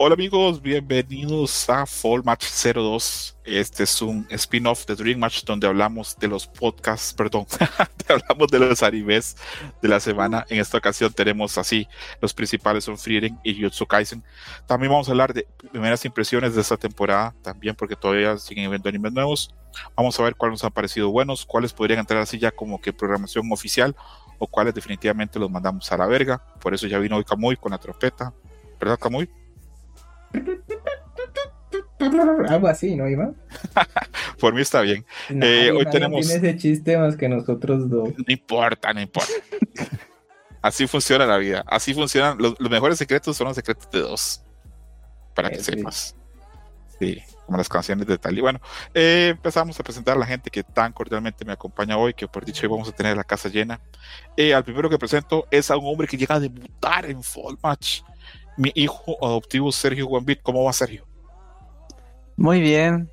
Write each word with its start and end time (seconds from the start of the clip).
Hola 0.00 0.14
amigos, 0.14 0.62
bienvenidos 0.62 1.68
a 1.68 1.84
Fall 1.84 2.22
Match 2.22 2.46
02. 2.46 3.36
Este 3.44 3.82
es 3.82 4.00
un 4.00 4.24
spin-off 4.30 4.86
de 4.86 4.94
Dream 4.94 5.18
Match 5.18 5.42
donde 5.42 5.66
hablamos 5.66 6.16
de 6.16 6.28
los 6.28 6.46
podcasts, 6.46 7.12
perdón, 7.12 7.46
hablamos 8.08 8.48
de 8.48 8.60
los 8.60 8.80
animes 8.84 9.36
de 9.82 9.88
la 9.88 9.98
semana. 9.98 10.46
En 10.50 10.60
esta 10.60 10.78
ocasión 10.78 11.12
tenemos 11.12 11.58
así, 11.58 11.88
los 12.20 12.32
principales 12.32 12.84
son 12.84 12.96
Frieren 12.96 13.40
y 13.42 13.60
Jutsu 13.60 13.86
Kaisen. 13.86 14.22
También 14.68 14.92
vamos 14.92 15.08
a 15.08 15.10
hablar 15.10 15.34
de 15.34 15.48
primeras 15.72 16.04
impresiones 16.04 16.54
de 16.54 16.60
esta 16.60 16.76
temporada, 16.76 17.34
también 17.42 17.74
porque 17.74 17.96
todavía 17.96 18.38
siguen 18.38 18.70
viendo 18.70 18.88
animes 18.88 19.12
nuevos. 19.12 19.52
Vamos 19.96 20.18
a 20.20 20.22
ver 20.22 20.36
cuáles 20.36 20.52
nos 20.52 20.64
han 20.64 20.70
parecido 20.70 21.10
buenos, 21.10 21.44
cuáles 21.44 21.72
podrían 21.72 21.98
entrar 21.98 22.20
así 22.20 22.38
ya 22.38 22.52
como 22.52 22.80
que 22.80 22.92
programación 22.92 23.50
oficial 23.50 23.96
o 24.38 24.46
cuáles 24.46 24.74
definitivamente 24.74 25.40
los 25.40 25.50
mandamos 25.50 25.90
a 25.90 25.96
la 25.96 26.06
verga. 26.06 26.40
Por 26.60 26.72
eso 26.72 26.86
ya 26.86 27.00
vino 27.00 27.16
hoy 27.16 27.24
Kamui 27.24 27.56
con 27.56 27.72
la 27.72 27.78
trompeta, 27.78 28.32
¿verdad 28.78 28.96
Kamui? 28.96 29.28
Algo 32.48 32.68
así, 32.68 32.94
¿no, 32.96 33.08
Iván? 33.08 33.36
Por 34.40 34.54
mí 34.54 34.60
está 34.60 34.80
bien. 34.80 35.04
eh, 35.28 35.70
hoy 35.76 35.84
tenemos. 35.90 36.20
No 36.20 36.32
tiene 36.32 36.48
ese 36.48 36.56
chiste 36.56 36.96
más 36.96 37.16
que 37.16 37.28
nosotros 37.28 37.88
dos. 37.88 38.10
No 38.16 38.24
importa, 38.28 38.92
no 38.92 39.00
importa. 39.00 39.32
así 40.62 40.86
funciona 40.86 41.26
la 41.26 41.38
vida. 41.38 41.64
Así 41.66 41.94
funcionan. 41.94 42.38
Los, 42.38 42.58
mejores 42.60 42.98
secretos 42.98 43.36
son 43.36 43.48
los 43.48 43.56
secretos 43.56 43.90
de 43.90 44.00
dos. 44.00 44.42
Para 45.34 45.50
que 45.50 45.56
eh, 45.56 45.62
sepas. 45.62 46.16
Sí, 46.98 47.22
como 47.46 47.58
las 47.58 47.68
canciones 47.68 48.06
de 48.06 48.18
tal. 48.18 48.36
Y 48.36 48.40
bueno, 48.40 48.60
eh, 48.94 49.28
empezamos 49.30 49.78
a 49.78 49.82
presentar 49.82 50.16
a 50.16 50.20
la 50.20 50.26
gente 50.26 50.50
que 50.50 50.62
tan 50.62 50.92
cordialmente 50.92 51.44
me 51.44 51.52
acompaña 51.52 51.96
hoy, 51.96 52.12
que 52.12 52.26
por 52.26 52.44
dicho 52.44 52.66
hoy 52.66 52.70
vamos 52.70 52.88
a 52.88 52.92
tener 52.92 53.16
la 53.16 53.24
casa 53.24 53.48
llena. 53.48 53.80
Eh, 54.36 54.54
al 54.54 54.64
primero 54.64 54.90
que 54.90 54.98
presento 54.98 55.46
es 55.50 55.70
a 55.70 55.76
un 55.76 55.86
hombre 55.86 56.08
que 56.08 56.16
llega 56.16 56.36
a 56.36 56.40
debutar 56.40 57.06
en 57.06 57.22
Fall 57.22 57.58
Match 57.62 58.02
mi 58.58 58.72
hijo 58.74 59.16
adoptivo 59.24 59.72
Sergio 59.72 60.06
Guambit. 60.06 60.42
¿Cómo 60.42 60.64
va 60.64 60.72
Sergio? 60.72 61.04
Muy 62.36 62.60
bien. 62.60 63.08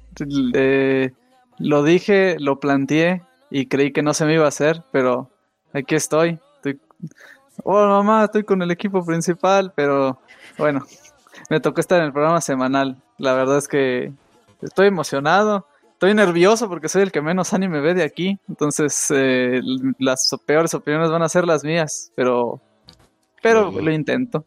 Eh, 0.54 1.12
lo 1.60 1.84
dije, 1.84 2.36
lo 2.40 2.60
planteé 2.60 3.22
y 3.50 3.68
creí 3.68 3.94
que 3.94 4.02
no 4.02 4.14
se 4.14 4.26
me 4.26 4.34
iba 4.34 4.46
a 4.46 4.50
hacer, 4.50 4.84
pero 4.92 5.30
aquí 5.72 5.96
estoy. 5.96 6.40
estoy... 6.58 6.80
Oh, 7.64 7.88
mamá, 7.88 8.26
estoy 8.26 8.44
con 8.44 8.62
el 8.62 8.72
equipo 8.72 9.06
principal, 9.06 9.72
pero 9.76 10.20
bueno, 10.58 10.86
me 11.50 11.60
tocó 11.60 11.80
estar 11.80 12.00
en 12.00 12.08
el 12.08 12.14
programa 12.14 12.42
semanal. 12.42 12.98
La 13.18 13.34
verdad 13.34 13.60
es 13.60 13.68
que 13.68 14.12
estoy 14.62 14.88
emocionado. 14.88 15.68
Estoy 15.94 16.14
nervioso 16.14 16.68
porque 16.68 16.90
soy 16.90 17.04
el 17.04 17.12
que 17.12 17.22
menos 17.22 17.54
anime 17.54 17.80
ve 17.80 17.94
de 17.94 18.04
aquí. 18.04 18.38
Entonces, 18.50 19.08
eh, 19.12 19.62
las 20.00 20.36
peores 20.46 20.74
opiniones 20.74 21.10
van 21.10 21.22
a 21.22 21.30
ser 21.30 21.46
las 21.46 21.64
mías, 21.64 22.12
pero, 22.16 22.60
pero 23.42 23.72
lo 23.72 23.92
intento. 23.92 24.44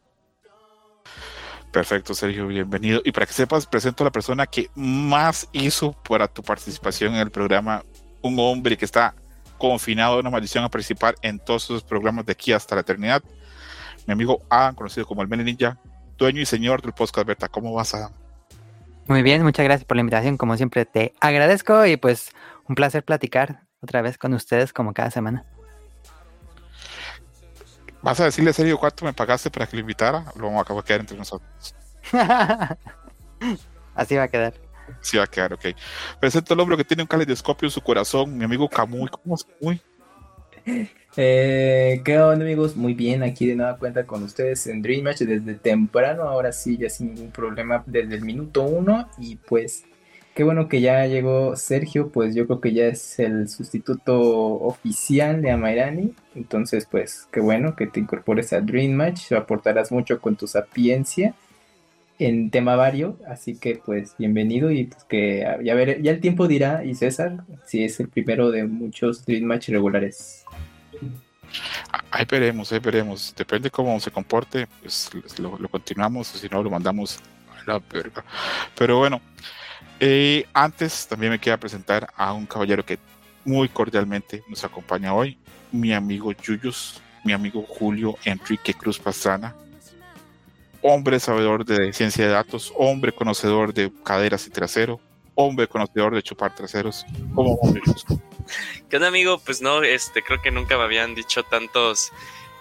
Perfecto, 1.72 2.14
Sergio, 2.14 2.46
bienvenido. 2.46 3.00
Y 3.04 3.12
para 3.12 3.26
que 3.26 3.32
sepas, 3.32 3.66
presento 3.66 4.02
a 4.02 4.06
la 4.06 4.12
persona 4.12 4.46
que 4.46 4.70
más 4.74 5.48
hizo 5.52 5.92
para 5.92 6.26
tu 6.26 6.42
participación 6.42 7.14
en 7.14 7.20
el 7.20 7.30
programa, 7.30 7.82
un 8.22 8.38
hombre 8.38 8.76
que 8.76 8.84
está 8.84 9.14
confinado 9.58 10.14
de 10.14 10.20
una 10.20 10.30
maldición 10.30 10.64
a 10.64 10.70
participar 10.70 11.16
en 11.20 11.38
todos 11.38 11.64
sus 11.64 11.82
programas 11.82 12.24
de 12.24 12.32
aquí 12.32 12.52
hasta 12.52 12.74
la 12.74 12.80
eternidad. 12.80 13.22
Mi 14.06 14.12
amigo 14.12 14.40
Adam, 14.48 14.74
conocido 14.74 15.06
como 15.06 15.20
el 15.20 15.28
Mene 15.28 15.44
Ninja, 15.44 15.78
dueño 16.16 16.40
y 16.40 16.46
señor 16.46 16.80
del 16.80 16.92
podcast 16.92 17.26
Berta. 17.26 17.48
¿Cómo 17.48 17.74
vas, 17.74 17.92
Adam? 17.94 18.12
Muy 19.06 19.22
bien, 19.22 19.42
muchas 19.42 19.64
gracias 19.64 19.84
por 19.84 19.96
la 19.96 20.00
invitación. 20.00 20.36
Como 20.36 20.56
siempre, 20.56 20.86
te 20.86 21.12
agradezco 21.20 21.84
y 21.84 21.96
pues 21.96 22.30
un 22.66 22.74
placer 22.74 23.04
platicar 23.04 23.62
otra 23.80 24.00
vez 24.00 24.16
con 24.16 24.32
ustedes 24.32 24.72
como 24.72 24.94
cada 24.94 25.10
semana. 25.10 25.44
¿Vas 28.08 28.20
a 28.20 28.24
decirle 28.24 28.54
serio 28.54 28.78
cuánto 28.78 29.04
me 29.04 29.12
pagaste 29.12 29.50
para 29.50 29.66
que 29.66 29.76
lo 29.76 29.80
invitara? 29.82 30.24
Lo 30.34 30.46
vamos 30.46 30.60
a 30.60 30.62
acabar 30.62 30.82
quedar 30.82 31.00
entre 31.00 31.18
nosotros. 31.18 31.74
Así 33.94 34.16
va 34.16 34.22
a 34.22 34.28
quedar. 34.28 34.54
Así 34.98 35.18
va 35.18 35.24
a 35.24 35.26
quedar, 35.26 35.52
ok. 35.52 35.66
Presento 36.18 36.54
al 36.54 36.60
hombre 36.60 36.78
que 36.78 36.84
tiene 36.84 37.02
un 37.02 37.06
caleidoscopio 37.06 37.66
en 37.66 37.70
su 37.70 37.82
corazón, 37.82 38.34
mi 38.34 38.44
amigo 38.44 38.66
Camuy. 38.66 39.10
¿Cómo 39.10 39.34
es 39.34 39.44
Camuy? 39.44 39.82
Eh, 41.18 42.00
¿Qué 42.02 42.18
onda 42.18 42.46
amigos? 42.46 42.76
Muy 42.76 42.94
bien, 42.94 43.22
aquí 43.22 43.46
de 43.46 43.56
nueva 43.56 43.76
cuenta 43.76 44.06
con 44.06 44.22
ustedes 44.22 44.66
en 44.68 44.80
Dream 44.80 45.04
Match 45.04 45.18
desde 45.18 45.56
temprano, 45.56 46.22
ahora 46.22 46.50
sí, 46.50 46.78
ya 46.78 46.88
sin 46.88 47.12
ningún 47.12 47.30
problema 47.30 47.84
desde 47.84 48.14
el 48.14 48.22
minuto 48.22 48.62
uno 48.62 49.06
y 49.18 49.36
pues 49.36 49.84
Qué 50.38 50.44
bueno 50.44 50.68
que 50.68 50.80
ya 50.80 51.04
llegó 51.06 51.56
Sergio, 51.56 52.10
pues 52.10 52.32
yo 52.32 52.46
creo 52.46 52.60
que 52.60 52.72
ya 52.72 52.86
es 52.86 53.18
el 53.18 53.48
sustituto 53.48 54.20
oficial 54.20 55.42
de 55.42 55.50
Amairani. 55.50 56.14
Entonces, 56.36 56.86
pues 56.88 57.26
qué 57.32 57.40
bueno 57.40 57.74
que 57.74 57.88
te 57.88 57.98
incorpores 57.98 58.52
a 58.52 58.60
Dream 58.60 58.92
Match, 58.92 59.32
aportarás 59.32 59.90
mucho 59.90 60.20
con 60.20 60.36
tu 60.36 60.46
sapiencia 60.46 61.34
en 62.20 62.52
tema 62.52 62.76
vario, 62.76 63.18
así 63.26 63.56
que 63.56 63.82
pues 63.84 64.14
bienvenido 64.16 64.70
y 64.70 64.84
pues 64.84 65.02
que 65.02 65.44
ya 65.64 65.74
ver, 65.74 66.00
ya 66.02 66.12
el 66.12 66.20
tiempo 66.20 66.46
dirá 66.46 66.84
y 66.84 66.94
César 66.94 67.42
si 67.66 67.82
es 67.82 67.98
el 67.98 68.06
primero 68.06 68.52
de 68.52 68.64
muchos 68.64 69.26
Dream 69.26 69.42
Match 69.42 69.70
regulares. 69.70 70.44
Ahí 72.12 72.24
veremos, 72.30 72.70
ahí 72.70 72.78
veremos. 72.78 73.34
Depende 73.36 73.72
cómo 73.72 73.98
se 73.98 74.12
comporte, 74.12 74.68
pues 74.82 75.10
lo, 75.40 75.58
lo 75.58 75.68
continuamos, 75.68 76.28
si 76.28 76.48
no 76.48 76.62
lo 76.62 76.70
mandamos 76.70 77.18
a 77.50 77.72
la 77.72 77.82
verga. 77.92 78.24
Pero 78.76 78.98
bueno, 78.98 79.20
eh, 80.00 80.46
antes 80.52 81.06
también 81.08 81.32
me 81.32 81.38
queda 81.38 81.56
presentar 81.56 82.12
a 82.16 82.32
un 82.32 82.46
caballero 82.46 82.84
que 82.84 82.98
muy 83.44 83.68
cordialmente 83.68 84.42
nos 84.48 84.64
acompaña 84.64 85.14
hoy, 85.14 85.38
mi 85.72 85.92
amigo 85.92 86.32
Yuyus, 86.32 87.00
mi 87.24 87.32
amigo 87.32 87.64
Julio 87.66 88.16
Enrique 88.24 88.74
Cruz 88.74 88.98
Pastrana, 88.98 89.54
hombre 90.82 91.18
sabedor 91.20 91.64
de 91.64 91.92
ciencia 91.92 92.26
de 92.26 92.32
datos, 92.32 92.72
hombre 92.76 93.12
conocedor 93.12 93.72
de 93.72 93.92
caderas 94.04 94.46
y 94.46 94.50
trasero, 94.50 95.00
hombre 95.34 95.68
conocedor 95.68 96.14
de 96.14 96.22
chupar 96.22 96.54
traseros, 96.54 97.04
como 97.34 97.54
hombre. 97.54 97.82
¿Qué 98.88 98.96
onda, 98.96 99.08
amigo? 99.08 99.38
Pues 99.44 99.60
no, 99.60 99.82
este, 99.82 100.22
creo 100.22 100.40
que 100.40 100.50
nunca 100.50 100.76
me 100.76 100.84
habían 100.84 101.14
dicho 101.14 101.42
tantos 101.42 102.12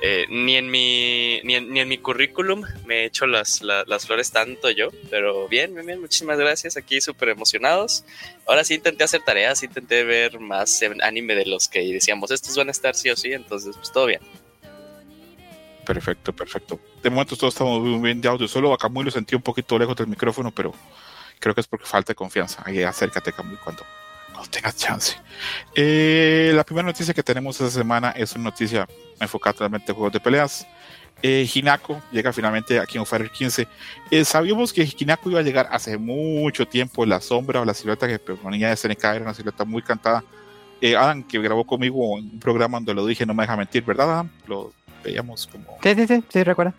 eh, 0.02 0.28
ni, 0.30 0.56
en 0.56 0.70
mi, 0.70 1.42
ni, 1.44 1.56
en, 1.56 1.88
mi 1.88 1.98
currículum 1.98 2.64
me 2.86 3.02
he 3.02 3.06
hecho 3.06 3.26
las, 3.26 3.62
las, 3.62 4.06
flores 4.06 4.32
tanto 4.32 4.70
yo, 4.70 4.90
pero 5.10 5.48
bien, 5.48 5.74
bien, 5.74 5.88
bien, 5.88 6.00
muchísimas 6.00 6.38
gracias, 6.38 6.78
aquí 6.78 7.02
súper 7.02 7.30
emocionados. 7.30 8.04
Ahora 8.46 8.64
sí 8.64 8.76
intenté 8.76 9.04
hacer 9.04 9.22
tareas, 9.24 9.64
intenté 9.64 10.04
ver 10.04 10.40
más 10.40 10.84
anime 11.02 11.36
de 11.36 11.48
los 11.48 11.68
que 11.68 11.80
decíamos, 11.80 12.30
estos 12.30 12.56
van 12.56 12.68
a 12.68 12.72
estar 12.72 12.94
sí 12.94 13.10
o 13.10 13.16
sí, 13.16 13.34
entonces 13.34 13.76
pues 13.76 13.92
todo 13.92 14.06
bien. 14.06 14.22
Perfecto, 15.84 16.34
perfecto. 16.34 16.80
De 17.02 17.10
momento 17.10 17.36
todos 17.36 17.54
estamos 17.54 17.82
muy 17.82 18.00
bien 18.00 18.22
de 18.22 18.28
audio, 18.28 18.48
solo 18.48 18.74
acá 18.74 18.90
muy 18.90 19.04
lo 19.04 19.10
sentí 19.10 19.36
un 19.36 19.42
poquito 19.42 19.80
lejos 19.80 19.96
del 19.96 20.08
micrófono, 20.08 20.52
pero 20.52 20.74
creo 21.40 21.56
que 21.56 21.62
es 21.62 21.68
porque 21.68 21.86
falta 21.86 22.14
confianza. 22.14 22.62
Ahí 22.66 22.84
acércate, 22.84 23.32
Camuy, 23.32 23.58
cuando, 23.64 23.84
cuando 24.38 24.52
tengas 24.52 24.76
chance. 24.76 25.16
Eh, 25.76 26.52
la 26.54 26.64
primera 26.64 26.86
noticia 26.86 27.14
que 27.14 27.24
tenemos 27.24 27.60
esta 27.60 27.72
semana 27.72 28.12
es 28.12 28.34
una 28.34 28.46
noticia 28.46 28.88
enfocada 29.20 29.54
totalmente 29.54 29.92
en 29.92 29.96
juegos 29.96 30.14
de 30.14 30.20
peleas. 30.20 30.68
Eh, 31.24 31.50
Hinako 31.52 32.00
llega 32.12 32.32
finalmente 32.32 32.80
aquí 32.80 33.00
en 33.00 33.06
Fire 33.06 33.32
15. 33.32 33.68
Eh, 34.12 34.24
sabíamos 34.24 34.72
que 34.72 34.84
Hinako 34.84 35.32
iba 35.32 35.40
a 35.40 35.44
llegar 35.44 35.68
hace 35.72 35.98
mucho 35.98 36.68
tiempo. 36.68 37.06
La 37.06 37.20
sombra 37.20 37.62
o 37.62 37.66
la 37.66 37.74
silueta 37.74 38.08
que 38.08 38.20
proponía 38.20 38.70
de 38.70 38.78
SNK 38.78 39.04
era 39.04 39.22
una 39.22 39.34
silueta 39.34 39.66
muy 39.66 39.82
cantada. 39.82 40.24
Eh, 40.80 40.96
Adam, 40.96 41.24
que 41.24 41.40
grabó 41.40 41.66
conmigo 41.66 42.14
un 42.14 42.40
programa 42.40 42.78
donde 42.78 42.94
lo 42.94 43.06
dije, 43.08 43.26
no 43.26 43.34
me 43.34 43.42
deja 43.42 43.58
mentir, 43.58 43.84
¿verdad, 43.84 44.12
Adam? 44.12 44.30
Lo 44.46 44.72
veíamos 45.04 45.48
como. 45.48 45.80
Sí, 45.82 45.96
sí, 45.96 46.06
sí, 46.06 46.24
sí, 46.30 46.44
recuerda. 46.44 46.76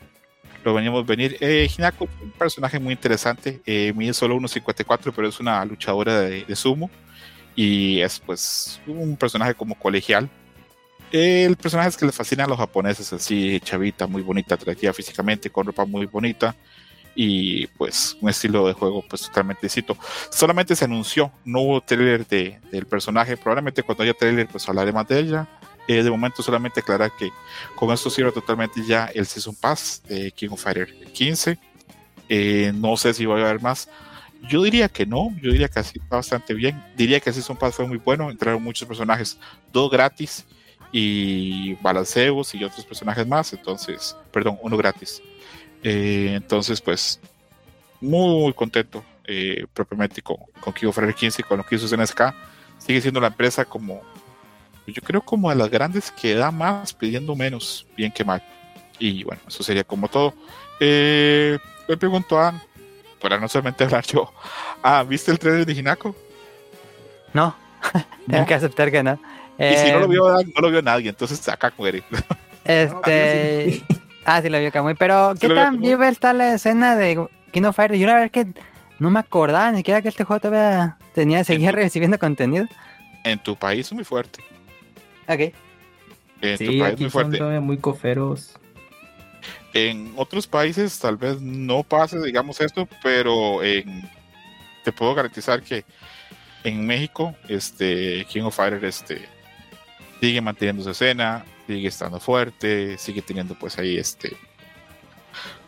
Lo 0.63 0.75
veníamos 0.75 1.05
venir. 1.05 1.37
Eh, 1.41 1.69
Hinako, 1.77 2.09
un 2.23 2.31
personaje 2.31 2.79
muy 2.79 2.93
interesante. 2.93 3.61
Eh, 3.67 3.93
mide 3.97 4.15
solo 4.15 4.37
1.54, 4.37 5.13
pero 5.17 5.27
es 5.27 5.41
una 5.41 5.65
luchadora 5.65 6.21
de, 6.21 6.45
de 6.45 6.57
sumo. 6.57 6.89
Y 7.59 8.01
es, 8.01 8.21
pues, 8.21 8.81
un 8.87 9.17
personaje 9.17 9.55
como 9.55 9.75
colegial 9.75 10.31
el 11.11 11.57
personaje 11.57 11.89
es 11.89 11.97
que 11.97 12.07
le 12.07 12.13
fascina 12.13 12.45
a 12.45 12.47
los 12.47 12.59
japoneses, 12.59 13.13
así, 13.13 13.61
chavita, 13.61 14.07
muy 14.07 14.23
bonita, 14.23 14.55
atractiva 14.55 14.93
físicamente, 14.93 15.51
con 15.51 15.67
ropa 15.67 15.85
muy 15.85 16.07
bonita 16.07 16.55
y 17.15 17.67
pues 17.67 18.17
un 18.21 18.29
estilo 18.29 18.67
de 18.69 18.75
juego 18.75 19.03
pues 19.09 19.23
totalmente 19.23 19.63
distinto. 19.63 19.97
Solamente 20.31 20.77
se 20.77 20.85
anunció, 20.85 21.33
no 21.45 21.61
hubo 21.61 21.81
trailer 21.81 22.27
de, 22.27 22.61
del 22.71 22.87
personaje, 22.87 23.37
probablemente 23.37 23.83
cuando 23.83 24.05
haya 24.05 24.15
trailer 24.15 24.47
pues 24.47 24.69
hablaré 24.69 24.93
más 24.93 25.09
de 25.09 25.19
ella. 25.19 25.49
Eh, 25.89 26.03
de 26.03 26.11
momento 26.11 26.43
solamente 26.43 26.81
aclarar 26.81 27.11
que 27.19 27.31
con 27.75 27.91
esto 27.91 28.11
cierra 28.11 28.31
totalmente 28.31 28.85
ya 28.87 29.07
el 29.07 29.25
Season 29.25 29.55
Pass 29.55 30.03
de 30.07 30.31
King 30.33 30.51
of 30.51 30.63
Fighter 30.63 30.93
15. 31.13 31.59
Eh, 32.29 32.73
no 32.75 32.99
sé 32.99 33.15
si 33.15 33.25
va 33.25 33.39
a 33.39 33.41
haber 33.41 33.63
más. 33.63 33.89
Yo 34.43 34.63
diría 34.63 34.89
que 34.89 35.05
no, 35.05 35.35
yo 35.43 35.51
diría 35.51 35.69
que 35.69 35.81
así 35.81 35.99
está 35.99 36.17
bastante 36.17 36.55
bien. 36.55 36.83
Diría 36.97 37.21
que 37.21 37.33
Season 37.33 37.57
Pass 37.57 37.75
fue 37.75 37.87
muy 37.87 37.99
bueno, 37.99 38.31
entraron 38.31 38.63
muchos 38.63 38.87
personajes, 38.87 39.39
dos 39.73 39.91
gratis 39.91 40.47
y 40.93 41.75
balanceos 41.75 42.55
y 42.55 42.65
otros 42.65 42.85
personajes 42.85 43.27
más, 43.27 43.53
entonces, 43.53 44.17
perdón, 44.33 44.59
uno 44.63 44.77
gratis. 44.77 45.23
Eh, 45.83 46.33
entonces, 46.35 46.81
pues, 46.81 47.21
muy 48.01 48.53
contento 48.53 49.05
eh, 49.25 49.67
propiamente 49.75 50.23
con, 50.23 50.37
con 50.61 50.73
Kibo 50.73 50.93
15 50.93 51.43
y 51.43 51.45
con 51.45 51.59
lo 51.59 51.67
que 51.67 51.77
hizo 51.77 51.97
NSK. 51.97 52.35
Sigue 52.79 53.01
siendo 53.01 53.21
la 53.21 53.27
empresa 53.27 53.65
como, 53.65 54.03
yo 54.87 55.03
creo 55.03 55.21
como 55.21 55.51
de 55.51 55.57
las 55.57 55.69
grandes 55.69 56.11
que 56.11 56.35
da 56.35 56.51
más 56.51 56.95
pidiendo 56.95 57.35
menos, 57.35 57.87
bien 57.97 58.13
que 58.13 58.25
mal. 58.25 58.43
Y 58.99 59.25
bueno, 59.25 59.43
eso 59.47 59.63
sería 59.63 59.85
como 59.85 60.09
todo. 60.09 60.35
Eh, 60.81 61.59
le 61.89 61.97
pregunto 61.97 62.39
a 62.39 62.63
para 63.21 63.39
no 63.39 63.49
solamente 63.49 63.85
hablar 63.85 64.05
yo. 64.07 64.33
Ah, 64.83 65.05
¿viste 65.07 65.31
el 65.31 65.39
trailer 65.39 65.67
de 65.67 65.73
Hinako? 65.73 66.15
No, 67.33 67.55
tengo 68.31 68.47
que 68.47 68.55
aceptar 68.55 68.91
que 68.91 69.03
no. 69.03 69.19
Y 69.59 69.75
si 69.77 69.91
no 69.93 69.99
lo 70.01 70.05
Eh, 70.05 70.09
vio, 70.09 70.25
no 70.33 70.61
lo 70.61 70.71
vio 70.71 70.83
nadie, 70.83 71.09
entonces 71.11 71.47
acá 71.49 71.73
muere. 71.77 72.03
Este. 72.65 73.83
Ah, 74.31 74.43
sí, 74.43 74.51
lo 74.51 74.59
vio 74.61 74.71
Kamui. 74.71 74.93
Pero, 74.95 75.33
¿qué 75.41 75.49
tan 75.49 75.81
viva 75.81 76.07
está 76.07 76.35
la 76.35 76.53
escena 76.53 76.97
de 76.97 77.27
King 77.51 77.63
of 77.63 77.75
Fire? 77.75 77.97
Yo 77.97 78.07
la 78.07 78.13
verdad 78.13 78.31
que 78.31 78.47
no 78.99 79.09
me 79.11 79.21
acordaba 79.21 79.71
ni 79.71 79.79
siquiera 79.79 80.03
que 80.03 80.09
este 80.11 80.25
juego 80.25 80.39
todavía 80.41 80.99
tenía, 81.15 81.45
seguía 81.45 81.73
recibiendo 81.73 82.19
contenido. 82.19 82.67
En 83.25 83.39
tu 83.39 83.57
país 83.57 83.87
es 83.87 83.93
muy 83.95 84.05
fuerte. 84.05 84.43
Ok. 85.29 85.55
En 86.43 86.59
tu 86.59 86.65
país 86.67 86.83
es 86.83 86.83
aquí 86.83 87.03
muy 87.05 87.11
son 87.11 87.11
fuerte. 87.11 87.39
todavía 87.39 87.61
muy 87.63 87.79
coferos. 87.79 88.55
En 89.87 90.15
otros 90.17 90.47
países 90.47 90.99
tal 90.99 91.17
vez 91.17 91.41
no 91.41 91.83
pase, 91.83 92.21
digamos 92.21 92.61
esto, 92.61 92.89
pero 93.03 93.61
te 94.85 94.93
puedo 94.93 95.15
garantizar 95.15 95.63
que 95.63 95.85
en 96.65 96.87
México, 96.87 97.35
este 97.49 98.27
King 98.29 98.43
of 98.43 98.57
Fighters 98.57 99.03
este, 99.03 99.29
sigue 100.21 100.41
manteniendo 100.41 100.83
su 100.83 100.91
escena, 100.91 101.45
sigue 101.67 101.89
estando 101.89 102.19
fuerte, 102.19 102.99
sigue 102.99 103.23
teniendo 103.23 103.55
pues 103.55 103.79
ahí 103.79 103.97
este 103.97 104.37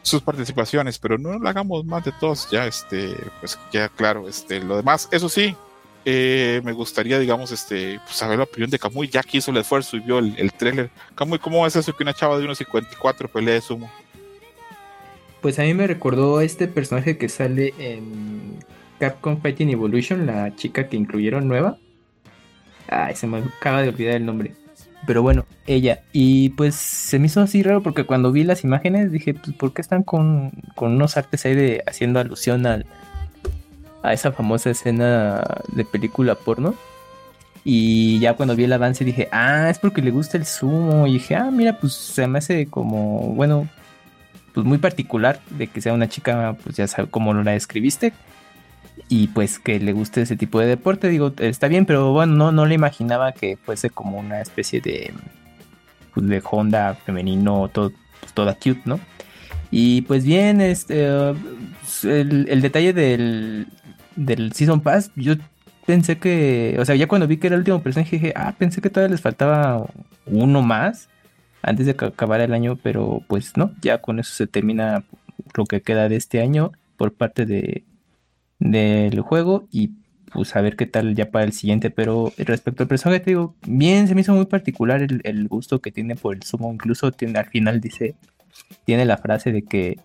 sus 0.03 0.23
participaciones, 0.23 0.99
pero 0.99 1.19
no 1.19 1.39
lo 1.39 1.49
hagamos 1.49 1.85
más 1.85 2.05
de 2.05 2.13
todos, 2.13 2.49
ya 2.51 2.67
este, 2.67 3.15
pues 3.41 3.59
queda 3.71 3.89
claro, 3.91 4.29
este, 4.29 4.61
lo 4.61 4.77
demás, 4.77 5.09
eso 5.13 5.29
sí, 5.29 5.55
eh, 6.05 6.61
me 6.65 6.73
gustaría, 6.73 7.19
digamos, 7.19 7.53
este, 7.53 8.01
pues, 8.05 8.17
saber 8.17 8.39
la 8.39 8.45
opinión 8.45 8.71
de 8.71 8.79
Kamui, 8.79 9.09
ya 9.09 9.23
que 9.23 9.39
hizo 9.39 9.51
el 9.51 9.59
esfuerzo 9.59 9.97
y 9.97 10.01
vio 10.01 10.19
el, 10.19 10.35
el 10.39 10.53
trailer. 10.53 10.91
Kamui, 11.15 11.39
¿cómo 11.39 11.67
es 11.67 11.77
eso 11.77 11.95
que 11.95 12.03
una 12.03 12.15
chava 12.15 12.39
de 12.39 12.45
unos 12.45 12.59
54 12.59 13.29
pelea 13.29 13.55
de 13.55 13.61
sumo? 13.61 13.91
Pues 15.41 15.59
a 15.59 15.63
mí 15.63 15.75
me 15.75 15.87
recordó 15.87 16.41
este 16.41 16.69
personaje 16.69 17.17
que 17.17 17.29
sale 17.29 17.73
en 17.79 18.59
Capcom 18.99 19.41
Fighting 19.41 19.71
Evolution, 19.71 20.27
la 20.27 20.55
chica 20.57 20.89
que 20.89 20.97
incluyeron 20.97 21.49
nueva. 21.49 21.79
Ay, 22.89 23.15
se 23.15 23.27
me 23.27 23.39
acaba 23.39 23.83
de 23.83 23.89
olvidar 23.89 24.17
el 24.17 24.27
nombre. 24.27 24.53
Pero 25.07 25.23
bueno, 25.23 25.47
ella. 25.67 26.03
Y 26.13 26.51
pues 26.51 26.75
se 26.75 27.19
me 27.19 27.27
hizo 27.27 27.41
así 27.41 27.63
raro 27.63 27.83
porque 27.83 28.05
cuando 28.05 28.33
vi 28.33 28.45
las 28.45 28.65
imágenes 28.65 29.13
dije, 29.13 29.33
pues 29.33 29.57
¿por 29.57 29.73
qué 29.73 29.81
están 29.81 30.03
con, 30.03 30.53
con 30.75 30.93
unos 30.93 31.17
artes 31.17 31.47
ahí 31.47 31.55
de 31.55 31.83
haciendo 31.87 32.21
alusión 32.21 32.67
al, 32.67 32.85
a 34.03 34.13
esa 34.13 34.33
famosa 34.33 34.71
escena 34.71 35.43
de 35.69 35.85
película 35.85 36.35
porno? 36.35 36.75
Y 37.65 38.19
ya 38.21 38.35
cuando 38.35 38.57
vi 38.57 38.65
el 38.65 38.73
avance 38.73 39.05
dije, 39.05 39.29
ah, 39.33 39.69
es 39.71 39.79
porque 39.79 40.03
le 40.03 40.11
gusta 40.11 40.39
el 40.39 40.47
sumo. 40.47 41.07
Y 41.07 41.15
dije, 41.15 41.37
ah, 41.37 41.51
mira, 41.51 41.79
pues 41.79 41.93
se 41.93 42.27
me 42.27 42.39
hace 42.39 42.67
como, 42.67 43.35
bueno, 43.35 43.69
pues 44.55 44.67
muy 44.67 44.79
particular 44.79 45.41
de 45.51 45.67
que 45.67 45.81
sea 45.81 45.93
una 45.93 46.09
chica, 46.09 46.57
pues 46.63 46.77
ya 46.77 46.87
sabes 46.87 47.11
cómo 47.11 47.35
la 47.35 47.53
describiste. 47.53 48.13
Y 49.09 49.29
pues 49.29 49.59
que 49.59 49.81
le 49.81 49.93
guste 49.93 50.23
ese 50.23 50.37
tipo 50.37 50.61
de 50.61 50.67
deporte, 50.67 51.09
digo, 51.09 51.33
está 51.39 51.69
bien, 51.69 51.85
pero 51.85 52.13
bueno, 52.13 52.35
no, 52.35 52.53
no 52.53 52.67
le 52.67 52.75
imaginaba 52.75 53.33
que 53.33 53.57
fuese 53.57 53.91
como 53.91 54.19
una 54.19 54.41
especie 54.41 54.81
de, 54.81 55.13
pues, 56.15 56.27
de 56.29 56.43
Honda 56.49 56.95
femenino, 56.95 57.69
todo, 57.69 57.93
pues, 58.21 58.33
toda 58.33 58.55
cute, 58.55 58.83
¿no? 58.85 59.01
Y 59.73 60.03
pues 60.03 60.25
bien, 60.25 60.61
este, 60.61 61.07
el 62.03 62.61
detalle 62.61 62.93
del, 62.93 63.69
del 64.21 64.53
Season 64.53 64.81
Pass, 64.81 65.11
yo 65.17 65.35
pensé 65.87 66.19
que, 66.19 66.77
o 66.79 66.85
sea, 66.85 66.95
ya 66.95 67.09
cuando 67.09 67.27
vi 67.27 67.39
que 67.39 67.47
era 67.47 67.57
el 67.57 67.61
último 67.61 67.83
personaje, 67.83 68.17
dije, 68.17 68.33
ah, 68.37 68.55
pensé 68.59 68.81
que 68.81 68.91
todavía 68.91 69.13
les 69.13 69.23
faltaba 69.23 69.87
uno 70.27 70.63
más 70.63 71.09
antes 71.63 71.87
de 71.87 71.97
que 71.97 72.05
acabara 72.07 72.45
el 72.45 72.55
año, 72.55 72.77
pero 72.77 73.23
pues 73.29 73.57
no, 73.57 73.73
ya 73.81 74.01
con 74.01 74.19
eso 74.19 74.35
se 74.35 74.47
termina 74.47 75.05
lo 75.55 75.65
que 75.65 75.81
queda 75.81 76.09
de 76.09 76.17
este 76.17 76.41
año 76.41 76.73
por 76.97 77.13
parte 77.15 77.47
de 77.47 77.85
del 78.59 79.21
juego 79.21 79.67
y 79.71 79.93
pues 80.33 80.55
a 80.55 80.61
ver 80.61 80.77
qué 80.77 80.85
tal 80.85 81.15
ya 81.15 81.31
para 81.31 81.47
el 81.47 81.53
siguiente, 81.53 81.91
pero 81.91 82.31
respecto 82.37 82.83
al 82.83 82.89
personaje 82.89 83.21
te 83.21 83.31
digo, 83.31 83.57
bien, 83.67 84.07
se 84.07 84.15
me 84.15 84.21
hizo 84.21 84.35
muy 84.35 84.45
particular 84.45 85.03
el, 85.03 85.23
el 85.25 85.49
gusto 85.49 85.81
que 85.81 85.91
tiene 85.91 86.15
por 86.15 86.37
el 86.37 86.43
sumo, 86.43 86.71
incluso 86.73 87.11
tiene 87.11 87.39
al 87.39 87.47
final 87.47 87.81
dice, 87.81 88.15
tiene 88.85 89.07
la 89.07 89.17
frase 89.17 89.51
de 89.51 89.63
que 89.63 89.99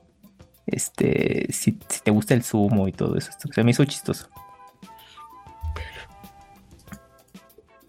este, 0.68 1.48
si, 1.52 1.78
si 1.88 2.00
te 2.02 2.12
gusta 2.12 2.34
el 2.34 2.44
sumo 2.44 2.88
y 2.88 2.92
todo 2.92 3.18
eso, 3.18 3.32
se 3.54 3.64
me 3.64 3.72
hizo 3.72 3.86
chistoso. 3.86 4.28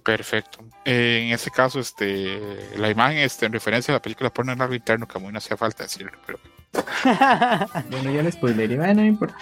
Perfecto. 0.02 0.60
Eh, 0.84 1.24
en 1.26 1.34
ese 1.34 1.50
caso, 1.50 1.80
este, 1.80 2.70
la 2.76 2.88
imagen 2.88 3.18
este, 3.18 3.46
en 3.46 3.52
referencia 3.52 3.92
a 3.92 3.96
la 3.96 4.02
película 4.02 4.32
porno 4.32 4.52
en 4.52 4.62
algo 4.62 4.74
interno, 4.74 5.08
Kamui 5.08 5.32
no 5.32 5.38
hacía 5.38 5.56
falta 5.56 5.82
decirlo, 5.82 6.12
pero 6.24 6.38
Bueno, 7.90 8.12
ya 8.12 8.22
le 8.22 8.30
spoileré, 8.30 8.76
bueno, 8.76 9.02
no 9.02 9.06
importa. 9.06 9.36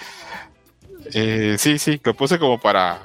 Eh, 1.13 1.55
sí, 1.59 1.77
sí, 1.77 2.01
lo 2.03 2.15
puse 2.15 2.39
como 2.39 2.59
para, 2.59 2.99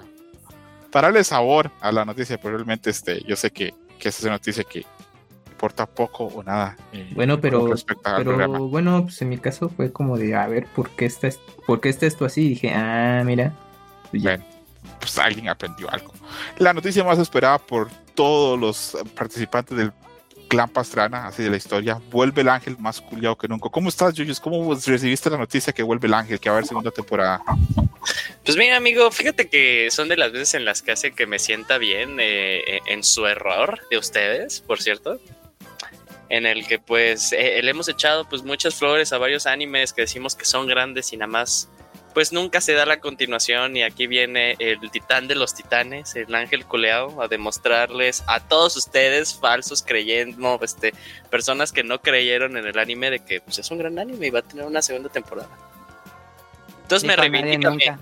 para 0.90 1.08
darle 1.08 1.22
sabor 1.22 1.70
a 1.80 1.92
la 1.92 2.04
noticia, 2.06 2.40
pero 2.40 2.54
realmente 2.54 2.88
este, 2.90 3.22
yo 3.24 3.36
sé 3.36 3.50
que, 3.50 3.74
que 3.98 4.08
esa 4.08 4.20
es 4.20 4.24
una 4.24 4.34
noticia 4.34 4.64
que 4.64 4.86
importa 5.60 5.84
poco 5.84 6.24
o 6.24 6.42
nada. 6.42 6.74
eh, 6.94 7.06
Bueno, 7.14 7.38
pero, 7.38 7.68
pero 8.16 8.48
bueno, 8.68 9.02
pues 9.04 9.20
en 9.20 9.28
mi 9.28 9.36
caso 9.36 9.68
fue 9.68 9.92
como 9.92 10.16
de, 10.16 10.34
a 10.34 10.46
ver, 10.46 10.64
¿por 10.74 10.88
qué 10.90 11.04
está, 11.04 11.26
es- 11.28 11.38
por 11.66 11.82
qué 11.82 11.90
está 11.90 12.06
esto 12.06 12.24
así? 12.24 12.46
Y 12.46 12.48
dije, 12.50 12.72
ah, 12.74 13.22
mira, 13.26 13.52
pues 14.10 14.22
ya. 14.22 14.30
Bueno, 14.38 14.44
pues 14.98 15.18
alguien 15.18 15.48
aprendió 15.50 15.90
algo. 15.90 16.14
La 16.56 16.72
noticia 16.72 17.04
más 17.04 17.18
esperada 17.18 17.58
por 17.58 17.90
todos 18.14 18.58
los 18.58 18.96
participantes 19.14 19.76
del 19.76 19.92
clan 20.48 20.70
Pastrana, 20.70 21.26
así 21.26 21.42
de 21.42 21.50
la 21.50 21.58
historia, 21.58 22.00
vuelve 22.10 22.40
el 22.40 22.48
ángel 22.48 22.76
más 22.78 23.00
culiado 23.02 23.36
que 23.36 23.46
nunca. 23.46 23.68
¿Cómo 23.68 23.90
estás, 23.90 24.14
Yuyos? 24.14 24.40
¿Cómo 24.40 24.74
recibiste 24.74 25.28
la 25.28 25.36
noticia 25.36 25.74
que 25.74 25.82
vuelve 25.82 26.08
el 26.08 26.14
ángel, 26.14 26.40
que 26.40 26.48
va 26.48 26.54
a 26.54 26.58
haber 26.58 26.66
segunda 26.66 26.90
temporada? 26.90 27.42
Pues 28.44 28.56
mira, 28.56 28.78
amigo, 28.78 29.10
fíjate 29.10 29.48
que 29.50 29.88
son 29.90 30.08
de 30.08 30.16
las 30.16 30.32
veces 30.32 30.54
en 30.54 30.64
las 30.64 30.80
que 30.80 30.92
hace 30.92 31.12
que 31.12 31.26
me 31.26 31.38
sienta 31.38 31.76
bien 31.76 32.16
eh, 32.18 32.80
en 32.86 33.04
su 33.04 33.26
error 33.26 33.78
de 33.90 33.98
ustedes, 33.98 34.60
por 34.62 34.80
cierto. 34.80 35.20
En 36.30 36.46
el 36.46 36.66
que 36.66 36.78
pues 36.78 37.32
eh, 37.32 37.60
le 37.62 37.70
hemos 37.70 37.88
echado 37.88 38.26
pues 38.26 38.42
muchas 38.42 38.74
flores 38.74 39.12
a 39.12 39.18
varios 39.18 39.46
animes 39.46 39.92
que 39.92 40.02
decimos 40.02 40.34
que 40.34 40.46
son 40.46 40.66
grandes 40.66 41.12
y 41.12 41.18
nada 41.18 41.30
más 41.30 41.68
pues 42.14 42.32
nunca 42.32 42.60
se 42.60 42.72
da 42.72 42.86
la 42.86 43.00
continuación 43.00 43.76
y 43.76 43.82
aquí 43.82 44.06
viene 44.06 44.56
el 44.58 44.90
titán 44.90 45.28
de 45.28 45.34
los 45.34 45.54
titanes, 45.54 46.16
el 46.16 46.34
ángel 46.34 46.64
culeado, 46.66 47.22
a 47.22 47.28
demostrarles 47.28 48.24
a 48.26 48.40
todos 48.40 48.76
ustedes 48.76 49.34
falsos 49.34 49.82
creyendo, 49.82 50.58
este, 50.62 50.92
personas 51.30 51.72
que 51.72 51.84
no 51.84 52.00
creyeron 52.00 52.56
en 52.56 52.66
el 52.66 52.78
anime 52.78 53.10
de 53.10 53.20
que 53.20 53.40
pues 53.40 53.58
es 53.58 53.70
un 53.70 53.78
gran 53.78 53.98
anime 53.98 54.26
y 54.26 54.30
va 54.30 54.40
a 54.40 54.42
tener 54.42 54.66
una 54.66 54.82
segunda 54.82 55.08
temporada. 55.08 55.48
Entonces 56.82 57.06
me 57.06 57.14
Dijo 57.14 57.22
nadie 57.22 57.58
reivindica. 57.58 58.00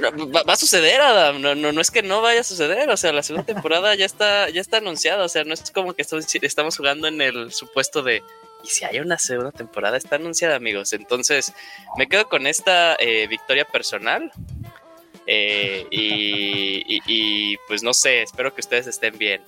Va, 0.00 0.52
a 0.52 0.56
suceder, 0.56 1.00
Adam. 1.00 1.40
No, 1.40 1.54
no, 1.54 1.72
no 1.72 1.80
es 1.80 1.90
que 1.90 2.02
no 2.02 2.22
vaya 2.22 2.40
a 2.40 2.44
suceder. 2.44 2.88
O 2.90 2.96
sea, 2.96 3.12
la 3.12 3.22
segunda 3.22 3.46
temporada 3.46 3.94
ya 3.94 4.06
está, 4.06 4.48
ya 4.50 4.60
está 4.60 4.78
anunciada. 4.78 5.24
O 5.24 5.28
sea, 5.28 5.44
no 5.44 5.54
es 5.54 5.70
como 5.70 5.94
que 5.94 6.02
estamos, 6.02 6.76
jugando 6.76 7.08
en 7.08 7.20
el 7.20 7.52
supuesto 7.52 8.02
de. 8.02 8.22
Y 8.64 8.68
si 8.68 8.84
hay 8.84 9.00
una 9.00 9.18
segunda 9.18 9.52
temporada, 9.52 9.96
está 9.96 10.16
anunciada, 10.16 10.56
amigos. 10.56 10.92
Entonces, 10.92 11.52
me 11.96 12.08
quedo 12.08 12.28
con 12.28 12.46
esta 12.46 12.96
eh, 12.96 13.26
victoria 13.28 13.64
personal. 13.64 14.32
Eh, 15.26 15.86
y, 15.90 17.00
y- 17.06 17.56
pues 17.68 17.82
no 17.82 17.92
sé, 17.92 18.22
espero 18.22 18.54
que 18.54 18.60
ustedes 18.62 18.86
estén 18.86 19.18
bien. 19.18 19.42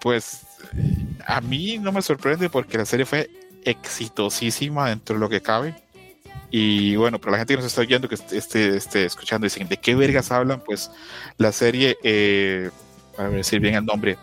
Pues 0.00 0.42
a 1.24 1.40
mí 1.40 1.78
no 1.78 1.92
me 1.92 2.02
sorprende 2.02 2.50
porque 2.50 2.78
la 2.78 2.84
serie 2.84 3.06
fue 3.06 3.30
exitosísima 3.64 4.88
dentro 4.88 5.14
de 5.14 5.20
lo 5.20 5.28
que 5.28 5.40
cabe. 5.40 5.74
Y 6.50 6.96
bueno, 6.96 7.18
para 7.20 7.32
la 7.32 7.38
gente 7.38 7.54
que 7.54 7.58
nos 7.58 7.66
está 7.66 7.82
oyendo, 7.82 8.08
que 8.08 8.14
esté, 8.14 8.76
esté 8.76 9.04
escuchando, 9.04 9.44
dicen, 9.44 9.68
¿de 9.68 9.76
qué 9.76 9.94
vergas 9.94 10.30
hablan? 10.30 10.60
Pues 10.60 10.90
la 11.36 11.52
serie, 11.52 11.96
eh, 12.02 12.70
a 13.18 13.24
ver 13.24 13.32
decir 13.32 13.60
bien 13.60 13.74
el 13.74 13.84
nombre, 13.84 14.16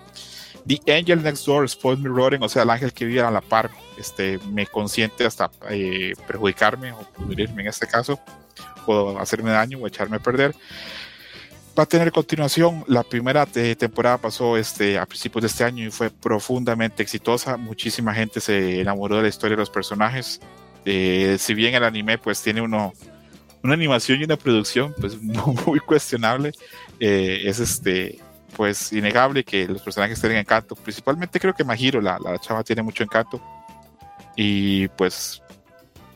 The 0.68 0.82
Angel 0.92 1.22
Next 1.22 1.46
Door, 1.46 1.70
Spoil 1.70 2.00
Me 2.00 2.10
Rotten, 2.10 2.42
o 2.42 2.50
sea, 2.50 2.64
el 2.64 2.70
ángel 2.72 2.92
que 2.92 3.06
vive 3.06 3.22
a 3.22 3.30
la 3.30 3.42
par, 3.42 3.70
este, 4.00 4.40
me 4.52 4.66
consiente 4.66 5.26
hasta 5.26 5.52
eh, 5.70 6.14
perjudicarme 6.28 6.92
o 6.94 7.02
pudrirme 7.02 7.62
en 7.62 7.68
este 7.68 7.86
caso, 7.86 8.20
o 8.88 9.20
hacerme 9.20 9.52
daño 9.52 9.78
o 9.80 9.88
echarme 9.88 10.18
a 10.18 10.20
perder. 10.20 10.56
Va 11.78 11.84
a 11.84 11.86
tener 11.86 12.12
continuación. 12.12 12.86
La 12.88 13.04
primera 13.04 13.46
eh, 13.54 13.76
temporada 13.76 14.18
pasó 14.18 14.56
este, 14.56 14.98
a 14.98 15.06
principios 15.06 15.42
de 15.42 15.48
este 15.48 15.64
año 15.66 15.86
y 15.86 15.92
fue 15.92 16.10
profundamente 16.10 17.04
exitosa. 17.04 17.58
Muchísima 17.58 18.14
gente 18.14 18.40
se 18.40 18.80
enamoró 18.80 19.18
de 19.18 19.24
la 19.24 19.28
historia 19.28 19.58
de 19.58 19.62
los 19.62 19.70
personajes. 19.70 20.40
Eh, 20.86 21.38
si 21.40 21.54
bien 21.54 21.74
el 21.74 21.84
anime 21.84 22.18
pues 22.18 22.42
tiene 22.42 22.62
uno, 22.62 22.94
una 23.64 23.74
animación 23.74 24.22
y 24.22 24.24
una 24.24 24.38
producción 24.38 24.94
pues 25.00 25.20
muy 25.22 25.80
cuestionable, 25.80 26.52
eh, 27.00 27.42
es 27.46 27.60
este 27.60 28.20
pues 28.56 28.94
innegable 28.94 29.44
que 29.44 29.68
los 29.68 29.82
personajes 29.82 30.20
tienen 30.20 30.40
encanto. 30.40 30.76
Principalmente 30.76 31.40
creo 31.40 31.54
que 31.54 31.64
Mahiro, 31.64 32.00
la, 32.00 32.18
la 32.20 32.40
chava, 32.40 32.64
tiene 32.64 32.82
mucho 32.82 33.04
encanto. 33.04 33.42
Y 34.36 34.88
pues 34.90 35.42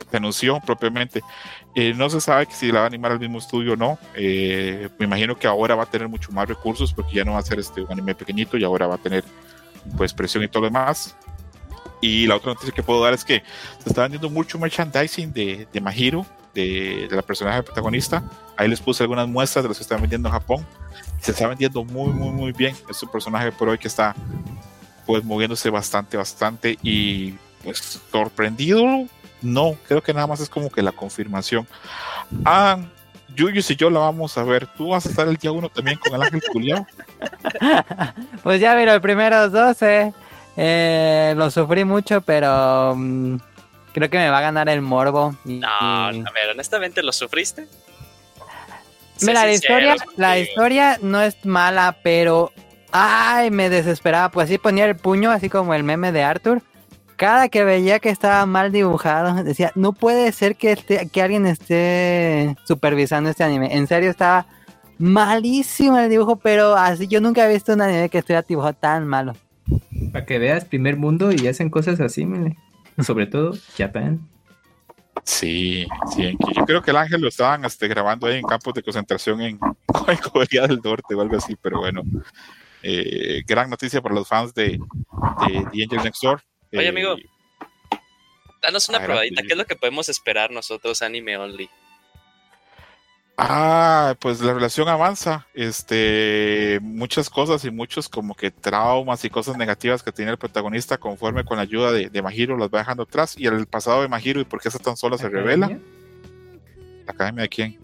se 0.09 0.17
anunció 0.17 0.59
propiamente. 0.65 1.21
Eh, 1.75 1.93
no 1.93 2.09
se 2.09 2.19
sabe 2.19 2.47
si 2.51 2.71
la 2.71 2.79
va 2.79 2.85
a 2.85 2.87
animar 2.87 3.11
al 3.11 3.19
mismo 3.19 3.37
estudio 3.37 3.73
o 3.73 3.75
no. 3.75 3.99
Eh, 4.15 4.89
me 4.97 5.05
imagino 5.05 5.37
que 5.37 5.47
ahora 5.47 5.75
va 5.75 5.83
a 5.83 5.89
tener 5.89 6.07
mucho 6.07 6.31
más 6.31 6.47
recursos 6.47 6.93
porque 6.93 7.15
ya 7.15 7.25
no 7.25 7.33
va 7.33 7.39
a 7.39 7.43
ser 7.43 7.59
este 7.59 7.81
un 7.81 7.91
anime 7.91 8.15
pequeñito 8.15 8.57
y 8.57 8.63
ahora 8.63 8.87
va 8.87 8.95
a 8.95 8.99
tener 8.99 9.23
pues 9.97 10.13
presión 10.13 10.43
y 10.43 10.47
todo 10.47 10.61
lo 10.61 10.67
demás. 10.67 11.15
Y 12.01 12.27
la 12.27 12.35
otra 12.35 12.53
noticia 12.53 12.73
que 12.73 12.83
puedo 12.83 13.03
dar 13.03 13.13
es 13.13 13.25
que 13.25 13.43
se 13.83 13.89
está 13.89 14.03
vendiendo 14.03 14.29
mucho 14.29 14.57
merchandising 14.57 15.33
de, 15.33 15.67
de 15.71 15.81
Mahiro, 15.81 16.25
de, 16.53 17.07
de 17.09 17.15
la 17.15 17.21
personaje 17.21 17.63
protagonista. 17.63 18.23
Ahí 18.57 18.67
les 18.67 18.79
puse 18.79 19.03
algunas 19.03 19.27
muestras 19.27 19.63
de 19.63 19.69
los 19.69 19.77
que 19.77 19.83
están 19.83 20.01
vendiendo 20.01 20.29
en 20.29 20.33
Japón. 20.33 20.65
Se 21.21 21.31
está 21.31 21.47
vendiendo 21.47 21.83
muy, 21.83 22.11
muy, 22.11 22.31
muy 22.31 22.51
bien. 22.51 22.75
Es 22.89 23.01
un 23.03 23.09
personaje 23.09 23.51
por 23.51 23.69
hoy 23.69 23.77
que 23.77 23.87
está 23.87 24.15
pues 25.05 25.23
moviéndose 25.23 25.69
bastante, 25.69 26.17
bastante 26.17 26.77
y 26.83 27.33
pues 27.63 28.01
sorprendido. 28.11 28.85
No, 29.41 29.75
creo 29.87 30.03
que 30.03 30.13
nada 30.13 30.27
más 30.27 30.39
es 30.39 30.49
como 30.49 30.69
que 30.69 30.81
la 30.81 30.91
confirmación. 30.91 31.67
Ah, 32.45 32.79
Yuyus 33.35 33.71
y 33.71 33.75
yo 33.75 33.89
la 33.89 33.99
vamos 33.99 34.37
a 34.37 34.43
ver. 34.43 34.67
¿Tú 34.67 34.89
vas 34.89 35.05
a 35.05 35.09
estar 35.09 35.27
el 35.27 35.37
día 35.37 35.51
uno 35.51 35.69
también 35.69 35.97
con 35.97 36.13
el 36.13 36.21
Ángel 36.21 36.41
Culiao? 36.51 36.85
pues 38.43 38.59
ya 38.59 38.75
vieron 38.75 38.95
los 38.95 39.01
primeros 39.01 39.51
12. 39.51 40.13
Eh, 40.61 41.33
lo 41.37 41.49
sufrí 41.49 41.85
mucho, 41.85 42.19
pero 42.19 42.93
mm, 42.97 43.37
creo 43.93 44.09
que 44.09 44.17
me 44.17 44.29
va 44.29 44.39
a 44.39 44.41
ganar 44.41 44.67
el 44.67 44.81
morbo. 44.81 45.33
Y- 45.45 45.59
No, 45.59 45.67
a 45.69 46.11
ver, 46.11 46.49
honestamente, 46.51 47.01
¿lo 47.01 47.13
sufriste? 47.13 47.65
Mira, 49.21 49.45
la 49.45 49.51
historia, 49.53 49.95
la 50.17 50.37
historia 50.39 50.97
no 51.01 51.21
es 51.21 51.45
mala, 51.45 51.97
pero 52.03 52.51
ay, 52.91 53.51
me 53.51 53.69
desesperaba. 53.69 54.29
Pues 54.29 54.45
así 54.49 54.57
ponía 54.57 54.85
el 54.85 54.95
puño, 54.97 55.31
así 55.31 55.49
como 55.49 55.73
el 55.73 55.83
meme 55.83 56.11
de 56.11 56.23
Arthur. 56.23 56.61
Cada 57.15 57.49
que 57.49 57.63
veía 57.65 57.99
que 57.99 58.09
estaba 58.09 58.45
mal 58.45 58.71
dibujado, 58.71 59.43
decía, 59.43 59.71
no 59.75 59.91
puede 59.93 60.31
ser 60.31 60.55
que, 60.55 60.71
esté- 60.73 61.09
que 61.09 61.21
alguien 61.21 61.45
esté 61.45 62.55
supervisando 62.65 63.29
este 63.29 63.43
anime. 63.43 63.75
En 63.75 63.87
serio, 63.87 64.09
estaba 64.09 64.45
malísimo 64.97 65.97
el 65.99 66.09
dibujo, 66.09 66.37
pero 66.37 66.75
así 66.75 67.07
yo 67.07 67.19
nunca 67.21 67.45
he 67.45 67.53
visto 67.53 67.73
un 67.73 67.81
anime 67.81 68.09
que 68.09 68.19
estuviera 68.19 68.41
dibujado 68.47 68.73
tan 68.73 69.05
malo. 69.07 69.33
Para 70.11 70.25
que 70.25 70.39
veas 70.39 70.65
primer 70.65 70.95
mundo 70.97 71.31
y 71.31 71.47
hacen 71.47 71.69
cosas 71.69 71.99
así, 71.99 72.25
mele. 72.25 72.57
Sobre 73.05 73.27
todo 73.27 73.53
Japan. 73.77 74.27
Sí, 75.23 75.85
sí. 76.15 76.35
Yo 76.55 76.65
creo 76.65 76.81
que 76.81 76.91
el 76.91 76.97
Ángel 76.97 77.21
lo 77.21 77.27
estaban 77.27 77.65
este, 77.65 77.87
grabando 77.87 78.27
ahí 78.27 78.37
en 78.37 78.45
campos 78.45 78.73
de 78.73 78.81
concentración 78.83 79.41
en, 79.41 79.59
en 80.07 80.17
Corea 80.17 80.67
del 80.67 80.79
Norte 80.83 81.13
o 81.15 81.21
algo 81.21 81.37
así, 81.37 81.55
pero 81.61 81.79
bueno. 81.79 82.03
Eh, 82.81 83.43
gran 83.45 83.69
noticia 83.69 84.01
para 84.01 84.15
los 84.15 84.27
fans 84.27 84.53
de, 84.53 84.79
de 85.47 85.65
The 85.71 85.83
Angel 85.83 86.03
Next 86.03 86.23
Door. 86.23 86.41
Oye, 86.73 86.85
Eh, 86.85 86.89
amigo. 86.89 87.15
Danos 88.61 88.87
una 88.89 89.01
probadita. 89.03 89.41
¿Qué 89.41 89.49
es 89.49 89.57
lo 89.57 89.65
que 89.65 89.75
podemos 89.75 90.09
esperar 90.09 90.51
nosotros, 90.51 91.01
anime 91.01 91.37
only? 91.37 91.69
Ah, 93.41 94.15
pues 94.19 94.41
la 94.41 94.53
relación 94.53 94.89
avanza. 94.89 95.47
Este, 95.53 96.79
muchas 96.81 97.29
cosas 97.29 97.63
y 97.63 97.71
muchos 97.71 98.09
como 98.09 98.35
que 98.35 98.51
traumas 98.51 99.23
y 99.23 99.29
cosas 99.29 99.55
negativas 99.55 100.03
que 100.03 100.11
tiene 100.11 100.31
el 100.31 100.37
protagonista 100.37 100.97
conforme 100.97 101.45
con 101.45 101.55
la 101.55 101.63
ayuda 101.63 101.93
de, 101.93 102.09
de 102.09 102.21
Mahiro 102.21 102.57
las 102.57 102.69
va 102.69 102.79
dejando 102.79 103.03
atrás. 103.03 103.35
Y 103.37 103.47
el 103.47 103.65
pasado 103.65 104.01
de 104.01 104.09
Mahiro 104.09 104.41
y 104.41 104.45
por 104.45 104.61
qué 104.61 104.67
está 104.67 104.79
tan 104.79 104.97
sola 104.97 105.17
se 105.17 105.29
revela. 105.29 105.67
Academia. 105.67 105.99
¿La 107.05 107.11
academia 107.13 107.41
de 107.43 107.49
quién? 107.49 107.77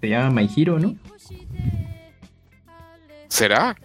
Se 0.00 0.08
llama 0.08 0.42
My 0.42 0.50
Hero, 0.56 0.78
¿no? 0.80 0.96
¿Será? 3.28 3.76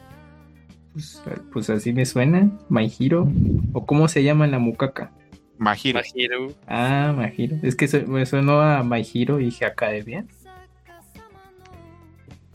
Pues, 0.93 1.21
pues 1.53 1.69
así 1.69 1.93
me 1.93 2.05
suena. 2.05 2.49
My 2.67 2.91
Hero. 2.99 3.27
¿O 3.73 3.85
cómo 3.85 4.07
se 4.07 4.23
llama 4.23 4.45
en 4.45 4.51
la 4.51 4.59
mucaca? 4.59 5.11
Mahiro. 5.59 5.99
Mahiru. 5.99 6.55
Ah, 6.67 7.13
My 7.15 7.31
Hero. 7.37 7.57
Es 7.61 7.75
que 7.75 7.87
me 8.07 8.25
sonó 8.25 8.59
a 8.61 8.83
My 8.83 9.05
Hero 9.13 9.39
y 9.39 9.45
dije 9.45 9.65
Academia. 9.65 10.25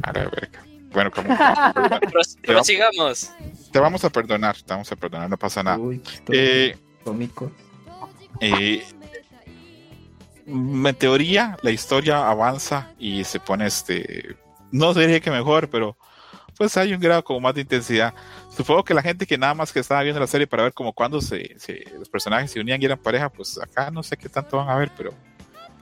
A 0.05 0.13
la 0.13 0.25
verga. 0.29 0.65
Bueno, 0.93 1.11
como 1.11 1.29
te 1.37 1.43
vamos 1.43 1.59
a 1.59 1.73
perdonar. 1.73 2.01
Pros- 2.11 2.37
Prosigamos. 2.43 3.33
te 3.73 3.79
vamos 3.79 4.05
a 4.05 4.11
perdonar, 4.11 4.57
te 4.57 4.73
vamos 4.73 4.93
a 4.93 4.97
perdonar, 4.97 5.29
no 5.31 5.37
pasa 5.39 5.63
nada. 5.63 5.79
Uy, 5.79 6.01
Eh, 6.33 6.77
cómico. 7.03 7.51
eh, 8.41 8.85
en 10.47 10.95
teoría, 10.97 11.57
la 11.63 11.71
historia 11.71 12.29
avanza 12.29 12.91
y 12.99 13.25
se 13.25 13.41
pone 13.41 13.67
este. 13.67 14.37
No 14.71 14.93
diría 14.93 15.21
que 15.21 15.31
mejor, 15.31 15.69
pero 15.71 15.97
pues 16.57 16.77
hay 16.77 16.93
un 16.93 17.01
grado 17.01 17.25
como 17.25 17.41
más 17.41 17.55
de 17.55 17.63
intensidad. 17.63 18.13
Supongo 18.55 18.85
que 18.85 18.95
la 18.95 19.03
gente 19.03 19.27
que 19.27 19.39
nada 19.39 19.55
más 19.55 19.73
que 19.73 19.81
estaba 19.81 20.03
viendo 20.03 20.21
la 20.21 20.27
serie 20.27 20.47
para 20.47 20.65
ver 20.65 20.73
como 20.73 20.93
cuando 20.93 21.21
se, 21.21 21.59
se- 21.59 21.85
los 21.99 22.09
personajes 22.09 22.51
se 22.51 22.61
unían 22.61 22.81
y 22.81 22.85
eran 22.85 22.99
pareja, 22.99 23.29
pues 23.31 23.59
acá 23.61 23.91
no 23.91 24.03
sé 24.03 24.17
qué 24.17 24.29
tanto 24.29 24.59
van 24.59 24.69
a 24.69 24.77
ver, 24.77 24.91
pero, 24.97 25.13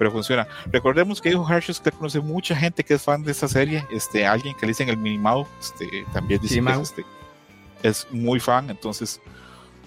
pero 0.02 0.10
funciona. 0.10 0.48
Recordemos 0.72 1.20
que 1.22 1.28
dijo 1.28 1.48
Hershey 1.48 1.76
que 1.76 1.92
conoce 1.92 2.18
mucha 2.18 2.56
gente 2.56 2.82
que 2.82 2.94
es 2.94 3.02
fan 3.02 3.22
de 3.22 3.30
esta 3.30 3.46
serie. 3.46 3.86
Este, 3.92 4.26
alguien 4.26 4.52
que 4.56 4.66
le 4.66 4.70
dicen 4.70 4.88
el 4.88 4.96
Minimau, 4.96 5.46
este, 5.60 6.04
también 6.12 6.40
dice 6.40 6.60
que 6.60 6.72
este, 6.72 7.04
es 7.84 8.08
muy 8.10 8.40
fan, 8.40 8.68
entonces, 8.68 9.20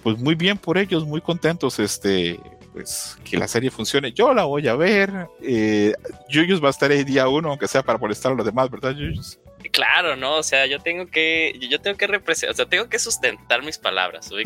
pues 0.04 0.18
muy 0.18 0.36
bien 0.36 0.58
por 0.58 0.78
ellos, 0.78 1.06
muy 1.06 1.20
contentos, 1.20 1.80
este, 1.80 2.40
pues 2.72 3.18
que 3.26 3.38
la 3.38 3.50
serie 3.50 3.70
funcione. 3.70 4.14
Yo 4.14 4.34
la 4.34 4.46
voy 4.46 4.70
a 4.70 4.76
ver. 4.76 5.28
Eh, 5.42 5.94
Yuyus 6.30 6.64
va 6.64 6.68
a 6.68 6.72
estar 6.72 6.90
ahí 6.92 7.04
día 7.04 7.28
uno, 7.28 7.50
aunque 7.50 7.68
sea 7.68 7.84
para 7.84 8.00
molestar 8.00 8.32
a 8.32 8.36
los 8.36 8.46
demás, 8.46 8.70
¿verdad, 8.70 8.92
Yuyus? 8.92 9.38
Claro, 9.72 10.16
¿no? 10.16 10.36
O 10.36 10.44
sea, 10.44 10.66
yo 10.68 10.80
tengo 10.80 11.08
que, 11.08 11.58
yo 11.70 11.80
tengo 11.82 11.98
que 11.98 12.08
representar, 12.08 12.54
o 12.54 12.56
sea, 12.56 12.66
tengo 12.66 12.88
que 12.90 13.00
sustentar 13.00 13.64
mis 13.64 13.78
palabras. 13.78 14.30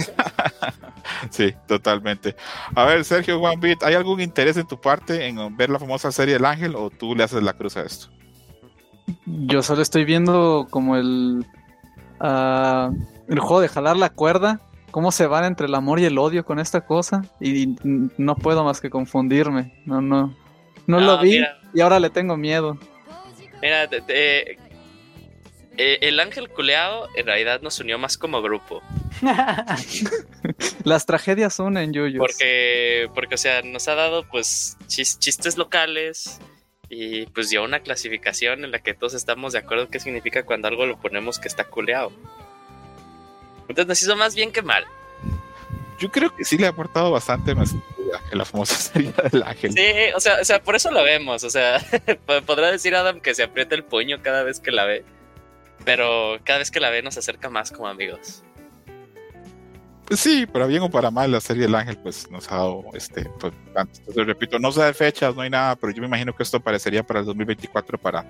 Sí, 1.32 1.54
totalmente. 1.68 2.36
A 2.76 2.86
ver, 2.86 3.04
Sergio 3.04 3.40
One 3.42 3.58
Beat, 3.60 3.84
¿hay 3.84 3.96
algún 3.96 4.22
interés 4.22 4.58
en 4.58 4.68
tu 4.68 4.80
parte 4.80 5.28
en 5.28 5.58
ver 5.58 5.70
la 5.70 5.80
famosa 5.80 6.12
serie 6.12 6.36
El 6.36 6.46
Ángel 6.46 6.76
o 6.76 6.90
tú 6.90 7.16
le 7.16 7.24
haces 7.24 7.42
la 7.44 7.54
cruz 7.54 7.76
a 7.78 7.82
esto? 7.82 8.08
Yo 9.26 9.62
solo 9.64 9.82
estoy 9.82 10.06
viendo 10.06 10.68
como 10.70 10.96
el, 10.98 11.46
ah, 12.20 12.92
el 13.28 13.40
juego 13.40 13.62
de 13.62 13.68
jalar 13.70 13.98
la 13.98 14.10
cuerda, 14.12 14.62
cómo 14.92 15.12
se 15.12 15.26
van 15.28 15.46
entre 15.46 15.68
el 15.68 15.76
amor 15.76 16.00
y 16.00 16.06
el 16.06 16.18
odio 16.18 16.46
con 16.46 16.60
esta 16.60 16.82
cosa 16.82 17.24
y 17.40 17.76
no 17.84 18.36
puedo 18.36 18.64
más 18.64 18.80
que 18.82 18.90
confundirme. 18.90 19.82
No, 19.86 20.02
no, 20.02 20.36
no 20.88 21.00
lo 21.00 21.14
Ah, 21.14 21.22
vi 21.22 21.32
mira. 21.32 21.58
y 21.74 21.82
ahora 21.82 22.00
le 22.00 22.10
tengo 22.10 22.38
miedo. 22.38 22.78
Mira, 23.62 23.88
te- 23.88 24.02
te- 24.02 24.58
eh, 25.80 25.98
el 26.02 26.20
ángel 26.20 26.50
culeado 26.50 27.08
en 27.16 27.26
realidad 27.26 27.62
nos 27.62 27.80
unió 27.80 27.98
más 27.98 28.18
como 28.18 28.42
grupo. 28.42 28.82
Las 30.84 31.06
tragedias 31.06 31.60
unen, 31.60 31.94
Yuyos. 31.94 32.20
Porque, 32.20 33.10
porque, 33.16 33.36
o 33.36 33.38
sea, 33.38 33.62
nos 33.62 33.88
ha 33.88 33.96
dado 33.96 34.24
pues 34.30 34.78
chis- 34.88 35.18
chistes 35.20 35.58
locales 35.58 36.40
y 36.90 37.26
pues 37.28 37.50
dio 37.50 37.64
una 37.64 37.80
clasificación 37.82 38.64
en 38.66 38.72
la 38.72 38.80
que 38.80 38.94
todos 38.94 39.14
estamos 39.14 39.54
de 39.54 39.60
acuerdo 39.60 39.90
qué 39.90 40.00
significa 40.00 40.44
cuando 40.44 40.68
algo 40.68 40.86
lo 40.86 41.00
ponemos 41.00 41.40
que 41.40 41.48
está 41.48 41.64
culeado. 41.66 42.12
Entonces 43.68 43.88
nos 43.88 44.02
hizo 44.02 44.16
más 44.16 44.36
bien 44.36 44.52
que 44.52 44.62
mal. 44.62 44.86
Yo 46.00 46.10
creo 46.12 46.34
que 46.36 46.46
sí 46.46 46.58
le 46.58 46.66
ha 46.66 46.70
aportado 46.70 47.12
bastante 47.12 47.54
más 47.54 47.74
en 48.32 48.38
la 48.38 48.46
famosa 48.46 48.76
serie 48.76 49.14
del 49.32 49.44
Ángel. 49.44 49.74
Sí, 49.74 49.84
o 50.16 50.20
sea, 50.20 50.40
o 50.42 50.46
sea, 50.46 50.64
por 50.64 50.76
eso 50.76 50.90
la 50.92 51.04
vemos. 51.04 51.44
O 51.44 51.50
sea, 51.50 51.80
po- 52.26 52.42
podrá 52.44 52.72
decir 52.72 52.96
Adam 52.96 53.20
que 53.20 53.36
se 53.36 53.44
aprieta 53.44 53.76
el 53.76 53.84
puño 53.84 54.22
cada 54.24 54.44
vez 54.44 54.60
que 54.60 54.72
la 54.72 54.86
ve. 54.86 55.04
Pero 55.86 56.38
cada 56.44 56.60
vez 56.60 56.72
que 56.72 56.80
la 56.80 56.90
ve 56.90 57.02
nos 57.02 57.18
acerca 57.18 57.50
más 57.50 57.72
como 57.72 57.88
amigos. 57.88 58.44
Pues 60.10 60.22
sí, 60.22 60.48
para 60.48 60.66
bien 60.66 60.82
o 60.82 60.90
para 60.90 61.12
mal, 61.12 61.32
la 61.32 61.40
serie 61.40 61.64
del 61.64 61.76
Ángel 61.76 61.96
pues 61.98 62.30
nos 62.32 62.52
ha 62.52 62.56
dado 62.56 62.84
este, 62.96 63.26
pues. 63.40 63.54
Entonces, 63.76 64.26
repito, 64.26 64.58
no 64.58 64.72
sé 64.72 64.82
de 64.82 64.94
fechas, 64.96 65.36
no 65.36 65.44
hay 65.44 65.52
nada, 65.52 65.76
pero 65.76 65.94
yo 65.94 66.02
me 66.02 66.08
imagino 66.08 66.36
que 66.36 66.42
esto 66.42 66.58
aparecería 66.58 67.04
para 67.04 67.20
el 67.20 67.28
2024, 67.28 68.00
para 68.00 68.26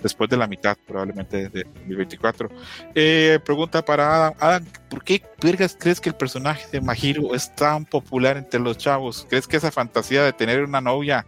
después 0.00 0.30
de 0.30 0.36
la 0.36 0.46
mitad 0.46 0.76
probablemente 0.86 1.48
de 1.48 1.64
2024. 1.64 2.48
Eh, 2.94 3.40
pregunta 3.44 3.84
para 3.84 4.14
Adam. 4.14 4.34
Adam, 4.38 4.64
¿por 4.88 5.02
qué 5.02 5.24
vergas 5.42 5.76
crees 5.76 6.00
que 6.00 6.10
el 6.10 6.14
personaje 6.14 6.68
de 6.70 6.80
Mahiro 6.80 7.34
es 7.34 7.52
tan 7.56 7.84
popular 7.84 8.36
entre 8.36 8.60
los 8.60 8.78
chavos? 8.78 9.26
¿Crees 9.28 9.48
que 9.48 9.56
esa 9.56 9.72
fantasía 9.72 10.22
de 10.22 10.32
tener 10.32 10.62
una 10.62 10.80
novia 10.80 11.26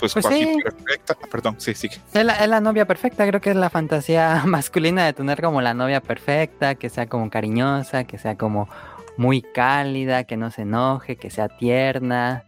pues, 0.00 0.12
Pues 0.14 0.26
sí. 0.26 0.56
perfecta? 0.62 1.16
Perdón, 1.30 1.56
sí, 1.58 1.74
sí. 1.74 1.88
Es 2.12 2.24
la, 2.24 2.34
es 2.34 2.48
la 2.48 2.60
novia 2.60 2.86
perfecta, 2.86 3.26
creo 3.26 3.40
que 3.40 3.50
es 3.50 3.56
la 3.56 3.70
fantasía 3.70 4.42
masculina 4.46 5.04
de 5.04 5.12
tener 5.12 5.40
como 5.40 5.60
la 5.60 5.74
novia 5.74 6.00
perfecta, 6.00 6.74
que 6.74 6.88
sea 6.90 7.06
como 7.06 7.30
cariñosa, 7.30 8.04
que 8.04 8.18
sea 8.18 8.36
como 8.36 8.68
muy 9.16 9.42
cálida, 9.42 10.24
que 10.24 10.36
no 10.36 10.50
se 10.50 10.62
enoje, 10.62 11.16
que 11.16 11.30
sea 11.30 11.48
tierna. 11.48 12.44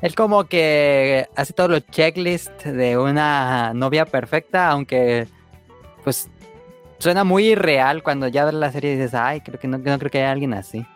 Es 0.00 0.14
como 0.14 0.44
que 0.44 1.26
hace 1.36 1.52
todos 1.52 1.70
los 1.70 1.86
checklists 1.86 2.64
de 2.64 2.96
una 2.96 3.72
novia 3.74 4.06
perfecta, 4.06 4.68
aunque 4.68 5.26
pues 6.04 6.30
suena 6.98 7.24
muy 7.24 7.48
irreal 7.48 8.02
cuando 8.02 8.28
ya 8.28 8.44
ves 8.44 8.54
la 8.54 8.72
serie 8.72 8.92
y 8.92 8.96
dices, 8.96 9.14
ay, 9.14 9.40
creo 9.40 9.58
que 9.58 9.68
no, 9.68 9.78
no 9.78 9.98
creo 9.98 10.10
que 10.10 10.18
haya 10.18 10.30
alguien 10.32 10.54
así. 10.54 10.86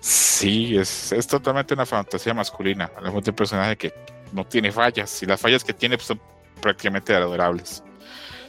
Sí, 0.00 0.76
es, 0.76 1.12
es 1.12 1.26
totalmente 1.26 1.74
una 1.74 1.86
fantasía 1.86 2.34
masculina. 2.34 2.90
De 3.02 3.10
un 3.10 3.22
personaje 3.22 3.76
que 3.76 3.92
no 4.32 4.46
tiene 4.46 4.70
fallas 4.72 5.22
y 5.22 5.26
las 5.26 5.40
fallas 5.40 5.64
que 5.64 5.72
tiene 5.72 5.96
pues, 5.96 6.06
son 6.06 6.20
prácticamente 6.60 7.14
adorables. 7.14 7.82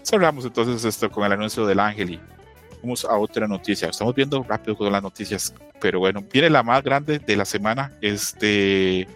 Cerramos 0.03 0.45
entonces 0.45 0.83
esto 0.85 1.09
con 1.09 1.25
el 1.25 1.31
anuncio 1.31 1.65
del 1.65 1.79
ángel 1.79 2.11
y 2.11 2.19
vamos 2.81 3.05
a 3.05 3.17
otra 3.17 3.47
noticia. 3.47 3.89
Estamos 3.89 4.15
viendo 4.15 4.43
rápido 4.43 4.77
con 4.77 4.91
las 4.91 5.03
noticias, 5.03 5.53
pero 5.81 5.99
bueno, 5.99 6.23
viene 6.31 6.49
la 6.49 6.63
más 6.63 6.83
grande 6.83 7.19
de 7.19 7.35
la 7.35 7.45
semana. 7.45 7.91
Este 8.01 9.07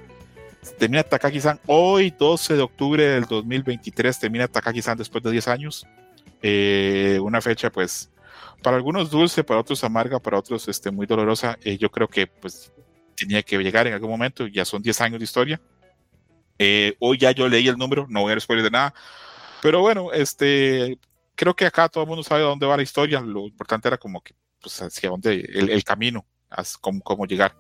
termina 0.77 1.03
Takagi-san 1.03 1.59
hoy, 1.67 2.13
12 2.17 2.55
de 2.55 2.61
octubre 2.61 3.03
del 3.03 3.25
2023. 3.25 4.19
Termina 4.19 4.47
Takagi-san 4.47 4.97
después 4.97 5.23
de 5.23 5.31
10 5.31 5.47
años. 5.47 5.87
Eh, 6.41 7.19
una 7.21 7.41
fecha, 7.41 7.69
pues, 7.69 8.09
para 8.63 8.77
algunos 8.77 9.11
dulce, 9.11 9.43
para 9.43 9.59
otros 9.59 9.83
amarga, 9.83 10.19
para 10.19 10.39
otros 10.39 10.67
este, 10.67 10.89
muy 10.89 11.05
dolorosa. 11.05 11.57
Eh, 11.63 11.77
yo 11.77 11.91
creo 11.91 12.07
que, 12.07 12.25
pues, 12.25 12.73
tenía 13.15 13.43
que 13.43 13.57
llegar 13.59 13.85
en 13.85 13.93
algún 13.93 14.09
momento. 14.09 14.47
Ya 14.47 14.65
son 14.65 14.81
10 14.81 15.01
años 15.01 15.19
de 15.19 15.25
historia. 15.25 15.61
Eh, 16.57 16.95
hoy 16.99 17.17
ya 17.17 17.31
yo 17.31 17.47
leí 17.47 17.67
el 17.67 17.77
número, 17.77 18.07
no 18.09 18.21
voy 18.21 18.33
a 18.33 18.39
spoiler 18.39 18.63
de 18.63 18.71
nada. 18.71 18.93
Pero 19.61 19.81
bueno, 19.81 20.11
este, 20.11 20.97
creo 21.35 21.55
que 21.55 21.65
acá 21.65 21.89
todo 21.89 22.03
el 22.03 22.09
mundo 22.09 22.23
sabe 22.23 22.41
a 22.41 22.47
dónde 22.47 22.65
va 22.65 22.77
la 22.77 22.83
historia. 22.83 23.21
Lo 23.21 23.45
importante 23.45 23.87
era 23.87 23.97
como 23.97 24.21
que, 24.21 24.33
pues, 24.61 24.81
hacia 24.81 25.09
dónde, 25.09 25.35
el, 25.53 25.69
el 25.69 25.83
camino, 25.83 26.25
cómo, 26.81 27.01
cómo 27.01 27.25
llegar. 27.25 27.55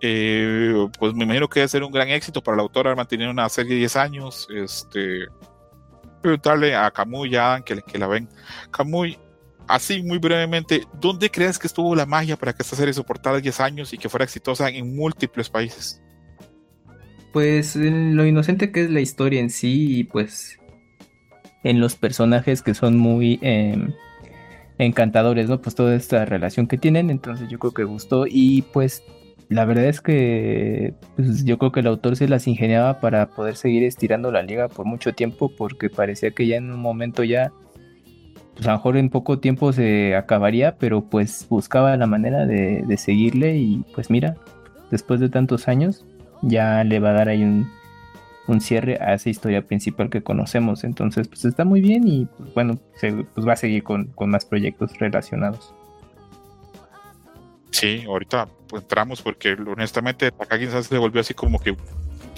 Eh, 0.00 0.88
pues 0.98 1.14
me 1.14 1.24
imagino 1.24 1.48
que 1.48 1.60
debe 1.60 1.68
ser 1.68 1.82
un 1.82 1.92
gran 1.92 2.08
éxito 2.08 2.42
para 2.42 2.56
la 2.56 2.62
autora 2.62 2.94
mantener 2.94 3.28
una 3.28 3.48
serie 3.48 3.72
de 3.72 3.78
10 3.80 3.96
años. 3.96 4.48
Este, 4.50 5.26
preguntarle 6.22 6.74
a 6.74 6.90
Camuy 6.90 7.30
y 7.32 7.36
a 7.36 7.52
Adam 7.52 7.62
que, 7.62 7.82
que 7.82 7.98
la 7.98 8.06
ven. 8.06 8.28
Camuy, 8.70 9.18
así 9.68 10.02
muy 10.02 10.18
brevemente, 10.18 10.84
¿dónde 11.00 11.30
crees 11.30 11.58
que 11.58 11.66
estuvo 11.66 11.94
la 11.94 12.06
magia 12.06 12.36
para 12.36 12.52
que 12.52 12.62
esta 12.62 12.76
serie 12.76 12.94
soportara 12.94 13.40
10 13.40 13.60
años 13.60 13.92
y 13.92 13.98
que 13.98 14.08
fuera 14.08 14.24
exitosa 14.24 14.68
en 14.68 14.94
múltiples 14.96 15.48
países? 15.48 16.02
Pues 17.32 17.76
en 17.76 18.16
lo 18.16 18.24
inocente 18.24 18.72
que 18.72 18.82
es 18.82 18.90
la 18.90 19.00
historia 19.00 19.40
en 19.40 19.50
sí 19.50 19.98
y 19.98 20.04
pues 20.04 20.58
en 21.64 21.80
los 21.80 21.96
personajes 21.96 22.62
que 22.62 22.74
son 22.74 22.96
muy 22.96 23.38
eh, 23.42 23.76
encantadores, 24.78 25.48
¿no? 25.48 25.60
Pues 25.60 25.74
toda 25.74 25.94
esta 25.94 26.24
relación 26.24 26.66
que 26.66 26.78
tienen, 26.78 27.10
entonces 27.10 27.48
yo 27.48 27.58
creo 27.58 27.72
que 27.72 27.84
gustó 27.84 28.24
y 28.28 28.62
pues 28.72 29.02
la 29.48 29.64
verdad 29.64 29.86
es 29.86 30.00
que 30.00 30.94
pues, 31.14 31.44
yo 31.44 31.58
creo 31.58 31.72
que 31.72 31.80
el 31.80 31.86
autor 31.86 32.16
se 32.16 32.28
las 32.28 32.46
ingeniaba 32.46 33.00
para 33.00 33.28
poder 33.28 33.56
seguir 33.56 33.84
estirando 33.84 34.30
la 34.32 34.42
liga 34.42 34.68
por 34.68 34.86
mucho 34.86 35.12
tiempo 35.12 35.52
porque 35.56 35.90
parecía 35.90 36.30
que 36.30 36.46
ya 36.46 36.56
en 36.56 36.72
un 36.72 36.80
momento 36.80 37.22
ya 37.22 37.52
pues 38.56 38.66
a 38.66 38.72
lo 38.72 38.78
mejor 38.78 38.96
en 38.96 39.10
poco 39.10 39.38
tiempo 39.38 39.72
se 39.72 40.16
acabaría, 40.16 40.76
pero 40.76 41.02
pues 41.02 41.46
buscaba 41.48 41.96
la 41.96 42.06
manera 42.06 42.46
de, 42.46 42.82
de 42.86 42.96
seguirle 42.96 43.56
y 43.56 43.84
pues 43.94 44.10
mira, 44.10 44.36
después 44.90 45.20
de 45.20 45.28
tantos 45.28 45.68
años 45.68 46.04
ya 46.42 46.82
le 46.82 46.98
va 46.98 47.10
a 47.10 47.12
dar 47.12 47.28
ahí 47.28 47.42
un, 47.42 47.68
un 48.46 48.60
cierre 48.60 48.98
a 49.00 49.14
esa 49.14 49.28
historia 49.28 49.62
principal 49.62 50.10
que 50.10 50.22
conocemos. 50.22 50.84
Entonces, 50.84 51.28
pues 51.28 51.44
está 51.44 51.64
muy 51.64 51.80
bien 51.80 52.06
y 52.08 52.26
pues, 52.26 52.54
bueno, 52.54 52.78
pues 53.34 53.46
va 53.46 53.52
a 53.52 53.56
seguir 53.56 53.82
con, 53.82 54.06
con 54.06 54.30
más 54.30 54.44
proyectos 54.44 54.98
relacionados. 54.98 55.74
Sí, 57.70 58.04
ahorita 58.06 58.48
pues, 58.68 58.82
entramos 58.82 59.20
porque 59.20 59.52
honestamente 59.52 60.30
Takagi-san 60.30 60.82
se 60.82 60.98
volvió 60.98 61.20
así 61.20 61.34
como 61.34 61.58
que 61.58 61.76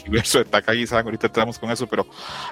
universo 0.03 0.39
de 0.39 0.45
Takagi-san, 0.45 1.05
ahorita 1.05 1.27
entramos 1.27 1.59
con 1.59 1.71
eso, 1.71 1.87
pero 1.87 2.07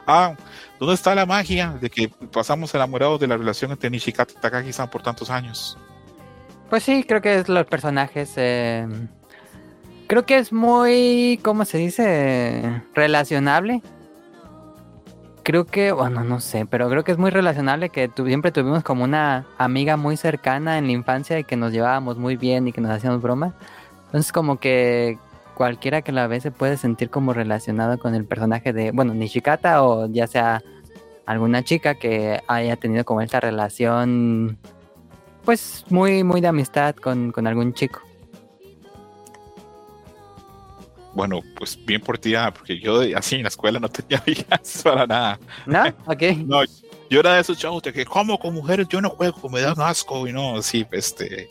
ah, 0.06 0.34
¿dónde 0.78 0.94
está 0.94 1.14
la 1.14 1.26
magia 1.26 1.76
de 1.80 1.90
que 1.90 2.08
pasamos 2.32 2.74
enamorados 2.74 3.20
de 3.20 3.26
la 3.26 3.36
relación 3.36 3.70
entre 3.70 3.90
Nishikata 3.90 4.32
y 4.36 4.40
Takagi-san 4.40 4.90
por 4.90 5.02
tantos 5.02 5.30
años? 5.30 5.78
Pues 6.70 6.82
sí, 6.82 7.04
creo 7.04 7.20
que 7.20 7.36
es 7.36 7.48
los 7.48 7.66
personajes. 7.66 8.32
Eh, 8.36 8.86
creo 10.06 10.26
que 10.26 10.38
es 10.38 10.52
muy, 10.52 11.38
¿cómo 11.42 11.64
se 11.64 11.78
dice? 11.78 12.82
Relacionable. 12.94 13.82
Creo 15.44 15.64
que, 15.64 15.92
bueno, 15.92 16.24
no 16.24 16.40
sé, 16.40 16.66
pero 16.66 16.90
creo 16.90 17.04
que 17.04 17.12
es 17.12 17.18
muy 17.18 17.30
relacionable 17.30 17.90
que 17.90 18.08
tu, 18.08 18.26
siempre 18.26 18.50
tuvimos 18.50 18.82
como 18.82 19.04
una 19.04 19.46
amiga 19.58 19.96
muy 19.96 20.16
cercana 20.16 20.76
en 20.76 20.86
la 20.86 20.92
infancia 20.92 21.38
y 21.38 21.44
que 21.44 21.54
nos 21.54 21.70
llevábamos 21.70 22.18
muy 22.18 22.36
bien 22.36 22.66
y 22.66 22.72
que 22.72 22.80
nos 22.80 22.90
hacíamos 22.90 23.22
bromas. 23.22 23.54
Entonces 24.06 24.32
como 24.32 24.58
que 24.58 25.18
cualquiera 25.56 26.02
que 26.02 26.12
la 26.12 26.26
ve 26.26 26.38
se 26.40 26.50
puede 26.50 26.76
sentir 26.76 27.08
como 27.08 27.32
relacionado 27.32 27.98
con 27.98 28.14
el 28.14 28.26
personaje 28.26 28.74
de, 28.74 28.90
bueno, 28.92 29.14
Nishikata 29.14 29.82
o 29.82 30.06
ya 30.06 30.26
sea 30.26 30.62
alguna 31.24 31.64
chica 31.64 31.94
que 31.94 32.42
haya 32.46 32.76
tenido 32.76 33.04
como 33.04 33.22
esta 33.22 33.40
relación 33.40 34.58
pues 35.44 35.84
muy, 35.88 36.22
muy 36.24 36.42
de 36.42 36.48
amistad 36.48 36.94
con, 36.94 37.32
con 37.32 37.46
algún 37.46 37.72
chico. 37.72 38.02
Bueno, 41.14 41.40
pues 41.56 41.82
bien 41.86 42.02
por 42.02 42.18
ti, 42.18 42.34
ah, 42.34 42.52
porque 42.52 42.78
yo 42.78 43.00
así 43.16 43.36
en 43.36 43.44
la 43.44 43.48
escuela 43.48 43.80
no 43.80 43.88
tenía 43.88 44.18
amigas 44.18 44.80
para 44.84 45.06
nada. 45.06 45.38
¿No? 45.64 45.84
Ok. 46.04 46.22
No, 46.46 46.60
yo 47.08 47.20
era 47.20 47.36
de 47.36 47.40
esos 47.40 47.56
chavos 47.56 47.82
de 47.82 47.94
que 47.94 48.04
como 48.04 48.38
con 48.38 48.52
mujeres 48.52 48.86
yo 48.88 49.00
no 49.00 49.08
juego, 49.08 49.48
me 49.48 49.62
dan 49.62 49.80
asco 49.80 50.28
y 50.28 50.34
no, 50.34 50.60
sí, 50.60 50.86
este, 50.90 51.48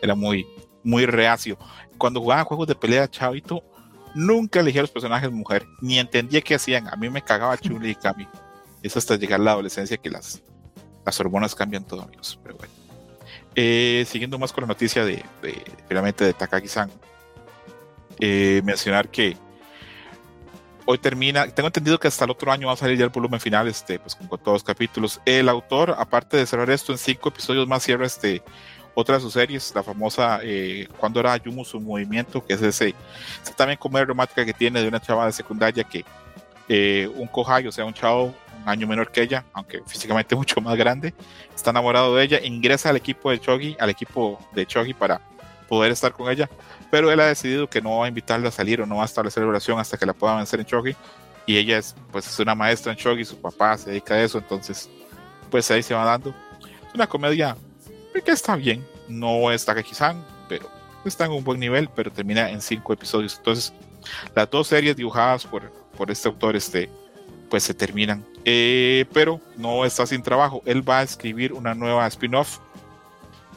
era 0.00 0.14
muy, 0.14 0.46
muy 0.82 1.04
reacio. 1.04 1.58
Cuando 2.02 2.20
jugaba 2.20 2.42
juegos 2.42 2.66
de 2.66 2.74
pelea 2.74 3.08
chavito, 3.08 3.62
nunca 4.12 4.58
elegía 4.58 4.80
a 4.80 4.82
los 4.82 4.90
personajes 4.90 5.30
mujer, 5.30 5.64
ni 5.80 6.00
entendía 6.00 6.40
qué 6.40 6.56
hacían. 6.56 6.88
A 6.88 6.96
mí 6.96 7.08
me 7.08 7.22
cagaba 7.22 7.56
Chun 7.56 7.86
y 7.86 7.94
Kami. 7.94 8.26
Es 8.82 8.96
hasta 8.96 9.14
llegar 9.14 9.38
a 9.38 9.44
la 9.44 9.52
adolescencia 9.52 9.96
que 9.96 10.10
las, 10.10 10.42
las 11.06 11.20
hormonas 11.20 11.54
cambian 11.54 11.84
todo, 11.84 12.02
amigos. 12.02 12.40
Pero 12.42 12.56
bueno. 12.56 12.72
Eh, 13.54 14.04
siguiendo 14.08 14.36
más 14.36 14.52
con 14.52 14.62
la 14.62 14.66
noticia 14.66 15.04
de, 15.04 15.24
de 15.42 15.62
realmente 15.88 16.24
de 16.24 16.32
Takagi-san, 16.32 16.90
eh, 18.18 18.62
mencionar 18.64 19.08
que 19.08 19.36
hoy 20.86 20.98
termina, 20.98 21.46
tengo 21.46 21.68
entendido 21.68 22.00
que 22.00 22.08
hasta 22.08 22.24
el 22.24 22.32
otro 22.32 22.50
año 22.50 22.66
va 22.66 22.72
a 22.72 22.76
salir 22.76 22.98
ya 22.98 23.04
el 23.04 23.10
volumen 23.10 23.38
final, 23.38 23.68
este, 23.68 24.00
pues 24.00 24.16
con, 24.16 24.26
todos 24.26 24.56
los 24.56 24.64
capítulos. 24.64 25.20
El 25.24 25.48
autor, 25.48 25.94
aparte 25.96 26.36
de 26.36 26.46
cerrar 26.46 26.68
esto 26.70 26.90
en 26.90 26.98
cinco 26.98 27.28
episodios 27.28 27.68
más, 27.68 27.84
cierra 27.84 28.06
este, 28.06 28.42
otra 28.94 29.16
de 29.16 29.20
sus 29.20 29.32
series, 29.32 29.74
la 29.74 29.82
famosa 29.82 30.40
eh, 30.42 30.86
Cuando 30.98 31.20
era 31.20 31.36
Yumu 31.36 31.64
su 31.64 31.80
movimiento, 31.80 32.44
que 32.44 32.54
es 32.54 32.62
ese, 32.62 32.94
también 33.56 33.78
comedia 33.78 34.04
romántica 34.04 34.44
que 34.44 34.52
tiene 34.52 34.82
de 34.82 34.88
una 34.88 35.00
chava 35.00 35.26
de 35.26 35.32
secundaria 35.32 35.84
que 35.84 36.04
eh, 36.68 37.10
un 37.16 37.26
kohai, 37.26 37.66
o 37.66 37.72
sea, 37.72 37.84
un 37.84 37.94
chavo 37.94 38.34
un 38.62 38.68
año 38.68 38.86
menor 38.86 39.10
que 39.10 39.22
ella, 39.22 39.44
aunque 39.52 39.82
físicamente 39.86 40.36
mucho 40.36 40.60
más 40.60 40.76
grande, 40.76 41.14
está 41.54 41.70
enamorado 41.70 42.14
de 42.16 42.24
ella, 42.24 42.40
ingresa 42.42 42.90
al 42.90 42.96
equipo 42.96 43.30
de 43.30 43.40
Chogi, 43.40 43.76
al 43.78 43.90
equipo 43.90 44.38
de 44.52 44.66
Chogi 44.66 44.94
para 44.94 45.20
poder 45.68 45.92
estar 45.92 46.12
con 46.12 46.30
ella, 46.30 46.48
pero 46.90 47.10
él 47.10 47.18
ha 47.20 47.26
decidido 47.26 47.68
que 47.68 47.80
no 47.80 47.98
va 47.98 48.04
a 48.04 48.08
invitarla 48.08 48.48
a 48.48 48.52
salir 48.52 48.80
o 48.80 48.86
no 48.86 48.96
va 48.96 49.02
a 49.02 49.06
establecer 49.06 49.44
relación 49.44 49.78
hasta 49.80 49.96
que 49.96 50.06
la 50.06 50.12
pueda 50.12 50.36
vencer 50.36 50.60
en 50.60 50.66
Chogi, 50.66 50.94
y 51.46 51.56
ella 51.56 51.78
es, 51.78 51.94
pues, 52.12 52.26
es 52.26 52.38
una 52.38 52.54
maestra 52.54 52.92
en 52.92 52.98
Chogi, 52.98 53.24
su 53.24 53.40
papá 53.40 53.76
se 53.76 53.90
dedica 53.90 54.14
a 54.14 54.22
eso, 54.22 54.38
entonces, 54.38 54.88
pues 55.50 55.70
ahí 55.70 55.82
se 55.82 55.94
va 55.94 56.04
dando. 56.04 56.34
Es 56.86 56.94
una 56.94 57.06
comedia 57.06 57.56
que 58.20 58.32
está 58.32 58.56
bien, 58.56 58.86
no 59.08 59.50
es 59.50 59.64
Takagi-san, 59.64 60.22
pero 60.48 60.68
está 61.04 61.24
en 61.24 61.32
un 61.32 61.44
buen 61.44 61.58
nivel, 61.58 61.88
pero 61.94 62.10
termina 62.10 62.50
en 62.50 62.60
cinco 62.60 62.92
episodios, 62.92 63.36
entonces, 63.38 63.72
las 64.34 64.50
dos 64.50 64.66
series 64.66 64.96
dibujadas 64.96 65.46
por, 65.46 65.70
por 65.96 66.10
este 66.10 66.28
autor, 66.28 66.56
este, 66.56 66.90
pues 67.52 67.64
se 67.64 67.74
terminan. 67.74 68.24
Eh, 68.44 69.04
pero 69.12 69.38
no 69.56 69.84
está 69.84 70.06
sin 70.06 70.22
trabajo. 70.22 70.62
Él 70.64 70.88
va 70.88 71.00
a 71.00 71.02
escribir 71.02 71.52
una 71.52 71.74
nueva 71.74 72.06
spin-off 72.06 72.60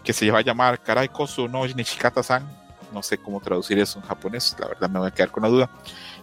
que 0.04 0.14
se 0.14 0.30
va 0.30 0.40
a 0.40 0.42
llamar 0.42 0.84
Karai 0.84 1.08
Kosu 1.08 1.48
no 1.48 1.66
Nishikata-san. 1.66 2.46
No 2.94 3.02
sé 3.02 3.18
cómo 3.18 3.40
traducir 3.40 3.80
eso 3.80 4.00
en 4.00 4.06
japonés, 4.06 4.56
la 4.60 4.68
verdad 4.68 4.90
me 4.90 5.00
voy 5.00 5.08
a 5.08 5.12
quedar 5.12 5.32
con 5.32 5.44
la 5.44 5.50
duda. 5.50 5.70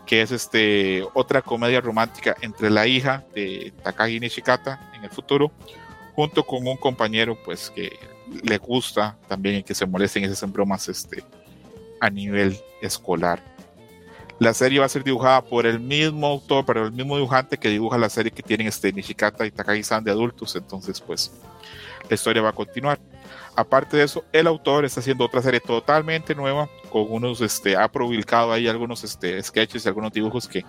Que 0.06 0.22
es 0.22 0.30
este, 0.32 1.02
otra 1.14 1.42
comedia 1.42 1.80
romántica 1.80 2.36
entre 2.40 2.68
la 2.68 2.86
hija 2.86 3.24
de 3.34 3.72
Takagi 3.82 4.20
Nishikata 4.20 4.90
en 4.94 5.04
el 5.04 5.10
futuro, 5.10 5.50
junto 6.14 6.44
con 6.44 6.66
un 6.66 6.76
compañero 6.76 7.36
pues 7.42 7.70
que 7.70 7.98
le 8.42 8.58
gusta 8.58 9.16
también 9.28 9.56
y 9.56 9.62
que 9.62 9.74
se 9.74 9.86
molesten 9.86 10.24
esas 10.24 10.50
bromas 10.50 10.88
este, 10.88 11.24
a 12.00 12.10
nivel 12.10 12.58
escolar. 12.80 13.42
La 14.38 14.54
serie 14.54 14.80
va 14.80 14.86
a 14.86 14.88
ser 14.88 15.04
dibujada 15.04 15.42
por 15.42 15.66
el 15.66 15.78
mismo 15.78 16.26
autor, 16.26 16.64
pero 16.66 16.86
el 16.86 16.92
mismo 16.92 17.16
dibujante 17.16 17.58
que 17.58 17.68
dibuja 17.68 17.96
la 17.96 18.08
serie 18.08 18.32
que 18.32 18.42
tienen 18.42 18.66
este 18.66 18.92
Nishikata 18.92 19.46
y 19.46 19.52
Takagi-san 19.52 20.02
de 20.02 20.10
adultos. 20.10 20.56
Entonces, 20.56 21.00
pues, 21.00 21.30
la 22.08 22.14
historia 22.14 22.42
va 22.42 22.48
a 22.48 22.52
continuar. 22.52 22.98
Aparte 23.54 23.98
de 23.98 24.04
eso, 24.04 24.24
el 24.32 24.46
autor 24.46 24.84
está 24.84 25.00
haciendo 25.00 25.26
otra 25.26 25.42
serie 25.42 25.60
totalmente 25.60 26.34
nueva, 26.34 26.68
con 26.90 27.06
unos, 27.08 27.40
este, 27.40 27.76
ha 27.76 27.86
publicado 27.86 28.50
ahí 28.50 28.66
algunos 28.66 29.04
este, 29.04 29.40
sketches 29.42 29.84
y 29.84 29.88
algunos 29.88 30.12
dibujos 30.12 30.48
que 30.48 30.64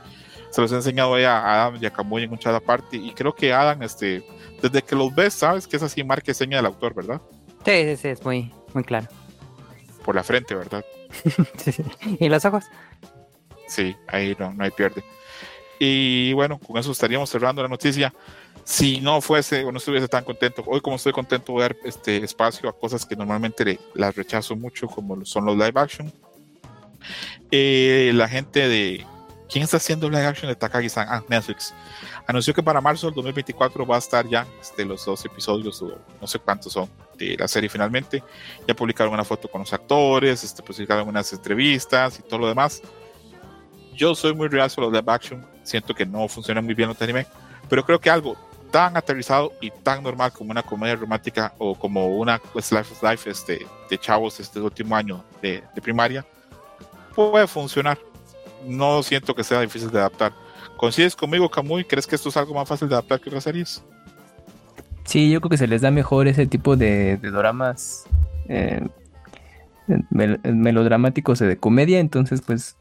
se 0.51 0.61
los 0.61 0.71
he 0.71 0.75
enseñado 0.75 1.15
ahí 1.15 1.23
a 1.23 1.65
Adam 1.65 1.79
y 1.81 1.85
a 1.85 1.91
Kamui 1.91 2.23
en 2.23 2.31
un 2.31 2.37
chat 2.37 2.53
aparte. 2.53 2.97
Y 2.97 3.11
creo 3.13 3.33
que 3.33 3.51
Adam, 3.51 3.81
este, 3.81 4.23
desde 4.61 4.81
que 4.81 4.95
los 4.95 5.15
ves, 5.15 5.33
sabes 5.33 5.65
que 5.65 5.77
es 5.77 5.83
así 5.83 6.03
marca 6.03 6.29
y 6.29 6.33
seña 6.35 6.57
del 6.57 6.67
autor, 6.67 6.93
¿verdad? 6.93 7.21
Sí, 7.65 7.71
sí, 7.83 7.97
sí, 7.97 8.07
es 8.09 8.23
muy, 8.25 8.51
muy 8.73 8.83
claro. 8.83 9.07
Por 10.03 10.15
la 10.15 10.23
frente, 10.23 10.55
¿verdad? 10.55 10.83
Sí, 11.57 11.71
sí. 11.71 11.83
¿Y 12.19 12.27
los 12.29 12.43
ojos? 12.45 12.65
Sí, 13.67 13.95
ahí 14.07 14.35
no, 14.39 14.51
no 14.53 14.63
hay 14.63 14.71
pierde. 14.71 15.03
Y 15.79 16.33
bueno, 16.33 16.59
con 16.59 16.77
eso 16.77 16.91
estaríamos 16.91 17.29
cerrando 17.29 17.61
la 17.61 17.67
noticia. 17.67 18.13
Si 18.63 19.01
no 19.01 19.19
fuese 19.21 19.63
o 19.65 19.71
no 19.71 19.77
estuviese 19.77 20.07
tan 20.07 20.23
contento, 20.23 20.63
hoy 20.65 20.79
como 20.81 20.95
estoy 20.95 21.11
contento 21.13 21.53
de 21.53 21.61
dar 21.61 21.75
este 21.83 22.23
espacio 22.23 22.69
a 22.69 22.73
cosas 22.77 23.05
que 23.05 23.15
normalmente 23.15 23.65
le- 23.65 23.79
las 23.93 24.15
rechazo 24.15 24.55
mucho, 24.55 24.87
como 24.87 25.23
son 25.25 25.45
los 25.45 25.55
live 25.57 25.73
action, 25.75 26.11
Eh, 27.51 28.11
la 28.15 28.27
gente 28.27 28.67
de. 28.67 29.05
¿Quién 29.53 29.65
está 29.65 29.77
haciendo 29.77 30.09
live 30.09 30.25
action 30.25 30.49
de 30.49 30.55
Takagi-san? 30.55 31.05
Ah, 31.07 31.23
Netflix. 31.29 31.75
Anunció 32.25 32.55
que 32.55 32.63
para 32.63 32.81
marzo 32.81 33.05
del 33.05 33.13
2024 33.13 33.85
va 33.85 33.97
a 33.97 33.99
estar 33.99 34.27
ya 34.27 34.47
este, 34.59 34.83
los 34.83 35.05
dos 35.05 35.23
episodios, 35.25 35.79
o 35.83 35.95
no 36.19 36.25
sé 36.25 36.39
cuántos 36.39 36.73
son, 36.73 36.89
de 37.19 37.37
la 37.37 37.47
serie 37.47 37.69
finalmente. 37.69 38.23
Ya 38.67 38.73
publicaron 38.73 39.13
una 39.13 39.23
foto 39.23 39.47
con 39.47 39.61
los 39.61 39.71
actores, 39.71 40.43
este, 40.43 40.63
publicaron 40.63 41.07
unas 41.07 41.31
entrevistas 41.33 42.17
y 42.17 42.23
todo 42.23 42.39
lo 42.39 42.47
demás. 42.47 42.81
Yo 43.93 44.15
soy 44.15 44.33
muy 44.33 44.47
real 44.47 44.71
sobre 44.71 44.87
los 44.87 44.93
live 44.99 45.13
action. 45.13 45.45
Siento 45.61 45.93
que 45.93 46.03
no 46.03 46.27
funciona 46.27 46.59
muy 46.59 46.73
bien 46.73 46.89
los 46.89 46.99
anime, 46.99 47.27
pero 47.69 47.85
creo 47.85 48.01
que 48.01 48.09
algo 48.09 48.35
tan 48.71 48.97
aterrizado 48.97 49.53
y 49.61 49.69
tan 49.69 50.01
normal 50.01 50.31
como 50.31 50.49
una 50.49 50.63
comedia 50.63 50.95
romántica 50.95 51.53
o 51.59 51.75
como 51.75 52.07
una 52.07 52.41
Life 52.55 52.91
of 52.91 53.03
Life 53.03 53.29
este, 53.29 53.67
de 53.87 53.97
chavos 53.99 54.39
este 54.39 54.59
último 54.59 54.95
año 54.95 55.23
de, 55.43 55.63
de 55.75 55.79
primaria 55.83 56.25
puede 57.13 57.45
funcionar. 57.45 57.99
No 58.65 59.03
siento 59.03 59.35
que 59.35 59.43
sea 59.43 59.61
difícil 59.61 59.89
de 59.91 59.99
adaptar. 59.99 60.33
¿Coincides 60.77 61.15
conmigo, 61.15 61.49
Kamui? 61.49 61.85
¿Crees 61.85 62.07
que 62.07 62.15
esto 62.15 62.29
es 62.29 62.37
algo 62.37 62.53
más 62.53 62.67
fácil 62.67 62.87
de 62.89 62.95
adaptar 62.95 63.19
que 63.19 63.29
otras 63.29 63.43
series? 63.43 63.83
Sí, 65.05 65.29
yo 65.29 65.41
creo 65.41 65.49
que 65.49 65.57
se 65.57 65.67
les 65.67 65.81
da 65.81 65.91
mejor 65.91 66.27
ese 66.27 66.45
tipo 66.47 66.75
de, 66.77 67.17
de 67.17 67.31
dramas 67.31 68.05
eh, 68.47 68.87
mel- 70.09 70.39
melodramáticos 70.43 71.39
de 71.39 71.57
comedia, 71.57 71.99
entonces 71.99 72.41
pues 72.41 72.77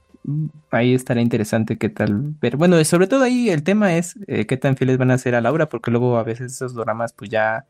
ahí 0.71 0.95
estará 0.95 1.21
interesante 1.21 1.79
qué 1.79 1.88
tal 1.88 2.35
ver. 2.40 2.57
Bueno, 2.57 2.83
sobre 2.85 3.09
todo 3.09 3.25
ahí 3.25 3.51
el 3.51 3.64
tema 3.64 3.97
es 3.97 4.14
eh, 4.29 4.47
qué 4.47 4.57
tan 4.57 4.77
fieles 4.77 4.99
van 4.99 5.11
a 5.11 5.18
ser 5.18 5.35
a 5.35 5.40
Laura, 5.40 5.68
porque 5.68 5.90
luego 5.90 6.16
a 6.16 6.23
veces 6.23 6.53
esos 6.53 6.75
dramas 6.75 7.12
pues 7.12 7.29
ya 7.29 7.66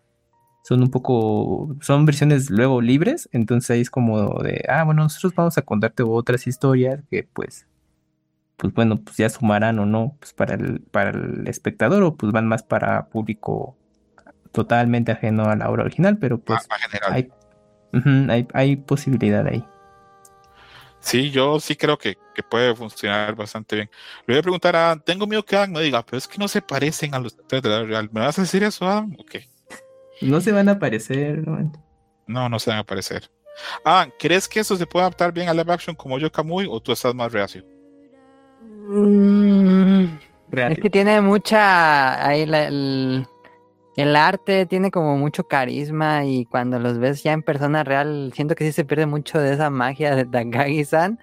son 0.65 0.83
un 0.83 0.91
poco, 0.91 1.75
son 1.81 2.05
versiones 2.05 2.51
luego 2.51 2.81
libres, 2.83 3.29
entonces 3.33 3.71
ahí 3.71 3.81
es 3.81 3.91
como 3.91 4.35
de, 4.43 4.65
ah, 4.69 4.85
bueno, 4.85 5.03
nosotros 5.03 5.35
vamos 5.35 5.57
a 5.59 5.63
contarte 5.63 6.03
otras 6.03 6.47
historias 6.47 7.01
que 7.11 7.27
pues, 7.33 7.67
pues 8.63 8.73
bueno, 8.75 9.03
pues 9.03 9.17
ya 9.17 9.29
sumarán 9.29 9.81
o 9.81 9.87
no, 9.87 10.17
pues 10.21 10.33
para 10.35 10.55
el, 10.55 10.83
para 10.83 11.11
el 11.11 11.49
espectador 11.49 12.05
o 12.05 12.15
pues 12.15 12.31
van 12.31 12.47
más 12.47 12.63
para 12.63 13.09
público 13.09 13.77
totalmente 14.53 15.11
ajeno 15.11 15.47
a 15.47 15.57
la 15.57 15.69
obra 15.69 15.83
original, 15.83 16.17
pero 16.19 16.39
pues 16.39 16.61
Más, 16.61 16.69
más 16.69 16.81
general. 16.81 17.13
hay, 17.13 17.29
hay, 18.31 18.49
hay 18.55 18.77
posibilidad 18.77 19.45
ahí. 19.49 19.67
Sí, 21.01 21.33
yo 21.33 21.59
sí 21.59 21.75
creo 21.75 21.99
que, 21.99 22.17
que 22.37 22.45
puede 22.45 22.77
funcionar 22.77 23.35
bastante 23.35 23.75
bien. 23.75 23.91
Le 24.29 24.35
voy 24.35 24.39
a 24.39 24.43
preguntar 24.43 24.77
a 24.77 24.97
tengo 24.97 25.27
miedo 25.27 25.45
que 25.45 25.57
Adam 25.57 25.73
me 25.73 25.81
diga, 25.81 26.07
pero 26.07 26.19
es 26.19 26.29
que 26.29 26.39
no 26.39 26.47
se 26.47 26.63
parecen 26.63 27.17
a 27.17 27.19
los 27.19 27.37
actores 27.37 27.65
de 27.65 27.69
la 27.69 27.83
real. 27.83 28.11
¿Me 28.13 28.21
vas 28.21 28.39
a 28.39 28.43
decir 28.43 28.63
eso, 28.63 28.87
Adam? 28.87 29.13
Ok. 29.19 29.39
No 30.21 30.41
se 30.41 30.53
van 30.53 30.69
a 30.69 30.73
aparecer, 30.73 31.45
¿no? 31.49 31.73
No, 32.29 32.49
no 32.49 32.61
se 32.61 32.71
van 32.71 32.77
a 32.77 32.83
aparecer. 32.83 33.29
Adam, 33.85 34.13
¿crees 34.21 34.47
que 34.47 34.61
eso 34.61 34.77
se 34.77 34.87
puede 34.87 35.03
adaptar 35.03 35.33
bien 35.33 35.49
a 35.49 35.53
live 35.53 35.73
action 35.73 35.97
como 35.97 36.17
yo, 36.21 36.31
Kamui, 36.31 36.69
o 36.71 36.81
tú 36.81 36.93
estás 36.93 37.13
más 37.13 37.33
reacio? 37.33 37.67
Mm, 38.65 40.19
Real. 40.51 40.73
Es 40.73 40.79
que 40.79 40.91
tiene 40.91 41.21
mucha. 41.21 42.27
Ahí 42.27 42.47
la- 42.47 42.67
el, 42.67 43.27
el 43.97 44.17
arte 44.17 44.67
tiene 44.67 44.91
como 44.91 45.17
mucho 45.17 45.45
carisma 45.45 46.25
y 46.25 46.45
cuando 46.45 46.79
los 46.79 46.99
ves 46.99 47.23
ya 47.23 47.33
en 47.33 47.43
persona 47.43 47.85
real, 47.85 48.33
siento 48.35 48.55
que 48.55 48.65
sí 48.65 48.73
se 48.73 48.85
pierde 48.85 49.07
mucho 49.07 49.39
de 49.39 49.53
esa 49.55 49.71
magia 49.71 50.15
de 50.15 50.25
Takagi-san. 50.27 51.19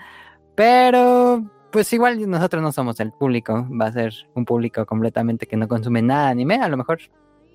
Pero, 0.56 1.43
pues 1.71 1.91
igual 1.93 2.30
nosotros 2.30 2.62
no 2.62 2.71
somos 2.71 2.99
el 2.99 3.12
público. 3.12 3.67
Va 3.80 3.86
a 3.88 3.91
ser 3.91 4.13
un 4.36 4.45
público 4.45 4.86
completamente 4.86 5.45
que 5.47 5.58
no 5.58 5.67
consume 5.67 6.02
nada 6.02 6.25
de 6.25 6.32
anime. 6.32 6.56
A 6.56 6.67
lo 6.67 6.78
mejor 6.78 6.99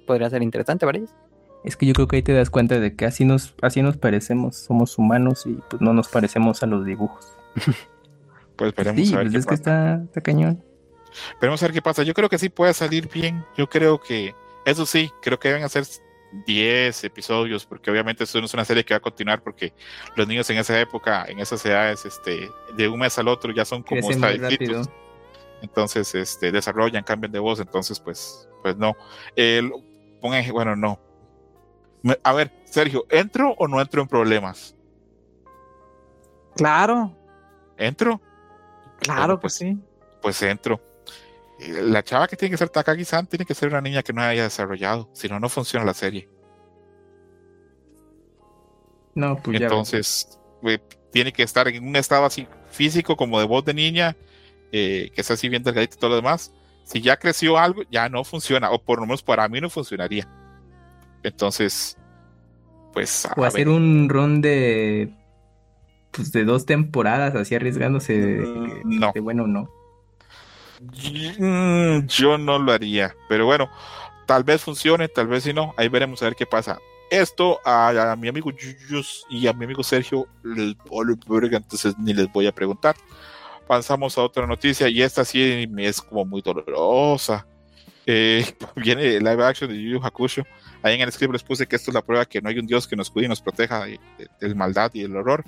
podría 0.07 0.31
ser 0.31 0.43
interesante 0.43 0.87
para 0.87 0.99
ellos. 0.99 1.15
Es 1.65 1.77
que 1.77 1.87
yo 1.87 1.95
creo 1.95 2.07
que 2.09 2.17
ahí 2.17 2.23
te 2.23 2.35
das 2.35 2.51
cuenta 2.51 2.79
de 2.79 2.95
que 2.95 3.07
así 3.07 3.25
nos, 3.25 3.55
así 3.63 3.81
nos 3.83 3.97
parecemos, 3.97 4.55
somos 4.57 4.99
humanos 4.99 5.45
y 5.47 5.59
pues 5.71 5.81
no 5.81 5.95
nos 5.95 6.09
parecemos 6.09 6.63
a 6.63 6.67
los 6.67 6.85
dibujos. 6.85 7.27
Pues 8.57 8.75
veremos 8.75 9.09
Sí, 9.09 9.15
a 9.15 9.19
ver 9.19 9.27
pues 9.27 9.33
qué 9.33 9.39
es 9.41 9.47
que 9.47 9.57
pasa. 9.57 9.93
está, 9.95 10.05
está 10.05 10.21
cañón. 10.21 10.65
Veremos 11.41 11.63
a 11.63 11.67
ver 11.67 11.75
qué 11.75 11.83
pasa. 11.83 12.03
Yo 12.03 12.15
creo 12.15 12.29
que 12.29 12.39
sí 12.39 12.49
puede 12.49 12.73
salir 12.75 13.09
bien. 13.09 13.45
Yo 13.57 13.69
creo 13.69 14.01
que, 14.01 14.35
eso 14.65 14.87
sí, 14.87 15.11
creo 15.23 15.39
que 15.39 15.49
deben 15.49 15.65
hacer 15.65 15.85
10 16.47 17.05
episodios, 17.05 17.65
porque 17.67 17.91
obviamente 17.91 18.25
esto 18.25 18.41
no 18.41 18.47
es 18.47 18.55
una 18.55 18.65
serie 18.65 18.85
que 18.85 18.95
va 18.95 18.99
a 18.99 19.01
continuar, 19.01 19.43
porque 19.43 19.73
los 20.17 20.27
niños 20.27 20.49
en 20.51 20.59
esa 20.59 20.79
época, 20.81 21.25
en 21.29 21.39
esas 21.39 21.65
edades, 21.65 22.05
este, 22.05 22.51
de 22.77 22.89
un 22.89 22.99
mes 22.99 23.17
al 23.19 23.29
otro 23.29 23.53
ya 23.53 23.65
son 23.65 23.83
como 23.83 24.01
rápido. 24.11 24.83
entonces 25.63 26.15
este, 26.15 26.51
desarrollan, 26.51 27.05
cambian 27.05 27.31
de 27.33 27.39
voz, 27.39 27.61
entonces 27.61 28.01
pues, 28.01 28.49
pues 28.63 28.77
no. 28.77 28.97
Ej- 29.37 29.71
bueno, 30.53 30.75
no. 30.75 30.99
A 32.23 32.33
ver, 32.33 32.51
Sergio, 32.65 33.07
¿entro 33.11 33.55
o 33.57 33.69
no 33.69 33.81
entro 33.81 34.03
en 34.03 34.09
problemas? 34.09 34.75
Claro, 36.57 37.17
¿Entro? 37.77 38.21
Claro 39.01 39.21
Bueno, 39.21 39.37
que 39.37 39.41
pues, 39.43 39.55
sí. 39.55 39.79
Pues 40.23 40.43
entro. 40.43 40.81
Eh, 41.61 41.83
La 41.83 42.03
chava 42.03 42.27
que 42.29 42.37
tiene 42.37 42.51
que 42.53 42.57
ser 42.59 42.69
Takagi-san 42.71 43.27
tiene 43.27 43.45
que 43.45 43.55
ser 43.55 43.69
una 43.69 43.81
niña 43.81 44.03
que 44.03 44.13
no 44.13 44.23
haya 44.23 44.43
desarrollado, 44.45 45.09
si 45.13 45.29
no, 45.29 45.39
no 45.41 45.49
funciona 45.49 45.85
la 45.85 45.95
serie. 45.95 46.29
No, 49.15 49.41
pues 49.43 49.59
ya. 49.61 49.67
Entonces, 49.67 50.39
güey, 50.61 50.81
tiene 51.13 51.33
que 51.33 51.43
estar 51.45 51.69
en 51.69 51.87
un 51.87 51.97
estado 51.97 52.25
así 52.25 52.49
físico, 52.71 53.17
como 53.17 53.39
de 53.39 53.47
voz 53.47 53.65
de 53.65 53.75
niña, 53.75 54.17
eh, 54.73 55.11
que 55.15 55.21
está 55.21 55.35
así 55.35 55.49
bien 55.49 55.63
delgadito 55.63 55.97
y 55.97 55.99
todo 56.01 56.11
lo 56.11 56.17
demás. 56.17 56.53
Si 56.85 57.01
ya 57.01 57.17
creció 57.17 57.57
algo, 57.57 57.83
ya 57.91 58.09
no 58.09 58.25
funciona, 58.25 58.71
o 58.71 58.83
por 58.83 58.99
lo 58.99 59.07
menos 59.07 59.23
para 59.23 59.49
mí 59.49 59.61
no 59.61 59.71
funcionaría. 59.71 60.29
Entonces, 61.23 61.97
pues, 62.93 63.25
a 63.27 63.35
O 63.37 63.45
hacer 63.45 63.67
ver. 63.67 63.77
un 63.77 64.09
ron 64.09 64.41
de. 64.41 65.15
Pues 66.15 66.31
de 66.33 66.45
dos 66.45 66.65
temporadas, 66.67 67.35
así 67.35 67.55
arriesgándose 67.55 68.13
de, 68.19 68.47
Mm, 68.47 68.99
no. 69.01 69.13
de 69.13 69.21
bueno 69.21 69.45
o 69.45 69.47
no. 69.47 69.69
Mm, 71.39 72.07
Yo 72.07 72.39
no 72.39 72.59
lo 72.59 72.73
haría, 72.73 73.15
pero 73.29 73.47
bueno, 73.47 73.69
tal 74.27 74.45
vez 74.45 74.63
funcione, 74.63 75.09
tal 75.09 75.27
vez 75.29 75.45
si 75.45 75.53
no, 75.53 75.75
ahí 75.77 75.89
veremos 75.89 76.23
a 76.23 76.27
ver 76.27 76.35
qué 76.37 76.47
pasa. 76.47 76.79
Esto 77.11 77.61
a, 77.65 78.13
a 78.13 78.17
mi 78.17 78.29
amigo 78.29 78.51
Yuyus 78.51 79.25
y 79.31 79.47
a 79.47 79.53
mi 79.53 79.65
amigo 79.67 79.83
Sergio 79.83 80.27
entonces 80.45 81.95
ni 81.99 82.13
les 82.15 82.31
voy 82.33 82.47
a 82.47 82.53
preguntar. 82.53 82.97
Pasamos 83.67 84.19
a 84.19 84.23
otra 84.23 84.47
noticia 84.47 84.89
y 84.89 85.01
esta 85.03 85.25
sí 85.25 85.67
es 85.79 86.01
como 86.01 86.25
muy 86.25 86.43
dolorosa. 86.43 87.47
Eh, 88.07 88.45
viene 88.77 89.17
el 89.17 89.25
live 89.25 89.45
action 89.45 89.71
de 89.71 89.81
Yu 89.81 89.99
Yu 89.99 90.05
Hakusho. 90.05 90.43
Ahí 90.83 90.95
en 90.97 91.01
el 91.03 91.13
script 91.13 91.33
les 91.33 91.43
puse 91.43 91.67
que 91.67 91.77
esto 91.77 91.91
es 91.91 91.95
la 91.95 92.03
prueba 92.03 92.27
que 92.27 92.43
no 92.43 92.49
hay 92.51 92.59
un 92.59 92.67
Dios 92.67 92.87
que 92.87 92.97
nos 92.97 93.11
cuide 93.11 93.27
y 93.27 93.29
nos 93.31 93.41
proteja 93.41 93.85
de, 93.85 93.99
de- 94.19 94.29
del 94.41 94.55
maldad 94.57 94.91
y 94.95 95.03
el 95.03 95.17
horror. 95.17 95.45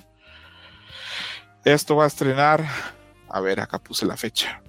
Esto 1.67 1.97
va 1.97 2.05
a 2.05 2.07
estrenar, 2.07 2.65
a 3.27 3.41
ver, 3.41 3.59
acá 3.59 3.77
puse 3.77 4.05
la 4.05 4.15
fecha. 4.15 4.63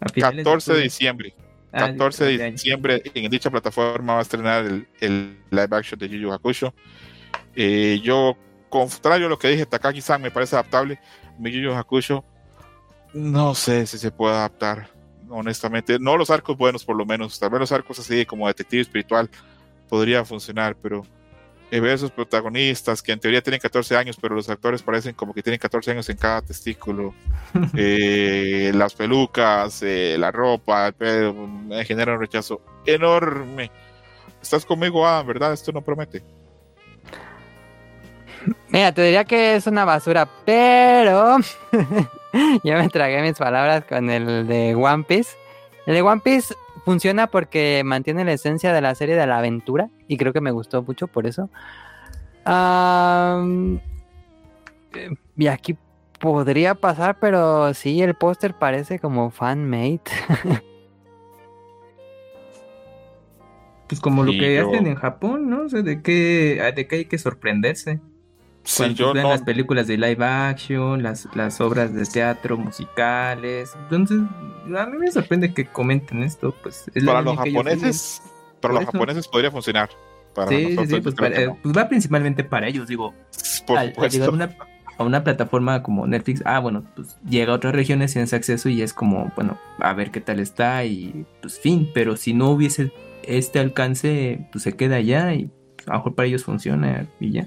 A 0.00 0.08
finales 0.08 0.42
14 0.42 0.72
de 0.72 0.80
diciembre. 0.80 1.34
Ah, 1.70 1.90
14 1.90 2.24
de 2.24 2.42
año. 2.42 2.52
diciembre 2.52 3.02
en 3.12 3.30
dicha 3.30 3.50
plataforma 3.50 4.14
va 4.14 4.20
a 4.20 4.22
estrenar 4.22 4.64
el, 4.64 4.88
el 5.00 5.38
live 5.50 5.68
action 5.70 5.98
de 5.98 6.08
Yu 6.08 6.16
Yu 6.16 6.32
Hakusho. 6.32 6.72
Eh, 7.54 8.00
yo, 8.02 8.38
contrario 8.70 9.26
a 9.26 9.28
lo 9.28 9.38
que 9.38 9.48
dije, 9.48 9.66
Takagi-san 9.66 10.22
me 10.22 10.30
parece 10.30 10.56
adaptable. 10.56 10.98
Mi 11.38 11.50
Yu 11.50 11.60
Yu 11.60 11.74
Hakusho, 11.74 12.24
no 13.12 13.54
sé 13.54 13.86
si 13.86 13.98
se 13.98 14.12
puede 14.12 14.34
adaptar, 14.34 14.88
honestamente. 15.28 15.98
No 15.98 16.16
los 16.16 16.30
arcos 16.30 16.56
buenos, 16.56 16.86
por 16.86 16.96
lo 16.96 17.04
menos. 17.04 17.38
Tal 17.38 17.50
vez 17.50 17.60
los 17.60 17.72
arcos 17.72 17.98
así 17.98 18.24
como 18.24 18.48
detective 18.48 18.80
espiritual 18.80 19.28
podría 19.90 20.24
funcionar, 20.24 20.74
pero 20.74 21.02
eh, 21.74 21.80
ver 21.80 21.94
esos 21.94 22.12
protagonistas 22.12 23.02
que 23.02 23.10
en 23.10 23.18
teoría 23.18 23.42
tienen 23.42 23.58
14 23.58 23.96
años, 23.96 24.16
pero 24.20 24.36
los 24.36 24.48
actores 24.48 24.80
parecen 24.80 25.12
como 25.12 25.34
que 25.34 25.42
tienen 25.42 25.58
14 25.58 25.90
años 25.90 26.08
en 26.08 26.16
cada 26.16 26.40
testículo 26.40 27.12
eh, 27.76 28.70
las 28.72 28.94
pelucas, 28.94 29.82
eh, 29.82 30.14
la 30.16 30.30
ropa, 30.30 30.86
el 30.86 30.92
pelo, 30.92 31.34
me 31.34 31.84
genera 31.84 32.12
un 32.12 32.20
rechazo 32.20 32.60
enorme. 32.86 33.72
Estás 34.40 34.64
conmigo, 34.64 35.04
Adam, 35.04 35.26
¿verdad? 35.26 35.52
Esto 35.52 35.72
no 35.72 35.82
promete. 35.82 36.22
Mira, 38.68 38.92
te 38.92 39.02
diría 39.02 39.24
que 39.24 39.56
es 39.56 39.66
una 39.66 39.84
basura, 39.84 40.28
pero 40.44 41.38
ya 42.62 42.78
me 42.78 42.88
tragué 42.88 43.20
mis 43.20 43.36
palabras 43.36 43.82
con 43.84 44.10
el 44.10 44.46
de 44.46 44.76
One 44.76 45.02
Piece. 45.08 45.30
El 45.86 45.94
de 45.94 46.02
One 46.02 46.20
Piece 46.22 46.54
funciona 46.84 47.26
porque 47.28 47.82
mantiene 47.84 48.24
la 48.24 48.32
esencia 48.32 48.72
de 48.72 48.80
la 48.80 48.94
serie 48.94 49.16
de 49.16 49.26
la 49.26 49.38
aventura 49.38 49.90
y 50.08 50.16
creo 50.16 50.32
que 50.32 50.40
me 50.40 50.50
gustó 50.50 50.82
mucho 50.82 51.06
por 51.08 51.26
eso. 51.26 51.48
Eh, 54.94 55.10
y 55.36 55.46
aquí 55.46 55.76
podría 56.20 56.74
pasar, 56.74 57.18
pero 57.20 57.72
sí, 57.74 58.00
el 58.02 58.14
póster 58.14 58.54
parece 58.54 58.98
como 58.98 59.30
fan-made. 59.30 60.00
Pues 63.88 64.00
como 64.00 64.24
lo 64.24 64.32
que 64.32 64.56
yo- 64.56 64.68
hacen 64.70 64.86
en 64.86 64.94
Japón, 64.94 65.50
¿no? 65.50 65.62
O 65.64 65.68
sea, 65.68 65.82
de 65.82 66.00
que, 66.02 66.58
ah, 66.62 66.72
de 66.72 66.86
que 66.88 66.96
hay 66.96 67.04
que 67.04 67.18
sorprenderse. 67.18 68.00
Sí, 68.64 68.94
yo 68.94 69.12
ven 69.12 69.24
no. 69.24 69.28
las 69.30 69.42
películas 69.42 69.86
de 69.86 69.98
live 69.98 70.24
action, 70.24 71.02
las, 71.02 71.28
las 71.34 71.60
obras 71.60 71.92
de 71.92 72.04
teatro, 72.06 72.56
musicales. 72.56 73.72
Entonces, 73.82 74.20
a 74.76 74.86
mí 74.86 74.96
me 74.98 75.10
sorprende 75.10 75.52
que 75.52 75.66
comenten 75.66 76.22
esto. 76.22 76.54
Pues 76.62 76.90
es 76.94 77.04
Para 77.04 77.20
los 77.20 77.36
japoneses, 77.36 78.22
para 78.60 78.74
los 78.74 78.84
japoneses 78.86 79.28
podría 79.28 79.50
funcionar. 79.50 79.90
Para. 80.34 80.48
Sí, 80.48 80.56
sí, 80.56 80.62
nosotros, 80.74 80.88
sí, 80.88 81.00
pues, 81.02 81.14
para- 81.14 81.40
eh, 81.40 81.56
pues 81.62 81.76
va 81.76 81.88
principalmente 81.88 82.42
para 82.42 82.66
ellos, 82.66 82.88
digo. 82.88 83.14
Por 83.66 83.78
al, 83.78 83.92
al 83.96 84.10
llegar 84.10 84.30
una, 84.30 84.56
a 84.96 85.02
una 85.04 85.22
plataforma 85.24 85.82
como 85.82 86.06
Netflix, 86.06 86.42
ah, 86.46 86.58
bueno, 86.58 86.84
pues 86.96 87.16
llega 87.28 87.52
a 87.52 87.56
otras 87.56 87.74
regiones, 87.74 88.12
tienes 88.12 88.32
acceso 88.32 88.68
y 88.68 88.80
es 88.82 88.94
como, 88.94 89.30
bueno, 89.36 89.58
a 89.78 89.92
ver 89.92 90.10
qué 90.10 90.20
tal 90.20 90.40
está 90.40 90.84
y 90.84 91.26
pues 91.42 91.60
fin, 91.60 91.90
pero 91.94 92.16
si 92.16 92.32
no 92.32 92.48
hubiese 92.50 92.92
este 93.22 93.58
alcance, 93.58 94.48
pues 94.52 94.64
se 94.64 94.74
queda 94.76 94.96
allá 94.96 95.34
y 95.34 95.50
a 95.86 95.92
lo 95.92 95.98
mejor 95.98 96.14
para 96.14 96.26
ellos 96.28 96.44
funciona 96.44 97.06
y 97.20 97.30
ya. 97.32 97.46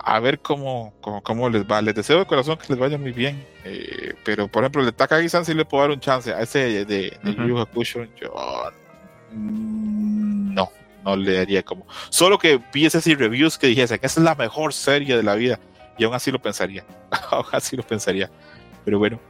A 0.00 0.20
ver 0.20 0.40
cómo, 0.40 0.92
cómo, 1.00 1.22
cómo 1.22 1.48
les 1.48 1.64
va. 1.64 1.80
Les 1.82 1.94
deseo 1.94 2.18
de 2.18 2.26
corazón 2.26 2.58
que 2.58 2.66
les 2.68 2.78
vaya 2.78 2.98
muy 2.98 3.12
bien. 3.12 3.46
Eh, 3.64 4.14
pero, 4.24 4.48
por 4.48 4.62
ejemplo, 4.62 4.82
el 4.82 4.92
Takagi-san 4.92 5.44
sí 5.44 5.54
le 5.54 5.64
puedo 5.64 5.82
dar 5.82 5.90
un 5.90 6.00
chance. 6.00 6.32
A 6.32 6.40
ese 6.42 6.58
de, 6.58 6.84
de, 6.84 7.18
de 7.22 7.30
Ujú. 7.30 7.42
Yu 7.42 7.48
Yu 7.48 7.58
Hakusho, 7.58 8.04
yo 8.20 8.34
mm, 9.32 10.54
no, 10.54 10.70
no 11.04 11.16
le 11.16 11.34
daría 11.34 11.62
como. 11.62 11.86
Solo 12.10 12.38
que 12.38 12.60
vi 12.72 12.86
esas 12.86 13.04
reviews 13.06 13.58
que 13.58 13.68
dijesen 13.68 13.98
que 13.98 14.06
esa 14.06 14.20
es 14.20 14.24
la 14.24 14.34
mejor 14.34 14.72
serie 14.72 15.16
de 15.16 15.22
la 15.22 15.34
vida. 15.34 15.58
Y 15.96 16.04
aún 16.04 16.14
así 16.14 16.30
lo 16.30 16.40
pensaría. 16.40 16.84
aún 17.30 17.46
así 17.52 17.76
lo 17.76 17.82
pensaría. 17.82 18.30
Pero 18.84 18.98
bueno, 18.98 19.20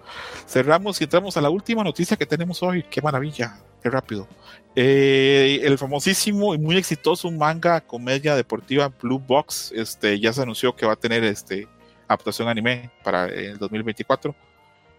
cerramos 0.46 1.00
y 1.00 1.04
entramos 1.04 1.36
a 1.36 1.40
la 1.40 1.50
última 1.50 1.82
noticia 1.82 2.16
que 2.16 2.26
tenemos 2.26 2.62
hoy. 2.62 2.84
Qué 2.84 3.02
maravilla, 3.02 3.58
qué 3.82 3.90
rápido. 3.90 4.28
Eh, 4.76 5.60
el 5.64 5.76
famosísimo 5.78 6.54
y 6.54 6.58
muy 6.58 6.76
exitoso 6.76 7.30
manga 7.30 7.80
comedia 7.80 8.36
deportiva 8.36 8.88
Blue 8.88 9.18
Box 9.18 9.72
este, 9.74 10.20
ya 10.20 10.32
se 10.32 10.42
anunció 10.42 10.76
que 10.76 10.86
va 10.86 10.92
a 10.92 10.96
tener 10.96 11.24
este, 11.24 11.66
adaptación 12.06 12.48
anime 12.48 12.90
para 13.02 13.26
el 13.26 13.58
2024. 13.58 14.34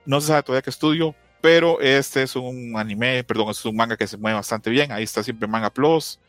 No 0.05 0.21
se 0.21 0.27
sabe 0.27 0.43
todavía 0.43 0.62
qué 0.62 0.69
estudio, 0.69 1.15
pero 1.41 1.79
este 1.82 2.23
es 2.23 2.36
un 2.36 2.73
anime, 2.77 3.23
perdón, 3.23 3.49
es 3.49 3.63
un 3.65 3.75
manga 3.75 3.97
que 3.97 4.08
se 4.08 4.17
mueve 4.17 4.36
bastante 4.36 4.69
bien. 4.69 4.91
Ahí 4.91 5.03
está 5.03 5.23
siempre 5.23 5.47
Manga 5.47 5.69
Plus, 5.69 6.19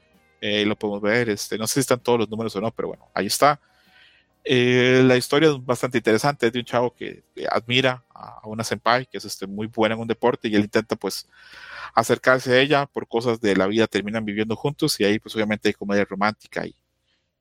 eh, 0.40 0.64
lo 0.64 0.76
podemos 0.76 1.02
ver. 1.02 1.28
Este, 1.28 1.58
no 1.58 1.66
sé 1.66 1.74
si 1.74 1.80
están 1.80 2.00
todos 2.00 2.20
los 2.20 2.30
números 2.30 2.54
o 2.56 2.60
no, 2.60 2.70
pero 2.70 2.88
bueno, 2.88 3.08
ahí 3.14 3.26
está. 3.26 3.60
Eh, 4.44 5.02
la 5.04 5.16
historia 5.16 5.50
es 5.50 5.64
bastante 5.64 5.98
interesante, 5.98 6.46
es 6.46 6.52
de 6.52 6.60
un 6.60 6.64
chavo 6.64 6.94
que, 6.94 7.22
admira 7.50 8.04
a 8.14 8.46
una 8.46 8.64
senpai, 8.64 9.06
que 9.06 9.18
es 9.18 9.24
este, 9.24 9.46
muy 9.46 9.66
buena 9.66 9.94
en 9.94 10.00
un 10.00 10.08
deporte, 10.08 10.48
y 10.48 10.54
él 10.54 10.62
intenta 10.62 10.96
pues 10.96 11.28
acercarse 11.94 12.52
a 12.52 12.60
ella 12.60 12.86
por 12.86 13.06
cosas 13.06 13.40
de 13.40 13.56
la 13.56 13.66
vida, 13.66 13.86
terminan 13.86 14.24
viviendo 14.24 14.56
juntos, 14.56 14.98
y 15.00 15.04
ahí 15.04 15.18
pues 15.18 15.34
obviamente 15.34 15.68
hay 15.68 15.74
comedia 15.74 16.04
romántica 16.04 16.66
y, 16.66 16.74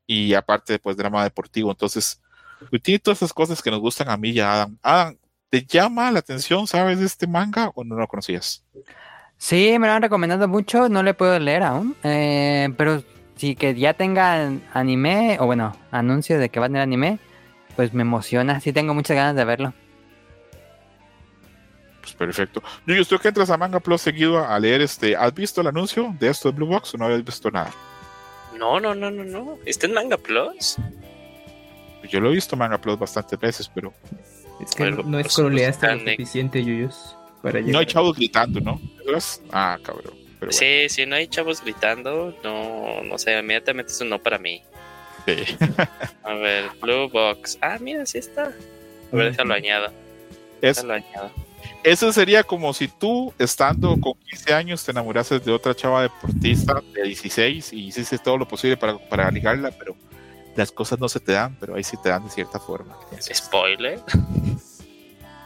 y 0.08 0.34
aparte 0.34 0.80
pues 0.80 0.98
drama 0.98 1.24
deportivo, 1.24 1.72
entonces 1.72 2.22
pues, 2.70 2.82
tiene 2.82 3.00
todas 3.00 3.20
esas 3.20 3.34
cosas 3.34 3.62
que 3.62 3.72
nos 3.72 3.80
gustan 3.80 4.10
a 4.10 4.18
mí 4.18 4.32
y 4.32 4.40
a 4.40 4.54
Adam. 4.54 4.78
Adam, 4.82 5.18
¿te 5.50 5.66
llama 5.66 6.12
la 6.12 6.20
atención, 6.20 6.68
sabes, 6.68 7.00
de 7.00 7.06
este 7.06 7.28
manga 7.28 7.72
o 7.76 7.84
no 7.84 7.96
lo 7.96 8.08
conocías? 8.08 8.66
Sí, 9.38 9.80
me 9.80 9.88
lo 9.88 9.94
han 9.94 10.02
recomendado 10.02 10.48
mucho, 10.50 10.90
no 10.90 11.02
le 11.02 11.14
puedo 11.14 11.40
leer 11.40 11.64
aún, 11.64 11.96
eh, 12.04 12.70
pero 12.76 13.02
sí 13.40 13.56
que 13.56 13.74
ya 13.74 13.94
tenga 13.96 14.52
anime, 14.74 15.38
o 15.40 15.46
bueno, 15.48 15.76
anuncio 15.92 16.38
de 16.38 16.50
que 16.50 16.60
va 16.60 16.66
a 16.68 16.70
tener 16.70 16.82
anime, 16.84 17.18
pues 17.76 17.94
me 17.94 18.02
emociona, 18.02 18.60
sí 18.60 18.74
tengo 18.74 18.94
muchas 18.94 19.16
ganas 19.16 19.36
de 19.36 19.46
verlo. 19.46 19.74
Pues 22.02 22.14
perfecto. 22.14 22.62
Yo 22.86 23.04
tú 23.06 23.18
que 23.20 23.28
entras 23.30 23.50
a 23.50 23.58
Manga 23.58 23.80
Plus 23.80 24.02
seguido 24.02 24.46
a 24.46 24.60
leer 24.60 24.82
este, 24.82 25.16
¿has 25.16 25.34
visto 25.34 25.62
el 25.62 25.68
anuncio 25.68 26.14
de 26.20 26.30
esto 26.30 26.50
de 26.52 26.56
Blue 26.58 26.68
Box 26.68 26.94
o 26.94 26.98
no 26.98 27.06
habías 27.06 27.24
visto 27.24 27.50
nada? 27.50 27.72
No, 28.58 28.80
no, 28.80 28.94
no, 28.94 29.10
no, 29.10 29.24
no. 29.24 29.58
¿Está 29.66 29.88
en 29.88 29.94
Manga 29.94 30.18
Plus? 30.18 30.76
Yo 32.10 32.20
lo 32.20 32.30
he 32.30 32.34
visto 32.34 32.56
en 32.56 32.60
Manga 32.60 32.78
Plus 32.78 32.98
bastantes 33.00 33.40
veces, 33.40 33.72
pero 33.74 33.94
Es 34.62 34.72
que 34.76 34.84
Bueno, 34.84 34.98
no, 34.98 35.04
no 35.04 35.22
pues, 35.22 35.38
está 35.60 35.94
en- 35.94 36.00
suficiente, 36.00 36.64
Yuyos, 36.64 37.16
para 37.42 37.62
no 37.62 37.80
hay 37.80 37.86
chavos 37.86 38.16
gritando, 38.18 38.60
¿no? 38.60 38.82
Ah, 39.52 39.78
cabrón. 39.84 40.14
Pero 40.40 40.52
bueno, 40.52 40.54
Sí, 40.54 40.88
si 40.90 41.06
no 41.06 41.16
hay 41.16 41.28
chavos 41.28 41.62
gritando, 41.62 42.34
no, 42.44 43.04
no 43.04 43.18
sé, 43.18 43.38
inmediatamente 43.38 43.92
es 43.92 44.00
un 44.02 44.10
no 44.10 44.20
para 44.20 44.38
mí. 44.40 44.62
sí. 45.26 45.36
A 46.24 46.34
ver, 46.34 46.70
Blue 46.82 47.10
Box. 47.10 47.58
Ah, 47.62 47.78
mira, 47.80 48.06
sí 48.06 48.18
está. 48.20 48.54
A 49.12 49.16
ver, 49.16 49.32
déjalo 49.32 49.54
añado. 49.54 49.92
Es, 50.62 50.78
Déjalo 50.78 50.94
añado. 50.94 51.32
eso 51.84 52.12
sería 52.14 52.44
como 52.44 52.74
si 52.74 52.88
tú, 52.88 53.34
estando 53.40 54.00
con 54.00 54.14
15 54.30 54.54
años, 54.54 54.84
te 54.84 54.92
enamorases 54.92 55.44
de 55.44 55.52
otra 55.52 55.76
chava 55.76 56.04
deportista 56.04 56.82
de 56.94 57.04
16 57.04 57.74
y 57.74 57.88
hiciste 57.88 58.18
todo 58.20 58.38
lo 58.38 58.48
posible 58.48 58.78
para, 58.78 58.98
para 58.98 59.30
ligarla, 59.32 59.72
pero 59.72 59.96
las 60.56 60.72
cosas 60.72 61.00
no 61.00 61.08
se 61.10 61.20
te 61.20 61.32
dan, 61.34 61.56
pero 61.60 61.76
ahí 61.76 61.84
sí 61.84 61.96
te 62.02 62.10
dan 62.10 62.24
de 62.24 62.30
cierta 62.30 62.60
forma. 62.60 62.98
Spoiler. 63.22 64.00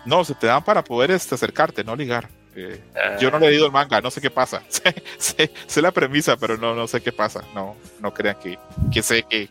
No, 0.05 0.25
se 0.25 0.33
te 0.35 0.47
dan 0.47 0.63
para 0.63 0.83
poder 0.83 1.11
este, 1.11 1.35
acercarte, 1.35 1.83
no 1.83 1.95
ligar. 1.95 2.27
Eh, 2.55 2.79
Ah, 2.95 3.17
yo 3.19 3.31
no 3.31 3.39
le 3.39 3.47
he 3.47 3.49
leído 3.51 3.65
el 3.65 3.71
manga, 3.71 3.99
no 4.01 4.11
sé 4.11 4.21
qué 4.21 4.29
pasa. 4.29 4.61
sé, 4.69 4.93
sé- 5.17 5.51
sé 5.67 5.81
la 5.81 5.91
premisa, 5.91 6.37
pero 6.37 6.57
no, 6.57 6.75
no 6.75 6.87
sé 6.87 7.01
qué 7.01 7.11
pasa. 7.11 7.43
No, 7.55 7.75
no 7.99 8.13
crean 8.13 8.37
que, 8.41 8.57
que 8.91 9.01
sé 9.01 9.23
que. 9.23 9.49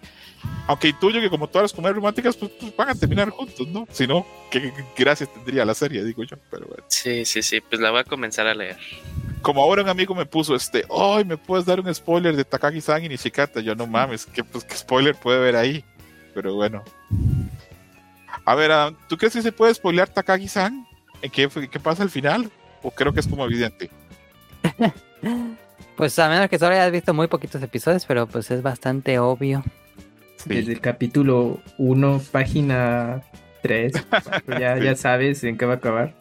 Aunque 0.67 0.89
intuyo 0.89 1.21
que 1.21 1.31
como 1.31 1.47
todas 1.47 1.65
las 1.65 1.73
comedias 1.73 1.95
románticas, 1.97 2.37
pues, 2.37 2.51
pues, 2.59 2.75
van 2.77 2.89
a 2.89 2.95
terminar 2.97 3.31
juntos, 3.31 3.67
¿no? 3.69 3.87
Si 3.93 4.07
no, 4.09 4.27
¿qué, 4.51 4.61
qué 4.97 5.05
gracias 5.05 5.33
tendría 5.33 5.65
la 5.65 5.75
serie, 5.75 6.03
digo 6.05 6.25
yo. 6.25 6.37
Pero 6.51 6.67
bueno. 6.67 6.83
Sí, 6.89 7.25
sí, 7.25 7.43
sí, 7.43 7.61
pues 7.61 7.81
la 7.81 7.91
voy 7.93 8.01
a 8.01 8.05
comenzar 8.05 8.47
a 8.49 8.55
leer. 8.55 8.77
Como 9.41 9.63
ahora 9.63 9.83
un 9.83 9.89
amigo 9.89 10.15
me 10.15 10.27
puso 10.27 10.55
este, 10.57 10.85
¡ay! 10.91 11.25
¿Me 11.25 11.37
puedes 11.37 11.65
dar 11.65 11.79
un 11.81 11.93
spoiler 11.95 12.35
de 12.37 12.45
Takagi-san 12.45 13.05
y 13.05 13.09
Nishikata? 13.09 13.61
Yo 13.61 13.75
no 13.77 13.87
mames, 13.87 14.27
¿qué, 14.27 14.43
pues, 14.45 14.65
¿qué 14.65 14.77
spoiler 14.77 15.15
puede 15.17 15.39
haber 15.39 15.57
ahí? 15.57 15.85
Pero 16.35 16.55
bueno. 16.55 16.83
A 18.45 18.55
ver, 18.55 18.73
Adam, 18.73 18.97
¿tú 19.09 19.17
crees 19.17 19.35
que 19.35 19.43
se 19.43 19.53
puede 19.53 19.75
spoilear 19.75 20.09
Takagi-san? 20.09 20.87
¿En 21.23 21.31
qué, 21.31 21.49
qué 21.71 21.79
pasa 21.81 22.03
al 22.03 22.11
final? 22.11 22.51
¿O 22.83 22.91
creo 22.91 23.13
que 23.13 23.21
es 23.21 23.27
como 23.27 23.45
evidente? 23.45 23.91
Pues 25.97 26.19
a 26.19 26.29
menos 26.29 26.49
que 26.49 26.59
solo 26.59 26.73
hayas 26.73 26.91
visto 26.91 27.13
muy 27.13 27.29
poquitos 27.29 27.63
episodios, 27.63 28.07
pero 28.07 28.27
pues 28.27 28.51
es 28.51 28.63
bastante 28.63 29.19
obvio. 29.19 29.63
Sí. 30.37 30.49
Desde 30.49 30.73
el 30.73 30.81
capítulo 30.81 31.61
1, 31.79 32.23
página 32.33 33.23
3, 33.63 33.93
ya, 34.59 34.79
ya 34.79 34.97
sabes 34.97 35.45
en 35.45 35.57
qué 35.59 35.67
va 35.67 35.75
a 35.75 35.77
acabar. 35.77 36.15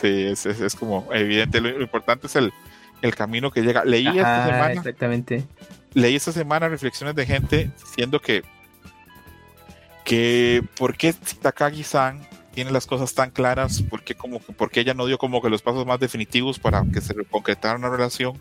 Sí, 0.00 0.24
es, 0.26 0.46
es, 0.46 0.60
es 0.60 0.74
como 0.76 1.08
evidente. 1.12 1.60
Lo, 1.60 1.70
lo 1.70 1.82
importante 1.82 2.26
es 2.26 2.36
el, 2.36 2.52
el 3.00 3.14
camino 3.14 3.50
que 3.50 3.62
llega. 3.62 3.84
Leí 3.84 4.06
esta 4.06 4.46
semana, 4.46 4.72
exactamente. 4.72 5.44
leí 5.94 6.14
esta 6.14 6.32
semana 6.32 6.68
reflexiones 6.68 7.14
de 7.14 7.26
gente 7.26 7.70
diciendo 7.80 8.20
que, 8.20 8.42
que 10.04 10.62
por 10.78 10.96
qué 10.96 11.12
Takagi-san 11.12 12.20
tiene 12.54 12.70
las 12.70 12.86
cosas 12.86 13.14
tan 13.14 13.30
claras, 13.30 13.82
por 13.82 14.02
qué, 14.02 14.14
como, 14.14 14.44
que- 14.44 14.52
por 14.52 14.70
qué 14.70 14.80
ella 14.80 14.94
no 14.94 15.06
dio 15.06 15.18
como 15.18 15.40
que 15.42 15.50
los 15.50 15.62
pasos 15.62 15.86
más 15.86 15.98
definitivos 16.00 16.58
para 16.58 16.84
que 16.92 17.00
se 17.00 17.14
concretara 17.30 17.78
una 17.78 17.88
relación, 17.90 18.38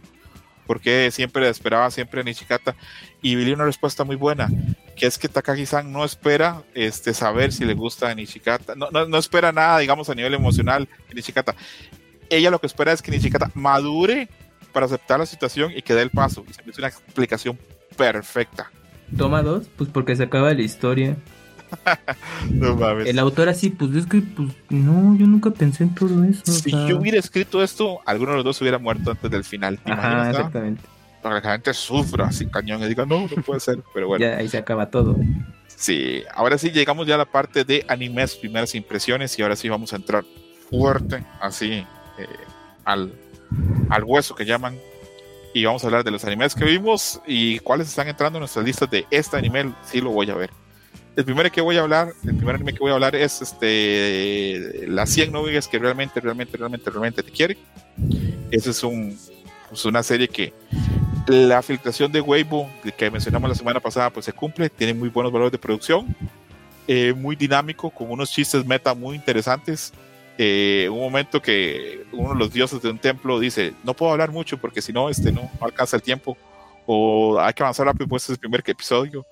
por 0.67 0.79
qué 0.79 1.09
siempre 1.11 1.47
esperaba 1.49 1.89
siempre 1.91 2.21
a 2.21 2.23
Nishikata, 2.23 2.75
y 3.21 3.35
vi 3.35 3.51
una 3.51 3.65
respuesta 3.65 4.03
muy 4.03 4.15
buena, 4.15 4.49
que 4.95 5.05
es 5.07 5.17
que 5.17 5.27
Takagi-san 5.27 5.91
no 5.91 6.05
espera 6.05 6.63
este, 6.75 7.13
saber 7.13 7.51
si 7.51 7.65
le 7.65 7.73
gusta 7.73 8.09
a 8.09 8.15
Nishikata, 8.15 8.75
no, 8.75 8.89
no, 8.91 9.07
no 9.07 9.17
espera 9.17 9.51
nada, 9.51 9.79
digamos, 9.79 10.09
a 10.09 10.15
nivel 10.15 10.33
emocional 10.33 10.87
de 11.09 11.15
Nishikata. 11.15 11.55
Ella 12.29 12.49
lo 12.51 12.59
que 12.59 12.67
espera 12.67 12.91
es 12.93 13.01
que 13.01 13.11
Nishikata 13.11 13.51
madure 13.55 14.29
para 14.71 14.85
aceptar 14.85 15.19
la 15.19 15.25
situación 15.25 15.73
y 15.75 15.81
que 15.81 15.93
dé 15.93 16.01
el 16.01 16.11
paso. 16.11 16.45
Y 16.49 16.53
se 16.53 16.63
me 16.63 16.69
hizo 16.71 16.79
una 16.79 16.87
explicación 16.87 17.59
perfecta. 17.97 18.71
Toma 19.17 19.41
dos, 19.41 19.67
pues 19.75 19.89
porque 19.89 20.15
se 20.15 20.23
acaba 20.23 20.53
la 20.53 20.61
historia. 20.61 21.17
No 22.49 22.75
mames. 22.75 23.07
El 23.07 23.19
autor 23.19 23.49
así, 23.49 23.69
pues 23.69 23.95
es 23.95 24.05
que, 24.05 24.21
pues 24.21 24.49
no, 24.69 25.15
yo 25.17 25.25
nunca 25.27 25.51
pensé 25.51 25.83
en 25.83 25.95
todo 25.95 26.23
eso. 26.23 26.41
o 26.47 26.51
si 26.51 26.71
sea. 26.71 26.87
yo 26.87 26.97
hubiera 26.97 27.17
escrito 27.19 27.61
esto, 27.63 27.99
alguno 28.05 28.31
de 28.31 28.37
los 28.37 28.45
dos 28.45 28.61
hubiera 28.61 28.77
muerto 28.79 29.11
antes 29.11 29.29
del 29.31 29.43
final. 29.43 29.77
¿Te 29.79 29.91
Ajá, 29.91 30.01
imaginas, 30.01 30.25
ah? 30.25 30.29
exactamente. 30.31 30.81
Para 31.21 31.39
que 31.41 31.47
la 31.47 31.53
gente 31.53 31.73
sufra 31.73 32.25
así 32.27 32.47
cañón 32.47 32.81
y 32.83 32.87
diga, 32.87 33.05
no, 33.05 33.21
no 33.21 33.43
puede 33.43 33.59
ser. 33.59 33.79
Pero 33.93 34.07
bueno, 34.07 34.25
Ya 34.25 34.37
ahí 34.37 34.47
se 34.47 34.57
acaba 34.57 34.89
todo. 34.89 35.15
sí. 35.67 36.23
Ahora 36.33 36.57
sí 36.57 36.71
llegamos 36.71 37.07
ya 37.07 37.15
a 37.15 37.19
la 37.19 37.25
parte 37.25 37.63
de 37.63 37.85
animes, 37.87 38.35
primeras 38.35 38.73
impresiones. 38.75 39.37
Y 39.37 39.41
ahora 39.43 39.55
sí 39.55 39.69
vamos 39.69 39.93
a 39.93 39.97
entrar 39.97 40.23
fuerte, 40.69 41.23
así, 41.39 41.73
eh, 42.17 42.25
al, 42.85 43.13
al 43.89 44.03
hueso 44.03 44.33
que 44.35 44.45
llaman. 44.45 44.77
Y 45.53 45.65
vamos 45.65 45.83
a 45.83 45.87
hablar 45.87 46.03
de 46.05 46.11
los 46.11 46.23
animes 46.23 46.55
que 46.55 46.63
vimos 46.63 47.19
y 47.27 47.59
cuáles 47.59 47.89
están 47.89 48.07
entrando 48.07 48.37
en 48.37 48.41
nuestras 48.41 48.63
listas 48.65 48.89
de 48.89 49.05
este 49.11 49.35
anime. 49.37 49.73
Sí, 49.83 49.99
lo 49.99 50.11
voy 50.11 50.29
a 50.29 50.35
ver. 50.35 50.49
El 51.15 51.25
primero 51.25 51.51
que 51.51 51.59
voy 51.59 51.77
a 51.77 51.81
hablar, 51.81 52.13
el 52.23 52.35
primer 52.35 52.55
anime 52.55 52.73
que 52.73 52.79
voy 52.79 52.91
a 52.91 52.93
hablar 52.93 53.15
es 53.15 53.41
este 53.41 54.87
las 54.87 55.09
100 55.09 55.31
novias 55.31 55.67
que 55.67 55.77
realmente, 55.77 56.21
realmente, 56.21 56.57
realmente, 56.57 56.89
realmente 56.89 57.23
te 57.23 57.31
quieren. 57.31 57.57
Esa 58.49 58.69
es 58.69 58.81
un, 58.81 59.17
pues 59.69 59.83
una 59.83 60.03
serie 60.03 60.29
que 60.29 60.53
la 61.27 61.61
filtración 61.61 62.11
de 62.13 62.21
Weibo 62.21 62.69
que 62.97 63.11
mencionamos 63.11 63.49
la 63.49 63.55
semana 63.55 63.79
pasada 63.81 64.09
pues 64.09 64.25
se 64.25 64.31
cumple, 64.31 64.69
tiene 64.69 64.93
muy 64.93 65.09
buenos 65.09 65.33
valores 65.33 65.51
de 65.51 65.57
producción, 65.57 66.15
eh, 66.87 67.13
muy 67.13 67.35
dinámico, 67.35 67.89
con 67.89 68.09
unos 68.09 68.31
chistes 68.31 68.65
meta 68.65 68.93
muy 68.93 69.17
interesantes. 69.17 69.91
Eh, 70.37 70.87
un 70.89 70.99
momento 70.99 71.41
que 71.41 72.05
uno 72.13 72.29
de 72.29 72.39
los 72.39 72.53
dioses 72.53 72.81
de 72.81 72.89
un 72.89 72.97
templo 72.97 73.37
dice, 73.37 73.73
no 73.83 73.93
puedo 73.93 74.13
hablar 74.13 74.31
mucho 74.31 74.57
porque 74.57 74.81
si 74.81 74.93
no, 74.93 75.09
este, 75.09 75.33
no, 75.33 75.51
alcanza 75.59 75.97
el 75.97 76.01
tiempo, 76.01 76.37
o 76.85 77.37
hay 77.37 77.53
que 77.53 77.63
avanzar 77.63 77.85
rápido, 77.85 78.07
pues 78.07 78.23
es 78.23 78.29
el 78.29 78.37
primer 78.37 78.63
episodio 78.65 79.25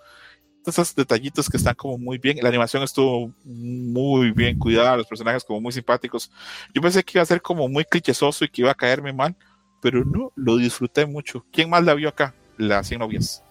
esos 0.66 0.96
detallitos 0.96 1.50
que 1.50 1.58
están 1.58 1.76
como 1.76 1.98
muy 1.98 2.18
bien. 2.18 2.38
La 2.42 2.50
animación 2.50 2.84
estuvo 2.84 3.32
muy 3.44 4.32
bien 4.32 4.58
cuidada, 4.58 4.98
los 4.98 5.08
personajes 5.08 5.44
como 5.44 5.62
muy 5.62 5.72
simpáticos. 5.72 6.32
Yo 6.74 6.82
pensé 6.82 7.04
que 7.04 7.18
iba 7.18 7.24
a 7.24 7.26
ser 7.26 7.42
como 7.42 7.68
muy 7.68 7.86
clichésoso 7.86 8.46
y 8.46 8.50
que 8.50 8.62
iba 8.62 8.72
a 8.72 8.76
caerme 8.76 9.14
mal, 9.14 9.36
pero 9.82 10.04
no, 10.04 10.32
lo 10.36 10.58
disfruté 10.58 11.06
mucho. 11.06 11.46
¿Quién 11.52 11.70
más 11.70 11.84
la 11.84 11.94
vio 11.94 12.10
acá? 12.10 12.34
Las 12.58 12.88
100 12.88 13.00
novias. 13.00 13.44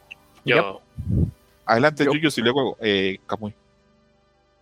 Yo, 0.44 0.82
Adelante, 1.68 2.04
Yo. 2.04 2.12
Yuyos, 2.12 2.36
y 2.38 2.40
luego 2.40 2.78
eh, 2.80 3.18
Camuy. 3.26 3.54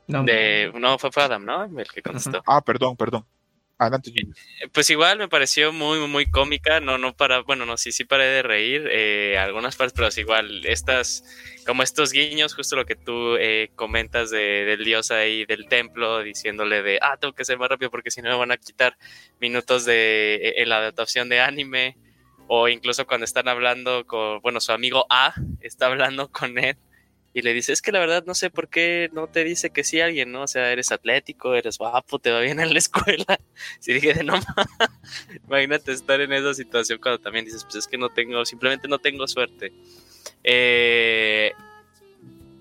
No, 0.09 0.25
De, 0.25 0.73
no, 0.79 0.99
fue, 0.99 1.11
fue 1.13 1.23
Adam, 1.23 1.45
¿no? 1.45 1.65
El 1.65 1.87
que 1.89 2.03
contestó. 2.03 2.43
Ah, 2.47 2.61
perdón, 2.61 2.97
perdón. 2.97 3.25
Adelante, 3.79 4.11
Junior. 4.11 4.35
Pues 4.73 4.89
igual 4.89 5.19
me 5.19 5.29
pareció 5.29 5.71
muy, 5.71 5.99
muy 6.09 6.25
cómica, 6.25 6.81
no, 6.81 6.97
no 6.97 7.15
para, 7.15 7.41
bueno, 7.43 7.67
no, 7.67 7.77
sí, 7.77 7.93
sí 7.93 8.05
paré 8.05 8.25
de 8.25 8.43
reír 8.43 8.89
eh, 8.91 9.37
algunas 9.39 9.77
partes, 9.77 9.93
pero 9.93 10.09
es 10.09 10.17
igual, 10.17 10.65
estas, 10.65 11.25
como 11.67 11.83
estos 11.83 12.13
guiños, 12.13 12.55
justo 12.55 12.75
lo 12.75 12.87
que 12.87 12.97
tú 12.97 13.37
eh, 13.37 13.71
comentas 13.75 14.31
de, 14.31 14.65
del 14.65 14.83
dios 14.83 15.11
ahí 15.11 15.45
del 15.45 15.69
templo, 15.69 16.23
diciéndole 16.23 16.83
de, 16.83 16.99
ah, 17.03 17.19
tengo 17.21 17.35
que 17.35 17.45
ser 17.45 17.59
más 17.59 17.69
rápido 17.69 17.91
porque 17.91 18.11
si 18.11 18.23
no 18.23 18.31
me 18.31 18.37
van 18.37 18.53
a 18.53 18.57
quitar 18.57 18.97
minutos 19.41 19.85
de, 19.85 20.37
eh, 20.37 20.63
en 20.63 20.71
la 20.71 20.79
adaptación 20.79 21.29
de 21.29 21.41
anime, 21.41 21.99
o 22.49 22.69
incluso 22.69 23.07
cuando 23.07 23.25
están 23.25 23.47
hablando 23.47 24.07
con, 24.07 24.41
bueno, 24.41 24.61
su 24.61 24.73
amigo 24.73 25.05
A 25.11 25.35
está 25.61 25.87
hablando 25.87 26.31
con 26.33 26.57
él 26.59 26.79
y 27.37 27.43
le 27.43 27.53
dice, 27.53 27.75
es 27.75 27.83
que 27.83 27.93
la 27.93 27.99
verdad 27.99 28.25
no 28.27 28.35
sé 28.35 28.49
por 28.49 28.71
qué 28.71 29.11
no 29.13 29.27
te 29.27 29.45
dice 29.45 29.69
que 29.69 29.85
sí 29.85 30.01
alguien, 30.01 30.33
¿no? 30.33 30.45
O 30.45 30.47
sea, 30.47 30.73
eres 30.73 30.91
atlético, 30.91 31.55
eres 31.55 31.77
guapo, 31.77 32.19
te 32.19 32.31
va 32.31 32.41
bien 32.41 32.61
en 32.61 32.73
la 32.73 32.79
escuela. 32.79 33.27
Si 33.79 33.93
dije 33.93 34.15
de 34.15 34.25
no, 34.25 34.41
imagínate 35.47 35.93
estar 35.93 36.19
en 36.23 36.33
esa 36.33 36.55
situación 36.55 36.99
cuando 36.99 37.21
también 37.21 37.45
dices, 37.45 37.65
pues 37.65 37.77
es 37.77 37.89
que 37.89 37.99
no 37.99 38.09
tengo, 38.09 38.43
simplemente 38.47 38.89
no 38.89 38.99
tengo 38.99 39.29
suerte. 39.29 39.71
Eh, 40.45 41.53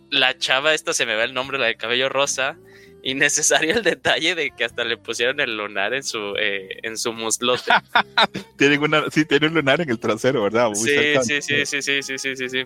la 0.09 0.37
chava, 0.37 0.73
esta 0.73 0.91
se 0.91 1.05
me 1.05 1.15
va 1.15 1.23
el 1.23 1.33
nombre, 1.33 1.57
la 1.57 1.67
de 1.67 1.77
cabello 1.77 2.09
rosa. 2.09 2.57
Innecesario 3.07 3.75
el 3.75 3.83
detalle 3.83 4.33
de 4.33 4.49
que 4.49 4.65
hasta 4.65 4.83
le 4.83 4.97
pusieron 4.97 5.39
el 5.39 5.55
lunar 5.55 5.93
en 5.93 6.01
su, 6.01 6.35
eh, 6.39 6.79
en 6.81 6.97
su 6.97 7.13
muslote. 7.13 7.71
Tienen 8.57 8.81
una, 8.81 9.11
sí, 9.11 9.25
tiene 9.25 9.45
un 9.45 9.53
lunar 9.53 9.79
en 9.79 9.91
el 9.91 9.99
trasero, 9.99 10.41
¿verdad? 10.41 10.69
Muy 10.69 10.75
Sí, 10.89 11.13
sí, 11.21 11.39
sí, 11.39 11.65
sí, 11.67 11.81
sí, 11.83 12.01
sí, 12.01 12.17
sí, 12.17 12.35
sí, 12.35 12.49
sí. 12.49 12.65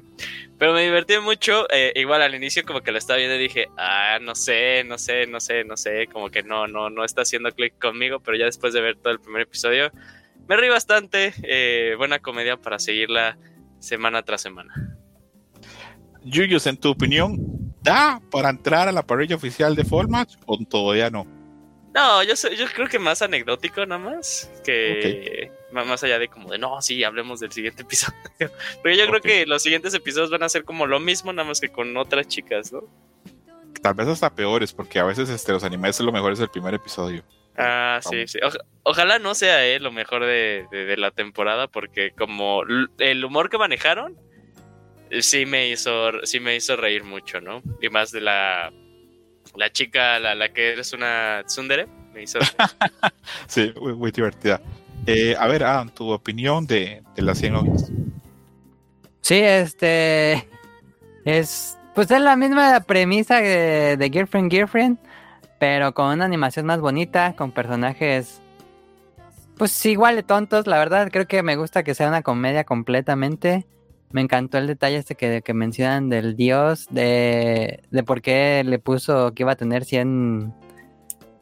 Pero 0.57 0.73
me 0.73 0.83
divertí 0.83 1.19
mucho. 1.19 1.67
eh, 1.69 1.91
igual 1.95 2.21
al 2.21 2.33
inicio 2.33 2.63
como 2.63 2.79
que 2.79 2.93
lo 2.93 2.97
estaba 2.97 3.17
viendo 3.17 3.35
y 3.35 3.39
dije, 3.39 3.67
ah, 3.77 4.17
no 4.21 4.33
sé, 4.33 4.85
no 4.85 4.97
sé, 4.97 5.27
no 5.27 5.41
sé, 5.41 5.65
no 5.65 5.75
sé, 5.75 6.07
como 6.07 6.29
que 6.29 6.41
no, 6.41 6.67
no, 6.67 6.89
no 6.89 7.03
está 7.03 7.23
haciendo 7.23 7.51
clic 7.51 7.77
conmigo, 7.77 8.21
pero 8.21 8.37
ya 8.37 8.45
después 8.45 8.71
de 8.73 8.79
ver 8.79 8.95
todo 8.95 9.11
el 9.11 9.19
primer 9.19 9.41
episodio, 9.41 9.91
me 10.47 10.55
reí 10.55 10.69
bastante. 10.69 11.33
eh, 11.43 11.95
buena 11.97 12.19
comedia 12.19 12.55
para 12.55 12.79
seguirla 12.79 13.37
semana 13.79 14.23
tras 14.23 14.41
semana. 14.41 14.73
Yuyos, 16.23 16.65
en 16.67 16.77
tu 16.77 16.89
opinión, 16.89 17.37
¿da 17.89 18.21
para 18.31 18.49
entrar 18.49 18.87
a 18.87 18.91
la 18.91 19.03
parrilla 19.03 19.35
oficial 19.35 19.75
de 19.75 19.83
Match 20.07 20.35
o 20.45 20.57
todavía 20.65 21.09
no? 21.09 21.25
No, 21.93 22.21
yo, 22.23 22.35
creo 22.73 22.87
que 22.87 22.99
más 22.99 23.21
anecdótico 23.21 23.83
nada 23.85 23.99
más 23.99 24.49
que 24.63 25.51
más 25.71 25.87
más 25.87 26.03
allá 26.03 26.19
de 26.19 26.27
como 26.27 26.51
de 26.51 26.57
no, 26.59 26.81
sí, 26.81 27.03
hablemos 27.03 27.39
del 27.39 27.51
siguiente 27.51 27.81
episodio. 27.81 28.15
Pero 28.83 28.95
yo 28.95 29.07
creo 29.07 29.21
que 29.21 29.45
los 29.45 29.63
siguientes 29.63 29.93
episodios 29.93 30.29
van 30.29 30.43
a 30.43 30.49
ser 30.49 30.63
como 30.63 30.85
lo 30.85 30.99
mismo, 30.99 31.33
nada 31.33 31.47
más 31.47 31.59
que 31.59 31.69
con 31.69 31.95
otras 31.97 32.27
chicas, 32.27 32.71
¿no? 32.71 32.83
Tal 33.81 33.93
vez 33.93 34.07
hasta 34.07 34.29
peores, 34.33 34.73
porque 34.73 34.99
a 34.99 35.03
veces 35.03 35.29
este, 35.29 35.51
los 35.51 35.63
animes 35.63 35.99
lo 35.99 36.11
mejor 36.11 36.33
es 36.33 36.39
el 36.39 36.49
primer 36.49 36.73
episodio. 36.73 37.23
Ah, 37.57 37.99
sí, 38.01 38.27
sí. 38.27 38.39
Oja- 38.43 38.63
ojalá 38.83 39.19
no 39.19 39.33
sea 39.35 39.65
eh, 39.65 39.79
lo 39.79 39.91
mejor 39.91 40.21
de, 40.25 40.65
de- 40.71 40.85
de 40.85 40.97
la 40.97 41.11
temporada, 41.11 41.67
porque 41.67 42.11
como 42.11 42.61
el 42.99 43.25
humor 43.25 43.49
que 43.49 43.57
manejaron, 43.57 44.17
sí 45.21 45.45
me 45.45 45.69
hizo, 45.69 46.11
sí 46.23 46.39
me 46.39 46.55
hizo 46.55 46.75
reír 46.75 47.03
mucho, 47.03 47.41
¿no? 47.41 47.61
Y 47.81 47.89
más 47.89 48.11
de 48.11 48.21
la, 48.21 48.71
la 49.55 49.71
chica, 49.71 50.19
la, 50.19 50.35
la 50.35 50.49
que 50.49 50.73
eres 50.73 50.93
una 50.93 51.43
tsundere, 51.45 51.87
me 52.13 52.23
hizo... 52.23 52.39
Sí, 53.47 53.73
muy, 53.79 53.93
muy 53.93 54.11
divertida. 54.11 54.61
Eh, 55.05 55.35
a 55.37 55.47
ver, 55.47 55.63
Adam, 55.63 55.89
tu 55.89 56.11
opinión 56.11 56.67
de, 56.67 57.01
de 57.15 57.21
las 57.21 57.39
100 57.39 57.53
novias. 57.53 57.91
Sí, 59.21 59.35
este. 59.35 60.47
Es. 61.25 61.77
Pues 61.95 62.09
es 62.11 62.21
la 62.21 62.35
misma 62.35 62.79
premisa 62.81 63.41
de, 63.41 63.97
de 63.97 64.09
Girlfriend 64.09 64.51
Girlfriend, 64.51 64.97
pero 65.59 65.93
con 65.93 66.13
una 66.13 66.25
animación 66.25 66.65
más 66.65 66.79
bonita, 66.79 67.35
con 67.35 67.51
personajes. 67.51 68.41
Pues 69.57 69.85
igual 69.85 70.15
de 70.15 70.23
tontos, 70.23 70.67
la 70.67 70.77
verdad. 70.77 71.09
Creo 71.11 71.27
que 71.27 71.43
me 71.43 71.55
gusta 71.57 71.83
que 71.83 71.95
sea 71.95 72.07
una 72.07 72.21
comedia 72.21 72.63
completamente. 72.63 73.65
Me 74.11 74.21
encantó 74.21 74.57
el 74.57 74.67
detalle 74.67 74.97
este 74.97 75.15
que, 75.15 75.41
que 75.43 75.53
mencionan 75.53 76.09
del 76.09 76.35
dios, 76.35 76.87
de, 76.89 77.83
de 77.91 78.03
por 78.03 78.21
qué 78.21 78.63
le 78.65 78.79
puso 78.79 79.33
que 79.33 79.43
iba 79.43 79.51
a 79.51 79.55
tener 79.55 79.85
100. 79.85 80.51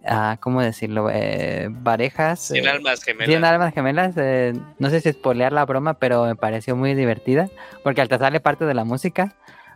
ah, 0.05 0.37
¿Cómo 0.41 0.61
decirlo? 0.61 1.09
Eh, 1.09 1.69
parejas. 1.83 2.39
Sin 2.41 2.65
eh, 2.65 2.69
almas 2.69 3.03
gemelas. 3.03 3.27
100 3.29 3.45
almas 3.45 3.73
gemelas, 3.73 4.13
eh, 4.17 4.53
no 4.79 4.89
sé 4.89 4.99
si 4.99 5.13
spoilear 5.13 5.53
la 5.53 5.65
broma, 5.65 5.93
pero 5.93 6.25
me 6.25 6.35
pareció 6.35 6.75
muy 6.75 6.93
divertida, 6.93 7.49
porque 7.83 8.01
hasta 8.01 8.17
sale 8.19 8.41
parte 8.41 8.65
de 8.65 8.73
la 8.73 8.83
música. 8.83 9.33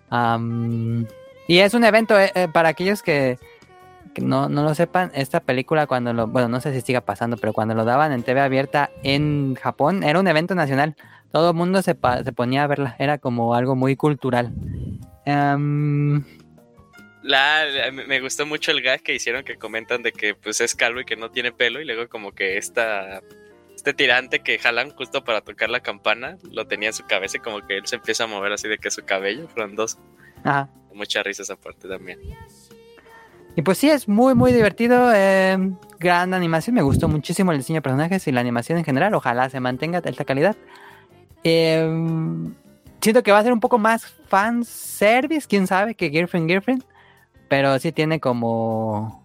Am, 0.10 1.06
y 1.48 1.60
es 1.60 1.74
un 1.74 1.86
evento, 1.86 2.20
eh, 2.20 2.50
para 2.52 2.70
aquellos 2.70 3.02
que, 3.02 3.40
que 4.14 4.22
no, 4.22 4.50
no 4.50 4.64
lo 4.64 4.76
sepan, 4.76 5.12
esta 5.14 5.40
película 5.40 5.88
cuando 5.88 6.12
lo, 6.12 6.28
bueno, 6.28 6.50
no 6.50 6.60
sé 6.60 6.74
si 6.74 6.82
siga 6.82 7.00
pasando, 7.00 7.38
pero 7.38 7.54
cuando 7.54 7.74
lo 7.74 7.86
daban 7.86 8.12
en 8.12 8.24
TV 8.24 8.42
abierta 8.42 8.90
en 9.04 9.56
Japón, 9.56 10.04
era 10.04 10.20
un 10.20 10.28
evento 10.28 10.56
nacional. 10.56 10.96
Todo 11.32 11.52
el 11.52 11.56
mundo 11.56 11.82
se, 11.82 11.96
se 12.24 12.32
ponía 12.34 12.64
a 12.64 12.68
verla, 12.68 12.96
era 13.00 13.18
como 13.18 13.54
algo 13.56 13.76
muy 13.76 13.96
cultural. 13.96 14.54
Am, 15.26 16.24
La, 17.24 17.66
la- 17.66 17.92
me 17.92 18.20
gustó 18.20 18.46
mucho 18.46 18.72
el 18.72 18.82
gag 18.82 19.02
que 19.02 19.14
hicieron 19.16 19.44
que 19.44 19.56
comentan 19.58 20.02
de 20.04 20.12
que 20.12 20.34
pues 20.36 20.60
es 20.62 20.76
calvo 20.76 21.00
y 21.02 21.06
que 21.06 21.16
no 21.16 21.30
tiene 21.32 21.52
pelo 21.52 21.80
y 21.80 21.86
luego 21.86 22.10
como 22.10 22.32
que 22.32 22.58
esta 22.58 23.22
este 23.76 23.94
tirante 23.94 24.40
que 24.40 24.60
jalan 24.60 24.90
justo 24.92 25.24
para 25.24 25.42
tocar 25.42 25.70
la 25.70 25.80
campana 25.80 26.38
lo 26.52 26.68
tenía 26.68 26.90
en 26.90 26.94
su 26.94 27.06
cabeza 27.06 27.38
y 27.38 27.40
como 27.40 27.66
que 27.66 27.78
él 27.78 27.86
se 27.88 27.96
empieza 27.96 28.26
a 28.26 28.28
mover 28.28 28.52
así 28.52 28.68
de 28.68 28.78
que 28.78 28.92
su 28.92 29.04
cabello 29.06 29.48
frondoso. 29.48 30.00
ajá. 30.44 30.68
Mucha 30.94 31.24
risa 31.24 31.44
esa 31.44 31.56
parte 31.56 31.88
también. 31.88 32.20
Y 33.56 33.62
pues 33.62 33.78
sí, 33.78 33.90
es 33.90 34.08
muy, 34.10 34.34
muy 34.36 34.52
divertido. 34.52 35.12
eh, 35.14 35.58
gran 36.00 36.34
animación. 36.34 36.76
Me 36.76 36.82
gustó 36.82 37.08
muchísimo 37.08 37.52
el 37.54 37.58
diseño 37.60 37.78
de 37.78 37.82
personajes 37.82 38.28
y 38.28 38.32
la 38.32 38.42
animación 38.42 38.78
en 38.78 38.84
general. 38.86 39.14
Ojalá 39.14 39.50
se 39.50 39.60
mantenga 39.62 40.02
de 40.02 40.10
alta 40.10 40.26
calidad. 40.26 40.56
Eh, 41.44 41.88
siento 43.02 43.24
que 43.24 43.32
va 43.32 43.40
a 43.40 43.44
ser 43.44 43.54
un 43.54 43.60
poco 43.60 43.78
más 43.78 44.06
fan 44.28 44.64
service, 44.64 45.48
quién 45.48 45.68
sabe, 45.68 45.96
que 45.96 46.10
Girlfriend 46.10 46.50
Girlfriend. 46.50 46.84
Pero 47.50 47.78
sí 47.80 47.92
tiene 47.92 48.20
como 48.20 49.22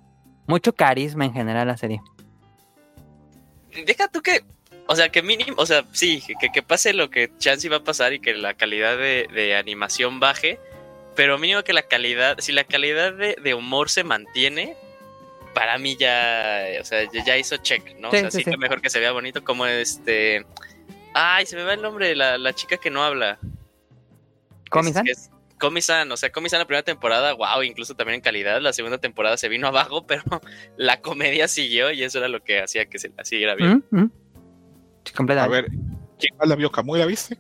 mucho 0.46 0.74
carisma 0.74 1.24
en 1.24 1.32
general 1.32 1.68
la 1.68 1.76
serie. 1.76 2.00
Deja 3.84 4.08
tú 4.08 4.22
que, 4.22 4.42
o 4.86 4.96
sea, 4.96 5.10
que 5.10 5.22
mínimo, 5.22 5.54
o 5.58 5.66
sea, 5.66 5.84
sí, 5.92 6.22
que, 6.40 6.50
que 6.50 6.62
pase 6.62 6.92
lo 6.92 7.10
que 7.10 7.30
chance 7.38 7.68
va 7.68 7.76
a 7.76 7.84
pasar 7.84 8.12
y 8.14 8.20
que 8.20 8.34
la 8.34 8.54
calidad 8.54 8.96
de, 8.96 9.28
de 9.32 9.54
animación 9.54 10.18
baje, 10.18 10.58
pero 11.14 11.38
mínimo 11.38 11.62
que 11.62 11.72
la 11.72 11.82
calidad, 11.82 12.38
si 12.38 12.52
la 12.52 12.64
calidad 12.64 13.12
de, 13.12 13.36
de 13.42 13.54
humor 13.54 13.90
se 13.90 14.04
mantiene, 14.04 14.76
para 15.54 15.78
mí 15.78 15.96
ya, 15.96 16.64
o 16.80 16.84
sea, 16.84 17.10
ya, 17.10 17.36
hizo 17.38 17.56
check, 17.56 17.98
¿no? 17.98 18.10
Sí, 18.10 18.18
o 18.18 18.20
sea, 18.20 18.30
sí. 18.30 18.44
que 18.44 18.56
mejor 18.58 18.82
que 18.82 18.90
se 18.90 19.00
vea 19.00 19.12
bonito 19.12 19.42
como 19.42 19.66
este... 19.66 20.44
Ay, 21.18 21.46
se 21.46 21.56
me 21.56 21.62
va 21.62 21.72
el 21.72 21.80
nombre 21.80 22.08
de 22.08 22.14
la, 22.14 22.36
la 22.36 22.52
chica 22.52 22.76
que 22.76 22.90
no 22.90 23.02
habla. 23.02 23.38
¿Comi-san? 24.70 25.06
Es- 25.08 25.18
es 25.18 25.30
Comi-san, 25.58 26.12
o 26.12 26.16
sea, 26.18 26.30
Comi-san 26.30 26.58
la 26.58 26.66
primera 26.66 26.82
temporada, 26.82 27.32
wow, 27.32 27.62
incluso 27.62 27.94
también 27.94 28.16
en 28.16 28.20
calidad, 28.20 28.60
la 28.60 28.74
segunda 28.74 28.98
temporada 28.98 29.38
se 29.38 29.48
vino 29.48 29.66
abajo, 29.66 30.06
pero 30.06 30.22
la 30.76 31.00
comedia 31.00 31.48
siguió 31.48 31.90
y 31.90 32.02
eso 32.02 32.18
era 32.18 32.28
lo 32.28 32.42
que 32.44 32.60
hacía 32.60 32.84
que 32.84 32.98
se 32.98 33.10
la 33.16 33.24
siguiera 33.24 33.54
bien. 33.54 33.82
¿Mm? 33.90 33.96
¿Mm? 34.02 34.10
Sí, 35.04 35.12
A 35.38 35.46
ver, 35.48 35.68
¿quién 36.18 36.36
más 36.38 36.48
la 36.48 36.56
vio? 36.56 36.70
¿Camuy 36.70 36.98
la 36.98 37.06
viste? 37.06 37.38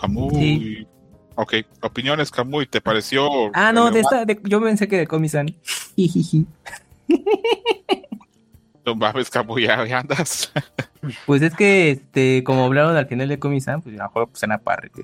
Camuy. 0.00 0.30
Sí. 0.34 0.86
Ok, 1.34 1.54
opiniones, 1.82 2.30
Camuy, 2.30 2.66
¿te 2.66 2.80
pareció? 2.80 3.28
Ah, 3.54 3.72
no, 3.72 3.90
de 3.90 4.00
esta, 4.00 4.24
de- 4.24 4.38
yo 4.44 4.60
pensé 4.62 4.86
que 4.86 4.98
de 4.98 5.06
Comisan. 5.08 5.46
No 8.86 8.94
mames, 8.94 9.28
Camuy, 9.30 9.64
ya 9.66 9.84
ya 9.86 9.98
andas. 10.00 10.52
Pues 11.24 11.40
es 11.40 11.54
que, 11.54 11.90
este, 11.92 12.44
como 12.44 12.66
hablaron 12.66 12.94
al 12.94 13.06
final 13.06 13.26
de 13.28 13.38
Comisan, 13.38 13.80
pues 13.80 13.94
a 13.94 14.02
lo 14.02 14.04
mejor 14.04 14.28
pues 14.28 14.42
en 14.42 14.50
la 14.50 14.58
parrilla. 14.58 15.02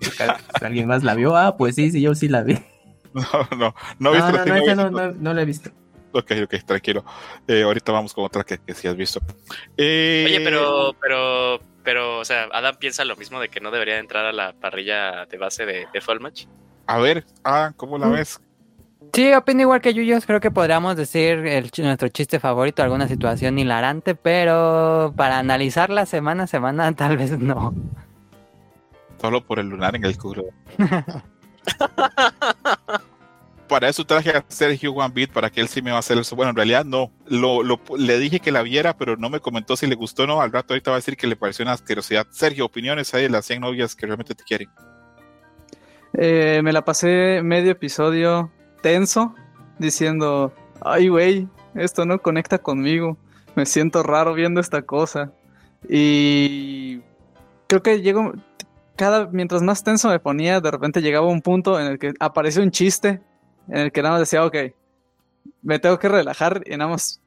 Si 0.59 0.64
alguien 0.64 0.86
más 0.86 1.03
la 1.03 1.14
vio, 1.14 1.34
ah, 1.36 1.57
pues 1.57 1.74
sí, 1.74 1.90
sí, 1.90 2.03
yo 2.03 2.14
sí 2.14 2.28
la 2.28 2.42
vi. 2.42 2.59
No, 3.14 3.22
no, 3.57 3.57
no 3.59 3.74
No, 3.98 4.12
no, 4.12 4.30
la 4.32 4.44
no, 4.44 4.55
esa 4.57 4.74
no 4.74 4.90
no, 4.90 5.07
no, 5.09 5.12
no 5.12 5.32
la 5.34 5.40
he 5.40 5.44
visto. 5.46 5.70
Ok, 6.12 6.32
ok, 6.44 6.55
tranquilo. 6.66 7.03
Eh, 7.48 7.62
ahorita 7.62 7.92
vamos 7.92 8.12
con 8.12 8.24
otra 8.26 8.44
que, 8.44 8.59
que 8.59 8.74
sí 8.74 8.86
has 8.88 8.94
visto. 8.96 9.20
Eh, 9.78 10.24
Oye, 10.26 10.40
pero, 10.44 10.94
pero, 11.00 11.61
pero, 11.82 12.18
o 12.18 12.24
sea, 12.26 12.44
Adam 12.53 12.76
piensa 12.78 13.07
lo 13.07 13.16
mismo 13.16 13.40
de 13.40 13.48
que 13.48 13.61
no 13.61 13.70
debería 13.70 13.98
entrar 13.98 14.26
a 14.26 14.32
la 14.32 14.53
parrilla 14.53 15.24
de 15.24 15.38
base 15.38 15.64
de, 15.64 15.86
de 15.90 16.00
Fall 16.03 16.20
Match. 16.20 16.44
A 16.86 16.98
ver, 16.98 17.24
Adam, 17.42 17.72
¿cómo 17.74 17.96
la 17.96 18.07
Mm. 18.09 18.12
ves? 18.12 18.38
Sí, 19.16 19.32
opino 19.32 19.62
igual 19.62 19.80
que 19.80 19.94
Yuyos. 19.94 20.26
Creo 20.26 20.40
que 20.40 20.50
podríamos 20.50 20.94
decir 20.94 21.38
el, 21.46 21.70
nuestro 21.78 22.08
chiste 22.08 22.38
favorito, 22.38 22.82
alguna 22.82 23.08
situación 23.08 23.58
hilarante, 23.58 24.14
pero 24.14 25.14
para 25.16 25.38
analizarla 25.38 26.04
semana 26.04 26.42
a 26.42 26.46
semana, 26.46 26.92
tal 26.96 27.16
vez 27.16 27.38
no. 27.38 27.74
Solo 29.18 29.42
por 29.42 29.58
el 29.58 29.70
lunar 29.70 29.96
en 29.96 30.04
el 30.04 30.18
culo. 30.18 30.44
para 33.68 33.88
eso 33.88 34.04
traje 34.04 34.32
a 34.36 34.44
Sergio 34.48 34.92
One 34.92 35.14
Beat 35.14 35.30
para 35.30 35.48
que 35.48 35.62
él 35.62 35.68
sí 35.68 35.80
me 35.80 35.92
va 35.92 35.96
a 35.96 36.00
hacer 36.00 36.18
eso. 36.18 36.36
Bueno, 36.36 36.50
en 36.50 36.56
realidad 36.56 36.84
no. 36.84 37.10
Lo, 37.26 37.62
lo- 37.62 37.80
le 37.96 38.18
dije 38.18 38.40
que 38.40 38.52
la 38.52 38.60
viera, 38.60 38.98
pero 38.98 39.16
no 39.16 39.30
me 39.30 39.40
comentó 39.40 39.76
si 39.78 39.86
le 39.86 39.94
gustó 39.94 40.24
o 40.24 40.26
no. 40.26 40.42
Al 40.42 40.52
rato 40.52 40.74
ahorita 40.74 40.90
va 40.90 40.96
a 40.96 40.98
decir 40.98 41.16
que 41.16 41.26
le 41.26 41.36
pareció 41.36 41.62
una 41.62 41.72
asquerosidad. 41.72 42.26
Sergio, 42.32 42.66
opiniones 42.66 43.14
ahí 43.14 43.22
de 43.22 43.30
las 43.30 43.46
100 43.46 43.62
novias 43.62 43.96
que 43.96 44.04
realmente 44.04 44.34
te 44.34 44.44
quieren. 44.44 44.68
Eh, 46.12 46.60
me 46.62 46.74
la 46.74 46.84
pasé 46.84 47.40
medio 47.42 47.72
episodio 47.72 48.50
tenso, 48.87 49.34
diciendo, 49.80 50.53
ay 50.80 51.09
güey, 51.09 51.49
esto 51.74 52.07
no 52.07 52.22
conecta 52.22 52.59
conmigo, 52.59 53.18
me 53.57 53.66
siento 53.66 54.05
raro 54.05 54.32
viendo 54.32 54.61
esta 54.61 54.82
cosa. 54.82 55.32
Y 55.89 57.01
creo 57.66 57.82
que 57.82 58.01
llego, 58.01 58.34
cada, 58.95 59.26
mientras 59.26 59.61
más 59.62 59.82
tenso 59.82 60.09
me 60.09 60.20
ponía, 60.20 60.61
de 60.61 60.70
repente 60.70 61.03
llegaba 61.03 61.26
un 61.26 61.43
punto 61.43 61.80
en 61.80 61.89
el 61.89 61.99
que 61.99 62.14
apareció 62.20 62.62
un 62.62 62.70
chiste, 62.70 63.20
en 63.66 63.78
el 63.78 63.91
que 63.91 64.03
nada 64.03 64.14
más 64.14 64.20
decía, 64.20 64.45
ok, 64.45 64.55
me 65.62 65.80
tengo 65.80 65.99
que 65.99 66.09
relajar 66.09 66.62
y 66.64 66.76
nada 66.76 66.93
más 66.93 67.20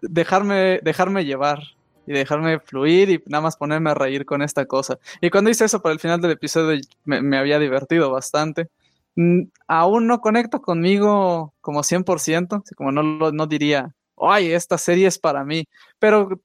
dejarme, 0.00 0.80
dejarme 0.82 1.26
llevar 1.26 1.58
y 2.06 2.14
dejarme 2.14 2.58
fluir 2.58 3.10
y 3.10 3.22
nada 3.26 3.42
más 3.42 3.58
ponerme 3.58 3.90
a 3.90 3.94
reír 3.94 4.24
con 4.24 4.40
esta 4.40 4.64
cosa. 4.64 4.98
Y 5.20 5.28
cuando 5.28 5.50
hice 5.50 5.66
eso 5.66 5.82
para 5.82 5.92
el 5.92 6.00
final 6.00 6.22
del 6.22 6.30
episodio 6.30 6.80
me, 7.04 7.20
me 7.20 7.36
había 7.36 7.58
divertido 7.58 8.10
bastante. 8.10 8.70
Mm, 9.16 9.42
aún 9.66 10.06
no 10.06 10.20
conecto 10.20 10.60
conmigo 10.60 11.54
como 11.60 11.82
100%, 11.82 12.62
así 12.64 12.74
como 12.74 12.92
no, 12.92 13.02
no 13.32 13.46
diría, 13.46 13.94
ay, 14.16 14.52
esta 14.52 14.78
serie 14.78 15.06
es 15.06 15.18
para 15.18 15.44
mí, 15.44 15.64
pero 15.98 16.40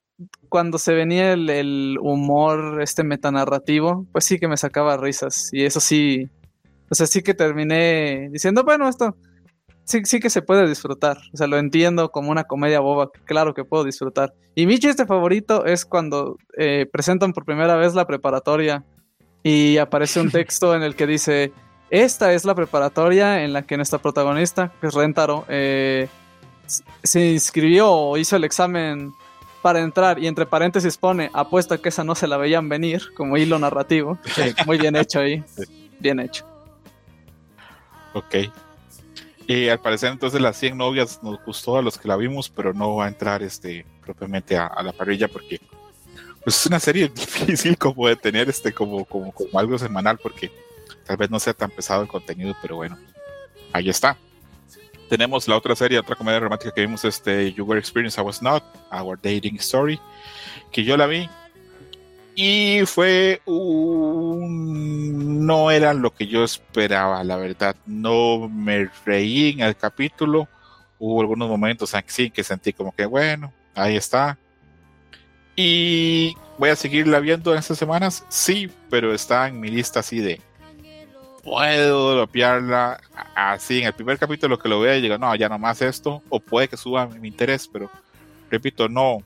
cuando 0.50 0.78
se 0.78 0.94
venía 0.94 1.34
el, 1.34 1.50
el 1.50 1.98
humor, 2.02 2.82
este 2.82 3.04
metanarrativo, 3.04 4.06
pues 4.12 4.26
sí 4.26 4.40
que 4.40 4.48
me 4.48 4.58
sacaba 4.58 4.98
risas 4.98 5.50
y 5.52 5.66
eso 5.66 5.80
sí, 5.80 6.30
o 6.90 6.96
sea, 6.96 7.08
sí 7.08 7.22
que 7.22 7.34
terminé 7.34 8.30
diciendo, 8.32 8.64
bueno, 8.64 8.88
esto 8.88 9.16
sí, 9.86 10.02
sí 10.06 10.20
que 10.20 10.30
se 10.30 10.42
puede 10.42 10.68
disfrutar, 10.68 11.18
o 11.34 11.38
sea, 11.38 11.48
lo 11.48 11.58
entiendo 11.58 12.12
como 12.12 12.32
una 12.32 12.44
comedia 12.44 12.80
boba, 12.80 13.10
claro 13.26 13.54
que 13.54 13.64
puedo 13.64 13.84
disfrutar. 13.84 14.34
Y 14.56 14.66
mi 14.68 14.80
chiste 14.80 15.06
favorito 15.06 15.66
es 15.66 15.86
cuando 15.86 16.38
eh, 16.58 16.88
presentan 16.92 17.34
por 17.34 17.46
primera 17.46 17.76
vez 17.76 17.94
la 17.94 18.06
preparatoria 18.06 18.84
y 19.44 19.78
aparece 19.78 20.20
un 20.20 20.32
texto 20.32 20.76
en 20.76 20.84
el 20.84 20.96
que 20.96 21.08
dice, 21.08 21.54
esta 22.02 22.34
es 22.34 22.46
la 22.46 22.56
preparatoria 22.56 23.44
en 23.44 23.54
la 23.54 23.62
que 23.62 23.78
nuestra 23.78 24.00
protagonista, 24.00 24.72
que 24.82 24.88
es 24.88 24.94
Rentaro, 24.94 25.46
eh, 25.48 26.08
se 27.04 27.32
inscribió 27.32 27.92
o 27.92 28.18
hizo 28.18 28.36
el 28.36 28.44
examen 28.44 29.14
para 29.62 29.80
entrar 29.80 30.20
y 30.20 30.28
entre 30.28 30.46
paréntesis 30.46 30.98
pone, 30.98 31.30
apuesta 31.34 31.78
que 31.78 31.90
esa 31.90 32.04
no 32.04 32.14
se 32.16 32.28
la 32.28 32.38
veían 32.38 32.70
venir, 32.70 33.14
como 33.16 33.38
hilo 33.38 33.58
narrativo. 33.58 34.20
Muy 34.66 34.78
bien 34.78 34.96
hecho 34.96 35.20
ahí, 35.20 35.44
bien 36.00 36.20
hecho. 36.20 36.46
Ok. 38.14 38.36
Y 39.48 39.70
al 39.70 39.80
parecer 39.80 40.12
entonces 40.12 40.42
las 40.42 40.58
100 40.58 40.78
novias 40.78 41.24
nos 41.24 41.44
gustó 41.46 41.78
a 41.78 41.82
los 41.82 41.98
que 41.98 42.08
la 42.08 42.16
vimos, 42.16 42.50
pero 42.50 42.74
no 42.74 42.96
va 42.96 43.06
a 43.06 43.08
entrar 43.08 43.42
este 43.42 43.86
propiamente 44.04 44.58
a, 44.58 44.68
a 44.68 44.84
la 44.84 44.92
parrilla 44.92 45.28
porque 45.28 45.60
pues, 46.44 46.60
es 46.60 46.66
una 46.66 46.80
serie 46.80 47.10
difícil 47.16 47.78
como 47.78 48.08
de 48.08 48.16
tener 48.16 48.50
este 48.50 48.74
como, 48.74 49.06
como, 49.06 49.32
como 49.32 49.60
algo 49.60 49.78
semanal 49.78 50.18
porque 50.22 50.52
tal 51.06 51.18
vez 51.18 51.30
no 51.30 51.40
sea 51.40 51.54
tan 51.54 51.70
pesado 51.70 52.02
el 52.02 52.08
contenido, 52.08 52.56
pero 52.62 52.78
bueno, 52.78 52.98
ahí 53.74 53.90
está. 53.90 54.18
Tenemos 55.10 55.48
la 55.48 55.58
otra 55.58 55.76
serie, 55.76 56.00
otra 56.00 56.16
comedia 56.16 56.40
romántica 56.40 56.74
que 56.74 56.82
vimos, 56.82 57.06
este 57.06 57.54
You 57.54 57.66
Were 57.66 57.80
Experience, 57.80 58.20
I 58.20 58.24
Was 58.24 58.42
Not, 58.42 58.64
Our 58.92 59.20
Dating 59.22 59.58
Story, 59.58 60.00
que 60.72 60.84
yo 60.84 60.98
la 60.98 61.06
vi 61.06 61.30
y 62.36 62.82
fue 62.86 63.42
un... 63.46 65.46
no 65.46 65.72
era 65.72 65.94
lo 65.94 66.14
que 66.14 66.28
yo 66.28 66.44
esperaba, 66.44 67.24
la 67.24 67.38
verdad. 67.38 67.78
No 67.86 68.50
me 68.50 68.90
reí 69.06 69.52
en 69.52 69.62
el 69.62 69.78
capítulo. 69.78 70.50
Hubo 71.00 71.22
algunos 71.22 71.50
momentos 71.50 71.96
así 71.96 72.30
que 72.30 72.44
sentí 72.44 72.74
como 72.74 72.94
que, 72.94 73.06
bueno, 73.06 73.54
ahí 73.74 73.96
está. 73.96 74.38
Y 75.56 76.36
voy 76.58 76.72
a 76.72 76.76
seguirla 76.76 77.22
viendo 77.22 77.54
en 77.54 77.60
estas 77.60 77.78
semanas, 77.78 78.26
sí, 78.28 78.70
pero 78.90 79.14
está 79.14 79.48
en 79.48 79.62
mi 79.62 79.70
lista 79.70 80.02
así 80.02 80.20
de 80.20 80.42
puedo 81.46 82.16
dropearla 82.16 83.00
así 83.36 83.80
en 83.80 83.88
el 83.88 83.94
primer 83.94 84.18
capítulo 84.18 84.58
que 84.58 84.68
lo 84.68 84.80
vea 84.82 84.98
y 84.98 85.02
digo, 85.02 85.18
no, 85.18 85.34
ya 85.36 85.48
nomás 85.48 85.82
esto, 85.82 86.22
o 86.30 86.40
puede 86.40 86.68
que 86.68 86.76
suba 86.76 87.06
mi 87.08 87.28
interés, 87.28 87.70
pero 87.72 87.90
repito, 88.50 88.90
no. 88.90 89.20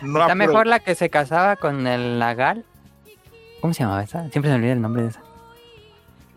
no 0.00 0.20
Está 0.22 0.34
mejor 0.34 0.66
la 0.66 0.80
que 0.80 0.94
se 0.94 1.10
casaba 1.10 1.56
con 1.56 1.86
el 1.86 2.18
Lagal. 2.18 2.64
¿Cómo 3.60 3.74
se 3.74 3.82
llamaba 3.82 4.02
esa? 4.02 4.28
Siempre 4.30 4.44
se 4.44 4.48
me 4.48 4.54
olvida 4.56 4.72
el 4.72 4.80
nombre 4.80 5.02
de 5.02 5.08
esa. 5.10 5.20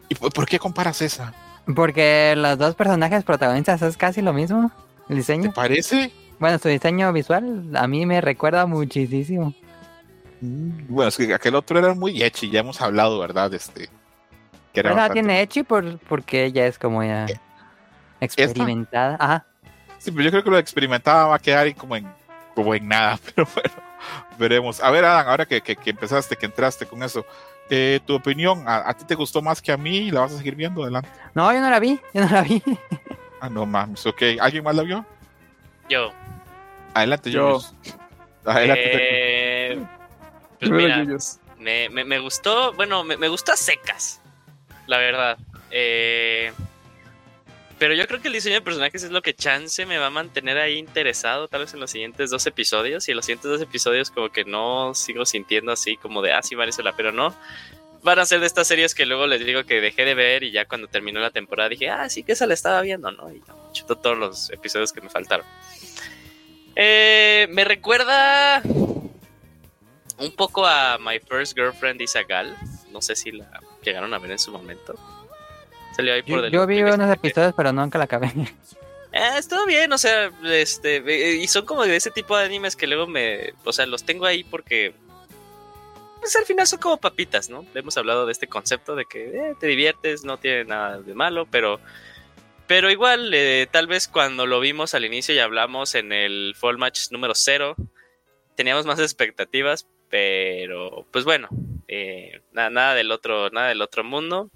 ¿Y 0.09 0.15
por 0.15 0.45
qué 0.47 0.59
comparas 0.59 1.01
esa? 1.01 1.33
Porque 1.75 2.33
los 2.35 2.57
dos 2.57 2.75
personajes 2.75 3.23
protagonistas 3.23 3.81
es 3.81 3.95
casi 3.95 4.21
lo 4.21 4.33
mismo. 4.33 4.71
El 5.03 5.07
¿Te 5.07 5.15
diseño. 5.15 5.53
parece? 5.53 6.11
Bueno, 6.39 6.57
su 6.59 6.67
diseño 6.67 7.11
visual 7.13 7.69
a 7.75 7.87
mí 7.87 8.05
me 8.05 8.21
recuerda 8.21 8.65
muchísimo. 8.65 9.53
Mm, 10.41 10.87
Bueno, 10.87 11.09
es 11.09 11.17
que 11.17 11.33
aquel 11.33 11.55
otro 11.55 11.77
era 11.79 11.93
muy 11.93 12.21
echi, 12.23 12.49
ya 12.49 12.61
hemos 12.61 12.81
hablado, 12.81 13.19
¿verdad? 13.19 13.53
Este, 13.53 13.89
que 14.73 14.79
era 14.81 14.91
bastante- 14.93 15.13
tiene 15.13 15.41
Echi 15.41 15.63
por, 15.63 15.97
porque 15.99 16.45
ella 16.45 16.65
es 16.67 16.77
como 16.79 17.03
ya 17.03 17.25
experimentada. 18.21 19.17
Ajá. 19.19 19.45
Sí, 19.97 20.11
pero 20.11 20.23
yo 20.23 20.31
creo 20.31 20.43
que 20.43 20.49
lo 20.49 20.57
experimentaba 20.57 21.27
va 21.27 21.35
a 21.35 21.39
quedar 21.39 21.65
ahí 21.65 21.73
como 21.73 21.95
en, 21.95 22.07
como 22.55 22.73
en 22.75 22.87
nada, 22.87 23.19
pero 23.35 23.47
bueno, 23.53 23.71
veremos. 24.37 24.81
A 24.81 24.89
ver, 24.91 25.05
Adam, 25.05 25.27
ahora 25.27 25.45
que, 25.45 25.61
que, 25.61 25.75
que 25.75 25.89
empezaste, 25.89 26.35
que 26.35 26.45
entraste 26.45 26.85
con 26.85 27.03
eso, 27.03 27.25
eh, 27.69 27.99
tu 28.05 28.15
opinión, 28.15 28.63
¿a, 28.67 28.89
a 28.89 28.93
ti 28.93 29.05
te 29.05 29.15
gustó 29.15 29.41
más 29.41 29.61
que 29.61 29.71
a 29.71 29.77
mí? 29.77 30.09
¿La 30.11 30.21
vas 30.21 30.33
a 30.33 30.37
seguir 30.37 30.55
viendo? 30.55 30.83
Adelante. 30.83 31.09
No, 31.33 31.51
yo 31.53 31.59
no 31.59 31.69
la 31.69 31.79
vi, 31.79 31.99
yo 32.13 32.21
no 32.25 32.29
la 32.29 32.41
vi. 32.41 32.63
Ah, 33.41 33.49
no 33.49 33.65
mames, 33.65 34.05
ok. 34.05 34.21
¿Alguien 34.41 34.63
más 34.63 34.75
la 34.75 34.83
vio? 34.83 35.05
Yo. 35.89 36.11
Adelante, 36.93 37.31
Yo. 37.31 37.59
Julius. 37.59 37.75
Adelante. 38.45 38.81
Eh, 39.73 39.83
pues 40.59 40.71
mira, 40.71 41.05
me, 41.57 41.89
me, 41.89 42.03
me 42.05 42.19
gustó, 42.19 42.73
bueno, 42.73 43.03
me, 43.03 43.17
me 43.17 43.27
gustó 43.27 43.51
a 43.51 43.55
secas, 43.57 44.18
la 44.89 44.97
verdad. 44.97 45.37
Eh, 45.69 46.51
pero 47.77 47.93
yo 47.93 48.07
creo 48.07 48.21
que 48.21 48.27
el 48.27 48.33
diseño 48.33 48.55
de 48.55 48.61
personajes 48.61 49.03
es 49.03 49.11
lo 49.11 49.21
que 49.21 49.33
chance 49.33 49.85
me 49.85 49.99
va 49.99 50.07
a 50.07 50.09
mantener 50.09 50.57
ahí 50.57 50.77
interesado, 50.77 51.47
tal 51.47 51.61
vez 51.61 51.73
en 51.73 51.79
los 51.79 51.91
siguientes 51.91 52.31
dos 52.31 52.45
episodios. 52.47 53.07
Y 53.07 53.11
en 53.11 53.17
los 53.17 53.25
siguientes 53.25 53.49
dos 53.49 53.61
episodios, 53.61 54.09
como 54.09 54.29
que 54.29 54.43
no 54.43 54.93
sigo 54.95 55.25
sintiendo 55.25 55.71
así, 55.71 55.95
como 55.95 56.21
de, 56.21 56.33
ah, 56.33 56.41
sí, 56.41 56.55
vale 56.55 56.71
la 56.83 56.93
pero 56.93 57.11
no. 57.11 57.33
Van 58.01 58.17
a 58.17 58.25
ser 58.25 58.39
de 58.39 58.47
estas 58.47 58.67
series 58.67 58.95
que 58.95 59.05
luego 59.05 59.27
les 59.27 59.45
digo 59.45 59.63
que 59.63 59.79
dejé 59.79 60.05
de 60.05 60.15
ver 60.15 60.43
y 60.43 60.51
ya 60.51 60.65
cuando 60.65 60.87
terminó 60.87 61.19
la 61.19 61.31
temporada 61.31 61.69
dije, 61.69 61.89
ah, 61.89 62.09
sí, 62.09 62.23
que 62.23 62.31
esa 62.31 62.47
la 62.47 62.53
estaba 62.55 62.81
viendo, 62.81 63.11
¿no? 63.11 63.31
Y 63.31 63.41
chuto 63.73 63.95
todos 63.95 64.17
los 64.17 64.49
episodios 64.49 64.91
que 64.91 65.01
me 65.01 65.09
faltaron. 65.09 65.45
Eh, 66.75 67.47
me 67.51 67.63
recuerda 67.63 68.61
un 70.17 70.31
poco 70.35 70.65
a 70.65 70.97
My 70.97 71.19
First 71.19 71.55
Girlfriend 71.55 72.01
Isagal. 72.01 72.57
No 72.91 73.01
sé 73.01 73.15
si 73.15 73.31
la 73.31 73.61
llegaron 73.83 74.13
a 74.13 74.19
ver 74.19 74.31
en 74.31 74.39
su 74.39 74.51
momento. 74.51 74.95
Salió 75.95 76.13
ahí 76.13 76.21
por 76.21 76.43
Yo, 76.43 76.49
yo 76.49 76.67
vi 76.67 76.81
2017. 76.81 76.95
unos 76.95 77.15
episodios, 77.15 77.53
pero 77.55 77.73
nunca 77.73 77.97
la 77.97 78.05
acabé. 78.05 78.33
Eh, 79.11 79.37
estuvo 79.37 79.65
bien, 79.65 79.91
o 79.91 79.97
sea, 79.97 80.31
este, 80.43 81.35
y 81.35 81.47
son 81.47 81.65
como 81.65 81.83
de 81.83 81.95
ese 81.95 82.11
tipo 82.11 82.37
de 82.37 82.45
animes 82.45 82.75
que 82.75 82.85
luego 82.85 83.07
me, 83.07 83.53
o 83.63 83.73
sea, 83.73 83.87
los 83.87 84.03
tengo 84.03 84.25
ahí 84.25 84.43
porque, 84.43 84.93
pues 86.19 86.35
al 86.35 86.45
final 86.45 86.67
son 86.67 86.79
como 86.79 86.97
papitas, 86.97 87.49
¿no? 87.49 87.65
Hemos 87.73 87.97
hablado 87.97 88.27
de 88.27 88.33
este 88.33 88.45
concepto 88.47 88.95
de 88.95 89.05
que 89.05 89.25
eh, 89.29 89.55
te 89.59 89.65
diviertes, 89.65 90.23
no 90.23 90.37
tiene 90.37 90.65
nada 90.65 91.01
de 91.01 91.15
malo, 91.15 91.47
pero, 91.49 91.79
pero 92.67 92.91
igual, 92.91 93.33
eh, 93.33 93.67
tal 93.71 93.87
vez 93.87 94.07
cuando 94.07 94.45
lo 94.45 94.59
vimos 94.59 94.93
al 94.93 95.05
inicio 95.05 95.33
y 95.33 95.39
hablamos 95.39 95.95
en 95.95 96.11
el 96.13 96.53
Fall 96.55 96.77
Match 96.77 97.09
número 97.09 97.33
0, 97.33 97.75
teníamos 98.55 98.85
más 98.85 98.99
expectativas, 98.99 99.87
pero, 100.11 101.07
pues 101.11 101.25
bueno, 101.25 101.49
eh, 101.89 102.41
nada, 102.53 102.69
nada 102.69 102.95
del 102.95 103.11
otro, 103.11 103.49
nada 103.49 103.69
del 103.69 103.81
otro 103.81 104.03
mundo, 104.03 104.49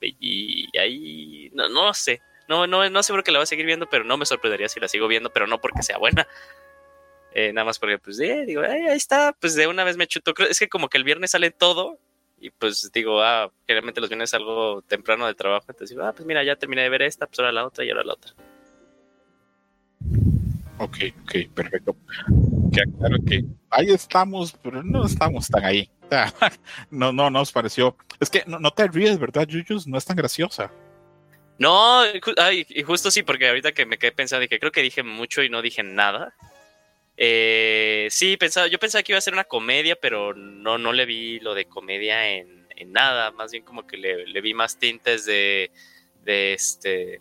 y, 0.00 0.66
ahí, 0.78 1.50
no, 1.52 1.68
no 1.68 1.92
sé. 1.94 2.20
No, 2.48 2.66
no, 2.66 2.88
no 2.88 3.02
seguro 3.02 3.22
que 3.22 3.30
la 3.30 3.38
voy 3.38 3.44
a 3.44 3.46
seguir 3.46 3.66
viendo, 3.66 3.88
pero 3.88 4.02
no 4.02 4.16
me 4.16 4.24
sorprendería 4.26 4.68
si 4.68 4.80
la 4.80 4.88
sigo 4.88 5.06
viendo, 5.06 5.30
pero 5.30 5.46
no 5.46 5.60
porque 5.60 5.82
sea 5.82 5.98
buena. 5.98 6.26
Eh, 7.32 7.52
nada 7.52 7.64
más 7.64 7.78
porque, 7.78 7.96
pues, 7.96 8.18
eh, 8.18 8.44
digo, 8.44 8.60
"Ay, 8.60 8.88
ahí 8.88 8.96
está, 8.96 9.32
pues 9.40 9.54
de 9.54 9.68
una 9.68 9.84
vez 9.84 9.96
me 9.96 10.08
chuto. 10.08 10.34
Es 10.50 10.58
que 10.58 10.68
como 10.68 10.88
que 10.88 10.98
el 10.98 11.04
viernes 11.04 11.30
sale 11.30 11.52
todo 11.52 11.96
y 12.40 12.50
pues 12.50 12.90
digo, 12.92 13.22
ah, 13.22 13.52
generalmente 13.68 14.00
los 14.00 14.10
viernes 14.10 14.30
salgo 14.30 14.82
temprano 14.82 15.26
del 15.26 15.36
trabajo, 15.36 15.66
entonces 15.68 15.90
digo, 15.90 16.02
ah, 16.04 16.12
pues 16.12 16.26
mira, 16.26 16.42
ya 16.42 16.56
terminé 16.56 16.82
de 16.82 16.88
ver 16.88 17.02
esta, 17.02 17.28
pues 17.28 17.38
ahora 17.38 17.52
la 17.52 17.66
otra 17.66 17.84
y 17.84 17.90
ahora 17.90 18.02
la 18.02 18.14
otra. 18.14 18.32
Ok, 20.78 20.96
ok, 21.22 21.54
perfecto. 21.54 21.94
Que 22.72 22.82
claro 22.98 23.16
que 23.26 23.44
ahí 23.70 23.90
estamos, 23.90 24.52
pero 24.62 24.82
no 24.82 25.06
estamos 25.06 25.48
tan 25.48 25.64
ahí. 25.64 25.90
No, 26.90 27.12
no, 27.12 27.30
nos 27.30 27.52
pareció. 27.52 27.96
Es 28.18 28.30
que 28.30 28.42
no, 28.46 28.58
no 28.58 28.72
te 28.72 28.88
ríes, 28.88 29.18
¿verdad, 29.18 29.46
Yuyus? 29.46 29.86
No 29.86 29.96
es 29.96 30.04
tan 30.04 30.16
graciosa. 30.16 30.72
No, 31.58 32.02
ay, 32.38 32.66
y 32.68 32.82
justo 32.82 33.10
sí, 33.10 33.22
porque 33.22 33.48
ahorita 33.48 33.72
que 33.72 33.86
me 33.86 33.98
quedé 33.98 34.12
pensando, 34.12 34.40
dije, 34.40 34.58
creo 34.58 34.72
que 34.72 34.82
dije 34.82 35.02
mucho 35.02 35.42
y 35.42 35.50
no 35.50 35.62
dije 35.62 35.82
nada. 35.82 36.34
Eh, 37.16 38.08
sí, 38.10 38.36
pensaba, 38.36 38.66
yo 38.66 38.78
pensaba 38.78 39.02
que 39.02 39.12
iba 39.12 39.18
a 39.18 39.22
ser 39.22 39.34
una 39.34 39.44
comedia, 39.44 39.94
pero 39.94 40.34
no, 40.34 40.78
no 40.78 40.92
le 40.92 41.06
vi 41.06 41.38
lo 41.38 41.54
de 41.54 41.66
comedia 41.66 42.28
en, 42.28 42.66
nada. 42.86 43.30
Más 43.30 43.52
bien 43.52 43.62
como 43.62 43.86
que 43.86 43.98
le, 43.98 44.26
le 44.26 44.40
vi 44.40 44.54
más 44.54 44.78
tintes 44.78 45.26
de 45.26 45.70
este 46.24 47.18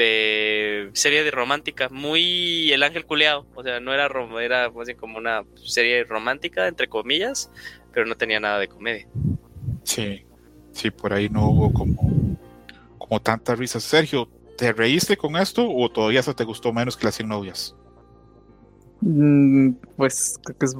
de 0.00 0.90
serie 0.94 1.22
de 1.22 1.30
romántica, 1.30 1.88
muy 1.90 2.72
el 2.72 2.82
ángel 2.82 3.04
culeado, 3.04 3.46
o 3.54 3.62
sea, 3.62 3.80
no 3.80 3.92
era 3.92 4.08
rom- 4.08 4.40
era 4.40 4.70
más 4.70 4.86
bien 4.86 4.98
como 4.98 5.18
una 5.18 5.44
serie 5.64 6.04
romántica 6.04 6.66
entre 6.68 6.88
comillas, 6.88 7.50
pero 7.92 8.06
no 8.06 8.16
tenía 8.16 8.40
nada 8.40 8.58
de 8.58 8.68
comedia. 8.68 9.06
Sí. 9.84 10.24
Sí, 10.72 10.90
por 10.90 11.12
ahí 11.12 11.28
no 11.28 11.50
hubo 11.50 11.72
como, 11.72 12.38
como 12.96 13.20
tanta 13.20 13.54
risa. 13.56 13.80
Sergio, 13.80 14.28
¿te 14.56 14.72
reíste 14.72 15.16
con 15.16 15.36
esto 15.36 15.68
o 15.68 15.90
todavía 15.90 16.22
se 16.22 16.32
te 16.32 16.44
gustó 16.44 16.72
menos 16.72 16.96
que 16.96 17.06
las 17.06 17.16
100 17.16 17.28
novias? 17.28 17.74
Mm, 19.00 19.72
pues 19.96 20.38
creo 20.44 20.58
que 20.58 20.66
es 20.66 20.74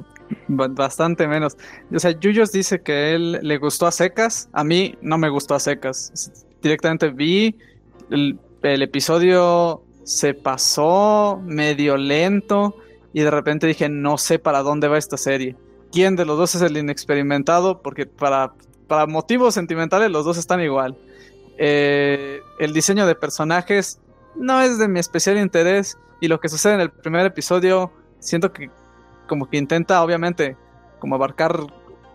ba- 0.47 0.67
bastante 0.69 1.27
menos. 1.27 1.57
O 1.93 1.99
sea, 1.99 2.11
Yuyos 2.11 2.51
dice 2.51 2.81
que 2.81 3.13
él 3.15 3.39
le 3.41 3.57
gustó 3.57 3.85
a 3.87 3.91
secas. 3.91 4.49
A 4.53 4.63
mí 4.63 4.95
no 5.01 5.17
me 5.17 5.29
gustó 5.29 5.55
a 5.55 5.59
secas. 5.59 6.31
Directamente 6.61 7.09
vi 7.09 7.55
el, 8.11 8.39
el 8.63 8.81
episodio, 8.81 9.83
se 10.03 10.33
pasó 10.33 11.41
medio 11.43 11.97
lento 11.97 12.75
y 13.13 13.21
de 13.21 13.31
repente 13.31 13.67
dije, 13.67 13.89
no 13.89 14.17
sé 14.17 14.39
para 14.39 14.61
dónde 14.61 14.87
va 14.87 14.97
esta 14.97 15.17
serie. 15.17 15.55
¿Quién 15.91 16.15
de 16.15 16.25
los 16.25 16.37
dos 16.37 16.55
es 16.55 16.61
el 16.61 16.77
inexperimentado? 16.77 17.81
Porque 17.81 18.05
para, 18.05 18.53
para 18.87 19.07
motivos 19.07 19.53
sentimentales 19.53 20.09
los 20.09 20.25
dos 20.25 20.37
están 20.37 20.61
igual. 20.61 20.97
Eh, 21.57 22.41
el 22.59 22.73
diseño 22.73 23.05
de 23.05 23.15
personajes 23.15 23.99
no 24.35 24.61
es 24.61 24.77
de 24.77 24.87
mi 24.87 24.99
especial 24.99 25.37
interés 25.37 25.97
y 26.21 26.27
lo 26.27 26.39
que 26.39 26.49
sucede 26.49 26.75
en 26.75 26.81
el 26.81 26.91
primer 26.91 27.25
episodio 27.25 27.91
siento 28.19 28.53
que 28.53 28.69
como 29.27 29.49
que 29.49 29.57
intenta 29.57 30.01
obviamente 30.03 30.55
como 30.99 31.15
abarcar 31.15 31.59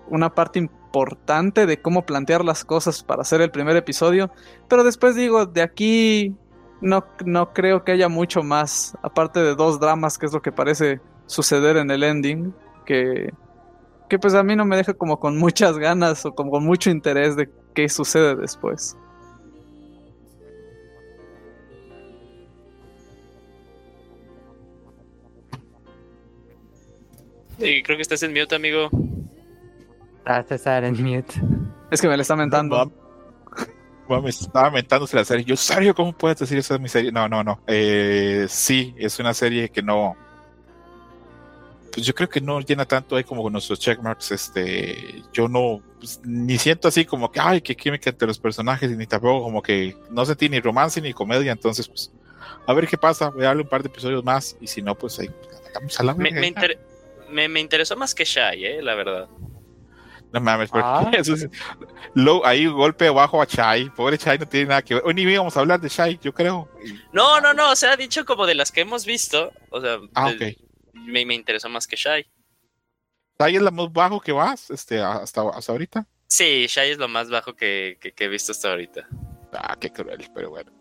una 0.09 0.35
parte 0.35 0.71
importante 0.97 1.67
de 1.67 1.79
cómo 1.79 2.07
plantear 2.07 2.43
las 2.43 2.65
cosas 2.65 3.03
para 3.03 3.21
hacer 3.21 3.43
el 3.43 3.51
primer 3.51 3.77
episodio, 3.77 4.31
pero 4.67 4.83
después 4.83 5.15
digo, 5.15 5.45
de 5.45 5.61
aquí 5.61 6.35
no, 6.81 7.05
no 7.25 7.53
creo 7.53 7.85
que 7.85 7.93
haya 7.93 8.09
mucho 8.09 8.43
más, 8.43 8.97
aparte 9.03 9.41
de 9.41 9.55
dos 9.55 9.79
dramas, 9.79 10.17
que 10.17 10.25
es 10.25 10.33
lo 10.33 10.41
que 10.41 10.53
parece 10.53 11.01
suceder 11.27 11.77
en 11.77 11.91
el 11.91 12.03
ending, 12.03 12.55
que, 12.87 13.31
que 14.09 14.19
pues 14.19 14.33
a 14.33 14.43
mí 14.43 14.57
no 14.57 14.65
me 14.65 14.77
deja 14.77 14.95
como 14.95 15.21
con 15.21 15.37
muchas 15.37 15.77
ganas 15.77 16.25
o 16.25 16.35
como 16.35 16.51
con 16.51 16.65
mucho 16.65 16.89
interés 16.89 17.37
de 17.37 17.51
qué 17.75 17.91
sucede 17.91 18.35
después. 18.35 18.97
Y 27.59 27.83
creo 27.83 27.97
que 27.99 28.03
estás 28.03 28.23
en 28.23 28.33
mute, 28.33 28.55
amigo. 28.55 28.91
Ah, 30.27 30.43
César 30.47 30.85
en 30.85 31.01
mute. 31.03 31.33
Es 31.91 32.01
que 32.01 32.09
me 32.09 32.17
le 32.17 32.23
está 32.23 32.35
mentando. 32.37 32.93
No, 34.09 34.23
me 34.23 34.31
estaba 34.31 34.71
mentándose 34.71 35.17
la 35.17 35.25
serie. 35.25 35.45
Yo, 35.45 35.57
Sergio, 35.57 35.95
¿cómo 35.95 36.13
puedes 36.13 36.39
decir 36.39 36.59
eso 36.59 36.75
de 36.75 36.81
mi 36.81 36.89
serie? 36.89 37.11
No, 37.11 37.29
no, 37.29 37.43
no. 37.43 37.61
Eh, 37.67 38.47
sí, 38.49 38.95
es 38.99 39.19
una 39.19 39.35
serie 39.35 39.69
que 39.69 39.83
no. 39.83 40.17
Pues 41.93 42.05
yo 42.07 42.15
creo 42.15 42.29
que 42.29 42.41
no 42.41 42.61
llena 42.61 42.85
tanto 42.85 43.17
ahí 43.17 43.25
como 43.25 43.43
con 43.43 43.53
nuestros 43.53 43.79
checkmarks. 43.81 44.31
Este, 44.33 45.23
yo 45.33 45.49
no, 45.49 45.81
pues, 45.99 46.21
ni 46.25 46.59
siento 46.59 46.89
así 46.89 47.05
como 47.05 47.33
que, 47.33 47.41
ay, 47.41 47.61
qué 47.61 47.75
química 47.75 48.11
entre 48.11 48.29
los 48.29 48.39
personajes, 48.39 48.91
y 48.91 48.97
ni 48.97 49.07
tampoco 49.07 49.43
como 49.43 49.63
que 49.63 49.97
no 50.11 50.25
sentí 50.25 50.49
ni 50.49 50.61
romance 50.61 51.01
ni 51.01 51.13
comedia. 51.13 51.51
Entonces, 51.53 51.89
pues, 51.89 52.13
a 52.67 52.73
ver 52.75 52.87
qué 52.87 52.99
pasa. 52.99 53.31
Voy 53.31 53.43
a 53.45 53.49
darle 53.49 53.63
un 53.63 53.69
par 53.69 53.83
de 53.83 53.89
episodios 53.89 54.23
más, 54.25 54.57
y 54.61 54.67
si 54.67 54.83
no, 54.83 54.95
pues 54.95 55.19
ahí, 55.19 55.31
vamos 55.75 55.99
a 55.99 56.03
la 56.05 56.15
Me, 56.15 56.47
inter- 56.47 56.79
me, 57.31 57.49
me 57.49 57.61
interesó 57.61 57.97
más 57.97 58.15
que 58.15 58.25
Shy, 58.25 58.65
eh, 58.67 58.83
la 58.83 58.95
verdad. 58.95 59.29
No 60.33 60.41
mames, 60.41 60.71
porque 60.71 60.85
Ah. 60.87 61.11
eso 61.13 61.35
es- 61.35 61.49
ahí 62.45 62.67
golpe 62.67 63.09
bajo 63.11 63.41
a 63.41 63.47
Chai. 63.47 63.89
Pobre 63.91 64.19
Chai 64.19 64.39
no 64.39 64.47
tiene 64.47 64.67
nada 64.67 64.83
que 64.83 64.95
ver. 64.95 65.03
Hoy 65.07 65.15
ni 65.15 65.23
íbamos 65.23 65.57
a 65.57 65.61
hablar 65.61 65.81
de 65.81 65.89
Chai, 65.89 66.19
yo 66.23 66.33
creo. 66.35 66.69
No, 67.13 67.41
no, 67.41 67.55
no, 67.55 67.71
o 67.71 67.77
sea, 67.77 67.97
dicho 67.97 68.25
como 68.25 68.47
de 68.47 68.55
las 68.55 68.71
que 68.73 68.81
hemos 68.83 69.07
visto, 69.07 69.53
o 69.71 69.81
sea, 69.81 69.99
Ah, 70.15 70.33
de- 70.33 70.57
me, 70.93 71.25
me 71.25 71.35
interesó 71.35 71.69
más 71.69 71.87
que 71.87 71.97
Shy. 71.97 72.27
Chai 73.39 73.57
es 73.57 73.63
la 73.63 73.71
más 73.71 73.93
bajo 73.93 74.21
que 74.21 74.33
vas 74.33 74.71
este, 74.71 75.01
hasta, 75.01 75.43
hasta 75.51 75.73
ahorita. 75.73 76.07
Sí, 76.29 76.67
Shy 76.67 76.91
es 76.91 76.99
lo 76.99 77.09
más 77.09 77.31
bajo 77.31 77.55
que, 77.55 77.99
que- 78.01 78.13
que 78.13 78.25
he 78.25 78.29
visto 78.29 78.53
hasta 78.53 78.71
ahorita. 78.71 79.07
Ah, 79.53 79.77
qué 79.81 79.91
cruel, 79.93 80.29
pero 80.35 80.51
bueno. 80.51 80.73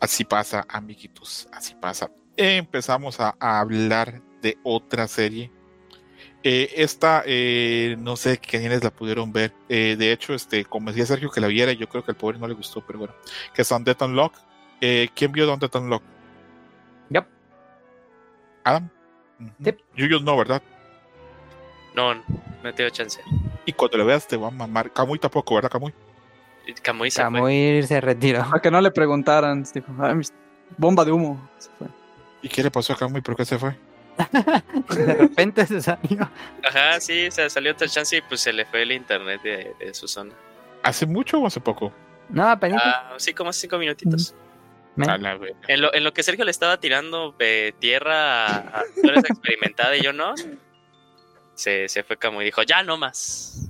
Así 0.00 0.24
pasa, 0.24 0.64
amiguitos, 0.68 1.48
así 1.52 1.74
pasa. 1.74 2.10
Empezamos 2.36 3.18
a, 3.20 3.34
a 3.40 3.60
hablar 3.60 4.20
de 4.42 4.58
otra 4.64 5.08
serie. 5.08 5.50
Eh, 6.48 6.70
esta, 6.76 7.24
eh, 7.26 7.96
no 7.98 8.14
sé 8.14 8.38
quiénes 8.38 8.84
la 8.84 8.90
pudieron 8.90 9.32
ver. 9.32 9.52
Eh, 9.68 9.96
de 9.98 10.12
hecho, 10.12 10.32
este, 10.32 10.64
como 10.64 10.90
decía 10.90 11.04
Sergio 11.04 11.28
que 11.28 11.40
la 11.40 11.48
viera, 11.48 11.72
yo 11.72 11.88
creo 11.88 12.04
que 12.04 12.12
al 12.12 12.16
pobre 12.16 12.38
no 12.38 12.46
le 12.46 12.54
gustó, 12.54 12.82
pero 12.86 13.00
bueno. 13.00 13.14
Que 13.52 13.62
es 13.62 13.70
Undead 13.72 14.00
Unlock. 14.02 14.34
Eh, 14.80 15.08
¿Quién 15.14 15.32
vio 15.32 15.52
Undead 15.52 15.74
Unlock? 15.74 16.04
Yup. 17.10 17.24
Adam. 18.62 18.88
Yep. 19.58 19.80
Yuyos 19.96 20.22
no, 20.22 20.36
¿verdad? 20.36 20.62
No, 21.96 22.14
no 22.14 22.72
dio 22.76 22.90
chance. 22.90 23.20
Y 23.64 23.72
cuando 23.72 23.98
le 23.98 24.04
veas 24.04 24.28
te 24.28 24.36
va 24.36 24.46
a 24.46 24.50
mamar. 24.52 24.92
Camuy 24.92 25.18
tampoco, 25.18 25.56
¿verdad, 25.56 25.70
Camuy? 25.70 25.92
Y 26.64 26.74
Kamui 26.74 27.10
se 27.10 27.22
fue. 27.22 27.32
Camuy 27.32 27.82
se 27.82 28.00
retiró. 28.00 28.42
A 28.54 28.60
que 28.62 28.70
no 28.70 28.80
le 28.80 28.92
preguntaran, 28.92 29.64
dijo, 29.74 29.86
"Ay, 29.98 30.14
mis- 30.14 30.32
bomba 30.78 31.04
de 31.04 31.10
humo. 31.10 31.48
Se 31.58 31.70
fue. 31.76 31.88
¿Y 32.42 32.48
qué 32.48 32.62
le 32.62 32.70
pasó 32.70 32.92
a 32.92 32.96
Camuy? 32.96 33.20
¿Por 33.20 33.34
qué 33.34 33.44
se 33.44 33.58
fue? 33.58 33.76
De 34.96 35.14
repente 35.14 35.66
se 35.66 35.80
salió. 35.80 36.30
Ajá, 36.64 37.00
sí, 37.00 37.30
se 37.30 37.48
salió 37.50 37.72
otra 37.72 37.88
chance 37.88 38.16
y 38.16 38.20
pues 38.22 38.40
se 38.40 38.52
le 38.52 38.64
fue 38.66 38.82
el 38.82 38.92
internet 38.92 39.42
de, 39.42 39.74
de 39.78 39.94
su 39.94 40.08
zona. 40.08 40.32
¿Hace 40.82 41.06
mucho 41.06 41.38
o 41.40 41.46
hace 41.46 41.60
poco? 41.60 41.92
No, 42.28 42.48
apenas. 42.48 42.82
Ah, 42.84 43.14
sí, 43.18 43.34
como 43.34 43.50
hace 43.50 43.60
cinco 43.62 43.78
minutitos. 43.78 44.34
Me- 44.94 45.06
A 45.06 45.18
la 45.18 45.36
verga. 45.36 45.58
En 45.68 45.82
lo, 45.82 45.92
en 45.94 46.04
lo 46.04 46.12
que 46.14 46.22
Sergio 46.22 46.44
le 46.44 46.50
estaba 46.50 46.80
tirando 46.80 47.34
eh, 47.38 47.72
tierra 47.78 48.46
a, 48.46 48.82
eres 49.02 49.24
experimentada 49.28 49.94
y 49.96 50.02
yo 50.02 50.12
no, 50.12 50.34
se, 51.54 51.88
se 51.88 52.02
fue 52.02 52.16
como 52.16 52.40
y 52.40 52.46
dijo, 52.46 52.62
ya 52.62 52.82
no 52.82 52.96
más. 52.96 53.68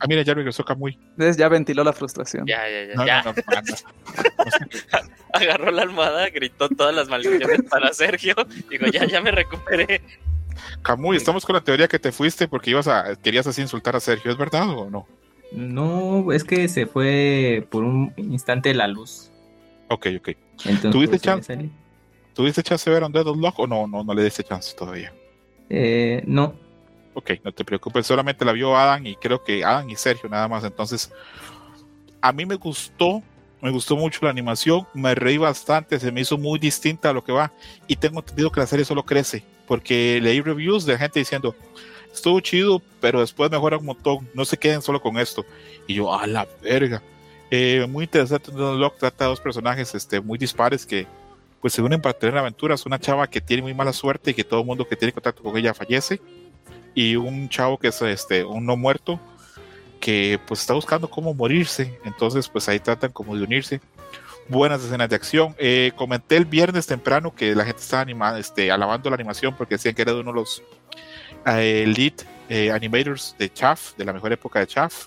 Ah, 0.00 0.06
mira, 0.08 0.22
ya 0.22 0.34
regresó 0.34 0.64
Camuy. 0.64 0.98
Entonces 1.10 1.36
ya 1.36 1.48
ventiló 1.48 1.84
la 1.84 1.92
frustración. 1.92 2.46
Ya, 2.46 2.68
ya, 2.68 2.84
ya. 2.86 2.94
No, 2.94 3.06
ya. 3.06 3.22
no, 3.22 3.32
no. 3.32 3.42
Agarró 5.34 5.70
la 5.70 5.82
almohada, 5.82 6.28
gritó 6.30 6.68
todas 6.68 6.94
las 6.94 7.08
maldiciones 7.08 7.62
para 7.70 7.92
Sergio. 7.92 8.34
Dijo, 8.70 8.86
ya, 8.86 9.06
ya 9.06 9.20
me 9.20 9.30
recuperé. 9.30 10.02
Camuy, 10.82 11.16
estamos 11.16 11.44
con 11.44 11.54
la 11.54 11.60
teoría 11.60 11.88
que 11.88 11.98
te 11.98 12.12
fuiste 12.12 12.46
porque 12.48 12.70
ibas 12.70 12.86
a, 12.88 13.16
querías 13.16 13.46
así 13.46 13.60
insultar 13.60 13.96
a 13.96 14.00
Sergio, 14.00 14.30
¿es 14.30 14.36
verdad 14.36 14.68
o 14.68 14.88
no? 14.88 15.06
No, 15.52 16.32
es 16.32 16.44
que 16.44 16.68
se 16.68 16.86
fue 16.86 17.66
por 17.70 17.84
un 17.84 18.12
instante 18.16 18.72
la 18.74 18.86
luz. 18.88 19.30
Ok, 19.88 20.06
ok. 20.18 20.28
Entonces, 20.64 20.90
¿Tuviste 20.90 21.10
pues, 21.10 21.22
chance? 21.22 21.70
¿Tuviste 22.32 22.62
chance 22.62 22.88
de 22.88 22.94
ver 22.94 23.04
Undead 23.04 23.26
Unlock 23.26 23.58
o 23.58 23.66
no, 23.66 23.86
no, 23.86 24.02
no 24.02 24.14
le 24.14 24.24
diste 24.24 24.42
chance 24.42 24.74
todavía? 24.76 25.12
Eh, 25.68 26.22
no, 26.26 26.54
Ok, 27.14 27.30
no 27.44 27.52
te 27.52 27.64
preocupes, 27.64 28.06
solamente 28.06 28.44
la 28.44 28.52
vio 28.52 28.76
Adam 28.76 29.06
y 29.06 29.14
creo 29.14 29.42
que 29.44 29.64
Adam 29.64 29.88
y 29.88 29.94
Sergio 29.94 30.28
nada 30.28 30.48
más. 30.48 30.64
Entonces, 30.64 31.12
a 32.20 32.32
mí 32.32 32.44
me 32.44 32.56
gustó, 32.56 33.22
me 33.64 33.70
gustó 33.70 33.96
mucho 33.96 34.20
la 34.22 34.30
animación, 34.30 34.86
me 34.92 35.14
reí 35.14 35.38
bastante, 35.38 35.98
se 35.98 36.12
me 36.12 36.20
hizo 36.20 36.36
muy 36.36 36.58
distinta 36.58 37.08
a 37.08 37.12
lo 37.14 37.24
que 37.24 37.32
va. 37.32 37.50
Y 37.86 37.96
tengo 37.96 38.20
entendido 38.20 38.52
que 38.52 38.60
la 38.60 38.66
serie 38.66 38.84
solo 38.84 39.06
crece, 39.06 39.42
porque 39.66 40.20
leí 40.22 40.42
reviews 40.42 40.84
de 40.84 40.98
gente 40.98 41.18
diciendo, 41.18 41.56
estuvo 42.12 42.38
chido, 42.40 42.82
pero 43.00 43.20
después 43.20 43.50
mejora 43.50 43.78
un 43.78 43.86
montón, 43.86 44.28
no 44.34 44.44
se 44.44 44.58
queden 44.58 44.82
solo 44.82 45.00
con 45.00 45.16
esto. 45.16 45.46
Y 45.86 45.94
yo, 45.94 46.12
a 46.12 46.26
la 46.26 46.46
verga. 46.62 47.00
Eh, 47.50 47.86
muy 47.88 48.04
interesante, 48.04 48.50
Unlock 48.50 48.98
trata 48.98 49.24
de 49.24 49.30
dos 49.30 49.40
personajes 49.40 49.94
este, 49.94 50.20
muy 50.20 50.36
dispares 50.36 50.84
que 50.84 51.06
pues 51.62 51.72
se 51.72 51.80
unen 51.80 52.02
para 52.02 52.18
tener 52.18 52.36
aventuras. 52.36 52.84
Una 52.84 52.98
chava 52.98 53.28
que 53.28 53.40
tiene 53.40 53.62
muy 53.62 53.72
mala 53.72 53.94
suerte 53.94 54.32
y 54.32 54.34
que 54.34 54.44
todo 54.44 54.60
el 54.60 54.66
mundo 54.66 54.86
que 54.86 54.94
tiene 54.94 55.12
contacto 55.12 55.42
con 55.42 55.56
ella 55.56 55.72
fallece 55.72 56.20
y 56.94 57.16
un 57.16 57.48
chavo 57.48 57.78
que 57.78 57.88
es 57.88 58.02
este 58.02 58.44
un 58.44 58.66
no 58.66 58.76
muerto 58.76 59.18
que 60.04 60.38
pues 60.46 60.60
está 60.60 60.74
buscando 60.74 61.08
cómo 61.08 61.32
morirse. 61.32 61.98
Entonces 62.04 62.46
pues 62.50 62.68
ahí 62.68 62.78
tratan 62.78 63.10
como 63.10 63.34
de 63.34 63.42
unirse. 63.42 63.80
Buenas 64.48 64.84
escenas 64.84 65.08
de 65.08 65.16
acción. 65.16 65.56
Eh, 65.56 65.92
comenté 65.96 66.36
el 66.36 66.44
viernes 66.44 66.86
temprano 66.86 67.34
que 67.34 67.54
la 67.54 67.64
gente 67.64 67.80
estaba 67.80 68.02
animada 68.02 68.38
este 68.38 68.70
alabando 68.70 69.08
la 69.08 69.14
animación 69.14 69.56
porque 69.56 69.76
decían 69.76 69.94
que 69.94 70.02
era 70.02 70.12
de 70.12 70.20
uno 70.20 70.32
de 70.32 70.40
los 70.40 70.62
eh, 71.46 72.12
eh, 72.50 72.70
animators 72.70 73.34
de 73.38 73.50
Chaff 73.50 73.96
de 73.96 74.04
la 74.04 74.12
mejor 74.12 74.30
época 74.34 74.60
de 74.60 74.66
Chaff. 74.66 75.06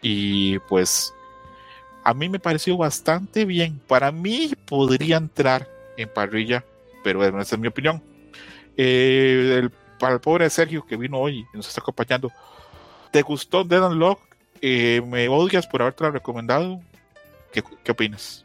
Y 0.00 0.58
pues 0.68 1.14
a 2.02 2.12
mí 2.12 2.28
me 2.28 2.40
pareció 2.40 2.76
bastante 2.76 3.44
bien. 3.44 3.80
Para 3.86 4.10
mí 4.10 4.52
podría 4.66 5.18
entrar 5.18 5.68
en 5.96 6.08
parrilla 6.08 6.64
pero 7.04 7.18
bueno, 7.18 7.40
esa 7.40 7.54
es 7.54 7.60
mi 7.60 7.68
opinión. 7.68 8.02
Eh, 8.76 9.58
el 9.58 9.70
para 10.02 10.14
el 10.14 10.20
pobre 10.20 10.50
Sergio 10.50 10.84
que 10.84 10.96
vino 10.96 11.16
hoy 11.16 11.46
y 11.54 11.56
nos 11.56 11.68
está 11.68 11.80
acompañando. 11.80 12.32
¿Te 13.12 13.22
gustó 13.22 13.62
Dead 13.62 13.86
Unlock? 13.86 14.20
Eh, 14.62 15.02
¿Me 15.06 15.28
odias 15.28 15.66
por 15.66 15.82
haberte 15.82 16.10
recomendado? 16.10 16.80
¿Qué, 17.52 17.62
qué 17.84 17.92
opinas? 17.92 18.44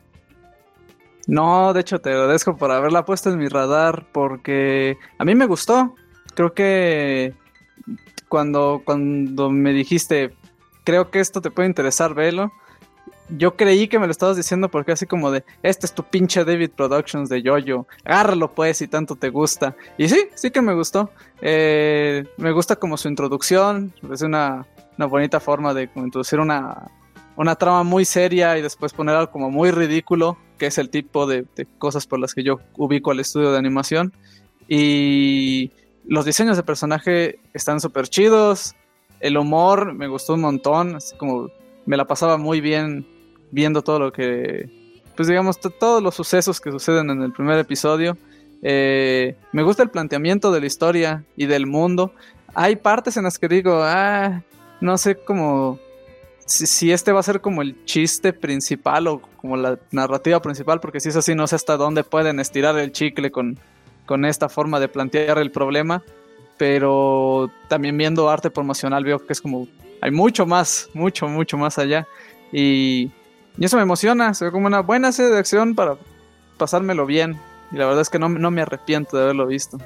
No, 1.25 1.73
de 1.73 1.81
hecho 1.81 1.99
te 1.99 2.09
agradezco 2.11 2.57
por 2.57 2.71
haberla 2.71 3.05
puesto 3.05 3.29
en 3.29 3.39
mi 3.39 3.47
radar 3.47 4.05
porque 4.11 4.97
a 5.17 5.25
mí 5.25 5.35
me 5.35 5.45
gustó. 5.45 5.95
Creo 6.35 6.53
que 6.53 7.33
cuando, 8.27 8.81
cuando 8.83 9.49
me 9.49 9.71
dijiste, 9.71 10.33
creo 10.83 11.11
que 11.11 11.21
esto 11.21 11.41
te 11.41 11.49
puede 11.49 11.69
interesar, 11.69 12.13
velo. 12.13 12.51
Yo 13.29 13.57
creí 13.57 13.87
que 13.87 13.99
me 13.99 14.07
lo 14.07 14.11
estabas 14.11 14.37
diciendo 14.37 14.69
porque 14.69 14.93
así 14.93 15.05
como 15.05 15.31
de, 15.31 15.43
este 15.61 15.85
es 15.85 15.93
tu 15.93 16.03
pinche 16.03 16.45
David 16.45 16.71
Productions 16.71 17.29
de 17.29 17.41
Yoyo, 17.41 17.85
agárralo 18.05 18.53
pues 18.53 18.77
si 18.77 18.87
tanto 18.87 19.15
te 19.15 19.29
gusta. 19.29 19.75
Y 19.97 20.07
sí, 20.07 20.29
sí 20.35 20.51
que 20.51 20.61
me 20.61 20.73
gustó. 20.73 21.11
Eh, 21.41 22.25
me 22.37 22.51
gusta 22.51 22.77
como 22.77 22.95
su 22.95 23.09
introducción, 23.09 23.93
es 24.11 24.21
una, 24.21 24.65
una 24.97 25.05
bonita 25.07 25.39
forma 25.39 25.73
de 25.73 25.89
introducir 25.95 26.39
una, 26.39 26.89
una 27.35 27.55
trama 27.55 27.83
muy 27.83 28.05
seria 28.05 28.57
y 28.57 28.61
después 28.61 28.93
poner 28.93 29.15
algo 29.15 29.31
como 29.31 29.51
muy 29.51 29.71
ridículo, 29.71 30.37
que 30.57 30.67
es 30.67 30.77
el 30.77 30.89
tipo 30.89 31.27
de, 31.27 31.45
de 31.55 31.67
cosas 31.77 32.07
por 32.07 32.19
las 32.19 32.33
que 32.33 32.43
yo 32.43 32.59
ubico 32.77 33.11
al 33.11 33.19
estudio 33.19 33.51
de 33.51 33.57
animación. 33.57 34.13
Y 34.69 35.71
los 36.05 36.25
diseños 36.25 36.55
de 36.55 36.63
personaje 36.63 37.39
están 37.53 37.81
súper 37.81 38.07
chidos. 38.07 38.75
El 39.19 39.37
humor 39.37 39.93
me 39.93 40.07
gustó 40.07 40.33
un 40.33 40.41
montón. 40.41 40.95
Así 40.95 41.15
como 41.17 41.49
me 41.85 41.97
la 41.97 42.05
pasaba 42.05 42.37
muy 42.37 42.61
bien 42.61 43.05
viendo 43.51 43.81
todo 43.81 43.99
lo 43.99 44.11
que. 44.11 44.69
Pues 45.15 45.27
digamos, 45.27 45.59
todos 45.59 46.01
los 46.01 46.15
sucesos 46.15 46.61
que 46.61 46.71
suceden 46.71 47.09
en 47.09 47.23
el 47.23 47.31
primer 47.31 47.57
episodio. 47.57 48.17
Eh, 48.61 49.35
me 49.51 49.63
gusta 49.63 49.83
el 49.83 49.89
planteamiento 49.89 50.51
de 50.51 50.59
la 50.59 50.65
historia 50.65 51.23
y 51.35 51.45
del 51.45 51.65
mundo. 51.65 52.13
Hay 52.53 52.75
partes 52.75 53.17
en 53.17 53.23
las 53.23 53.39
que 53.39 53.47
digo, 53.47 53.81
ah, 53.83 54.43
no 54.81 54.97
sé 54.97 55.15
cómo. 55.15 55.79
Si, 56.45 56.65
si 56.65 56.91
este 56.91 57.11
va 57.11 57.19
a 57.19 57.23
ser 57.23 57.41
como 57.41 57.61
el 57.61 57.83
chiste 57.85 58.31
principal 58.31 59.07
o 59.07 59.21
como 59.41 59.57
la 59.57 59.77
narrativa 59.91 60.41
principal, 60.41 60.79
porque 60.79 60.99
si 60.99 61.09
es 61.09 61.15
así, 61.15 61.35
no 61.35 61.45
sé 61.47 61.55
hasta 61.55 61.75
dónde 61.77 62.03
pueden 62.03 62.39
estirar 62.39 62.77
el 62.77 62.91
chicle 62.91 63.31
con, 63.31 63.59
con 64.05 64.23
esta 64.23 64.49
forma 64.49 64.79
de 64.79 64.87
plantear 64.87 65.37
el 65.39 65.51
problema, 65.51 66.03
pero 66.57 67.51
también 67.67 67.97
viendo 67.97 68.29
arte 68.29 68.49
promocional 68.49 69.03
veo 69.03 69.19
que 69.19 69.33
es 69.33 69.41
como 69.41 69.67
hay 70.01 70.11
mucho 70.11 70.45
más, 70.45 70.89
mucho, 70.93 71.27
mucho 71.27 71.57
más 71.57 71.77
allá 71.77 72.07
y, 72.51 73.11
y 73.57 73.65
eso 73.65 73.77
me 73.77 73.83
emociona, 73.83 74.33
se 74.33 74.45
ve 74.45 74.51
como 74.51 74.67
una 74.67 74.81
buena 74.81 75.11
serie 75.11 75.31
de 75.31 75.39
acción 75.39 75.75
para 75.75 75.97
pasármelo 76.57 77.05
bien 77.05 77.39
y 77.71 77.77
la 77.77 77.85
verdad 77.85 78.01
es 78.01 78.09
que 78.09 78.19
no, 78.19 78.29
no 78.29 78.51
me 78.51 78.61
arrepiento 78.61 79.17
de 79.17 79.23
haberlo 79.23 79.47
visto. 79.47 79.77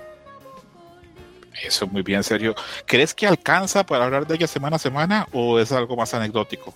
Eso, 1.64 1.88
muy 1.88 2.02
bien, 2.02 2.24
Sergio. 2.24 2.56
¿Crees 2.86 3.14
que 3.14 3.28
alcanza 3.28 3.86
para 3.86 4.06
hablar 4.06 4.26
de 4.26 4.36
ella 4.36 4.48
semana 4.48 4.78
a 4.78 4.80
semana 4.80 5.28
o 5.32 5.60
es 5.60 5.72
algo 5.72 5.96
más 5.96 6.14
anecdótico? 6.14 6.74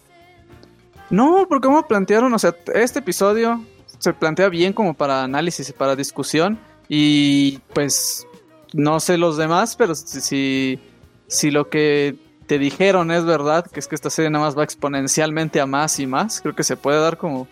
No, 1.09 1.45
porque 1.47 1.67
como 1.67 1.87
plantearon, 1.87 2.33
o 2.33 2.39
sea, 2.39 2.55
este 2.73 2.99
episodio 2.99 3.63
se 3.99 4.13
plantea 4.13 4.49
bien 4.49 4.73
como 4.73 4.93
para 4.93 5.23
análisis 5.23 5.69
y 5.69 5.73
para 5.73 5.95
discusión 5.95 6.59
y 6.87 7.59
pues 7.73 8.27
no 8.73 8.99
sé 8.99 9.17
los 9.17 9.37
demás, 9.37 9.75
pero 9.75 9.95
si, 9.95 10.21
si, 10.21 10.79
si 11.27 11.51
lo 11.51 11.69
que 11.69 12.15
te 12.47 12.59
dijeron 12.59 13.11
es 13.11 13.25
verdad, 13.25 13.65
que 13.69 13.79
es 13.79 13.87
que 13.87 13.95
esta 13.95 14.09
serie 14.09 14.29
nada 14.29 14.45
más 14.45 14.57
va 14.57 14.63
exponencialmente 14.63 15.59
a 15.59 15.65
más 15.65 15.99
y 15.99 16.07
más, 16.07 16.41
creo 16.41 16.55
que 16.55 16.63
se 16.63 16.77
puede 16.77 16.99
dar 16.99 17.17
como, 17.17 17.47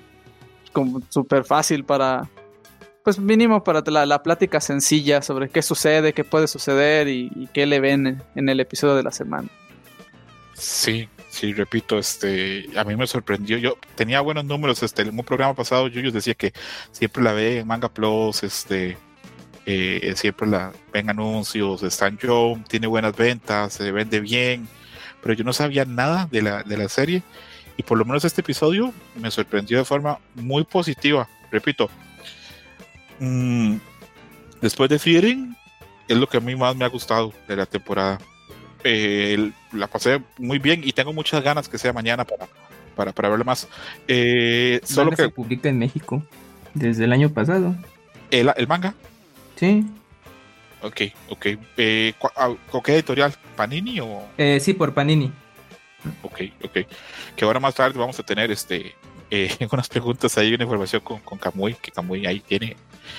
como 0.71 1.01
súper 1.09 1.43
fácil 1.43 1.83
para, 1.83 2.29
pues 3.03 3.19
mínimo 3.19 3.63
para 3.63 3.83
la, 3.85 4.05
la 4.05 4.23
plática 4.23 4.61
sencilla 4.61 5.21
sobre 5.21 5.49
qué 5.49 5.61
sucede, 5.61 6.13
qué 6.13 6.23
puede 6.23 6.47
suceder 6.47 7.07
y, 7.07 7.49
qué 7.53 7.65
le 7.65 7.79
ven 7.79 8.21
en, 8.35 8.49
el 8.49 8.59
episodio 8.59 8.95
de 8.95 9.03
la 9.03 9.11
semana. 9.11 9.47
Sí, 10.53 11.09
sí, 11.29 11.53
repito, 11.53 11.97
este, 11.97 12.69
a 12.75 12.83
mí 12.83 12.95
me 12.95 13.07
sorprendió. 13.07 13.57
Yo 13.57 13.77
tenía 13.95 14.21
buenos 14.21 14.45
números, 14.45 14.81
este, 14.83 15.01
en 15.01 15.17
un 15.17 15.25
programa 15.25 15.53
pasado 15.53 15.87
yo 15.87 16.11
decía 16.11 16.35
que 16.35 16.53
siempre 16.91 17.23
la 17.23 17.33
ve 17.33 17.59
en 17.59 17.67
Manga 17.67 17.89
Plus, 17.89 18.43
este, 18.43 18.97
eh, 19.65 20.13
siempre 20.15 20.47
la 20.47 20.71
ven 20.93 21.09
anuncios, 21.09 21.83
en 21.83 22.19
Joe, 22.21 22.63
tiene 22.67 22.87
buenas 22.87 23.15
ventas, 23.15 23.73
se 23.73 23.91
vende 23.91 24.19
bien, 24.19 24.67
pero 25.24 25.34
yo 25.34 25.43
no 25.43 25.53
sabía 25.53 25.86
nada 25.86 26.28
de 26.30 26.41
la, 26.41 26.63
de 26.63 26.78
la 26.78 26.89
serie 26.89 27.24
y 27.78 27.84
por 27.84 27.97
lo 27.97 28.05
menos 28.05 28.24
este 28.26 28.41
episodio 28.41 28.93
me 29.15 29.32
sorprendió 29.32 29.78
de 29.78 29.86
forma 29.86 30.19
muy 30.36 30.63
positiva. 30.65 31.28
Repito, 31.51 31.89
mm, 33.19 33.78
después 34.61 34.89
de 34.89 34.99
Fearing 34.99 35.55
es 36.07 36.17
lo 36.17 36.28
que 36.28 36.38
a 36.38 36.41
mí 36.41 36.55
más 36.55 36.76
me 36.76 36.86
ha 36.86 36.89
gustado 36.89 37.34
de 37.47 37.55
la 37.55 37.65
temporada. 37.65 38.19
Eh, 38.84 39.51
la 39.71 39.88
pasé 39.88 40.21
muy 40.38 40.59
bien 40.59 40.82
y 40.84 40.91
tengo 40.91 41.13
muchas 41.13 41.41
ganas 41.41 41.69
que 41.69 41.78
sea 41.78 41.93
mañana 41.93 42.26
para, 42.26 42.47
para, 42.95 43.11
para 43.13 43.30
verla 43.30 43.45
más. 43.45 43.67
Eh, 44.07 44.82
solo 44.84 45.11
Manga 45.11 45.15
se 45.17 45.24
que 45.24 45.30
publica 45.30 45.69
en 45.69 45.80
México 45.80 46.21
desde 46.74 47.05
el 47.05 47.13
año 47.13 47.30
pasado. 47.30 47.76
el, 48.30 48.51
el 48.55 48.67
manga, 48.67 48.93
Sí. 49.55 49.86
Ok, 50.84 51.01
ok. 51.29 51.45
Eh, 51.77 52.13
¿cu- 52.19 52.29
ah, 52.36 52.53
¿Con 52.69 52.81
qué 52.81 52.93
editorial? 52.93 53.34
¿Panini 53.55 53.99
o...? 53.99 54.27
Eh, 54.38 54.59
sí, 54.59 54.73
por 54.73 54.93
Panini. 54.93 55.31
Ok, 56.21 56.41
ok. 56.63 56.77
Que 57.36 57.45
ahora 57.45 57.59
más 57.59 57.75
tarde 57.75 57.97
vamos 57.97 58.19
a 58.19 58.23
tener 58.23 58.51
este 58.51 58.93
eh, 59.31 59.55
unas 59.71 59.88
preguntas 59.89 60.38
ahí, 60.38 60.53
una 60.53 60.63
información 60.63 61.01
con, 61.01 61.19
con 61.19 61.38
Kamui, 61.39 61.75
que 61.75 61.91
Kamui 61.91 62.25
ahí 62.25 62.39
tiene. 62.41 62.75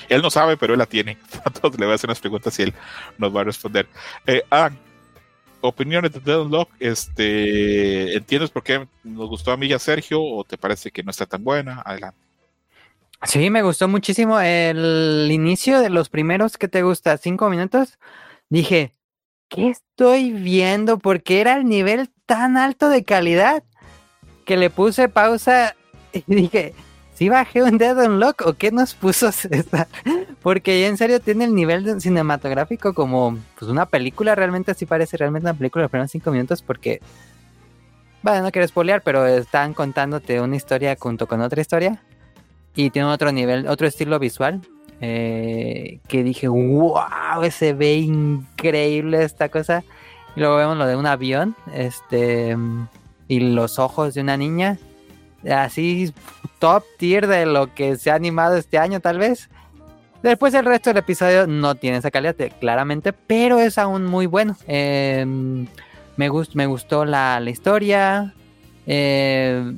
Él 0.09 0.23
no 0.23 0.31
sabe, 0.31 0.57
pero 0.57 0.75
él 0.75 0.79
la 0.79 0.87
tiene. 0.87 1.19
Entonces 1.47 1.81
le 1.81 1.87
voy 1.87 1.93
a 1.93 1.95
hacer 1.97 2.09
unas 2.09 2.21
preguntas 2.21 2.59
y 2.59 2.63
él 2.63 2.75
nos 3.19 3.35
va 3.35 3.41
a 3.41 3.45
responder. 3.45 3.89
Eh, 4.27 4.43
Adam, 4.51 4.77
opiniones 5.61 6.13
de 6.13 6.21
Dead 6.21 6.41
Unlock, 6.41 6.71
este, 6.79 8.15
¿entiendes 8.17 8.51
por 8.51 8.63
qué 8.63 8.87
nos 9.03 9.29
gustó 9.29 9.51
a 9.53 9.57
mí 9.57 9.67
y 9.67 9.73
a 9.73 9.79
Sergio 9.79 10.23
o 10.23 10.45
te 10.45 10.59
parece 10.59 10.91
que 10.91 11.03
no 11.03 11.11
está 11.11 11.25
tan 11.27 11.43
buena? 11.43 11.81
Adelante. 11.85 12.19
Sí, 13.27 13.49
me 13.51 13.63
gustó 13.63 13.89
muchísimo 13.89 14.39
el 14.39 15.29
inicio 15.31 15.81
de 15.81 15.89
los 15.89 16.09
primeros 16.09 16.59
que 16.59 16.69
te 16.69 16.83
gusta, 16.83 17.17
cinco 17.17 17.49
minutos. 17.49 17.99
Dije, 18.51 18.95
¿qué 19.49 19.71
estoy 19.71 20.31
viendo? 20.33 20.99
Porque 20.99 21.41
era 21.41 21.57
el 21.57 21.65
nivel 21.65 22.11
tan 22.27 22.57
alto 22.57 22.89
de 22.89 23.05
calidad 23.05 23.65
que 24.45 24.57
le 24.57 24.69
puse 24.69 25.09
pausa 25.09 25.75
y 26.13 26.23
dije, 26.27 26.75
¿sí 27.15 27.31
bajé 27.31 27.63
un 27.63 27.79
Dead 27.79 27.97
Unlock 27.97 28.43
o 28.47 28.55
qué 28.55 28.71
nos 28.71 28.95
puso 28.95 29.33
César? 29.33 29.89
Porque 30.43 30.87
en 30.87 30.99
serio 30.99 31.21
tiene 31.21 31.45
el 31.47 31.55
nivel 31.55 32.01
cinematográfico 32.01 32.93
como 32.93 33.39
pues 33.59 33.71
una 33.71 33.87
película, 33.87 34.35
realmente 34.35 34.73
así 34.73 34.85
parece 34.85 35.17
realmente 35.17 35.47
una 35.47 35.59
película 35.59 35.85
los 35.85 35.91
primeros 35.91 36.11
cinco 36.11 36.31
minutos 36.31 36.61
porque, 36.61 37.01
bueno, 38.23 38.43
no 38.43 38.53
quiero 38.53 38.69
spoilear, 38.69 39.03
pero 39.03 39.27
están 39.27 39.73
contándote 39.73 40.41
una 40.43 40.57
historia 40.57 40.95
junto 41.01 41.27
con 41.27 41.41
otra 41.41 41.63
historia 41.63 42.03
y 42.77 42.91
tiene 42.91 43.09
otro 43.09 43.33
nivel, 43.33 43.67
otro 43.69 43.87
estilo 43.87 44.19
visual. 44.19 44.61
eh, 45.01 45.99
que 46.09 46.23
dije, 46.23 46.49
wow, 46.49 46.97
se 47.51 47.73
ve 47.75 47.97
increíble 47.97 49.23
esta 49.23 49.49
cosa. 49.49 49.83
Y 50.37 50.41
luego 50.41 50.57
vemos 50.57 50.77
lo 50.79 50.87
de 50.87 50.97
un 50.97 51.07
avión, 51.07 51.55
este, 51.75 52.57
y 53.29 53.41
los 53.41 53.79
ojos 53.79 54.15
de 54.15 54.21
una 54.23 54.37
niña. 54.37 54.79
Así, 55.51 56.13
top 56.59 56.85
tier 56.99 57.27
de 57.27 57.45
lo 57.45 57.75
que 57.75 57.97
se 57.97 58.11
ha 58.11 58.15
animado 58.15 58.57
este 58.57 58.79
año, 58.79 59.01
tal 59.01 59.19
vez. 59.19 59.51
Después 60.23 60.55
el 60.55 60.65
resto 60.65 60.89
del 60.91 60.97
episodio 60.99 61.47
no 61.47 61.75
tiene 61.75 61.99
esa 61.99 62.11
calidad, 62.11 62.41
eh, 62.41 62.51
claramente, 62.59 63.13
pero 63.13 63.59
es 63.59 63.77
aún 63.77 64.07
muy 64.07 64.25
bueno. 64.25 64.57
Eh, 64.67 65.27
me, 66.17 66.31
gust- 66.31 66.55
me 66.55 66.65
gustó 66.67 67.05
la, 67.05 67.41
la 67.41 67.51
historia. 67.51 68.33
eh, 68.87 69.75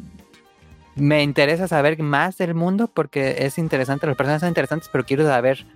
me 0.96 1.22
interesa 1.22 1.68
saber 1.68 2.02
más 2.02 2.38
del 2.38 2.54
mundo 2.54 2.88
porque 2.88 3.36
es 3.40 3.58
interesante, 3.58 4.06
los 4.06 4.16
personajes 4.16 4.40
son 4.40 4.48
interesantes, 4.48 4.88
pero 4.90 5.04
quiero 5.04 5.24
saber 5.24 5.66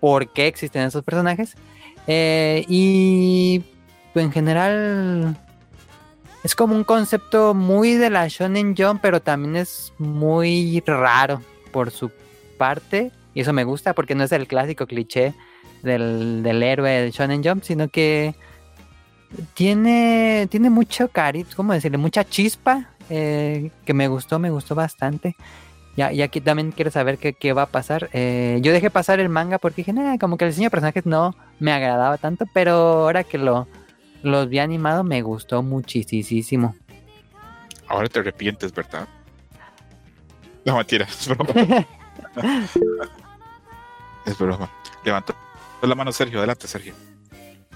por 0.00 0.32
qué 0.32 0.46
existen 0.46 0.82
esos 0.82 1.04
personajes. 1.04 1.54
Eh, 2.06 2.64
y 2.68 3.62
pues, 4.12 4.24
en 4.24 4.32
general 4.32 5.36
es 6.42 6.54
como 6.54 6.74
un 6.74 6.84
concepto 6.84 7.54
muy 7.54 7.94
de 7.94 8.10
la 8.10 8.26
Shonen 8.28 8.74
Jump, 8.76 9.00
pero 9.02 9.20
también 9.20 9.56
es 9.56 9.92
muy 9.98 10.82
raro 10.86 11.42
por 11.70 11.90
su 11.90 12.10
parte. 12.58 13.12
Y 13.34 13.40
eso 13.40 13.52
me 13.52 13.64
gusta 13.64 13.92
porque 13.94 14.14
no 14.14 14.24
es 14.24 14.32
el 14.32 14.46
clásico 14.46 14.86
cliché 14.86 15.34
del, 15.82 16.42
del 16.42 16.62
héroe 16.62 16.90
de 16.90 17.10
Shonen 17.10 17.44
Jump, 17.44 17.64
sino 17.64 17.88
que 17.88 18.34
tiene, 19.54 20.46
tiene 20.50 20.70
mucho 20.70 21.08
carisma, 21.08 21.52
¿cómo 21.56 21.72
decirle? 21.72 21.98
Mucha 21.98 22.24
chispa 22.24 22.93
eh, 23.10 23.70
que 23.84 23.94
me 23.94 24.08
gustó, 24.08 24.38
me 24.38 24.50
gustó 24.50 24.74
bastante. 24.74 25.36
Ya, 25.96 26.12
y 26.12 26.22
aquí 26.22 26.40
también 26.40 26.72
quiero 26.72 26.90
saber 26.90 27.18
qué, 27.18 27.34
qué 27.34 27.52
va 27.52 27.62
a 27.62 27.66
pasar. 27.66 28.10
Eh, 28.12 28.58
yo 28.62 28.72
dejé 28.72 28.90
pasar 28.90 29.20
el 29.20 29.28
manga 29.28 29.58
porque 29.58 29.82
dije, 29.82 29.92
"Nah, 29.92 30.18
como 30.18 30.36
que 30.36 30.44
el 30.44 30.50
diseño 30.50 30.66
de 30.66 30.70
personajes 30.70 31.06
no 31.06 31.36
me 31.60 31.72
agradaba 31.72 32.18
tanto, 32.18 32.46
pero 32.52 32.72
ahora 32.74 33.22
que 33.22 33.38
lo 33.38 33.68
los 34.24 34.48
vi 34.48 34.58
animado 34.58 35.04
me 35.04 35.20
gustó 35.22 35.62
muchísimo. 35.62 36.74
Ahora 37.86 38.08
te 38.08 38.18
arrepientes, 38.20 38.72
¿verdad? 38.72 39.06
No, 40.64 40.78
mentira, 40.78 41.04
es 41.04 41.28
broma. 41.28 41.50
es 44.24 44.38
broma. 44.38 44.70
Levantó 45.04 45.34
la 45.82 45.94
mano 45.94 46.10
Sergio, 46.10 46.38
adelante 46.38 46.66
Sergio. 46.66 46.94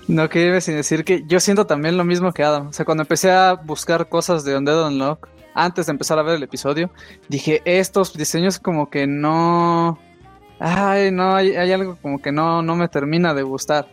No 0.09 0.31
que 0.31 0.47
iba 0.47 0.59
sin 0.63 0.75
decir 0.75 1.05
que 1.05 1.23
yo 1.27 1.39
siento 1.39 1.67
también 1.67 1.99
lo 1.99 2.05
mismo 2.05 2.33
que 2.33 2.43
Adam. 2.43 2.69
O 2.69 2.73
sea, 2.73 2.87
cuando 2.87 3.03
empecé 3.03 3.31
a 3.31 3.53
buscar 3.53 4.09
cosas 4.09 4.43
de 4.43 4.57
Undead 4.57 4.87
Unlock, 4.87 5.29
antes 5.55 5.85
de 5.85 5.93
empezar 5.93 6.19
a 6.19 6.23
ver 6.23 6.37
el 6.37 6.43
episodio, 6.43 6.91
dije, 7.29 7.61
estos 7.67 8.15
diseños 8.15 8.59
como 8.59 8.89
que 8.89 9.07
no... 9.07 9.99
Ay, 10.61 11.11
no, 11.11 11.37
hay, 11.37 11.55
hay 11.57 11.73
algo 11.73 11.97
como 12.01 12.23
que 12.23 12.33
no, 12.33 12.63
no 12.63 12.75
me 12.75 12.89
termina 12.89 13.35
de 13.35 13.43
gustar. 13.43 13.87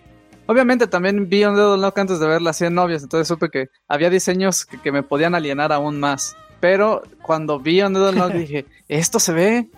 Obviamente 0.48 0.88
también 0.88 1.28
vi 1.28 1.44
Undead 1.44 1.74
Unlock 1.74 1.98
antes 1.98 2.20
de 2.20 2.28
ver 2.28 2.42
las 2.42 2.56
100 2.58 2.74
novias, 2.74 3.04
entonces 3.04 3.28
supe 3.28 3.50
que 3.50 3.70
había 3.90 4.10
diseños 4.10 4.66
que, 4.66 4.80
que 4.80 4.94
me 4.94 5.04
podían 5.04 5.36
alienar 5.36 5.74
aún 5.74 6.00
más. 6.00 6.38
Pero 6.62 7.04
cuando 7.24 7.60
vi 7.60 7.82
Undead 7.82 8.10
Unlock 8.12 8.32
dije, 8.34 8.66
esto 8.88 9.20
se 9.20 9.34
ve... 9.34 9.70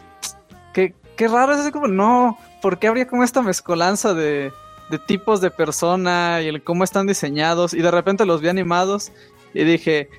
Qué, 0.72 0.94
qué 1.16 1.28
raro, 1.28 1.54
es 1.54 1.60
así 1.62 1.72
como, 1.72 1.88
no, 1.88 2.38
¿por 2.62 2.78
qué 2.78 2.88
habría 2.88 3.08
como 3.08 3.24
esta 3.24 3.42
mezcolanza 3.42 4.14
de, 4.14 4.52
de 4.90 5.00
tipos 5.00 5.42
de 5.42 5.52
persona 5.52 6.42
y 6.42 6.48
el 6.48 6.64
cómo 6.64 6.84
están 6.84 7.08
diseñados? 7.08 7.74
Y 7.74 7.82
de 7.82 7.92
repente 7.92 8.26
los 8.26 8.42
vi 8.42 8.50
animados 8.50 9.12
y 9.54 9.64
dije, 9.64 10.10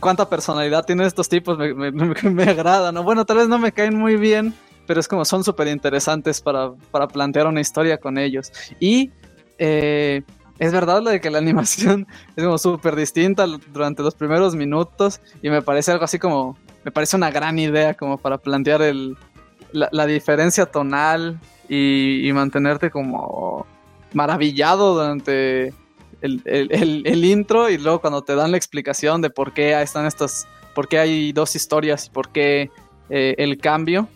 cuánta 0.00 0.28
personalidad 0.28 0.84
tienen 0.84 1.06
estos 1.06 1.28
tipos, 1.28 1.58
me, 1.58 1.74
me, 1.74 1.90
me, 1.90 2.42
agrada, 2.48 2.92
¿no? 2.92 3.02
Bueno, 3.02 3.24
tal 3.24 3.38
vez 3.38 3.48
no 3.48 3.58
me 3.58 3.72
caen 3.72 3.96
muy 3.96 4.16
bien, 4.16 4.54
pero 4.86 5.00
es 5.00 5.08
como 5.08 5.24
son 5.24 5.44
súper 5.44 5.68
interesantes 5.68 6.40
para, 6.40 6.72
para, 6.90 7.06
plantear 7.06 7.46
una 7.46 7.60
historia 7.60 7.98
con 7.98 8.18
ellos. 8.18 8.52
Y 8.80 9.10
eh, 9.58 10.22
es 10.58 10.72
verdad 10.72 11.02
lo 11.02 11.10
de 11.10 11.20
que 11.20 11.30
la 11.30 11.38
animación 11.46 12.06
es 12.36 12.44
como 12.44 12.58
súper 12.58 12.96
distinta 12.96 13.46
durante 13.72 14.02
los 14.02 14.14
primeros 14.14 14.54
minutos 14.54 15.20
y 15.42 15.50
me 15.50 15.62
parece 15.62 15.92
algo 15.92 16.04
así 16.04 16.18
como, 16.18 16.56
me 16.84 16.90
parece 16.90 17.16
una 17.16 17.30
gran 17.30 17.58
idea 17.58 17.94
como 17.94 18.18
para 18.18 18.38
plantear 18.38 18.82
el, 18.82 19.16
la, 19.72 20.06
diferencia 20.06 20.66
tonal 20.66 21.38
y, 21.68 22.30
mantenerte 22.32 22.90
como 22.90 23.66
maravillado 24.12 24.94
durante 24.94 25.74
el, 26.20 26.42
el, 26.44 27.02
el, 27.06 27.24
intro 27.24 27.70
y 27.70 27.78
luego 27.78 28.00
cuando 28.00 28.22
te 28.22 28.34
dan 28.34 28.50
la 28.50 28.56
explicación 28.56 29.22
de 29.22 29.30
por 29.30 29.52
qué 29.52 29.80
están 29.80 30.06
estas, 30.06 30.46
por 30.74 30.88
qué 30.88 30.98
hay 30.98 31.32
dos 31.32 31.56
historias 31.56 32.06
y 32.06 32.10
por 32.10 32.30
qué 32.30 32.70
eh, 33.08 33.34
el 33.38 33.58
cambio, 33.58 34.08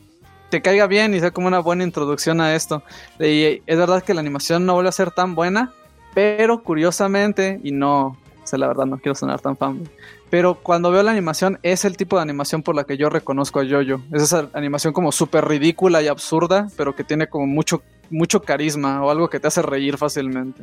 te 0.50 0.62
caiga 0.62 0.86
bien 0.86 1.14
y 1.14 1.20
sea 1.20 1.32
como 1.32 1.48
una 1.48 1.58
buena 1.58 1.82
introducción 1.82 2.40
a 2.40 2.54
esto. 2.54 2.82
Y 3.18 3.62
es 3.66 3.76
verdad 3.78 4.02
que 4.02 4.14
la 4.14 4.20
animación 4.20 4.66
no 4.66 4.74
vuelve 4.74 4.88
a 4.88 4.92
ser 4.92 5.10
tan 5.10 5.34
buena, 5.34 5.72
pero 6.14 6.62
curiosamente, 6.62 7.60
y 7.64 7.72
no, 7.72 8.06
o 8.06 8.46
sea, 8.46 8.58
la 8.58 8.68
verdad 8.68 8.86
no 8.86 8.98
quiero 8.98 9.14
sonar 9.14 9.40
tan 9.40 9.56
fan, 9.56 9.88
pero 10.30 10.54
cuando 10.54 10.90
veo 10.90 11.02
la 11.02 11.10
animación 11.10 11.58
es 11.62 11.84
el 11.84 11.96
tipo 11.96 12.16
de 12.16 12.22
animación 12.22 12.62
por 12.62 12.74
la 12.74 12.84
que 12.84 12.96
yo 12.96 13.08
reconozco 13.08 13.60
a. 13.60 13.64
-Yo. 13.64 14.02
Es 14.12 14.22
esa 14.22 14.48
animación 14.52 14.92
como 14.92 15.12
súper 15.12 15.44
ridícula 15.44 16.02
y 16.02 16.08
absurda, 16.08 16.68
pero 16.76 16.94
que 16.94 17.04
tiene 17.04 17.26
como 17.26 17.46
mucho, 17.46 17.82
mucho 18.10 18.42
carisma 18.42 19.02
o 19.02 19.10
algo 19.10 19.28
que 19.28 19.40
te 19.40 19.46
hace 19.46 19.62
reír 19.62 19.96
fácilmente. 19.96 20.62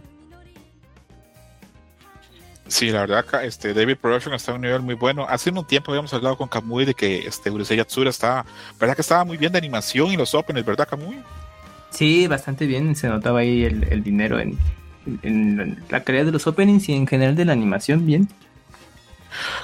Sí, 2.72 2.90
la 2.90 3.02
verdad, 3.02 3.44
este, 3.44 3.74
David 3.74 3.98
Production 3.98 4.34
está 4.34 4.54
a 4.54 4.56
un 4.56 4.62
nivel 4.62 4.82
muy 4.82 4.96
bueno. 4.96 5.26
Hace 5.28 5.50
un 5.50 5.66
tiempo 5.66 5.92
habíamos 5.92 6.14
hablado 6.14 6.38
con 6.38 6.48
Kamui 6.48 6.86
de 6.86 6.94
que 6.94 7.28
este, 7.28 7.52
Urusei 7.52 7.76
Yatsura 7.76 8.10
estaba, 8.10 8.46
¿verdad 8.80 8.96
que 8.96 9.02
estaba 9.02 9.26
muy 9.26 9.36
bien 9.36 9.52
de 9.52 9.58
animación 9.58 10.08
y 10.08 10.16
los 10.16 10.34
openers, 10.34 10.66
¿verdad, 10.66 10.88
Kamui? 10.88 11.20
Sí, 11.90 12.28
bastante 12.28 12.66
bien. 12.68 12.96
Se 12.96 13.10
notaba 13.10 13.42
ahí 13.42 13.66
el, 13.66 13.84
el 13.92 14.02
dinero 14.02 14.40
en, 14.40 14.58
en, 15.22 15.60
en, 15.60 15.84
la 15.90 16.02
calidad 16.02 16.24
de 16.24 16.32
los 16.32 16.48
openings 16.48 16.88
y 16.88 16.94
en 16.94 17.08
general 17.08 17.36
de 17.36 17.44
la 17.44 17.52
animación, 17.52 18.06
bien. 18.06 18.30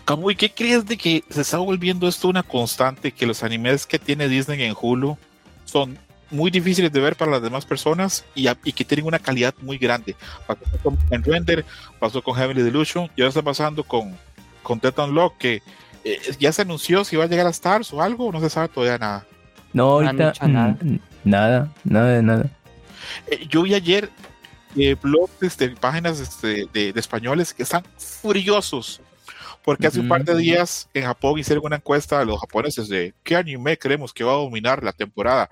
Kamui, 0.04 0.36
¿qué 0.36 0.52
crees 0.52 0.86
de 0.86 0.98
que 0.98 1.24
se 1.30 1.42
está 1.42 1.60
volviendo 1.60 2.10
esto 2.10 2.28
una 2.28 2.44
constante? 2.44 3.14
Que 3.14 3.26
los 3.26 3.42
animes 3.42 3.86
que 3.86 4.00
tiene 4.00 4.28
Disney 4.28 4.62
en 4.64 4.76
Hulu 4.80 5.18
son 5.64 5.98
muy 6.30 6.52
difíciles 6.52 6.92
de 6.92 7.00
ver 7.00 7.16
para 7.16 7.32
las 7.32 7.42
demás 7.42 7.66
personas 7.66 8.26
y, 8.36 8.48
y 8.64 8.72
que 8.72 8.86
tienen 8.86 9.06
una 9.06 9.20
calidad 9.20 9.54
muy 9.62 9.78
grande. 9.78 10.16
Pasó 10.46 10.62
con 10.84 10.98
en 11.10 11.24
Render, 11.24 11.66
pasó 12.00 12.22
con 12.22 12.36
Heavenly 12.36 12.64
Delusion 12.64 13.10
y 13.16 13.22
ahora 13.22 13.30
está 13.30 13.42
pasando 13.42 13.84
con, 13.84 14.16
con 14.64 14.80
Death 14.80 15.00
Unlock, 15.00 15.38
que 15.38 15.62
eh, 16.04 16.20
ya 16.40 16.52
se 16.52 16.62
anunció 16.62 17.04
si 17.04 17.16
va 17.16 17.26
a 17.26 17.28
llegar 17.28 17.48
a 17.48 17.52
Stars 17.52 17.94
o 17.94 18.02
algo, 18.02 18.32
no 18.32 18.40
se 18.40 18.50
sabe 18.50 18.70
todavía 18.70 18.98
nada. 18.98 19.26
No, 19.74 19.90
ahorita 19.90 20.34
nada. 20.48 20.78
nada, 21.24 21.74
nada 21.84 22.10
de 22.10 22.24
nada. 22.24 22.50
Eh, 23.28 23.46
yo 23.50 23.64
vi 23.64 23.74
ayer 23.74 24.10
eh, 24.76 24.96
blogs, 25.02 25.32
este, 25.42 25.70
páginas 25.70 26.20
este, 26.20 26.68
de, 26.74 26.94
de, 26.94 27.00
españoles 27.00 27.54
que 27.54 27.64
están 27.64 27.84
furiosos 27.98 29.02
porque 29.68 29.86
hace 29.86 29.99
un 29.99 30.07
par 30.07 30.24
de 30.24 30.34
días 30.38 30.89
en 30.93 31.03
Japón 31.03 31.38
hicieron 31.38 31.65
una 31.65 31.76
encuesta 31.76 32.22
a 32.22 32.24
los 32.24 32.39
japoneses 32.39 32.88
de 32.88 33.13
qué 33.22 33.36
anime 33.36 33.78
creemos 33.78 34.13
que 34.13 34.24
va 34.24 34.32
a 34.32 34.38
dominar 34.38 34.82
la 34.82 34.93
temporada 34.93 35.49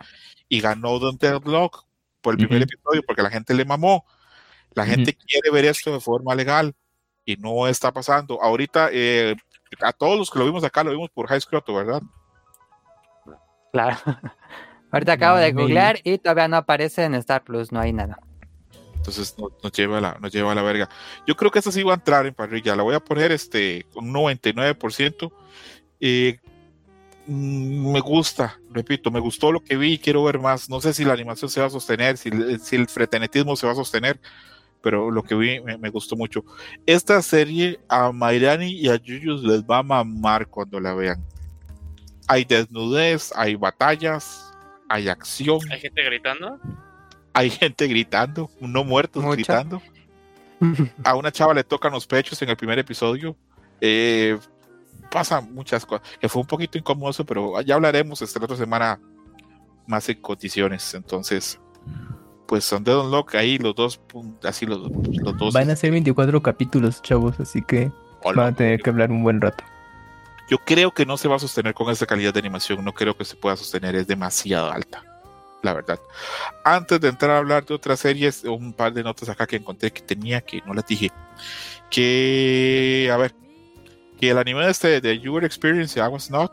y 0.47 0.61
ganó 0.61 0.99
Don't 0.99 1.21
Lock 1.45 1.85
por 2.21 2.35
el 2.35 2.37
primer 2.37 2.61
uh 2.61 2.61
-huh. 2.61 2.63
episodio 2.63 3.03
porque 3.05 3.21
la 3.21 3.29
gente 3.29 3.53
le 3.53 3.65
mamó. 3.65 4.05
La 4.73 4.85
gente 4.85 5.11
uh 5.11 5.13
-huh. 5.13 5.25
quiere 5.27 5.51
ver 5.51 5.65
esto 5.65 5.91
de 5.91 5.99
forma 5.99 6.33
legal 6.33 6.73
y 7.25 7.35
no 7.35 7.67
está 7.67 7.91
pasando. 7.91 8.41
Ahorita, 8.41 8.87
eh, 8.93 9.35
a 9.81 9.91
todos 9.91 10.17
los 10.17 10.31
que 10.31 10.39
lo 10.39 10.45
vimos 10.45 10.63
acá, 10.63 10.85
lo 10.85 10.91
vimos 10.91 11.09
por 11.09 11.27
High 11.27 11.41
Scroto, 11.41 11.75
¿verdad? 11.75 12.01
Claro. 13.73 13.97
Ahorita 14.91 15.11
acabo 15.11 15.39
de 15.39 15.51
googlear 15.51 15.99
y 16.05 16.19
todavía 16.19 16.47
no 16.47 16.55
aparece 16.55 17.03
en 17.03 17.15
Star 17.15 17.43
Plus, 17.43 17.73
no 17.73 17.81
hay 17.81 17.91
nada. 17.91 18.17
Entonces 19.07 19.35
nos, 19.37 19.71
lleva 19.71 19.99
a 19.99 20.01
la, 20.01 20.17
nos 20.19 20.31
lleva 20.31 20.51
a 20.51 20.55
la 20.55 20.63
verga. 20.63 20.89
Yo 21.27 21.35
creo 21.35 21.51
que 21.51 21.59
esta 21.59 21.71
sí 21.71 21.83
va 21.83 21.91
a 21.91 21.95
entrar 21.95 22.25
en 22.25 22.33
parrilla. 22.33 22.75
La 22.75 22.81
voy 22.81 22.95
a 22.95 22.99
poner 22.99 23.31
este, 23.31 23.85
con 23.93 24.05
un 24.05 24.13
99%. 24.15 25.31
Eh, 25.99 26.39
me 27.27 27.99
gusta, 27.99 28.59
repito, 28.71 29.11
me 29.11 29.19
gustó 29.19 29.51
lo 29.51 29.59
que 29.59 29.77
vi 29.77 29.93
y 29.93 29.97
quiero 29.99 30.23
ver 30.23 30.39
más. 30.39 30.69
No 30.69 30.81
sé 30.81 30.93
si 30.93 31.05
la 31.05 31.13
animación 31.13 31.51
se 31.51 31.59
va 31.59 31.67
a 31.67 31.69
sostener, 31.69 32.17
si, 32.17 32.31
si 32.59 32.75
el 32.75 32.87
fretenetismo 32.87 33.55
se 33.55 33.67
va 33.67 33.73
a 33.73 33.75
sostener, 33.75 34.19
pero 34.81 35.11
lo 35.11 35.21
que 35.21 35.35
vi 35.35 35.59
me, 35.59 35.77
me, 35.77 35.89
gustó 35.89 36.15
mucho. 36.15 36.43
Esta 36.87 37.21
serie 37.21 37.79
a 37.87 38.11
Mairani 38.11 38.71
y 38.71 38.89
a 38.89 38.95
Yuyus 38.95 39.43
les 39.43 39.63
va 39.63 39.79
a 39.79 39.83
mamar 39.83 40.47
cuando 40.47 40.79
la 40.79 40.95
vean. 40.95 41.23
Hay 42.27 42.43
desnudez, 42.43 43.31
hay 43.35 43.55
batallas, 43.55 44.51
hay 44.89 45.09
acción. 45.09 45.59
¿Hay 45.71 45.79
gente 45.79 46.03
gritando? 46.03 46.59
Hay 47.35 47.49
gente 47.49 47.85
gritando, 47.87 48.49
no 48.59 48.83
muertos 48.83 49.21
¿Mucha? 49.21 49.35
gritando. 49.35 49.81
A 51.03 51.15
una 51.15 51.31
chava 51.31 51.53
le 51.53 51.63
tocan 51.63 51.91
los 51.91 52.07
pechos 52.07 52.41
en 52.41 52.49
el 52.49 52.55
primer 52.55 52.79
episodio. 52.79 53.35
Eh, 53.81 54.39
pasan 55.11 55.53
muchas 55.53 55.85
cosas, 55.85 56.07
que 56.19 56.29
fue 56.29 56.41
un 56.41 56.47
poquito 56.47 56.77
incómodo, 56.77 57.25
pero 57.25 57.61
ya 57.61 57.75
hablaremos 57.75 58.21
esta 58.21 58.43
otra 58.43 58.55
semana 58.55 58.99
más 59.85 60.07
en 60.09 60.21
condiciones. 60.21 60.93
Entonces, 60.93 61.59
pues 62.47 62.63
son 62.63 62.83
Dead 62.83 62.97
Unlock 62.97 63.35
ahí 63.35 63.57
los 63.57 63.75
dos, 63.75 63.99
así 64.43 64.65
los, 64.65 64.79
los, 64.89 65.37
dos. 65.37 65.53
Van 65.53 65.69
a 65.69 65.75
ser 65.75 65.91
24 65.91 66.41
capítulos, 66.41 67.01
chavos, 67.01 67.39
así 67.39 67.61
que 67.61 67.91
Hola. 68.23 68.43
van 68.43 68.53
a 68.53 68.55
tener 68.55 68.81
que 68.81 68.89
hablar 68.89 69.11
un 69.11 69.23
buen 69.23 69.41
rato. 69.41 69.63
Yo 70.49 70.57
creo 70.59 70.91
que 70.91 71.05
no 71.05 71.17
se 71.17 71.27
va 71.27 71.35
a 71.35 71.39
sostener 71.39 71.73
con 71.73 71.89
esta 71.89 72.05
calidad 72.05 72.33
de 72.33 72.39
animación, 72.39 72.85
no 72.85 72.93
creo 72.93 73.17
que 73.17 73.25
se 73.25 73.35
pueda 73.35 73.55
sostener, 73.55 73.95
es 73.95 74.07
demasiado 74.07 74.71
alta, 74.71 75.03
la 75.65 75.73
verdad. 75.73 75.99
Antes 76.63 77.01
de 77.01 77.09
entrar 77.09 77.31
a 77.31 77.39
hablar 77.39 77.65
de 77.65 77.73
otras 77.73 77.99
series, 77.99 78.43
un 78.45 78.71
par 78.71 78.93
de 78.93 79.03
notas 79.03 79.27
acá 79.27 79.45
que 79.45 79.57
encontré 79.57 79.91
que 79.91 80.01
tenía 80.01 80.39
que 80.41 80.61
no 80.65 80.73
las 80.73 80.85
dije. 80.87 81.11
Que, 81.89 83.09
a 83.11 83.17
ver, 83.17 83.35
que 84.19 84.29
el 84.29 84.37
anime 84.37 84.69
este 84.69 85.01
de 85.01 85.19
Your 85.19 85.43
Experience, 85.43 85.99
I 85.99 86.03
Was 86.03 86.31
Not, 86.31 86.51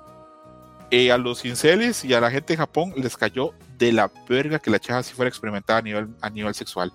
eh, 0.90 1.12
a 1.12 1.18
los 1.18 1.44
inceles 1.44 2.04
y 2.04 2.12
a 2.12 2.20
la 2.20 2.30
gente 2.30 2.54
de 2.54 2.58
Japón 2.58 2.92
les 2.96 3.16
cayó 3.16 3.54
de 3.78 3.92
la 3.92 4.10
verga 4.28 4.58
que 4.58 4.70
la 4.70 4.78
chava 4.78 5.02
si 5.02 5.14
fuera 5.14 5.28
experimentada 5.28 5.78
a 5.78 5.82
nivel, 5.82 6.08
a 6.20 6.28
nivel 6.28 6.54
sexual. 6.54 6.92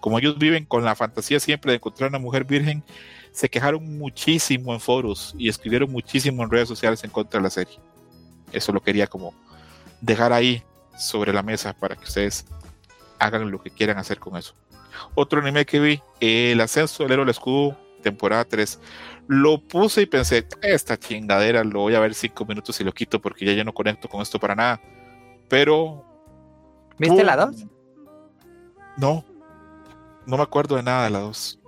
Como 0.00 0.18
ellos 0.18 0.38
viven 0.38 0.64
con 0.64 0.84
la 0.84 0.94
fantasía 0.94 1.40
siempre 1.40 1.72
de 1.72 1.76
encontrar 1.76 2.10
una 2.10 2.20
mujer 2.20 2.44
virgen, 2.44 2.84
se 3.32 3.48
quejaron 3.48 3.98
muchísimo 3.98 4.72
en 4.72 4.80
foros 4.80 5.34
y 5.36 5.48
escribieron 5.48 5.90
muchísimo 5.90 6.44
en 6.44 6.50
redes 6.50 6.68
sociales 6.68 7.02
en 7.02 7.10
contra 7.10 7.40
de 7.40 7.44
la 7.44 7.50
serie. 7.50 7.78
Eso 8.52 8.72
lo 8.72 8.80
quería 8.80 9.06
como 9.06 9.34
dejar 10.00 10.32
ahí 10.32 10.62
sobre 10.98 11.32
la 11.32 11.42
mesa 11.42 11.72
para 11.72 11.96
que 11.96 12.04
ustedes 12.04 12.46
hagan 13.18 13.50
lo 13.50 13.62
que 13.62 13.70
quieran 13.70 13.98
hacer 13.98 14.18
con 14.18 14.36
eso. 14.36 14.54
Otro 15.14 15.40
anime 15.40 15.64
que 15.64 15.80
vi, 15.80 16.02
eh, 16.20 16.52
El 16.52 16.60
ascenso 16.60 17.02
del 17.02 17.12
héroe 17.12 17.24
del 17.24 17.30
escudo, 17.30 17.76
temporada 18.02 18.44
3. 18.44 18.80
Lo 19.26 19.60
puse 19.60 20.02
y 20.02 20.06
pensé, 20.06 20.46
esta 20.62 20.96
chingadera 20.96 21.62
lo 21.64 21.80
voy 21.80 21.94
a 21.94 22.00
ver 22.00 22.14
cinco 22.14 22.44
minutos 22.44 22.80
y 22.80 22.84
lo 22.84 22.92
quito 22.92 23.20
porque 23.20 23.44
ya, 23.44 23.52
ya 23.52 23.64
no 23.64 23.74
conecto 23.74 24.08
con 24.08 24.22
esto 24.22 24.38
para 24.38 24.54
nada. 24.54 24.80
Pero. 25.48 26.04
¿Viste 26.98 27.16
¡pum! 27.16 27.26
la 27.26 27.36
2? 27.36 27.66
No, 28.96 29.24
no 30.26 30.36
me 30.36 30.42
acuerdo 30.42 30.76
de 30.76 30.82
nada 30.82 31.04
de 31.04 31.10
la 31.10 31.20
2. 31.20 31.60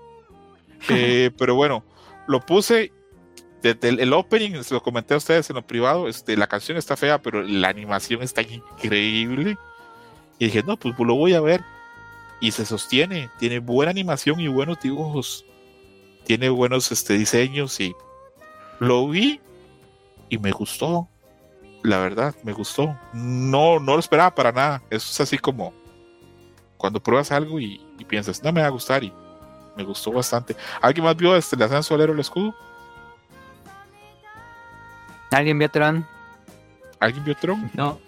eh, 0.90 1.30
pero 1.36 1.54
bueno, 1.54 1.84
lo 2.26 2.40
puse. 2.40 2.92
Desde 3.62 3.88
el, 3.88 4.00
el, 4.00 4.12
opening, 4.12 4.62
se 4.62 4.74
lo 4.74 4.82
comenté 4.82 5.14
a 5.14 5.18
ustedes 5.18 5.50
en 5.50 5.56
lo 5.56 5.62
privado. 5.62 6.08
Este, 6.08 6.36
la 6.36 6.46
canción 6.46 6.78
está 6.78 6.96
fea, 6.96 7.20
pero 7.20 7.42
la 7.42 7.68
animación 7.68 8.22
está 8.22 8.42
increíble. 8.42 9.58
Y 10.38 10.46
dije, 10.46 10.62
no, 10.62 10.76
pues, 10.76 10.94
lo 10.98 11.14
voy 11.14 11.34
a 11.34 11.40
ver. 11.40 11.60
Y 12.40 12.52
se 12.52 12.64
sostiene, 12.64 13.30
tiene 13.38 13.58
buena 13.58 13.90
animación 13.90 14.40
y 14.40 14.48
buenos 14.48 14.80
dibujos 14.80 15.44
tiene 16.24 16.48
buenos 16.48 16.92
este, 16.92 17.14
diseños 17.14 17.80
y 17.80 17.92
lo 18.78 19.08
vi 19.08 19.40
y 20.28 20.38
me 20.38 20.52
gustó. 20.52 21.08
La 21.82 21.98
verdad, 21.98 22.36
me 22.44 22.52
gustó. 22.52 22.96
No, 23.12 23.80
no 23.80 23.94
lo 23.94 23.98
esperaba 23.98 24.32
para 24.32 24.52
nada. 24.52 24.82
Eso 24.90 25.10
es 25.10 25.20
así 25.20 25.38
como 25.38 25.72
cuando 26.76 27.02
pruebas 27.02 27.32
algo 27.32 27.58
y, 27.58 27.84
y 27.98 28.04
piensas, 28.04 28.44
no 28.44 28.52
me 28.52 28.60
va 28.60 28.68
a 28.68 28.70
gustar 28.70 29.02
y 29.02 29.12
me 29.76 29.82
gustó 29.82 30.12
bastante. 30.12 30.54
¿Alguien 30.80 31.04
más 31.04 31.16
vio 31.16 31.34
este, 31.34 31.56
el 31.56 32.20
escudo? 32.20 32.54
¿Alguien 35.30 35.58
vio 35.58 35.70
Tron? 35.70 36.06
¿Alguien 36.98 37.24
vio 37.24 37.34
Tron? 37.36 37.70
No. 37.74 38.00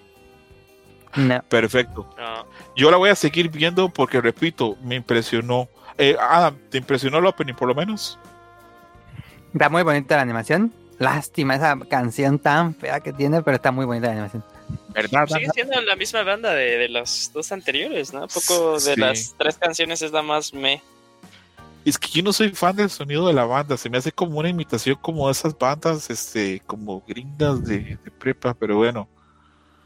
No. 1.17 1.43
Perfecto. 1.43 2.09
No. 2.17 2.47
Yo 2.77 2.91
la 2.91 2.97
voy 2.97 3.11
a 3.11 3.15
seguir 3.15 3.51
viendo 3.51 3.89
porque, 3.89 4.21
repito, 4.21 4.77
me 4.83 4.97
impresionó. 4.97 5.69
Eh, 5.99 6.17
Adam, 6.19 6.57
¿te 6.71 6.79
impresionó 6.79 7.19
el 7.19 7.27
opening 7.27 7.55
por 7.55 7.69
lo 7.69 7.75
menos? 7.75 8.19
Está 9.53 9.69
muy 9.69 9.83
bonita 9.83 10.17
la 10.17 10.23
animación. 10.23 10.73
Lástima 10.99 11.57
esa 11.57 11.79
canción 11.89 12.39
tan 12.39 12.75
fea 12.75 13.01
que 13.01 13.13
tiene, 13.13 13.43
pero 13.43 13.57
está 13.57 13.71
muy 13.73 13.85
bonita 13.85 14.07
la 14.07 14.13
animación. 14.13 14.45
¿Verdad? 14.91 15.27
Sigue 15.27 15.49
siendo 15.53 15.81
la 15.81 15.97
misma 15.97 16.23
banda 16.23 16.55
de, 16.55 16.79
de 16.79 16.89
las 16.89 17.31
dos 17.35 17.51
anteriores, 17.53 18.13
¿no? 18.13 18.23
Un 18.23 18.29
poco 18.29 18.75
de 18.75 18.95
sí. 18.95 19.01
las 19.01 19.35
tres 19.39 19.59
canciones 19.59 20.01
es 20.03 20.13
la 20.13 20.23
más 20.23 20.55
me. 20.55 20.83
Es 21.85 21.99
que 21.99 22.09
yo 22.13 22.23
no 22.23 22.33
soy 22.33 22.51
fan 22.51 22.77
del 22.77 22.91
sonido 22.91 23.27
de 23.27 23.33
la 23.33 23.45
banda, 23.45 23.77
se 23.77 23.91
me 23.91 23.99
hace 23.99 24.13
como 24.13 24.39
una 24.39 24.49
imitación 24.49 24.97
como 25.01 25.27
de 25.27 25.33
esas 25.33 25.57
bandas, 25.59 26.11
este, 26.11 26.61
como 26.61 27.01
gringas 27.07 27.65
de, 27.65 27.99
de 28.05 28.11
prepa, 28.11 28.55
pero 28.55 28.77
bueno, 28.77 29.09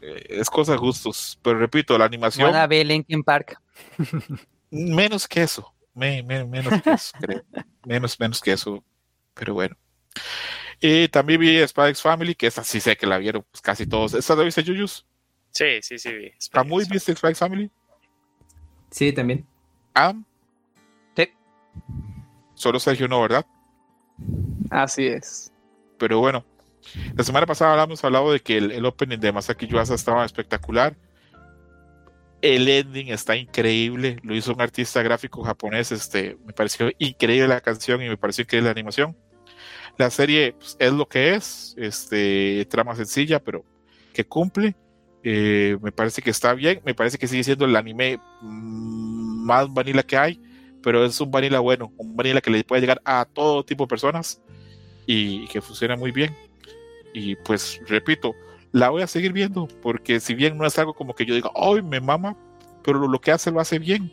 eh, 0.01 0.25
es 0.29 0.49
cosa 0.49 0.73
de 0.73 0.77
gustos. 0.77 1.39
Pero 1.41 1.57
repito, 1.59 1.97
la 1.97 2.05
animación, 2.05 2.49
Buena 2.49 2.67
vi 2.67 2.83
Linkin 2.83 3.23
Park. 3.23 3.59
menos 4.69 5.27
que 5.27 5.41
eso, 5.43 5.73
me- 5.93 6.21
me- 6.23 6.45
menos 6.45 6.81
que 6.81 6.91
eso, 6.91 7.11
creo. 7.19 7.43
Menos, 7.85 8.19
menos 8.19 8.41
que 8.41 8.51
eso, 8.51 8.83
pero 9.33 9.53
bueno. 9.55 9.75
Y 10.79 11.07
también 11.07 11.39
vi 11.39 11.67
Spy 11.67 11.89
X 11.89 12.01
Family, 12.01 12.35
que 12.35 12.47
esa 12.47 12.63
sí 12.63 12.79
sé 12.79 12.95
que 12.95 13.07
la 13.07 13.17
vieron 13.17 13.43
pues, 13.49 13.61
casi 13.61 13.87
todos. 13.87 14.13
¿Esta 14.13 14.35
la 14.35 14.43
viste, 14.43 14.63
Yuyus? 14.63 15.05
Sí, 15.49 15.81
sí, 15.81 15.97
sí. 15.97 16.13
vi. 16.13 16.25
¿Está 16.37 16.63
muy 16.63 16.85
viste 16.85 17.15
Spy 17.15 17.29
X 17.29 17.39
Family? 17.39 17.71
Sí, 18.91 19.11
también. 19.11 19.45
Am. 19.95 20.23
Solo 22.53 22.79
Sergio 22.79 23.07
no, 23.07 23.21
¿verdad? 23.21 23.45
Así 24.69 25.05
es. 25.05 25.51
Pero 25.97 26.19
bueno, 26.19 26.43
la 27.15 27.23
semana 27.23 27.45
pasada 27.45 27.71
hablamos 27.71 28.03
hablado 28.03 28.31
de 28.31 28.39
que 28.39 28.57
el, 28.57 28.71
el 28.71 28.85
opening 28.85 29.19
de 29.19 29.31
Masaki 29.31 29.67
Yuasa 29.67 29.95
estaba 29.95 30.25
espectacular. 30.25 30.95
El 32.41 32.67
ending 32.67 33.09
está 33.09 33.35
increíble. 33.35 34.17
Lo 34.23 34.35
hizo 34.35 34.53
un 34.53 34.61
artista 34.61 35.01
gráfico 35.01 35.43
japonés. 35.43 35.91
Este, 35.91 36.37
me 36.45 36.53
pareció 36.53 36.91
increíble 36.99 37.47
la 37.47 37.61
canción 37.61 38.01
y 38.01 38.09
me 38.09 38.17
pareció 38.17 38.43
increíble 38.43 38.67
la 38.67 38.71
animación. 38.71 39.17
La 39.97 40.09
serie 40.11 40.53
pues, 40.53 40.77
es 40.79 40.93
lo 40.93 41.07
que 41.07 41.33
es. 41.33 41.73
Este, 41.77 42.65
trama 42.69 42.95
sencilla, 42.95 43.39
pero 43.39 43.65
que 44.13 44.25
cumple. 44.25 44.75
Eh, 45.23 45.77
me 45.81 45.91
parece 45.91 46.21
que 46.21 46.29
está 46.29 46.53
bien. 46.53 46.81
Me 46.85 46.93
parece 46.93 47.17
que 47.17 47.27
sigue 47.27 47.43
siendo 47.43 47.65
el 47.65 47.75
anime 47.75 48.19
mm, 48.41 49.45
más 49.45 49.73
vanilla 49.73 50.03
que 50.03 50.17
hay. 50.17 50.39
Pero 50.81 51.05
es 51.05 51.19
un 51.19 51.31
vanilla 51.31 51.59
bueno. 51.59 51.91
Un 51.97 52.15
vanilla 52.15 52.41
que 52.41 52.51
le 52.51 52.63
puede 52.63 52.81
llegar 52.81 53.01
a 53.05 53.25
todo 53.25 53.63
tipo 53.63 53.83
de 53.83 53.87
personas 53.87 54.41
y 55.05 55.47
que 55.47 55.61
funciona 55.61 55.95
muy 55.95 56.11
bien. 56.11 56.35
Y 57.13 57.35
pues 57.37 57.81
repito, 57.87 58.35
la 58.71 58.89
voy 58.89 59.01
a 59.01 59.07
seguir 59.07 59.33
viendo 59.33 59.67
porque 59.81 60.19
si 60.19 60.35
bien 60.35 60.57
no 60.57 60.65
es 60.65 60.77
algo 60.77 60.93
como 60.93 61.15
que 61.15 61.25
yo 61.25 61.33
diga, 61.33 61.49
¡ay, 61.55 61.81
me 61.81 61.99
mama! 61.99 62.35
Pero 62.83 63.07
lo 63.07 63.19
que 63.19 63.31
hace 63.31 63.51
lo 63.51 63.59
hace 63.59 63.79
bien. 63.79 64.11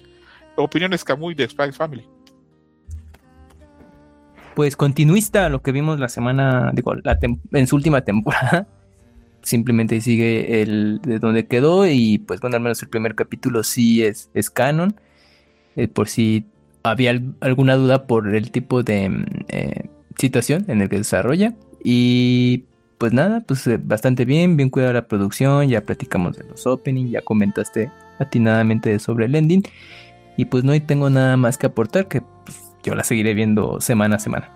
Opiniones 0.56 1.04
Camuy 1.04 1.34
de 1.34 1.48
Spy 1.48 1.72
Family. 1.72 2.08
Pues 4.54 4.76
continuista, 4.76 5.48
lo 5.48 5.62
que 5.62 5.72
vimos 5.72 5.98
la 5.98 6.08
semana, 6.08 6.70
digo, 6.72 6.94
la 6.94 7.18
en 7.52 7.66
su 7.66 7.76
última 7.76 8.02
temporada. 8.02 8.68
Simplemente 9.42 10.00
sigue 10.00 10.62
el 10.62 11.00
de 11.02 11.18
donde 11.18 11.46
quedó 11.46 11.86
y 11.86 12.18
pues 12.18 12.40
bueno, 12.40 12.56
al 12.56 12.62
menos 12.62 12.82
el 12.82 12.88
primer 12.88 13.14
capítulo 13.14 13.62
sí 13.62 14.02
es, 14.04 14.30
es 14.32 14.48
canon. 14.50 14.94
Eh, 15.76 15.88
por 15.88 16.08
si 16.08 16.46
había 16.84 17.10
al- 17.10 17.34
alguna 17.40 17.74
duda 17.74 18.06
por 18.06 18.32
el 18.34 18.50
tipo 18.52 18.82
de 18.84 19.08
mm, 19.08 19.24
eh, 19.48 19.88
situación 20.16 20.64
en 20.68 20.80
el 20.82 20.88
que 20.88 20.98
desarrolla. 20.98 21.54
Y 21.82 22.64
pues 22.98 23.12
nada, 23.12 23.40
pues 23.40 23.66
eh, 23.66 23.80
bastante 23.82 24.24
bien, 24.24 24.56
bien 24.56 24.70
cuidada 24.70 24.92
la 24.92 25.08
producción, 25.08 25.68
ya 25.68 25.80
platicamos 25.80 26.36
de 26.36 26.44
los 26.44 26.66
openings, 26.66 27.10
ya 27.10 27.20
comentaste 27.22 27.90
atinadamente 28.20 28.96
sobre 29.00 29.26
el 29.26 29.34
ending. 29.34 29.62
Y 30.36 30.44
pues 30.46 30.62
no 30.64 30.80
tengo 30.82 31.10
nada 31.10 31.36
más 31.36 31.58
que 31.58 31.66
aportar, 31.66 32.06
que 32.08 32.20
pues, 32.20 32.72
yo 32.82 32.94
la 32.94 33.04
seguiré 33.04 33.34
viendo 33.34 33.80
semana 33.80 34.16
a 34.16 34.18
semana. 34.18 34.50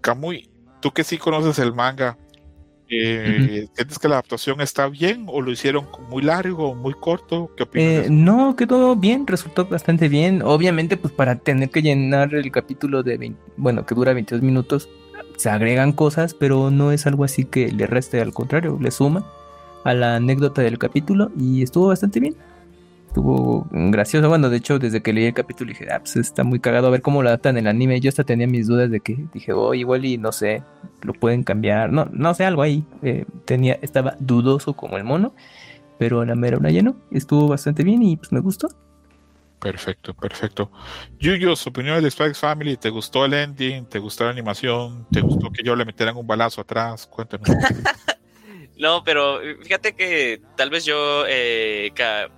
Camuy, 0.00 0.48
tú 0.80 0.92
que 0.92 1.04
sí 1.04 1.18
conoces 1.18 1.58
el 1.58 1.74
manga, 1.74 2.16
eh, 2.90 3.68
¿sientes 3.74 3.98
que 3.98 4.08
la 4.08 4.16
adaptación 4.16 4.60
está 4.60 4.88
bien 4.88 5.26
o 5.28 5.40
lo 5.40 5.50
hicieron 5.50 5.86
muy 6.08 6.22
largo 6.22 6.70
o 6.70 6.74
muy 6.74 6.94
corto? 6.94 7.50
¿Qué 7.56 7.62
opinas? 7.62 8.06
Eh, 8.06 8.06
no, 8.10 8.56
quedó 8.56 8.96
bien, 8.96 9.26
resultó 9.26 9.66
bastante 9.66 10.08
bien. 10.08 10.42
Obviamente, 10.42 10.96
pues 10.96 11.12
para 11.12 11.36
tener 11.36 11.70
que 11.70 11.82
llenar 11.82 12.34
el 12.34 12.50
capítulo 12.50 13.02
de 13.02 13.16
20 13.18 13.40
bueno, 13.56 13.86
que 13.86 13.94
dura 13.94 14.12
22 14.12 14.42
minutos, 14.42 14.88
se 15.36 15.50
agregan 15.50 15.92
cosas, 15.92 16.34
pero 16.34 16.70
no 16.70 16.92
es 16.92 17.06
algo 17.06 17.24
así 17.24 17.44
que 17.44 17.70
le 17.72 17.86
reste, 17.86 18.20
al 18.20 18.32
contrario, 18.32 18.78
le 18.80 18.90
suma 18.90 19.24
a 19.84 19.94
la 19.94 20.16
anécdota 20.16 20.62
del 20.62 20.78
capítulo 20.78 21.30
y 21.38 21.62
estuvo 21.62 21.88
bastante 21.88 22.20
bien. 22.20 22.36
Estuvo 23.10 23.66
gracioso. 23.72 24.28
Bueno, 24.28 24.48
de 24.50 24.58
hecho, 24.58 24.78
desde 24.78 25.02
que 25.02 25.12
leí 25.12 25.24
el 25.24 25.34
capítulo 25.34 25.70
dije, 25.70 25.88
ah, 25.92 25.98
pues 25.98 26.14
está 26.14 26.44
muy 26.44 26.60
cagado 26.60 26.86
a 26.86 26.90
ver 26.90 27.02
cómo 27.02 27.24
lo 27.24 27.28
adaptan 27.28 27.56
en 27.58 27.66
el 27.66 27.70
anime. 27.70 27.98
Yo 27.98 28.08
hasta 28.08 28.22
tenía 28.22 28.46
mis 28.46 28.68
dudas 28.68 28.88
de 28.88 29.00
que 29.00 29.16
dije, 29.34 29.52
oh, 29.52 29.74
igual 29.74 30.04
y 30.04 30.16
no 30.16 30.30
sé, 30.30 30.62
lo 31.02 31.12
pueden 31.12 31.42
cambiar. 31.42 31.90
No, 31.90 32.08
no 32.12 32.32
sé, 32.34 32.44
algo 32.44 32.62
ahí. 32.62 32.84
Eh, 33.02 33.24
tenía, 33.46 33.80
estaba 33.82 34.14
dudoso 34.20 34.74
como 34.74 34.96
el 34.96 35.02
mono, 35.02 35.34
pero 35.98 36.24
la 36.24 36.36
mera 36.36 36.56
una 36.56 36.70
llenó. 36.70 36.94
Estuvo 37.10 37.48
bastante 37.48 37.82
bien 37.82 38.00
y 38.00 38.16
pues 38.16 38.30
me 38.30 38.38
gustó. 38.38 38.68
Perfecto, 39.58 40.14
perfecto. 40.14 40.70
Yuyos, 41.18 41.66
opiniones 41.66 42.04
de 42.04 42.08
X 42.26 42.38
Family. 42.38 42.76
¿Te 42.76 42.90
gustó 42.90 43.24
el 43.24 43.34
ending? 43.34 43.86
¿Te 43.86 43.98
gustó 43.98 44.22
la 44.22 44.30
animación? 44.30 45.04
¿Te 45.10 45.20
gustó 45.20 45.50
que 45.50 45.64
yo 45.64 45.74
le 45.74 45.84
metieran 45.84 46.16
un 46.16 46.28
balazo 46.28 46.60
atrás? 46.60 47.08
Cuéntanos. 47.08 47.48
No, 48.78 49.04
pero 49.04 49.42
eh, 49.42 49.58
fíjate 49.62 49.94
que 49.94 50.40
tal 50.56 50.70
vez 50.70 50.86
yo, 50.86 51.24
eh, 51.28 51.90
ca- 51.94 52.30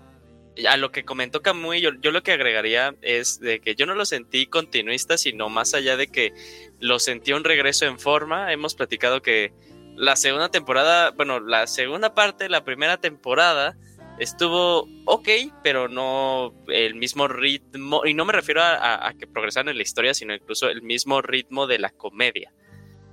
a 0.69 0.77
lo 0.77 0.93
que 0.93 1.05
comentó 1.05 1.41
Camuy, 1.43 1.81
yo, 1.81 1.91
lo 1.93 2.23
que 2.23 2.33
agregaría 2.33 2.95
es 3.03 3.41
de 3.41 3.61
que 3.61 3.75
yo 3.75 3.87
no 3.87 3.95
lo 3.95 4.05
sentí 4.05 4.47
continuista, 4.47 5.17
sino 5.17 5.49
más 5.49 5.75
allá 5.75 5.97
de 5.97 6.09
que 6.09 6.33
lo 6.81 6.99
sentí 6.99 7.33
un 7.33 7.45
regreso 7.45 7.87
en 7.87 7.99
forma. 7.99 8.53
Hemos 8.53 8.75
platicado 8.75 9.23
que 9.23 9.53
la 9.97 10.17
segunda 10.17 10.51
temporada, 10.51 11.11
bueno, 11.11 11.41
la 11.41 11.67
segunda 11.67 12.15
parte 12.15 12.49
la 12.49 12.65
primera 12.65 12.99
temporada 12.99 13.77
estuvo 14.19 14.89
ok, 15.07 15.29
pero 15.63 15.89
no 15.89 16.55
el 16.69 16.95
mismo 16.95 17.29
ritmo, 17.29 18.05
y 18.05 18.15
no 18.15 18.25
me 18.25 18.33
refiero 18.33 18.63
a, 18.63 18.75
a- 18.75 19.09
a 19.09 19.15
que 19.15 19.27
progresaron 19.27 19.71
en 19.71 19.77
la 19.77 19.83
historia, 19.83 20.13
sino 20.15 20.35
incluso 20.35 20.69
el 20.69 20.83
mismo 20.83 21.23
ritmo 21.23 21.67
de 21.67 21.79
la 21.79 21.91
comedia. 21.91 22.53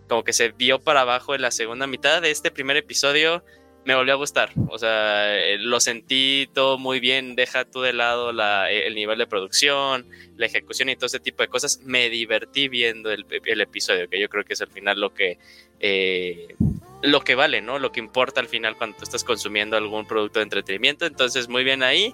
Como 0.07 0.23
que 0.23 0.33
se 0.33 0.49
vio 0.49 0.79
para 0.79 1.01
abajo 1.01 1.35
en 1.35 1.41
la 1.41 1.51
segunda 1.51 1.87
mitad 1.87 2.21
de 2.21 2.31
este 2.31 2.51
primer 2.51 2.77
episodio, 2.77 3.43
me 3.85 3.95
volvió 3.95 4.13
a 4.13 4.17
gustar. 4.17 4.51
O 4.69 4.77
sea, 4.77 5.37
eh, 5.37 5.57
lo 5.57 5.79
sentí 5.79 6.49
todo 6.53 6.77
muy 6.77 6.99
bien, 6.99 7.35
deja 7.35 7.65
tú 7.65 7.81
de 7.81 7.93
lado 7.93 8.31
la- 8.31 8.69
el 8.71 8.93
nivel 8.95 9.17
de 9.17 9.25
producción, 9.27 10.07
la 10.37 10.45
ejecución 10.45 10.89
y 10.89 10.95
todo 10.95 11.07
ese 11.07 11.19
tipo 11.19 11.41
de 11.43 11.47
cosas. 11.49 11.81
Me 11.85 12.09
divertí 12.09 12.67
viendo 12.67 13.11
el, 13.11 13.25
el 13.45 13.61
episodio, 13.61 14.09
que 14.09 14.19
yo 14.19 14.29
creo 14.29 14.43
que 14.43 14.53
es 14.53 14.61
al 14.61 14.69
final 14.71 14.99
lo 14.99 15.13
que... 15.13 15.37
eh, 15.79 16.55
lo 17.01 17.21
que 17.21 17.33
vale, 17.35 17.61
¿no? 17.61 17.79
Lo 17.79 17.93
que 17.93 18.01
importa 18.01 18.41
al 18.41 18.49
final 18.49 18.75
cuando 18.75 18.97
tú 18.97 19.03
estás 19.03 19.23
consumiendo 19.23 19.77
algún 19.77 20.05
producto 20.05 20.39
de 20.39 20.43
entretenimiento. 20.43 21.05
Entonces, 21.05 21.47
muy 21.47 21.63
bien 21.63 21.81
ahí. 21.81 22.13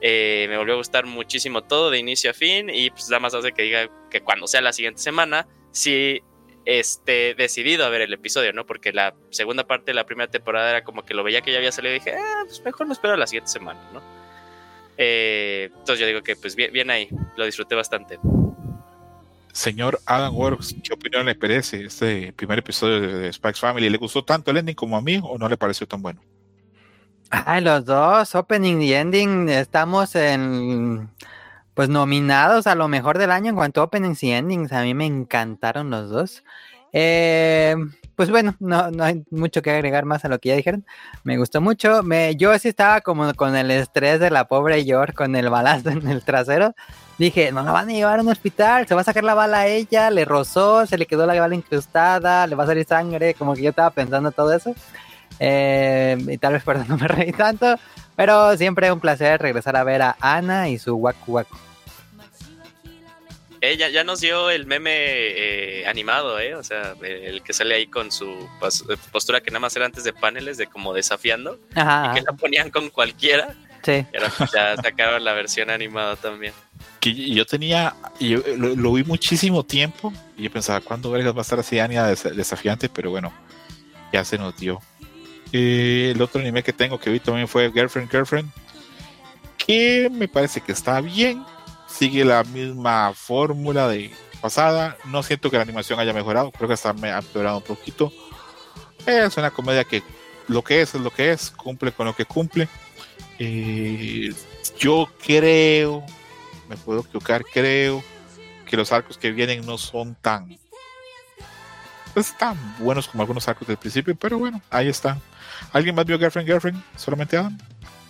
Eh, 0.00 0.46
me 0.48 0.58
volvió 0.58 0.74
a 0.74 0.78
gustar 0.78 1.06
muchísimo 1.06 1.62
todo 1.62 1.90
de 1.90 1.98
inicio 1.98 2.32
a 2.32 2.34
fin. 2.34 2.68
Y 2.68 2.90
pues 2.90 3.08
nada 3.08 3.20
más 3.20 3.34
hace 3.34 3.52
que 3.52 3.62
diga 3.62 3.88
que 4.10 4.22
cuando 4.22 4.48
sea 4.48 4.60
la 4.62 4.72
siguiente 4.72 5.00
semana, 5.00 5.46
sí 5.70 6.22
esté 6.66 7.34
decidido 7.34 7.86
a 7.86 7.88
ver 7.88 8.02
el 8.02 8.12
episodio, 8.12 8.52
¿no? 8.52 8.66
Porque 8.66 8.92
la 8.92 9.14
segunda 9.30 9.66
parte 9.66 9.86
de 9.86 9.94
la 9.94 10.04
primera 10.04 10.30
temporada 10.30 10.70
era 10.70 10.84
como 10.84 11.04
que 11.04 11.14
lo 11.14 11.22
veía 11.22 11.40
que 11.40 11.52
ya 11.52 11.58
había 11.58 11.72
salido 11.72 11.94
y 11.94 11.98
dije, 12.00 12.14
ah, 12.14 12.42
pues 12.44 12.62
mejor 12.64 12.86
me 12.88 12.92
espero 12.92 13.14
a 13.14 13.16
la 13.16 13.26
siguiente 13.26 13.50
semana, 13.50 13.80
¿no? 13.92 14.02
Eh, 14.98 15.70
entonces 15.70 16.00
yo 16.00 16.06
digo 16.06 16.22
que 16.22 16.36
pues 16.36 16.56
bien, 16.56 16.72
bien 16.72 16.90
ahí, 16.90 17.08
lo 17.36 17.44
disfruté 17.44 17.74
bastante. 17.74 18.18
Señor 19.52 20.00
Adam 20.04 20.36
Works, 20.36 20.76
¿qué 20.82 20.92
opinión 20.92 21.24
le 21.24 21.34
parece 21.34 21.84
este 21.84 22.32
primer 22.34 22.58
episodio 22.58 23.00
de, 23.00 23.28
X 23.28 23.60
Family? 23.60 23.88
¿Le 23.88 23.96
gustó 23.96 24.22
tanto 24.22 24.50
el 24.50 24.58
ending 24.58 24.74
como 24.74 24.96
a 24.98 25.00
mí 25.00 25.18
o 25.22 25.38
no 25.38 25.48
le 25.48 25.56
pareció 25.56 25.86
tan 25.86 26.02
bueno? 26.02 26.20
Ay, 27.30 27.62
los 27.62 27.84
dos, 27.84 28.34
opening 28.34 28.82
y 28.82 28.92
ending, 28.92 29.48
estamos 29.48 30.14
en, 30.14 31.08
pues 31.76 31.90
nominados 31.90 32.66
a 32.66 32.74
lo 32.74 32.88
mejor 32.88 33.18
del 33.18 33.30
año 33.30 33.50
en 33.50 33.54
cuanto 33.54 33.82
a 33.82 33.84
openings 33.84 34.22
y 34.22 34.32
endings. 34.32 34.72
A 34.72 34.82
mí 34.82 34.94
me 34.94 35.04
encantaron 35.04 35.90
los 35.90 36.08
dos. 36.08 36.42
Eh, 36.94 37.76
pues 38.14 38.30
bueno, 38.30 38.56
no, 38.60 38.90
no 38.90 39.04
hay 39.04 39.22
mucho 39.30 39.60
que 39.60 39.70
agregar 39.72 40.06
más 40.06 40.24
a 40.24 40.28
lo 40.28 40.38
que 40.38 40.48
ya 40.48 40.56
dijeron. 40.56 40.86
Me 41.22 41.36
gustó 41.36 41.60
mucho. 41.60 42.02
Me, 42.02 42.34
yo 42.34 42.58
sí 42.58 42.68
estaba 42.68 43.02
como 43.02 43.34
con 43.34 43.54
el 43.54 43.70
estrés 43.70 44.20
de 44.20 44.30
la 44.30 44.48
pobre 44.48 44.86
Yor 44.86 45.12
con 45.12 45.36
el 45.36 45.50
balazo 45.50 45.90
en 45.90 46.08
el 46.08 46.24
trasero. 46.24 46.74
Dije, 47.18 47.52
no 47.52 47.62
la 47.62 47.72
van 47.72 47.90
a 47.90 47.92
llevar 47.92 48.20
a 48.20 48.22
un 48.22 48.28
hospital, 48.28 48.86
se 48.86 48.94
va 48.94 49.02
a 49.02 49.04
sacar 49.04 49.24
la 49.24 49.34
bala 49.34 49.60
a 49.60 49.66
ella, 49.66 50.08
le 50.08 50.24
rozó, 50.24 50.86
se 50.86 50.96
le 50.96 51.04
quedó 51.04 51.26
la 51.26 51.38
bala 51.38 51.54
incrustada, 51.54 52.46
le 52.46 52.54
va 52.54 52.64
a 52.64 52.68
salir 52.68 52.86
sangre, 52.86 53.34
como 53.34 53.54
que 53.54 53.62
yo 53.62 53.70
estaba 53.70 53.90
pensando 53.90 54.32
todo 54.32 54.54
eso. 54.54 54.74
Eh, 55.38 56.16
y 56.26 56.38
tal 56.38 56.54
vez 56.54 56.62
por 56.62 56.76
eso 56.76 56.86
no 56.88 56.96
me 56.96 57.06
reí 57.08 57.32
tanto, 57.32 57.76
pero 58.16 58.56
siempre 58.56 58.90
un 58.90 59.00
placer 59.00 59.42
regresar 59.42 59.76
a 59.76 59.84
ver 59.84 60.00
a 60.00 60.16
Ana 60.20 60.70
y 60.70 60.78
su 60.78 60.94
Waku 60.96 61.32
Waku. 61.32 61.65
Ella 63.60 63.88
ya 63.88 64.04
nos 64.04 64.20
dio 64.20 64.50
el 64.50 64.66
meme 64.66 64.92
eh, 64.94 65.86
animado, 65.86 66.38
¿eh? 66.38 66.54
O 66.54 66.62
sea, 66.62 66.94
el 67.02 67.42
que 67.42 67.52
sale 67.52 67.74
ahí 67.74 67.86
con 67.86 68.12
su 68.12 68.48
pos- 68.60 68.84
postura 69.10 69.40
que 69.40 69.50
nada 69.50 69.60
más 69.60 69.74
era 69.76 69.86
antes 69.86 70.04
de 70.04 70.12
paneles, 70.12 70.56
de 70.58 70.66
como 70.66 70.92
desafiando, 70.92 71.58
Ajá, 71.74 72.12
que 72.14 72.20
la 72.22 72.32
ponían 72.32 72.70
con 72.70 72.90
cualquiera. 72.90 73.54
sí. 73.82 74.04
Y 74.12 74.16
ahora 74.16 74.32
pues 74.36 74.50
ya 74.52 74.76
sacaron 74.76 75.24
la 75.24 75.32
versión 75.32 75.70
animada 75.70 76.16
también. 76.16 76.52
Que 77.00 77.14
yo 77.14 77.46
tenía, 77.46 77.94
y 78.18 78.30
yo 78.30 78.42
lo, 78.56 78.74
lo 78.76 78.92
vi 78.92 79.04
muchísimo 79.04 79.64
tiempo 79.64 80.12
y 80.36 80.42
yo 80.44 80.50
pensaba, 80.50 80.80
¿cuándo 80.80 81.10
vergas 81.10 81.34
va 81.34 81.38
a 81.38 81.42
estar 81.42 81.58
así 81.58 81.78
Anya 81.78 82.06
des- 82.06 82.36
desafiante? 82.36 82.88
Pero 82.88 83.10
bueno, 83.10 83.32
ya 84.12 84.24
se 84.24 84.36
nos 84.38 84.56
dio. 84.56 84.80
Eh, 85.52 86.12
el 86.14 86.20
otro 86.20 86.40
anime 86.40 86.62
que 86.62 86.72
tengo 86.72 86.98
que 86.98 87.08
vi 87.10 87.20
también 87.20 87.46
fue 87.48 87.70
Girlfriend, 87.72 88.10
Girlfriend, 88.10 88.50
que 89.56 90.08
me 90.12 90.28
parece 90.28 90.60
que 90.60 90.72
está 90.72 91.00
bien. 91.00 91.44
Sigue 91.98 92.24
la 92.24 92.44
misma 92.44 93.12
fórmula 93.14 93.88
de 93.88 94.10
pasada. 94.40 94.96
No 95.04 95.22
siento 95.22 95.50
que 95.50 95.56
la 95.56 95.62
animación 95.62 95.98
haya 95.98 96.12
mejorado, 96.12 96.52
creo 96.52 96.68
que 96.68 96.74
hasta 96.74 96.92
me 96.92 97.10
ha 97.10 97.18
empeorado 97.18 97.58
un 97.58 97.64
poquito. 97.64 98.12
Es 99.06 99.36
una 99.36 99.50
comedia 99.50 99.84
que 99.84 100.02
lo 100.48 100.62
que 100.62 100.82
es 100.82 100.94
es 100.94 101.00
lo 101.00 101.10
que 101.10 101.32
es, 101.32 101.50
cumple 101.50 101.92
con 101.92 102.06
lo 102.06 102.14
que 102.14 102.24
cumple. 102.24 102.68
Eh, 103.38 104.32
yo 104.78 105.08
creo, 105.24 106.04
me 106.68 106.76
puedo 106.76 107.00
equivocar, 107.00 107.44
creo 107.44 108.02
que 108.66 108.76
los 108.76 108.92
arcos 108.92 109.18
que 109.18 109.30
vienen 109.30 109.64
no 109.64 109.78
son 109.78 110.14
tan 110.16 110.58
pues, 112.16 112.34
tan 112.38 112.56
buenos 112.78 113.08
como 113.08 113.22
algunos 113.22 113.46
arcos 113.46 113.68
del 113.68 113.76
principio, 113.76 114.16
pero 114.16 114.38
bueno, 114.38 114.62
ahí 114.70 114.88
están. 114.88 115.20
¿Alguien 115.72 115.94
más 115.94 116.06
vio 116.06 116.18
Girlfriend 116.18 116.48
Girlfriend? 116.48 116.82
¿Solamente 116.96 117.36
Adam? 117.36 117.56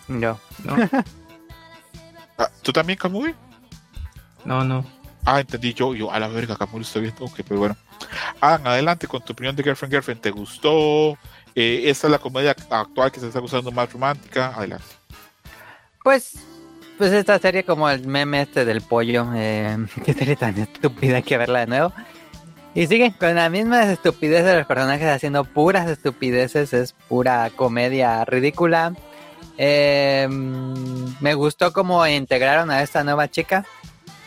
No. 0.08 0.38
Ah, 2.38 2.50
¿Tú 2.60 2.70
también, 2.70 2.98
Kamui? 2.98 3.34
No, 4.46 4.64
no. 4.64 4.84
Ah, 5.24 5.40
entendí 5.40 5.74
yo, 5.74 5.92
yo 5.94 6.12
a 6.12 6.20
la 6.20 6.28
verga, 6.28 6.56
Kamui 6.56 6.82
estoy 6.82 7.02
viendo. 7.02 7.24
Ok, 7.24 7.40
pero 7.46 7.58
bueno. 7.58 7.76
Adam, 8.40 8.66
adelante 8.68 9.08
con 9.08 9.20
tu 9.22 9.32
opinión 9.32 9.56
de 9.56 9.64
Girlfriend 9.64 9.92
Girlfriend. 9.92 10.20
¿Te 10.20 10.30
gustó? 10.30 11.18
Eh, 11.54 11.82
¿Esta 11.90 12.06
es 12.06 12.10
la 12.12 12.18
comedia 12.18 12.54
actual 12.70 13.10
que 13.10 13.18
se 13.18 13.26
está 13.26 13.40
usando 13.40 13.72
más 13.72 13.92
romántica? 13.92 14.52
Adelante. 14.54 14.86
Pues, 16.04 16.34
pues 16.96 17.12
esta 17.12 17.38
serie 17.40 17.64
como 17.64 17.90
el 17.90 18.06
meme 18.06 18.42
este 18.42 18.64
del 18.64 18.82
pollo, 18.82 19.26
eh, 19.34 19.76
qué 20.04 20.12
serie 20.12 20.36
tan 20.36 20.56
estúpida 20.56 21.16
hay 21.16 21.22
que 21.24 21.38
verla 21.38 21.60
de 21.60 21.66
nuevo. 21.66 21.92
Y 22.74 22.86
sigue 22.86 23.12
con 23.18 23.34
la 23.34 23.48
misma 23.48 23.90
estupidez 23.90 24.44
de 24.44 24.54
los 24.54 24.66
personajes 24.66 25.08
haciendo 25.08 25.44
puras 25.44 25.88
estupideces, 25.88 26.72
es 26.72 26.92
pura 26.92 27.50
comedia 27.56 28.24
ridícula. 28.26 28.92
Eh, 29.58 30.28
me 30.28 31.34
gustó 31.34 31.72
cómo 31.72 32.06
integraron 32.06 32.70
a 32.70 32.82
esta 32.82 33.02
nueva 33.02 33.28
chica. 33.28 33.64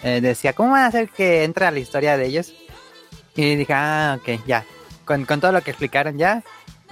Eh, 0.03 0.21
decía, 0.21 0.53
¿cómo 0.53 0.71
van 0.71 0.83
a 0.83 0.87
hacer 0.87 1.09
que 1.09 1.43
entre 1.43 1.65
a 1.65 1.71
la 1.71 1.79
historia 1.79 2.17
de 2.17 2.25
ellos? 2.25 2.53
Y 3.35 3.55
dije, 3.55 3.73
ah, 3.73 4.17
ok, 4.19 4.45
ya. 4.45 4.65
Con, 5.05 5.25
con 5.25 5.39
todo 5.39 5.51
lo 5.51 5.61
que 5.61 5.71
explicaron 5.71 6.17
ya. 6.17 6.43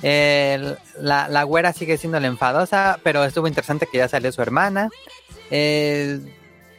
La, 0.02 1.28
la 1.28 1.44
güera 1.44 1.74
sigue 1.74 1.98
siendo 1.98 2.20
la 2.20 2.28
enfadosa, 2.28 3.00
pero 3.04 3.24
estuvo 3.24 3.48
interesante 3.48 3.88
que 3.92 3.98
ya 3.98 4.08
salió 4.08 4.32
su 4.32 4.42
hermana. 4.42 4.90
Eh, 5.50 6.20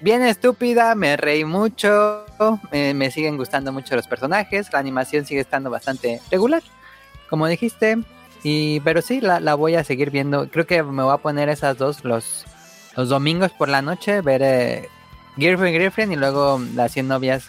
bien 0.00 0.22
estúpida, 0.22 0.94
me 0.94 1.16
reí 1.16 1.44
mucho, 1.44 2.24
eh, 2.72 2.94
me 2.94 3.10
siguen 3.10 3.36
gustando 3.36 3.72
mucho 3.72 3.96
los 3.96 4.06
personajes, 4.06 4.72
la 4.72 4.78
animación 4.78 5.24
sigue 5.24 5.40
estando 5.40 5.70
bastante 5.70 6.20
regular, 6.30 6.62
como 7.28 7.46
dijiste, 7.46 7.98
y 8.42 8.80
pero 8.80 9.02
sí, 9.02 9.20
la, 9.20 9.40
la 9.40 9.54
voy 9.54 9.74
a 9.74 9.84
seguir 9.84 10.10
viendo, 10.10 10.48
creo 10.50 10.66
que 10.66 10.82
me 10.82 11.02
voy 11.02 11.14
a 11.14 11.18
poner 11.18 11.48
esas 11.48 11.78
dos 11.78 12.04
los, 12.04 12.44
los 12.96 13.08
domingos 13.08 13.52
por 13.52 13.68
la 13.68 13.82
noche, 13.82 14.20
ver 14.20 14.42
eh, 14.42 14.88
Girlfriend 15.38 15.78
Girlfriend 15.78 16.12
y 16.12 16.16
luego 16.16 16.60
las 16.74 16.92
100 16.92 17.08
novias, 17.08 17.48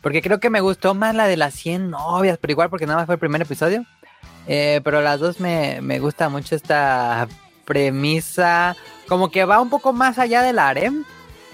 porque 0.00 0.22
creo 0.22 0.40
que 0.40 0.50
me 0.50 0.60
gustó 0.60 0.94
más 0.94 1.14
la 1.14 1.26
de 1.26 1.36
las 1.36 1.54
100 1.54 1.90
novias, 1.90 2.38
pero 2.40 2.52
igual 2.52 2.70
porque 2.70 2.86
nada 2.86 2.98
más 2.98 3.06
fue 3.06 3.14
el 3.14 3.20
primer 3.20 3.42
episodio, 3.42 3.84
eh, 4.46 4.80
pero 4.84 5.00
las 5.00 5.20
dos 5.20 5.40
me, 5.40 5.80
me 5.80 5.98
gusta 5.98 6.28
mucho 6.28 6.54
esta 6.54 7.28
premisa, 7.64 8.76
como 9.08 9.30
que 9.30 9.44
va 9.44 9.60
un 9.60 9.70
poco 9.70 9.92
más 9.92 10.18
allá 10.18 10.42
del 10.42 10.58
harem, 10.58 11.04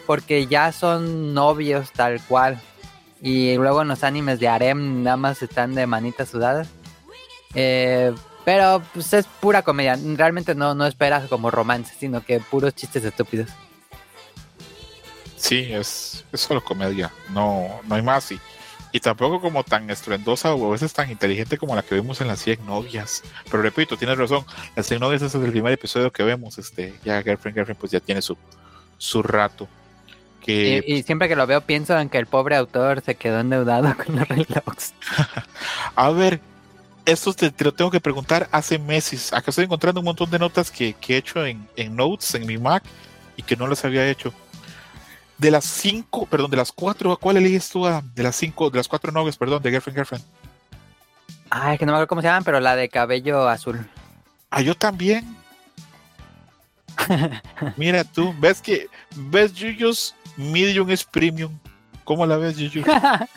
porque 0.06 0.46
ya 0.46 0.72
son 0.72 1.34
novios 1.34 1.92
tal 1.92 2.20
cual. 2.22 2.60
Y 3.20 3.56
luego 3.56 3.82
en 3.82 3.88
los 3.88 4.04
animes 4.04 4.40
de 4.40 4.48
harem 4.48 5.02
nada 5.02 5.16
más 5.16 5.42
están 5.42 5.74
de 5.74 5.86
manitas 5.86 6.30
sudadas. 6.30 6.68
Eh, 7.54 8.14
pero 8.44 8.82
pues 8.94 9.12
es 9.12 9.26
pura 9.26 9.62
comedia. 9.62 9.98
Realmente 10.16 10.54
no, 10.54 10.74
no 10.74 10.86
esperas 10.86 11.28
como 11.28 11.50
romance, 11.50 11.94
sino 11.98 12.24
que 12.24 12.40
puros 12.40 12.74
chistes 12.74 13.04
estúpidos. 13.04 13.50
Sí, 15.38 15.68
es, 15.72 16.24
es 16.32 16.40
solo 16.40 16.62
comedia, 16.62 17.12
no, 17.30 17.80
no 17.86 17.94
hay 17.94 18.02
más. 18.02 18.30
Y, 18.32 18.40
y 18.92 19.00
tampoco 19.00 19.40
como 19.40 19.64
tan 19.64 19.90
estruendosa 19.90 20.54
o 20.54 20.68
a 20.68 20.72
veces 20.72 20.92
tan 20.92 21.10
inteligente 21.10 21.58
como 21.58 21.74
la 21.74 21.82
que 21.82 21.94
vemos 21.94 22.20
en 22.20 22.28
las 22.28 22.40
100 22.40 22.66
novias. 22.66 23.22
Pero 23.50 23.62
repito, 23.62 23.96
tienes 23.96 24.18
razón, 24.18 24.44
las 24.74 24.86
100 24.86 25.00
novias 25.00 25.22
es 25.22 25.34
el 25.34 25.50
primer 25.50 25.72
episodio 25.72 26.10
que 26.12 26.22
vemos. 26.22 26.58
Este, 26.58 26.94
ya 27.04 27.22
Girlfriend 27.22 27.56
Girlfriend 27.56 27.78
pues 27.80 27.92
ya 27.92 28.00
tiene 28.00 28.22
su, 28.22 28.36
su 28.96 29.22
rato. 29.22 29.68
Que, 30.44 30.82
Y, 30.86 30.94
y 30.94 31.02
siempre 31.02 31.28
que 31.28 31.36
lo 31.36 31.46
veo 31.46 31.60
pienso 31.60 31.98
en 31.98 32.08
que 32.08 32.18
el 32.18 32.26
pobre 32.26 32.56
autor 32.56 33.02
se 33.02 33.14
quedó 33.16 33.40
endeudado 33.40 33.94
con 34.04 34.16
los 34.16 34.28
relojes. 34.28 34.94
A 35.94 36.10
ver, 36.10 36.40
esto 37.04 37.32
te, 37.34 37.50
te 37.50 37.64
lo 37.64 37.72
tengo 37.72 37.90
que 37.90 38.00
preguntar 38.00 38.48
hace 38.52 38.78
meses. 38.78 39.32
Acá 39.32 39.50
estoy 39.50 39.64
encontrando 39.64 40.00
un 40.00 40.06
montón 40.06 40.30
de 40.30 40.38
notas 40.38 40.70
que, 40.70 40.94
que 40.94 41.14
he 41.14 41.16
hecho 41.18 41.44
en, 41.44 41.68
en 41.76 41.94
Notes, 41.96 42.34
en 42.34 42.46
mi 42.46 42.58
Mac, 42.58 42.84
y 43.36 43.42
que 43.42 43.56
no 43.56 43.66
las 43.66 43.84
había 43.84 44.08
hecho. 44.08 44.32
De 45.38 45.50
las 45.50 45.64
cinco, 45.64 46.26
perdón, 46.26 46.50
de 46.50 46.56
las 46.56 46.72
cuatro, 46.72 47.12
¿a 47.12 47.16
cuál 47.16 47.36
eliges 47.36 47.70
tú? 47.70 47.86
Adam? 47.86 48.12
De 48.14 48.22
las 48.24 48.36
cinco, 48.36 48.70
de 48.70 48.78
las 48.78 48.88
cuatro 48.88 49.12
novias, 49.12 49.36
perdón, 49.36 49.62
de 49.62 49.70
Girlfriend 49.70 49.96
Girlfriend. 49.96 50.24
Ay, 51.50 51.78
que 51.78 51.86
no 51.86 51.92
me 51.92 51.96
acuerdo 51.96 52.08
cómo 52.08 52.20
se 52.20 52.26
llaman, 52.26 52.44
pero 52.44 52.60
la 52.60 52.76
de 52.76 52.88
cabello 52.88 53.48
azul. 53.48 53.88
Ah, 54.50 54.60
yo 54.60 54.74
también. 54.74 55.36
Mira 57.76 58.04
tú, 58.04 58.34
ves 58.40 58.60
que, 58.60 58.88
ves 59.14 59.54
Yuyos 59.54 60.14
Medium 60.38 60.88
es 60.90 61.04
Premium. 61.04 61.58
¿Cómo 62.04 62.24
la 62.24 62.36
ves, 62.36 62.56
Yuyu? 62.56 62.84
A 62.92 63.28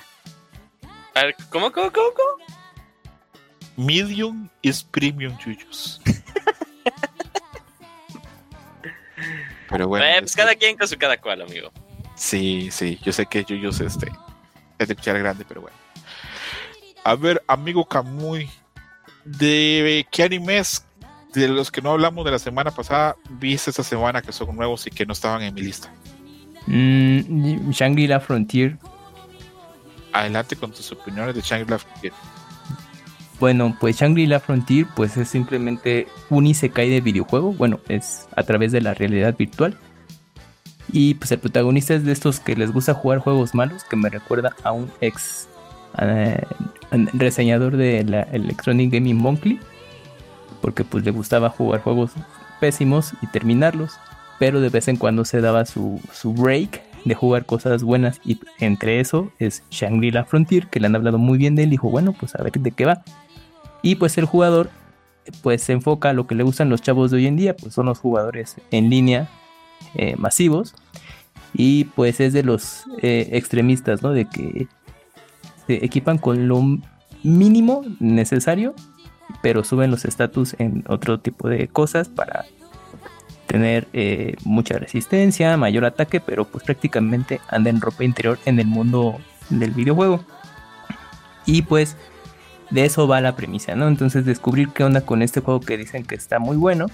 ver, 1.16 1.36
¿cómo, 1.50 1.72
cómo, 1.72 1.92
cómo, 1.92 2.10
cómo? 2.14 2.38
Medium 3.76 4.48
is 4.62 4.84
Premium, 4.84 5.36
Yuyos. 5.40 6.00
Pero 9.70 9.88
bueno. 9.88 10.06
Eh, 10.06 10.18
pues 10.20 10.36
cada 10.36 10.54
quien 10.56 10.78
con 10.78 10.88
su 10.88 10.96
cada 10.98 11.20
cual, 11.20 11.42
amigo. 11.42 11.72
Sí, 12.22 12.70
sí, 12.70 13.00
yo 13.02 13.12
sé 13.12 13.26
que 13.26 13.44
Yuyos 13.44 13.82
este, 13.82 14.12
es 14.78 14.88
de 14.88 14.96
cuchara 14.96 15.18
grande, 15.18 15.44
pero 15.44 15.62
bueno. 15.62 15.76
A 17.04 17.16
ver, 17.16 17.44
amigo 17.48 17.84
Kamui, 17.84 18.48
¿de 19.26 20.06
qué 20.12 20.22
animes 20.26 20.86
de 21.34 21.48
los 21.48 21.72
que 21.72 21.82
no 21.82 21.90
hablamos 21.90 22.24
de 22.24 22.30
la 22.30 22.38
semana 22.38 22.70
pasada 22.70 23.16
viste 23.40 23.72
esta 23.72 23.82
semana 23.82 24.22
que 24.22 24.32
son 24.32 24.56
nuevos 24.56 24.86
y 24.86 24.92
que 24.92 25.04
no 25.04 25.14
estaban 25.14 25.42
en 25.42 25.56
mi 25.56 25.62
lista? 25.62 25.92
Mm, 26.68 27.72
Shangri-La 27.72 28.20
Frontier. 28.20 28.78
Adelante 30.14 30.56
con 30.56 30.72
tus 30.72 30.92
opiniones 30.92 31.34
de 31.34 31.42
Shangri-La 31.42 31.80
Frontier. 31.80 32.14
Bueno, 33.40 33.76
pues 33.80 33.98
Shangri-La 34.00 34.40
Frontier 34.40 34.86
pues 34.96 35.18
es 35.18 35.28
simplemente 35.28 36.08
un 36.30 36.46
isekai 36.46 36.88
de 36.88 37.02
videojuego. 37.02 37.52
Bueno, 37.54 37.80
es 37.88 38.28
a 38.36 38.44
través 38.44 38.72
de 38.72 38.82
la 38.82 38.94
realidad 38.94 39.36
virtual. 39.36 39.76
Y 40.92 41.16
pues 41.16 41.32
el 41.32 41.40
protagonista 41.40 41.94
es 41.94 42.04
de 42.04 42.12
estos 42.12 42.40
que 42.40 42.56
les 42.56 42.72
gusta 42.72 42.94
jugar 42.94 43.20
juegos 43.20 43.56
malos, 43.56 43.84
que 43.84 43.96
me 43.96 44.10
recuerda 44.10 44.56
a 44.64 44.72
un 44.72 44.92
ex 45.02 45.48
eh, 45.98 46.44
reseñador 47.14 47.78
de 47.78 48.04
la 48.04 48.22
Electronic 48.24 48.94
Gaming 48.94 49.18
Monthly. 49.18 49.60
Porque 50.62 50.84
pues 50.84 51.04
le 51.06 51.12
gustaba 51.12 51.50
jugar 51.50 51.82
juegos 51.82 52.12
pésimos 52.60 53.14
y 53.22 53.28
terminarlos. 53.28 53.94
Pero 54.40 54.60
de 54.60 54.70
vez 54.70 54.88
en 54.88 54.98
cuando 54.98 55.26
se 55.26 55.42
daba 55.42 55.66
su, 55.66 56.02
su 56.12 56.34
break 56.34 56.82
de 57.06 57.16
jugar 57.16 57.46
cosas 57.46 57.84
buenas. 57.84 58.20
Y 58.26 58.40
entre 58.60 59.00
eso 59.00 59.32
es 59.40 59.64
Shangri-La 59.72 60.26
Frontier, 60.26 60.68
que 60.68 60.80
le 60.80 60.88
han 60.88 60.96
hablado 60.96 61.18
muy 61.18 61.38
bien 61.38 61.56
de 61.56 61.64
él. 61.64 61.70
Dijo, 61.70 61.90
bueno, 61.90 62.14
pues 62.20 62.36
a 62.36 62.44
ver 62.44 62.54
de 62.54 62.72
qué 62.72 62.86
va. 62.86 63.04
Y 63.82 63.96
pues 63.96 64.18
el 64.18 64.26
jugador 64.26 64.70
pues 65.42 65.64
se 65.64 65.74
enfoca 65.74 66.10
a 66.10 66.14
lo 66.14 66.28
que 66.28 66.36
le 66.36 66.44
gustan 66.44 66.70
los 66.70 66.82
chavos 66.82 67.12
de 67.12 67.18
hoy 67.18 67.28
en 67.28 67.38
día, 67.38 67.56
pues 67.56 67.74
son 67.74 67.86
los 67.86 68.00
jugadores 68.00 68.58
en 68.72 68.90
línea 68.90 69.30
eh, 69.96 70.16
masivos. 70.18 70.76
Y 71.54 71.86
pues 71.86 72.20
es 72.20 72.34
de 72.34 72.44
los 72.44 72.86
eh, 73.02 73.30
extremistas, 73.34 74.02
¿no? 74.02 74.12
De 74.12 74.26
que 74.26 74.68
se 75.68 75.86
equipan 75.86 76.18
con 76.18 76.48
lo 76.48 76.62
mínimo 77.24 77.84
necesario, 78.00 78.74
pero 79.42 79.64
suben 79.64 79.92
los 79.92 80.06
estatus 80.06 80.56
en 80.60 80.84
otro 80.88 81.20
tipo 81.20 81.50
de 81.50 81.68
cosas 81.68 82.10
para 82.10 82.46
tener 83.48 83.88
eh, 83.92 84.36
mucha 84.46 84.78
resistencia, 84.78 85.58
mayor 85.58 85.84
ataque, 85.84 86.22
pero 86.22 86.46
pues 86.46 86.64
prácticamente 86.64 87.42
anda 87.50 87.70
en 87.70 87.82
ropa 87.82 88.06
interior 88.06 88.40
en 88.46 88.60
el 88.60 88.68
mundo 88.68 89.18
del 89.50 89.72
videojuego. 89.72 90.24
Y 91.46 91.64
pues 91.64 91.98
de 92.70 92.86
eso 92.86 93.08
va 93.08 93.20
la 93.20 93.36
premisa, 93.36 93.76
¿no? 93.76 93.88
Entonces 93.90 94.26
descubrir 94.26 94.70
qué 94.70 94.86
onda 94.86 95.02
con 95.02 95.22
este 95.22 95.42
juego 95.42 95.60
que 95.60 95.78
dicen 95.78 96.06
que 96.06 96.16
está 96.16 96.40
muy 96.40 96.56
bueno. 96.56 96.88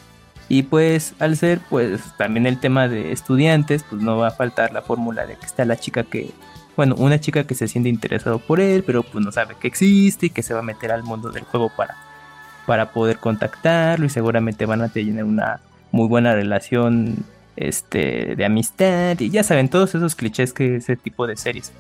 Y 0.50 0.64
pues 0.64 1.14
al 1.20 1.36
ser 1.36 1.60
pues 1.70 2.02
también 2.18 2.46
el 2.46 2.60
tema 2.60 2.88
de 2.88 3.12
estudiantes, 3.12 3.84
pues 3.84 4.02
no 4.02 4.18
va 4.18 4.30
a 4.30 4.32
faltar 4.32 4.72
la 4.72 4.82
fórmula 4.82 5.26
de 5.26 5.36
que 5.36 5.46
está 5.46 5.66
la 5.66 5.78
chica 5.78 6.04
que, 6.04 6.32
bueno, 6.78 6.96
una 6.98 7.20
chica 7.20 7.46
que 7.46 7.56
se 7.56 7.68
siente 7.68 7.90
interesado 7.90 8.40
por 8.40 8.62
él, 8.62 8.84
pero 8.86 9.04
pues 9.04 9.24
no 9.24 9.32
sabe 9.32 9.56
que 9.60 9.68
existe 9.68 10.28
y 10.28 10.30
que 10.30 10.44
se 10.44 10.54
va 10.54 10.62
a 10.62 10.64
meter 10.64 10.92
al 10.92 11.04
mundo 11.04 11.32
del 11.32 11.44
juego 11.44 11.70
para, 11.76 11.96
para 12.66 12.92
poder 12.92 13.18
contactarlo 13.18 14.06
y 14.06 14.10
seguramente 14.10 14.66
van 14.66 14.82
a 14.82 14.90
tener 14.90 15.24
una 15.24 15.60
muy 15.92 16.08
buena 16.08 16.34
relación 16.34 17.26
este, 17.58 18.36
de 18.36 18.46
amistad 18.46 19.20
y 19.20 19.30
ya 19.30 19.44
saben, 19.44 19.68
todos 19.68 19.96
esos 19.96 20.16
clichés 20.16 20.54
que 20.54 20.78
ese 20.78 20.96
tipo 20.96 21.28
de 21.28 21.36
series. 21.36 21.74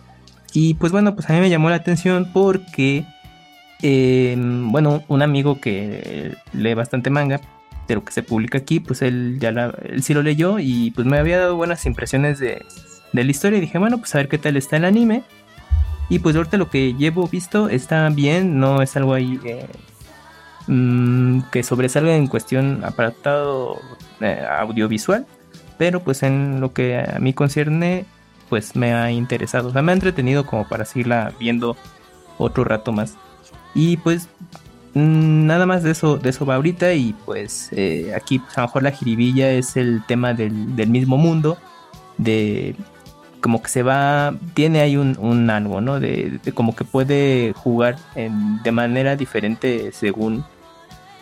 Y 0.54 0.74
pues 0.74 0.92
bueno, 0.92 1.16
pues 1.16 1.30
a 1.30 1.34
mí 1.34 1.40
me 1.40 1.50
llamó 1.50 1.70
la 1.70 1.78
atención 1.78 2.32
porque, 2.34 3.06
eh, 3.82 4.36
bueno, 4.38 5.04
un 5.08 5.22
amigo 5.22 5.62
que 5.62 6.36
lee 6.54 6.74
bastante 6.74 7.10
manga, 7.10 7.40
de 7.88 7.96
lo 7.96 8.04
que 8.04 8.12
se 8.12 8.24
publica 8.24 8.58
aquí, 8.58 8.80
pues 8.80 9.02
él 9.02 9.38
ya 9.40 9.52
la, 9.52 9.74
él 9.84 10.04
sí 10.04 10.14
lo 10.14 10.22
leyó 10.22 10.60
y 10.60 10.92
pues 10.92 11.08
me 11.08 11.18
había 11.18 11.40
dado 11.40 11.56
buenas 11.56 11.86
impresiones 11.86 12.40
de, 12.40 12.66
de 13.14 13.24
la 13.24 13.32
historia 13.32 13.58
y 13.58 13.62
dije, 13.62 13.78
bueno, 13.78 13.98
pues 13.98 14.14
a 14.16 14.20
ver 14.20 14.28
qué 14.28 14.38
tal 14.38 14.58
está 14.58 14.78
el 14.78 14.86
anime. 14.86 15.24
Y 16.10 16.20
pues 16.20 16.36
ahorita 16.36 16.58
lo 16.58 16.70
que 16.70 16.94
llevo 16.94 17.28
visto 17.28 17.70
está 17.70 18.08
bien, 18.10 18.60
no 18.60 18.82
es 18.82 18.96
algo 18.96 19.14
ahí 19.14 19.40
eh, 19.44 19.68
mm, 20.68 21.42
que 21.52 21.64
sobresalga 21.64 22.16
en 22.16 22.28
cuestión 22.28 22.84
apartado 22.86 23.80
eh, 24.22 24.42
audiovisual, 24.60 25.26
pero 25.78 26.02
pues 26.02 26.24
en 26.24 26.62
lo 26.62 26.74
que 26.74 26.98
a 26.98 27.20
mí 27.20 27.34
concierne, 27.34 28.06
pues 28.50 28.76
me 28.76 28.94
ha 28.94 29.12
interesado, 29.12 29.70
o 29.70 29.74
sea, 29.74 29.82
me 29.82 29.92
ha 29.92 29.96
entretenido 29.96 30.46
como 30.46 30.68
para 30.68 30.86
seguirla 30.86 31.34
viendo 31.40 31.76
otro 32.38 32.64
rato 32.64 32.94
más. 32.94 33.16
Y 33.76 33.98
pues 33.98 34.30
nada 34.98 35.66
más 35.66 35.84
de 35.84 35.92
eso, 35.92 36.18
de 36.18 36.30
eso 36.30 36.46
va 36.46 36.56
ahorita 36.56 36.94
y 36.94 37.14
pues 37.26 37.70
eh, 37.72 38.14
aquí 38.16 38.40
pues, 38.40 38.58
a 38.58 38.62
lo 38.62 38.68
mejor 38.68 38.84
la 38.84 38.92
jiribilla 38.92 39.52
es 39.52 39.78
el 39.78 40.04
tema 40.08 40.34
del, 40.34 40.76
del 40.76 40.90
mismo 40.90 41.18
mundo, 41.18 41.58
de 42.18 42.76
como 43.42 43.62
que 43.62 43.70
se 43.70 43.84
va, 43.84 44.34
tiene 44.54 44.82
ahí 44.82 44.98
un, 44.98 45.18
un 45.20 45.50
algo, 45.50 45.80
¿no? 45.80 46.00
De, 46.00 46.40
como 46.54 46.76
que 46.76 46.84
puede 46.84 47.54
jugar 47.54 47.98
de 48.16 48.72
manera 48.72 49.16
diferente 49.16 49.92
según 49.94 50.44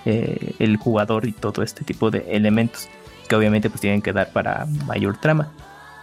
eh, 0.05 0.55
el 0.59 0.77
jugador 0.77 1.27
y 1.27 1.33
todo 1.33 1.61
este 1.61 1.83
tipo 1.83 2.11
de 2.11 2.25
elementos 2.29 2.87
que 3.27 3.35
obviamente 3.35 3.69
pues 3.69 3.81
tienen 3.81 4.01
que 4.01 4.13
dar 4.13 4.31
para 4.31 4.65
mayor 4.85 5.17
trama. 5.17 5.51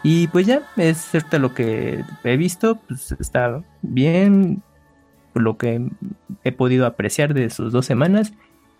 Y 0.03 0.27
pues 0.29 0.47
ya, 0.47 0.63
es 0.77 0.99
cierto 0.99 1.39
lo 1.39 1.55
que 1.55 2.05
he 2.25 2.37
visto, 2.37 2.77
pues 2.89 3.13
está 3.19 3.63
bien, 3.83 4.63
lo 5.35 5.57
que 5.57 5.81
he 6.45 6.53
podido 6.53 6.87
apreciar 6.87 7.35
de 7.35 7.49
sus 7.51 7.73
dos 7.73 7.87
semanas 7.87 8.33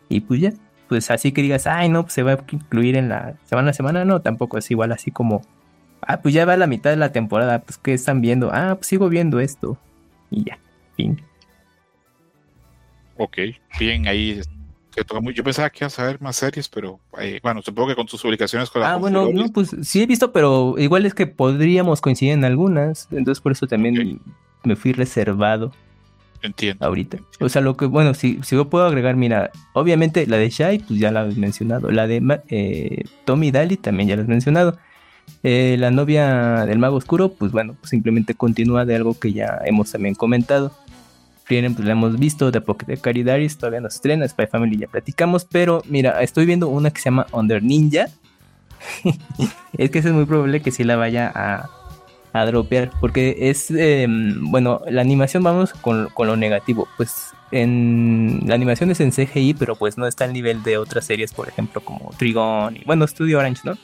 y 0.09 0.21
pues 0.21 0.41
ya, 0.41 0.53
pues 0.89 1.11
así 1.11 1.33
que 1.33 1.43
digas, 1.43 1.67
ay 1.67 1.89
no, 1.89 2.03
pues 2.03 2.13
se 2.15 2.23
va 2.23 2.33
a 2.33 2.45
incluir 2.51 2.97
en 2.97 3.09
la 3.09 3.35
semana 3.45 3.71
a 3.71 3.73
semana, 3.73 4.05
no, 4.05 4.21
tampoco 4.21 4.59
es 4.59 4.71
igual 4.71 4.93
así 4.93 5.11
como 5.11 5.43
Ah, 6.05 6.21
pues 6.21 6.35
ya 6.35 6.45
va 6.45 6.57
la 6.57 6.67
mitad 6.67 6.91
de 6.91 6.97
la 6.97 7.13
temporada. 7.13 7.61
Pues, 7.61 7.79
¿qué 7.79 7.95
están 7.95 8.21
viendo? 8.21 8.51
Ah, 8.53 8.75
pues 8.75 8.89
sigo 8.89 9.09
viendo 9.09 9.39
esto. 9.39 9.79
Y 10.33 10.43
ya, 10.43 10.59
fin. 10.97 11.23
Ok, 13.17 13.37
bien, 13.79 14.09
ahí 14.09 14.41
te 14.95 15.05
toca 15.05 15.21
muy- 15.21 15.33
Yo 15.35 15.45
pensaba 15.45 15.71
que 15.71 15.85
ibas 15.85 15.99
a 15.99 16.05
ver 16.07 16.21
más 16.21 16.37
series, 16.37 16.69
pero 16.69 16.99
eh, 17.21 17.39
bueno, 17.43 17.63
supongo 17.63 17.91
que 17.91 17.95
con 17.95 18.07
tus 18.07 18.21
publicaciones 18.21 18.69
con 18.71 18.83
la 18.83 18.95
Ah, 18.95 18.97
bueno, 18.97 19.31
no, 19.33 19.45
pues 19.53 19.77
sí 19.83 20.03
he 20.03 20.07
visto, 20.07 20.33
pero 20.33 20.75
igual 20.79 21.07
es 21.07 21.15
que 21.15 21.27
podríamos 21.27 22.01
coincidir 22.01 22.33
en 22.35 22.45
algunas. 22.45 23.07
Entonces, 23.13 23.41
por 23.41 23.53
eso 23.53 23.67
también 23.69 24.21
me 24.65 24.75
fui 24.77 24.93
reservado 24.93 25.71
entiendo. 26.43 26.85
ahorita. 26.85 27.19
O 27.41 27.49
sea, 27.49 27.63
lo 27.63 27.77
que, 27.77 27.87
bueno, 27.87 28.15
si, 28.15 28.41
si 28.43 28.57
yo 28.57 28.69
puedo 28.69 28.85
agregar, 28.87 29.17
mira, 29.17 29.51
obviamente 29.73 30.27
la 30.27 30.37
de 30.37 30.51
Shai, 30.51 30.79
pues 30.79 30.99
ya 30.99 31.11
la 31.11 31.23
has 31.23 31.37
mencionado. 31.37 31.91
La 31.91 32.07
de 32.07 32.41
eh, 32.49 33.05
Tommy 33.25 33.51
Daly 33.51 33.77
también 33.77 34.09
ya 34.09 34.17
la 34.17 34.23
has 34.23 34.29
mencionado. 34.29 34.79
Eh, 35.43 35.77
la 35.79 35.91
novia 35.91 36.67
del 36.67 36.79
mago 36.79 36.97
oscuro, 36.97 37.33
pues 37.33 37.53
bueno, 37.53 37.75
pues 37.81 37.91
simplemente 37.91 38.35
continúa 38.35 38.85
de 38.85 38.97
algo 38.97 39.19
que 39.19 39.33
ya 39.33 39.61
hemos 39.65 39.91
también 39.91 40.15
comentado. 40.15 40.73
Frieren, 41.45 41.75
pues 41.75 41.87
la 41.87 41.93
hemos 41.93 42.19
visto, 42.19 42.51
de 42.51 42.61
Pocket 42.61 42.87
de 42.87 42.97
Caridaris, 42.99 43.59
todavía 43.59 43.81
no 43.81 43.91
se 43.91 43.97
estrena, 43.97 44.29
Spy 44.29 44.47
Family 44.47 44.79
ya 44.79 44.87
platicamos, 44.87 45.45
pero 45.45 45.83
mira, 45.89 46.23
estoy 46.23 46.47
viendo 46.47 46.69
una 46.69 46.91
que 46.91 47.01
se 47.01 47.07
llama 47.07 47.27
Under 47.33 47.63
Ninja. 47.63 48.07
es 49.79 49.91
que 49.91 49.99
es 49.99 50.07
muy 50.07 50.25
probable 50.25 50.61
que 50.61 50.71
sí 50.71 50.85
la 50.85 50.97
vaya 50.97 51.31
a, 51.35 51.71
a 52.33 52.45
dropear, 52.47 52.91
porque 53.01 53.37
es, 53.51 53.71
eh, 53.71 54.07
bueno, 54.09 54.81
la 54.89 55.03
animación, 55.03 55.43
vamos 55.43 55.73
con, 55.75 56.09
con 56.15 56.27
lo 56.29 56.37
negativo, 56.37 56.89
pues 56.97 57.33
en 57.51 58.41
la 58.47 58.55
animación 58.55 58.91
es 58.91 59.01
en 59.01 59.11
CGI, 59.13 59.55
pero 59.55 59.77
pues 59.77 59.99
no 59.99 60.07
está 60.07 60.25
al 60.25 60.33
nivel 60.33 60.63
de 60.63 60.79
otras 60.79 61.05
series, 61.05 61.35
por 61.35 61.49
ejemplo, 61.49 61.83
como 61.83 62.11
Trigon 62.17 62.77
y, 62.77 62.85
bueno, 62.85 63.07
Studio 63.07 63.39
Orange, 63.39 63.61
¿no? 63.65 63.77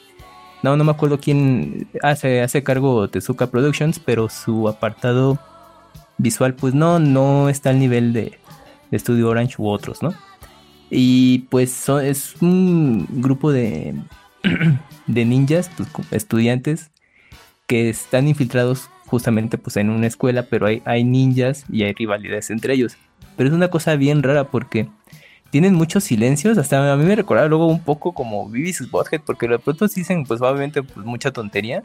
No, 0.63 0.77
no 0.77 0.83
me 0.85 0.91
acuerdo 0.91 1.21
quién 1.21 1.87
hace, 2.03 2.41
hace 2.41 2.63
cargo 2.63 3.09
Tezuka 3.09 3.49
Productions, 3.49 3.99
pero 3.99 4.29
su 4.31 4.69
apartado 4.69 5.39
visual, 6.17 6.55
pues 6.55 6.75
no, 6.75 6.99
no 6.99 7.49
está 7.49 7.71
al 7.71 7.79
nivel 7.79 8.13
de, 8.13 8.39
de 8.91 8.99
Studio 8.99 9.29
Orange 9.29 9.57
u 9.59 9.69
otros, 9.69 10.03
¿no? 10.03 10.15
Y 10.91 11.41
pues 11.51 11.71
so- 11.71 12.01
es 12.01 12.35
un 12.41 13.07
grupo 13.11 13.53
de, 13.53 13.95
de 15.07 15.25
ninjas, 15.27 15.71
pues, 15.77 15.89
estudiantes, 16.13 16.91
que 17.69 17.91
están 17.91 18.27
infiltrados 18.27 18.91
justamente 19.07 19.59
pues 19.59 19.77
en 19.77 19.91
una 19.91 20.09
escuela, 20.09 20.47
pero 20.51 20.67
hay, 20.67 20.83
hay 20.85 21.05
ninjas 21.05 21.65
y 21.71 21.85
hay 21.85 21.93
rivalidades 21.93 22.51
entre 22.51 22.75
ellos. 22.75 22.97
Pero 23.37 23.51
es 23.51 23.55
una 23.55 23.69
cosa 23.69 23.95
bien 23.95 24.23
rara 24.25 24.45
porque 24.45 24.89
tienen 25.51 25.75
muchos 25.75 26.05
silencios, 26.05 26.59
hasta 26.59 26.93
a 26.93 26.97
mí 26.97 27.05
me 27.05 27.15
recordaba 27.15 27.49
luego 27.49 27.67
un 27.67 27.81
poco 27.81 28.13
como 28.13 28.49
Beavis 28.51 28.81
y 28.81 28.87
Butthead, 28.87 29.21
porque 29.25 29.47
de 29.47 29.59
pronto 29.59 29.87
dicen 29.87 30.25
pues 30.25 30.41
obviamente 30.41 30.83
pues 30.83 31.07
mucha 31.07 31.31
tontería. 31.31 31.83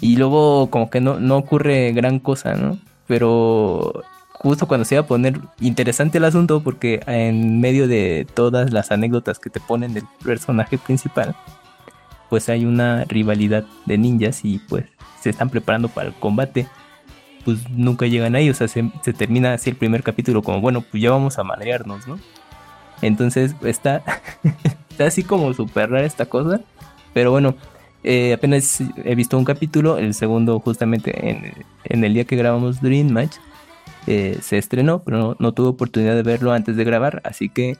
Y 0.00 0.16
luego 0.16 0.70
como 0.70 0.88
que 0.90 1.00
no, 1.00 1.18
no 1.18 1.36
ocurre 1.36 1.92
gran 1.92 2.18
cosa, 2.18 2.54
¿no? 2.54 2.78
Pero 3.06 4.04
justo 4.32 4.68
cuando 4.68 4.84
se 4.84 4.94
iba 4.94 5.02
a 5.02 5.06
poner 5.06 5.40
interesante 5.60 6.18
el 6.18 6.24
asunto, 6.24 6.62
porque 6.62 7.00
en 7.06 7.60
medio 7.60 7.88
de 7.88 8.26
todas 8.34 8.72
las 8.72 8.92
anécdotas 8.92 9.38
que 9.38 9.50
te 9.50 9.60
ponen 9.60 9.94
del 9.94 10.04
personaje 10.22 10.78
principal, 10.78 11.34
pues 12.28 12.48
hay 12.48 12.64
una 12.64 13.04
rivalidad 13.04 13.64
de 13.84 13.98
ninjas 13.98 14.44
y 14.44 14.58
pues 14.58 14.84
se 15.20 15.30
están 15.30 15.50
preparando 15.50 15.88
para 15.88 16.08
el 16.08 16.14
combate. 16.14 16.66
Pues 17.44 17.68
nunca 17.70 18.06
llegan 18.06 18.34
ahí, 18.34 18.50
o 18.50 18.54
sea, 18.54 18.66
se, 18.66 18.82
termina 19.16 19.54
así 19.54 19.70
el 19.70 19.76
primer 19.76 20.02
capítulo 20.02 20.42
como, 20.42 20.60
bueno, 20.60 20.80
pues 20.80 21.00
ya 21.02 21.10
vamos 21.10 21.38
a 21.38 21.44
madrearnos, 21.44 22.08
¿no? 22.08 22.18
Entonces 23.02 23.54
está, 23.62 24.02
está 24.90 25.06
así 25.06 25.22
como 25.22 25.52
súper 25.54 25.90
rara 25.90 26.04
esta 26.04 26.26
cosa, 26.26 26.60
pero 27.14 27.30
bueno, 27.30 27.54
eh, 28.02 28.32
apenas 28.32 28.80
he 29.04 29.14
visto 29.14 29.38
un 29.38 29.44
capítulo, 29.44 29.98
el 29.98 30.14
segundo 30.14 30.58
justamente 30.58 31.30
en, 31.30 31.52
en 31.84 32.04
el 32.04 32.14
día 32.14 32.24
que 32.24 32.36
grabamos 32.36 32.80
Dream 32.80 33.10
Match 33.10 33.36
eh, 34.06 34.38
se 34.40 34.56
estrenó, 34.56 35.02
pero 35.02 35.36
no 35.38 35.52
tuve 35.52 35.68
oportunidad 35.68 36.14
de 36.14 36.22
verlo 36.22 36.52
antes 36.52 36.76
de 36.76 36.84
grabar, 36.84 37.20
así 37.24 37.48
que 37.48 37.76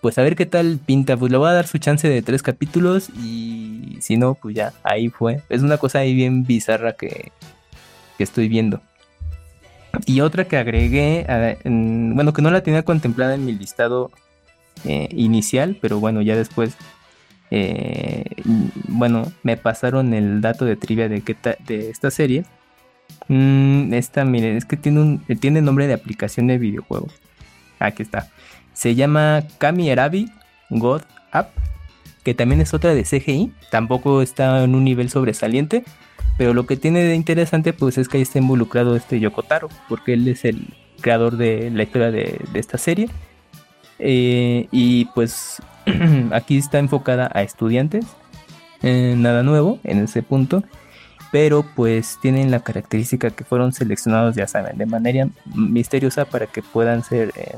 pues 0.00 0.18
a 0.18 0.22
ver 0.22 0.36
qué 0.36 0.46
tal 0.46 0.78
pinta, 0.84 1.16
pues 1.16 1.30
le 1.30 1.38
voy 1.38 1.48
a 1.48 1.52
dar 1.52 1.66
su 1.66 1.78
chance 1.78 2.08
de 2.08 2.22
tres 2.22 2.42
capítulos 2.42 3.10
y 3.10 3.98
si 4.00 4.16
no, 4.16 4.34
pues 4.34 4.54
ya, 4.54 4.72
ahí 4.82 5.08
fue. 5.08 5.42
Es 5.48 5.62
una 5.62 5.78
cosa 5.78 6.00
ahí 6.00 6.14
bien 6.14 6.44
bizarra 6.44 6.94
que, 6.94 7.32
que 8.16 8.24
estoy 8.24 8.48
viendo. 8.48 8.80
Y 10.06 10.20
otra 10.20 10.44
que 10.44 10.56
agregué, 10.56 11.26
bueno, 11.64 12.32
que 12.32 12.42
no 12.42 12.50
la 12.50 12.62
tenía 12.62 12.82
contemplada 12.82 13.34
en 13.34 13.44
mi 13.44 13.52
listado 13.52 14.10
eh, 14.84 15.08
inicial, 15.12 15.76
pero 15.80 16.00
bueno, 16.00 16.22
ya 16.22 16.36
después, 16.36 16.76
eh, 17.50 18.24
bueno, 18.88 19.30
me 19.42 19.56
pasaron 19.56 20.14
el 20.14 20.40
dato 20.40 20.64
de 20.64 20.76
trivia 20.76 21.08
de, 21.08 21.22
qué 21.22 21.36
de 21.66 21.90
esta 21.90 22.10
serie. 22.10 22.44
Mm, 23.28 23.92
esta, 23.94 24.24
miren, 24.24 24.56
es 24.56 24.64
que 24.64 24.76
tiene, 24.76 25.00
un, 25.00 25.18
tiene 25.40 25.60
nombre 25.60 25.86
de 25.86 25.94
aplicación 25.94 26.46
de 26.46 26.58
videojuego. 26.58 27.08
Aquí 27.78 28.02
está. 28.02 28.28
Se 28.80 28.94
llama 28.94 29.44
Kami 29.58 29.90
Erabi 29.90 30.30
God 30.70 31.02
App, 31.32 31.50
que 32.22 32.32
también 32.32 32.62
es 32.62 32.72
otra 32.72 32.94
de 32.94 33.02
CGI. 33.02 33.52
Tampoco 33.70 34.22
está 34.22 34.64
en 34.64 34.74
un 34.74 34.84
nivel 34.84 35.10
sobresaliente, 35.10 35.84
pero 36.38 36.54
lo 36.54 36.64
que 36.64 36.78
tiene 36.78 37.00
de 37.02 37.14
interesante 37.14 37.74
pues 37.74 37.98
es 37.98 38.08
que 38.08 38.16
ahí 38.16 38.22
está 38.22 38.38
involucrado 38.38 38.96
este 38.96 39.20
Yokotaro, 39.20 39.68
porque 39.86 40.14
él 40.14 40.26
es 40.28 40.46
el 40.46 40.68
creador 41.02 41.36
de 41.36 41.70
la 41.70 41.82
historia 41.82 42.10
de, 42.10 42.40
de 42.54 42.58
esta 42.58 42.78
serie. 42.78 43.10
Eh, 43.98 44.66
y 44.70 45.04
pues 45.14 45.60
aquí 46.32 46.56
está 46.56 46.78
enfocada 46.78 47.30
a 47.34 47.42
estudiantes. 47.42 48.06
Eh, 48.80 49.14
nada 49.14 49.42
nuevo 49.42 49.78
en 49.84 49.98
ese 49.98 50.22
punto. 50.22 50.64
Pero 51.32 51.62
pues 51.62 52.18
tienen 52.20 52.50
la 52.50 52.60
característica 52.60 53.30
que 53.30 53.44
fueron 53.44 53.72
seleccionados, 53.72 54.34
ya 54.34 54.48
saben, 54.48 54.76
de 54.78 54.86
manera 54.86 55.28
misteriosa 55.54 56.24
para 56.24 56.46
que 56.46 56.60
puedan 56.60 57.04
ser 57.04 57.32
eh, 57.36 57.56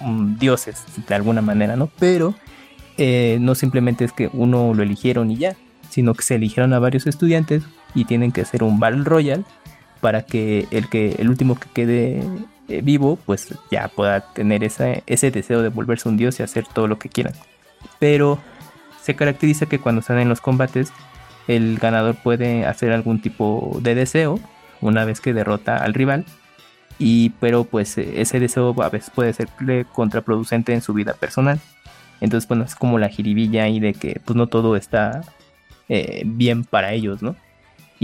um, 0.00 0.36
dioses 0.36 0.82
de 1.06 1.14
alguna 1.14 1.40
manera, 1.40 1.76
¿no? 1.76 1.88
Pero 1.98 2.34
eh, 2.96 3.38
no 3.40 3.54
simplemente 3.54 4.04
es 4.04 4.12
que 4.12 4.30
uno 4.32 4.74
lo 4.74 4.82
eligieron 4.82 5.30
y 5.30 5.36
ya, 5.36 5.56
sino 5.90 6.14
que 6.14 6.22
se 6.22 6.34
eligieron 6.34 6.72
a 6.72 6.80
varios 6.80 7.06
estudiantes 7.06 7.62
y 7.94 8.04
tienen 8.04 8.32
que 8.32 8.40
hacer 8.40 8.64
un 8.64 8.80
Battle 8.80 9.04
Royale 9.04 9.44
para 10.00 10.22
que 10.22 10.66
el 10.70 10.88
que 10.88 11.14
el 11.18 11.30
último 11.30 11.54
que 11.54 11.68
quede 11.72 12.22
eh, 12.68 12.80
vivo 12.82 13.18
pues 13.24 13.54
ya 13.70 13.88
pueda 13.88 14.32
tener 14.32 14.64
esa, 14.64 14.86
ese 15.06 15.30
deseo 15.30 15.62
de 15.62 15.68
volverse 15.68 16.08
un 16.08 16.16
dios 16.16 16.40
y 16.40 16.42
hacer 16.42 16.66
todo 16.66 16.88
lo 16.88 16.98
que 16.98 17.08
quieran. 17.08 17.34
Pero 17.98 18.38
se 19.02 19.14
caracteriza 19.14 19.66
que 19.66 19.78
cuando 19.78 20.00
están 20.00 20.18
en 20.18 20.28
los 20.28 20.40
combates 20.40 20.92
el 21.48 21.78
ganador 21.78 22.16
puede 22.16 22.66
hacer 22.66 22.92
algún 22.92 23.20
tipo 23.20 23.78
de 23.82 23.94
deseo 23.94 24.40
una 24.80 25.04
vez 25.04 25.20
que 25.20 25.34
derrota 25.34 25.76
al 25.76 25.94
rival. 25.94 26.24
Y 26.98 27.30
pero 27.40 27.64
pues 27.64 27.98
eh, 27.98 28.20
ese 28.20 28.38
deseo 28.40 28.74
a 28.82 28.88
veces 28.88 29.10
puede 29.10 29.32
ser 29.32 29.48
contraproducente 29.92 30.72
en 30.72 30.80
su 30.80 30.94
vida 30.94 31.14
personal. 31.14 31.60
Entonces 32.20 32.48
bueno 32.48 32.64
es 32.64 32.74
como 32.74 32.98
la 32.98 33.08
jiribilla 33.08 33.64
ahí 33.64 33.80
de 33.80 33.94
que 33.94 34.20
pues 34.24 34.36
no 34.36 34.46
todo 34.46 34.76
está 34.76 35.22
eh, 35.88 36.22
bien 36.24 36.64
para 36.64 36.92
ellos 36.92 37.22
no 37.22 37.36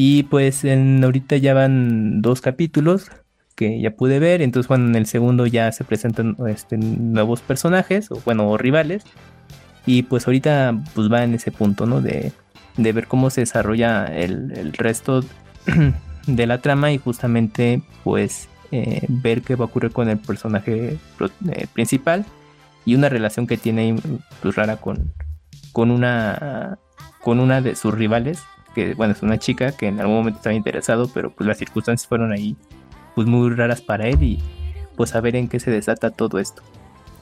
y 0.03 0.25
pues 0.25 0.65
en, 0.65 1.03
ahorita 1.05 1.37
ya 1.37 1.55
van 1.55 2.23
dos 2.23 2.41
capítulos 2.41 3.11
que 3.55 3.81
ya 3.81 3.91
pude 3.91 4.19
ver. 4.19 4.43
Entonces 4.43 4.69
bueno 4.69 4.87
en 4.87 4.97
el 4.97 5.07
segundo 5.07 5.47
ya 5.47 5.71
se 5.73 5.85
presentan 5.85 6.37
este, 6.49 6.79
nuevos 6.79 7.41
personajes 7.43 8.11
o 8.11 8.21
bueno 8.25 8.57
rivales. 8.57 9.05
Y 9.87 10.05
pues 10.05 10.27
ahorita 10.27 10.75
pues 10.95 11.13
va 11.13 11.25
en 11.25 11.35
ese 11.35 11.51
punto 11.51 11.87
no 11.87 12.01
de 12.01 12.33
de 12.77 12.93
ver 12.93 13.07
cómo 13.07 13.31
se 13.31 13.43
desarrolla 13.43 14.07
el, 14.07 14.53
el 14.57 14.73
resto 14.73 15.25
de 16.27 16.47
la 16.47 16.59
trama 16.59 16.93
y 16.93 16.99
justamente 16.99 17.83
pues 18.05 18.49
eh, 18.71 19.05
ver 19.09 19.43
qué 19.43 19.57
va 19.57 19.65
a 19.65 19.69
ocurrir 19.69 19.93
con 19.93 20.09
el 20.09 20.19
personaje 20.19 20.99
eh, 21.51 21.67
principal 21.73 22.25
y 22.85 22.95
una 22.95 23.09
relación 23.09 23.47
que 23.47 23.57
tiene 23.57 23.97
pues 24.41 24.55
rara 24.55 24.77
con, 24.77 25.13
con 25.73 25.91
una 25.91 26.79
con 27.21 27.41
una 27.41 27.61
de 27.61 27.77
sus 27.77 27.93
rivales 27.93 28.43
que 28.75 28.95
bueno 28.95 29.13
es 29.13 29.23
una 29.23 29.39
chica 29.39 29.73
que 29.73 29.89
en 29.89 30.01
algún 30.01 30.17
momento 30.17 30.39
estaba 30.39 30.55
interesado 30.55 31.11
pero 31.13 31.31
pues 31.31 31.47
las 31.47 31.59
circunstancias 31.59 32.09
fueron 32.09 32.33
ahí 32.33 32.57
pues 33.15 33.27
muy 33.27 33.51
raras 33.51 33.83
para 33.83 34.07
él 34.09 34.23
y 34.23 34.43
pues 34.97 35.15
a 35.15 35.21
ver 35.21 35.37
en 35.37 35.49
qué 35.49 35.59
se 35.61 35.71
desata 35.71 36.11
todo 36.11 36.39
esto. 36.39 36.63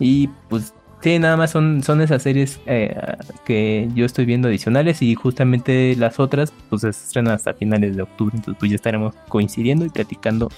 Y 0.00 0.28
pues 0.48 0.74
sí 1.02 1.18
nada 1.18 1.36
más 1.36 1.50
son 1.50 1.82
son 1.82 2.00
esas 2.00 2.22
series 2.22 2.60
eh, 2.66 2.96
que 3.44 3.88
yo 3.94 4.04
estoy 4.04 4.24
viendo 4.24 4.48
adicionales 4.48 5.02
y 5.02 5.14
justamente 5.14 5.94
las 5.96 6.18
otras 6.18 6.52
pues 6.68 6.82
se 6.82 6.90
estrenan 6.90 7.34
hasta 7.34 7.54
finales 7.54 7.96
de 7.96 8.02
octubre 8.02 8.34
entonces 8.36 8.58
pues 8.58 8.70
ya 8.70 8.76
estaremos 8.76 9.14
coincidiendo 9.28 9.84
y 9.84 9.90
platicando 9.90 10.50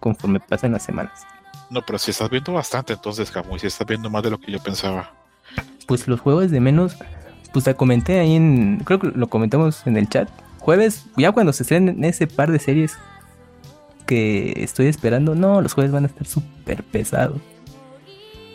conforme 0.00 0.40
pasen 0.40 0.72
las 0.72 0.82
semanas 0.84 1.26
No, 1.70 1.82
pero 1.82 1.98
si 1.98 2.12
estás 2.12 2.30
viendo 2.30 2.52
bastante, 2.52 2.94
entonces, 2.94 3.30
Camuy, 3.30 3.58
si 3.58 3.66
estás 3.66 3.86
viendo 3.86 4.08
más 4.08 4.22
de 4.22 4.30
lo 4.30 4.38
que 4.38 4.50
yo 4.52 4.58
pensaba. 4.58 5.12
pues 5.86 6.08
los 6.08 6.20
juegos 6.20 6.50
de 6.50 6.60
menos, 6.60 6.96
pues 7.52 7.64
te 7.64 7.74
comenté 7.74 8.20
ahí 8.20 8.36
en, 8.36 8.80
creo 8.84 8.98
que 8.98 9.08
lo 9.08 9.28
comentamos 9.28 9.86
en 9.86 9.96
el 9.96 10.08
chat. 10.08 10.28
Jueves, 10.60 11.06
ya 11.16 11.32
cuando 11.32 11.52
se 11.52 11.62
estrenen 11.62 12.04
ese 12.04 12.26
par 12.26 12.50
de 12.50 12.58
series 12.58 12.96
que 14.06 14.54
estoy 14.56 14.86
esperando, 14.86 15.34
no, 15.34 15.60
los 15.60 15.74
jueves 15.74 15.92
van 15.92 16.04
a 16.04 16.06
estar 16.06 16.26
súper 16.26 16.82
pesados. 16.84 17.40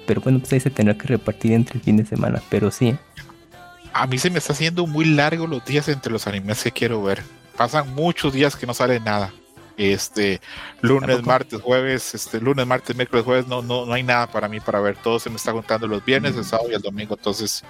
Pero 0.06 0.22
bueno, 0.22 0.40
pues 0.40 0.54
ahí 0.54 0.60
se 0.60 0.70
tendrá 0.70 0.98
que 0.98 1.08
repartir 1.08 1.54
entre 1.54 1.78
el 1.78 1.84
fin 1.84 1.98
de 1.98 2.06
semana, 2.06 2.42
pero 2.50 2.72
sí. 2.72 2.96
A 3.94 4.08
mí 4.08 4.18
se 4.18 4.30
me 4.30 4.40
está 4.40 4.54
haciendo 4.54 4.88
muy 4.88 5.06
largo 5.06 5.48
los 5.48 5.64
días 5.66 5.88
entre 5.88 6.12
los 6.12 6.28
animes 6.28 6.64
que 6.64 6.72
quiero 6.72 7.02
ver. 7.04 7.22
Pasan 7.56 7.94
muchos 7.94 8.34
días 8.34 8.56
que 8.56 8.66
no 8.66 8.74
sale 8.74 9.00
nada. 9.00 9.32
Este, 9.76 10.40
lunes, 10.82 11.24
martes, 11.24 11.60
jueves, 11.62 12.14
este, 12.14 12.40
lunes, 12.40 12.68
martes, 12.68 12.96
miércoles, 12.96 13.26
jueves, 13.26 13.48
no, 13.48 13.64
no, 13.64 13.88
no 13.88 13.94
hay 13.94 14.04
nada 14.04 14.28
para 14.28 14.48
mí 14.48 14.60
para 14.60 14.80
ver. 14.80 14.96
Todo 14.98 15.20
se 15.20 15.30
me 15.30 15.38
está 15.38 15.52
juntando 15.52 15.88
los 15.88 16.04
viernes, 16.06 16.36
el 16.36 16.46
sábado 16.46 16.70
y 16.70 16.76
el 16.76 16.82
domingo. 16.82 17.16
Entonces, 17.16 17.64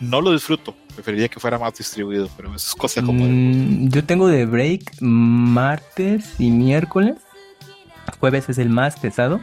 no 0.00 0.20
lo 0.20 0.32
disfruto. 0.32 0.74
Preferiría 0.94 1.28
que 1.28 1.40
fuera 1.40 1.58
más 1.58 1.74
distribuido, 1.78 2.28
pero 2.36 2.54
eso 2.54 2.68
es 2.68 2.74
cosa 2.74 3.02
como 3.02 3.24
Mm, 3.24 3.88
yo 3.88 4.04
tengo 4.04 4.28
de 4.28 4.44
break 4.44 5.00
martes 5.00 6.34
y 6.38 6.50
miércoles. 6.50 7.16
Jueves 8.20 8.48
es 8.48 8.58
el 8.58 8.68
más 8.68 8.98
pesado. 8.98 9.40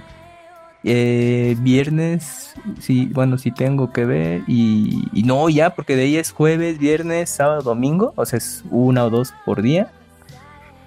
Eh, 0.84 1.58
viernes, 1.60 2.54
sí, 2.80 3.08
bueno, 3.12 3.38
sí 3.38 3.52
tengo 3.52 3.92
que 3.92 4.06
ver. 4.06 4.44
Y, 4.48 5.08
no, 5.26 5.50
ya, 5.50 5.76
porque 5.76 5.96
de 5.96 6.04
ahí 6.04 6.18
es 6.18 6.32
jueves, 6.32 6.78
viernes, 6.78 7.30
sábado, 7.30 7.62
domingo. 7.62 8.14
O 8.16 8.26
sea, 8.26 8.38
es 8.38 8.64
una 8.70 9.06
o 9.06 9.10
dos 9.10 9.34
por 9.46 9.62
día. 9.62 9.92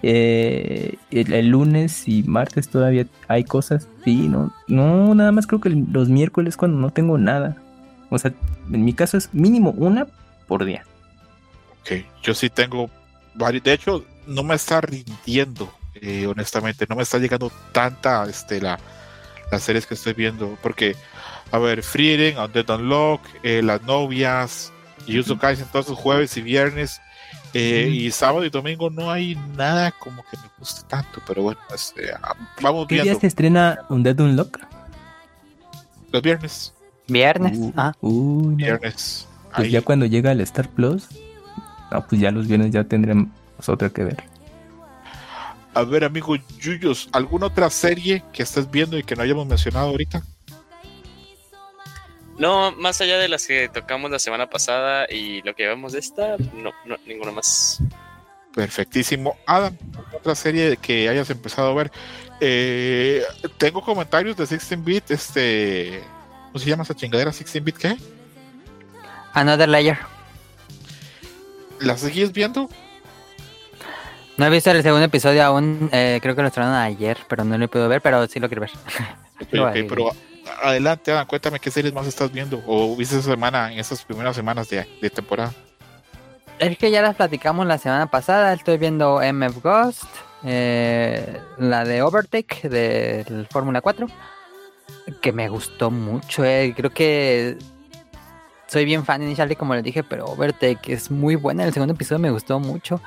Eh, 0.05 0.97
el, 1.11 1.49
lunes 1.49 2.09
y 2.09 2.23
martes 2.25 2.69
todavía 2.69 3.07
hay 3.29 3.45
cosas. 3.45 3.89
Sí, 4.05 4.29
no, 4.29 4.53
no, 4.67 5.15
nada 5.15 5.31
más 5.31 5.47
creo 5.47 5.61
que 5.61 5.71
los 5.71 6.09
miércoles 6.09 6.57
cuando 6.57 6.79
no 6.79 6.91
tengo 6.91 7.19
nada. 7.19 7.57
O 8.11 8.19
sea, 8.19 8.33
en 8.73 8.85
mi 8.85 8.95
caso 8.95 9.17
es 9.17 9.33
mínimo 9.33 9.71
una 9.77 10.07
por 10.49 10.65
día. 10.65 10.85
Ok, 11.83 12.05
yo 12.23 12.35
sí 12.35 12.49
tengo 12.51 12.91
varios. 13.35 13.63
De 13.63 13.75
hecho, 13.75 14.05
no 14.27 14.43
me 14.43 14.55
está 14.55 14.81
rindiendo, 14.81 15.73
eh, 15.95 16.27
honestamente. 16.27 16.87
No 16.89 16.97
me 16.97 17.03
está 17.03 17.19
llegando 17.19 17.51
tanta 17.73 18.25
este, 18.25 18.61
la, 18.61 18.79
las 19.53 19.63
series 19.63 19.87
que 19.87 19.95
estoy 19.95 20.15
viendo. 20.15 20.59
Porque, 20.63 20.97
a 21.53 21.59
ver, 21.59 21.83
Frieren, 21.83 22.39
Undead 22.39 22.69
Unlock, 22.71 23.21
eh, 23.45 23.63
Las 23.63 23.83
Novias, 23.83 24.73
Yuzu 25.07 25.39
Kaisen, 25.39 25.67
todos 25.71 25.89
los 25.91 25.99
jueves 25.99 26.37
y 26.37 26.43
viernes. 26.43 27.01
eh. 27.55 27.89
Y 27.93 28.11
sábado 28.11 28.45
y 28.45 28.51
domingo 28.51 28.89
no 28.91 29.11
hay 29.11 29.37
nada 29.57 29.93
como 29.93 30.23
que 30.31 30.37
me 30.39 30.49
guste 30.59 30.83
tanto. 30.89 31.21
Pero 31.27 31.43
bueno, 31.43 31.61
este, 31.75 32.13
ah, 32.15 32.35
vamos 32.61 32.87
¿Qué 32.89 32.95
día 32.97 33.05
viendo. 33.05 33.21
se 33.21 33.27
estrena 33.29 33.81
Undead 33.91 34.19
Unlock? 34.21 34.59
Los 36.11 36.23
viernes. 36.23 36.75
Viernes. 37.09 37.59
Uh, 37.59 37.73
Ah, 37.77 37.93
uy, 38.01 38.47
no. 38.53 38.57
Viernes. 38.57 39.29
Pues 39.55 39.67
Ahí. 39.67 39.71
ya 39.71 39.83
cuando 39.83 40.07
llega 40.07 40.33
el 40.33 40.41
Star 40.41 40.69
Plus, 40.69 41.09
no, 41.91 42.07
pues 42.07 42.21
ya 42.21 42.31
los 42.31 42.47
viernes 42.49 42.71
ya 42.71 42.85
tendremos 42.85 43.29
otra 43.67 43.91
que 43.91 44.05
ver. 44.05 44.25
A 45.75 45.85
ver, 45.85 46.05
amigo 46.05 46.37
Yuyos, 46.59 47.09
¿alguna 47.13 47.47
otra 47.47 47.71
serie 47.71 48.23
que 48.33 48.43
estés 48.43 48.71
viendo 48.71 48.99
y 48.99 49.03
que 49.03 49.17
no 49.17 49.23
hayamos 49.23 49.47
mencionado 49.47 49.89
ahorita? 49.89 50.23
No, 52.39 52.73
más 52.73 53.01
allá 53.01 53.19
de 53.19 53.29
las 53.29 53.47
que 53.47 53.69
tocamos 53.69 54.11
la 54.11 54.19
semana 54.19 54.51
pasada 54.51 55.07
y 55.09 55.43
lo 55.43 55.55
que 55.55 55.63
llevamos 55.63 55.93
de 55.93 56.01
esta, 56.01 56.37
no, 56.55 56.73
no, 56.85 56.97
ninguna 57.07 57.33
más. 57.33 57.81
Perfectísimo. 58.55 59.37
Adam, 59.47 59.77
otra 60.15 60.35
serie 60.35 60.77
que 60.77 61.09
hayas 61.09 61.31
empezado 61.31 61.71
a 61.71 61.75
ver. 61.75 61.93
Eh, 62.41 63.23
tengo 63.57 63.81
comentarios 63.81 64.37
de 64.37 64.45
16-bit, 64.45 65.11
este... 65.11 66.03
¿Cómo 66.49 66.59
se 66.59 66.69
llama 66.69 66.83
esa 66.83 66.95
chingadera 66.95 67.31
16-bit 67.31 67.77
qué? 67.77 67.97
Another 69.33 69.69
Layer. 69.69 69.99
¿La 71.81 71.97
seguís 71.97 72.31
viendo? 72.33 72.69
No 74.37 74.47
he 74.47 74.51
visto 74.51 74.71
el 74.71 74.83
segundo 74.83 75.05
episodio 75.05 75.45
aún. 75.45 75.89
eh, 75.93 76.19
creo 76.23 76.35
que 76.35 76.43
lo 76.43 76.49
estrenaron 76.49 76.77
ayer, 76.77 77.19
pero 77.29 77.45
no 77.45 77.57
lo 77.59 77.65
he 77.65 77.69
podido 77.69 77.89
ver, 77.89 78.01
pero 78.01 78.27
sí 78.27 78.41
lo 78.41 78.49
quiero 78.49 78.63
ver. 78.63 78.71
Pero 79.51 80.13
adelante, 80.63 81.11
Adam, 81.13 81.27
cuéntame 81.27 81.59
qué 81.59 81.71
series 81.71 81.93
más 81.93 82.07
estás 82.07 82.31
viendo 82.33 82.63
o 82.67 82.95
viste 82.97 83.19
esa 83.19 83.31
semana, 83.33 83.73
en 83.73 83.79
esas 83.81 84.05
primeras 84.05 84.37
semanas 84.37 84.69
de, 84.69 84.87
de 85.01 85.11
temporada. 85.11 85.53
Es 86.59 86.79
que 86.79 86.91
ya 86.91 87.03
las 87.03 87.17
platicamos 87.17 87.67
la 87.67 87.77
semana 87.79 88.07
pasada. 88.07 88.53
Estoy 88.53 88.79
viendo 88.79 89.21
MF 89.21 89.61
Ghost, 89.63 90.05
eh, 90.45 91.41
la 91.59 91.85
de 91.85 92.03
Overtake 92.03 92.69
del 92.69 93.47
Fórmula 93.51 93.81
4, 93.81 94.07
que 95.21 95.33
me 95.33 95.49
gustó 95.49 95.91
mucho. 95.91 96.45
eh, 96.45 96.73
Creo 96.77 96.91
que 96.91 97.57
soy 98.73 98.87
bien 98.87 99.05
fan 99.05 99.23
inicial, 99.23 99.55
como 99.59 99.75
les 99.75 99.85
dije, 99.85 100.03
pero 100.03 100.25
Overtake 100.25 100.95
es 100.95 101.11
muy 101.11 101.35
buena. 101.35 101.63
El 101.65 101.75
segundo 101.75 101.93
episodio 101.93 102.19
me 102.21 102.31
gustó 102.31 102.59
mucho. 102.59 103.03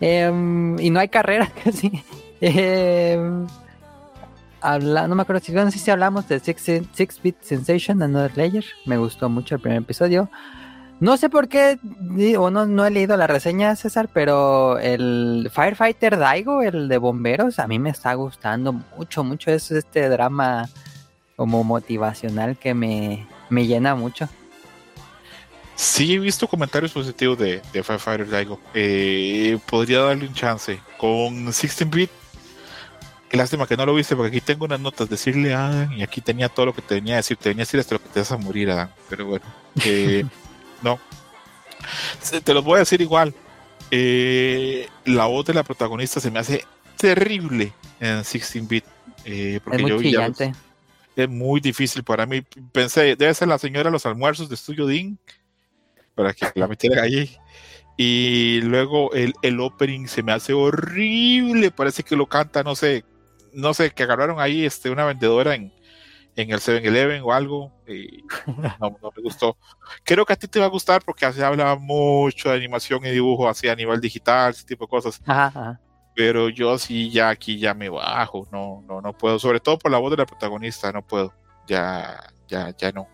Em, 0.00 0.80
y 0.80 0.88
no 0.88 0.98
hay 0.98 1.08
carrera 1.08 1.52
casi. 1.64 2.02
Em, 2.40 3.46
habla, 4.62 5.06
no 5.08 5.14
me 5.14 5.20
acuerdo 5.22 5.42
si, 5.44 5.78
si 5.78 5.90
hablamos 5.90 6.26
de 6.26 6.40
Six, 6.40 6.86
Six 6.94 7.20
Bit 7.22 7.36
Sensation, 7.42 8.02
Another 8.02 8.34
Layer. 8.34 8.64
Me 8.86 8.96
gustó 8.96 9.28
mucho 9.28 9.56
el 9.56 9.60
primer 9.60 9.82
episodio. 9.82 10.30
No 11.00 11.18
sé 11.18 11.28
por 11.28 11.48
qué, 11.48 11.78
o 12.38 12.50
no, 12.50 12.64
no 12.64 12.86
he 12.86 12.90
leído 12.90 13.14
la 13.18 13.26
reseña, 13.26 13.76
César, 13.76 14.08
pero 14.12 14.78
el 14.78 15.50
Firefighter 15.52 16.18
Daigo, 16.18 16.62
el 16.62 16.88
de 16.88 16.96
bomberos, 16.96 17.58
a 17.58 17.66
mí 17.66 17.78
me 17.78 17.90
está 17.90 18.14
gustando 18.14 18.72
mucho, 18.72 19.22
mucho. 19.22 19.50
Es 19.50 19.70
este 19.70 20.08
drama 20.08 20.66
como 21.36 21.62
motivacional 21.62 22.56
que 22.56 22.72
me, 22.72 23.26
me 23.50 23.66
llena 23.66 23.94
mucho. 23.94 24.30
Sí, 25.80 26.12
he 26.12 26.18
visto 26.18 26.46
comentarios 26.46 26.92
positivos 26.92 27.38
de, 27.38 27.62
de 27.72 27.82
Firefighter 27.82 28.28
Daigo. 28.28 28.60
Eh, 28.74 29.58
podría 29.66 30.00
darle 30.00 30.26
un 30.26 30.34
chance. 30.34 30.78
Con 30.98 31.46
16-bit, 31.46 32.10
qué 33.30 33.36
lástima 33.38 33.66
que 33.66 33.78
no 33.78 33.86
lo 33.86 33.94
viste, 33.94 34.14
porque 34.14 34.28
aquí 34.36 34.42
tengo 34.42 34.66
unas 34.66 34.78
notas. 34.78 35.08
Decirle 35.08 35.54
a 35.54 35.68
Adam, 35.68 35.92
y 35.94 36.02
aquí 36.02 36.20
tenía 36.20 36.50
todo 36.50 36.66
lo 36.66 36.74
que 36.74 36.82
te 36.82 36.96
venía 36.96 37.14
a 37.14 37.16
decir. 37.16 37.38
Te 37.38 37.48
venía 37.48 37.62
a 37.62 37.64
decir 37.64 37.80
hasta 37.80 37.94
lo 37.94 38.02
que 38.02 38.10
te 38.10 38.20
vas 38.20 38.30
a 38.30 38.36
morir, 38.36 38.70
Adam. 38.70 38.90
Pero 39.08 39.24
bueno, 39.24 39.46
eh, 39.86 40.26
no. 40.82 41.00
Te 42.44 42.52
los 42.52 42.62
voy 42.62 42.76
a 42.76 42.80
decir 42.80 43.00
igual. 43.00 43.32
Eh, 43.90 44.86
la 45.06 45.24
voz 45.24 45.46
de 45.46 45.54
la 45.54 45.62
protagonista 45.62 46.20
se 46.20 46.30
me 46.30 46.40
hace 46.40 46.62
terrible 46.98 47.72
en 48.00 48.18
16-bit. 48.18 48.84
Eh, 49.24 49.60
porque 49.64 49.78
Es 49.78 49.82
muy 49.82 49.90
yo 49.90 50.00
ya- 50.02 50.52
es 51.16 51.28
muy 51.28 51.60
difícil 51.60 52.04
para 52.04 52.26
mí. 52.26 52.42
Pensé, 52.70 53.16
debe 53.16 53.32
ser 53.32 53.48
la 53.48 53.58
señora 53.58 53.84
de 53.84 53.92
los 53.92 54.04
almuerzos 54.04 54.50
de 54.50 54.54
Estudio 54.56 54.86
Dean 54.86 55.18
para 56.20 56.34
que 56.34 56.46
la 56.54 56.68
metieran 56.68 56.98
allí. 57.02 57.30
Y 57.96 58.60
luego 58.62 59.12
el, 59.12 59.34
el 59.42 59.58
opening 59.60 60.06
se 60.06 60.22
me 60.22 60.32
hace 60.32 60.52
horrible. 60.52 61.70
Parece 61.70 62.02
que 62.02 62.16
lo 62.16 62.26
canta, 62.26 62.62
no 62.62 62.74
sé, 62.74 63.04
no 63.52 63.74
sé, 63.74 63.90
que 63.90 64.02
agarraron 64.02 64.38
ahí 64.40 64.64
este, 64.64 64.90
una 64.90 65.04
vendedora 65.04 65.54
en, 65.54 65.72
en 66.36 66.50
el 66.50 66.60
7-Eleven 66.60 67.22
o 67.24 67.32
algo. 67.32 67.72
Y 67.88 68.24
no, 68.80 68.98
no 69.02 69.12
me 69.16 69.22
gustó. 69.22 69.56
Creo 70.04 70.26
que 70.26 70.34
a 70.34 70.36
ti 70.36 70.46
te 70.46 70.60
va 70.60 70.66
a 70.66 70.70
gustar 70.70 71.02
porque 71.04 71.30
se 71.32 71.42
habla 71.42 71.74
mucho 71.76 72.50
de 72.50 72.56
animación 72.56 73.04
y 73.06 73.10
dibujo 73.10 73.48
así 73.48 73.68
a 73.68 73.74
nivel 73.76 74.00
digital, 74.00 74.50
ese 74.50 74.66
tipo 74.66 74.84
de 74.84 74.90
cosas 74.90 75.20
Ajá, 75.26 75.46
ajá. 75.46 75.80
pero 76.14 76.50
yo 76.50 76.76
sí 76.78 77.10
ya 77.10 77.30
aquí 77.30 77.58
ya 77.58 77.72
me 77.72 77.88
bajo, 77.88 78.46
no, 78.52 78.82
no, 78.86 79.00
no 79.00 79.12
puedo, 79.16 79.38
sobre 79.38 79.60
todo 79.60 79.78
por 79.78 79.90
la 79.90 79.98
voz 79.98 80.10
de 80.10 80.18
la 80.18 80.26
protagonista, 80.26 80.92
no 80.92 81.02
puedo, 81.02 81.32
ya, 81.66 82.18
ya, 82.46 82.74
ya 82.76 82.92
no, 82.92 83.08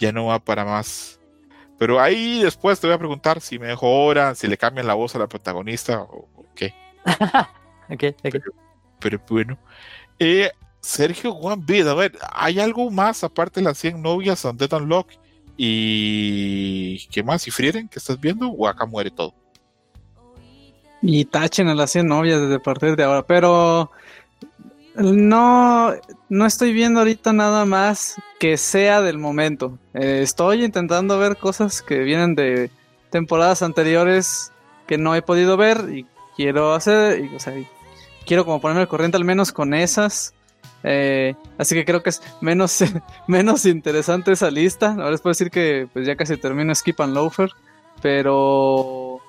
ya 0.00 0.12
no 0.12 0.26
va 0.26 0.38
para 0.40 0.64
más. 0.64 1.19
Pero 1.80 1.98
ahí 1.98 2.42
después 2.42 2.78
te 2.78 2.86
voy 2.86 2.94
a 2.94 2.98
preguntar 2.98 3.40
si 3.40 3.58
mejoran, 3.58 4.36
si 4.36 4.46
le 4.46 4.58
cambian 4.58 4.86
la 4.86 4.92
voz 4.92 5.14
a 5.14 5.18
la 5.18 5.26
protagonista 5.26 6.02
o, 6.02 6.28
qué. 6.54 6.74
Ok, 7.88 8.04
ok. 8.22 8.36
Pero 9.00 9.18
bueno. 9.26 9.58
Eh, 10.18 10.50
Sergio 10.80 11.32
Juan 11.32 11.64
Bid, 11.64 11.88
a 11.88 11.94
ver, 11.94 12.12
¿hay 12.32 12.60
algo 12.60 12.90
más 12.90 13.24
aparte 13.24 13.60
de 13.60 13.64
las 13.64 13.78
100 13.78 14.02
novias 14.02 14.44
on 14.44 14.58
Dead 14.58 14.70
Unlock? 14.74 15.08
¿Y 15.56 17.08
qué 17.08 17.22
más? 17.22 17.48
¿Y 17.48 17.50
Frieren 17.50 17.88
que 17.88 17.98
estás 17.98 18.20
viendo? 18.20 18.50
¿O 18.50 18.68
acá 18.68 18.84
muere 18.84 19.10
todo? 19.10 19.34
Y 21.00 21.24
tachen 21.24 21.68
a 21.68 21.74
las 21.74 21.90
100 21.92 22.06
novias 22.06 22.42
desde 22.42 22.60
partir 22.60 22.94
de 22.94 23.04
ahora. 23.04 23.26
Pero 23.26 23.90
no, 25.00 25.92
no 26.28 26.46
estoy 26.46 26.72
viendo 26.72 27.00
ahorita 27.00 27.32
nada 27.32 27.64
más 27.64 28.16
que 28.38 28.56
sea 28.56 29.00
del 29.00 29.18
momento. 29.18 29.78
Eh, 29.94 30.20
estoy 30.22 30.64
intentando 30.64 31.18
ver 31.18 31.36
cosas 31.36 31.82
que 31.82 32.00
vienen 32.00 32.34
de 32.34 32.70
temporadas 33.10 33.62
anteriores 33.62 34.52
que 34.86 34.98
no 34.98 35.14
he 35.14 35.22
podido 35.22 35.56
ver 35.56 35.88
y 35.90 36.06
quiero 36.36 36.74
hacer, 36.74 37.24
y, 37.24 37.34
o 37.34 37.40
sea, 37.40 37.54
quiero 38.26 38.44
como 38.44 38.60
ponerme 38.60 38.82
al 38.82 38.88
corriente 38.88 39.16
al 39.16 39.24
menos 39.24 39.52
con 39.52 39.74
esas. 39.74 40.34
Eh, 40.82 41.34
así 41.58 41.74
que 41.74 41.84
creo 41.84 42.02
que 42.02 42.10
es 42.10 42.22
menos, 42.40 42.82
menos 43.26 43.66
interesante 43.66 44.32
esa 44.32 44.50
lista. 44.50 44.90
Ahora 44.90 45.12
les 45.12 45.20
puedo 45.20 45.32
decir 45.32 45.50
que 45.50 45.88
pues 45.92 46.06
ya 46.06 46.16
casi 46.16 46.36
termino 46.36 46.74
Skip 46.74 47.00
and 47.00 47.14
Loafer. 47.14 47.50
Pero 48.02 49.20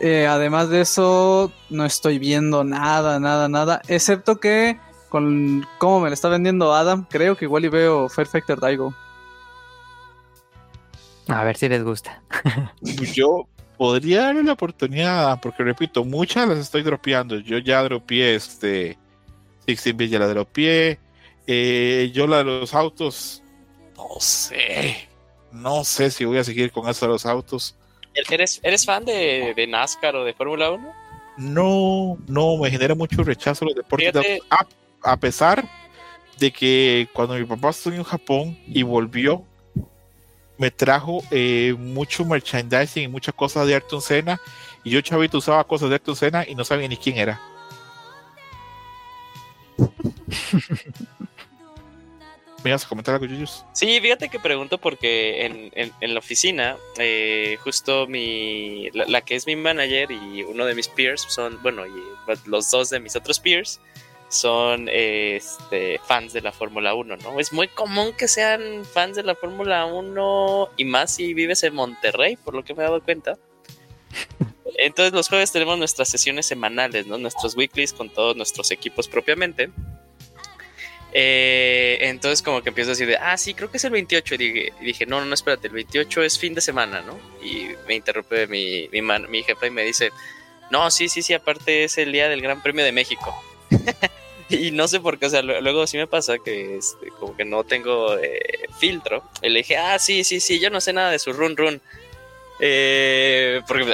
eh, 0.00 0.26
además 0.26 0.68
de 0.68 0.82
eso, 0.82 1.52
no 1.70 1.84
estoy 1.84 2.18
viendo 2.18 2.64
nada, 2.64 3.18
nada, 3.18 3.48
nada. 3.48 3.80
Excepto 3.88 4.40
que 4.40 4.78
con 5.10 5.66
cómo 5.78 6.00
me 6.00 6.08
lo 6.08 6.14
está 6.14 6.30
vendiendo 6.30 6.72
Adam, 6.72 7.06
creo 7.10 7.36
que 7.36 7.44
igual 7.44 7.66
y 7.66 7.68
veo 7.68 8.08
Fair 8.08 8.26
Factor 8.26 8.58
Daigo. 8.58 8.94
A 11.28 11.44
ver 11.44 11.56
si 11.56 11.68
les 11.68 11.84
gusta. 11.84 12.22
Yo 13.12 13.46
podría 13.76 14.22
darle 14.22 14.42
la 14.42 14.52
oportunidad, 14.54 15.40
porque 15.40 15.62
repito, 15.62 16.04
muchas 16.04 16.48
las 16.48 16.58
estoy 16.58 16.82
dropeando. 16.82 17.38
Yo 17.38 17.58
ya 17.58 17.82
dropeé 17.82 18.34
este 18.34 18.98
Sixteen 19.66 19.96
Bit, 19.96 20.10
ya 20.10 20.18
la 20.18 20.28
dropeé. 20.28 20.98
Eh, 21.46 22.10
yo 22.12 22.26
la 22.26 22.38
de 22.38 22.44
los 22.44 22.74
autos, 22.74 23.42
no 23.96 24.20
sé. 24.20 25.08
No 25.50 25.82
sé 25.84 26.10
si 26.10 26.24
voy 26.24 26.38
a 26.38 26.44
seguir 26.44 26.70
con 26.70 26.88
eso 26.88 27.06
de 27.06 27.12
los 27.12 27.26
autos. 27.26 27.74
¿Eres, 28.14 28.60
eres 28.62 28.84
fan 28.84 29.04
de, 29.04 29.54
de 29.56 29.66
NASCAR 29.66 30.14
o 30.16 30.24
de 30.24 30.34
Fórmula 30.34 30.70
1? 30.70 30.92
No, 31.38 32.18
no, 32.28 32.56
me 32.56 32.70
genera 32.70 32.94
mucho 32.94 33.22
rechazo 33.22 33.64
los 33.64 33.74
deportes. 33.74 34.12
de 34.12 34.20
Fíjate. 34.20 34.42
autos. 34.50 34.74
a, 34.76 34.79
a 35.02 35.16
pesar 35.16 35.68
de 36.38 36.50
que 36.52 37.08
cuando 37.12 37.34
mi 37.34 37.44
papá 37.44 37.70
estuvo 37.70 37.94
en 37.94 38.02
Japón 38.04 38.58
y 38.66 38.82
volvió, 38.82 39.44
me 40.58 40.70
trajo 40.70 41.22
eh, 41.30 41.74
mucho 41.78 42.24
merchandising 42.24 43.04
y 43.04 43.08
muchas 43.08 43.34
cosas 43.34 43.66
de 43.66 43.74
Ayrton 43.74 44.02
Senna. 44.02 44.40
Y 44.84 44.90
yo, 44.90 45.00
chavito, 45.00 45.38
usaba 45.38 45.64
cosas 45.64 45.88
de 45.88 45.94
Ayrton 45.96 46.16
Senna 46.16 46.46
y 46.48 46.54
no 46.54 46.64
sabía 46.64 46.88
ni 46.88 46.96
quién 46.96 47.16
era. 47.18 47.40
¿Me 52.62 52.68
ibas 52.68 52.84
a 52.84 52.88
comentar 52.90 53.14
algo, 53.14 53.24
Yuyus? 53.24 53.64
Sí, 53.72 53.98
fíjate 54.02 54.28
que 54.28 54.38
pregunto 54.38 54.76
porque 54.76 55.46
en, 55.46 55.70
en- 55.74 55.92
en 56.02 56.12
la 56.12 56.18
oficina, 56.18 56.76
eh, 56.98 57.56
justo 57.64 58.06
mi, 58.06 58.90
la, 58.90 59.06
la 59.06 59.22
que 59.22 59.34
es 59.34 59.46
mi 59.46 59.56
manager 59.56 60.10
y 60.10 60.42
uno 60.42 60.66
de 60.66 60.74
mis 60.74 60.86
peers 60.88 61.22
son, 61.22 61.58
bueno, 61.62 61.86
y 61.86 61.90
pues, 62.26 62.46
los 62.46 62.70
dos 62.70 62.90
de 62.90 63.00
mis 63.00 63.16
otros 63.16 63.40
peers 63.40 63.80
son 64.30 64.88
eh, 64.88 65.36
este, 65.36 65.98
fans 66.06 66.32
de 66.32 66.40
la 66.40 66.52
Fórmula 66.52 66.94
1, 66.94 67.16
¿no? 67.18 67.38
Es 67.40 67.52
muy 67.52 67.68
común 67.68 68.12
que 68.16 68.28
sean 68.28 68.84
fans 68.84 69.16
de 69.16 69.22
la 69.24 69.34
Fórmula 69.34 69.84
1 69.86 70.70
y 70.76 70.84
más 70.84 71.14
si 71.16 71.34
vives 71.34 71.62
en 71.64 71.74
Monterrey, 71.74 72.36
por 72.36 72.54
lo 72.54 72.64
que 72.64 72.72
me 72.72 72.82
he 72.82 72.86
dado 72.86 73.02
cuenta. 73.02 73.36
Entonces 74.78 75.12
los 75.12 75.28
jueves 75.28 75.52
tenemos 75.52 75.76
nuestras 75.78 76.08
sesiones 76.08 76.46
semanales, 76.46 77.06
¿no? 77.06 77.18
Nuestros 77.18 77.56
weeklies 77.56 77.92
con 77.92 78.08
todos 78.08 78.36
nuestros 78.36 78.70
equipos 78.70 79.08
propiamente. 79.08 79.70
Eh, 81.12 81.98
entonces 82.02 82.40
como 82.40 82.62
que 82.62 82.68
empiezo 82.68 82.90
a 82.90 82.92
decir 82.92 83.08
de, 83.08 83.16
ah, 83.16 83.36
sí, 83.36 83.52
creo 83.54 83.70
que 83.70 83.78
es 83.78 83.84
el 83.84 83.90
28. 83.90 84.34
Y 84.36 84.38
dije, 84.38 84.72
dije, 84.80 85.06
no, 85.06 85.18
no, 85.20 85.26
no, 85.26 85.34
espérate, 85.34 85.66
el 85.66 85.74
28 85.74 86.22
es 86.22 86.38
fin 86.38 86.54
de 86.54 86.60
semana, 86.60 87.02
¿no? 87.02 87.18
Y 87.44 87.68
me 87.88 87.96
interrumpe 87.96 88.46
mi, 88.46 88.88
mi, 88.92 89.02
man- 89.02 89.26
mi 89.28 89.42
jefa 89.42 89.66
y 89.66 89.70
me 89.70 89.82
dice, 89.82 90.12
no, 90.70 90.88
sí, 90.90 91.08
sí, 91.08 91.20
sí, 91.22 91.34
aparte 91.34 91.84
es 91.84 91.98
el 91.98 92.12
día 92.12 92.28
del 92.28 92.40
Gran 92.40 92.62
Premio 92.62 92.84
de 92.84 92.92
México. 92.92 93.34
y 94.48 94.70
no 94.72 94.88
sé 94.88 95.00
por 95.00 95.18
qué, 95.18 95.26
o 95.26 95.30
sea, 95.30 95.42
lu- 95.42 95.60
luego 95.60 95.86
sí 95.86 95.96
me 95.96 96.06
pasa 96.06 96.38
que 96.38 96.76
este, 96.76 97.08
como 97.18 97.36
que 97.36 97.44
no 97.44 97.64
tengo 97.64 98.16
eh, 98.18 98.40
filtro. 98.78 99.22
Y 99.42 99.48
le 99.50 99.58
dije, 99.60 99.76
ah, 99.76 99.98
sí, 99.98 100.24
sí, 100.24 100.40
sí, 100.40 100.58
yo 100.60 100.70
no 100.70 100.80
sé 100.80 100.92
nada 100.92 101.10
de 101.10 101.18
su 101.18 101.32
run 101.32 101.56
run. 101.56 101.80
Eh, 102.62 103.62
porque 103.66 103.84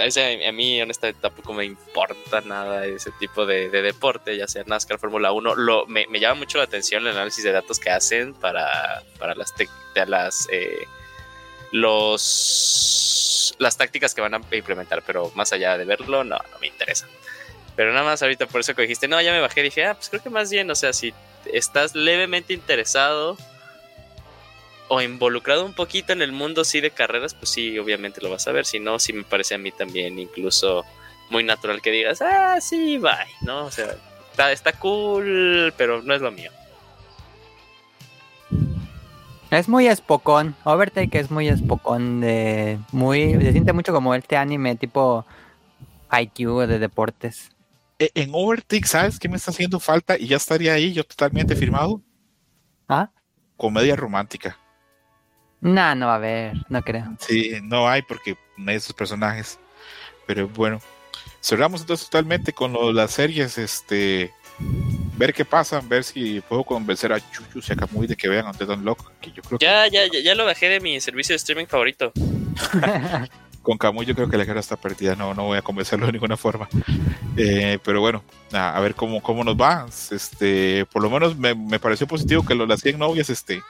a 0.48 0.52
mí 0.52 0.82
honestamente 0.82 1.20
tampoco 1.22 1.52
me 1.54 1.64
importa 1.64 2.40
nada 2.40 2.84
ese 2.84 3.12
tipo 3.12 3.46
de, 3.46 3.68
de 3.70 3.80
deporte, 3.80 4.36
ya 4.36 4.48
sea 4.48 4.64
NASCAR, 4.66 4.98
Fórmula 4.98 5.30
1. 5.30 5.54
Lo, 5.54 5.86
me, 5.86 6.06
me 6.08 6.18
llama 6.18 6.34
mucho 6.40 6.58
la 6.58 6.64
atención 6.64 7.06
el 7.06 7.12
análisis 7.12 7.44
de 7.44 7.52
datos 7.52 7.78
que 7.78 7.90
hacen 7.90 8.34
para, 8.34 9.04
para 9.20 9.36
las, 9.36 9.54
de 9.56 9.68
las 10.06 10.48
eh, 10.50 10.84
los 12.16 13.54
las 13.58 13.76
tácticas 13.76 14.14
que 14.14 14.20
van 14.20 14.34
a 14.34 14.40
implementar, 14.50 15.02
pero 15.06 15.30
más 15.34 15.52
allá 15.52 15.78
de 15.78 15.84
verlo, 15.84 16.24
no, 16.24 16.36
no 16.36 16.58
me 16.60 16.66
interesa. 16.66 17.06
Pero 17.76 17.92
nada 17.92 18.04
más 18.04 18.22
ahorita 18.22 18.46
por 18.46 18.62
eso 18.62 18.74
que 18.74 18.82
dijiste, 18.82 19.06
no, 19.06 19.20
ya 19.20 19.32
me 19.32 19.40
bajé, 19.40 19.62
dije, 19.62 19.84
ah, 19.84 19.94
pues 19.94 20.08
creo 20.08 20.22
que 20.22 20.30
más 20.30 20.50
bien, 20.50 20.70
o 20.70 20.74
sea, 20.74 20.92
si 20.92 21.12
estás 21.52 21.94
levemente 21.94 22.54
interesado 22.54 23.36
o 24.88 25.02
involucrado 25.02 25.64
un 25.64 25.74
poquito 25.74 26.12
en 26.12 26.22
el 26.22 26.32
mundo 26.32 26.64
sí 26.64 26.80
de 26.80 26.90
carreras, 26.90 27.34
pues 27.34 27.50
sí, 27.50 27.78
obviamente 27.78 28.20
lo 28.22 28.30
vas 28.30 28.48
a 28.48 28.52
ver. 28.52 28.64
Si 28.64 28.78
no, 28.80 28.98
sí 28.98 29.12
me 29.12 29.24
parece 29.24 29.54
a 29.54 29.58
mí 29.58 29.72
también 29.72 30.18
incluso 30.18 30.84
muy 31.28 31.44
natural 31.44 31.82
que 31.82 31.90
digas, 31.90 32.22
ah, 32.22 32.60
sí, 32.60 32.98
bye, 32.98 33.12
¿no? 33.42 33.66
O 33.66 33.70
sea, 33.70 33.94
está, 34.30 34.52
está 34.52 34.72
cool, 34.72 35.74
pero 35.76 36.02
no 36.02 36.14
es 36.14 36.22
lo 36.22 36.30
mío. 36.30 36.50
Es 39.50 39.68
muy 39.68 39.86
espocón. 39.86 40.56
Overtake 40.64 41.14
es 41.14 41.30
muy 41.30 41.48
espocón. 41.48 42.20
De, 42.20 42.78
muy, 42.90 43.32
se 43.34 43.52
siente 43.52 43.72
mucho 43.72 43.92
como 43.92 44.14
este 44.14 44.36
anime 44.36 44.76
tipo 44.76 45.24
IQ 46.10 46.66
de 46.66 46.78
deportes. 46.78 47.50
Eh, 47.98 48.10
En 48.14 48.30
Overtake, 48.32 48.86
¿sabes 48.86 49.18
qué 49.18 49.28
me 49.28 49.36
está 49.36 49.50
haciendo 49.50 49.80
falta? 49.80 50.18
Y 50.18 50.26
ya 50.26 50.36
estaría 50.36 50.74
ahí, 50.74 50.92
yo 50.92 51.04
totalmente 51.04 51.56
firmado. 51.56 52.02
¿Ah? 52.88 53.10
Comedia 53.56 53.96
romántica. 53.96 54.58
Nah, 55.60 55.94
no 55.94 56.06
va 56.06 56.12
a 56.12 56.16
haber, 56.16 56.54
no 56.68 56.82
creo. 56.82 57.16
Sí, 57.20 57.52
no 57.62 57.88
hay 57.88 58.02
porque 58.02 58.36
no 58.56 58.70
hay 58.70 58.76
esos 58.76 58.94
personajes. 58.94 59.58
Pero 60.26 60.48
bueno, 60.48 60.80
cerramos 61.40 61.80
entonces 61.80 62.08
totalmente 62.08 62.52
con 62.52 62.72
lo 62.72 62.92
las 62.92 63.12
series. 63.12 63.56
Este, 63.56 64.32
ver 65.16 65.32
qué 65.32 65.44
pasa, 65.44 65.80
ver 65.80 66.04
si 66.04 66.40
puedo 66.42 66.62
convencer 66.64 67.12
a 67.12 67.20
Chuchu 67.30 67.60
y 67.66 67.72
a 67.72 67.76
Kamui 67.76 68.06
de 68.06 68.16
que 68.16 68.28
vean 68.28 68.46
Undead 68.46 68.70
Unlock. 68.70 69.10
Que 69.20 69.32
yo 69.32 69.42
creo 69.42 69.58
que 69.58 69.64
Ya, 69.64 69.88
ya, 69.88 70.06
ya, 70.12 70.20
ya 70.20 70.34
lo 70.34 70.44
bajé 70.44 70.68
de 70.68 70.80
mi 70.80 71.00
servicio 71.00 71.32
de 71.32 71.38
streaming 71.38 71.66
favorito. 71.66 72.12
con 73.66 73.78
Kamui 73.78 74.06
yo 74.06 74.14
creo 74.14 74.30
que 74.30 74.36
la 74.38 74.44
guerra 74.44 74.60
está 74.60 74.76
perdida. 74.76 75.16
No, 75.16 75.34
no 75.34 75.42
voy 75.46 75.58
a 75.58 75.62
convencerlo 75.62 76.06
de 76.06 76.12
ninguna 76.12 76.36
forma. 76.36 76.68
Eh, 77.36 77.80
pero 77.84 78.00
bueno, 78.00 78.22
a, 78.52 78.76
a 78.76 78.80
ver 78.80 78.94
cómo, 78.94 79.20
cómo 79.20 79.42
nos 79.42 79.56
va. 79.56 79.86
Este, 80.12 80.86
por 80.92 81.02
lo 81.02 81.10
menos 81.10 81.36
me, 81.36 81.54
me 81.54 81.80
pareció 81.80 82.06
positivo 82.06 82.44
que 82.46 82.54
lo 82.54 82.64
las 82.64 82.80
100 82.80 82.96
novias, 82.98 83.28
este, 83.28 83.60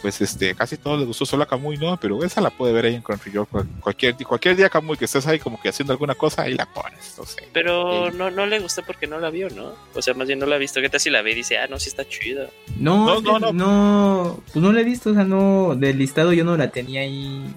pues 0.00 0.22
este, 0.22 0.54
casi 0.54 0.78
todos 0.78 0.98
les 0.98 1.06
gustó 1.06 1.26
solo 1.26 1.42
a 1.42 1.46
Kamui, 1.46 1.76
¿no? 1.76 1.98
Pero 1.98 2.24
esa 2.24 2.40
la 2.40 2.48
puede 2.48 2.72
ver 2.72 2.86
ahí 2.86 2.94
en 2.94 3.02
Crunchyroll. 3.02 3.46
Cual- 3.46 3.68
Cualquier, 3.80 4.16
cualquier 4.26 4.56
día, 4.56 4.70
Kamui, 4.70 4.96
que 4.96 5.04
estés 5.04 5.26
ahí 5.26 5.38
como 5.38 5.60
que 5.60 5.68
haciendo 5.68 5.92
alguna 5.92 6.14
cosa, 6.14 6.40
ahí 6.42 6.54
la 6.54 6.64
pones. 6.64 7.14
No 7.18 7.26
sé. 7.26 7.46
Pero 7.52 8.10
Sí. 8.10 8.16
no, 8.16 8.30
no 8.30 8.46
le 8.46 8.58
gustó 8.60 8.82
porque 8.86 9.06
no 9.06 9.20
la 9.20 9.28
vio, 9.28 9.50
¿no? 9.50 9.74
O 9.94 10.00
sea, 10.00 10.14
más 10.14 10.26
bien 10.26 10.38
no 10.38 10.46
la 10.46 10.56
ha 10.56 10.58
visto. 10.58 10.80
¿Qué 10.80 10.88
tal 10.88 11.00
si 11.00 11.10
la 11.10 11.20
ve 11.20 11.32
y 11.32 11.34
dice, 11.34 11.58
ah, 11.58 11.66
no, 11.68 11.78
sí 11.78 11.90
está 11.90 12.08
chida? 12.08 12.46
No, 12.78 13.20
No, 13.20 13.20
no, 13.20 13.38
no. 13.38 13.52
no, 13.52 14.40
pues 14.50 14.56
no 14.56 14.72
la 14.72 14.80
he 14.80 14.84
visto, 14.84 15.10
o 15.10 15.14
sea, 15.14 15.24
no, 15.24 15.74
del 15.76 15.98
listado 15.98 16.32
yo 16.32 16.44
no 16.44 16.56
la 16.56 16.70
tenía 16.70 17.02
ahí 17.02 17.54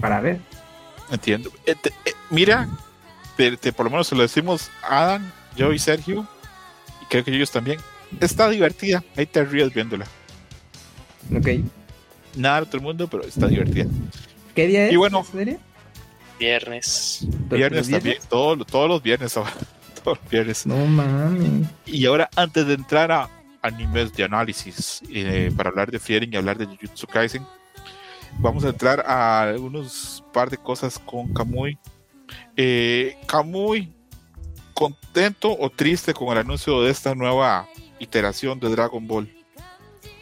para 0.00 0.20
ver. 0.20 0.40
Entiendo. 1.10 1.50
Eh, 1.66 1.74
te- 1.80 1.90
eh, 2.04 2.14
mira, 2.30 2.68
te- 3.36 3.56
te- 3.56 3.72
por 3.72 3.84
lo 3.84 3.90
menos 3.90 4.06
se 4.08 4.14
lo 4.14 4.22
decimos 4.22 4.70
a 4.82 5.02
Adam, 5.04 5.30
yo 5.56 5.72
y 5.72 5.78
Sergio, 5.78 6.26
y 7.02 7.06
creo 7.06 7.24
que 7.24 7.34
ellos 7.34 7.50
también. 7.50 7.78
Está 8.20 8.48
divertida, 8.48 9.02
ahí 9.16 9.26
te 9.26 9.44
ríes 9.44 9.72
viéndola. 9.74 10.06
Ok. 11.36 11.48
Nada 12.36 12.56
de 12.56 12.62
otro 12.62 12.80
mundo, 12.80 13.08
pero 13.08 13.24
está 13.24 13.46
divertida. 13.46 13.86
¿Qué 14.54 14.66
día 14.66 14.86
es? 14.86 14.92
Y 14.92 14.96
bueno. 14.96 15.24
Viernes. 16.38 17.20
Viernes 17.50 17.88
¿Los 17.88 18.00
también, 18.00 18.18
todos, 18.28 18.66
todos 18.66 18.88
los 18.88 19.02
viernes 19.02 19.36
ahora. 19.36 19.52
Todos 20.04 20.18
los 20.20 20.30
viernes. 20.30 20.66
No 20.66 20.84
mames. 20.84 21.66
Y 21.86 22.04
ahora, 22.04 22.28
antes 22.36 22.66
de 22.66 22.74
entrar 22.74 23.10
a 23.10 23.30
animes 23.62 24.12
de 24.12 24.24
análisis, 24.24 25.00
eh, 25.08 25.50
para 25.56 25.70
hablar 25.70 25.90
de 25.90 25.98
Fieren 25.98 26.30
y 26.30 26.36
hablar 26.36 26.58
de 26.58 26.66
Jujutsu 26.66 27.06
Kaisen, 27.06 27.46
vamos 28.38 28.64
a 28.64 28.68
entrar 28.68 29.04
a 29.06 29.54
unos 29.58 30.24
par 30.32 30.50
de 30.50 30.56
cosas 30.56 30.98
con 30.98 31.32
Kamui. 31.32 31.78
Eh, 32.56 33.16
Kamui, 33.26 33.92
¿contento 34.72 35.56
o 35.58 35.70
triste 35.70 36.14
con 36.14 36.28
el 36.28 36.38
anuncio 36.38 36.82
de 36.82 36.90
esta 36.90 37.14
nueva 37.14 37.68
iteración 37.98 38.60
de 38.60 38.70
Dragon 38.70 39.06
Ball? 39.06 39.30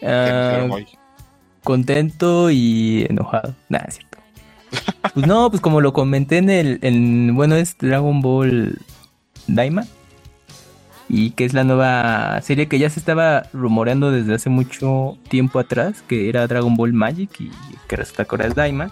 Ah, 0.02 0.66
hoy? 0.70 0.86
contento 1.62 2.50
y 2.50 3.06
enojado. 3.08 3.54
Nada, 3.68 3.86
es 3.88 3.94
cierto. 3.94 4.18
Pues 5.14 5.26
no, 5.26 5.50
pues 5.50 5.60
como 5.60 5.82
lo 5.82 5.92
comenté 5.92 6.38
en 6.38 6.48
el, 6.48 6.78
en, 6.80 7.34
bueno, 7.34 7.56
es 7.56 7.76
Dragon 7.76 8.22
Ball 8.22 8.78
Daima. 9.46 9.84
Y 11.08 11.32
que 11.32 11.44
es 11.44 11.52
la 11.52 11.64
nueva 11.64 12.40
serie 12.42 12.68
que 12.68 12.78
ya 12.78 12.88
se 12.88 12.98
estaba 12.98 13.44
rumoreando 13.52 14.10
desde 14.10 14.34
hace 14.34 14.48
mucho 14.48 15.18
tiempo 15.28 15.58
atrás, 15.58 16.02
que 16.06 16.28
era 16.28 16.46
Dragon 16.46 16.76
Ball 16.76 16.92
Magic 16.92 17.40
y 17.40 17.50
que 17.86 17.96
resulta 17.96 18.24
que 18.24 18.30
ahora 18.30 18.46
es 18.46 18.54
Daima. 18.54 18.90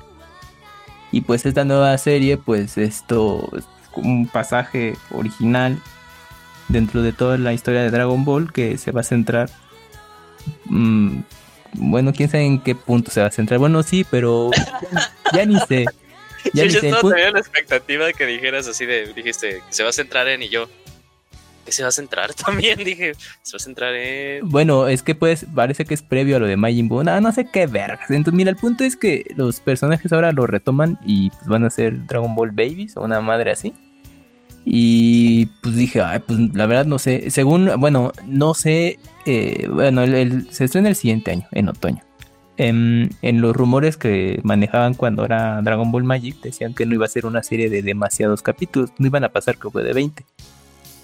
Y 1.12 1.22
pues 1.22 1.46
esta 1.46 1.64
nueva 1.64 1.96
serie, 1.98 2.36
pues 2.36 2.78
esto 2.78 3.50
un 3.96 4.28
pasaje 4.28 4.96
original 5.10 5.78
dentro 6.68 7.02
de 7.02 7.12
toda 7.12 7.38
la 7.38 7.52
historia 7.52 7.82
de 7.82 7.90
Dragon 7.90 8.24
Ball 8.24 8.52
que 8.52 8.78
se 8.78 8.92
va 8.92 9.00
a 9.00 9.04
centrar. 9.04 9.50
mm, 10.66 11.20
bueno, 11.74 12.12
quién 12.12 12.28
sabe 12.28 12.44
en 12.44 12.60
qué 12.60 12.74
punto 12.74 13.10
se 13.10 13.20
va 13.20 13.28
a 13.28 13.30
centrar. 13.30 13.58
Bueno, 13.58 13.82
sí, 13.82 14.04
pero 14.10 14.50
ya, 15.32 15.44
ni 15.46 15.58
sé. 15.60 15.84
Ya 16.52 16.64
yo 16.64 16.66
ni 16.66 16.72
yo 16.72 16.80
sé. 16.80 16.88
Estaba 16.88 17.30
la 17.30 17.38
expectativa 17.38 18.06
de 18.06 18.14
que 18.14 18.26
dijeras 18.26 18.66
así 18.66 18.86
de, 18.86 19.12
dijiste, 19.12 19.62
que 19.66 19.72
se 19.72 19.82
va 19.82 19.90
a 19.90 19.92
centrar 19.92 20.28
en 20.28 20.42
y 20.42 20.48
yo. 20.48 20.68
¿Qué 21.70 21.76
se 21.76 21.82
va 21.84 21.90
a 21.90 21.92
centrar 21.92 22.34
también? 22.46 22.78
Dije, 22.82 23.12
se 23.42 23.52
va 23.52 23.56
a 23.56 23.60
centrar 23.60 23.94
en... 23.94 24.48
Bueno, 24.48 24.88
es 24.88 25.04
que 25.04 25.14
pues 25.14 25.46
parece 25.54 25.84
que 25.84 25.94
es 25.94 26.02
previo 26.02 26.34
a 26.36 26.38
lo 26.40 26.46
de 26.48 26.56
Majin 26.56 26.88
Buu. 26.88 27.04
No, 27.04 27.20
no 27.20 27.30
sé 27.30 27.44
qué 27.52 27.68
vergas. 27.68 28.10
Entonces, 28.10 28.34
mira, 28.36 28.50
el 28.50 28.56
punto 28.56 28.82
es 28.82 28.96
que 28.96 29.24
los 29.36 29.60
personajes 29.60 30.12
ahora 30.12 30.32
lo 30.32 30.48
retoman 30.48 30.98
y 31.06 31.30
pues, 31.30 31.46
van 31.46 31.64
a 31.64 31.70
ser 31.70 32.06
Dragon 32.08 32.34
Ball 32.34 32.50
Babies 32.50 32.96
o 32.96 33.02
una 33.04 33.20
madre 33.20 33.52
así. 33.52 33.72
Y 34.64 35.46
pues 35.62 35.76
dije, 35.76 36.00
ay, 36.02 36.18
pues 36.26 36.38
la 36.54 36.66
verdad 36.66 36.86
no 36.86 36.98
sé. 36.98 37.30
Según, 37.30 37.70
bueno, 37.78 38.12
no 38.26 38.54
sé. 38.54 38.98
eh, 39.26 39.68
bueno, 39.70 40.02
el- 40.02 40.52
se 40.52 40.64
estrena 40.64 40.88
el 40.88 40.96
siguiente 40.96 41.30
año, 41.30 41.46
en 41.52 41.68
otoño. 41.68 42.02
Em, 42.56 43.08
en 43.22 43.40
los 43.40 43.56
rumores 43.56 43.96
que 43.96 44.40
manejaban 44.42 44.94
cuando 44.94 45.24
era 45.24 45.62
Dragon 45.62 45.90
Ball 45.92 46.04
Magic, 46.04 46.40
decían 46.42 46.74
que 46.74 46.84
no 46.84 46.94
iba 46.94 47.06
a 47.06 47.08
ser 47.08 47.24
una 47.26 47.42
serie 47.42 47.70
de 47.70 47.80
demasiados 47.82 48.42
capítulos, 48.42 48.90
no 48.98 49.06
iban 49.06 49.24
a 49.24 49.30
pasar 49.30 49.56
creo 49.56 49.72
que 49.72 49.80
de 49.80 49.94
20. 49.94 50.24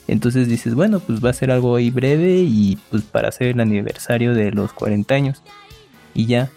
Entonces 0.08 0.48
dices, 0.48 0.74
bueno, 0.74 1.00
pues 1.00 1.24
va 1.24 1.30
a 1.30 1.34
ser 1.34 1.50
algo 1.50 1.76
ahí 1.76 1.90
breve 1.90 2.38
y 2.38 2.78
pues 2.90 3.02
para 3.02 3.28
hacer 3.28 3.48
el 3.48 3.60
aniversario 3.60 4.34
de 4.34 4.52
los 4.52 4.72
40 4.72 5.14
años. 5.14 5.42
Y 6.14 6.26
ya. 6.26 6.50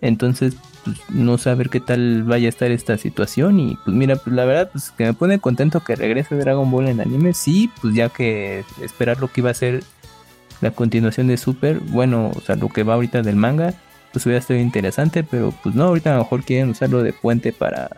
Entonces, 0.00 0.56
pues 0.84 0.98
no 1.08 1.38
saber 1.38 1.70
qué 1.70 1.80
tal 1.80 2.22
vaya 2.24 2.46
a 2.46 2.48
estar 2.48 2.70
esta 2.70 2.98
situación. 2.98 3.60
Y 3.60 3.78
pues 3.84 3.96
mira, 3.96 4.16
pues 4.16 4.34
la 4.34 4.44
verdad, 4.44 4.70
pues 4.72 4.90
que 4.90 5.04
me 5.04 5.14
pone 5.14 5.38
contento 5.38 5.82
que 5.82 5.96
regrese 5.96 6.36
Dragon 6.36 6.70
Ball 6.70 6.88
en 6.88 7.00
anime. 7.00 7.32
Sí, 7.32 7.70
pues 7.80 7.94
ya 7.94 8.08
que 8.08 8.64
esperar 8.82 9.20
lo 9.20 9.28
que 9.28 9.40
iba 9.40 9.50
a 9.50 9.54
ser 9.54 9.84
la 10.60 10.72
continuación 10.72 11.28
de 11.28 11.36
Super. 11.36 11.80
Bueno, 11.80 12.32
o 12.34 12.40
sea, 12.40 12.56
lo 12.56 12.68
que 12.68 12.82
va 12.82 12.94
ahorita 12.94 13.22
del 13.22 13.36
manga, 13.36 13.74
pues 14.12 14.26
hubiera 14.26 14.40
estado 14.40 14.60
interesante. 14.60 15.22
Pero 15.22 15.54
pues 15.62 15.74
no, 15.74 15.84
ahorita 15.84 16.10
a 16.10 16.16
lo 16.16 16.22
mejor 16.24 16.44
quieren 16.44 16.70
usarlo 16.70 17.02
de 17.02 17.12
puente 17.12 17.52
para 17.52 17.90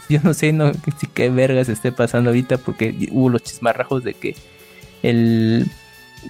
yo 0.08 0.20
no 0.22 0.34
sé 0.34 0.52
no 0.52 0.72
si 0.98 1.06
qué 1.12 1.30
vergas 1.30 1.68
esté 1.68 1.92
pasando 1.92 2.30
ahorita 2.30 2.58
porque 2.58 3.08
hubo 3.12 3.28
los 3.28 3.42
chismarrajos 3.42 4.04
de 4.04 4.14
que 4.14 4.36
el 5.02 5.70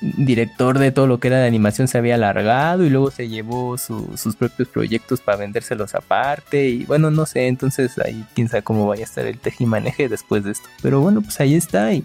director 0.03 0.79
de 0.79 0.93
todo 0.93 1.09
lo 1.09 1.19
que 1.19 1.27
era 1.29 1.39
de 1.41 1.49
animación 1.49 1.89
se 1.89 1.99
había 1.99 2.15
alargado 2.15 2.85
y 2.85 2.91
luego 2.91 3.11
se 3.11 3.29
llevó 3.29 3.77
su- 3.77 4.17
sus 4.17 4.37
propios 4.37 4.69
proyectos 4.69 5.21
para 5.21 5.39
vendérselos 5.39 5.95
aparte 5.97 6.69
y 6.69 6.85
bueno 6.85 7.11
no 7.11 7.27
sé 7.27 7.49
entonces 7.49 7.99
ahí 7.99 8.25
quién 8.35 8.49
sabe 8.49 8.63
cómo 8.63 8.87
vaya 8.87 9.03
a 9.03 9.07
estar 9.07 9.27
el 9.27 9.39
tejimaneje 9.39 10.09
después 10.09 10.45
de 10.45 10.53
esto. 10.53 10.69
Pero 10.83 11.01
bueno 11.01 11.23
pues 11.23 11.41
ahí 11.41 11.55
está 11.57 11.93
y, 11.93 12.05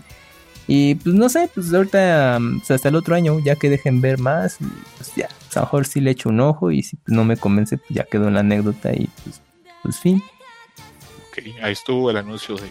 y 0.67 0.95
pues 0.95 1.13
no 1.13 1.29
sé 1.29 1.47
pues 1.53 1.71
ahorita 1.71 2.39
pues, 2.57 2.71
hasta 2.71 2.89
el 2.89 2.95
otro 2.95 3.13
año 3.15 3.39
ya 3.39 3.55
que 3.55 3.69
dejen 3.69 4.01
ver 4.01 4.17
más 4.17 4.57
y, 4.61 4.65
pues 4.97 5.13
ya 5.15 5.27
a 5.27 5.59
lo 5.59 5.61
mejor 5.61 5.85
sí 5.85 6.01
le 6.01 6.09
echo 6.11 6.29
un 6.29 6.39
ojo 6.39 6.71
y 6.71 6.81
si 6.81 6.95
pues, 6.95 7.15
no 7.15 7.23
me 7.23 7.37
convence 7.37 7.77
pues 7.77 7.89
ya 7.91 8.03
quedó 8.05 8.31
la 8.31 8.39
anécdota 8.39 8.93
y 8.93 9.07
pues 9.23 9.41
pues 9.83 9.99
fin 9.99 10.23
Ok, 11.37 11.63
ahí 11.63 11.73
estuvo 11.73 12.09
el 12.11 12.17
anuncio 12.17 12.55
de. 12.55 12.69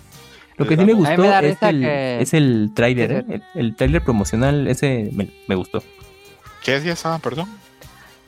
Lo 0.57 0.67
que 0.67 0.77
sí 0.77 0.77
me 0.77 0.83
A 0.83 0.87
mí 0.87 0.93
me 0.93 0.99
gustó 0.99 1.25
es 1.41 1.57
el, 1.63 1.81
que- 1.81 2.21
es 2.21 2.35
el 2.35 2.71
tráiler, 2.75 3.25
Sí, 3.27 3.33
¿eh? 3.33 3.41
el, 3.55 3.61
el 3.67 3.77
tráiler 3.77 4.03
promocional, 4.03 4.69
ese 4.69 5.11
me, 5.13 5.29
me 5.49 5.55
gustó. 5.57 5.83
¿Qué 6.63 6.73
decía 6.73 6.95
Sam? 6.97 7.21
Perdón. 7.21 7.49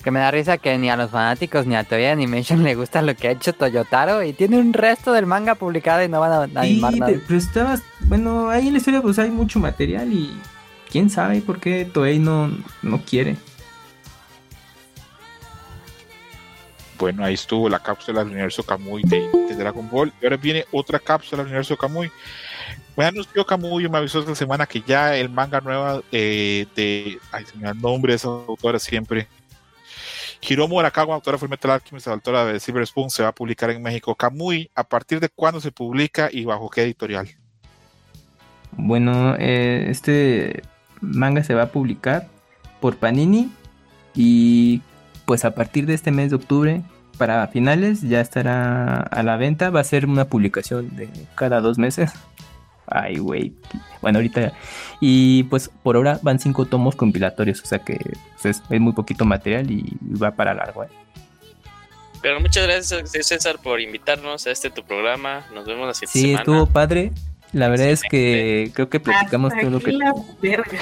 Que 0.03 0.11
me 0.11 0.21
da 0.21 0.31
risa 0.31 0.59
que 0.59 0.77
ni 0.79 0.89
a 0.91 0.97
los 0.97 1.11
fanáticos 1.11 1.67
ni 1.67 1.75
a 1.75 1.83
Toei 1.85 2.07
Animation 2.07 2.63
le 2.63 2.75
gusta 2.77 3.03
lo 3.03 3.15
que 3.17 3.29
ha 3.29 3.31
hecho 3.33 3.53
Toyotaro 3.53 4.23
y 4.23 4.33
tiene 4.33 4.59
un 4.59 4.73
resto 4.73 5.13
del 5.13 5.27
manga 5.27 5.55
publicado 5.57 6.03
y 6.05 6.09
no 6.09 6.21
van 6.21 6.33
a 6.33 6.61
animar 6.61 6.93
Sí, 6.93 7.01
nada. 7.01 7.13
pe- 7.13 7.21
pero 7.27 7.39
estabas, 7.39 7.83
bueno, 8.01 8.49
ahí 8.51 8.67
en 8.69 8.73
la 8.75 8.79
historia 8.79 9.03
pues 9.03 9.19
hay 9.19 9.31
mucho 9.31 9.59
material 9.59 10.13
y 10.13 10.31
quién 10.91 11.11
sabe 11.11 11.41
por 11.41 11.59
qué 11.59 11.85
Toei 11.93 12.19
no, 12.21 12.51
no 12.83 13.01
quiere. 13.03 13.37
Bueno, 16.99 17.25
ahí 17.25 17.35
estuvo 17.35 17.69
la 17.69 17.79
cápsula 17.79 18.21
del 18.21 18.33
universo 18.33 18.63
Kamui 18.63 19.03
de, 19.05 19.29
de 19.29 19.55
Dragon 19.55 19.89
Ball. 19.91 20.13
Y 20.21 20.25
ahora 20.25 20.37
viene 20.37 20.65
otra 20.73 20.99
cápsula 20.99 21.43
del 21.43 21.49
universo 21.49 21.77
Kamui. 21.77 22.11
Me 22.97 23.05
anunció 23.05 23.45
Kamui 23.45 23.85
y 23.85 23.89
me 23.89 23.99
avisó 23.99 24.21
esta 24.21 24.35
semana 24.35 24.67
que 24.67 24.81
ya 24.81 25.17
el 25.17 25.29
manga 25.29 25.61
nueva 25.61 26.03
eh, 26.13 26.67
de. 26.75 27.19
Ay, 27.33 27.45
se 27.45 27.57
me 27.57 27.65
da 27.65 27.71
el 27.71 27.81
nombre 27.81 28.13
de 28.13 28.17
esa 28.17 28.29
autora 28.29 28.79
siempre. 28.79 29.29
Hiromu 30.41 30.81
Arakawa, 30.81 31.15
autora 31.15 31.39
de 31.39 31.49
Metal 31.49 31.71
Alchemist, 31.71 32.09
autora 32.09 32.45
de 32.45 32.61
Silver 32.61 32.87
Spoon, 32.87 33.11
se 33.11 33.23
va 33.23 33.31
a 33.31 33.35
publicar 33.35 33.71
en 33.71 33.83
México. 33.83 34.15
Kamui, 34.15 34.71
¿a 34.75 34.85
partir 34.85 35.21
de 35.21 35.29
cuándo 35.29 35.61
se 35.61 35.73
publica 35.73 36.29
y 36.31 36.45
bajo 36.45 36.71
qué 36.71 36.83
editorial? 36.83 37.29
Bueno, 38.73 39.35
eh, 39.39 39.87
este 39.89 40.63
manga 41.01 41.43
se 41.43 41.55
va 41.55 41.65
a 41.65 41.73
publicar 41.73 42.29
por 42.81 42.97
Panini 42.97 43.51
y 44.15 44.83
pues 45.27 45.45
a 45.45 45.55
partir 45.55 45.85
de 45.87 45.95
este 45.95 46.11
mes 46.13 46.31
de 46.31 46.37
octubre 46.37 46.83
para 47.19 47.47
finales 47.49 48.01
ya 48.03 48.21
estará 48.21 48.99
a 49.01 49.23
la 49.23 49.37
venta. 49.37 49.71
Va 49.71 49.81
a 49.81 49.85
ser 49.85 50.07
una 50.07 50.25
publicación 50.27 50.95
de 50.97 51.09
cada 51.35 51.61
dos 51.61 51.77
meses. 51.79 52.13
Ay, 52.89 53.19
güey. 53.19 53.53
Bueno, 54.01 54.19
ahorita. 54.19 54.53
Y 55.01 55.43
pues 55.45 55.71
por 55.83 55.97
ahora 55.97 56.21
van 56.23 56.39
cinco 56.39 56.67
tomos 56.67 56.95
compilatorios, 56.95 57.61
o 57.63 57.67
sea 57.67 57.81
que 57.81 57.97
pues, 58.41 58.59
es, 58.59 58.63
es 58.71 58.81
muy 58.81 58.93
poquito 58.93 59.25
material 59.25 59.71
y 59.71 59.97
va 60.23 60.31
para 60.31 60.55
largo. 60.55 60.85
¿eh? 60.85 60.89
Pero 62.23 62.41
muchas 62.41 62.65
gracias, 62.67 63.11
César, 63.27 63.59
por 63.63 63.81
invitarnos 63.81 64.47
a 64.47 64.51
este 64.53 64.71
tu 64.71 64.85
programa. 64.85 65.45
Nos 65.55 65.67
vemos 65.67 65.87
la 65.89 65.95
siguiente 65.95 66.13
Sí, 66.13 66.21
semana. 66.23 66.39
estuvo 66.41 66.67
padre. 66.67 67.13
La 67.53 67.69
verdad 67.69 67.87
Sí, 67.87 67.91
es 67.93 68.03
que 68.03 68.71
creo 68.75 68.89
que 68.89 69.01
platicamos 69.01 69.53
Hasta 69.53 69.63
todo 69.63 69.71
lo 69.71 69.81
que. 69.81 69.93
la 69.93 70.13
verga. 70.41 70.79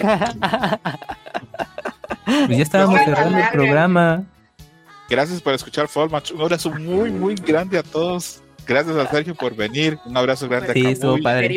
Pues 2.24 2.56
ya 2.56 2.62
estábamos 2.62 3.00
cerrando 3.04 3.38
el 3.38 3.48
programa. 3.50 4.24
Gracias 5.08 5.40
por 5.40 5.54
escuchar 5.54 5.88
Fall 5.88 6.08
Match. 6.08 6.30
Un 6.30 6.40
abrazo 6.40 6.70
muy, 6.70 7.10
muy 7.10 7.34
grande 7.34 7.78
a 7.78 7.82
todos. 7.82 8.42
Gracias 8.66 8.96
a 8.96 9.06
Sergio 9.08 9.34
por 9.34 9.54
venir. 9.54 9.98
Un 10.04 10.16
abrazo 10.16 10.48
grande 10.48 10.72
Sí, 10.72 10.86
a 10.86 10.98
Kamui, 10.98 11.22
padre. 11.22 11.56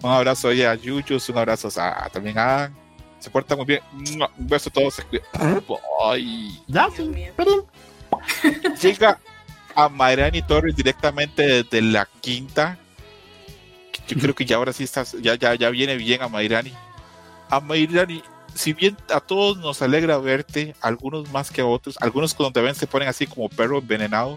Un 0.00 0.10
abrazo 0.10 0.48
a 0.48 0.74
Yuyus, 0.74 1.28
un 1.28 1.38
abrazo 1.38 1.68
a, 1.76 2.08
también 2.12 2.38
a. 2.38 2.70
Se 3.18 3.30
porta 3.30 3.56
muy 3.56 3.64
bien. 3.64 3.80
Un 3.92 4.28
beso 4.38 4.68
a 4.68 4.72
todos. 4.72 4.94
se. 4.94 5.04
Ay. 6.04 6.62
Ya, 6.68 6.88
sí. 6.96 7.10
Llega 8.80 9.18
a 9.74 9.88
Mayrani 9.88 10.42
Torres 10.42 10.76
directamente 10.76 11.64
desde 11.64 11.82
la 11.82 12.08
quinta. 12.20 12.78
Yo 14.06 14.18
creo 14.18 14.34
que 14.34 14.44
ya 14.44 14.56
ahora 14.56 14.72
sí 14.72 14.84
estás, 14.84 15.16
ya, 15.20 15.34
ya, 15.34 15.54
ya 15.54 15.70
viene 15.70 15.96
bien 15.96 16.22
a 16.22 16.28
Mayrani. 16.28 16.72
A 17.50 17.60
Mayrani, 17.60 18.22
si 18.58 18.72
bien 18.72 18.96
a 19.14 19.20
todos 19.20 19.56
nos 19.58 19.80
alegra 19.82 20.18
verte, 20.18 20.74
algunos 20.80 21.30
más 21.30 21.48
que 21.48 21.60
a 21.60 21.66
otros, 21.66 21.96
algunos 22.00 22.34
cuando 22.34 22.54
te 22.54 22.60
ven 22.60 22.74
se 22.74 22.88
ponen 22.88 23.06
así 23.06 23.24
como 23.24 23.48
perro 23.48 23.78
envenenado. 23.78 24.36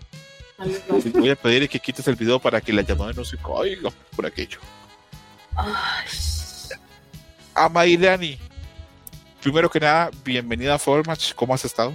Voy 1.16 1.32
a 1.32 1.36
pedir 1.36 1.68
que 1.68 1.80
quites 1.80 2.08
el 2.08 2.16
video 2.16 2.38
para 2.38 2.62
que 2.62 2.72
la 2.72 2.84
llamada 2.84 3.14
no 3.14 3.26
se 3.26 3.36
caiga 3.38 3.90
por 4.16 4.28
aquello. 4.28 4.60
Ay, 5.56 6.06
A 7.56 7.68
Mayrani, 7.68 8.38
primero 9.42 9.72
que 9.72 9.80
nada, 9.80 10.12
bienvenida 10.24 10.76
a 10.76 10.80
Formatch. 10.80 11.34
¿Cómo 11.34 11.56
has 11.56 11.66
estado? 11.66 11.92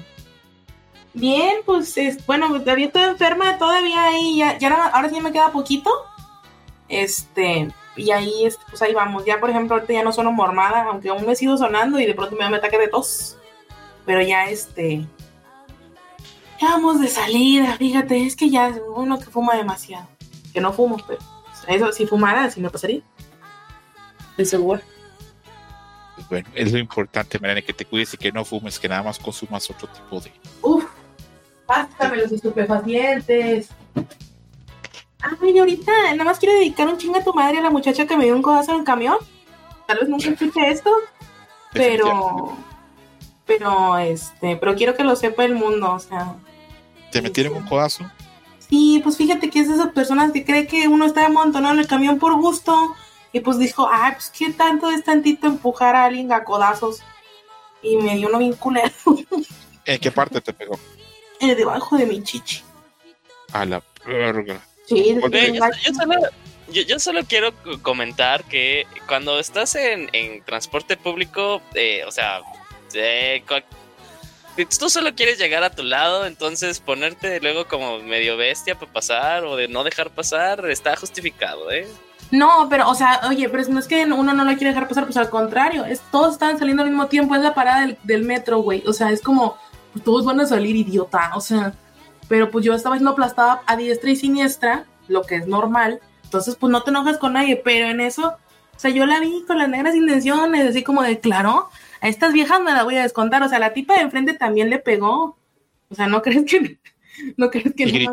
Bien, 1.15 1.59
pues 1.65 1.97
es, 1.97 2.27
bueno, 2.27 2.49
pues, 2.49 2.65
todavía 2.65 2.87
estoy 2.87 3.03
enferma, 3.03 3.57
todavía 3.57 4.03
ahí, 4.03 4.39
ya, 4.39 4.59
ya 4.59 4.87
ahora 4.89 5.09
sí 5.11 5.21
me 5.21 5.31
queda 5.31 5.53
poquito. 5.53 5.91
Este, 6.89 7.69
y 7.97 8.11
ahí, 8.11 8.49
pues 8.69 8.83
ahí 8.83 8.95
vamos. 8.95 9.25
Ya, 9.25 9.41
por 9.41 9.51
ejemplo, 9.51 9.77
ahorita 9.77 9.93
ya 9.93 10.05
no 10.05 10.13
sueno 10.13 10.33
mormada, 10.33 10.85
aunque 10.85 11.09
aún 11.09 11.27
me 11.27 11.37
sigo 11.37 11.57
sonando 11.57 11.99
y 11.99 12.07
de 12.07 12.15
pronto 12.15 12.37
me 12.37 12.43
da 12.43 12.49
un 12.49 12.55
ataque 12.55 12.79
de 12.79 12.89
tos. 12.89 13.37
Pero 14.05 14.23
ya, 14.23 14.49
este, 14.49 15.07
ya 16.61 16.69
vamos 16.69 17.01
de 17.01 17.09
salida, 17.09 17.77
fíjate, 17.77 18.25
es 18.25 18.37
que 18.37 18.49
ya 18.49 18.75
uno 18.95 19.19
que 19.19 19.27
fuma 19.27 19.57
demasiado. 19.57 20.09
Que 20.53 20.61
no 20.61 20.73
fumo, 20.73 20.97
pero 21.07 21.21
eso, 21.69 21.93
si 21.93 22.07
fumara, 22.07 22.45
así 22.45 22.61
me 22.61 22.71
pasaría. 22.71 23.03
Segura. 24.43 24.81
Pues 26.15 26.29
bueno, 26.29 26.49
es 26.55 26.73
lo 26.73 26.79
importante, 26.79 27.39
Mayrani, 27.39 27.63
que 27.63 27.73
te 27.73 27.85
cuides 27.85 28.15
y 28.15 28.17
que 28.17 28.33
no 28.33 28.45
fumes, 28.45 28.79
que 28.79 28.89
nada 28.89 29.03
más 29.03 29.19
consumas 29.19 29.69
otro 29.71 29.89
tipo 29.89 30.21
de, 30.21 30.33
Uf, 30.63 30.85
pásame 31.67 32.17
los 32.17 32.33
estupefacientes. 32.33 33.69
Ay, 35.21 35.59
ahorita 35.59 35.93
nada 36.13 36.25
más 36.25 36.39
quiero 36.39 36.55
dedicar 36.55 36.89
un 36.89 36.99
chingo 36.99 37.19
a 37.19 37.25
tu 37.25 37.33
madre 37.33 37.59
a 37.59 37.63
la 37.63 37.71
muchacha 37.71 38.07
que 38.07 38.17
me 38.17 38.25
dio 38.25 38.35
un 38.37 38.43
codazo 38.43 38.73
en 38.73 38.79
el 38.81 38.85
camión. 38.85 39.17
Tal 39.87 39.99
vez 39.99 40.09
nunca 40.09 40.29
escuche 40.29 40.69
esto, 40.69 40.91
pero. 41.73 42.57
Pero, 43.47 43.97
este. 43.99 44.57
Pero 44.57 44.75
quiero 44.75 44.95
que 44.95 45.05
lo 45.05 45.15
sepa 45.17 45.45
el 45.45 45.55
mundo, 45.55 45.93
o 45.93 45.99
sea. 45.99 46.35
¿Te 47.13 47.23
metieron 47.23 47.55
un 47.55 47.67
codazo? 47.67 48.05
Sí, 48.69 49.01
pues 49.03 49.17
fíjate 49.17 49.49
que 49.49 49.61
es 49.61 49.69
de 49.69 49.75
esas 49.75 49.93
personas 49.93 50.33
que 50.33 50.45
cree 50.45 50.67
que 50.67 50.89
uno 50.89 51.07
está 51.07 51.27
amontonado 51.27 51.75
en 51.75 51.81
el 51.81 51.87
camión 51.87 52.19
por 52.19 52.35
gusto. 52.41 52.95
Y 53.33 53.41
pues 53.41 53.59
dijo, 53.59 53.89
ay, 53.91 54.13
pues 54.13 54.31
qué 54.37 54.53
tanto 54.53 54.91
es 54.91 55.05
tantito 55.05 55.47
empujar 55.47 55.95
a 55.95 56.05
alguien 56.05 56.33
a 56.33 56.43
codazos. 56.43 57.03
Y 57.83 57.97
me 57.97 58.17
dio 58.17 58.29
uno 58.29 58.39
bien 58.39 58.55
culero 58.55 58.91
¿En 59.85 60.01
qué 60.01 60.11
parte 60.11 60.41
te 60.41 60.53
pegó? 60.53 60.79
eh, 61.39 61.55
debajo 61.55 61.97
de 61.97 62.07
mi 62.07 62.23
chichi. 62.23 62.63
A 63.53 63.65
la 63.65 63.83
verga. 64.05 64.61
Sí, 64.87 65.17
yo, 65.21 65.29
yo 65.29 65.95
se 65.95 66.07
la, 66.07 66.31
yo, 66.69 66.83
yo 66.83 66.99
solo 66.99 67.25
quiero 67.25 67.53
comentar 67.83 68.45
que 68.45 68.87
cuando 69.07 69.39
estás 69.39 69.75
en, 69.75 70.09
en 70.13 70.43
transporte 70.43 70.97
público, 70.97 71.63
eh, 71.75 72.05
o 72.07 72.11
sea, 72.11 72.41
eh, 72.95 73.43
tú 74.79 74.91
solo 74.91 75.15
quieres 75.15 75.39
llegar 75.39 75.63
a 75.63 75.71
tu 75.71 75.83
lado, 75.83 76.27
entonces 76.27 76.81
ponerte 76.81 77.41
luego 77.41 77.67
como 77.69 77.99
medio 78.01 78.37
bestia 78.37 78.79
para 78.79 78.93
pasar 78.93 79.45
o 79.45 79.57
de 79.57 79.69
no 79.69 79.85
dejar 79.85 80.11
pasar 80.11 80.69
está 80.69 80.97
justificado, 80.97 81.71
¿eh? 81.71 81.87
No, 82.33 82.67
pero, 82.69 82.89
o 82.89 82.95
sea, 82.95 83.21
oye, 83.29 83.49
pero 83.49 83.63
no 83.69 83.79
es 83.79 83.87
que 83.87 84.05
uno 84.05 84.35
no 84.35 84.45
lo 84.45 84.57
quiere 84.57 84.71
dejar 84.71 84.89
pasar, 84.89 85.05
pues 85.05 85.17
al 85.17 85.31
contrario, 85.31 85.85
es, 85.85 86.01
todos 86.11 86.33
están 86.35 86.59
saliendo 86.59 86.83
al 86.83 86.89
mismo 86.89 87.07
tiempo, 87.07 87.37
es 87.37 87.43
la 87.43 87.55
parada 87.55 87.83
del, 87.83 87.99
del 88.03 88.23
metro, 88.25 88.59
güey. 88.59 88.83
O 88.87 88.93
sea, 88.93 89.13
es 89.13 89.23
como, 89.23 89.57
pues, 89.93 90.05
todos 90.05 90.25
van 90.25 90.41
a 90.41 90.47
salir 90.47 90.75
idiota, 90.75 91.31
o 91.37 91.41
sea, 91.41 91.73
pero 92.29 92.51
pues 92.51 92.65
yo 92.65 92.75
estaba 92.75 92.97
siendo 92.97 93.13
aplastada 93.13 93.63
a 93.67 93.77
diestra 93.77 94.11
y 94.11 94.17
siniestra, 94.17 94.85
lo 95.09 95.23
que 95.23 95.37
es 95.37 95.47
normal, 95.47 96.01
entonces 96.25 96.57
pues 96.57 96.71
no 96.71 96.83
te 96.83 96.91
enojas 96.91 97.19
con 97.19 97.35
nadie, 97.35 97.57
pero 97.57 97.87
en 97.87 98.01
eso, 98.01 98.29
o 98.75 98.79
sea, 98.79 98.91
yo 98.91 99.07
la 99.07 99.21
vi 99.21 99.45
con 99.47 99.59
las 99.59 99.69
negras 99.69 99.95
intenciones, 99.95 100.69
así 100.69 100.83
como 100.83 101.03
de, 101.03 101.21
claro, 101.21 101.69
a 102.01 102.09
estas 102.09 102.33
viejas 102.33 102.61
me 102.61 102.73
la 102.73 102.83
voy 102.83 102.97
a 102.97 103.03
descontar, 103.03 103.43
o 103.43 103.49
sea, 103.49 103.59
la 103.59 103.73
tipa 103.73 103.95
de 103.95 104.01
enfrente 104.01 104.35
también 104.35 104.69
le 104.71 104.79
pegó, 104.79 105.39
o 105.89 105.95
sea, 105.95 106.09
¿no 106.09 106.23
crees 106.23 106.45
que, 106.45 106.79
no 107.37 107.51
crees 107.51 107.73
que... 107.75 107.85
¿Y 107.85 108.07
no? 108.07 108.13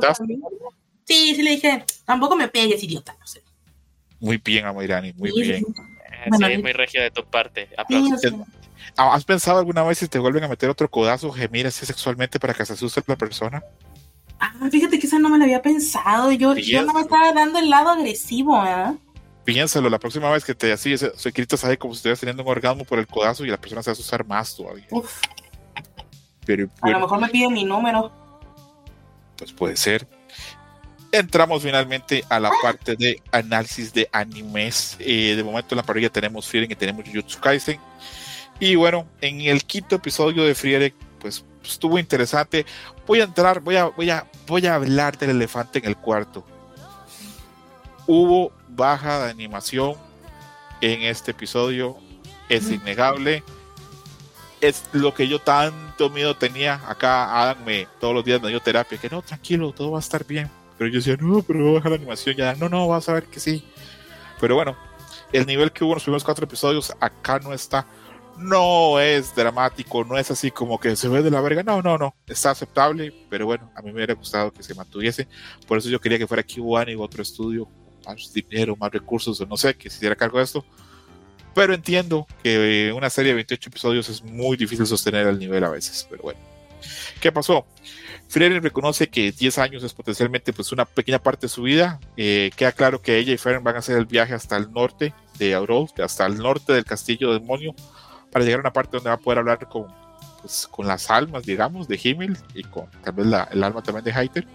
Sí, 1.05 1.33
sí 1.35 1.41
le 1.41 1.51
dije, 1.51 1.83
tampoco 2.05 2.35
me 2.35 2.47
pegues, 2.47 2.81
idiota, 2.83 3.15
no 3.19 3.27
sé. 3.27 3.41
Muy 4.19 4.37
bien, 4.37 4.65
Amairani, 4.65 5.11
muy 5.13 5.31
Sí, 5.31 5.41
bien. 5.41 5.65
sí. 5.65 5.73
Eh, 6.05 6.29
Bueno, 6.29 6.47
sí, 6.47 6.53
y- 6.53 6.61
muy 6.61 6.71
regio 6.71 7.01
de 7.01 7.11
tu 7.11 7.25
parte. 7.25 7.67
Sí, 7.67 7.75
Aplausos. 7.77 8.13
o 8.13 8.17
sea, 8.19 8.31
¿Has 8.95 9.25
pensado 9.25 9.59
alguna 9.59 9.83
vez 9.83 9.97
si 9.97 10.07
te 10.07 10.19
vuelven 10.19 10.43
a 10.45 10.47
meter 10.47 10.69
otro 10.69 10.89
codazo, 10.89 11.31
gemir 11.31 11.67
así 11.67 11.85
sexualmente 11.85 12.39
para 12.39 12.53
que 12.53 12.65
se 12.65 12.71
asuste 12.73 13.01
la 13.07 13.17
persona? 13.17 13.61
Ah, 14.45 14.69
fíjate 14.69 14.99
que 14.99 15.07
esa 15.07 15.19
no 15.19 15.29
me 15.29 15.37
la 15.37 15.45
había 15.45 15.61
pensado. 15.61 16.29
Yo, 16.33 16.53
yo 16.55 16.83
no 16.83 16.93
me 16.93 16.99
estaba 17.01 17.31
dando 17.31 17.59
el 17.59 17.69
lado 17.69 17.91
agresivo, 17.91 18.61
¿eh? 18.65 18.93
Piénsalo, 19.45 19.89
la 19.89 19.99
próxima 19.99 20.29
vez 20.31 20.43
que 20.43 20.53
te 20.53 20.73
así, 20.73 20.97
se, 20.97 21.17
se 21.17 21.31
gritas 21.31 21.63
ahí 21.63 21.77
como 21.77 21.93
si 21.93 21.99
estuvieras 21.99 22.19
teniendo 22.19 22.43
un 22.43 22.49
orgasmo 22.49 22.83
por 22.83 22.99
el 22.99 23.07
codazo 23.07 23.45
y 23.45 23.47
la 23.49 23.55
persona 23.57 23.81
se 23.81 23.89
va 23.89 23.93
a 23.93 23.93
asustar 23.93 24.25
más 24.25 24.53
todavía. 24.53 24.85
Uf, 24.89 25.17
Pero 26.45 26.69
a 26.81 26.89
lo 26.89 26.99
mejor 26.99 27.21
me 27.21 27.29
piden 27.29 27.53
mi 27.53 27.63
número. 27.63 28.11
pues 29.37 29.53
puede 29.53 29.77
ser. 29.77 30.05
Entramos 31.13 31.63
finalmente 31.63 32.25
a 32.27 32.39
la 32.39 32.51
parte 32.61 32.95
de 32.97 33.21
análisis 33.31 33.93
de 33.93 34.09
animes. 34.11 34.97
Eh, 34.99 35.35
de 35.37 35.43
momento 35.43 35.73
en 35.73 35.77
la 35.77 35.83
parrilla 35.83 36.09
tenemos 36.09 36.47
Frieren 36.47 36.69
y 36.71 36.75
tenemos 36.75 37.05
Jujutsu 37.05 37.39
Kaisen. 37.39 37.79
Y 38.59 38.75
bueno, 38.75 39.07
en 39.21 39.39
el 39.41 39.63
quinto 39.63 39.95
episodio 39.95 40.43
de 40.43 40.53
Frieren, 40.55 40.93
pues 41.19 41.45
estuvo 41.63 41.99
interesante. 41.99 42.65
Voy 43.07 43.21
a 43.21 43.23
entrar, 43.23 43.59
voy 43.59 43.75
a, 43.75 43.85
voy 43.85 44.09
a, 44.09 44.29
voy 44.47 44.65
a 44.65 44.75
hablar 44.75 45.17
del 45.17 45.31
elefante 45.31 45.79
en 45.79 45.85
el 45.85 45.97
cuarto. 45.97 46.45
Hubo 48.05 48.51
baja 48.69 49.25
de 49.25 49.31
animación 49.31 49.95
en 50.81 51.03
este 51.03 51.31
episodio. 51.31 51.97
Es 52.49 52.69
innegable. 52.69 53.43
Es 54.61 54.83
lo 54.91 55.13
que 55.13 55.27
yo 55.27 55.39
tanto 55.39 56.09
miedo 56.09 56.35
tenía. 56.35 56.81
Acá 56.87 57.41
Adam 57.41 57.63
me 57.65 57.87
todos 57.99 58.13
los 58.13 58.23
días 58.23 58.41
me 58.41 58.49
dio 58.49 58.59
terapia. 58.59 58.97
Que 58.97 59.09
no, 59.09 59.21
tranquilo, 59.21 59.71
todo 59.71 59.91
va 59.91 59.99
a 59.99 60.01
estar 60.01 60.25
bien. 60.25 60.49
Pero 60.77 60.89
yo 60.89 60.97
decía, 60.97 61.17
no, 61.19 61.41
pero 61.41 61.73
baja 61.73 61.89
la 61.89 61.95
animación 61.95 62.35
ya. 62.35 62.55
No, 62.55 62.69
no, 62.69 62.87
vas 62.87 63.07
a 63.09 63.13
ver 63.13 63.25
que 63.25 63.39
sí. 63.39 63.65
Pero 64.39 64.55
bueno, 64.55 64.75
el 65.31 65.45
nivel 65.45 65.71
que 65.71 65.83
hubo 65.83 65.93
en 65.93 65.95
los 65.95 66.03
primeros 66.03 66.23
cuatro 66.23 66.45
episodios 66.45 66.93
acá 66.99 67.39
no 67.39 67.53
está. 67.53 67.85
No 68.37 68.99
es 68.99 69.35
dramático, 69.35 70.03
no 70.03 70.17
es 70.17 70.31
así 70.31 70.51
como 70.51 70.79
que 70.79 70.95
se 70.95 71.07
ve 71.07 71.21
de 71.21 71.31
la 71.31 71.41
verga. 71.41 71.63
No, 71.63 71.81
no, 71.81 71.97
no. 71.97 72.15
Está 72.27 72.51
aceptable, 72.51 73.13
pero 73.29 73.45
bueno, 73.45 73.71
a 73.75 73.81
mí 73.81 73.89
me 73.89 73.95
hubiera 73.95 74.13
gustado 74.15 74.51
que 74.51 74.63
se 74.63 74.73
mantuviese. 74.73 75.27
Por 75.67 75.77
eso 75.77 75.89
yo 75.89 76.01
quería 76.01 76.17
que 76.17 76.27
fuera 76.27 76.43
Q1 76.43 76.91
y 76.91 76.95
otro 76.95 77.21
estudio, 77.21 77.67
más 78.05 78.33
dinero, 78.33 78.75
más 78.75 78.91
recursos, 78.91 79.39
o 79.39 79.45
no 79.45 79.55
sé, 79.57 79.75
que 79.75 79.89
se 79.89 79.97
hiciera 79.97 80.15
cargo 80.15 80.39
de 80.39 80.45
esto. 80.45 80.65
Pero 81.53 81.73
entiendo 81.73 82.27
que 82.41 82.91
una 82.95 83.09
serie 83.09 83.31
de 83.31 83.35
28 83.35 83.69
episodios 83.69 84.09
es 84.09 84.23
muy 84.23 84.57
difícil 84.57 84.87
sostener 84.87 85.27
el 85.27 85.37
nivel 85.37 85.63
a 85.63 85.69
veces. 85.69 86.07
Pero 86.09 86.23
bueno, 86.23 86.39
¿qué 87.21 87.31
pasó? 87.31 87.65
Frieren 88.27 88.63
reconoce 88.63 89.09
que 89.09 89.31
10 89.31 89.59
años 89.59 89.83
es 89.83 89.93
potencialmente 89.93 90.53
pues, 90.53 90.71
una 90.71 90.85
pequeña 90.85 91.19
parte 91.19 91.45
de 91.45 91.49
su 91.49 91.61
vida. 91.61 91.99
Eh, 92.17 92.49
queda 92.55 92.71
claro 92.71 92.99
que 92.99 93.19
ella 93.19 93.31
y 93.31 93.37
Feren 93.37 93.63
van 93.63 93.75
a 93.75 93.79
hacer 93.79 93.95
el 93.95 94.07
viaje 94.07 94.33
hasta 94.33 94.57
el 94.57 94.71
norte 94.71 95.13
de 95.37 95.53
Aurol, 95.53 95.89
hasta 96.03 96.25
el 96.25 96.37
norte 96.37 96.73
del 96.73 96.85
castillo 96.85 97.31
demonio, 97.31 97.75
para 98.33 98.43
llegar 98.43 98.59
a 98.59 98.61
una 98.61 98.73
parte 98.73 98.97
donde 98.97 99.09
va 99.09 99.15
a 99.15 99.19
poder 99.19 99.39
hablar 99.39 99.67
con, 99.69 99.87
pues, 100.41 100.67
con 100.69 100.87
las 100.87 101.09
almas, 101.09 101.43
digamos, 101.43 101.87
de 101.87 101.99
Himmel 102.03 102.37
y 102.53 102.63
con 102.63 102.87
tal 103.03 103.13
vez 103.13 103.27
la, 103.27 103.47
el 103.51 103.63
alma 103.63 103.81
también 103.81 104.03
de 104.03 104.11
Heiter. 104.11 104.47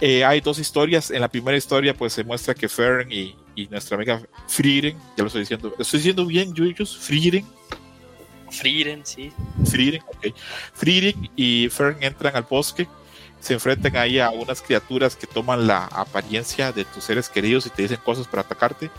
Eh, 0.00 0.24
hay 0.24 0.40
dos 0.40 0.58
historias. 0.58 1.10
En 1.10 1.20
la 1.20 1.28
primera 1.28 1.56
historia, 1.56 1.94
pues 1.94 2.12
se 2.12 2.24
muestra 2.24 2.54
que 2.54 2.68
Fern 2.68 3.10
y, 3.10 3.36
y 3.54 3.66
nuestra 3.68 3.96
amiga 3.96 4.20
Frieren, 4.46 4.96
ya 5.16 5.22
lo 5.22 5.26
estoy 5.26 5.40
diciendo, 5.40 5.72
¿lo 5.76 5.82
estoy 5.82 5.98
diciendo 5.98 6.26
bien, 6.26 6.52
Yuyos? 6.54 6.96
Frieren, 6.98 7.44
Frieren, 8.50 9.04
sí. 9.04 9.32
Frieren, 9.64 10.02
ok. 10.06 10.34
Frieren 10.74 11.30
y 11.36 11.68
Fern 11.70 11.96
entran 12.00 12.36
al 12.36 12.44
bosque, 12.44 12.86
se 13.40 13.54
enfrentan 13.54 13.96
ahí 13.96 14.18
a 14.18 14.30
unas 14.30 14.62
criaturas 14.62 15.16
que 15.16 15.26
toman 15.26 15.66
la 15.66 15.86
apariencia 15.86 16.72
de 16.72 16.84
tus 16.84 17.04
seres 17.04 17.28
queridos 17.28 17.66
y 17.66 17.70
te 17.70 17.82
dicen 17.82 17.98
cosas 18.04 18.26
para 18.26 18.42
atacarte. 18.42 18.90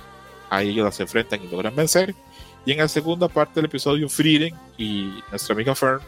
Ahí 0.49 0.69
ellos 0.69 0.85
las 0.85 0.99
enfrentan 0.99 1.43
y 1.43 1.47
logran 1.47 1.75
vencer. 1.75 2.15
Y 2.65 2.71
en 2.73 2.79
la 2.79 2.87
segunda 2.87 3.27
parte 3.27 3.55
del 3.55 3.65
episodio, 3.65 4.09
Frieren 4.09 4.53
y 4.77 5.11
nuestra 5.29 5.53
amiga 5.53 5.73
Fern 5.75 5.99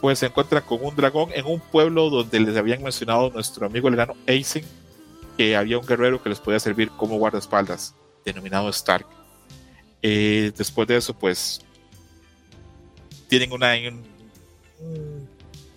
pues 0.00 0.18
se 0.18 0.26
encuentran 0.26 0.62
con 0.64 0.84
un 0.84 0.94
dragón 0.96 1.30
en 1.32 1.46
un 1.46 1.60
pueblo 1.60 2.10
donde 2.10 2.40
les 2.40 2.56
habían 2.56 2.82
mencionado 2.82 3.30
nuestro 3.30 3.66
amigo 3.66 3.86
el 3.88 3.94
enano 3.94 4.16
que 5.36 5.56
había 5.56 5.78
un 5.78 5.86
guerrero 5.86 6.20
que 6.22 6.28
les 6.28 6.40
podía 6.40 6.58
servir 6.58 6.90
como 6.90 7.16
guardaespaldas, 7.18 7.94
denominado 8.24 8.68
Stark. 8.70 9.06
Eh, 10.02 10.52
después 10.56 10.88
de 10.88 10.96
eso, 10.96 11.14
pues 11.14 11.60
tienen 13.28 13.52
una 13.52 13.74
un- 13.74 14.04
un- 14.80 15.28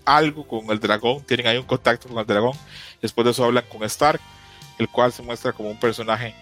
algo 0.03 0.47
con 0.47 0.69
el 0.71 0.79
dragón, 0.79 1.23
tienen 1.23 1.47
ahí 1.47 1.57
un 1.57 1.65
contacto 1.65 2.09
con 2.09 2.17
el 2.17 2.25
dragón. 2.25 2.57
Después 3.01 3.25
de 3.25 3.31
eso 3.31 3.45
hablan 3.45 3.63
con 3.69 3.83
Stark, 3.83 4.19
el 4.79 4.89
cual 4.89 5.11
se 5.13 5.21
muestra 5.21 5.53
como 5.53 5.69
un 5.69 5.79
personaje 5.79 6.33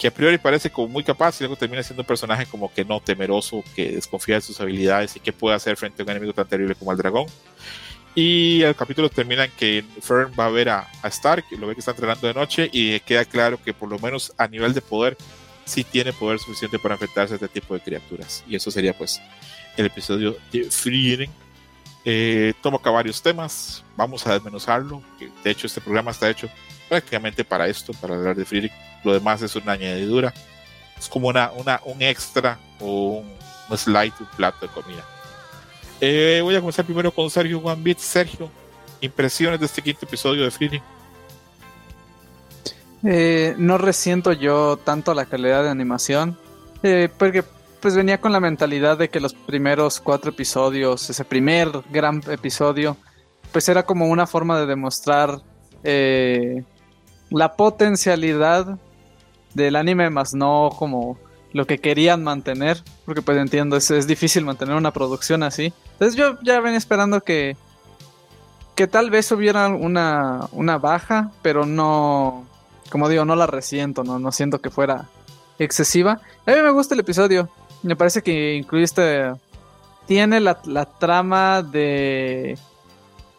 que 0.00 0.08
a 0.08 0.10
priori 0.10 0.38
parece 0.38 0.70
como 0.70 0.88
muy 0.88 1.04
capaz 1.04 1.38
y 1.38 1.44
luego 1.44 1.56
termina 1.56 1.82
siendo 1.82 2.02
un 2.02 2.06
personaje 2.06 2.46
como 2.46 2.72
que 2.72 2.86
no 2.86 3.00
temeroso, 3.00 3.62
que 3.76 3.92
desconfía 3.92 4.36
de 4.36 4.40
sus 4.40 4.58
habilidades 4.58 5.14
y 5.14 5.20
que 5.20 5.30
puede 5.30 5.54
hacer 5.54 5.76
frente 5.76 6.00
a 6.00 6.04
un 6.04 6.10
enemigo 6.10 6.32
tan 6.32 6.48
terrible 6.48 6.74
como 6.74 6.90
el 6.90 6.96
dragón. 6.96 7.26
Y 8.14 8.62
el 8.62 8.74
capítulo 8.74 9.10
termina 9.10 9.44
en 9.44 9.50
que 9.52 9.84
Fern 10.00 10.32
va 10.38 10.46
a 10.46 10.48
ver 10.48 10.70
a, 10.70 10.88
a 11.02 11.08
Stark, 11.08 11.44
lo 11.50 11.66
ve 11.66 11.74
que 11.74 11.80
está 11.80 11.90
entrenando 11.90 12.26
de 12.26 12.32
noche 12.32 12.70
y 12.72 12.98
queda 13.00 13.26
claro 13.26 13.62
que 13.62 13.74
por 13.74 13.90
lo 13.90 13.98
menos 13.98 14.32
a 14.38 14.48
nivel 14.48 14.72
de 14.72 14.80
poder 14.80 15.18
sí 15.66 15.84
tiene 15.84 16.14
poder 16.14 16.38
suficiente 16.38 16.78
para 16.78 16.94
enfrentarse 16.94 17.34
a 17.34 17.36
este 17.36 17.48
tipo 17.48 17.74
de 17.74 17.80
criaturas. 17.80 18.42
Y 18.48 18.56
eso 18.56 18.70
sería 18.70 18.96
pues 18.96 19.20
el 19.76 19.84
episodio 19.84 20.34
de 20.50 20.64
Frieren. 20.64 21.30
Eh, 22.06 22.54
toca 22.62 22.90
varios 22.90 23.20
temas, 23.20 23.84
vamos 23.98 24.26
a 24.26 24.32
desmenuzarlo. 24.32 25.02
De 25.44 25.50
hecho, 25.50 25.66
este 25.66 25.82
programa 25.82 26.10
está 26.10 26.30
hecho 26.30 26.48
prácticamente 26.90 27.44
para 27.44 27.68
esto, 27.68 27.92
para 27.94 28.16
hablar 28.16 28.34
de 28.36 28.44
Frieren. 28.44 28.72
Lo 29.04 29.14
demás 29.14 29.40
es 29.40 29.54
una 29.54 29.72
añadidura, 29.72 30.34
es 30.98 31.08
como 31.08 31.28
una, 31.28 31.52
una, 31.52 31.80
un 31.84 32.02
extra 32.02 32.58
o 32.80 33.20
un, 33.20 33.32
un 33.70 33.78
slide, 33.78 34.12
un 34.18 34.26
plato 34.36 34.66
de 34.66 34.72
comida. 34.72 35.04
Eh, 36.00 36.40
voy 36.42 36.56
a 36.56 36.60
comenzar 36.60 36.84
primero 36.84 37.12
con 37.12 37.30
Sergio 37.30 37.60
One 37.60 37.80
Bit. 37.80 37.98
Sergio, 37.98 38.50
impresiones 39.00 39.60
de 39.60 39.66
este 39.66 39.80
quinto 39.80 40.04
episodio 40.04 40.42
de 40.42 40.50
Frieren. 40.50 40.82
Eh, 43.04 43.54
no 43.56 43.78
resiento 43.78 44.32
yo 44.32 44.76
tanto 44.76 45.14
la 45.14 45.26
calidad 45.26 45.62
de 45.62 45.70
animación, 45.70 46.36
eh, 46.82 47.08
porque 47.16 47.44
pues 47.80 47.94
venía 47.94 48.20
con 48.20 48.32
la 48.32 48.40
mentalidad 48.40 48.98
de 48.98 49.08
que 49.08 49.20
los 49.20 49.32
primeros 49.32 50.00
cuatro 50.00 50.30
episodios, 50.30 51.08
ese 51.08 51.24
primer 51.24 51.70
gran 51.90 52.20
episodio, 52.28 52.96
pues 53.52 53.68
era 53.68 53.84
como 53.84 54.08
una 54.08 54.26
forma 54.26 54.58
de 54.58 54.66
demostrar 54.66 55.40
la 57.30 57.54
potencialidad 57.54 58.78
del 59.54 59.76
anime, 59.76 60.10
más 60.10 60.34
no 60.34 60.70
como 60.78 61.18
lo 61.52 61.66
que 61.66 61.78
querían 61.78 62.22
mantener, 62.22 62.82
porque 63.04 63.22
pues 63.22 63.38
entiendo, 63.38 63.76
es, 63.76 63.90
es 63.90 64.06
difícil 64.06 64.44
mantener 64.44 64.76
una 64.76 64.92
producción 64.92 65.42
así. 65.42 65.72
Entonces 65.92 66.16
yo 66.16 66.38
ya 66.42 66.60
venía 66.60 66.78
esperando 66.78 67.22
que, 67.22 67.56
que 68.74 68.86
tal 68.86 69.10
vez 69.10 69.30
hubiera 69.32 69.68
una, 69.68 70.48
una 70.52 70.78
baja, 70.78 71.32
pero 71.42 71.66
no, 71.66 72.46
como 72.90 73.08
digo, 73.08 73.24
no 73.24 73.36
la 73.36 73.46
resiento, 73.46 74.04
no, 74.04 74.18
no 74.18 74.32
siento 74.32 74.60
que 74.60 74.70
fuera 74.70 75.08
excesiva. 75.58 76.20
A 76.46 76.52
mí 76.52 76.62
me 76.62 76.70
gusta 76.70 76.94
el 76.94 77.00
episodio. 77.00 77.48
Me 77.82 77.96
parece 77.96 78.22
que 78.22 78.54
incluiste. 78.54 79.32
Tiene 80.06 80.40
la, 80.40 80.58
la 80.64 80.86
trama 80.86 81.62
de 81.62 82.58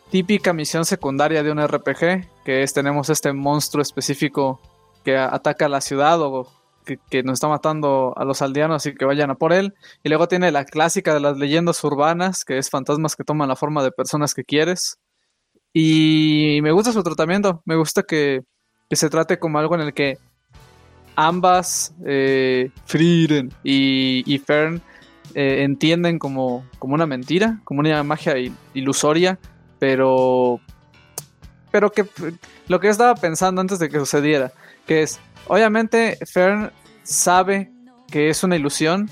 típica 0.10 0.54
misión 0.54 0.86
secundaria 0.86 1.44
de 1.44 1.52
un 1.52 1.66
RPG, 1.66 2.28
que 2.46 2.64
es 2.64 2.74
tenemos 2.74 3.10
este 3.10 3.34
monstruo 3.34 3.82
específico 3.82 4.60
que 5.04 5.18
a- 5.18 5.34
ataca 5.34 5.68
la 5.70 5.82
ciudad 5.82 6.22
o 6.22 6.48
que, 6.86 6.98
que 7.10 7.22
nos 7.24 7.34
está 7.34 7.48
matando 7.48 8.14
a 8.18 8.26
los 8.26 8.42
aldeanos 8.42 8.86
y 8.86 8.96
que 8.96 9.06
vayan 9.06 9.30
a 9.30 9.36
por 9.36 9.54
él. 9.54 9.74
Y 10.04 10.10
luego 10.10 10.28
tiene 10.28 10.52
la 10.52 10.66
clásica 10.66 11.14
de 11.14 11.20
las 11.20 11.38
leyendas 11.38 11.84
urbanas, 11.84 12.44
que 12.44 12.58
es 12.58 12.70
fantasmas 12.70 13.16
que 13.16 13.24
toman 13.24 13.48
la 13.50 13.56
forma 13.56 13.84
de 13.84 13.92
personas 13.92 14.34
que 14.34 14.44
quieres. 14.44 14.98
Y 15.74 16.60
me 16.64 16.72
gusta 16.72 16.92
su 16.92 17.02
tratamiento, 17.04 17.62
me 17.66 17.76
gusta 17.76 18.04
que 18.04 18.42
que 18.90 18.98
se 18.98 19.10
trate 19.10 19.40
como 19.40 19.58
algo 19.58 19.76
en 19.76 19.82
el 19.82 19.94
que 19.94 20.18
ambas, 21.16 21.94
eh, 22.06 22.72
Frieden 22.86 23.54
y, 23.64 24.24
y 24.26 24.38
Fern, 24.40 24.82
eh, 25.34 25.64
entienden 25.64 26.20
como, 26.20 26.66
como 26.80 26.94
una 26.96 27.06
mentira, 27.06 27.62
como 27.64 27.80
una 27.80 28.04
magia 28.04 28.38
il- 28.38 28.54
ilusoria, 28.74 29.40
pero, 29.80 30.60
pero 31.72 31.92
que 31.92 32.06
lo 32.68 32.80
que 32.80 32.88
yo 32.88 32.92
estaba 32.92 33.16
pensando 33.16 33.62
antes 33.62 33.80
de 33.80 33.90
que 33.90 34.00
sucediera, 34.00 34.52
que 34.86 35.04
es, 35.04 35.20
obviamente 35.48 36.18
Fern 36.26 36.72
sabe 37.04 37.72
que 38.10 38.30
es 38.30 38.44
una 38.44 38.56
ilusión, 38.56 39.10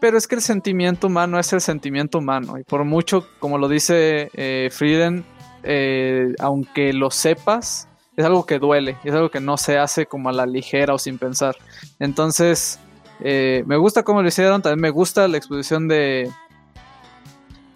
pero 0.00 0.18
es 0.18 0.26
que 0.26 0.34
el 0.34 0.42
sentimiento 0.42 1.06
humano 1.06 1.38
es 1.38 1.52
el 1.52 1.60
sentimiento 1.60 2.18
humano, 2.18 2.58
y 2.58 2.64
por 2.64 2.84
mucho, 2.84 3.26
como 3.38 3.58
lo 3.58 3.68
dice 3.68 4.30
eh, 4.34 4.70
Frieden, 4.72 5.24
eh, 5.62 6.34
aunque 6.38 6.92
lo 6.92 7.10
sepas, 7.10 7.88
es 8.16 8.24
algo 8.24 8.44
que 8.44 8.58
duele, 8.58 8.96
es 9.04 9.14
algo 9.14 9.30
que 9.30 9.40
no 9.40 9.56
se 9.56 9.78
hace 9.78 10.06
como 10.06 10.28
a 10.28 10.32
la 10.32 10.46
ligera 10.46 10.94
o 10.94 10.98
sin 10.98 11.18
pensar. 11.18 11.56
Entonces, 11.98 12.78
eh, 13.20 13.62
me 13.66 13.76
gusta 13.76 14.02
cómo 14.02 14.22
lo 14.22 14.28
hicieron, 14.28 14.62
también 14.62 14.80
me 14.80 14.90
gusta 14.90 15.28
la 15.28 15.36
exposición 15.36 15.88
de, 15.88 16.30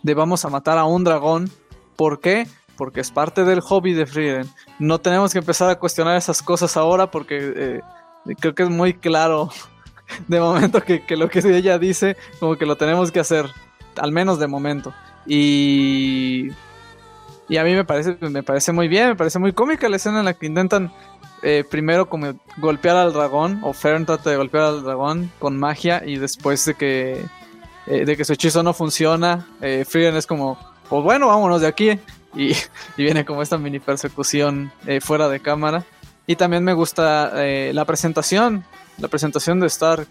de 0.02 0.15
vamos 0.15 0.44
a 0.44 0.51
matar 0.51 0.78
a 0.78 0.85
un 0.85 1.05
dragón. 1.05 1.51
¿Por 1.97 2.20
qué? 2.20 2.47
Porque 2.76 3.01
es 3.01 3.10
parte 3.10 3.44
del 3.44 3.60
hobby 3.60 3.92
de 3.92 4.06
Frieden. 4.06 4.48
No 4.78 5.01
tenemos 5.01 5.32
que 5.32 5.38
empezar 5.38 5.70
a 5.70 5.78
cuestionar 5.78 6.16
esas 6.16 6.42
cosas 6.42 6.76
ahora 6.76 7.10
porque 7.10 7.52
eh, 7.56 7.80
creo 8.40 8.55
que 8.55 8.64
es 8.64 8.70
muy 8.70 8.94
claro 8.94 9.51
de 10.28 10.40
momento 10.40 10.80
que, 10.82 11.02
lo 11.16 11.28
que 11.28 11.40
ella 11.40 11.78
dice, 11.78 12.16
como 12.40 12.56
que 12.56 12.66
lo 12.66 12.76
tenemos 12.76 13.10
que 13.12 13.20
hacer, 13.20 13.46
al 13.96 14.12
menos 14.12 14.38
de 14.38 14.46
momento. 14.46 14.92
Y, 15.26 16.51
y 17.48 17.56
a 17.56 17.64
mí 17.64 17.74
me 17.74 17.84
parece, 17.84 18.16
me 18.20 18.42
parece 18.42 18.72
muy 18.72 18.88
bien, 18.88 19.09
me 19.09 19.16
parece 19.16 19.38
muy 19.38 19.52
cómica 19.52 19.88
la 19.88 19.96
escena 19.96 20.18
en 20.18 20.24
la 20.26 20.34
que 20.34 20.46
intentan 20.46 20.92
eh, 21.46 21.62
primero 21.68 22.09
como 22.09 22.34
golpear 22.56 22.96
al 22.96 23.12
dragón, 23.12 23.60
o 23.62 23.74
Fern 23.74 24.06
trata 24.06 24.30
de 24.30 24.36
golpear 24.36 24.64
al 24.64 24.82
dragón 24.82 25.30
con 25.38 25.59
magia 25.59 26.02
y 26.05 26.16
después 26.16 26.64
de 26.64 26.74
que, 26.74 27.22
eh, 27.86 28.05
de 28.06 28.16
que 28.16 28.24
su 28.24 28.32
hechizo 28.32 28.62
no 28.62 28.72
funciona, 28.72 29.46
eh, 29.60 29.84
Frieden 29.86 30.16
es 30.16 30.26
como, 30.26 30.59
pues 30.88 31.02
bueno, 31.02 31.28
vámonos 31.28 31.60
de 31.60 31.66
aquí. 31.66 32.01
Y, 32.36 32.52
y 32.52 33.02
viene 33.02 33.24
como 33.24 33.43
esta 33.43 33.59
mini 33.59 33.78
persecución 33.81 34.73
eh, 34.86 35.01
fuera 35.01 35.28
de 35.28 35.40
cámara. 35.40 35.85
Y 36.27 36.36
también 36.36 36.65
me 36.65 36.73
gusta 36.73 37.32
eh, 37.44 37.73
la 37.74 37.85
presentación, 37.85 38.65
la 38.98 39.09
presentación 39.09 39.61
de 39.61 39.66
Stark. 39.66 40.09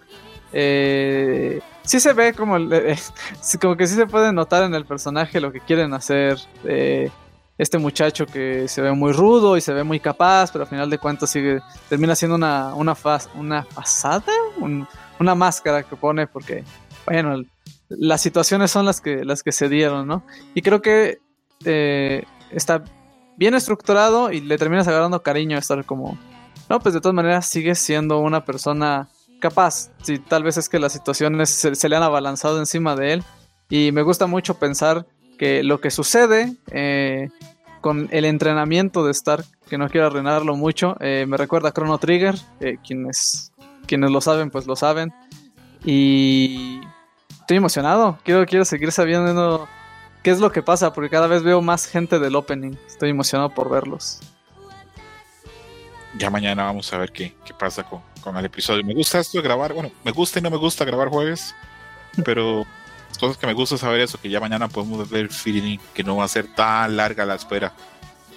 Eh, 0.52 1.60
sí 1.84 2.00
se 2.00 2.14
ve 2.14 2.34
como, 2.34 2.58
eh, 2.58 2.96
como 3.62 3.76
que 3.76 3.88
sí 3.88 3.96
se 3.96 4.06
puede 4.06 4.32
notar 4.32 4.64
en 4.64 4.76
el 4.76 4.86
personaje 4.86 5.42
lo 5.42 5.52
que 5.52 5.60
quieren 5.60 5.94
hacer. 5.94 6.38
eh, 6.66 7.10
este 7.56 7.78
muchacho 7.78 8.26
que 8.26 8.68
se 8.68 8.82
ve 8.82 8.92
muy 8.94 9.12
rudo 9.14 9.56
y 9.58 9.62
se 9.62 9.74
ve 9.74 9.84
muy 9.84 10.00
capaz, 10.00 10.52
pero 10.52 10.64
al 10.64 10.70
final 10.70 10.90
de 10.90 10.98
cuentas 10.98 11.30
sigue, 11.30 11.60
termina 11.88 12.16
siendo 12.16 12.36
una, 12.36 12.74
una, 12.74 12.96
faz- 12.96 13.30
una 13.36 13.62
fasada, 13.64 14.34
Un- 14.58 14.88
una 15.20 15.36
máscara 15.36 15.84
que 15.84 15.96
pone 15.96 16.26
porque, 16.26 16.64
bueno, 17.06 17.44
las 17.90 18.22
situaciones 18.22 18.72
son 18.72 18.88
las 18.88 19.00
que, 19.02 19.24
las 19.24 19.44
que 19.44 19.52
se 19.52 19.70
dieron, 19.70 20.08
¿no? 20.08 20.26
Y 20.56 20.64
creo 20.64 20.82
que 20.82 21.20
eh, 21.66 22.24
está 22.52 22.84
bien 23.38 23.56
estructurado 23.56 24.32
y 24.32 24.42
le 24.42 24.58
terminas 24.58 24.88
agarrando 24.88 25.24
cariño 25.24 25.56
a 25.56 25.60
estar 25.60 25.84
como, 25.86 26.18
no, 26.70 26.80
pues 26.80 26.94
de 26.94 27.02
todas 27.02 27.16
maneras 27.16 27.46
sigue 27.46 27.76
siendo 27.76 28.20
una 28.20 28.46
persona 28.46 29.10
capaz. 29.40 29.90
Si 30.02 30.20
tal 30.20 30.44
vez 30.44 30.58
es 30.58 30.70
que 30.70 30.80
las 30.80 30.94
situaciones 30.94 31.50
se, 31.50 31.76
se 31.76 31.90
le 31.90 31.96
han 31.96 32.04
abalanzado 32.04 32.60
encima 32.60 32.96
de 32.96 33.14
él. 33.14 33.24
Y 33.70 33.92
me 33.92 34.02
gusta 34.02 34.28
mucho 34.28 34.56
pensar 34.56 35.06
que 35.38 35.64
lo 35.64 35.82
que 35.82 35.92
sucede 35.92 36.56
eh, 36.72 37.30
con 37.82 38.08
el 38.12 38.26
entrenamiento 38.26 39.04
de 39.04 39.12
Stark, 39.12 39.46
que 39.68 39.78
no 39.78 39.90
quiero 39.90 40.08
arruinarlo 40.08 40.56
mucho, 40.56 40.96
eh, 41.00 41.26
me 41.28 41.38
recuerda 41.38 41.70
a 41.70 41.72
Chrono 41.74 41.98
Trigger, 41.98 42.36
eh, 42.62 42.78
quienes, 42.86 43.52
quienes 43.86 44.12
lo 44.12 44.22
saben, 44.22 44.52
pues 44.52 44.68
lo 44.68 44.76
saben. 44.76 45.14
Y 45.84 46.80
estoy 47.42 47.58
emocionado, 47.58 48.18
quiero, 48.24 48.46
quiero 48.46 48.64
seguir 48.64 48.92
sabiendo 48.92 49.68
qué 50.24 50.32
es 50.32 50.40
lo 50.40 50.52
que 50.52 50.64
pasa, 50.64 50.94
porque 50.94 51.10
cada 51.10 51.28
vez 51.28 51.44
veo 51.44 51.62
más 51.62 51.86
gente 51.86 52.18
del 52.18 52.36
opening. 52.36 52.76
Estoy 52.88 53.10
emocionado 53.10 53.50
por 53.50 53.70
verlos. 53.70 54.22
Ya 56.18 56.30
mañana 56.30 56.64
vamos 56.64 56.92
a 56.94 56.98
ver 56.98 57.12
qué, 57.12 57.36
qué 57.46 57.54
pasa 57.54 57.84
con, 57.84 58.02
con 58.22 58.38
el 58.38 58.46
episodio. 58.46 58.84
Me 58.84 58.94
gusta 58.94 59.20
esto 59.20 59.38
de 59.38 59.44
grabar, 59.44 59.74
bueno, 59.74 59.92
me 60.04 60.12
gusta 60.12 60.40
y 60.40 60.42
no 60.42 60.50
me 60.50 60.58
gusta 60.58 60.86
grabar 60.86 61.10
jueves, 61.10 61.54
pero 62.24 62.66
cosas 63.20 63.38
que 63.38 63.48
me 63.48 63.54
gusta 63.54 63.78
saber 63.78 64.02
eso, 64.02 64.20
que 64.20 64.30
ya 64.30 64.40
mañana 64.40 64.68
podemos 64.68 65.10
ver 65.10 65.30
feeling, 65.30 65.78
que 65.94 66.04
no 66.04 66.18
va 66.18 66.26
a 66.26 66.30
ser 66.30 66.48
tan 66.48 66.96
larga 66.96 67.26
la 67.26 67.36
espera. 67.36 67.74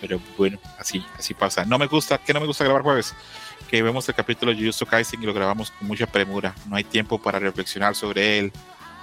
Pero 0.01 0.21
bueno, 0.37 0.59
así, 0.79 1.05
así 1.19 1.33
pasa. 1.33 1.65
No 1.65 1.79
me 1.79 1.87
gusta, 1.87 2.19
que 2.19 2.35
no 2.35 2.41
me 2.41 2.47
gusta 2.47 2.65
grabar 2.65 2.83
jueves, 2.83 3.15
que 3.71 3.83
vemos 3.83 4.09
el 4.09 4.15
capítulo 4.15 4.53
de 4.53 4.59
Jujutsu 4.59 4.87
Kaisen 4.87 5.23
y 5.23 5.27
lo 5.27 5.33
grabamos 5.33 5.71
con 5.71 5.89
mucha 5.89 6.07
premura. 6.07 6.55
No 6.69 6.77
hay 6.77 6.85
tiempo 6.85 7.21
para 7.21 7.39
reflexionar 7.39 7.95
sobre 7.95 8.39
él, 8.39 8.53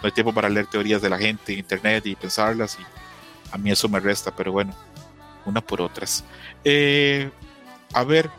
no 0.03 0.07
hay 0.07 0.11
tiempo 0.11 0.33
para 0.33 0.49
leer 0.49 0.67
teorías 0.67 1.01
de 1.01 1.09
la 1.09 1.17
gente 1.17 1.53
en 1.53 1.59
internet 1.59 2.05
y 2.05 2.15
pensarlas 2.15 2.77
y 2.77 2.83
a 3.53 3.57
mí 3.57 3.71
eso 3.71 3.87
me 3.87 4.01
resta, 4.01 4.35
pero 4.35 4.51
bueno, 4.51 4.75
una 5.45 5.61
por 5.61 5.81
otras. 5.81 6.25
Eh, 6.65 7.31
a 7.93 8.03
ver, 8.03 8.29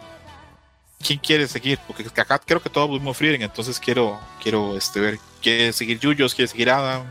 ¿quién 1.01 1.19
quiere 1.19 1.49
seguir? 1.49 1.79
Porque 1.87 2.05
acá 2.21 2.39
creo 2.39 2.61
que 2.61 2.69
todos 2.69 2.91
vimos 2.91 3.17
Frieren, 3.17 3.41
entonces 3.41 3.81
quiero, 3.81 4.21
quiero 4.43 4.77
este, 4.77 5.01
ver, 5.01 5.19
¿quiere 5.41 5.73
seguir 5.73 5.99
Yuyos? 5.99 6.35
¿Quiere 6.35 6.49
seguir 6.49 6.69
Adam? 6.69 7.05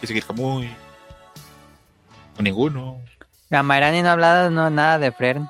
¿Quiere 0.00 0.06
seguir 0.08 0.24
Kamui? 0.24 0.74
O 2.36 2.42
ninguno. 2.42 3.00
Gamairani 3.48 4.02
no 4.02 4.08
ha 4.08 4.12
hablado 4.12 4.50
no, 4.50 4.70
nada 4.70 4.98
de 4.98 5.12
Fern. 5.12 5.48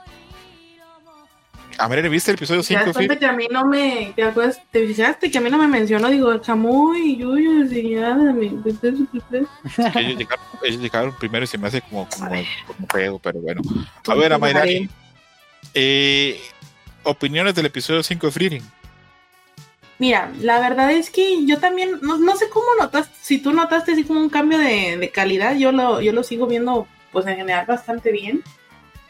A 1.81 1.89
ver, 1.89 2.09
¿viste 2.11 2.31
el 2.31 2.36
episodio 2.36 2.61
Te 2.61 2.66
5 2.69 2.78
das 2.78 2.86
de 2.89 2.93
cuenta 2.93 3.15
Frieren? 3.15 3.19
que 3.19 3.27
a 3.27 3.32
mí 3.32 3.48
no 3.51 3.65
me. 3.66 4.12
¿Te 4.15 4.23
acuerdas? 4.23 4.61
¿Te 4.70 4.86
fijaste 4.86 5.31
que 5.31 5.39
a 5.39 5.40
mí 5.40 5.48
no 5.51 5.57
me 5.59 5.66
mencionó? 5.66 6.09
Digo, 6.11 6.40
Camuy, 6.43 7.16
Yuyos 7.16 7.73
y 7.73 7.97
Adam. 7.97 8.43
y- 8.43 8.48
Que 8.51 8.89
ellos, 10.01 10.19
llegaron, 10.19 10.44
ellos 10.62 10.81
llegaron 10.82 11.16
primero 11.19 11.44
y 11.44 11.47
se 11.48 11.57
me 11.59 11.69
hace 11.69 11.81
como, 11.81 12.07
como, 12.09 12.28
como 12.28 12.86
feo, 12.93 13.19
pero 13.19 13.40
bueno. 13.40 13.62
A 14.07 14.15
ver, 14.15 14.32
Amairani, 14.32 14.89
eh, 15.74 16.40
opiniones 17.02 17.55
del 17.55 17.66
episodio 17.66 18.02
5 18.02 18.27
de 18.27 18.32
Frieren. 18.32 18.62
Mira, 19.98 20.31
la 20.40 20.61
verdad 20.61 20.90
es 20.93 21.11
que 21.11 21.44
yo 21.47 21.59
también, 21.59 21.98
no, 22.02 22.16
no 22.19 22.35
sé 22.36 22.48
cómo 22.48 22.66
notaste, 22.78 23.15
si 23.20 23.39
tú 23.39 23.52
notaste 23.52 23.93
así 23.93 24.05
como 24.05 24.20
un 24.20 24.31
cambio 24.31 24.59
de, 24.59 24.97
de 24.97 25.11
calidad, 25.11 25.55
yo 25.57 25.73
lo, 25.73 26.01
yo 26.01 26.12
lo 26.12 26.23
sigo 26.23 26.47
viendo, 26.47 26.86
pues 27.12 27.27
en 27.27 27.36
general 27.36 27.66
bastante 27.66 28.11
bien. 28.11 28.43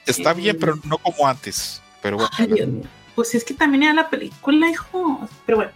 Está 0.06 0.32
bien, 0.34 0.56
pero 0.58 0.76
no 0.84 0.98
como 0.98 1.28
antes. 1.28 1.80
Pero 2.02 2.16
bueno, 2.16 2.30
Ay, 2.36 2.46
Dios 2.46 2.68
mío. 2.68 2.84
Pues 3.14 3.34
es 3.34 3.44
que 3.44 3.54
también 3.54 3.82
era 3.84 3.94
la 3.94 4.10
película, 4.10 4.70
hijo. 4.70 5.28
Pero 5.46 5.58
bueno, 5.58 5.72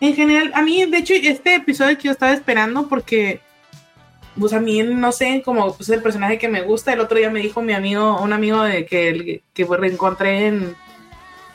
en 0.00 0.14
general, 0.14 0.52
a 0.54 0.62
mí, 0.62 0.84
de 0.86 0.98
hecho, 0.98 1.14
este 1.14 1.56
episodio 1.56 1.96
que 1.96 2.04
yo 2.04 2.12
estaba 2.12 2.32
esperando, 2.32 2.88
porque, 2.88 3.40
pues 4.38 4.52
a 4.52 4.60
mí, 4.60 4.82
no 4.82 5.12
sé, 5.12 5.42
como 5.44 5.74
pues, 5.74 5.88
es 5.88 5.96
el 5.96 6.02
personaje 6.02 6.38
que 6.38 6.48
me 6.48 6.62
gusta. 6.62 6.92
El 6.92 7.00
otro 7.00 7.18
día 7.18 7.30
me 7.30 7.40
dijo 7.40 7.60
mi 7.62 7.72
amigo, 7.72 8.20
un 8.20 8.32
amigo 8.32 8.62
de 8.62 8.86
que, 8.86 9.42
que 9.52 9.66
pues, 9.66 9.80
reencontré 9.80 10.46
en, 10.46 10.76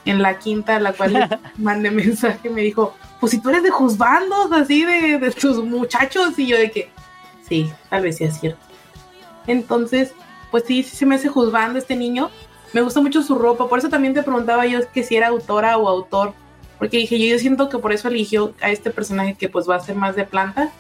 en 0.05 0.21
la 0.21 0.37
quinta, 0.37 0.75
a 0.75 0.79
la 0.79 0.93
cual 0.93 1.13
le 1.13 1.27
mandé 1.57 1.91
mensaje, 1.91 2.49
me 2.49 2.61
dijo, 2.61 2.95
pues 3.19 3.31
si 3.31 3.39
tú 3.39 3.49
eres 3.49 3.63
de 3.63 3.71
juzbandos, 3.71 4.51
así 4.51 4.85
de, 4.85 5.17
de 5.17 5.31
tus 5.31 5.63
muchachos, 5.63 6.37
y 6.37 6.47
yo 6.47 6.57
de 6.57 6.71
que, 6.71 6.89
sí, 7.47 7.71
tal 7.89 8.03
vez 8.03 8.17
sea 8.17 8.31
cierto. 8.31 8.59
Entonces, 9.47 10.13
pues 10.51 10.63
sí, 10.67 10.83
sí 10.83 10.95
se 10.95 11.05
me 11.05 11.15
hace 11.15 11.29
juzgando 11.29 11.79
este 11.79 11.95
niño. 11.95 12.29
Me 12.75 12.81
gusta 12.81 12.99
mucho 12.99 13.23
su 13.23 13.35
ropa, 13.35 13.69
por 13.69 13.79
eso 13.79 13.87
también 13.87 14.13
te 14.13 14.21
preguntaba 14.21 14.65
yo 14.65 14.79
que 14.91 15.01
si 15.01 15.15
era 15.15 15.27
autora 15.27 15.77
o 15.77 15.87
autor, 15.87 16.33
porque 16.77 16.97
dije 16.97 17.17
yo, 17.17 17.27
yo 17.33 17.39
siento 17.39 17.69
que 17.69 17.77
por 17.77 17.93
eso 17.93 18.09
eligió 18.09 18.53
a 18.61 18.69
este 18.69 18.91
personaje 18.91 19.35
que 19.35 19.47
pues 19.47 19.67
va 19.69 19.77
a 19.77 19.79
ser 19.79 19.95
más 19.95 20.15
de 20.17 20.25
planta, 20.25 20.71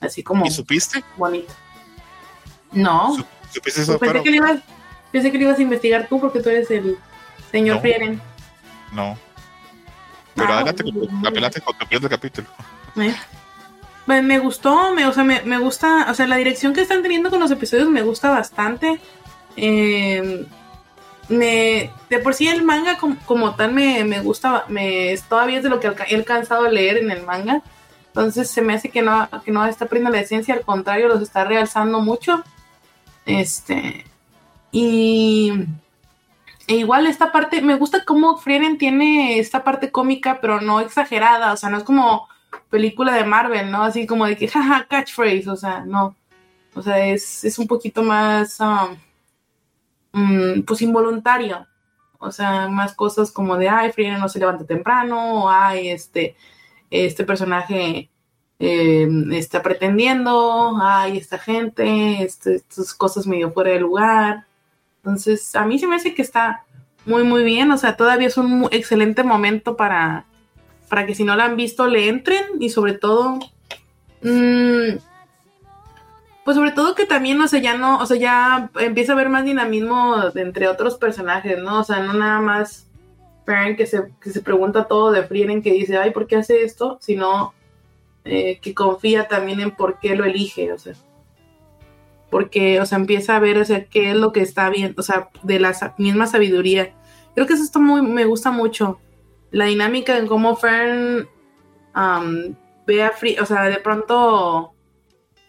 así 0.00 0.22
como 0.22 0.46
¿y 0.46 0.50
supiste? 0.50 1.04
bonito. 1.18 1.52
No, 2.72 3.14
¿Su- 3.16 3.24
¿Supiste 3.52 3.82
eso? 3.82 3.98
pues 3.98 4.10
pensé, 4.10 4.24
que 4.24 4.30
lo 4.30 4.36
ibas, 4.36 4.60
pensé 5.12 5.30
que 5.30 5.36
ibas 5.38 5.58
a 5.58 5.62
investigar 5.62 6.06
tú 6.08 6.18
porque 6.18 6.40
tú 6.40 6.48
eres 6.48 6.70
el 6.70 6.96
señor 7.50 7.76
No. 7.76 7.80
Frieren. 7.82 8.22
no. 8.94 9.18
Pero 10.34 10.48
Ah, 10.48 10.56
adelante, 10.56 10.82
con 10.82 10.92
tu- 11.22 11.32
pelate 11.34 11.60
con 11.60 11.76
tu 11.78 11.86
del 12.00 12.08
capítulo. 12.08 12.48
Eh. 12.96 13.14
Me, 14.06 14.22
me 14.22 14.38
gustó, 14.38 14.92
me, 14.94 15.04
o 15.06 15.12
sea, 15.12 15.24
me, 15.24 15.42
me 15.42 15.58
gusta, 15.58 16.06
o 16.10 16.14
sea, 16.14 16.26
la 16.26 16.36
dirección 16.36 16.72
que 16.72 16.80
están 16.80 17.02
teniendo 17.02 17.28
con 17.30 17.38
los 17.38 17.50
episodios 17.50 17.88
me 17.90 18.00
gusta 18.02 18.30
bastante. 18.30 18.98
Eh, 19.56 20.46
me, 21.28 21.90
de 22.10 22.18
por 22.18 22.34
sí 22.34 22.48
el 22.48 22.62
manga 22.62 22.98
como, 22.98 23.16
como 23.26 23.54
tal 23.54 23.72
me, 23.72 24.04
me 24.04 24.20
gusta, 24.20 24.64
me, 24.68 25.16
todavía 25.28 25.58
es 25.58 25.62
de 25.62 25.70
lo 25.70 25.80
que 25.80 25.88
he 26.08 26.14
alcanzado 26.14 26.66
a 26.66 26.70
leer 26.70 26.98
en 26.98 27.10
el 27.10 27.24
manga. 27.24 27.62
Entonces 28.08 28.48
se 28.50 28.62
me 28.62 28.74
hace 28.74 28.90
que 28.90 29.02
no, 29.02 29.28
que 29.44 29.50
no 29.50 29.64
está 29.66 29.86
perdiendo 29.86 30.10
la 30.10 30.20
esencia, 30.20 30.54
al 30.54 30.62
contrario, 30.62 31.08
los 31.08 31.20
está 31.20 31.44
realzando 31.44 32.00
mucho. 32.00 32.44
Este, 33.26 34.04
y 34.70 35.52
e 36.66 36.76
igual 36.76 37.06
esta 37.06 37.32
parte, 37.32 37.60
me 37.60 37.76
gusta 37.76 38.04
cómo 38.04 38.36
Frieren 38.38 38.78
tiene 38.78 39.38
esta 39.38 39.64
parte 39.64 39.90
cómica, 39.90 40.38
pero 40.40 40.60
no 40.60 40.80
exagerada, 40.80 41.52
o 41.52 41.56
sea, 41.56 41.68
no 41.68 41.78
es 41.78 41.84
como 41.84 42.28
película 42.70 43.14
de 43.14 43.24
Marvel, 43.24 43.70
¿no? 43.70 43.82
Así 43.82 44.06
como 44.06 44.26
de 44.26 44.36
que, 44.36 44.48
jaja, 44.48 44.86
catchphrase, 44.88 45.50
o 45.50 45.56
sea, 45.56 45.84
no. 45.84 46.16
O 46.74 46.82
sea, 46.82 47.06
es, 47.06 47.44
es 47.44 47.58
un 47.58 47.66
poquito 47.66 48.02
más, 48.02 48.58
um, 48.60 48.96
pues, 50.66 50.82
involuntario. 50.82 51.66
O 52.18 52.30
sea, 52.30 52.68
más 52.68 52.94
cosas 52.94 53.30
como 53.30 53.56
de, 53.56 53.68
ay, 53.68 53.92
Frieren 53.92 54.20
no 54.20 54.28
se 54.28 54.38
levanta 54.38 54.64
temprano, 54.64 55.44
o 55.44 55.50
ay, 55.50 55.88
este, 55.88 56.36
este 56.90 57.24
personaje 57.24 58.10
eh, 58.58 59.08
está 59.32 59.62
pretendiendo, 59.62 60.78
ay, 60.80 61.18
esta 61.18 61.38
gente, 61.38 62.22
este, 62.22 62.56
estas 62.56 62.94
cosas 62.94 63.26
medio 63.26 63.52
fuera 63.52 63.72
de 63.72 63.80
lugar. 63.80 64.46
Entonces, 64.98 65.54
a 65.54 65.66
mí 65.66 65.78
se 65.78 65.86
me 65.86 65.96
hace 65.96 66.14
que 66.14 66.22
está 66.22 66.64
muy, 67.04 67.24
muy 67.24 67.44
bien. 67.44 67.70
O 67.70 67.78
sea, 67.78 67.96
todavía 67.96 68.28
es 68.28 68.38
un 68.38 68.68
excelente 68.70 69.22
momento 69.22 69.76
para, 69.76 70.24
para 70.88 71.06
que 71.06 71.14
si 71.14 71.24
no 71.24 71.36
la 71.36 71.44
han 71.44 71.56
visto, 71.56 71.86
le 71.86 72.08
entren 72.08 72.44
y 72.60 72.70
sobre 72.70 72.94
todo, 72.94 73.38
mm, 74.22 74.96
pues 76.44 76.56
sobre 76.56 76.72
todo 76.72 76.94
que 76.94 77.06
también, 77.06 77.40
o 77.40 77.48
sea, 77.48 77.60
ya 77.60 77.76
no, 77.76 77.98
o 77.98 78.06
sea, 78.06 78.18
ya 78.18 78.70
empieza 78.78 79.12
a 79.12 79.14
haber 79.14 79.30
más 79.30 79.44
dinamismo 79.44 80.16
entre 80.34 80.68
otros 80.68 80.96
personajes, 80.96 81.58
¿no? 81.58 81.80
O 81.80 81.84
sea, 81.84 82.00
no 82.00 82.12
nada 82.12 82.40
más 82.40 82.86
Fern 83.46 83.76
que 83.76 83.86
se, 83.86 84.12
que 84.20 84.30
se 84.30 84.42
pregunta 84.42 84.84
todo 84.84 85.10
de 85.10 85.22
Frieren 85.22 85.62
que 85.62 85.72
dice, 85.72 85.96
ay, 85.96 86.10
¿por 86.10 86.26
qué 86.26 86.36
hace 86.36 86.62
esto? 86.62 86.98
Sino 87.00 87.54
eh, 88.24 88.58
que 88.60 88.74
confía 88.74 89.26
también 89.26 89.60
en 89.60 89.70
por 89.70 89.98
qué 90.00 90.14
lo 90.16 90.24
elige, 90.24 90.70
o 90.72 90.78
sea. 90.78 90.94
Porque, 92.30 92.80
o 92.80 92.86
sea, 92.86 92.98
empieza 92.98 93.36
a 93.36 93.40
ver, 93.40 93.58
o 93.58 93.64
sea, 93.64 93.86
qué 93.86 94.10
es 94.10 94.16
lo 94.16 94.32
que 94.32 94.40
está 94.40 94.68
bien, 94.68 94.94
o 94.98 95.02
sea, 95.02 95.30
de 95.42 95.60
la 95.60 95.74
misma 95.96 96.26
sabiduría. 96.26 96.92
Creo 97.34 97.46
que 97.46 97.54
eso 97.54 97.62
está 97.62 97.78
muy, 97.78 98.02
me 98.02 98.26
gusta 98.26 98.50
mucho. 98.50 99.00
La 99.50 99.66
dinámica 99.66 100.18
en 100.18 100.26
cómo 100.26 100.56
Fern 100.56 101.26
ve 102.86 103.02
a 103.02 103.10
Frieren, 103.12 103.42
o 103.42 103.46
sea, 103.46 103.64
de 103.64 103.78
pronto 103.78 104.73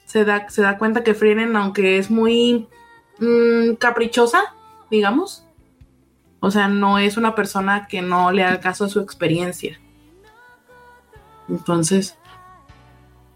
se 0.05 0.25
da, 0.25 0.49
se 0.49 0.61
da 0.61 0.77
cuenta 0.77 1.03
que 1.03 1.13
Frieren, 1.13 1.55
aunque 1.55 1.97
es 1.97 2.09
muy 2.09 2.67
mm, 3.19 3.75
caprichosa, 3.75 4.55
digamos, 4.89 5.45
o 6.39 6.51
sea, 6.51 6.67
no 6.67 6.99
es 6.99 7.17
una 7.17 7.33
persona 7.33 7.87
que 7.87 8.01
no 8.01 8.31
le 8.31 8.43
haga 8.43 8.59
caso 8.59 8.85
a 8.85 8.89
su 8.89 8.99
experiencia. 8.99 9.79
Entonces, 11.49 12.17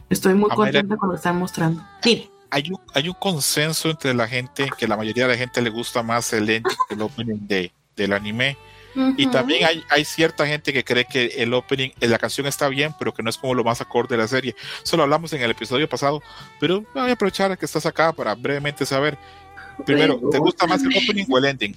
estoy 0.10 0.36
muy 0.36 0.50
contenta 0.50 0.98
con 0.98 1.10
lo 1.10 1.14
que 1.14 1.18
están 1.18 1.38
mostrando. 1.38 1.84
Sí, 2.04 2.30
Hay 2.52 2.70
un, 2.70 2.80
hay 2.94 3.10
un 3.10 3.16
consenso 3.16 3.90
entre 3.90 4.14
la 4.14 4.28
gente 4.28 4.70
que 4.78 4.88
la 4.88 4.98
mayoría 4.98 5.26
de 5.26 5.34
la 5.34 5.38
gente 5.38 5.62
le 5.62 5.70
gusta 5.70 6.04
más 6.04 6.34
el 6.34 6.50
ending 6.50 6.76
que 6.88 6.96
el 6.96 7.02
opening 7.02 7.48
de, 7.48 7.72
del 7.96 8.14
anime. 8.14 8.58
Y 8.96 9.28
también 9.28 9.66
hay, 9.66 9.84
hay 9.90 10.04
cierta 10.04 10.46
gente 10.46 10.74
que 10.74 10.84
cree 10.84 11.06
que 11.06 11.26
el 11.38 11.54
opening, 11.54 11.90
eh, 12.02 12.08
la 12.08 12.18
canción 12.18 12.48
está 12.48 12.68
bien, 12.70 12.94
pero 12.98 13.14
que 13.14 13.24
no 13.24 13.30
es 13.30 13.38
como 13.38 13.54
lo 13.54 13.64
más 13.64 13.82
acorde 13.82 14.16
de 14.16 14.22
la 14.22 14.28
serie. 14.28 14.56
Eso 14.84 14.98
lo 14.98 15.04
hablamos 15.04 15.32
en 15.34 15.42
el 15.42 15.52
episodio 15.52 15.88
pasado, 15.88 16.22
pero 16.60 16.84
voy 16.94 17.10
a 17.10 17.14
aprovechar 17.14 17.58
que 17.58 17.66
estás 17.66 17.86
acá 17.86 18.12
para 18.14 18.36
brevemente 18.36 18.86
saber. 18.86 19.18
Primero, 19.86 20.20
¿te 20.32 20.40
gusta 20.40 20.68
más 20.68 20.82
el 20.84 20.90
opening 20.90 21.26
o 21.30 21.38
el 21.38 21.46
ending? 21.46 21.76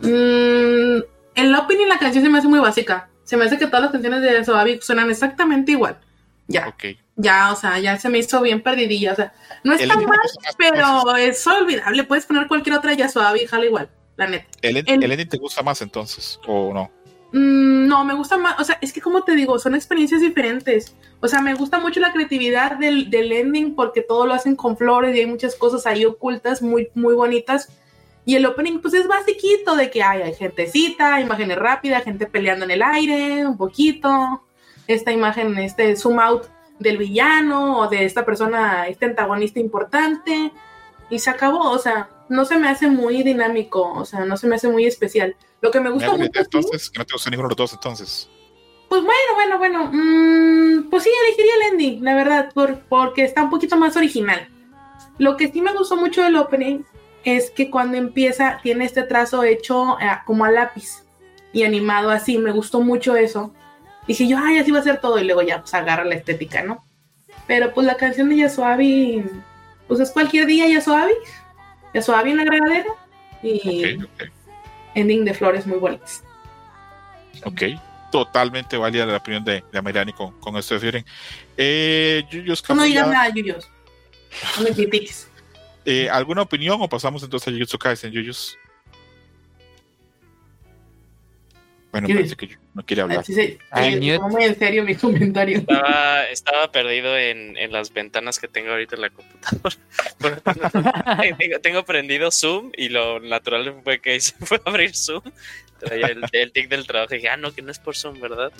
Mm, 0.00 1.02
el 1.34 1.54
opening 1.54 1.86
la 1.86 1.98
canción 1.98 2.24
se 2.24 2.30
me 2.30 2.38
hace 2.38 2.48
muy 2.48 2.60
básica. 2.60 3.08
Se 3.24 3.36
me 3.36 3.44
hace 3.44 3.58
que 3.58 3.66
todas 3.66 3.82
las 3.82 3.92
canciones 3.92 4.22
de 4.22 4.44
Soavi 4.44 4.80
suenan 4.82 5.10
exactamente 5.10 5.72
igual. 5.72 5.98
Ya, 6.46 6.68
Ok. 6.68 6.96
ya, 7.16 7.52
o 7.52 7.56
sea, 7.56 7.78
ya 7.78 7.98
se 7.98 8.08
me 8.08 8.18
hizo 8.18 8.40
bien 8.40 8.62
perdidilla. 8.62 9.12
O 9.12 9.16
sea, 9.16 9.34
no 9.64 9.74
El 9.74 9.82
está 9.82 9.96
mal, 9.96 10.18
pero 10.56 11.14
es 11.16 11.46
olvidable. 11.46 12.04
Puedes 12.04 12.24
poner 12.24 12.48
cualquier 12.48 12.76
otra 12.76 12.94
ya 12.94 13.08
Soavi 13.08 13.42
y 13.42 13.46
jala 13.46 13.66
igual, 13.66 13.90
la 14.18 14.26
neta. 14.26 14.46
¿El, 14.60 14.76
en- 14.76 14.84
el- 14.88 15.02
el 15.04 15.12
ending 15.12 15.28
te 15.30 15.38
gusta 15.38 15.62
más 15.62 15.80
entonces 15.80 16.38
o 16.46 16.74
no? 16.74 16.90
Mm, 17.32 17.86
no, 17.88 18.04
me 18.04 18.14
gusta 18.14 18.36
más, 18.36 18.58
o 18.60 18.64
sea, 18.64 18.78
es 18.80 18.92
que 18.92 19.00
como 19.00 19.22
te 19.22 19.32
digo, 19.32 19.58
son 19.58 19.74
experiencias 19.74 20.20
diferentes. 20.20 20.94
O 21.20 21.28
sea, 21.28 21.40
me 21.40 21.54
gusta 21.54 21.78
mucho 21.78 22.00
la 22.00 22.12
creatividad 22.12 22.76
del, 22.78 23.08
del 23.10 23.32
ending 23.32 23.74
porque 23.74 24.02
todo 24.02 24.26
lo 24.26 24.34
hacen 24.34 24.56
con 24.56 24.76
flores 24.76 25.14
y 25.16 25.20
hay 25.20 25.26
muchas 25.26 25.54
cosas 25.56 25.86
ahí 25.86 26.04
ocultas 26.04 26.60
muy, 26.62 26.90
muy 26.94 27.14
bonitas. 27.14 27.68
Y 28.24 28.36
el 28.36 28.44
opening, 28.44 28.80
pues 28.80 28.92
es 28.94 29.06
basiquito 29.06 29.74
de 29.76 29.90
que 29.90 30.02
hay, 30.02 30.20
hay 30.22 30.34
gentecita, 30.34 31.18
imágenes 31.20 31.56
rápidas, 31.58 32.04
gente 32.04 32.26
peleando 32.26 32.66
en 32.66 32.72
el 32.72 32.82
aire, 32.82 33.46
un 33.46 33.56
poquito. 33.56 34.42
Esta 34.86 35.12
imagen, 35.12 35.56
este 35.58 35.96
zoom 35.96 36.18
out 36.20 36.44
del 36.78 36.96
villano 36.98 37.78
o 37.78 37.88
de 37.88 38.04
esta 38.04 38.24
persona, 38.24 38.86
este 38.88 39.06
antagonista 39.06 39.60
importante. 39.60 40.50
Y 41.10 41.18
se 41.18 41.30
acabó, 41.30 41.70
o 41.70 41.78
sea, 41.78 42.08
no 42.28 42.44
se 42.44 42.56
me 42.58 42.68
hace 42.68 42.88
muy 42.88 43.22
dinámico, 43.22 43.92
o 43.92 44.04
sea, 44.04 44.24
no 44.24 44.36
se 44.36 44.46
me 44.46 44.56
hace 44.56 44.68
muy 44.68 44.86
especial. 44.86 45.36
Lo 45.60 45.70
que 45.70 45.80
me 45.80 45.90
gusta 45.90 46.12
mucho. 46.12 46.30
entonces, 46.34 46.90
que 46.90 46.98
no 46.98 47.04
te 47.04 47.14
gusta 47.14 47.30
ninguno 47.30 47.48
de 47.48 47.52
los 47.52 47.56
dos 47.56 47.72
entonces. 47.72 48.28
pues 48.88 49.02
bueno, 49.02 49.34
bueno, 49.34 49.58
bueno. 49.58 49.90
mm, 49.92 50.90
pues 50.90 51.02
sí, 51.02 51.10
elegiría 51.26 51.52
el 51.56 51.72
ending, 51.72 52.04
la 52.04 52.14
verdad, 52.14 52.52
por, 52.52 52.80
porque 52.88 53.24
está 53.24 53.42
un 53.42 53.50
poquito 53.50 53.76
más 53.76 53.96
original. 53.96 54.48
Lo 55.18 55.36
que 55.36 55.50
sí 55.50 55.60
me 55.60 55.72
gustó 55.72 55.96
mucho 55.96 56.22
del 56.22 56.36
opening 56.36 56.84
es 57.24 57.50
que 57.50 57.70
cuando 57.70 57.96
empieza 57.96 58.60
tiene 58.62 58.84
este 58.84 59.02
trazo 59.02 59.42
hecho 59.42 59.98
eh, 60.00 60.10
como 60.24 60.44
a 60.44 60.50
lápiz 60.50 61.04
y 61.52 61.64
animado 61.64 62.10
así. 62.10 62.38
Me 62.38 62.52
gustó 62.52 62.80
mucho 62.80 63.16
eso. 63.16 63.52
Dije 64.06 64.26
yo, 64.26 64.38
ay, 64.40 64.58
así 64.58 64.70
va 64.70 64.78
a 64.78 64.82
ser 64.82 65.00
todo. 65.00 65.18
Y 65.18 65.24
luego 65.24 65.42
ya 65.42 65.60
pues 65.60 65.74
agarra 65.74 66.04
la 66.04 66.14
estética, 66.14 66.62
¿no? 66.62 66.84
Pero 67.46 67.72
pues 67.74 67.86
la 67.86 67.96
canción 67.96 68.28
de 68.28 68.36
Yasuabi, 68.36 69.24
pues 69.86 70.00
es 70.00 70.10
cualquier 70.10 70.46
día 70.46 70.68
Yasuabi. 70.68 71.14
Yasuabi 71.98 72.30
en 72.30 72.36
la 72.38 72.44
granadera. 72.44 72.90
Y 73.42 73.94
Ok, 73.96 74.04
ok. 74.04 74.28
ending 74.94 75.24
de 75.24 75.34
flores 75.34 75.66
muy 75.66 75.78
bonitas. 75.78 76.24
Ok, 77.44 77.62
totalmente 78.10 78.76
válida 78.76 79.06
la 79.06 79.16
opinión 79.18 79.44
de, 79.44 79.62
de 79.70 79.78
Amirani 79.78 80.12
con, 80.12 80.38
con 80.40 80.56
esto 80.56 80.74
de 80.74 80.80
Frieren. 80.80 81.04
Eh, 81.56 82.24
Yuyos 82.30 82.62
no 82.70 82.82
digas 82.82 83.06
nada, 83.08 83.28
Yuyos. 83.30 83.68
No 84.56 84.64
me 84.64 84.70
critiques. 84.70 85.28
eh, 85.84 86.08
¿alguna 86.10 86.42
opinión 86.42 86.78
o 86.80 86.88
pasamos 86.88 87.22
entonces 87.22 87.48
a 87.48 87.52
Jujutsu 87.52 87.78
Kaisen, 87.78 88.10
Yuyos? 88.10 88.58
Bueno, 91.92 92.08
parece 92.08 92.36
que 92.36 92.48
Yu- 92.48 92.58
no 92.78 92.86
quiere 92.86 93.02
hablar. 93.02 93.24
Se, 93.24 93.32
se- 93.34 93.58
mute. 93.74 94.14
tomó 94.18 94.28
muy 94.28 94.44
en 94.44 94.56
serio 94.56 94.84
mi 94.84 94.94
comentario. 94.94 95.58
Estaba, 95.58 96.24
estaba 96.26 96.70
perdido 96.70 97.18
en, 97.18 97.56
en 97.56 97.72
las 97.72 97.92
ventanas 97.92 98.38
que 98.38 98.46
tengo 98.46 98.70
ahorita 98.70 98.94
en 98.94 99.02
la 99.02 99.10
computadora. 99.10 99.76
tengo, 101.38 101.58
tengo 101.58 101.84
prendido 101.84 102.30
Zoom 102.30 102.70
y 102.76 102.88
lo 102.88 103.18
natural 103.18 103.80
fue 103.82 104.00
que 104.00 104.14
hice 104.14 104.32
fue 104.46 104.60
abrir 104.64 104.94
Zoom. 104.94 105.22
Traía 105.80 106.06
el, 106.06 106.22
el 106.30 106.52
tic 106.52 106.68
del 106.68 106.86
trabajo 106.86 107.14
y 107.14 107.16
dije, 107.18 107.28
ah, 107.30 107.36
no, 107.36 107.52
que 107.52 107.62
no 107.62 107.72
es 107.72 107.80
por 107.80 107.96
Zoom, 107.96 108.20
¿verdad? 108.20 108.52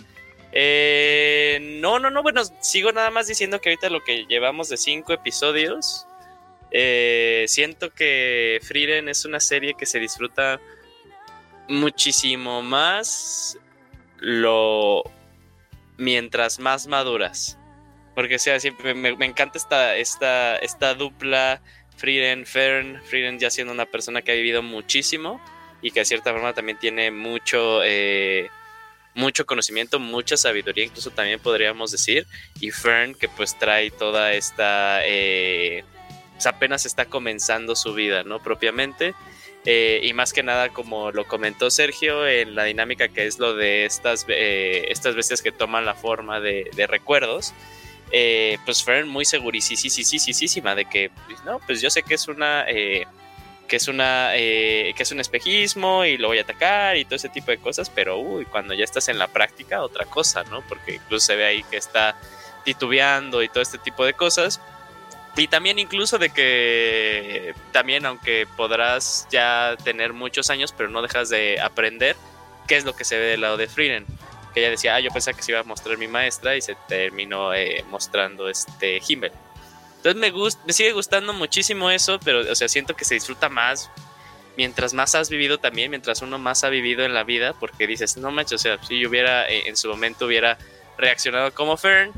Eh, 0.51 1.79
no, 1.81 2.01
no, 2.01 2.11
no, 2.11 2.25
bueno, 2.25 2.43
sigo 2.61 2.91
nada 2.91 3.11
más 3.11 3.29
diciendo 3.29 3.61
que 3.61 3.69
ahorita 3.69 3.89
lo 3.89 4.03
que 4.03 4.25
llevamos 4.27 4.69
de 4.69 4.79
cinco 4.79 5.13
episodios, 5.13 6.07
eh, 6.73 7.45
siento 7.47 7.91
que 7.91 8.59
Frieren 8.63 9.09
es 9.09 9.25
una 9.25 9.39
serie 9.39 9.75
que 9.79 9.87
se 9.87 10.01
disfruta 10.01 10.59
muchísimo 11.69 12.63
más 12.63 13.59
lo 14.19 15.03
mientras 15.97 16.59
más 16.59 16.87
maduras. 16.87 17.59
Porque 18.15 18.39
sea, 18.39 18.59
siempre 18.59 18.95
me, 18.95 19.11
encanta 19.25 19.59
esta, 19.59 19.97
esta, 19.97 20.57
esta 20.57 20.95
dupla 20.95 21.61
Frieren, 21.97 22.47
Fern, 22.47 23.01
Frieren 23.05 23.39
ya 23.39 23.51
siendo 23.51 23.73
una 23.73 23.87
persona 23.87 24.23
que 24.23 24.33
ha 24.33 24.35
vivido 24.35 24.63
muchísimo 24.63 25.41
y 25.83 25.91
que 25.91 26.01
de 26.01 26.07
cierta 26.07 26.33
forma 26.33 26.53
también 26.53 26.79
tiene 26.79 27.11
mucho, 27.11 27.81
eh, 27.85 28.51
mucho 29.15 29.47
conocimiento, 29.47 29.99
mucha 30.01 30.37
sabiduría, 30.37 30.85
incluso 30.85 31.11
también 31.11 31.41
podríamos 31.41 31.93
decir, 31.93 32.27
y 32.61 32.71
Fern 32.71 33.15
que 33.15 33.29
pues 33.29 33.59
trae 33.59 33.91
toda 33.91 34.33
esta, 34.33 35.01
eh, 35.05 35.85
pues 36.33 36.47
apenas 36.47 36.87
está 36.87 37.07
comenzando 37.07 37.77
su 37.77 37.95
vida, 37.95 38.23
¿no? 38.25 38.43
Propiamente. 38.43 39.15
Eh, 39.65 40.01
y 40.03 40.13
más 40.13 40.33
que 40.33 40.43
nada, 40.43 40.71
como 40.71 41.11
lo 41.11 41.27
comentó 41.27 41.71
Sergio, 41.71 42.27
en 42.27 42.55
la 42.55 42.65
dinámica 42.65 43.09
que 43.09 43.27
es 43.27 43.39
lo 43.39 43.55
de 43.55 43.85
estas, 43.85 44.25
eh, 44.29 44.87
estas 44.89 45.15
bestias 45.15 45.43
que 45.43 45.53
toman 45.53 45.85
la 45.85 45.95
forma 45.95 46.41
de, 46.41 46.71
de 46.75 46.87
recuerdos, 46.87 47.53
eh, 48.11 48.59
pues 48.65 48.83
Fern 48.83 49.09
muy 49.09 49.25
segurísima 49.25 50.75
de 50.75 50.85
que, 50.87 51.11
pues, 51.27 51.45
no, 51.45 51.61
pues 51.67 51.81
yo 51.81 51.91
sé 51.91 52.03
que 52.03 52.15
es 52.15 52.29
una, 52.29 52.65
eh, 52.69 53.07
que 53.67 53.77
es 53.77 53.89
una, 53.89 54.35
eh, 54.35 54.95
que 54.97 55.03
es 55.03 55.13
un 55.13 55.21
espejismo 55.21 56.05
y 56.05 56.17
lo 56.17 56.29
voy 56.29 56.39
a 56.39 56.43
atacar 56.43 56.97
y 56.97 57.05
todo 57.05 57.17
ese 57.17 57.29
tipo 57.29 57.51
de 57.51 57.59
cosas, 57.59 57.91
pero 57.91 58.19
uy, 58.19 58.47
cuando 58.47 58.73
ya 58.73 58.85
estás 58.85 59.09
en 59.09 59.19
la 59.19 59.29
práctica, 59.29 59.83
otra 59.83 60.07
cosa, 60.07 60.43
¿no? 60.45 60.63
Porque 60.63 60.95
incluso 60.95 61.27
se 61.27 61.37
ve 61.37 61.45
ahí 61.45 61.63
que 61.65 61.77
está 61.77 62.17
titubeando 62.65 63.43
y 63.43 63.49
todo 63.49 63.63
este 63.63 63.79
tipo 63.79 64.05
de 64.07 64.15
cosas. 64.15 64.61
Y 65.39 65.47
también 65.47 65.79
incluso 65.79 66.19
de 66.19 66.31
que 66.31 67.55
también 67.73 68.05
aunque 68.07 68.47
podrás 68.57 69.29
ya 69.31 69.77
tener 69.85 70.13
muchos 70.13 70.51
años, 70.51 70.75
pero 70.77 70.91
no 70.91 71.01
dejas 71.01 71.29
de 71.29 71.61
aprender 71.61 72.17
qué 72.67 72.77
es 72.77 72.85
lo 72.85 72.95
que 72.95 73.05
se 73.05 73.17
ve 73.17 73.27
del 73.27 73.41
lado 73.43 73.57
de 73.57 73.69
Frieren. 73.69 74.05
Que 74.53 74.61
ella 74.61 74.71
decía, 74.71 74.97
ah, 74.97 75.01
yo 75.01 75.11
pensaba 75.11 75.37
que 75.37 75.43
se 75.45 75.53
iba 75.53 75.61
a 75.61 75.65
mostrar 75.65 75.97
mi 75.97 76.09
maestra 76.09 76.57
y 76.57 76.61
se 76.61 76.77
terminó 76.89 77.55
eh, 77.55 77.85
mostrando 77.89 78.49
este 78.49 79.01
Himmel. 79.07 79.33
Entonces 79.99 80.21
me, 80.21 80.31
gust 80.31 80.61
me 80.67 80.73
sigue 80.73 80.93
gustando 80.93 81.33
muchísimo 81.33 81.91
eso, 81.91 82.19
pero 82.25 82.41
o 82.41 82.55
sea, 82.55 82.69
siento 82.69 82.97
que 82.97 83.05
se 83.05 83.15
disfruta 83.15 83.49
más 83.49 83.91
mientras 84.57 84.93
más 84.93 85.15
has 85.15 85.31
vivido 85.31 85.59
también, 85.59 85.91
mientras 85.91 86.21
uno 86.21 86.39
más 86.39 86.65
ha 86.65 86.69
vivido 86.69 87.05
en 87.05 87.15
la 87.15 87.23
vida, 87.23 87.55
porque 87.61 87.87
dices, 87.87 88.17
no 88.17 88.33
manches, 88.33 88.55
o 88.55 88.59
sea, 88.59 88.79
si 88.83 88.99
yo 88.99 89.09
hubiera 89.09 89.49
eh, 89.49 89.69
en 89.69 89.77
su 89.77 89.89
momento 89.89 90.27
hubiera 90.27 90.59
reaccionado 90.97 91.55
como 91.55 91.77
Fern, 91.77 92.13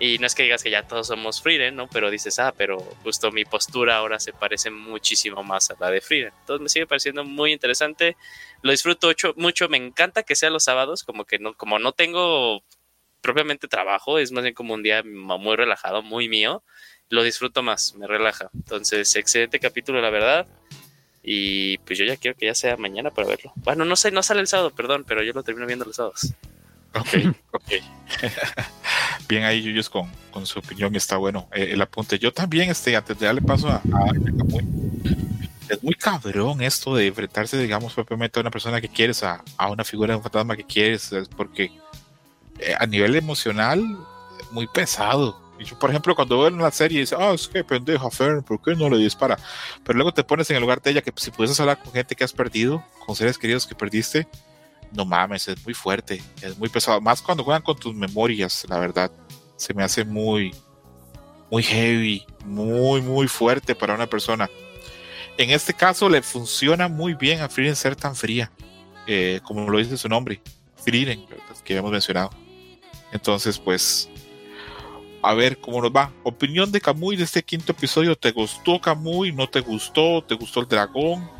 Y 0.00 0.18
no 0.18 0.26
es 0.26 0.34
que 0.34 0.44
digas 0.44 0.62
que 0.62 0.70
ya 0.70 0.88
todos 0.88 1.08
somos 1.08 1.42
Frieren, 1.42 1.76
¿no? 1.76 1.86
Pero 1.86 2.10
dices, 2.10 2.38
ah, 2.38 2.54
pero 2.56 2.78
justo 3.04 3.30
mi 3.30 3.44
postura 3.44 3.98
ahora 3.98 4.18
se 4.18 4.32
parece 4.32 4.70
muchísimo 4.70 5.42
más 5.42 5.70
a 5.70 5.76
la 5.78 5.90
de 5.90 6.00
Frieren. 6.00 6.32
Entonces 6.40 6.62
me 6.62 6.68
sigue 6.70 6.86
pareciendo 6.86 7.22
muy 7.22 7.52
interesante. 7.52 8.16
Lo 8.62 8.70
disfruto 8.70 9.12
mucho. 9.36 9.68
Me 9.68 9.76
encanta 9.76 10.22
que 10.22 10.34
sea 10.34 10.48
los 10.48 10.64
sábados, 10.64 11.04
como 11.04 11.26
que 11.26 11.38
no, 11.38 11.52
como 11.54 11.78
no 11.78 11.92
tengo 11.92 12.64
propiamente 13.20 13.68
trabajo, 13.68 14.18
es 14.18 14.32
más 14.32 14.42
bien 14.42 14.54
como 14.54 14.72
un 14.72 14.82
día 14.82 15.02
muy 15.04 15.54
relajado, 15.54 16.02
muy 16.02 16.30
mío. 16.30 16.64
Lo 17.10 17.22
disfruto 17.22 17.62
más, 17.62 17.94
me 17.96 18.06
relaja. 18.06 18.50
Entonces, 18.54 19.14
excelente 19.16 19.60
capítulo, 19.60 20.00
la 20.00 20.08
verdad. 20.08 20.46
Y 21.22 21.76
pues 21.78 21.98
yo 21.98 22.06
ya 22.06 22.16
quiero 22.16 22.38
que 22.38 22.46
ya 22.46 22.54
sea 22.54 22.78
mañana 22.78 23.10
para 23.10 23.28
verlo. 23.28 23.52
Bueno, 23.56 23.84
no 23.84 23.96
sé, 23.96 24.10
no 24.10 24.22
sale 24.22 24.40
el 24.40 24.46
sábado, 24.46 24.70
perdón, 24.70 25.04
pero 25.06 25.22
yo 25.22 25.34
lo 25.34 25.42
termino 25.42 25.66
viendo 25.66 25.84
los 25.84 25.96
sábados. 25.96 26.32
Ok, 26.94 27.34
ok. 27.52 27.72
Bien 29.28 29.44
ahí, 29.44 29.62
Yuyos, 29.62 29.88
con, 29.88 30.10
con 30.30 30.44
su 30.46 30.58
opinión, 30.58 30.94
está 30.96 31.16
bueno 31.16 31.48
eh, 31.54 31.70
el 31.72 31.82
apunte. 31.82 32.18
Yo 32.18 32.32
también, 32.32 32.70
este, 32.70 32.96
antes 32.96 33.18
de 33.18 33.26
darle 33.26 33.42
paso 33.42 33.68
a, 33.68 33.76
a 33.76 34.12
es 35.70 35.82
muy 35.84 35.94
cabrón 35.94 36.62
esto 36.62 36.96
de 36.96 37.06
enfrentarse, 37.06 37.56
digamos, 37.56 37.94
propiamente 37.94 38.40
a 38.40 38.42
una 38.42 38.50
persona 38.50 38.80
que 38.80 38.88
quieres, 38.88 39.22
a, 39.22 39.42
a 39.56 39.70
una 39.70 39.84
figura 39.84 40.12
de 40.12 40.16
un 40.16 40.22
fantasma 40.22 40.56
que 40.56 40.64
quieres, 40.64 41.12
es 41.12 41.28
porque 41.28 41.70
eh, 42.58 42.74
a 42.78 42.86
nivel 42.86 43.14
emocional, 43.14 43.80
muy 44.50 44.66
pesado. 44.66 45.40
Yo, 45.60 45.78
por 45.78 45.90
ejemplo, 45.90 46.14
cuando 46.14 46.38
veo 46.38 46.48
en 46.48 46.58
la 46.58 46.70
serie, 46.70 47.00
dice, 47.00 47.14
ah, 47.18 47.32
es 47.34 47.46
que 47.46 47.62
pendeja 47.62 48.10
Fern, 48.10 48.42
¿por 48.42 48.60
qué 48.62 48.74
no 48.74 48.88
le 48.88 48.96
dispara? 48.96 49.38
Pero 49.84 49.96
luego 49.98 50.12
te 50.12 50.24
pones 50.24 50.48
en 50.50 50.56
el 50.56 50.62
lugar 50.62 50.80
de 50.82 50.90
ella, 50.90 51.02
que 51.02 51.12
si 51.16 51.30
pudieses 51.30 51.60
hablar 51.60 51.80
con 51.82 51.92
gente 51.92 52.16
que 52.16 52.24
has 52.24 52.32
perdido, 52.32 52.82
con 53.06 53.14
seres 53.14 53.38
queridos 53.38 53.66
que 53.66 53.74
perdiste, 53.74 54.26
no 54.92 55.04
mames, 55.04 55.48
es 55.48 55.64
muy 55.64 55.74
fuerte, 55.74 56.22
es 56.42 56.58
muy 56.58 56.68
pesado. 56.68 57.00
Más 57.00 57.22
cuando 57.22 57.44
juegan 57.44 57.62
con 57.62 57.78
tus 57.78 57.94
memorias, 57.94 58.66
la 58.68 58.78
verdad. 58.78 59.10
Se 59.56 59.74
me 59.74 59.82
hace 59.82 60.04
muy, 60.04 60.54
muy 61.50 61.62
heavy, 61.62 62.26
muy, 62.44 63.02
muy 63.02 63.28
fuerte 63.28 63.74
para 63.74 63.94
una 63.94 64.06
persona. 64.06 64.48
En 65.36 65.50
este 65.50 65.74
caso 65.74 66.08
le 66.08 66.22
funciona 66.22 66.88
muy 66.88 67.14
bien 67.14 67.40
a 67.40 67.48
Frieren 67.48 67.76
ser 67.76 67.94
tan 67.94 68.16
fría, 68.16 68.50
eh, 69.06 69.40
como 69.44 69.68
lo 69.68 69.78
dice 69.78 69.96
su 69.96 70.08
nombre, 70.08 70.40
Frieren, 70.82 71.26
que 71.64 71.76
hemos 71.76 71.92
mencionado. 71.92 72.30
Entonces, 73.12 73.58
pues, 73.58 74.08
a 75.22 75.34
ver 75.34 75.58
cómo 75.58 75.82
nos 75.82 75.90
va. 75.90 76.12
Opinión 76.22 76.72
de 76.72 76.80
Kamui 76.80 77.16
de 77.16 77.24
este 77.24 77.42
quinto 77.42 77.72
episodio. 77.72 78.16
¿Te 78.16 78.30
gustó 78.32 78.80
Kamui? 78.80 79.32
¿No 79.32 79.48
te 79.48 79.60
gustó? 79.60 80.22
¿Te 80.22 80.34
gustó 80.34 80.60
el 80.60 80.68
dragón? 80.68 81.39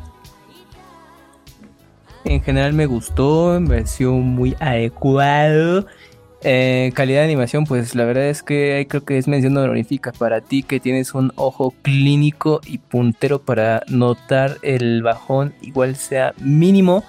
En 2.25 2.41
general 2.41 2.73
me 2.73 2.85
gustó, 2.85 3.59
me 3.59 3.67
pareció 3.67 4.13
muy 4.13 4.55
adecuado. 4.59 5.85
Eh, 6.43 6.91
calidad 6.95 7.19
de 7.19 7.25
animación, 7.25 7.65
pues 7.65 7.93
la 7.93 8.03
verdad 8.03 8.25
es 8.25 8.41
que 8.41 8.87
creo 8.89 9.05
que 9.05 9.17
es 9.17 9.27
mención 9.27 9.55
honorífica 9.57 10.11
para 10.11 10.41
ti 10.41 10.63
que 10.63 10.79
tienes 10.79 11.13
un 11.13 11.31
ojo 11.35 11.73
clínico 11.83 12.61
y 12.65 12.79
puntero 12.79 13.43
para 13.43 13.83
notar 13.87 14.57
el 14.63 15.03
bajón, 15.03 15.53
igual 15.61 15.95
sea 15.95 16.33
mínimo 16.39 17.03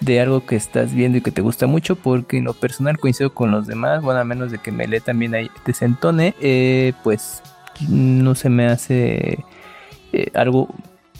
de 0.00 0.20
algo 0.20 0.44
que 0.44 0.56
estás 0.56 0.92
viendo 0.92 1.18
y 1.18 1.20
que 1.20 1.30
te 1.30 1.42
gusta 1.42 1.68
mucho, 1.68 1.94
porque 1.94 2.38
en 2.38 2.44
lo 2.44 2.54
personal 2.54 2.98
coincido 2.98 3.32
con 3.32 3.52
los 3.52 3.68
demás, 3.68 4.02
bueno, 4.02 4.18
a 4.18 4.24
menos 4.24 4.50
de 4.50 4.58
que 4.58 4.72
Mele 4.72 5.00
también 5.00 5.36
ahí 5.36 5.48
desentone, 5.64 6.34
eh, 6.40 6.92
pues 7.04 7.40
no 7.88 8.34
se 8.34 8.48
me 8.48 8.66
hace 8.66 9.44
eh, 10.12 10.30
algo 10.34 10.68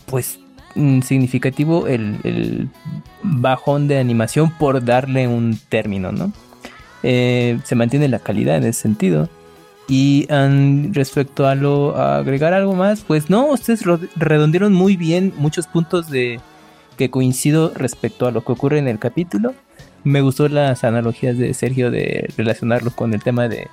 pues 0.07 0.41
significativo 0.75 1.87
el, 1.87 2.69
bajón 3.23 3.89
de 3.89 3.99
animación 3.99 4.51
por 4.51 4.85
darle 4.85 5.29
un 5.29 5.59
término, 5.69 6.13
¿no? 6.13 6.33
Eh, 7.03 7.59
se 7.65 7.75
mantiene 7.75 8.09
la 8.09 8.19
calidad 8.19 8.57
en 8.57 8.65
ese 8.65 8.83
sentido. 8.83 9.29
Y 9.89 10.27
respecto 10.93 11.47
a 11.47 11.55
lo 11.55 11.97
a 11.97 12.19
agregar 12.19 12.55
algo 12.55 12.75
más, 12.75 13.03
pues 13.03 13.31
no, 13.31 13.47
ustedes 13.47 13.85
redondieron 14.17 14.73
muy 14.73 14.97
bien 14.97 15.33
muchos 15.37 15.67
puntos 15.67 16.09
de 16.09 16.41
que 16.97 17.11
coincido 17.11 17.73
respecto 17.75 18.27
a 18.27 18.31
lo 18.31 18.43
que 18.43 18.53
ocurre 18.53 18.79
en 18.79 18.89
el 18.89 18.99
capítulo. 18.99 19.55
Me 20.05 20.21
gustó 20.21 20.49
las 20.49 20.85
analogías 20.85 21.37
de 21.37 21.53
Sergio 21.55 21.91
de 21.91 22.29
relacionarlo 22.37 22.91
con 22.91 23.13
el 23.13 23.23
tema 23.23 23.49
de, 23.49 23.69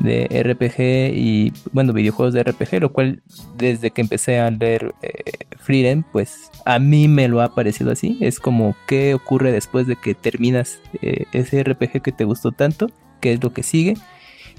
de 0.00 0.26
RPG 0.42 1.16
y 1.16 1.52
bueno, 1.72 1.92
videojuegos 1.92 2.34
de 2.34 2.42
RPG, 2.42 2.80
lo 2.80 2.92
cual 2.92 3.22
desde 3.56 3.90
que 3.90 4.00
empecé 4.00 4.38
a 4.38 4.50
leer 4.50 4.94
eh, 5.02 5.46
Freedom, 5.58 6.02
pues 6.12 6.50
a 6.64 6.78
mí 6.78 7.08
me 7.08 7.28
lo 7.28 7.40
ha 7.40 7.54
parecido 7.54 7.92
así. 7.92 8.18
Es 8.20 8.40
como 8.40 8.76
qué 8.86 9.14
ocurre 9.14 9.52
después 9.52 9.86
de 9.86 9.96
que 9.96 10.14
terminas 10.14 10.80
eh, 11.02 11.24
ese 11.32 11.62
RPG 11.62 12.02
que 12.02 12.12
te 12.12 12.24
gustó 12.24 12.52
tanto, 12.52 12.88
qué 13.20 13.32
es 13.32 13.42
lo 13.42 13.52
que 13.52 13.62
sigue. 13.62 13.94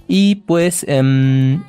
Y 0.07 0.35
pues, 0.35 0.85
eh, 0.87 1.59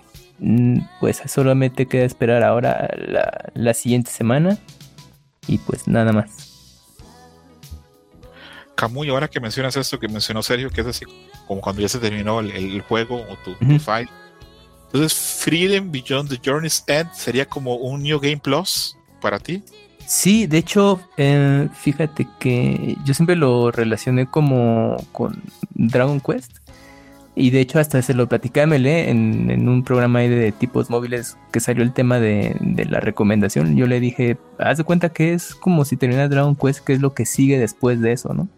pues 1.01 1.23
solamente 1.27 1.87
queda 1.87 2.05
esperar 2.05 2.43
ahora 2.43 2.89
la, 2.97 3.51
la 3.55 3.75
siguiente 3.75 4.11
semana 4.11 4.59
y 5.47 5.59
pues 5.59 5.89
nada 5.89 6.13
más. 6.13 6.50
Camuy, 8.81 9.11
ahora 9.11 9.29
que 9.29 9.41
mencionas 9.41 9.77
esto 9.77 10.01
que 10.01 10.09
mencionó 10.09 10.43
Sergio, 10.43 10.71
que 10.71 10.81
es 10.81 10.87
así 10.87 11.05
como 11.47 11.61
cuando 11.61 11.83
ya 11.83 11.89
se 11.89 11.99
terminó 11.99 12.41
el, 12.41 12.51
el 12.51 12.81
juego 12.81 13.17
o 13.17 13.37
tu, 13.45 13.51
uh 13.51 13.55
-huh. 13.61 13.77
tu, 13.77 13.79
file. 13.79 14.09
Entonces, 14.87 15.13
Freedom 15.13 15.93
Beyond 15.93 16.31
the 16.31 16.41
Journey's 16.43 16.83
End 16.87 17.13
sería 17.13 17.45
como 17.45 17.77
un 17.77 18.03
New 18.03 18.19
Game 18.19 18.39
Plus 18.39 18.97
para 19.21 19.39
ti. 19.39 19.63
Sí, 20.07 20.47
de 20.47 20.59
hecho, 20.59 20.99
eh, 21.19 21.69
fíjate 21.75 22.27
que 22.39 22.97
yo 23.05 23.13
siempre 23.13 23.37
lo 23.37 23.71
relacioné 23.71 24.27
como 24.27 24.97
con 25.13 25.43
Dragon 25.75 26.19
Quest. 26.19 26.57
Y 27.37 27.51
de 27.51 27.61
hecho 27.61 27.79
hasta 27.79 28.03
se 28.03 28.13
lo 28.13 28.29
platicé 28.29 28.63
a 28.63 28.67
Mele 28.67 29.09
en, 29.09 29.51
en, 29.51 29.69
un 29.69 29.85
programa 29.85 30.19
ahí 30.19 30.29
de 30.29 30.51
tipos 30.53 30.91
móviles 30.91 31.39
que 31.53 31.61
salió 31.61 31.85
el 31.85 31.93
tema 31.93 32.19
de, 32.19 32.57
de, 32.61 32.85
la 32.87 32.99
recomendación. 32.99 33.77
Yo 33.77 33.87
le 33.87 34.01
dije, 34.01 34.37
haz 34.59 34.79
de 34.79 34.85
cuenta 34.85 35.11
que 35.11 35.33
es 35.33 35.55
como 35.55 35.85
si 35.85 35.97
terminas 35.97 36.29
Dragon 36.29 36.57
Quest, 36.57 36.85
que 36.85 36.93
es 36.93 37.01
lo 37.01 37.15
que 37.15 37.25
sigue 37.25 37.59
después 37.59 38.01
de 38.01 38.13
eso, 38.13 38.35
¿no? 38.35 38.49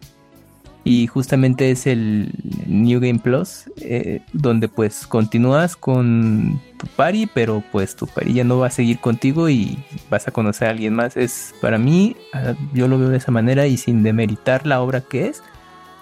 Y 0.84 1.06
justamente 1.06 1.70
es 1.70 1.86
el 1.86 2.32
New 2.66 2.98
Game 3.00 3.20
Plus, 3.20 3.64
eh, 3.80 4.20
donde 4.32 4.68
pues 4.68 5.06
continúas 5.06 5.76
con 5.76 6.60
tu 6.76 6.86
pari, 6.88 7.28
pero 7.32 7.62
pues 7.70 7.94
tu 7.94 8.06
pari 8.08 8.32
ya 8.34 8.44
no 8.44 8.58
va 8.58 8.66
a 8.66 8.70
seguir 8.70 8.98
contigo 8.98 9.48
y 9.48 9.78
vas 10.10 10.26
a 10.26 10.32
conocer 10.32 10.66
a 10.66 10.72
alguien 10.72 10.94
más. 10.94 11.16
Es 11.16 11.54
para 11.60 11.78
mí, 11.78 12.16
ah, 12.32 12.54
yo 12.74 12.88
lo 12.88 12.98
veo 12.98 13.10
de 13.10 13.18
esa 13.18 13.30
manera 13.30 13.66
y 13.68 13.76
sin 13.76 14.02
demeritar 14.02 14.66
la 14.66 14.80
obra 14.80 15.02
que 15.02 15.28
es 15.28 15.42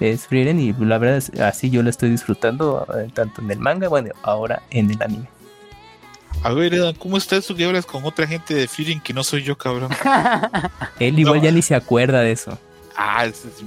es 0.01 0.27
Frieren 0.27 0.59
y 0.59 0.73
la 0.73 0.99
verdad 0.99 1.19
es 1.19 1.31
así 1.41 1.71
yo 1.71 1.83
lo 1.83 1.91
estoy 1.91 2.11
disfrutando 2.11 2.87
eh, 2.97 3.11
tanto 3.13 3.43
en 3.43 3.51
el 3.51 3.59
manga, 3.59 3.89
bueno, 3.89 4.11
ahora 4.23 4.63
en 4.71 4.91
el 4.91 5.03
anime. 5.03 5.29
A 6.43 6.53
ver, 6.55 6.73
Edan, 6.73 6.95
¿cómo 6.95 7.19
está 7.19 7.37
eso 7.37 7.55
que 7.55 7.65
hablas 7.65 7.85
con 7.85 8.05
otra 8.05 8.27
gente 8.27 8.55
de 8.55 8.67
Frieren 8.67 9.01
que 9.01 9.13
no 9.13 9.23
soy 9.23 9.43
yo, 9.43 9.59
cabrón? 9.59 9.91
Él 10.99 11.19
igual 11.19 11.39
no. 11.39 11.45
ya 11.45 11.53
ni 11.53 11.61
se 11.61 11.75
acuerda 11.75 12.23
de 12.23 12.33
eso. 12.33 12.59
Ah, 13.03 13.25
es, 13.25 13.45
es, 13.47 13.63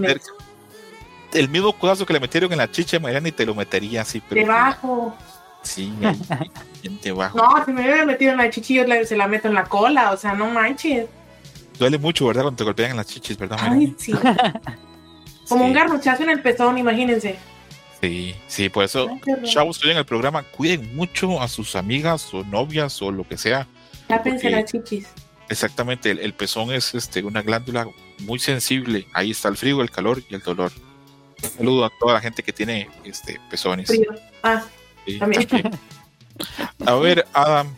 es 0.00 0.30
el 1.32 1.48
mismo 1.48 1.72
codazo 1.72 2.06
que 2.06 2.12
le 2.12 2.20
metieron 2.20 2.52
en 2.52 2.58
la 2.58 2.70
chicha 2.70 2.98
Mariana 2.98 3.28
y 3.28 3.32
te 3.32 3.46
lo 3.46 3.54
metería 3.54 4.02
así, 4.02 4.22
pero. 4.28 4.42
Debajo. 4.42 5.16
Sí, 5.62 5.92
ahí, 6.02 6.50
debajo. 7.02 7.36
No, 7.36 7.64
si 7.64 7.72
me 7.72 7.82
hubiera 7.82 8.04
metido 8.04 8.32
en 8.32 8.38
la 8.38 8.50
chichi, 8.50 8.74
yo 8.74 8.84
se 9.04 9.16
la 9.16 9.26
meto 9.26 9.48
en 9.48 9.54
la 9.54 9.64
cola, 9.64 10.12
o 10.12 10.16
sea, 10.16 10.34
no 10.34 10.48
manches. 10.50 11.06
Duele 11.78 11.98
mucho, 11.98 12.26
¿verdad? 12.26 12.42
Cuando 12.42 12.58
te 12.58 12.64
golpean 12.64 12.92
en 12.92 12.96
las 12.96 13.06
chichis, 13.06 13.36
¿verdad? 13.36 13.58
Ay, 13.60 13.94
sí. 13.98 14.12
Como 15.48 15.64
sí. 15.64 15.70
un 15.70 15.72
garrochazo 15.72 16.22
en 16.22 16.30
el 16.30 16.42
pezón, 16.42 16.78
imagínense. 16.78 17.36
Sí, 18.00 18.34
sí, 18.46 18.68
por 18.68 18.84
eso, 18.84 19.08
chavos, 19.42 19.76
estoy 19.76 19.92
en 19.92 19.98
el 19.98 20.04
programa, 20.04 20.42
cuiden 20.42 20.94
mucho 20.94 21.40
a 21.40 21.48
sus 21.48 21.74
amigas 21.76 22.32
o 22.32 22.44
novias 22.44 23.00
o 23.02 23.10
lo 23.10 23.26
que 23.26 23.36
sea. 23.36 23.66
Tápense 24.06 24.50
las 24.50 24.70
chichis. 24.70 25.08
Exactamente, 25.48 26.10
el, 26.10 26.18
el, 26.18 26.34
pezón 26.34 26.72
es 26.72 26.94
este, 26.94 27.22
una 27.24 27.42
glándula 27.42 27.88
muy 28.20 28.38
sensible. 28.38 29.06
Ahí 29.12 29.30
está 29.30 29.48
el 29.48 29.56
frío, 29.56 29.82
el 29.82 29.90
calor 29.90 30.22
y 30.28 30.34
el 30.34 30.42
dolor. 30.42 30.72
Saludo 31.56 31.84
a 31.84 31.90
toda 31.98 32.14
la 32.14 32.20
gente 32.20 32.42
que 32.42 32.52
tiene 32.52 32.88
este, 33.04 33.40
pezones. 33.50 33.88
Frío. 33.88 34.14
Ah, 34.42 34.64
sí, 35.04 35.18
también. 35.18 35.46
también. 35.46 35.78
A 36.86 36.94
ver, 36.94 37.26
Adam, 37.32 37.74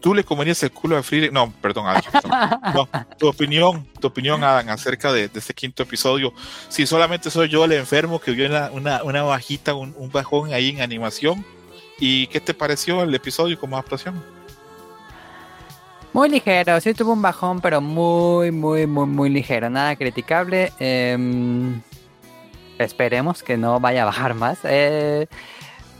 ¿tú 0.00 0.14
le 0.14 0.24
comerías 0.24 0.62
el 0.62 0.70
culo 0.70 0.96
a 0.96 1.02
Free? 1.02 1.30
No, 1.30 1.52
perdón, 1.60 1.86
Adam. 1.86 2.02
No, 2.74 2.88
tu 3.18 3.28
opinión, 3.28 3.86
tu 4.00 4.08
opinión, 4.08 4.42
Adam, 4.42 4.68
acerca 4.68 5.12
de, 5.12 5.28
de, 5.28 5.38
este 5.38 5.54
quinto 5.54 5.82
episodio. 5.82 6.32
Si 6.68 6.86
solamente 6.86 7.30
soy 7.30 7.48
yo 7.48 7.64
el 7.64 7.72
enfermo 7.72 8.20
que 8.20 8.32
vio 8.32 8.46
una, 8.46 8.70
una, 8.70 9.02
una 9.02 9.22
bajita, 9.22 9.74
un, 9.74 9.94
un 9.96 10.10
bajón 10.10 10.52
ahí 10.52 10.70
en 10.70 10.80
animación. 10.80 11.44
¿Y 11.98 12.26
qué 12.26 12.40
te 12.40 12.54
pareció 12.54 13.02
el 13.02 13.14
episodio 13.14 13.58
como 13.58 13.76
adaptación? 13.76 14.22
Muy 16.14 16.28
ligero, 16.28 16.80
sí 16.80 16.94
tuvo 16.94 17.12
un 17.12 17.22
bajón, 17.22 17.60
pero 17.60 17.80
muy, 17.80 18.52
muy, 18.52 18.86
muy, 18.86 19.06
muy 19.06 19.28
ligero. 19.28 19.68
Nada 19.68 19.96
criticable. 19.96 20.72
Eh, 20.78 21.18
esperemos 22.78 23.42
que 23.42 23.56
no 23.56 23.80
vaya 23.80 24.02
a 24.02 24.04
bajar 24.04 24.34
más. 24.34 24.60
Eh, 24.62 25.26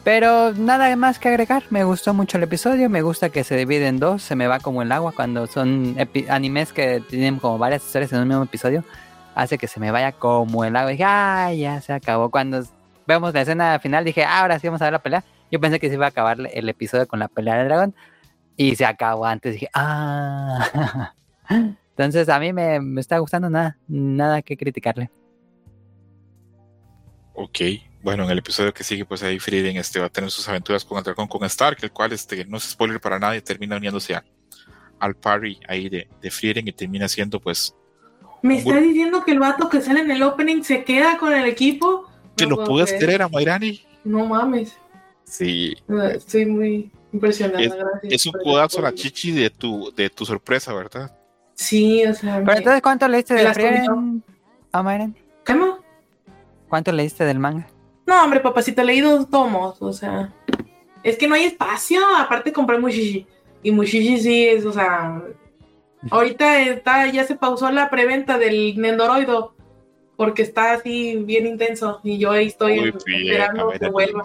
pero 0.05 0.53
nada 0.53 0.95
más 0.95 1.19
que 1.19 1.31
agregar. 1.31 1.65
Me 1.71 1.83
gustó 1.83 2.15
mucho 2.15 2.37
el 2.37 2.45
episodio. 2.45 2.89
Me 2.89 3.03
gusta 3.03 3.31
que 3.31 3.43
se 3.43 3.57
divide 3.57 3.89
en 3.89 3.99
dos. 3.99 4.23
Se 4.23 4.37
me 4.37 4.47
va 4.47 4.61
como 4.61 4.83
el 4.83 4.93
agua 4.93 5.11
cuando 5.11 5.49
son 5.49 5.97
animes 6.29 6.73
que 6.73 7.01
tienen 7.01 7.41
como 7.41 7.59
varias 7.59 7.85
historias 7.85 8.13
en 8.13 8.21
un 8.21 8.29
mismo 8.29 8.45
episodio. 8.45 8.85
Hace 9.35 9.59
que 9.59 9.67
se 9.67 9.81
me 9.81 9.91
vaya 9.91 10.13
como 10.13 10.65
el 10.65 10.77
agua. 10.77 10.93
Y 10.93 10.95
dije, 10.95 11.05
ay, 11.05 11.59
ya 11.59 11.81
se 11.81 11.93
acabó. 11.93 12.31
Cuando 12.31 12.63
vemos 13.09 13.35
la 13.35 13.41
escena 13.41 13.81
final, 13.81 14.05
dije, 14.05 14.23
ah, 14.23 14.43
ahora 14.43 14.61
sí 14.61 14.69
vamos 14.69 14.81
a 14.81 14.85
ver 14.85 14.93
la 14.93 15.03
pelea. 15.03 15.25
Yo 15.51 15.59
pensé 15.59 15.81
que 15.81 15.89
se 15.89 15.95
iba 15.95 16.07
a 16.07 16.11
acabar 16.11 16.39
el 16.53 16.69
episodio 16.69 17.09
con 17.09 17.19
la 17.19 17.27
pelea 17.27 17.57
del 17.57 17.67
dragón. 17.67 17.97
Y 18.57 18.77
se 18.77 18.85
acabó 18.85 19.27
antes. 19.27 19.55
Dije, 19.55 19.69
ah. 19.75 21.13
Entonces 21.91 22.29
a 22.29 22.39
mí 22.41 22.53
me, 22.53 22.81
me 22.81 23.01
está 23.01 23.19
gustando 23.19 23.49
nada, 23.51 23.77
nada 23.89 24.43
que 24.43 24.57
criticarle. 24.57 25.11
Ok, 27.35 27.59
bueno, 28.03 28.25
en 28.25 28.31
el 28.31 28.39
episodio 28.39 28.73
que 28.73 28.85
sigue, 28.85 29.05
pues 29.05 29.23
ahí 29.23 29.39
Frieden 29.41 29.77
este, 29.77 29.99
va 29.99 30.07
a 30.07 30.11
tener 30.11 30.31
sus 30.31 30.49
aventuras 30.49 30.85
con 30.85 30.99
el 30.99 31.05
dragón 31.05 31.27
con 31.27 31.43
Stark, 31.45 31.79
el 31.83 31.91
cual 31.91 32.13
este, 32.13 32.45
no 32.45 32.59
es 32.59 32.65
spoiler 32.65 33.01
para 33.01 33.19
nadie, 33.19 33.41
termina 33.41 33.77
uniéndose 33.77 34.15
a- 34.15 34.25
al 35.01 35.17
party 35.17 35.59
ahí 35.69 35.89
de, 35.89 36.09
de 36.23 36.31
Frieden 36.31 36.69
y 36.69 36.73
termina 36.73 37.09
siendo 37.09 37.41
pues 37.41 37.75
Me 38.43 38.59
está 38.59 38.81
diciendo 38.81 39.25
que 39.25 39.33
el 39.33 39.41
vato 39.41 39.69
que 39.69 39.81
sale 39.81 40.01
en 40.01 40.11
el 40.13 40.23
opening 40.23 40.63
se 40.63 40.85
queda 40.85 41.19
con 41.19 41.33
el 41.33 41.45
equipo. 41.47 42.09
que 42.37 42.47
No 42.47 42.57
lo 42.57 42.65
puedes 42.65 42.91
creer. 42.91 43.05
creer 43.05 43.23
a 43.23 43.29
Mayrani. 43.29 43.85
No 44.05 44.27
mames. 44.27 44.77
Sí, 45.25 45.75
Estoy 46.13 46.47
muy 46.47 46.93
impresionada, 47.15 47.61
Es- 47.63 47.75
gracias. 47.75 48.13
es 48.13 48.27
un 48.27 48.33
codazo 48.43 48.81
a 48.81 48.83
la 48.83 48.95
chichi 48.95 49.31
de 49.33 49.49
tu, 49.51 49.93
de 49.97 50.11
tu 50.11 50.27
sorpresa, 50.27 50.75
¿verdad? 50.75 51.17
Sí, 51.55 52.05
o 52.05 52.13
sea. 52.15 52.35
Pero 52.37 52.47
me- 52.47 52.59
entonces, 52.59 52.83
¿cuánto 52.83 53.09
leíste 53.09 53.35
me 53.35 53.41
de 53.41 53.45
las 53.45 53.55
Frieren, 53.55 54.23
Amaren? 54.73 55.17
¿Cómo? 55.47 55.79
¿Cuánto 56.69 56.91
leíste 56.93 57.25
del 57.25 57.39
manga? 57.39 57.67
No, 58.07 58.23
hombre, 58.23 58.41
papacito, 58.41 58.83
leí 58.83 59.01
dos 59.01 59.31
tomos, 59.31 59.81
o 59.81 59.93
sea. 59.93 60.33
Es 61.03 61.17
que 61.17 61.29
no 61.29 61.35
hay 61.35 61.45
espacio, 61.45 62.01
aparte 62.19 62.53
compré 62.53 62.79
Mushishi. 62.79 63.27
Y 63.63 63.71
Mushishi 63.71 64.19
sí 64.19 64.47
es, 64.49 64.65
o 64.67 64.73
sea. 64.73 65.23
Ahorita 66.11 66.61
está, 66.63 67.07
ya 67.11 67.25
se 67.25 67.35
pausó 67.37 67.71
la 67.71 67.89
preventa 67.89 68.37
del 68.37 68.79
Nendoroido. 68.79 69.54
Porque 70.17 70.43
está 70.43 70.75
así 70.75 71.17
bien 71.17 71.47
intenso. 71.47 72.01
Y 72.05 72.19
yo 72.19 72.31
ahí 72.31 72.47
estoy 72.47 72.79
Muy 72.81 72.93
bien, 73.05 73.23
esperando 73.27 73.71
que 73.71 73.89
vuelva. 73.89 74.23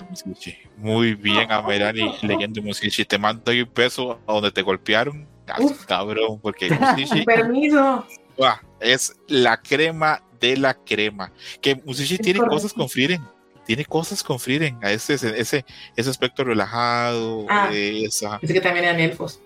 Muy 0.78 1.16
bien, 1.16 1.52
Amerani 1.52 2.16
leyendo 2.22 2.62
Musichi. 2.62 3.06
Te 3.06 3.18
mando 3.18 3.52
ahí 3.52 3.62
un 3.62 3.72
beso 3.74 4.20
a 4.28 4.34
donde 4.34 4.52
te 4.52 4.62
golpearon. 4.62 5.28
Uf. 5.60 5.86
cabrón, 5.86 6.40
porque 6.42 6.70
Musichi 6.80 7.24
Permiso. 7.24 8.06
ah, 8.40 8.62
es 8.80 9.16
la 9.28 9.60
crema 9.60 10.22
de 10.40 10.58
la 10.58 10.76
crema. 10.76 11.32
Que 11.60 11.76
Musichi 11.76 12.16
Es 12.16 12.22
tiene 12.22 12.38
correcto. 12.40 12.56
cosas 12.56 12.74
con 12.74 12.88
Frieren. 12.88 13.22
Tiene 13.66 13.84
cosas 13.86 14.22
con 14.24 14.40
Frieren. 14.40 14.78
A 14.84 14.92
ese, 14.92 15.16
ese, 15.16 15.66
ese, 15.96 16.10
aspecto 16.10 16.44
relajado. 16.44 17.46
Ah. 17.50 17.70
Esa, 17.74 18.38
Dice 18.42 18.54
que 18.54 18.62
también 18.62 18.86
eran 18.86 19.00
elfos. 19.00 19.42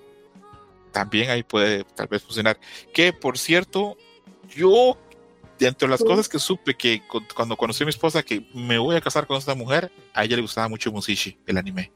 también 0.92 1.30
ahí 1.30 1.44
puede 1.44 1.86
tal 1.96 2.08
vez 2.08 2.22
funcionar. 2.22 2.58
Que 2.94 3.14
por 3.14 3.38
cierto, 3.38 3.98
yo, 4.56 4.98
dentro 5.60 5.88
de 5.88 5.92
las 5.92 6.00
Sí. 6.00 6.06
cosas 6.06 6.28
que 6.30 6.40
supe 6.40 6.76
que 6.76 7.02
cu- 7.08 7.22
cuando 7.36 7.56
conocí 7.56 7.84
a 7.84 7.86
mi 7.86 7.90
esposa 7.92 8.24
que 8.24 8.46
me 8.54 8.78
voy 8.78 8.96
a 8.96 9.02
casar 9.02 9.26
con 9.28 9.38
esta 9.38 9.56
mujer, 9.56 9.92
a 10.14 10.24
ella 10.24 10.36
le 10.36 10.42
gustaba 10.42 10.68
mucho 10.68 10.92
Musishi, 10.92 11.38
el 11.46 11.58
anime. 11.58 11.92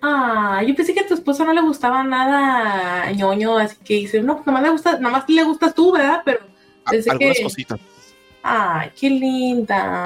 Ah, 0.00 0.62
yo 0.66 0.74
pensé 0.76 0.94
que 0.94 1.00
a 1.00 1.06
tu 1.06 1.14
esposa 1.14 1.44
no 1.44 1.52
le 1.52 1.60
gustaba 1.60 2.04
nada 2.04 3.10
ñoño, 3.12 3.58
así 3.58 3.76
que 3.84 3.94
dice, 3.94 4.22
no, 4.22 4.34
pues 4.36 4.46
nomás 4.46 4.62
le 4.62 4.70
gusta, 4.70 4.98
nomás 5.00 5.24
le 5.28 5.42
gustas 5.42 5.74
tú, 5.74 5.92
¿verdad? 5.92 6.22
Pero, 6.24 6.40
A- 6.84 6.90
Pensé 6.90 7.10
algunas 7.10 7.36
que- 7.36 7.42
cositas. 7.42 7.80
ay, 8.42 8.90
qué 8.98 9.10
linda. 9.10 10.04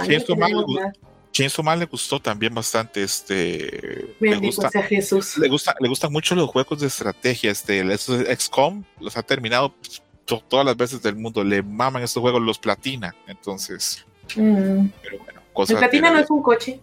Chainsaw 1.33 1.65
Man 1.65 1.79
le 1.79 1.87
gustó 1.87 2.21
también 2.21 2.55
bastante, 2.55 3.03
este, 3.03 4.07
le 4.21 4.31
Bendito 4.31 4.47
gusta, 4.57 4.69
sea 4.69 4.83
Jesús. 4.83 5.39
le 5.39 5.49
gusta, 5.49 5.75
le 5.81 5.89
gustan 5.89 6.13
mucho 6.13 6.35
los 6.35 6.51
juegos 6.51 6.81
de 6.81 6.89
estrategia, 6.89 7.51
este, 7.51 7.81
esos 7.93 8.23
XCOM 8.29 8.85
los 9.01 9.17
ha 9.17 9.23
terminado 9.23 9.73
pues, 9.73 10.02
to- 10.25 10.43
todas 10.49 10.65
las 10.67 10.77
veces 10.77 11.03
del 11.03 11.17
mundo, 11.17 11.43
le 11.45 11.63
maman 11.63 12.03
estos 12.03 12.21
juegos, 12.21 12.41
los 12.43 12.59
platina, 12.59 13.15
entonces, 13.27 14.05
Mm. 14.37 14.87
pero 15.03 15.19
bueno, 15.19 15.41
El 15.41 15.53
cosas 15.53 15.79
platina 15.79 16.09
de- 16.11 16.15
no 16.17 16.21
es 16.21 16.31
un 16.31 16.43
coche. 16.43 16.81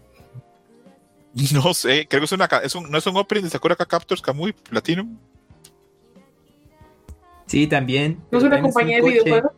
No 1.54 1.74
sé, 1.74 2.08
creo 2.08 2.22
que 2.22 2.26
es 2.26 2.32
una 2.32 2.46
es 2.64 2.74
un, 2.76 2.90
no 2.90 2.98
es 2.98 3.06
un 3.06 3.16
opening 3.16 3.44
de 3.44 3.50
Sakura 3.52 3.76
Captors 3.76 4.22
Kamui 4.22 4.52
Platinum. 4.52 5.16
Sí, 7.46 7.68
también. 7.68 8.20
No 8.32 8.38
es 8.40 8.44
una 8.44 8.62
compañía 8.62 8.98
de 8.98 9.02
un 9.04 9.10
coche. 9.10 9.24
videojuegos. 9.24 9.52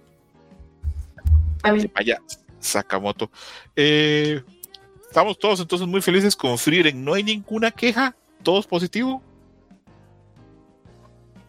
También. 1.62 1.92
Vaya, 1.94 2.22
Sakamoto. 2.60 3.30
Eh, 3.76 4.42
estamos 5.08 5.38
todos 5.38 5.60
entonces 5.60 5.88
muy 5.88 6.02
felices 6.02 6.36
con 6.36 6.58
Frieren. 6.58 7.04
No 7.04 7.14
hay 7.14 7.24
ninguna 7.24 7.72
queja, 7.72 8.16
todos 8.44 8.66
positivo. 8.68 9.22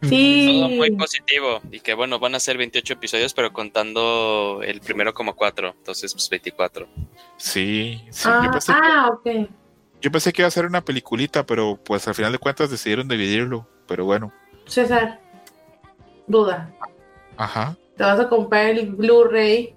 Sí. 0.03 0.61
Todo 0.61 0.69
muy 0.71 0.91
positivo. 0.93 1.61
Y 1.71 1.81
que 1.81 1.95
bueno, 1.95 2.19
van 2.19 2.35
a 2.35 2.41
ser 2.41 2.59
28 2.59 2.95
episodios, 2.95 3.35
pero 3.35 3.53
contando 3.53 4.61
el 4.65 4.81
primero 4.81 5.15
como 5.15 5.35
4. 5.35 5.75
Entonces, 5.79 6.13
pues 6.13 6.29
24. 6.29 6.89
Sí, 7.37 8.03
sí. 8.11 8.29
Ah, 8.31 8.43
yo, 8.45 8.51
pensé 8.51 8.73
que, 8.73 8.79
ah, 8.83 9.11
ok. 9.13 9.51
yo 10.01 10.11
pensé 10.11 10.33
que 10.33 10.43
iba 10.43 10.49
a 10.49 10.51
ser 10.51 10.67
una 10.67 10.85
peliculita, 10.85 11.47
pero 11.47 11.79
pues 11.83 12.07
al 12.09 12.15
final 12.15 12.33
de 12.33 12.39
cuentas 12.39 12.71
decidieron 12.71 13.07
dividirlo. 13.09 13.67
Pero 13.87 14.05
bueno, 14.05 14.33
César, 14.67 15.21
duda. 16.27 16.73
ajá. 17.37 17.77
¿Te 17.97 18.05
vas 18.05 18.19
a 18.19 18.29
comprar 18.29 18.67
el 18.71 18.87
Blu-ray 18.91 19.75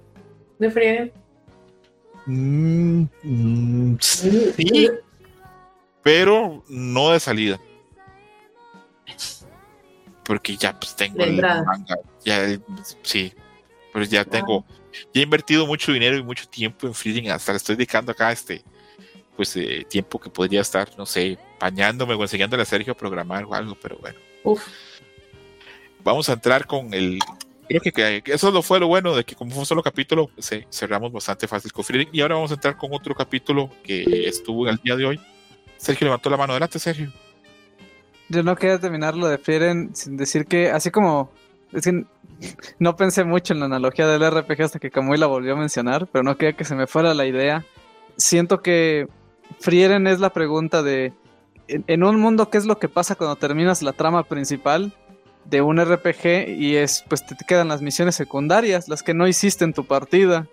de 0.58 0.72
Frieren? 0.72 1.12
Mm, 2.26 3.04
mm, 3.24 3.98
sí, 4.00 4.90
pero 6.02 6.64
no 6.70 7.12
de 7.12 7.20
salida. 7.20 7.60
Porque 10.26 10.58
ya 10.58 10.78
pues 10.78 10.96
tengo 10.96 11.24
el 11.24 11.42
manga. 11.42 11.98
Ya, 12.24 12.44
el- 12.44 12.62
sí, 13.04 13.34
pero 13.94 14.06
ya 14.06 14.26
tengo. 14.26 14.66
Ya 15.14 15.22
he 15.22 15.24
invertido 15.24 15.68
mucho 15.68 15.92
dinero 15.92 16.18
y 16.18 16.24
mucho 16.24 16.48
tiempo 16.48 16.88
en 16.88 16.94
Freeding. 16.94 17.30
Hasta 17.30 17.52
le 17.52 17.58
estoy 17.58 17.76
dedicando 17.76 18.12
acá 18.12 18.32
este 18.32 18.64
pues 19.36 19.56
eh, 19.58 19.86
tiempo 19.90 20.20
que 20.20 20.30
podría 20.30 20.62
estar, 20.62 20.90
no 20.98 21.06
sé, 21.06 21.38
bañándome 21.60 22.14
o 22.14 22.22
enseñándole 22.22 22.64
a 22.64 22.66
Sergio 22.66 22.94
a 22.94 22.98
programar 22.98 23.44
o 23.44 23.54
algo, 23.54 23.76
pero 23.82 23.98
bueno. 23.98 24.18
Uf. 24.44 24.66
Vamos 26.04 26.30
a 26.30 26.34
entrar 26.34 26.66
con 26.66 26.94
el. 26.94 27.20
Creo 27.68 27.82
que, 27.82 28.24
eso 28.26 28.52
lo 28.52 28.62
fue 28.62 28.80
lo 28.80 28.88
bueno 28.88 29.16
de 29.16 29.24
que 29.24 29.36
como 29.36 29.50
fue 29.52 29.62
un 29.62 29.66
solo 29.66 29.82
capítulo, 29.82 30.30
se, 30.38 30.68
cerramos 30.72 31.12
bastante 31.12 31.48
fácil 31.48 31.72
con 31.74 31.84
Freeding. 31.84 32.10
Y 32.12 32.22
ahora 32.22 32.36
vamos 32.36 32.52
a 32.52 32.54
entrar 32.54 32.78
con 32.78 32.94
otro 32.94 33.16
capítulo 33.16 33.70
que 33.84 34.28
estuvo 34.28 34.68
en 34.68 34.74
el 34.74 34.82
día 34.84 34.96
de 34.96 35.06
hoy. 35.06 35.20
Sergio 35.78 36.06
levantó 36.06 36.30
la 36.30 36.38
mano. 36.38 36.54
Adelante, 36.54 36.78
Sergio. 36.80 37.12
Yo 38.30 38.44
no 38.44 38.56
quería 38.56 38.80
terminar 38.80 39.16
lo 39.16 39.28
de 39.28 39.38
Frieren 39.38 39.96
sin 39.96 40.18
decir 40.18 40.46
que, 40.46 40.72
así 40.72 40.92
como. 40.92 41.32
Es 41.72 41.84
que 41.84 42.06
no 42.80 42.96
pensé 42.96 43.24
mucho 43.24 43.54
en 43.54 43.60
la 43.60 43.66
analogía 43.66 44.08
del 44.08 44.30
RPG 44.30 44.62
hasta 44.62 44.80
que 44.80 44.92
Kamui 44.92 45.18
la 45.18 45.28
volvió 45.28 45.54
a 45.54 45.58
mencionar, 45.58 46.08
pero 46.08 46.24
no 46.24 46.38
quería 46.38 46.56
que 46.56 46.64
se 46.64 46.76
me 46.76 46.88
fuera 46.88 47.14
la 47.14 47.26
idea. 47.26 47.66
Siento 48.18 48.62
que 48.62 49.08
Frieren 49.60 50.08
es 50.08 50.20
la 50.20 50.32
pregunta 50.32 50.84
de. 50.84 51.14
En, 51.68 51.84
en 51.88 52.04
un 52.04 52.20
mundo, 52.20 52.50
¿qué 52.50 52.58
es 52.58 52.66
lo 52.66 52.78
que 52.78 52.90
pasa 52.90 53.16
cuando 53.16 53.36
terminas 53.36 53.82
la 53.82 53.94
trama 53.94 54.24
principal 54.24 54.94
de 55.46 55.62
un 55.62 55.84
RPG? 55.84 56.50
Y 56.58 56.76
es, 56.76 57.04
pues 57.08 57.26
te 57.26 57.36
quedan 57.48 57.68
las 57.68 57.82
misiones 57.82 58.16
secundarias, 58.16 58.88
las 58.88 59.04
que 59.04 59.14
no 59.14 59.28
hiciste 59.28 59.66
en 59.66 59.74
tu 59.74 59.86
partida. 59.86 60.48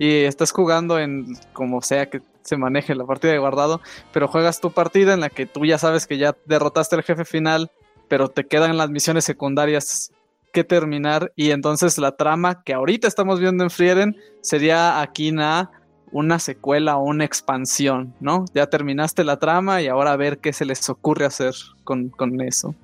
Y 0.00 0.24
estás 0.24 0.50
jugando 0.50 0.98
en 0.98 1.36
como 1.52 1.80
sea 1.82 2.10
que 2.10 2.22
se 2.42 2.56
maneje 2.56 2.94
la 2.94 3.04
partida 3.04 3.32
de 3.32 3.38
guardado 3.38 3.80
pero 4.12 4.26
juegas 4.26 4.60
tu 4.60 4.72
partida 4.72 5.12
en 5.14 5.20
la 5.20 5.28
que 5.28 5.46
tú 5.46 5.64
ya 5.66 5.78
sabes 5.78 6.06
que 6.06 6.18
ya 6.18 6.34
derrotaste 6.46 6.96
al 6.96 7.02
jefe 7.02 7.24
final, 7.24 7.70
pero 8.08 8.28
te 8.28 8.46
quedan 8.46 8.76
las 8.78 8.90
misiones 8.90 9.24
secundarias 9.24 10.10
que 10.52 10.64
terminar 10.64 11.32
y 11.36 11.50
entonces 11.50 11.98
la 11.98 12.16
trama 12.16 12.64
que 12.64 12.72
ahorita 12.72 13.06
estamos 13.06 13.38
viendo 13.38 13.62
en 13.62 13.70
Frieren 13.70 14.16
sería 14.40 15.00
aquí 15.00 15.30
na 15.30 15.70
una 16.12 16.38
secuela 16.38 16.96
o 16.96 17.04
una 17.04 17.24
expansión, 17.24 18.14
¿no? 18.20 18.46
Ya 18.54 18.66
terminaste 18.66 19.22
la 19.22 19.38
trama 19.38 19.80
y 19.80 19.86
ahora 19.86 20.12
a 20.12 20.16
ver 20.16 20.38
qué 20.38 20.52
se 20.52 20.64
les 20.64 20.88
ocurre 20.88 21.24
hacer 21.24 21.54
con, 21.84 22.08
con 22.08 22.40
eso. 22.40 22.74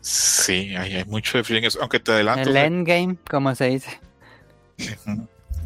Sí, 0.00 0.74
hay, 0.74 0.96
hay 0.96 1.04
mucho 1.04 1.38
de 1.38 1.44
Freeding. 1.44 1.70
Aunque 1.80 2.00
te 2.00 2.12
adelanto. 2.12 2.48
El 2.48 2.56
endgame, 2.56 3.16
como 3.30 3.54
se 3.54 3.66
dice. 3.66 4.00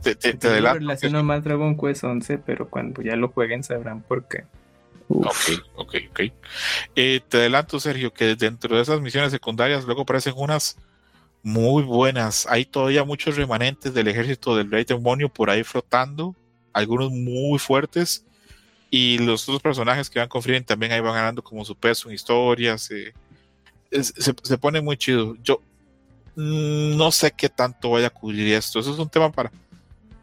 Te, 0.05 0.15
te, 0.15 0.35
te 0.35 0.49
adelanto. 0.49 0.79
relaciono 0.79 1.23
más 1.25 1.43
Dragon 1.43 1.77
Quest 1.77 2.05
11, 2.05 2.39
pero 2.39 2.69
cuando 2.69 3.03
ya 3.03 3.17
lo 3.17 3.29
jueguen 3.29 3.65
sabrán 3.65 4.03
por 4.03 4.29
qué. 4.29 4.45
Ok, 5.09 5.35
ok, 5.77 5.95
ok. 6.11 6.21
Eh, 6.97 7.21
te 7.29 7.37
adelanto, 7.39 7.79
Sergio, 7.81 8.13
que 8.13 8.37
dentro 8.37 8.77
de 8.77 8.83
esas 8.83 9.01
misiones 9.01 9.33
secundarias 9.33 9.85
luego 9.85 10.03
aparecen 10.03 10.35
unas 10.37 10.77
muy 11.43 11.83
buenas. 11.83 12.47
Hay 12.49 12.65
todavía 12.65 13.05
muchos 13.05 13.37
remanentes 13.37 13.93
del 13.93 14.09
ejército 14.09 14.57
del 14.57 14.71
rey 14.71 14.85
demonio 14.85 15.29
por 15.29 15.51
ahí 15.51 15.63
flotando, 15.63 16.35
algunos 16.73 17.11
muy 17.11 17.59
fuertes. 17.59 18.25
Y 18.91 19.19
los 19.19 19.43
otros 19.49 19.61
personajes 19.61 20.09
que 20.09 20.21
van 20.21 20.29
con 20.29 20.41
Frieden 20.43 20.65
también 20.65 20.93
ahí 20.93 21.01
van 21.01 21.15
ganando 21.15 21.43
como 21.43 21.65
su 21.65 21.75
peso 21.77 22.09
en 22.09 22.15
historias. 22.15 22.91
eh, 22.91 23.13
es- 23.91 24.15
se, 24.17 24.35
se 24.43 24.59
pone 24.59 24.81
muy 24.81 24.97
chido. 24.97 25.37
Yo 25.43 25.61
mm, 26.37 26.97
no 26.97 27.13
sé 27.13 27.31
qué 27.33 27.49
tanto 27.49 27.91
vaya 27.91 28.07
a 28.07 28.11
cubrir 28.11 28.55
esto. 28.55 28.79
Eso 28.81 28.93
es 28.93 28.99
un 28.99 29.09
tema 29.11 29.31
para. 29.31 29.51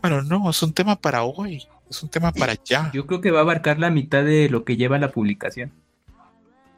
Bueno, 0.02 0.22
no, 0.23 0.49
es 0.49 0.61
un 0.64 0.73
tema 0.73 0.95
para 0.95 1.23
hoy. 1.23 1.68
Es 1.90 2.02
un 2.03 2.10
tema 2.10 2.32
para 2.32 2.56
ya. 2.64 2.90
Yo 2.94 3.06
creo 3.06 3.22
que 3.22 3.32
va 3.32 3.40
a 3.40 3.41
abarcar 3.44 3.80
la 3.80 3.90
mitad 3.90 4.23
de 4.23 4.49
lo 4.49 4.64
que 4.64 4.78
lleva 4.78 4.98
la 4.98 5.11
publicación. 5.11 5.72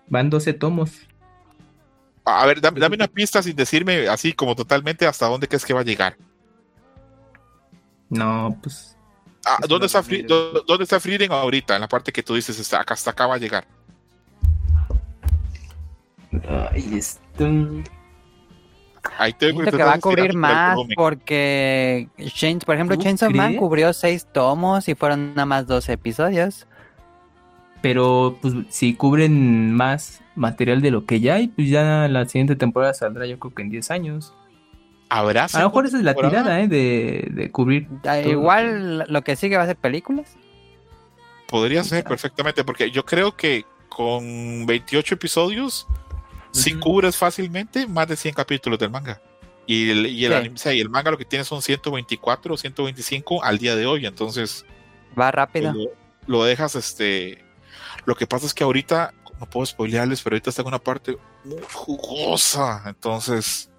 Van 0.08 0.30
12 0.30 0.54
tomos. 0.54 0.92
A 2.26 2.46
ver, 2.46 2.62
dame, 2.62 2.80
dame 2.80 2.96
una 2.96 3.08
pista 3.08 3.42
sin 3.44 3.56
decirme 3.56 4.08
así 4.08 4.34
como 4.34 4.56
totalmente 4.56 5.06
hasta 5.06 5.28
dónde 5.28 5.48
crees 5.48 5.66
que 5.66 5.74
va 5.74 5.82
a 5.82 5.86
llegar. 5.86 6.18
No, 8.10 8.58
pues 8.62 8.98
Ah, 9.46 9.58
Eso 9.60 9.68
¿dónde, 9.68 9.88
está 9.88 10.02
vi. 10.02 10.22
Fri- 10.24 10.26
dó- 10.28 10.64
¿Dónde 10.66 10.84
está 10.86 11.00
Frieden 11.02 11.32
ahorita? 11.34 11.76
En 11.76 11.82
la 11.82 11.88
parte 11.90 12.14
que 12.14 12.24
tú 12.24 12.34
dices, 12.36 12.58
está, 12.58 12.80
acá, 12.80 12.94
hasta 12.94 13.12
acá 13.12 13.28
va 13.28 13.36
a 13.36 13.40
llegar. 13.40 13.66
Ay, 16.72 16.98
esto. 16.98 17.46
Ahí 19.18 19.34
te 19.34 19.54
que 19.54 19.84
va 19.84 19.94
a 19.94 20.00
cubrir 20.00 20.34
más 20.34 20.78
porque 20.96 22.08
Chain- 22.18 22.60
por 22.66 22.76
ejemplo, 22.76 22.96
¿Tú 22.98 23.04
Chainsaw 23.04 23.30
Man 23.32 23.48
crees? 23.48 23.60
cubrió 23.60 23.94
seis 23.94 24.26
tomos 24.32 24.88
y 24.88 24.96
fueron 24.96 25.34
nada 25.36 25.46
más 25.46 25.68
dos 25.68 25.90
episodios. 25.90 26.68
Pero 27.82 28.38
pues 28.42 28.54
si 28.70 28.96
cubren 28.96 29.74
más 29.74 30.22
material 30.36 30.82
de 30.82 30.90
lo 30.92 31.06
que 31.06 31.20
ya 31.20 31.36
hay, 31.36 31.50
pues 31.50 31.70
ya 31.70 32.08
la 32.08 32.26
siguiente 32.28 32.56
temporada 32.56 32.94
saldrá 32.94 33.26
yo 33.26 33.38
creo 33.40 33.54
que 33.54 33.62
en 33.62 33.70
10 33.70 33.92
años. 33.92 34.34
¿Habrá 35.10 35.46
A 35.54 35.60
lo 35.60 35.68
mejor 35.68 35.86
esa 35.86 35.98
es 35.98 36.04
la 36.04 36.14
temporada? 36.14 36.44
tirada, 36.44 36.62
¿eh? 36.62 36.68
De, 36.70 37.28
de 37.32 37.52
cubrir. 37.52 37.88
Igual 38.26 39.06
lo 39.10 39.22
que 39.22 39.36
sigue 39.36 39.58
va 39.58 39.64
a 39.64 39.68
ser 39.68 39.76
películas. 39.76 40.38
Podría 41.48 41.84
ser 41.84 42.04
perfectamente, 42.06 42.64
porque 42.64 42.90
yo 42.90 43.06
creo 43.06 43.36
que 43.36 43.66
con 43.90 44.66
28 44.66 45.16
episodios, 45.16 45.86
si 46.54 46.76
cubres 46.76 47.18
fácilmente 47.18 47.86
más 47.88 48.08
de 48.08 48.16
100 48.16 48.34
capítulos 48.36 48.80
del 48.80 48.90
manga. 48.90 49.22
Y 49.66 49.90
el, 49.90 50.06
y 50.08 50.26
el, 50.26 50.32
Sí. 50.32 50.38
anime- 50.38 50.56
o 50.56 50.58
sea, 50.58 50.74
y 50.74 50.80
el 50.82 50.90
manga 50.90 51.12
lo 51.12 51.18
que 51.18 51.26
tiene 51.26 51.44
son 51.46 51.62
124 51.62 52.54
o 52.54 52.58
125 52.58 53.44
al 53.44 53.58
día 53.58 53.76
de 53.76 53.86
hoy. 53.86 54.06
Entonces, 54.06 54.66
Va 55.20 55.32
rápido. 55.32 55.74
lo, 55.74 55.86
lo 56.28 56.44
dejas, 56.46 56.76
este. 56.76 57.44
Lo 58.06 58.16
que 58.16 58.28
pasa 58.28 58.46
es 58.46 58.54
que 58.54 58.64
ahorita, 58.64 59.14
no 59.40 59.46
puedo 59.50 59.66
spoilearles, 59.66 60.22
pero 60.22 60.36
ahorita 60.36 60.50
está 60.52 60.62
en 60.62 60.68
una 60.68 60.80
parte 60.80 61.18
muy 61.44 61.60
jugosa. 61.72 62.84
Entonces, 62.86 63.70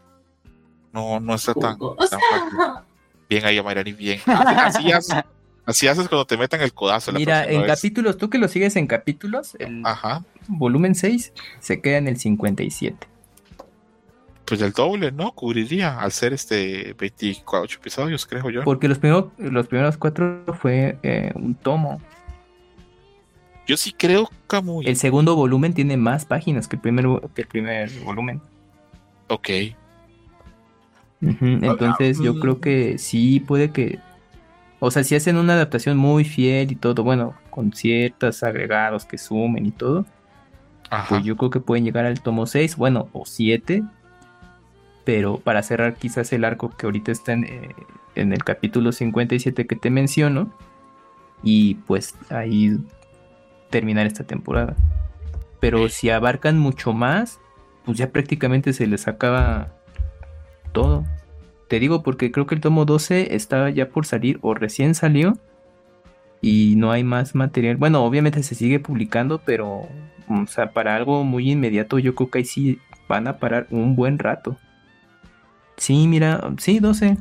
no, 0.93 1.21
no 1.21 1.35
está 1.35 1.55
tan, 1.55 1.79
tan. 1.79 2.85
Bien 3.29 3.45
ahí, 3.45 3.63
Mayrani, 3.63 3.93
bien. 3.93 4.21
Así, 4.27 4.91
así 4.93 5.13
así 5.67 5.89
haces 5.89 6.09
cuando 6.09 6.27
te 6.27 6.37
metan 6.37 6.61
el 6.61 6.73
codazo. 6.73 7.13
la 7.13 7.19
Mira, 7.19 7.45
en 7.45 7.63
vez. 7.63 7.75
capítulos, 7.75 8.17
tú 8.19 8.31
que 8.31 8.39
lo 8.39 8.49
sigues 8.49 8.77
en 8.77 8.87
capítulos, 8.87 9.57
el 9.59 9.83
Ajá. 9.85 10.25
volumen 10.49 10.95
6 10.95 11.33
se 11.61 11.81
queda 11.81 11.99
en 11.99 12.09
el 12.09 12.19
57. 12.19 13.09
Pues 14.45 14.61
el 14.61 14.73
doble, 14.73 15.11
¿no? 15.11 15.33
Cubriría 15.33 15.99
al 15.99 16.13
ser 16.13 16.35
este 16.35 16.95
24 16.99 17.79
episodios, 17.79 18.27
creo 18.27 18.51
yo. 18.51 18.63
Porque 18.63 18.89
los, 18.89 18.99
primeros 18.99 19.27
los 19.39 19.67
primeros 19.67 19.97
cuatro 19.97 20.45
fue 20.61 20.99
eh, 21.03 21.33
un 21.35 21.55
tomo. 21.55 22.01
Yo 23.67 23.79
sí 23.79 23.93
creo, 23.93 24.31
Camuy. 24.47 24.87
El 24.87 24.97
segundo 24.97 25.35
volumen 25.35 25.73
tiene 25.73 25.97
más 25.97 26.27
páginas 26.27 26.69
que 26.69 26.77
el 26.77 26.83
primer, 26.83 27.07
que 27.35 27.43
el 27.43 27.49
primer 27.49 27.91
volumen. 28.01 28.43
Ok. 29.29 29.49
Entonces 31.23 32.19
yo 32.21 32.39
creo 32.39 32.61
que 32.61 32.99
sí 32.99 33.41
puede 33.41 33.71
que... 33.71 33.99
O 34.87 34.91
sea, 34.91 35.03
si 35.03 35.15
hacen 35.15 35.39
una 35.39 35.55
adaptación 35.55 35.97
muy 35.97 36.27
fiel 36.27 36.71
y 36.71 36.77
todo, 36.77 37.03
bueno, 37.05 37.33
con 37.49 37.73
ciertos 37.73 38.43
agregados 38.43 39.07
que 39.07 39.17
sumen 39.17 39.65
y 39.65 39.71
todo, 39.71 40.05
Ajá. 40.91 41.09
pues 41.09 41.25
yo 41.25 41.39
creo 41.39 41.49
que 41.49 41.61
pueden 41.61 41.87
llegar 41.87 42.05
al 42.05 42.21
tomo 42.21 42.45
6, 42.45 42.77
bueno, 42.77 43.09
o 43.15 43.25
7. 43.25 43.83
Pero 45.05 45.39
para 45.39 45.63
cerrar 45.63 45.95
quizás 45.95 46.35
el 46.35 46.45
arco 46.45 46.69
que 46.69 46.85
ahorita 46.85 47.13
está 47.13 47.33
en, 47.33 47.45
eh, 47.45 47.75
en 48.15 48.35
el 48.35 48.45
capítulo 48.45 48.93
57 48.93 49.67
que 49.67 49.75
te 49.75 49.89
menciono. 49.89 50.53
Y 51.43 51.77
pues 51.87 52.15
ahí 52.29 52.79
terminar 53.71 54.07
esta 54.07 54.25
temporada. 54.25 54.77
Pero 55.61 55.89
si 55.89 56.11
abarcan 56.11 56.59
mucho 56.59 56.93
más, 56.93 57.41
pues 57.87 57.97
ya 57.97 58.11
prácticamente 58.11 58.75
se 58.75 58.87
les 58.87 59.09
acaba 59.09 59.73
todo. 60.73 61.07
Te 61.69 61.81
digo 61.81 62.03
porque 62.03 62.31
creo 62.31 62.47
que 62.47 62.55
el 62.55 62.61
tomo 62.61 62.85
12 62.85 63.35
está 63.35 63.71
ya 63.71 63.89
por 63.89 64.07
salir 64.07 64.39
o 64.43 64.55
recién 64.55 64.95
salió. 64.95 65.39
Y 66.41 66.75
no 66.77 66.93
hay 66.93 67.05
más 67.05 67.35
material. 67.35 67.77
Bueno, 67.77 68.05
obviamente 68.05 68.43
se 68.43 68.55
sigue 68.55 68.79
publicando, 68.79 69.41
pero 69.45 69.89
o 70.29 70.47
sea, 70.47 70.73
para 70.73 70.97
algo 70.97 71.25
muy 71.25 71.51
inmediato, 71.51 71.99
yo 71.99 72.15
creo 72.15 72.31
que 72.31 72.39
ahí 72.39 72.45
sí 72.45 72.79
van 73.09 73.27
a 73.29 73.39
parar 73.39 73.67
un 73.71 73.97
buen 73.97 74.19
rato. 74.19 74.57
Sí, 75.77 76.07
mira, 76.07 76.41
sí, 76.59 76.79
12. 76.79 77.17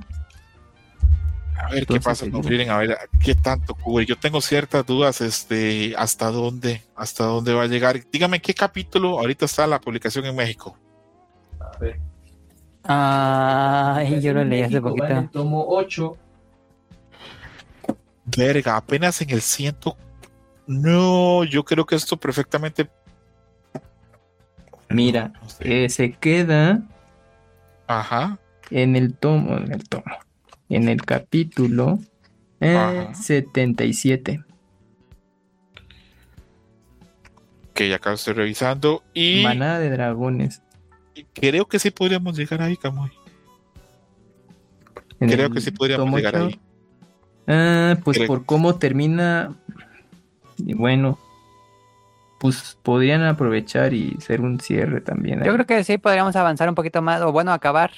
A 1.57 1.69
ver 1.69 1.85
qué 1.85 1.99
pasa 1.99 2.29
con. 2.29 2.43
Frieren, 2.43 2.69
a 2.69 2.77
ver 2.77 2.97
qué 3.23 3.35
tanto 3.35 3.75
cubre. 3.75 4.05
Yo 4.05 4.17
tengo 4.17 4.41
ciertas 4.41 4.85
dudas, 4.85 5.21
este, 5.21 5.93
hasta 5.97 6.29
dónde, 6.29 6.81
hasta 6.95 7.23
dónde 7.25 7.53
va 7.53 7.63
a 7.63 7.67
llegar. 7.67 7.99
Dígame 8.11 8.41
qué 8.41 8.53
capítulo 8.53 9.19
ahorita 9.19 9.45
está 9.45 9.65
la 9.67 9.79
publicación 9.79 10.25
en 10.25 10.35
México. 10.35 10.77
Ay, 12.83 14.21
yo 14.21 14.33
lo 14.33 14.43
leí 14.43 14.61
hace 14.61 14.77
en 14.77 14.77
el 14.77 14.81
poquito. 14.83 15.29
tomo 15.31 15.65
8. 15.67 16.17
Verga, 18.25 18.77
apenas 18.77 19.21
en 19.21 19.29
el 19.31 19.41
ciento. 19.41 19.95
No, 20.67 21.43
yo 21.43 21.63
creo 21.63 21.85
que 21.85 21.95
esto 21.95 22.17
perfectamente. 22.17 22.89
Mira, 24.89 25.33
No 25.41 25.49
sé. 25.49 25.85
eh, 25.85 25.89
se 25.89 26.11
queda 26.13 26.81
Ajá. 27.87 28.37
en 28.69 28.95
el 28.95 29.13
tomo, 29.15 29.57
en 29.57 29.71
el 29.73 29.87
tomo, 29.89 30.03
en 30.69 30.87
el 30.87 31.03
capítulo 31.03 31.99
eh, 32.59 32.77
Ajá. 32.77 33.13
77. 33.15 34.43
Que 37.73 37.89
ya 37.89 37.95
acá 37.95 38.13
estoy 38.13 38.33
revisando. 38.35 39.03
Y 39.13 39.41
Manada 39.43 39.79
de 39.79 39.89
dragones. 39.89 40.61
Creo 41.33 41.65
que 41.67 41.79
sí 41.79 41.91
podríamos 41.91 42.37
llegar 42.37 42.61
ahí, 42.61 42.77
Camuy. 42.77 43.11
Creo 45.19 45.49
que 45.51 45.61
sí 45.61 45.71
podríamos 45.71 46.05
tomo 46.05 46.17
llegar 46.17 46.35
ahí. 46.35 46.59
Ah, 47.47 47.95
pues 48.03 48.17
Creo- 48.17 48.27
por 48.27 48.45
cómo 48.45 48.75
termina. 48.75 49.55
Y 50.57 50.73
bueno, 50.73 51.17
pues 52.39 52.77
podrían 52.83 53.23
aprovechar 53.23 53.93
y 53.93 54.15
hacer 54.17 54.41
un 54.41 54.59
cierre 54.59 55.01
también. 55.01 55.43
Yo 55.43 55.53
creo 55.53 55.65
que 55.65 55.83
sí 55.83 55.97
podríamos 55.97 56.35
avanzar 56.35 56.67
un 56.69 56.75
poquito 56.75 57.01
más, 57.01 57.21
o 57.21 57.31
bueno, 57.31 57.51
acabar 57.53 57.91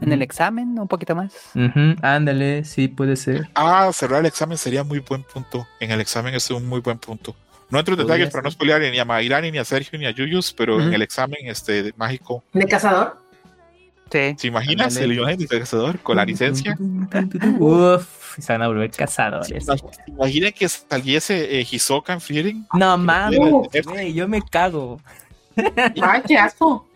en 0.00 0.12
el 0.12 0.22
examen 0.22 0.78
un 0.78 0.88
poquito 0.88 1.14
más. 1.14 1.32
Ujú, 1.54 1.96
ándale, 2.02 2.64
sí 2.64 2.88
puede 2.88 3.16
ser. 3.16 3.48
Ah, 3.54 3.90
cerrar 3.92 4.20
el 4.20 4.26
examen 4.26 4.58
sería 4.58 4.84
muy 4.84 4.98
buen 4.98 5.22
punto. 5.22 5.66
En 5.80 5.90
el 5.90 6.00
examen 6.00 6.34
es 6.34 6.50
un 6.50 6.66
muy 6.66 6.80
buen 6.80 6.98
punto. 6.98 7.34
No 7.70 7.78
entro 7.80 7.94
en 7.94 7.98
detalles 8.00 8.30
para 8.30 8.42
no 8.42 8.50
spoilear 8.50 8.80
ni 8.80 8.98
a 8.98 9.04
Mayrani, 9.04 9.50
ni 9.50 9.58
a 9.58 9.64
Sergio, 9.64 9.98
ni 9.98 10.06
a 10.06 10.10
Yuyus, 10.10 10.52
pero 10.52 10.80
en 10.80 10.92
el 10.94 11.02
examen 11.02 11.38
este 11.42 11.82
de- 11.82 11.94
mágico, 11.96 12.42
¿De 12.52 12.64
cazador? 12.66 13.18
Sí. 14.10 14.36
¿se 14.38 14.46
imaginas 14.46 14.96
el 14.98 15.10
Leonel 15.10 15.36
de 15.36 15.48
cazador 15.48 15.98
con 15.98 16.16
la 16.16 16.24
licencia? 16.24 16.76
Uf, 17.58 18.38
se 18.38 18.52
van 18.52 18.62
a 18.62 18.68
volver 18.68 18.88
cazadores. 18.92 19.64
¿Se 19.64 20.10
imaginan 20.12 20.52
que 20.52 20.68
saliese 20.68 21.58
eh, 21.58 21.66
Hisoka 21.68 22.12
en 22.12 22.20
Frieren 22.20 22.66
No 22.72 22.96
mames, 22.96 23.40
yo 24.14 24.28
me 24.28 24.40
cago. 24.42 25.00
Ay, 26.02 26.22
qué 26.28 26.38
asco. 26.38 26.86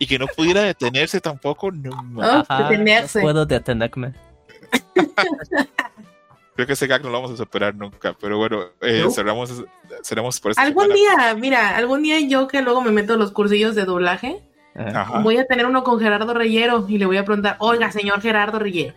y 0.00 0.06
que 0.08 0.18
no 0.18 0.26
pudiera 0.26 0.62
detenerse 0.62 1.20
tampoco? 1.20 1.70
No, 1.70 1.92
Ah, 2.20 2.44
Ajá, 2.48 2.68
detenerse. 2.70 3.20
no 3.20 3.22
puedo 3.22 3.46
detenerme. 3.46 4.14
Creo 6.58 6.66
que 6.66 6.72
ese 6.72 6.88
gag 6.88 7.04
no 7.04 7.10
lo 7.10 7.20
vamos 7.22 7.30
a 7.30 7.36
superar 7.36 7.72
nunca, 7.76 8.16
pero 8.20 8.36
bueno, 8.36 8.64
eh, 8.80 9.02
No. 9.04 9.10
cerramos, 9.12 9.62
cerramos 10.02 10.40
por 10.40 10.50
esta 10.50 10.60
Algún 10.60 10.88
semana. 10.90 11.26
día, 11.28 11.34
mira, 11.36 11.76
algún 11.76 12.02
día 12.02 12.18
yo 12.18 12.48
que 12.48 12.62
luego 12.62 12.80
me 12.82 12.90
meto 12.90 13.12
en 13.12 13.20
los 13.20 13.30
cursillos 13.30 13.76
de 13.76 13.84
doblaje, 13.84 14.42
Ajá. 14.74 15.20
Voy 15.20 15.38
a 15.38 15.44
tener 15.46 15.66
uno 15.66 15.84
con 15.84 16.00
Gerardo 16.00 16.34
Reyero 16.34 16.84
y 16.88 16.98
le 16.98 17.06
voy 17.06 17.16
a 17.16 17.24
preguntar, 17.24 17.54
oiga, 17.60 17.92
señor 17.92 18.20
Gerardo 18.20 18.58
Reyero, 18.58 18.92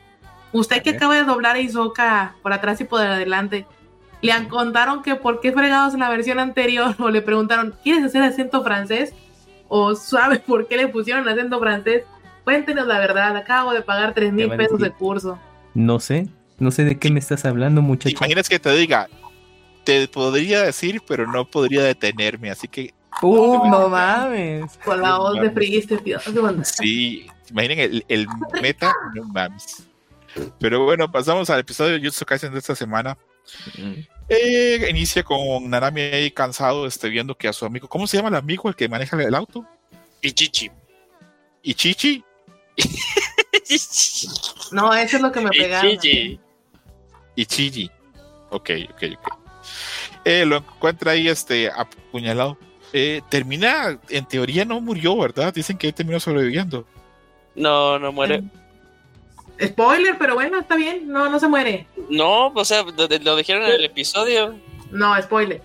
usted 0.54 0.82
que 0.82 0.90
acaba 0.90 1.14
de 1.16 1.24
doblar 1.24 1.56
a 1.56 1.60
Isoka 1.60 2.34
por 2.42 2.52
atrás 2.52 2.82
y 2.82 2.86
por 2.86 3.00
adelante, 3.02 3.68
le 4.24 4.32
han- 4.32 4.50
contaron 4.50 5.04
que 5.04 5.14
por 5.14 5.40
qué 5.40 5.52
fregados 5.52 5.94
en 5.94 6.00
la 6.00 6.10
versión 6.10 6.40
anterior 6.40 6.96
o 7.00 7.10
le 7.12 7.22
preguntaron, 7.22 7.76
¿quieres 7.84 8.04
hacer 8.04 8.24
acento 8.24 8.64
francés? 8.64 9.14
O 9.68 9.94
¿sabe 9.94 10.40
por 10.48 10.68
qué 10.68 10.78
le 10.78 10.88
pusieron 10.88 11.28
acento 11.30 11.60
francés? 11.60 12.06
Cuéntenos 12.44 12.88
la 12.88 12.98
verdad, 12.98 13.38
acabo 13.38 13.72
de 13.72 13.84
pagar 13.84 14.16
tres 14.16 14.30
Te 14.30 14.34
mil 14.36 14.48
van 14.48 14.60
a 14.60 14.64
pesos 14.64 14.80
de 14.80 14.90
curso. 14.90 15.38
No 15.76 16.00
sé, 16.00 16.28
no 16.62 16.72
sé 16.72 16.86
de 16.86 16.98
qué 16.98 17.10
me 17.10 17.20
estás 17.20 17.44
hablando, 17.46 17.82
¿Te 17.82 17.88
muchacho. 17.88 18.16
imaginas 18.18 18.48
que 18.48 18.60
te 18.60 18.72
diga? 18.72 19.10
Te 19.84 20.08
podría 20.08 20.62
decir, 20.62 21.02
pero 21.08 21.26
no 21.26 21.46
podría 21.50 21.84
detenerme, 21.84 22.52
así 22.52 22.68
que 22.68 22.94
Uf, 23.22 23.68
no 23.68 23.90
mames. 23.90 24.78
Con 24.86 25.02
la 25.02 25.18
voz 25.18 25.40
de 25.42 25.98
Dios, 26.04 26.34
bondad. 26.34 26.64
Sí, 26.64 27.28
imaginen 27.50 27.80
el, 27.80 28.06
el 28.08 28.28
meta, 28.62 28.94
no 29.16 29.24
mames. 29.26 29.84
Pero 30.60 30.86
bueno, 30.86 31.12
pasamos 31.12 31.50
al 31.50 31.60
episodio 31.60 31.94
de 31.94 32.06
Jutsu 32.06 32.26
Kaisen 32.26 32.54
de 32.54 32.60
esta 32.60 32.76
semana. 32.76 33.18
Eh, 34.30 34.88
inicia 34.90 35.24
con 35.24 35.70
Nanami 35.70 36.02
ahí 36.02 36.32
cansado, 36.32 36.86
este, 36.88 37.10
viendo 37.10 37.36
que 37.36 37.48
a 37.48 37.54
su 37.54 37.66
amigo, 37.66 37.90
¿cómo 37.90 38.08
se 38.08 38.18
llama 38.18 38.30
el 38.30 38.36
amigo 38.36 38.70
el 38.70 38.76
que 38.76 38.88
maneja 38.88 39.22
el 39.22 39.36
auto? 39.36 39.66
Y 40.22 40.32
Chichi. 40.32 40.72
¿Y 41.64 41.74
Chichi? 41.74 42.24
No, 44.72 44.94
eso 44.94 45.18
es 45.18 45.22
lo 45.22 45.32
que 45.32 45.42
me 45.42 45.50
Y 45.54 45.60
pegaron. 45.60 45.98
Y 47.36 47.46
Chiji. 47.46 47.90
Ok, 48.50 48.70
ok, 48.92 49.04
ok. 49.18 49.38
Eh, 50.26 50.46
lo 50.46 50.58
encuentra 50.58 51.12
ahí 51.14 51.28
este 51.28 51.70
apuñalado. 51.70 52.58
Eh, 52.94 53.22
termina, 53.30 53.98
en 54.10 54.26
teoría 54.26 54.66
no 54.66 54.82
murió, 54.82 55.18
¿verdad? 55.18 55.54
Dicen 55.54 55.78
que 55.78 55.94
terminó 55.94 56.20
sobreviviendo. 56.20 56.86
No, 57.56 57.98
no 58.00 58.12
muere. 58.12 58.44
Spoiler, 59.64 60.18
pero 60.18 60.34
bueno, 60.36 60.60
está 60.60 60.76
bien. 60.76 61.08
No, 61.08 61.30
no 61.30 61.40
se 61.40 61.48
muere. 61.48 61.88
No, 62.10 62.48
o 62.48 62.66
sea, 62.66 62.84
lo, 62.84 63.08
lo 63.08 63.36
dijeron 63.36 63.64
en 63.64 63.72
el 63.74 63.86
episodio. 63.86 64.56
No, 64.92 65.20
spoiler. 65.22 65.62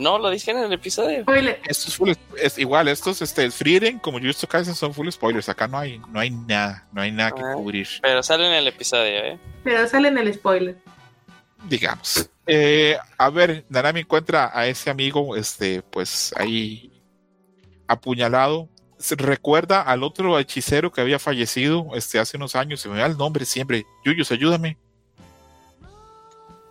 No, 0.00 0.18
lo 0.18 0.30
dijeron 0.30 0.60
en 0.60 0.66
el 0.68 0.74
episodio. 0.74 1.22
Spoiler. 1.22 1.60
Esto 1.66 1.88
es, 1.88 1.96
full, 1.96 2.12
es 2.40 2.58
igual, 2.58 2.86
estos, 2.88 3.20
este, 3.22 3.50
Frieren, 3.50 3.98
como 3.98 4.18
Jujutsu 4.20 4.46
Kaisen, 4.46 4.74
son 4.74 4.94
full 4.94 5.08
spoilers. 5.10 5.48
Acá 5.48 5.66
no 5.66 5.78
hay, 5.78 5.98
no 6.12 6.20
hay 6.20 6.30
nada, 6.30 6.86
no 6.92 7.00
hay 7.02 7.10
nada 7.10 7.32
que 7.32 7.42
Ah. 7.42 7.54
cubrir, 7.54 7.88
Pero 8.02 8.22
sale 8.22 8.46
en 8.46 8.52
el 8.52 8.68
episodio, 8.68 9.18
¿eh? 9.24 9.38
Pero 9.64 9.88
sale 9.88 10.08
en 10.08 10.18
el 10.18 10.32
spoiler. 10.32 10.76
Digamos. 11.68 12.30
Eh, 12.46 12.96
a 13.16 13.30
ver, 13.30 13.64
Nanami 13.68 14.00
encuentra 14.00 14.50
a 14.52 14.66
ese 14.66 14.90
amigo, 14.90 15.36
este, 15.36 15.82
pues 15.82 16.34
ahí 16.36 17.02
apuñalado. 17.86 18.68
Se 18.98 19.14
recuerda 19.16 19.82
al 19.82 20.02
otro 20.02 20.38
hechicero 20.38 20.92
que 20.92 21.00
había 21.00 21.18
fallecido, 21.18 21.86
este, 21.94 22.18
hace 22.18 22.36
unos 22.36 22.56
años. 22.56 22.80
Se 22.80 22.88
me 22.88 22.98
da 22.98 23.06
el 23.06 23.16
nombre 23.16 23.44
siempre. 23.44 23.86
Yuyos, 24.04 24.30
ayúdame. 24.30 24.76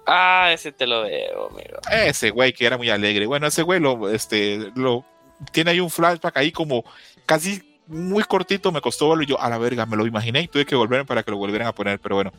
Ah, 0.05 0.51
ese 0.51 0.71
te 0.71 0.87
lo 0.87 1.03
debo, 1.03 1.49
amigo. 1.49 1.79
Ese 1.91 2.31
güey 2.31 2.51
que 2.51 2.65
era 2.65 2.77
muy 2.77 2.89
alegre. 2.89 3.25
Bueno, 3.27 3.47
ese 3.47 3.61
güey 3.61 3.79
lo, 3.79 4.09
este, 4.09 4.71
lo 4.75 5.05
tiene 5.51 5.71
ahí 5.71 5.79
un 5.79 5.89
flashback 5.89 6.35
ahí 6.37 6.51
como 6.51 6.83
casi 7.25 7.79
muy 7.85 8.23
cortito. 8.23 8.71
Me 8.71 8.81
costó 8.81 9.09
verlo 9.09 9.23
y 9.23 9.27
yo 9.27 9.39
a 9.39 9.49
la 9.49 9.57
verga 9.57 9.85
me 9.85 9.97
lo 9.97 10.07
imaginé 10.07 10.41
y 10.41 10.47
tuve 10.47 10.65
que 10.65 10.75
volver 10.75 11.05
para 11.05 11.23
que 11.23 11.31
lo 11.31 11.37
volvieran 11.37 11.67
a 11.67 11.75
poner. 11.75 11.99
Pero 11.99 12.15
bueno, 12.15 12.31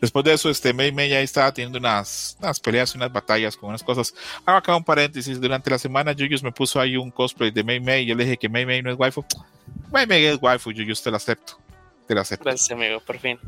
después 0.00 0.24
de 0.24 0.32
eso, 0.34 0.50
este 0.50 0.72
Mei 0.72 0.92
Mei 0.92 1.08
ya 1.08 1.20
estaba 1.20 1.52
teniendo 1.52 1.78
unas, 1.78 2.36
unas 2.40 2.60
peleas, 2.60 2.94
unas 2.94 3.12
batallas 3.12 3.56
con 3.56 3.68
unas 3.70 3.82
cosas. 3.82 4.14
Hago 4.44 4.58
acá 4.58 4.76
un 4.76 4.84
paréntesis. 4.84 5.40
Durante 5.40 5.70
la 5.70 5.78
semana, 5.78 6.12
Yuyos 6.12 6.42
me 6.42 6.52
puso 6.52 6.80
ahí 6.80 6.96
un 6.96 7.10
cosplay 7.10 7.50
de 7.50 7.62
Mei 7.64 7.80
Mei. 7.80 8.06
Yo 8.06 8.14
le 8.14 8.24
dije 8.24 8.36
que 8.36 8.48
Mei 8.48 8.64
Mei 8.66 8.82
no 8.82 8.90
es 8.90 8.98
waifu. 8.98 9.24
Mei 9.92 10.06
Mei 10.06 10.24
es 10.26 10.38
waifu, 10.40 10.72
Yuyos, 10.72 11.02
te 11.02 11.10
lo 11.10 11.16
acepto. 11.16 11.58
Te 12.06 12.14
lo 12.14 12.20
acepto. 12.22 12.44
Gracias, 12.44 12.70
amigo, 12.70 13.00
por 13.00 13.18
fin. 13.18 13.38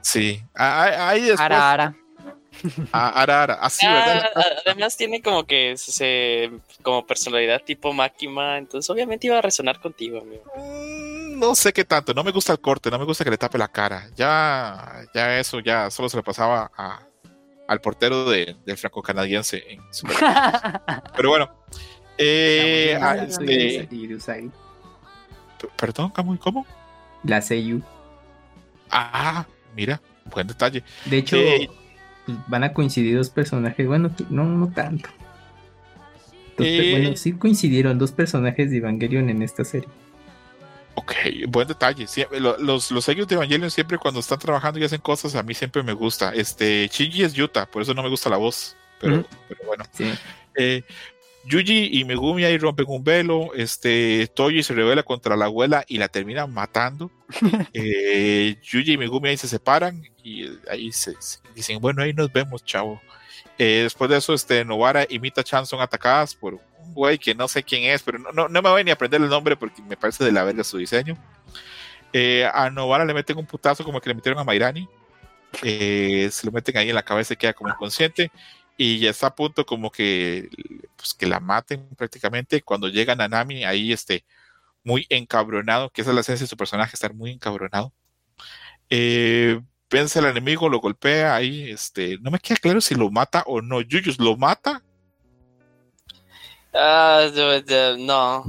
Sí. 0.00 0.40
Ah, 0.54 1.08
Ahí 1.08 1.20
después. 1.22 1.40
Ara, 1.40 1.72
ara. 1.72 1.96
Ah, 2.92 3.22
Ara, 3.22 3.42
Ara. 3.42 3.54
Así, 3.54 3.84
Ah, 3.84 4.04
¿verdad? 4.06 4.30
además 4.64 4.96
tiene 4.96 5.20
como 5.20 5.44
que 5.44 5.76
se, 5.76 6.52
como 6.82 7.04
personalidad 7.04 7.60
tipo 7.64 7.92
Máquina, 7.92 8.58
entonces 8.58 8.88
obviamente 8.88 9.26
iba 9.26 9.38
a 9.38 9.42
resonar 9.42 9.80
contigo, 9.80 10.20
amigo. 10.20 10.44
Mm, 10.56 11.03
No 11.34 11.54
sé 11.54 11.72
qué 11.72 11.84
tanto, 11.84 12.14
no 12.14 12.22
me 12.24 12.30
gusta 12.32 12.52
el 12.52 12.60
corte, 12.60 12.90
no 12.90 12.98
me 12.98 13.04
gusta 13.04 13.24
que 13.24 13.30
le 13.30 13.38
tape 13.38 13.58
la 13.58 13.68
cara. 13.68 14.08
Ya, 14.16 15.02
ya 15.14 15.38
eso 15.38 15.60
ya 15.60 15.90
solo 15.90 16.08
se 16.08 16.16
le 16.16 16.22
pasaba 16.22 16.70
a- 16.76 17.00
al 17.68 17.80
portero 17.80 18.28
de- 18.30 18.56
del 18.64 18.76
franco-canadiense. 18.76 19.62
en 19.68 19.80
Super- 19.92 20.16
Pero 21.16 21.28
bueno, 21.30 21.50
eh, 22.18 22.98
ah, 23.00 23.16
este, 23.16 23.88
perdón, 25.76 26.10
Camuy, 26.10 26.38
¿cómo? 26.38 26.66
La 27.24 27.40
Seiyu. 27.40 27.82
Ah, 28.90 29.46
mira, 29.74 30.00
buen 30.26 30.46
detalle. 30.46 30.82
De 31.06 31.18
hecho, 31.18 31.36
Eh, 31.36 31.68
van 32.46 32.64
a 32.64 32.72
coincidir 32.72 33.16
dos 33.16 33.30
personajes. 33.30 33.86
Bueno, 33.86 34.10
no, 34.30 34.44
no 34.44 34.68
tanto. 34.72 35.08
Dos 36.56 36.66
Eh. 36.66 36.90
Bueno, 36.92 37.16
sí 37.16 37.32
coincidieron 37.32 37.98
dos 37.98 38.12
personajes 38.12 38.70
de 38.70 38.76
Evangelion 38.76 39.28
en 39.30 39.42
esta 39.42 39.64
serie. 39.64 39.88
Ok, 40.96 41.12
buen 41.48 41.66
detalle. 41.66 42.06
Los, 42.38 42.90
los 42.90 43.04
sellos 43.04 43.26
de 43.26 43.34
Evangelion 43.34 43.70
siempre 43.70 43.98
cuando 43.98 44.20
están 44.20 44.38
trabajando 44.38 44.78
y 44.78 44.84
hacen 44.84 45.00
cosas, 45.00 45.34
a 45.34 45.42
mí 45.42 45.54
siempre 45.54 45.82
me 45.82 45.92
gusta. 45.92 46.32
Este, 46.34 46.88
Shinji 46.92 47.24
es 47.24 47.34
Yuta, 47.34 47.66
por 47.66 47.82
eso 47.82 47.94
no 47.94 48.02
me 48.02 48.08
gusta 48.08 48.30
la 48.30 48.36
voz. 48.36 48.76
Pero, 49.00 49.24
pero 49.48 49.60
bueno. 49.66 49.84
Sí. 49.92 50.12
Eh, 50.56 50.82
Yuji 51.46 51.90
y 51.92 52.04
Megumi 52.04 52.44
ahí 52.44 52.58
rompen 52.58 52.86
un 52.88 53.04
velo. 53.04 53.52
Este, 53.54 54.28
Toji 54.34 54.62
se 54.62 54.74
revela 54.74 55.02
contra 55.02 55.36
la 55.36 55.46
abuela 55.46 55.84
y 55.86 55.98
la 55.98 56.08
terminan 56.08 56.52
matando. 56.52 57.10
Eh, 57.72 58.56
Yuji 58.62 58.92
y 58.92 58.98
Megumi 58.98 59.30
ahí 59.30 59.36
se 59.36 59.48
separan 59.48 60.02
y 60.22 60.46
ahí 60.70 60.92
se, 60.92 61.14
se 61.20 61.38
dicen, 61.54 61.80
bueno, 61.80 62.02
ahí 62.02 62.12
nos 62.12 62.32
vemos, 62.32 62.64
chavo. 62.64 63.00
Eh, 63.58 63.82
después 63.84 64.10
de 64.10 64.16
eso, 64.18 64.34
este, 64.34 64.64
Novara 64.64 65.06
y 65.08 65.18
Mita-chan 65.18 65.66
son 65.66 65.80
atacadas 65.80 66.34
por 66.34 66.54
un 66.54 66.94
güey 66.94 67.18
que 67.18 67.34
no 67.34 67.48
sé 67.48 67.62
quién 67.62 67.84
es, 67.84 68.02
pero 68.02 68.18
no, 68.18 68.32
no, 68.32 68.48
no 68.48 68.62
me 68.62 68.70
voy 68.70 68.84
ni 68.84 68.90
a 68.90 68.94
aprender 68.94 69.20
el 69.20 69.28
nombre 69.28 69.56
porque 69.56 69.82
me 69.82 69.96
parece 69.96 70.24
de 70.24 70.32
la 70.32 70.44
verga 70.44 70.64
su 70.64 70.78
diseño. 70.78 71.16
Eh, 72.12 72.48
a 72.52 72.70
Novara 72.70 73.04
le 73.04 73.14
meten 73.14 73.38
un 73.38 73.46
putazo 73.46 73.84
como 73.84 74.00
que 74.00 74.08
le 74.08 74.14
metieron 74.14 74.38
a 74.40 74.44
Mairani. 74.44 74.88
Eh, 75.62 76.28
se 76.32 76.46
lo 76.46 76.52
meten 76.52 76.76
ahí 76.76 76.88
en 76.88 76.94
la 76.94 77.04
cabeza 77.04 77.34
y 77.34 77.36
queda 77.36 77.52
como 77.52 77.70
inconsciente 77.70 78.30
y 78.76 78.98
ya 78.98 79.10
está 79.10 79.28
a 79.28 79.34
punto 79.34 79.64
como 79.66 79.90
que 79.90 80.48
pues 80.96 81.14
que 81.14 81.26
la 81.26 81.40
maten 81.40 81.88
prácticamente 81.96 82.62
cuando 82.62 82.88
llega 82.88 83.14
Nanami 83.14 83.64
ahí 83.64 83.92
este 83.92 84.24
muy 84.82 85.06
encabronado 85.10 85.90
que 85.90 86.02
esa 86.02 86.10
es 86.10 86.14
la 86.14 86.20
esencia 86.22 86.44
de 86.44 86.48
su 86.48 86.56
personaje 86.56 86.94
estar 86.94 87.14
muy 87.14 87.30
encabronado 87.30 87.92
eh, 88.90 89.60
vence 89.90 90.18
al 90.18 90.26
enemigo 90.26 90.68
lo 90.68 90.80
golpea 90.80 91.34
ahí 91.34 91.70
este 91.70 92.18
no 92.20 92.30
me 92.30 92.38
queda 92.38 92.56
claro 92.56 92.80
si 92.80 92.94
lo 92.94 93.10
mata 93.10 93.44
o 93.46 93.60
no 93.62 93.80
Yuyus 93.80 94.18
lo 94.18 94.36
mata 94.36 94.82
Ah, 96.72 97.28
yo- 97.34 97.96
no. 97.98 98.44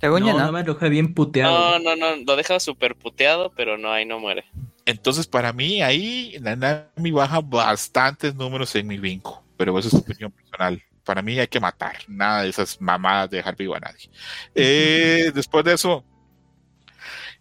Según 0.00 0.20
no, 0.20 0.32
no 0.32 0.46
no. 0.46 0.52
me 0.52 0.64
lo 0.64 0.74
deja 0.74 0.88
bien 0.88 1.14
puteado. 1.14 1.78
No, 1.78 1.78
no, 1.78 1.96
no, 1.96 2.16
lo 2.24 2.36
deja 2.36 2.58
súper 2.60 2.96
puteado, 2.96 3.52
pero 3.56 3.78
no, 3.78 3.92
ahí 3.92 4.04
no 4.04 4.18
muere. 4.18 4.44
entonces 4.84 5.26
para 5.26 5.52
mí 5.52 5.80
ahí 5.82 6.36
Nanami 6.40 7.10
baja 7.12 7.40
bastantes 7.40 8.34
números 8.34 8.74
en 8.76 8.86
mi 8.86 8.98
vinco 8.98 9.44
pero 9.56 9.76
eso 9.78 9.88
es 9.88 9.94
opinión 9.94 10.30
personal 10.32 10.82
para 11.04 11.22
mí 11.22 11.38
hay 11.38 11.46
que 11.48 11.58
matar 11.60 11.96
nada 12.08 12.42
de 12.42 12.48
esas 12.50 12.80
mamadas 12.80 13.30
de 13.30 13.38
dejar 13.38 13.56
vivo 13.56 13.74
a 13.74 13.80
nadie 13.80 14.10
Eh, 14.54 15.30
después 15.34 15.64
de 15.64 15.74
eso 15.74 16.04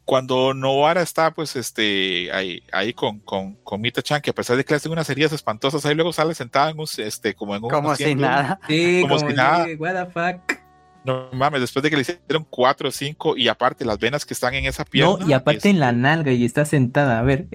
cuando 0.06 0.53
Novara 0.53 1.02
está 1.02 1.32
pues 1.32 1.56
este 1.56 2.32
ahí, 2.32 2.61
ahí 2.72 2.94
con, 2.94 3.19
con, 3.19 3.56
con 3.56 3.82
Mita 3.82 4.03
Chan 4.03 4.22
que 4.22 4.30
a 4.30 4.34
pesar 4.34 4.56
de 4.56 4.64
que 4.64 4.73
le 4.73 4.77
hacen 4.77 4.91
unas 4.91 5.10
heridas 5.10 5.34
espantosas 5.34 5.84
ahí 5.86 5.95
luego 5.95 6.14
sale 6.14 6.36
sentada 6.36 6.69
en 6.69 6.80
un 6.80 6.86
este 6.98 7.34
como 7.34 7.56
en 7.56 7.64
un 7.64 7.69
Como 7.72 7.95
si 7.95 8.14
nada. 8.14 8.60
Sí, 8.68 8.99
como 9.02 9.18
como, 9.18 9.30
si 9.30 9.36
nada. 9.36 9.65
what 9.80 9.94
the 9.94 10.11
fuck. 10.11 10.60
no 11.03 11.30
mames 11.34 11.60
después 11.61 11.82
de 11.82 11.90
que 11.90 11.95
le 11.95 12.03
hicieron 12.03 12.45
cuatro 12.48 12.90
o 12.90 12.91
cinco 12.91 13.36
y 13.36 13.48
aparte 13.48 13.84
las 13.84 13.98
venas 13.98 14.26
que 14.26 14.36
están 14.36 14.53
en 14.53 14.65
esa 14.65 14.86
pierna 14.86 15.18
No, 15.19 15.27
y 15.27 15.34
aparte 15.34 15.69
en 15.69 15.80
la 15.80 15.90
este, 15.90 15.99
nalga 15.99 16.32
y 16.32 16.45
está 16.45 16.65
sentada. 16.65 17.19
A 17.19 17.23
ver, 17.23 17.48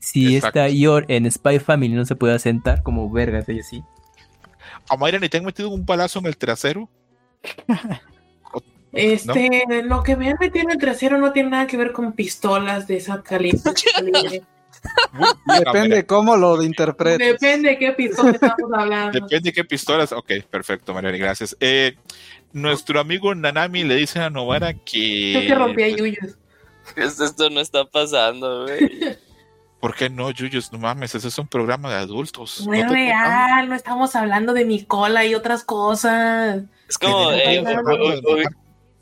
si 0.00 0.34
Exacto. 0.34 0.58
esta 0.58 0.68
Yor 0.70 1.04
en 1.06 1.30
Spy 1.30 1.60
Family 1.60 1.94
no 1.94 2.04
se 2.04 2.16
puede 2.16 2.36
sentar 2.40 2.82
como 2.82 3.08
vergas, 3.10 3.48
ella 3.48 3.62
sí. 3.62 3.84
a 4.88 4.96
Mayra 4.96 5.20
ni 5.20 5.28
te 5.28 5.38
han 5.38 5.44
metido 5.44 5.68
un 5.68 5.86
balazo 5.86 6.18
en 6.18 6.26
el 6.26 6.36
trasero 6.36 6.90
Este, 8.92 9.64
lo 9.84 10.02
que 10.02 10.16
me 10.16 10.28
han 10.28 10.36
metido 10.38 10.64
en 10.64 10.70
el 10.72 10.78
trasero 10.78 11.16
no 11.18 11.32
tiene 11.32 11.50
nada 11.50 11.66
que 11.66 11.76
ver 11.78 11.92
con 11.92 12.12
pistolas 12.12 12.86
de 12.86 12.98
esa 12.98 13.22
bien, 13.38 13.58
Depende 15.64 16.06
cómo 16.06 16.36
lo 16.36 16.62
interpretes. 16.62 17.40
Depende 17.40 17.70
de 17.70 17.78
qué 17.78 17.92
pistola 17.92 18.32
estamos 18.32 18.72
hablando. 18.74 19.12
Depende 19.12 19.50
de 19.50 19.52
qué 19.52 19.64
pistolas. 19.64 20.12
Ok, 20.12 20.32
perfecto, 20.50 20.92
Mariana, 20.92 21.16
gracias. 21.16 21.56
Eh, 21.60 21.96
nuestro 22.52 23.00
amigo 23.00 23.34
Nanami 23.34 23.84
le 23.84 23.96
dice 23.96 24.20
a 24.20 24.30
Novara 24.30 24.74
que. 24.74 25.32
Yo 25.32 25.40
que 25.40 25.54
rompí 25.54 25.82
a 25.84 25.88
Yuyos. 25.88 26.36
Es- 26.96 27.20
Esto 27.20 27.48
no 27.50 27.60
está 27.60 27.84
pasando, 27.84 28.64
güey. 28.64 29.16
¿Por 29.80 29.96
qué 29.96 30.08
no, 30.08 30.30
Yuyos? 30.30 30.72
No 30.72 30.78
mames, 30.78 31.14
ese 31.14 31.26
es 31.26 31.38
un 31.38 31.48
programa 31.48 31.90
de 31.90 31.96
adultos. 31.96 32.64
No 32.66 32.72
es 32.72 32.88
real, 32.88 33.68
no 33.68 33.74
estamos 33.74 34.14
hablando 34.14 34.52
de 34.52 34.64
mi 34.64 34.84
cola 34.84 35.24
y 35.24 35.34
otras 35.34 35.64
cosas. 35.64 36.62
Es 36.88 36.98
como, 36.98 37.32
eh, 37.32 37.64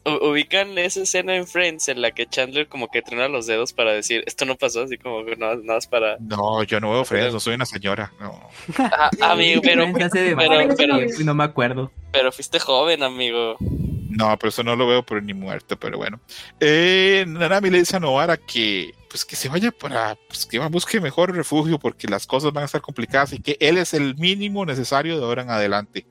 ubican 0.04 0.78
esa 0.78 1.02
escena 1.02 1.36
en 1.36 1.46
Friends 1.46 1.88
en 1.88 2.00
la 2.00 2.10
que 2.12 2.26
Chandler 2.26 2.68
como 2.68 2.88
que 2.88 3.02
truena 3.02 3.28
los 3.28 3.46
dedos 3.46 3.72
para 3.72 3.92
decir, 3.92 4.22
esto 4.26 4.44
no 4.44 4.56
pasó, 4.56 4.82
así 4.82 4.98
como 4.98 5.24
que 5.24 5.36
nada 5.36 5.56
más 5.64 5.86
para... 5.86 6.16
No, 6.18 6.62
yo 6.62 6.80
no 6.80 6.90
veo 6.90 7.04
Friends, 7.04 7.32
no 7.32 7.40
soy 7.40 7.54
una 7.54 7.66
señora. 7.66 8.12
No. 8.20 8.48
Ah, 8.78 9.10
amigo, 9.20 9.60
pero, 9.62 9.84
pero, 9.92 10.08
demasiado 10.08 10.76
pero, 10.76 10.98
tiempo 10.98 11.20
y 11.20 11.24
no 11.24 11.34
me 11.34 11.44
acuerdo. 11.44 11.90
pero 12.12 12.32
fuiste 12.32 12.58
joven, 12.58 13.02
amigo. 13.02 13.56
No, 13.60 14.36
pero 14.38 14.48
eso 14.48 14.62
no 14.62 14.74
lo 14.74 14.86
veo 14.86 15.04
por 15.04 15.22
ni 15.22 15.34
muerto, 15.34 15.78
pero 15.78 15.98
bueno. 15.98 16.20
Eh, 16.58 17.24
Nanami 17.26 17.70
le 17.70 17.78
dice 17.78 17.96
a 17.96 18.00
Novara 18.00 18.36
que 18.36 18.94
pues 19.08 19.24
que 19.24 19.34
se 19.34 19.48
vaya 19.48 19.72
para, 19.72 20.16
pues 20.28 20.46
que 20.46 20.58
busque 20.60 21.00
mejor 21.00 21.34
refugio 21.34 21.78
porque 21.80 22.06
las 22.06 22.26
cosas 22.26 22.52
van 22.52 22.62
a 22.62 22.66
estar 22.66 22.80
complicadas 22.80 23.32
y 23.32 23.40
que 23.40 23.56
él 23.58 23.76
es 23.76 23.92
el 23.92 24.14
mínimo 24.16 24.64
necesario 24.64 25.18
de 25.18 25.24
ahora 25.24 25.42
en 25.42 25.50
adelante. 25.50 26.06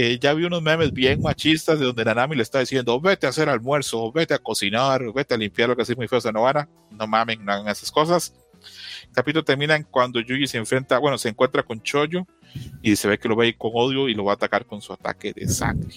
Eh, 0.00 0.16
ya 0.20 0.32
vi 0.32 0.44
unos 0.44 0.62
memes 0.62 0.92
bien 0.92 1.20
machistas 1.20 1.80
de 1.80 1.86
donde 1.86 2.04
Nanami 2.04 2.36
le 2.36 2.44
está 2.44 2.60
diciendo, 2.60 3.00
vete 3.00 3.26
a 3.26 3.30
hacer 3.30 3.48
almuerzo, 3.48 4.12
vete 4.12 4.32
a 4.32 4.38
cocinar, 4.38 5.02
vete 5.12 5.34
a 5.34 5.36
limpiar 5.36 5.68
lo 5.68 5.74
que 5.74 5.82
así 5.82 5.96
muy 5.96 6.06
feo 6.06 6.20
de 6.20 6.30
Novara. 6.30 6.68
No 6.92 7.08
mamen, 7.08 7.44
no 7.44 7.50
hagan 7.50 7.66
esas 7.66 7.90
cosas. 7.90 8.32
El 9.08 9.12
capítulo 9.12 9.44
termina 9.44 9.82
cuando 9.82 10.20
Yuji 10.20 10.46
se 10.46 10.56
enfrenta, 10.56 10.98
bueno, 10.98 11.18
se 11.18 11.28
encuentra 11.28 11.64
con 11.64 11.82
Choyo 11.82 12.28
y 12.80 12.94
se 12.94 13.08
ve 13.08 13.18
que 13.18 13.28
lo 13.28 13.42
ir 13.42 13.58
con 13.58 13.72
odio 13.74 14.08
y 14.08 14.14
lo 14.14 14.22
va 14.22 14.34
a 14.34 14.34
atacar 14.36 14.66
con 14.66 14.80
su 14.80 14.92
ataque 14.92 15.32
de 15.32 15.48
sangre. 15.48 15.92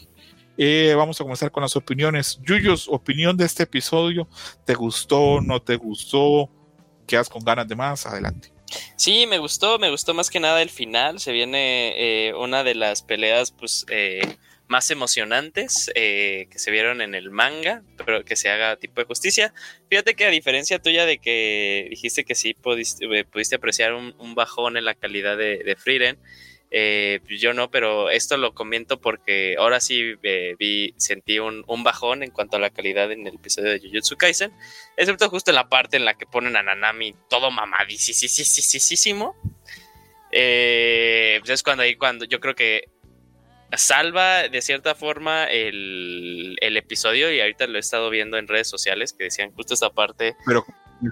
Eh, 0.57 0.95
vamos 0.98 1.22
a 1.22 1.23
comenzar 1.23 1.52
con 1.52 1.61
las 1.61 1.76
opiniones. 1.76 2.40
Yuyos, 2.41 2.88
opinión 2.90 3.38
de 3.38 3.45
este 3.45 3.61
episodio. 3.64 4.28
¿Te 4.65 4.73
gustó? 4.73 5.41
¿No 5.41 5.61
te 5.61 5.76
gustó? 5.76 6.49
¿Quedas 7.06 7.30
con 7.30 7.44
ganas 7.44 7.68
de 7.68 7.76
más? 7.76 8.07
Adelante. 8.07 8.52
Sí, 8.95 9.26
me 9.27 9.38
gustó, 9.38 9.80
me 9.80 9.89
gustó 9.89 10.14
más 10.14 10.30
que 10.30 10.39
nada 10.39 10.61
el 10.61 10.69
final. 10.69 11.19
Se 11.19 11.31
viene 11.31 11.93
eh, 11.98 12.34
una 12.34 12.64
de 12.64 12.76
las 12.76 13.02
peleas, 13.02 13.52
pues, 13.52 13.85
eh, 13.89 14.22
más 14.72 14.89
emocionantes 14.89 15.91
eh, 15.95 16.48
que 16.49 16.57
se 16.57 16.72
vieron 16.72 17.02
en 17.02 17.14
el 17.14 17.30
manga, 17.30 17.84
pero 18.06 18.23
que 18.23 18.38
se 18.38 18.49
haga 18.49 18.77
tipo 18.77 19.02
de 19.02 19.06
justicia. 19.06 19.53
Fíjate 19.89 20.15
que 20.15 20.26
a 20.26 20.30
diferencia 20.30 20.80
tuya 20.80 21.06
de 21.06 21.18
que 21.18 21.88
dijiste 21.89 22.23
que 22.23 22.35
sí 22.35 22.53
pudiste, 22.53 23.06
eh, 23.06 23.26
apreciar 23.53 23.93
un, 23.93 24.34
bajón 24.34 24.77
en 24.77 24.85
la 24.85 24.95
calidad 24.95 25.38
de, 25.38 25.57
de 25.57 25.76
eh, 26.73 27.19
yo 27.27 27.53
no, 27.53 27.69
pero 27.69 28.10
esto 28.10 28.38
lo 28.38 28.53
comento 28.53 29.02
porque 29.02 29.56
ahora 29.60 29.81
sí 29.81 30.14
eh, 30.23 30.56
vi, 30.57 30.93
sentí 30.95 31.38
un, 31.38 31.65
un, 31.68 31.84
bajón 31.84 32.23
en 32.23 32.31
cuanto 32.31 32.56
a 32.56 32.61
la 32.61 32.69
calidad 32.69 33.11
en 33.11 33.27
el 33.27 33.35
episodio 33.35 33.72
de 33.72 33.80
Jujutsu 33.81 34.15
Kaisen, 34.15 34.53
excepto 34.95 35.30
justo 35.30 35.52
en 35.52 35.56
la 35.56 35.68
parte 35.68 35.98
en 35.98 36.06
la 36.06 36.14
que 36.14 36.26
ponen 36.26 36.56
a 36.56 36.64
Nanami 36.64 37.14
todo 37.30 37.52
mamadísimo. 37.52 39.35
Eh, 40.31 41.39
pues 41.41 41.49
es 41.49 41.61
cuando 41.61 41.84
ahí, 41.84 41.98
cuando 41.98 42.23
yo 42.23 42.39
creo 42.39 42.56
que 42.56 42.85
salva 43.73 44.48
de 44.48 44.61
cierta 44.61 44.95
forma 44.95 45.43
el, 45.43 46.56
el, 46.61 46.77
episodio 46.77 47.34
y 47.34 47.41
ahorita 47.41 47.68
lo 47.68 47.77
he 47.77 47.80
estado 47.81 48.10
viendo 48.10 48.38
en 48.38 48.48
redes 48.48 48.69
sociales 48.69 49.11
que 49.11 49.26
decían 49.26 49.52
justo 49.52 49.73
esta 49.73 49.89
parte. 49.89 50.38
Pero, 50.45 50.65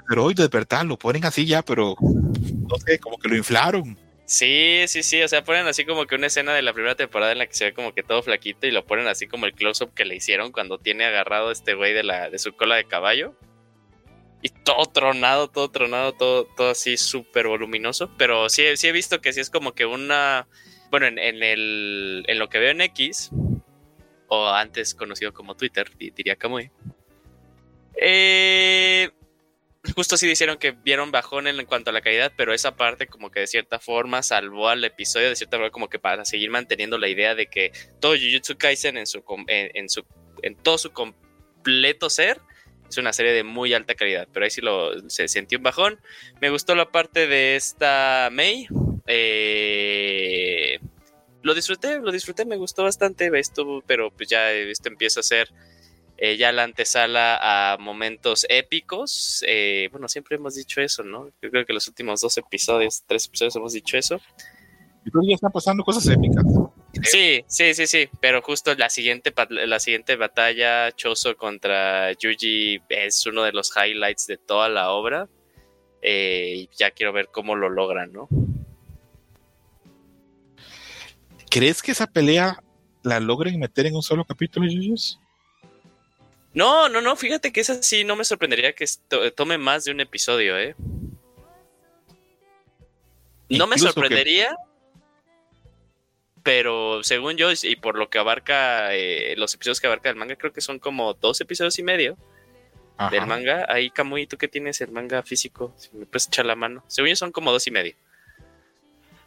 pero 0.07 0.23
hoy 0.23 0.35
de 0.35 0.47
verdad 0.47 0.85
lo 0.85 0.97
ponen 0.97 1.25
así 1.25 1.45
ya, 1.45 1.61
pero 1.63 1.97
no 1.99 2.77
sé, 2.77 2.97
como 2.99 3.17
que 3.17 3.27
lo 3.27 3.35
inflaron. 3.35 4.08
Sí, 4.29 4.83
sí, 4.85 5.01
sí, 5.01 5.23
o 5.23 5.27
sea, 5.27 5.43
ponen 5.43 5.65
así 5.65 5.85
como 5.85 6.05
que 6.05 6.13
una 6.13 6.27
escena 6.27 6.53
de 6.53 6.61
la 6.61 6.71
primera 6.71 6.93
temporada 6.93 7.31
en 7.31 7.39
la 7.39 7.47
que 7.47 7.55
se 7.55 7.65
ve 7.65 7.73
como 7.73 7.95
que 7.95 8.03
todo 8.03 8.21
flaquito 8.21 8.67
y 8.67 8.71
lo 8.71 8.85
ponen 8.85 9.07
así 9.07 9.25
como 9.25 9.47
el 9.47 9.53
close-up 9.53 9.91
que 9.95 10.05
le 10.05 10.15
hicieron 10.15 10.51
cuando 10.51 10.77
tiene 10.77 11.05
agarrado 11.05 11.49
este 11.49 11.73
güey 11.73 11.93
de, 11.93 12.03
la, 12.03 12.29
de 12.29 12.37
su 12.37 12.53
cola 12.53 12.75
de 12.75 12.83
caballo. 12.83 13.33
Y 14.43 14.49
todo 14.49 14.85
tronado, 14.85 15.47
todo 15.49 15.71
tronado, 15.71 16.13
todo, 16.13 16.45
todo 16.45 16.69
así 16.69 16.95
súper 16.95 17.47
voluminoso. 17.47 18.11
Pero 18.19 18.49
sí, 18.49 18.77
sí 18.77 18.87
he 18.87 18.91
visto 18.91 19.19
que 19.19 19.33
sí 19.33 19.39
es 19.39 19.49
como 19.49 19.73
que 19.73 19.87
una... 19.87 20.47
Bueno, 20.91 21.07
en, 21.07 21.17
en, 21.17 21.41
el, 21.41 22.23
en 22.27 22.37
lo 22.37 22.49
que 22.49 22.59
veo 22.59 22.69
en 22.69 22.81
X, 22.81 23.31
o 24.27 24.47
antes 24.47 24.93
conocido 24.93 25.33
como 25.33 25.55
Twitter, 25.55 25.89
diría 25.97 26.35
Kamui. 26.35 26.69
Eh, 27.95 29.09
justo 29.99 30.15
sí 30.15 30.27
dijeron 30.27 30.57
que 30.57 30.71
vieron 30.71 31.11
bajón 31.11 31.45
en, 31.47 31.65
cuanto 31.65 31.89
a 31.89 31.93
la 31.93 31.99
calidad, 31.99 32.31
pero 32.37 32.53
esa 32.53 32.77
parte 32.77 33.07
como 33.07 33.29
que 33.29 33.41
de 33.41 33.47
cierta 33.47 33.79
forma 33.81 34.23
salvó 34.23 34.69
al 34.69 34.85
episodio, 34.85 35.27
de 35.27 35.35
cierta 35.35 35.57
forma 35.57 35.71
como 35.71 35.89
que 35.89 35.99
para 35.99 36.23
seguir 36.23 36.49
manteniendo 36.49 36.97
la 36.97 37.09
idea 37.09 37.35
de 37.35 37.47
que 37.47 37.73
todo 37.99 38.13
Jujutsu 38.13 38.57
Kaisen 38.57 38.95
en, 38.95 39.05
su, 39.05 39.21
en, 39.47 39.89
su, 39.89 40.05
en 40.41 40.55
todo 40.55 40.77
su 40.77 40.91
completo 40.93 42.09
ser 42.09 42.39
es 42.89 42.97
una 42.97 43.11
serie 43.11 43.33
de 43.33 43.43
muy 43.43 43.73
alta 43.73 43.93
calidad, 43.93 44.29
pero 44.31 44.45
ahí 44.45 44.49
sí 44.49 44.61
lo, 44.61 45.09
se 45.09 45.27
sintió 45.27 45.57
un 45.57 45.65
bajón. 45.65 45.99
Me 46.39 46.49
gustó 46.49 46.75
la 46.75 46.89
parte 46.89 47.27
de 47.27 47.57
esta 47.57 48.29
May. 48.31 48.67
Eh, 49.05 50.79
lo 51.41 51.53
disfruté, 51.53 51.99
lo 51.99 52.13
disfruté, 52.13 52.45
me 52.45 52.55
gustó 52.55 52.83
bastante 52.83 53.29
esto, 53.37 53.83
pero 53.85 54.11
pues 54.11 54.29
ya 54.29 54.49
esto 54.53 54.87
empieza 54.87 55.19
a 55.19 55.23
ser 55.23 55.51
eh, 56.21 56.35
ya 56.35 56.51
la 56.51 56.63
antesala 56.63 57.39
a 57.41 57.77
momentos 57.77 58.45
épicos. 58.49 59.41
Eh, 59.47 59.87
bueno, 59.91 60.09
siempre 60.09 60.35
hemos 60.35 60.55
dicho 60.55 60.81
eso, 60.81 61.01
¿no? 61.01 61.29
Yo 61.41 61.49
creo 61.49 61.65
que 61.65 61.71
los 61.71 61.87
últimos 61.87 62.19
dos 62.19 62.37
episodios, 62.37 63.03
tres 63.07 63.27
episodios 63.27 63.55
hemos 63.55 63.71
dicho 63.71 63.97
eso. 63.97 64.19
Que 65.05 65.11
ya 65.29 65.35
están 65.35 65.51
pasando 65.53 65.81
cosas 65.81 66.05
épicas. 66.07 66.43
Sí, 67.03 67.45
sí, 67.47 67.73
sí, 67.73 67.87
sí, 67.87 68.09
pero 68.19 68.41
justo 68.41 68.75
la 68.75 68.89
siguiente, 68.89 69.33
la 69.49 69.79
siguiente 69.79 70.17
batalla, 70.17 70.91
Choso 70.91 71.37
contra 71.37 72.11
Yuji, 72.11 72.81
es 72.89 73.25
uno 73.25 73.43
de 73.43 73.53
los 73.53 73.71
highlights 73.73 74.27
de 74.27 74.35
toda 74.37 74.67
la 74.67 74.91
obra. 74.91 75.29
Eh, 76.01 76.53
y 76.55 76.69
ya 76.77 76.91
quiero 76.91 77.13
ver 77.13 77.29
cómo 77.31 77.55
lo 77.55 77.69
logran, 77.69 78.11
¿no? 78.11 78.27
¿Crees 81.49 81.81
que 81.81 81.91
esa 81.93 82.07
pelea 82.07 82.61
la 83.03 83.21
logren 83.21 83.57
meter 83.57 83.85
en 83.85 83.95
un 83.95 84.03
solo 84.03 84.25
capítulo, 84.25 84.67
Yuyus? 84.67 85.17
No, 86.59 86.89
no, 86.89 86.99
no, 86.99 87.15
fíjate 87.15 87.53
que 87.53 87.61
esa 87.61 87.81
sí 87.81 88.03
no 88.03 88.17
me 88.17 88.25
sorprendería 88.25 88.73
que 88.73 88.85
to 89.07 89.31
tome 89.31 89.57
más 89.57 89.85
de 89.85 89.91
un 89.93 90.01
episodio, 90.01 90.59
¿eh? 90.59 90.75
No 93.47 93.65
me 93.65 93.77
sorprendería, 93.77 94.49
que... 94.49 94.55
pero 96.43 97.01
según 97.01 97.37
yo, 97.37 97.47
y 97.63 97.77
por 97.77 97.97
lo 97.97 98.09
que 98.09 98.19
abarca 98.19 98.93
eh, 98.93 99.35
los 99.37 99.53
episodios 99.53 99.79
que 99.79 99.87
abarca 99.87 100.09
el 100.09 100.17
manga, 100.17 100.35
creo 100.35 100.51
que 100.51 100.59
son 100.59 100.79
como 100.79 101.13
dos 101.13 101.39
episodios 101.39 101.79
y 101.79 101.83
medio 101.83 102.17
Ajá. 102.97 103.09
del 103.09 103.25
manga. 103.25 103.65
Ahí, 103.69 103.89
Kamui, 103.89 104.27
¿tú 104.27 104.37
qué 104.37 104.49
tienes 104.49 104.81
el 104.81 104.91
manga 104.91 105.23
físico? 105.23 105.73
Si 105.77 105.95
me 105.95 106.05
puedes 106.07 106.27
echar 106.27 106.45
la 106.45 106.57
mano. 106.57 106.83
Según 106.87 107.07
yo, 107.07 107.15
son 107.15 107.31
como 107.31 107.53
dos 107.53 107.65
y 107.67 107.71
medio. 107.71 107.95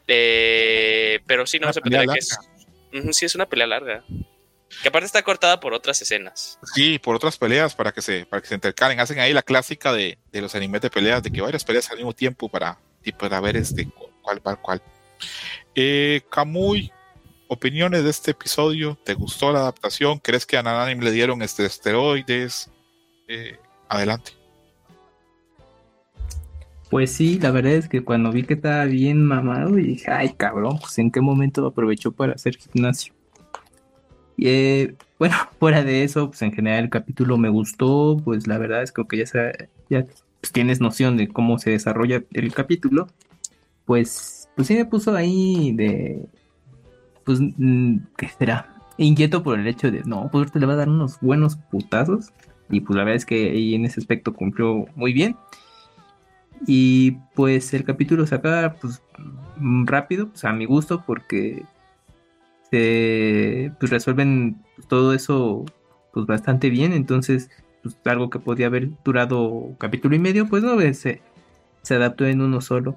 Eh, 0.07 1.21
pero 1.27 1.47
sí, 1.47 1.59
no 1.59 1.67
me 1.67 1.73
sorprendería 1.73 2.13
que 2.13 2.19
es. 2.19 2.39
Uh 2.93 2.97
-huh, 2.97 3.13
sí, 3.15 3.25
es 3.25 3.35
una 3.35 3.47
pelea 3.47 3.67
larga. 3.67 4.05
Que 4.81 4.89
aparte 4.89 5.07
está 5.07 5.23
cortada 5.23 5.61
por 5.61 5.75
otras 5.75 6.01
escenas. 6.01 6.59
Sí, 6.75 6.99
por 6.99 7.15
otras 7.15 7.37
peleas 7.37 7.75
para 7.75 7.93
que 7.93 8.01
se, 8.01 8.25
para 8.27 8.41
que 8.41 8.49
se 8.49 8.55
intercalen. 8.55 9.01
Hacen 9.01 9.19
ahí 9.19 9.33
la 9.33 9.43
clásica 9.43 9.93
de, 9.93 10.19
de 10.33 10.41
los 10.41 10.55
animes 10.55 10.81
de 10.81 10.91
peleas, 10.91 11.23
de 11.23 11.31
que 11.31 11.41
varias 11.41 11.65
peleas 11.65 11.91
al 11.91 11.99
mismo 11.99 12.15
tiempo 12.15 12.49
para, 12.49 12.79
y 13.05 13.13
para 13.13 13.41
ver 13.41 13.57
este 13.57 13.89
cuál 14.23 14.41
para 14.41 14.57
cuál. 14.57 14.83
Eh, 15.75 16.23
Kamui, 16.31 16.91
opiniones 17.49 18.05
de 18.05 18.11
este 18.11 18.31
episodio. 18.31 18.99
¿Te 19.05 19.15
gustó 19.15 19.53
la 19.53 19.61
adaptación? 19.61 20.19
¿Crees 20.19 20.47
que 20.47 20.57
a 20.57 20.63
Nananim 20.63 21.01
le 21.01 21.11
dieron 21.11 21.43
este 21.43 21.67
esteroides? 21.67 22.71
Eh, 23.29 23.59
adelante. 23.89 24.33
Pues 26.91 27.13
sí, 27.13 27.39
la 27.39 27.51
verdad 27.51 27.73
es 27.73 27.89
que 27.89 28.05
cuando 28.05 28.31
vi 28.33 28.43
que 28.43 28.55
estaba 28.55 28.85
bien 28.85 29.25
mamado, 29.25 29.77
dije, 29.77 30.11
ay 30.11 30.35
cabrón, 30.35 30.79
pues 30.79 30.99
en 30.99 31.11
qué 31.11 31.23
momento 31.23 31.67
aprovechó 31.67 32.13
para 32.13 32.35
hacer 32.35 32.59
gimnasio. 32.59 33.15
Eh, 34.39 34.95
bueno, 35.19 35.37
fuera 35.59 35.85
de 35.85 36.05
eso, 36.05 36.29
pues 36.29 36.43
en 36.43 36.53
general 36.53 36.85
el 36.85 36.91
capítulo 36.91 37.39
me 37.39 37.49
gustó, 37.49 38.21
pues 38.25 38.47
la 38.47 38.59
verdad 38.59 38.83
es 38.83 38.93
que 38.93 39.01
aunque 39.01 39.25
ya, 39.25 39.53
ya 39.91 40.07
pues, 40.41 40.53
tienes 40.53 40.81
noción 40.81 41.17
de 41.17 41.29
cómo 41.29 41.59
se 41.59 41.71
desarrolla 41.71 42.23
el 42.33 42.55
capítulo, 42.55 43.07
pues, 43.85 44.49
pues 44.57 44.69
sí 44.69 44.75
me 44.75 44.85
puso 44.85 45.15
ahí 45.15 45.73
de, 45.73 46.27
pues, 47.25 47.41
¿qué 48.17 48.29
será? 48.29 48.75
Inquieto 48.99 49.43
por 49.43 49.59
el 49.59 49.67
hecho 49.67 49.91
de, 49.91 50.03
no, 50.05 50.29
pues 50.31 50.53
te 50.53 50.61
le 50.61 50.67
va 50.67 50.75
a 50.75 50.77
dar 50.77 50.89
unos 50.89 51.19
buenos 51.21 51.57
putazos, 51.57 52.33
y 52.73 52.81
pues 52.81 52.97
la 52.97 53.05
verdad 53.05 53.17
es 53.17 53.27
que 53.27 53.51
ahí 53.51 53.75
en 53.75 53.85
ese 53.85 54.01
aspecto 54.01 54.33
cumplió 54.33 54.87
muy 54.97 55.13
bien. 55.13 55.37
Y 56.67 57.13
pues 57.35 57.75
el 57.75 57.85
capítulo 57.85 58.27
se 58.27 58.35
acaba 58.35 58.75
pues 58.75 59.03
rápido, 59.85 60.29
pues 60.29 60.45
a 60.45 60.53
mi 60.53 60.65
gusto, 60.65 61.05
porque 61.07 61.65
se 62.73 63.71
pues, 63.79 63.91
resuelven 63.91 64.57
todo 64.89 65.13
eso 65.13 65.67
pues 66.13 66.27
bastante 66.27 66.71
bien. 66.71 66.95
Entonces, 66.95 67.51
pues 67.83 67.97
algo 68.07 68.31
que 68.31 68.39
podía 68.39 68.67
haber 68.67 68.89
durado 69.05 69.75
capítulo 69.79 70.17
y 70.17 70.19
medio, 70.19 70.49
pues 70.49 70.63
no 70.63 70.81
se, 70.95 71.21
se 71.83 71.95
adaptó 71.95 72.27
en 72.27 72.41
uno 72.41 72.63
solo. 72.63 72.97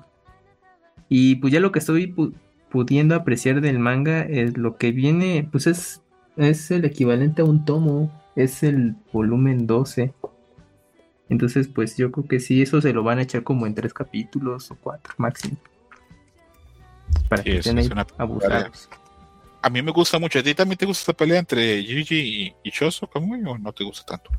Y 1.10 1.35
pues 1.35 1.52
ya 1.53 1.60
lo 1.60 1.72
que 1.72 1.80
estoy 1.80 2.07
pu 2.07 2.34
pudiendo 2.72 3.15
apreciar 3.15 3.61
del 3.61 3.80
manga 3.80 4.23
es 4.23 4.57
lo 4.57 4.76
que 4.76 4.91
viene, 4.91 5.47
pues 5.49 5.65
es, 5.65 6.02
es 6.35 6.72
el 6.72 6.84
equivalente 6.84 7.41
a 7.41 7.45
un 7.45 7.64
tomo, 7.64 8.11
es 8.35 8.64
el 8.64 8.95
volumen 9.14 9.65
12. 9.65 10.14
Entonces, 11.30 11.69
pues 11.69 11.95
yo 11.95 12.11
creo 12.11 12.27
que 12.27 12.39
sí, 12.41 12.61
eso 12.61 12.81
se 12.81 12.91
lo 12.91 13.03
van 13.03 13.19
a 13.19 13.22
echar 13.22 13.43
como 13.43 13.65
en 13.65 13.76
tres 13.76 13.93
capítulos 13.93 14.72
o 14.72 14.76
cuatro 14.76 15.14
máximo. 15.18 15.57
Para 17.30 17.43
Sí, 17.43 17.52
que 17.52 17.57
estén 17.60 17.80
abusados. 18.18 18.89
A 19.66 19.70
mí 19.72 19.82
me 19.82 19.90
gusta 19.92 20.20
mucho. 20.20 20.38
¿A 20.38 20.44
ti 20.44 20.54
también 20.54 20.78
te 20.78 20.86
gusta 20.86 21.02
esta 21.02 21.14
pelea 21.14 21.40
entre 21.40 21.82
Gigi 21.82 22.20
y, 22.20 22.54
y 22.64 22.72
Choso, 22.72 23.08
Kamui, 23.08 23.42
o 23.46 23.58
no 23.58 23.74
te 23.74 23.84
gusta 23.84 24.06
tanto? 24.06 24.30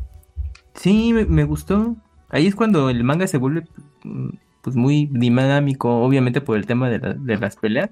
Sí, 0.74 1.12
me, 1.12 1.24
me 1.24 1.42
gustó. 1.42 1.96
Ahí 2.28 2.46
es 2.46 2.54
cuando 2.54 2.90
el 2.90 3.02
manga 3.02 3.26
se 3.26 3.36
vuelve 3.38 3.64
mm, 4.04 4.28
pues 4.62 4.76
muy 4.76 5.08
dinámico, 5.10 5.90
obviamente 6.04 6.40
por 6.40 6.56
el 6.56 6.66
tema 6.66 6.88
de, 6.88 7.00
la- 7.00 7.14
de 7.14 7.38
las 7.38 7.56
peleas. 7.56 7.90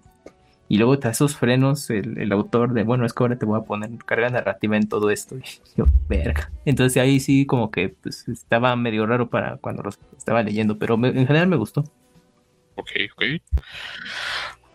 Y 0.68 0.78
luego 0.78 0.96
te 1.00 1.08
da 1.08 1.10
esos 1.12 1.36
frenos 1.36 1.90
el, 1.90 2.18
el 2.18 2.30
autor 2.30 2.72
de, 2.72 2.84
bueno, 2.84 3.04
es 3.04 3.12
que 3.12 3.24
ahora 3.24 3.36
te 3.36 3.46
voy 3.46 3.58
a 3.60 3.64
poner 3.64 3.90
carga 4.06 4.30
narrativa 4.30 4.76
en 4.76 4.88
todo 4.88 5.10
esto. 5.10 5.34
Y 5.74 5.78
yo, 5.78 5.86
verga. 6.08 6.52
Entonces 6.64 7.02
ahí 7.02 7.18
sí 7.18 7.46
como 7.46 7.72
que 7.72 7.88
pues, 7.88 8.28
estaba 8.28 8.76
medio 8.76 9.06
raro 9.06 9.28
para 9.28 9.56
cuando 9.56 9.82
los 9.82 9.98
estaba 10.16 10.40
leyendo, 10.44 10.78
pero 10.78 10.96
me- 10.96 11.08
en 11.08 11.26
general 11.26 11.48
me 11.48 11.56
gustó. 11.56 11.80
Ok, 12.76 12.90
ok. 13.16 13.24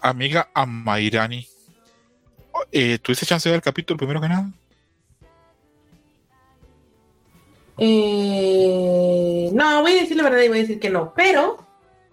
Amiga 0.02 0.50
Amairani, 0.54 1.46
eh, 2.72 3.00
¿tuviste 3.00 3.26
chance 3.26 3.48
de 3.48 3.54
ver 3.54 3.58
el 3.60 3.64
capítulo 3.64 3.98
primero 3.98 4.22
que 4.22 4.30
nada? 4.30 4.50
Eh, 7.78 9.50
no, 9.54 9.82
voy 9.82 9.94
a 9.94 10.02
decir 10.02 10.18
la 10.18 10.24
verdad 10.24 10.42
y 10.42 10.50
voy 10.50 10.58
a 10.58 10.62
decir 10.62 10.80
que 10.80 10.90
no, 10.90 11.14
pero 11.16 11.66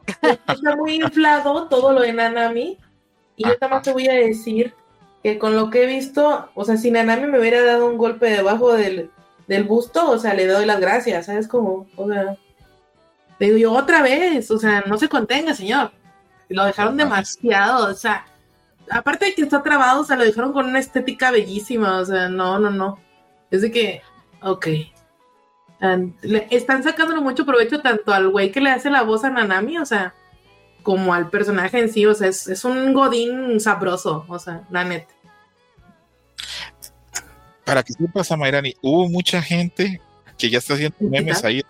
está 0.22 0.76
muy 0.76 0.94
inflado 0.94 1.68
todo 1.68 1.92
lo 1.92 2.00
de 2.00 2.12
Nanami. 2.12 2.78
Y 3.36 3.46
yo 3.46 3.58
también 3.58 3.82
te 3.82 3.92
voy 3.92 4.08
a 4.08 4.14
decir 4.14 4.74
que 5.22 5.38
con 5.38 5.56
lo 5.56 5.68
que 5.70 5.82
he 5.82 5.86
visto, 5.86 6.48
o 6.54 6.64
sea, 6.64 6.76
si 6.76 6.90
Nanami 6.90 7.26
me 7.26 7.40
hubiera 7.40 7.62
dado 7.64 7.86
un 7.86 7.98
golpe 7.98 8.30
debajo 8.30 8.72
del, 8.72 9.10
del 9.48 9.64
busto, 9.64 10.10
o 10.10 10.18
sea, 10.18 10.34
le 10.34 10.46
doy 10.46 10.64
las 10.64 10.80
gracias, 10.80 11.26
¿sabes? 11.26 11.48
Como, 11.48 11.86
o 11.96 12.08
sea, 12.08 12.36
le 13.38 13.46
digo 13.46 13.58
yo 13.58 13.72
otra 13.72 14.02
vez, 14.02 14.50
o 14.50 14.58
sea, 14.58 14.84
no 14.86 14.98
se 14.98 15.08
contenga, 15.08 15.54
señor. 15.54 15.90
Lo 16.48 16.64
dejaron 16.64 16.96
demasiado, 16.96 17.90
o 17.90 17.94
sea, 17.94 18.24
aparte 18.90 19.26
de 19.26 19.34
que 19.34 19.42
está 19.42 19.62
trabado, 19.62 20.00
o 20.00 20.04
sea, 20.04 20.16
lo 20.16 20.24
dijeron 20.24 20.52
con 20.52 20.66
una 20.66 20.78
estética 20.78 21.30
bellísima, 21.30 21.98
o 21.98 22.04
sea, 22.04 22.28
no, 22.28 22.58
no, 22.58 22.70
no. 22.70 22.98
Es 23.50 23.62
de 23.62 23.70
que, 23.70 24.02
ok. 24.42 24.66
And- 25.80 26.14
le- 26.22 26.48
están 26.50 26.82
sacándole 26.82 27.20
mucho 27.20 27.44
provecho 27.44 27.80
tanto 27.80 28.12
al 28.12 28.28
güey 28.30 28.50
que 28.50 28.60
le 28.60 28.70
hace 28.70 28.90
la 28.90 29.02
voz 29.02 29.24
a 29.24 29.30
Nanami, 29.30 29.78
o 29.78 29.84
sea, 29.86 30.14
como 30.82 31.12
al 31.14 31.28
personaje 31.30 31.78
en 31.80 31.92
sí, 31.92 32.06
o 32.06 32.14
sea, 32.14 32.28
es, 32.28 32.46
es 32.48 32.64
un 32.64 32.92
godín 32.94 33.60
sabroso, 33.60 34.24
o 34.28 34.38
sea, 34.38 34.62
la 34.70 34.84
neta. 34.84 35.12
Para 37.64 37.82
que 37.82 37.92
sepas, 37.92 38.30
Amairani, 38.30 38.74
hubo 38.80 39.08
mucha 39.08 39.42
gente 39.42 40.00
que 40.38 40.48
ya 40.50 40.58
está 40.58 40.74
haciendo 40.74 40.96
memes 41.00 41.42
ahí 41.44 41.62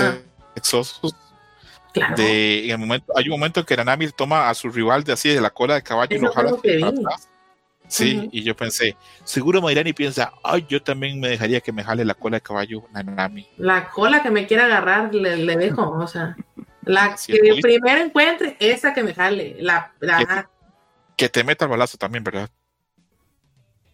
Ah. 0.00 0.14
sexosos. 0.54 1.14
Claro. 1.96 2.14
De, 2.14 2.66
en 2.66 2.72
el 2.72 2.78
momento, 2.78 3.10
hay 3.16 3.24
un 3.24 3.30
momento 3.30 3.60
en 3.60 3.66
que 3.66 3.74
Nanami 3.74 4.08
toma 4.10 4.50
a 4.50 4.54
su 4.54 4.68
rival 4.68 5.02
de 5.02 5.14
así 5.14 5.30
de 5.30 5.40
la 5.40 5.48
cola 5.48 5.76
de 5.76 5.82
caballo 5.82 6.14
y 6.14 6.18
lo 6.18 6.30
jala 6.30 6.50
atrás. 6.50 7.30
Sí, 7.88 8.28
y 8.32 8.42
yo 8.42 8.54
pensé, 8.54 8.96
seguro 9.24 9.62
Mayrani 9.62 9.94
piensa, 9.94 10.30
ay, 10.44 10.66
yo 10.68 10.82
también 10.82 11.18
me 11.18 11.28
dejaría 11.28 11.62
que 11.62 11.72
me 11.72 11.82
jale 11.82 12.04
la 12.04 12.12
cola 12.12 12.36
de 12.36 12.42
caballo 12.42 12.84
Nanami. 12.92 13.48
La 13.56 13.88
cola 13.88 14.22
que 14.22 14.30
me 14.30 14.46
quiera 14.46 14.66
agarrar 14.66 15.14
le, 15.14 15.38
le 15.38 15.56
dejo, 15.56 15.90
o 15.90 16.06
sea, 16.06 16.36
la 16.84 17.16
Sí, 17.16 17.32
que 17.32 17.58
primero 17.62 18.02
encuentre, 18.02 18.58
esa 18.58 18.92
que 18.92 19.02
me 19.02 19.14
jale, 19.14 19.56
la, 19.60 19.94
la 20.00 20.50
Que 21.16 21.30
te 21.30 21.44
meta 21.44 21.64
el 21.64 21.70
balazo 21.70 21.96
también, 21.96 22.24
¿verdad? 22.24 22.50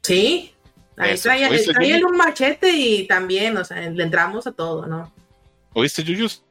sí, 0.03 0.53
ahí 0.97 1.12
Eso, 1.12 1.29
trae, 1.73 2.05
un 2.05 2.16
machete 2.16 2.70
y 2.73 3.07
también, 3.07 3.57
o 3.57 3.65
sea, 3.65 3.81
le 3.89 4.03
entramos 4.03 4.49
a 4.49 4.53
todo, 4.53 4.87
¿no? 4.89 5.12
¿Oíste, 5.73 6.03
Yuyus? 6.03 6.43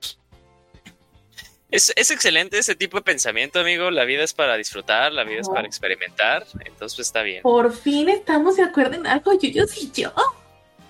Es, 1.71 1.93
es 1.95 2.11
excelente 2.11 2.57
ese 2.57 2.75
tipo 2.75 2.97
de 2.97 3.03
pensamiento, 3.03 3.59
amigo. 3.59 3.89
La 3.91 4.03
vida 4.03 4.23
es 4.23 4.33
para 4.33 4.57
disfrutar, 4.57 5.11
la 5.13 5.23
vida 5.23 5.39
es 5.41 5.49
para 5.49 5.65
experimentar. 5.65 6.45
Entonces, 6.65 6.95
pues 6.97 7.07
está 7.07 7.21
bien. 7.21 7.41
Por 7.43 7.71
fin 7.73 8.09
estamos 8.09 8.57
de 8.57 8.63
acuerdo 8.63 8.95
en 8.95 9.07
algo, 9.07 9.31
Yuyos 9.39 9.81
y 9.81 9.89
yo. 9.91 10.11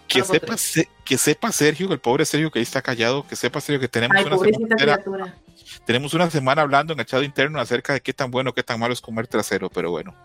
Que 0.08 0.22
Ah, 0.22 0.26
sepa. 0.26 0.58
Se- 0.58 0.90
que 1.06 1.18
sepa 1.18 1.52
Sergio, 1.52 1.91
el 1.94 1.99
pobre 1.99 2.26
Sergio 2.26 2.49
que 2.52 2.60
ahí 2.60 2.64
está 2.64 2.82
callado, 2.82 3.26
que 3.28 3.36
sepa 3.36 3.62
Sergio 3.62 3.80
que 3.80 3.88
tenemos 3.88 4.18
Ay, 4.18 4.24
una, 4.26 4.38
semana, 4.38 4.68
entera- 4.76 5.36
tenemos 5.86 6.14
una 6.14 6.30
semana 6.30 6.62
hablando 6.64 6.94
en 6.94 6.99
el 6.99 7.06
chat 7.06 7.24
interno 7.24 7.60
acerca 7.62 7.94
de 7.94 8.02
qué 8.02 8.12
tan 8.14 8.32
bueno, 8.32 8.53
qué 8.53 8.64
tan 8.64 8.80
malo 8.80 8.94
es 8.94 9.02
comer 9.02 9.28
trasero, 9.28 9.70
pero 9.70 9.91
bueno, 9.91 10.16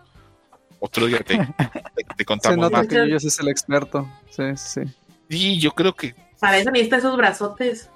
otro 0.79 1.05
día 1.05 1.19
te, 1.19 1.37
te- 1.37 1.43
te 1.45 2.03
Se 2.17 2.25
contamos 2.25 2.57
nota 2.57 2.77
más. 2.79 2.87
que 2.87 2.95
Yuyos 2.95 3.23
es 3.25 3.39
el 3.39 3.47
experto. 3.49 4.09
Sí, 4.29 4.43
sí. 4.55 4.81
Y 5.29 5.59
yo 5.59 5.71
creo 5.71 5.93
que, 5.93 6.15
Para 6.39 6.57
eso 6.57 6.71
necesita 6.71 6.97
esos 6.97 7.15
brazotes. 7.15 7.89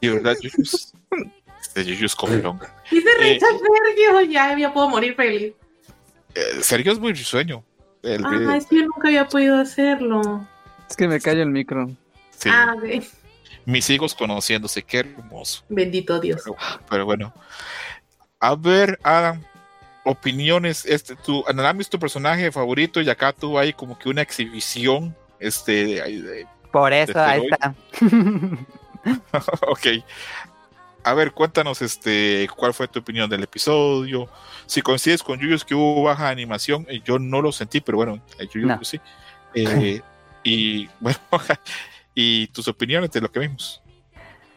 de 0.00 0.10
verdad, 0.10 0.36
Yuyus, 0.40 0.92
este 1.74 1.84
Yuyus 1.84 2.14
comelón. 2.14 2.60
Dice 2.90 3.08
Eh. 3.20 3.34
Richard 3.34 3.50
Sergio, 3.58 4.20
ya, 4.30 4.56
ya 4.56 4.72
puedo 4.72 4.88
morir 4.88 5.14
feliz. 5.16 5.52
Eh, 6.34 6.40
Sergio 6.62 6.92
es 6.92 6.98
muy 6.98 7.12
risueño. 7.12 7.64
El- 8.02 8.24
Ah, 8.24 8.56
es 8.56 8.66
que 8.66 8.76
yo 8.76 8.82
nunca 8.82 9.08
había 9.08 9.26
podido 9.26 9.56
hacerlo. 9.58 10.46
Es 10.88 10.96
que 10.96 11.08
me 11.08 11.20
callo 11.20 11.42
el 11.42 11.50
micro. 11.50 11.90
sí, 12.36 12.48
Ah, 12.52 12.74
mis 13.64 13.88
hijos 13.90 14.14
conociéndose, 14.14 14.82
qué 14.82 14.98
hermoso. 14.98 15.64
Bendito 15.68 16.20
Dios. 16.20 16.42
Pero, 16.44 16.56
pero 16.88 17.04
bueno. 17.06 17.32
A 18.38 18.54
ver, 18.56 18.98
Adam, 19.02 19.42
opiniones. 20.04 20.84
Este, 20.84 21.16
tu, 21.16 21.42
Nanami 21.54 21.80
es 21.80 21.88
tu 21.88 21.98
personaje 21.98 22.52
favorito 22.52 23.00
y 23.00 23.08
acá 23.08 23.32
tuvo 23.32 23.58
ahí 23.58 23.72
como 23.72 23.98
que 23.98 24.08
una 24.10 24.20
exhibición. 24.22 25.16
Este, 25.40 25.72
de- 25.84 26.22
de- 26.22 26.46
Por 26.70 26.92
eso, 26.92 27.18
ahí 27.18 27.42
está. 27.50 27.74
ok. 29.68 29.86
A 31.04 31.12
ver, 31.12 31.32
cuéntanos 31.32 31.82
este, 31.82 32.48
cuál 32.56 32.72
fue 32.72 32.88
tu 32.88 33.00
opinión 33.00 33.28
del 33.28 33.42
episodio. 33.42 34.28
Si 34.64 34.80
coincides 34.80 35.22
con 35.22 35.38
Yuyos 35.38 35.64
que 35.64 35.74
hubo 35.74 36.02
baja 36.02 36.30
animación, 36.30 36.86
eh, 36.88 37.02
yo 37.04 37.18
no 37.18 37.42
lo 37.42 37.52
sentí, 37.52 37.82
pero 37.82 37.98
bueno, 37.98 38.20
eh, 38.38 38.48
Yuyos 38.52 38.68
No. 38.68 38.84
sí. 38.84 38.98
Eh, 39.54 40.00
y 40.42 40.88
bueno, 41.00 41.18
y 42.14 42.46
tus 42.48 42.68
opiniones 42.68 43.10
de 43.10 43.20
lo 43.20 43.30
que 43.30 43.40
vimos. 43.40 43.82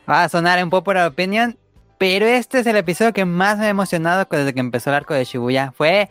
Va 0.09 0.23
a 0.23 0.29
sonar 0.29 0.63
un 0.63 0.69
poco 0.69 0.93
la 0.93 1.07
opinión, 1.07 1.57
pero 1.97 2.25
este 2.25 2.59
es 2.59 2.67
el 2.67 2.77
episodio 2.77 3.11
que 3.11 3.25
más 3.25 3.57
me 3.57 3.65
ha 3.65 3.69
emocionado 3.69 4.25
desde 4.29 4.53
que 4.53 4.59
empezó 4.61 4.89
el 4.89 4.95
arco 4.95 5.13
de 5.13 5.25
Shibuya. 5.25 5.73
Fue 5.75 6.09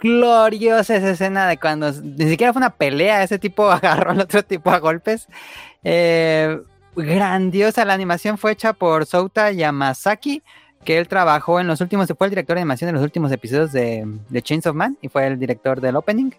gloriosa 0.00 0.96
esa 0.96 1.10
escena 1.10 1.46
de 1.46 1.58
cuando 1.58 1.92
ni 1.92 2.28
siquiera 2.28 2.52
fue 2.52 2.60
una 2.60 2.74
pelea, 2.74 3.22
ese 3.22 3.38
tipo 3.38 3.70
agarró 3.70 4.12
al 4.12 4.20
otro 4.20 4.42
tipo 4.42 4.70
a 4.70 4.78
golpes. 4.78 5.28
Eh, 5.84 6.58
grandiosa, 6.98 7.84
la 7.84 7.94
animación 7.94 8.38
fue 8.38 8.52
hecha 8.52 8.72
por 8.72 9.06
Souta 9.06 9.52
Yamasaki, 9.52 10.42
que 10.84 10.98
él 10.98 11.08
trabajó 11.08 11.60
en 11.60 11.66
los 11.66 11.80
últimos, 11.80 12.12
fue 12.16 12.26
el 12.26 12.30
director 12.30 12.56
de 12.56 12.62
animación 12.62 12.88
de 12.88 12.92
los 12.92 13.02
últimos 13.02 13.30
episodios 13.32 13.72
de, 13.72 14.06
Chains 14.42 14.66
of 14.66 14.74
Man 14.74 14.96
y 15.00 15.08
fue 15.08 15.26
el 15.26 15.38
director 15.38 15.80
del 15.80 15.96
opening. 15.96 16.30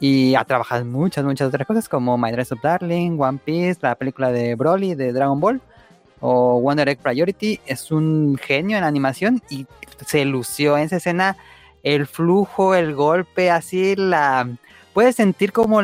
Y 0.00 0.34
ha 0.36 0.44
trabajado 0.44 0.84
muchas, 0.84 1.24
muchas 1.24 1.48
otras 1.48 1.66
cosas 1.66 1.88
como 1.88 2.16
My 2.16 2.30
Dress 2.30 2.52
of 2.52 2.62
Darling, 2.62 3.18
One 3.18 3.40
Piece, 3.44 3.80
la 3.82 3.96
película 3.96 4.30
de 4.30 4.54
Broly 4.54 4.94
de 4.94 5.12
Dragon 5.12 5.40
Ball 5.40 5.60
o 6.20 6.60
Wonder 6.60 6.88
Egg 6.88 6.98
Priority. 6.98 7.60
Es 7.66 7.90
un 7.90 8.38
genio 8.40 8.78
en 8.78 8.84
animación 8.84 9.42
y 9.50 9.66
se 10.06 10.24
lució 10.24 10.78
en 10.78 10.84
esa 10.84 10.96
escena 10.96 11.36
el 11.82 12.06
flujo, 12.06 12.74
el 12.74 12.94
golpe, 12.94 13.50
así 13.50 13.96
la... 13.96 14.48
Puedes 14.94 15.16
sentir 15.16 15.52
como 15.52 15.80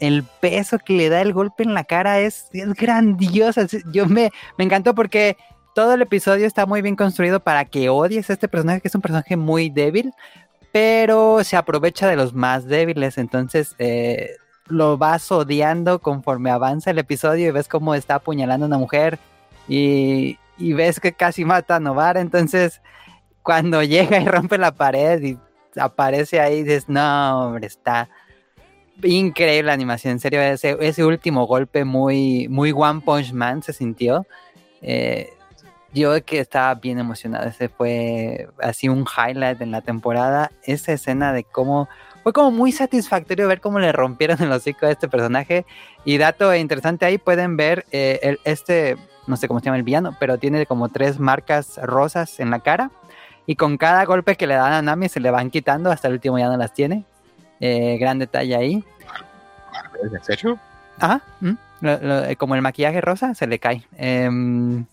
el 0.00 0.24
peso 0.40 0.78
que 0.78 0.94
le 0.94 1.08
da 1.08 1.20
el 1.22 1.32
golpe 1.32 1.62
en 1.62 1.74
la 1.74 1.84
cara 1.84 2.20
es, 2.20 2.48
es 2.52 2.72
grandioso. 2.74 3.60
Es- 3.62 3.84
Yo 3.92 4.06
me, 4.06 4.30
me 4.58 4.64
encantó 4.64 4.94
porque 4.94 5.36
todo 5.74 5.94
el 5.94 6.02
episodio 6.02 6.46
está 6.46 6.66
muy 6.66 6.82
bien 6.82 6.96
construido 6.96 7.40
para 7.40 7.64
que 7.66 7.88
odies 7.88 8.30
a 8.30 8.32
este 8.34 8.48
personaje, 8.48 8.80
que 8.80 8.88
es 8.88 8.94
un 8.94 9.02
personaje 9.02 9.36
muy 9.36 9.68
débil, 9.70 10.12
pero 10.72 11.42
se 11.44 11.56
aprovecha 11.56 12.06
de 12.08 12.16
los 12.16 12.34
más 12.34 12.66
débiles. 12.66 13.18
Entonces 13.18 13.74
eh, 13.78 14.30
lo 14.68 14.98
vas 14.98 15.30
odiando 15.32 16.00
conforme 16.00 16.50
avanza 16.50 16.90
el 16.90 16.98
episodio 16.98 17.48
y 17.48 17.50
ves 17.52 17.68
cómo 17.68 17.94
está 17.94 18.16
apuñalando 18.16 18.66
a 18.66 18.68
una 18.68 18.78
mujer 18.78 19.18
y, 19.68 20.38
y 20.58 20.72
ves 20.72 21.00
que 21.00 21.12
casi 21.12 21.44
mata 21.44 21.76
a 21.76 21.80
Novara. 21.80 22.20
Entonces, 22.20 22.80
cuando 23.42 23.82
llega 23.82 24.20
y 24.20 24.26
rompe 24.26 24.58
la 24.58 24.72
pared 24.72 25.22
y 25.22 25.38
aparece 25.78 26.40
ahí, 26.40 26.62
dices, 26.62 26.88
no, 26.88 27.46
hombre, 27.48 27.66
está 27.66 28.08
increíble 29.02 29.68
la 29.68 29.72
animación. 29.72 30.12
En 30.12 30.20
serio, 30.20 30.40
ese, 30.40 30.76
ese 30.80 31.04
último 31.04 31.46
golpe 31.46 31.84
muy, 31.84 32.48
muy 32.48 32.72
One 32.72 33.00
Punch 33.00 33.32
Man 33.32 33.62
se 33.62 33.72
sintió. 33.72 34.26
Eh, 34.82 35.30
yo 35.92 36.22
que 36.24 36.40
estaba 36.40 36.74
bien 36.74 36.98
emocionado. 36.98 37.46
Ese 37.46 37.68
fue 37.68 38.48
así 38.60 38.88
un 38.88 39.06
highlight 39.06 39.60
en 39.60 39.70
la 39.70 39.80
temporada. 39.80 40.50
Esa 40.62 40.92
escena 40.92 41.32
de 41.32 41.44
cómo 41.44 41.88
fue 42.22 42.32
como 42.32 42.50
muy 42.50 42.72
satisfactorio 42.72 43.46
ver 43.46 43.60
cómo 43.60 43.78
le 43.78 43.92
rompieron 43.92 44.42
el 44.42 44.50
hocico 44.50 44.86
a 44.86 44.90
este 44.90 45.08
personaje. 45.08 45.64
Y 46.04 46.18
dato 46.18 46.54
interesante 46.54 47.06
ahí, 47.06 47.18
pueden 47.18 47.56
ver 47.56 47.86
eh, 47.92 48.18
el, 48.22 48.40
este, 48.44 48.96
no 49.26 49.36
sé 49.36 49.48
cómo 49.48 49.60
se 49.60 49.66
llama 49.66 49.76
el 49.76 49.84
villano, 49.84 50.16
pero 50.18 50.36
tiene 50.38 50.66
como 50.66 50.88
tres 50.88 51.18
marcas 51.18 51.78
rosas 51.82 52.40
en 52.40 52.50
la 52.50 52.60
cara. 52.60 52.90
Y 53.46 53.54
con 53.54 53.78
cada 53.78 54.04
golpe 54.04 54.36
que 54.36 54.48
le 54.48 54.54
dan 54.54 54.72
a 54.72 54.82
Nami 54.82 55.08
se 55.08 55.20
le 55.20 55.30
van 55.30 55.50
quitando, 55.50 55.90
hasta 55.90 56.08
el 56.08 56.14
último 56.14 56.38
ya 56.38 56.48
no 56.48 56.56
las 56.56 56.74
tiene. 56.74 57.04
Eh, 57.60 57.96
gran 57.98 58.18
detalle 58.18 58.54
ahí. 58.56 58.84
¿En 60.12 60.24
serio? 60.24 60.58
Ajá, 60.98 61.20
mm, 61.40 61.52
lo- 61.80 61.98
lo- 61.98 62.36
como 62.38 62.54
el 62.54 62.62
maquillaje 62.62 63.00
rosa 63.00 63.34
se 63.34 63.46
le 63.46 63.58
cae. 63.58 63.82
Em, 63.96 64.84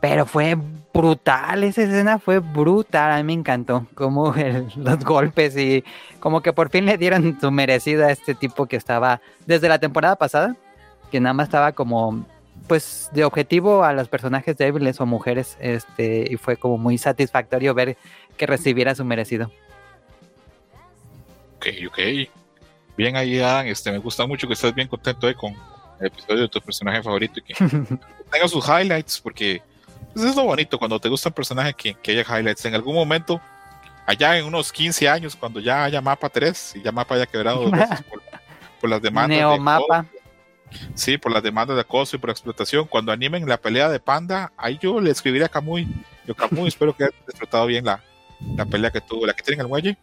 pero 0.00 0.26
fue 0.26 0.56
brutal, 0.92 1.64
esa 1.64 1.82
escena 1.82 2.18
fue 2.18 2.38
brutal, 2.40 3.10
a 3.12 3.16
mí 3.18 3.22
me 3.24 3.32
encantó. 3.32 3.86
Como 3.94 4.34
el- 4.34 4.66
los 4.76 5.04
golpes 5.04 5.56
y 5.56 5.84
como 6.20 6.40
que 6.42 6.52
por 6.52 6.70
fin 6.70 6.84
le 6.86 6.98
dieron 6.98 7.38
su 7.40 7.50
merecido 7.50 8.04
a 8.06 8.10
este 8.12 8.34
tipo 8.34 8.66
que 8.66 8.76
estaba 8.76 9.20
desde 9.46 9.68
la 9.68 9.78
temporada 9.78 10.16
pasada, 10.16 10.56
que 11.10 11.20
nada 11.20 11.32
más 11.32 11.46
estaba 11.48 11.72
como 11.72 12.24
pues 12.68 13.10
de 13.12 13.24
objetivo 13.24 13.84
a 13.84 13.92
los 13.92 14.08
personajes 14.08 14.56
débiles 14.56 14.98
o 15.00 15.04
mujeres, 15.06 15.56
este, 15.60 16.26
y 16.32 16.36
fue 16.36 16.56
como 16.56 16.78
muy 16.78 16.96
satisfactorio 16.96 17.74
ver 17.74 17.96
que 18.38 18.46
recibiera 18.46 18.94
su 18.94 19.04
merecido. 19.04 19.50
Ok, 21.64 21.88
ok. 21.88 21.98
Bien 22.96 23.16
ahí, 23.16 23.40
Adam. 23.40 23.66
Este, 23.66 23.90
me 23.90 23.98
gusta 23.98 24.26
mucho 24.26 24.46
que 24.46 24.54
estés 24.54 24.74
bien 24.74 24.88
contento 24.88 25.26
ahí 25.26 25.34
con 25.34 25.54
el 26.00 26.06
episodio 26.06 26.42
de 26.42 26.48
tu 26.48 26.60
personaje 26.60 27.02
favorito 27.02 27.40
y 27.40 27.42
que 27.42 27.54
tenga 28.30 28.48
sus 28.48 28.66
highlights, 28.68 29.20
porque 29.20 29.62
pues, 30.12 30.26
es 30.26 30.36
lo 30.36 30.44
bonito 30.44 30.78
cuando 30.78 31.00
te 31.00 31.08
gusta 31.08 31.30
un 31.30 31.34
personaje 31.34 31.72
que, 31.74 31.94
que 31.94 32.12
haya 32.12 32.38
highlights. 32.38 32.64
En 32.66 32.74
algún 32.74 32.94
momento, 32.94 33.40
allá 34.06 34.36
en 34.38 34.44
unos 34.44 34.72
15 34.72 35.08
años, 35.08 35.36
cuando 35.36 35.60
ya 35.60 35.84
haya 35.84 36.00
mapa 36.00 36.28
3 36.28 36.76
y 36.76 36.82
ya 36.82 36.92
mapa 36.92 37.14
haya 37.14 37.26
quebrado 37.26 37.62
dos 37.62 37.70
veces 37.72 38.02
por, 38.02 38.22
por 38.80 38.90
las 38.90 39.00
demandas. 39.00 39.30
de 39.30 39.36
Neomapa. 39.36 40.00
acoso, 40.00 40.08
sí, 40.94 41.16
por 41.18 41.32
las 41.32 41.42
demandas 41.42 41.76
de 41.76 41.80
acoso 41.80 42.16
y 42.16 42.18
por 42.18 42.30
explotación. 42.30 42.86
Cuando 42.86 43.10
animen 43.10 43.48
la 43.48 43.56
pelea 43.56 43.88
de 43.88 44.00
Panda, 44.00 44.52
ahí 44.56 44.78
yo 44.80 45.00
le 45.00 45.10
escribiré 45.10 45.46
a 45.46 45.48
Kamui. 45.48 45.88
Yo, 46.26 46.34
Kamui, 46.34 46.68
espero 46.68 46.94
que 46.94 47.04
hayas 47.04 47.26
disfrutado 47.26 47.66
bien 47.66 47.86
la, 47.86 48.02
la 48.56 48.66
pelea 48.66 48.90
que 48.90 49.00
tuvo, 49.00 49.26
la 49.26 49.32
que 49.32 49.42
tiene 49.42 49.56
en 49.56 49.60
el 49.62 49.68
muelle. 49.68 49.96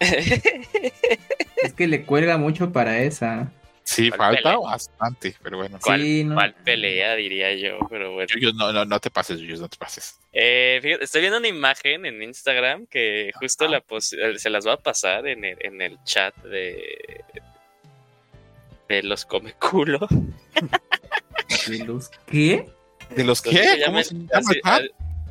Es 0.00 1.72
que 1.74 1.86
le 1.86 2.04
cuelga 2.04 2.36
mucho 2.38 2.72
para 2.72 2.98
esa. 2.98 3.50
Sí, 3.84 4.08
¿Cuál 4.08 4.18
falta 4.18 4.42
pelea? 4.42 4.58
bastante, 4.58 5.36
pero 5.42 5.58
bueno. 5.58 5.78
¿Cuál, 5.82 6.00
Sí, 6.00 6.24
no. 6.24 6.34
cuál 6.36 6.54
pelea, 6.54 7.14
diría 7.16 7.54
yo? 7.54 7.78
Pero 7.90 8.12
bueno. 8.14 8.28
Yuyos, 8.34 8.54
no, 8.54 8.72
no, 8.72 8.84
no 8.86 8.98
te 8.98 9.10
pases, 9.10 9.38
Yuyos, 9.38 9.60
no 9.60 9.68
te 9.68 9.76
pases. 9.76 10.18
Eh, 10.32 10.78
fíjate, 10.82 11.04
estoy 11.04 11.20
viendo 11.20 11.38
una 11.38 11.48
imagen 11.48 12.06
en 12.06 12.22
Instagram 12.22 12.86
que 12.86 13.30
justo 13.38 13.68
la 13.68 13.80
pos- 13.82 14.14
eh, 14.14 14.38
se 14.38 14.48
las 14.48 14.66
va 14.66 14.74
a 14.74 14.76
pasar 14.78 15.26
en 15.26 15.44
el, 15.44 15.58
en 15.60 15.82
el 15.82 15.98
chat 16.04 16.34
de, 16.44 17.22
de 18.88 19.02
los 19.02 19.26
come 19.26 19.52
culo. 19.52 20.00
¿De 21.68 21.78
los 21.84 22.10
qué? 22.26 22.66
¿De 23.14 23.24
los 23.24 23.42
qué? 23.42 23.50
¿Cómo 23.50 23.62
se 23.68 23.78
llama 23.78 23.98
así, 24.00 24.16
el 24.16 24.60
chat? 24.62 24.82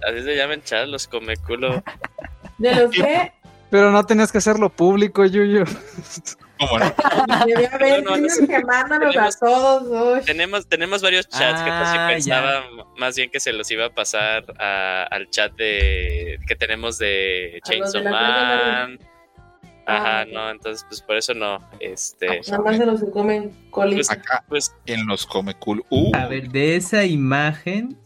así 0.08 0.24
se 0.24 0.36
llama 0.36 0.54
el 0.54 0.64
chat, 0.64 0.88
los 0.88 1.08
come 1.08 1.38
culo. 1.38 1.84
De 2.60 2.76
los 2.76 2.92
que 2.92 3.32
Pero 3.74 3.90
no 3.90 4.06
tenías 4.06 4.32
que 4.32 4.38
hacerlo 4.38 4.70
público, 4.70 5.26
Yuyu. 5.26 5.64
¿Cómo 6.60 6.78
no? 6.78 6.94
debe 7.48 7.66
haber 7.66 8.04
No, 8.04 8.12
no, 8.12 8.18
niños 8.18 8.38
no. 8.40 8.48
quemándonos 8.48 9.08
a 9.18 9.30
Tenemos- 9.32 9.40
todos. 9.40 10.18
uy. 10.20 10.22
Tenemos, 10.26 10.68
tenemos 10.70 11.02
varios 11.02 11.28
chats 11.28 11.60
que 11.64 11.70
casi 11.72 11.98
Ah, 11.98 12.08
pensaba 12.08 12.64
más 13.00 13.16
bien 13.16 13.32
que 13.32 13.40
se 13.40 13.52
los 13.52 13.72
iba 13.72 13.88
a 13.88 13.90
pasar 13.90 14.46
a- 14.60 15.08
al 15.10 15.28
chat 15.32 15.54
de 15.56 16.38
que 16.48 16.56
tenemos 16.56 17.00
de 17.00 17.60
Chainsaw 17.66 18.04
Man. 18.04 19.00
Ajá, 19.88 20.20
Ah, 20.22 20.26
no, 20.32 20.52
entonces 20.52 20.86
pues 20.88 21.02
por 21.02 21.18
eso 21.18 21.34
no. 21.34 21.58
Este, 21.80 22.42
Nada 22.52 22.64
más 22.64 22.78
de 22.78 22.86
los 22.86 23.04
que 23.04 23.10
comen 23.10 23.52
colis. 23.72 24.12
Acá 24.12 24.46
pues 24.48 24.72
en 24.86 25.08
los 25.08 25.26
come 25.26 25.56
cool. 25.56 25.84
Uh, 25.90 26.16
A 26.16 26.28
ver, 26.28 26.48
de 26.50 26.76
esa 26.76 27.06
imagen, 27.06 27.98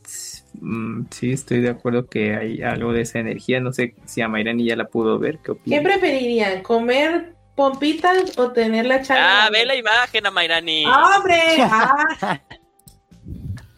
mm, 0.62 1.08
sí 1.12 1.32
estoy 1.32 1.62
de 1.62 1.70
acuerdo 1.70 2.08
que 2.08 2.36
hay 2.36 2.62
algo 2.62 2.94
de 2.94 3.02
esa 3.02 3.20
energía. 3.20 3.60
No 3.60 3.74
sé 3.74 3.96
si 4.06 4.22
a 4.22 4.28
Mayrani 4.28 4.66
ya 4.66 4.76
la 4.76 4.88
pudo 4.88 5.20
ver. 5.20 5.40
¿Qué 5.40 5.54
¿Qué 5.68 5.82
preferirían? 5.82 6.62
¿Comer 6.64 7.34
pompitas 7.56 8.38
o 8.38 8.52
tener 8.52 8.86
la 8.86 9.02
charla? 9.02 9.46
Ah, 9.46 9.50
ve 9.52 9.66
la 9.66 9.76
imagen. 9.76 10.24
¡Ah, 10.26 11.18
¡Hombre! 11.18 11.40
¡Ah! 11.62 12.40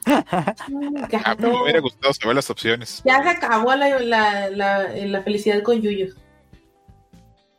A 0.06 0.56
mí 0.70 0.88
gato. 1.10 1.48
me 1.50 1.62
hubiera 1.64 1.80
gustado 1.80 2.14
saber 2.14 2.36
las 2.36 2.50
opciones. 2.50 3.02
Ya 3.06 3.22
se 3.22 3.30
acabó 3.30 3.76
la, 3.76 4.00
la, 4.00 4.50
la, 4.50 4.84
la 4.90 5.22
felicidad 5.22 5.62
con 5.62 5.82
Yuyos. 5.82 6.16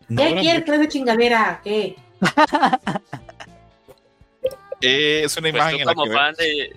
No, 0.09 0.23
¿Qué 0.23 0.35
no, 0.35 0.41
quieres 0.41 0.65
con 0.65 0.75
esa 0.75 0.89
chingadera? 0.89 1.61
¿Qué? 1.63 1.97
eh, 4.81 5.23
es 5.25 5.37
una 5.37 5.51
Pues 5.51 5.55
imagen 5.55 5.77
tú 5.77 5.81
en 5.83 5.87
la 5.87 5.95
como 5.95 6.05
que 6.07 6.11
fan 6.13 6.35
vemos- 6.35 6.39
de. 6.39 6.77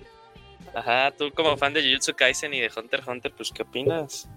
Ajá, 0.74 1.12
tú 1.12 1.30
como 1.32 1.56
fan 1.56 1.72
de 1.72 1.82
Jujutsu 1.82 2.14
Kaisen 2.14 2.52
y 2.54 2.60
de 2.60 2.70
Hunter 2.74 3.00
x 3.00 3.08
Hunter, 3.08 3.32
pues 3.36 3.50
¿qué 3.52 3.62
opinas? 3.62 4.28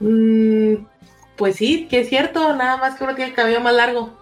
Mm, 0.00 0.74
pues 1.36 1.56
sí, 1.56 1.86
que 1.88 2.00
es 2.00 2.08
cierto. 2.08 2.54
Nada 2.54 2.76
más 2.76 2.96
que 2.96 3.04
uno 3.04 3.14
tiene 3.14 3.30
el 3.30 3.36
cabello 3.36 3.60
más 3.60 3.74
largo. 3.74 4.16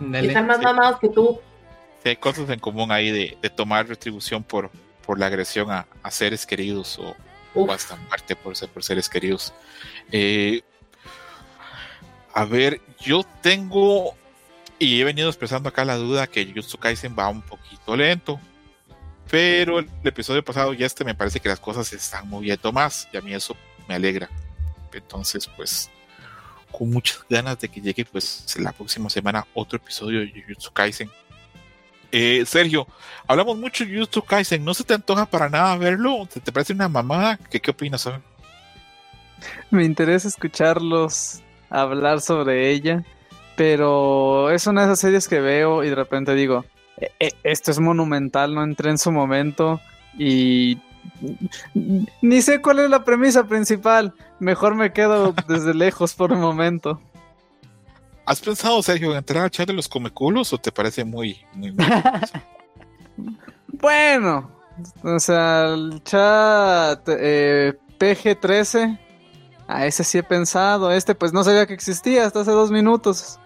Y 0.00 0.26
están 0.26 0.46
más 0.46 0.58
sí. 0.58 0.64
mamados 0.64 0.98
que 1.00 1.08
tú. 1.08 1.38
sí, 2.02 2.08
hay 2.10 2.16
cosas 2.16 2.48
en 2.50 2.58
común 2.60 2.90
ahí 2.92 3.10
de, 3.10 3.36
de 3.40 3.50
tomar 3.50 3.86
retribución 3.86 4.42
por, 4.42 4.70
por 5.06 5.18
la 5.18 5.26
agresión 5.26 5.70
a, 5.70 5.86
a 6.02 6.10
seres 6.10 6.46
queridos 6.46 6.98
o, 6.98 7.14
o 7.54 7.70
hasta 7.72 7.96
muerte 7.96 8.34
por, 8.36 8.56
ser- 8.56 8.68
por 8.68 8.82
seres 8.82 9.08
queridos. 9.08 9.52
Eh, 10.10 10.62
a 12.34 12.44
ver, 12.44 12.80
yo 13.00 13.22
tengo 13.42 14.14
y 14.78 15.00
he 15.00 15.04
venido 15.04 15.28
expresando 15.28 15.68
acá 15.68 15.84
la 15.84 15.96
duda 15.96 16.26
que 16.26 16.44
Jujutsu 16.46 16.78
Kaisen 16.78 17.14
va 17.18 17.28
un 17.28 17.42
poquito 17.42 17.94
lento. 17.96 18.40
Pero 19.32 19.78
el 19.78 19.88
episodio 20.04 20.44
pasado 20.44 20.74
y 20.74 20.84
este 20.84 21.04
me 21.06 21.14
parece 21.14 21.40
que 21.40 21.48
las 21.48 21.58
cosas 21.58 21.86
se 21.88 21.96
están 21.96 22.28
moviendo 22.28 22.70
más 22.70 23.08
y 23.10 23.16
a 23.16 23.22
mí 23.22 23.32
eso 23.32 23.56
me 23.88 23.94
alegra. 23.94 24.28
Entonces, 24.92 25.48
pues, 25.56 25.88
con 26.70 26.90
muchas 26.90 27.24
ganas 27.30 27.58
de 27.58 27.70
que 27.70 27.80
llegue, 27.80 28.04
pues, 28.04 28.44
la 28.60 28.72
próxima 28.72 29.08
semana 29.08 29.46
otro 29.54 29.78
episodio 29.78 30.20
de 30.20 30.30
Jujutsu 30.30 30.70
Kaisen. 30.70 31.10
Eh, 32.10 32.44
Sergio, 32.44 32.86
hablamos 33.26 33.56
mucho 33.56 33.86
de 33.86 33.94
Jujutsu 33.94 34.20
Kaisen, 34.20 34.62
¿no 34.62 34.74
se 34.74 34.84
te 34.84 34.92
antoja 34.92 35.24
para 35.24 35.48
nada 35.48 35.78
verlo? 35.78 36.28
¿Te, 36.30 36.52
parece 36.52 36.74
una 36.74 36.90
mamada? 36.90 37.38
¿Qué, 37.50 37.58
qué 37.58 37.70
opinas? 37.70 38.02
Sabe? 38.02 38.20
Me 39.70 39.82
interesa 39.86 40.28
escucharlos 40.28 41.40
hablar 41.70 42.20
sobre 42.20 42.68
ella, 42.70 43.02
pero 43.56 44.50
es 44.50 44.66
una 44.66 44.82
de 44.82 44.88
esas 44.88 45.00
series 45.00 45.26
que 45.26 45.40
veo 45.40 45.82
y 45.84 45.88
de 45.88 45.94
repente 45.94 46.34
digo, 46.34 46.66
"E- 46.66 46.66
e- 46.66 46.71
esto 47.42 47.70
es 47.70 47.78
monumental, 47.78 48.54
no 48.54 48.62
entré 48.62 48.90
en 48.90 48.98
su 48.98 49.10
momento 49.12 49.80
y 50.18 50.78
ni 52.20 52.42
sé 52.42 52.60
cuál 52.60 52.80
es 52.80 52.90
la 52.90 53.04
premisa 53.04 53.44
principal, 53.44 54.14
mejor 54.38 54.74
me 54.74 54.92
quedo 54.92 55.34
desde 55.48 55.74
lejos 55.74 56.14
por 56.14 56.32
un 56.32 56.40
momento. 56.40 57.00
¿Has 58.24 58.40
pensado, 58.40 58.82
Sergio, 58.82 59.10
en 59.10 59.18
entrar 59.18 59.44
al 59.44 59.50
chat 59.50 59.66
de 59.66 59.72
los 59.72 59.88
comeculos 59.88 60.52
o 60.52 60.58
te 60.58 60.70
parece 60.70 61.04
muy, 61.04 61.38
muy, 61.54 61.72
muy- 61.72 61.86
Bueno, 63.66 64.50
o 65.02 65.18
sea, 65.18 65.74
el 65.74 66.02
chat 66.04 67.00
eh, 67.08 67.74
PG13, 67.98 68.98
a 69.66 69.86
ese 69.86 70.04
sí 70.04 70.18
he 70.18 70.22
pensado, 70.22 70.92
este 70.92 71.14
pues 71.14 71.32
no 71.32 71.42
sabía 71.42 71.66
que 71.66 71.74
existía 71.74 72.26
hasta 72.26 72.40
hace 72.40 72.50
dos 72.52 72.70
minutos. 72.70 73.40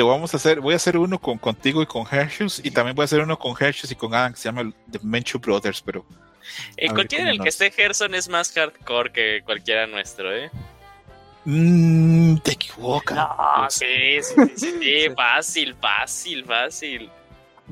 Te 0.00 0.04
vamos 0.04 0.32
a 0.32 0.38
hacer, 0.38 0.60
voy 0.60 0.72
a 0.72 0.76
hacer 0.76 0.96
uno 0.96 1.18
con 1.18 1.36
contigo 1.36 1.82
y 1.82 1.86
con 1.86 2.06
Hershus 2.10 2.62
y 2.64 2.70
también 2.70 2.96
voy 2.96 3.02
a 3.02 3.04
hacer 3.04 3.20
uno 3.20 3.38
con 3.38 3.54
Hershus 3.54 3.90
y 3.90 3.94
con 3.94 4.14
Adam 4.14 4.32
que 4.32 4.38
se 4.38 4.48
llama 4.48 4.62
el 4.62 4.72
The 4.90 4.98
Menchu 5.02 5.38
Brothers, 5.38 5.82
pero 5.82 6.06
Eh, 6.78 6.86
ver 6.86 6.94
cualquiera 6.94 7.24
en 7.24 7.28
el 7.32 7.36
nos- 7.36 7.44
que 7.44 7.48
esté 7.50 7.70
Gerson 7.70 8.14
es 8.14 8.26
más 8.26 8.50
hardcore 8.50 9.12
que 9.12 9.42
cualquiera 9.44 9.86
nuestro, 9.86 10.34
¿eh? 10.34 10.50
mm, 11.44 12.38
te 12.38 12.52
equivocas. 12.52 13.14
No, 13.14 13.36
Pues- 13.58 13.74
sí, 13.74 13.86
sí, 14.22 14.34
sí, 14.34 14.52
sí, 14.56 14.78
sí, 14.80 15.10
fácil, 15.14 15.74
fácil, 15.78 16.44
fácil. 16.46 17.10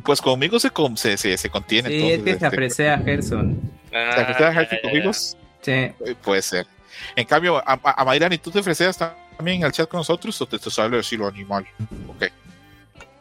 Pues 0.04 0.20
conmigo 0.20 0.60
se, 0.60 0.68
com- 0.68 0.96
se, 0.96 1.16
se, 1.16 1.34
se 1.38 1.48
contiene. 1.48 1.88
Sí, 1.88 1.94
entonces, 1.94 2.18
es 2.18 2.24
que 2.24 2.28
se 2.28 2.34
este, 2.34 2.46
aprecia 2.46 2.92
a 2.94 2.98
Gerson. 2.98 3.72
Ah, 3.86 4.12
¿te 4.16 4.20
ofreces 4.20 4.42
a 4.42 4.52
ya, 4.70 4.80
conmigo? 4.82 5.12
Sí. 5.14 6.14
Puede 6.22 6.42
ser. 6.42 6.66
En 7.16 7.24
cambio, 7.24 7.56
a, 7.56 7.80
a, 7.82 8.04
Mayrani, 8.04 8.36
¿tú 8.36 8.50
te 8.50 8.58
ofreces 8.58 9.00
también 9.38 9.64
al 9.64 9.72
chat 9.72 9.88
con 9.88 9.98
nosotros 9.98 10.38
o 10.42 10.46
te, 10.46 10.58
te 10.58 10.70
sale 10.70 10.96
decir 10.98 11.18
lo 11.18 11.28
animal? 11.28 11.66
Ok. 12.08 12.26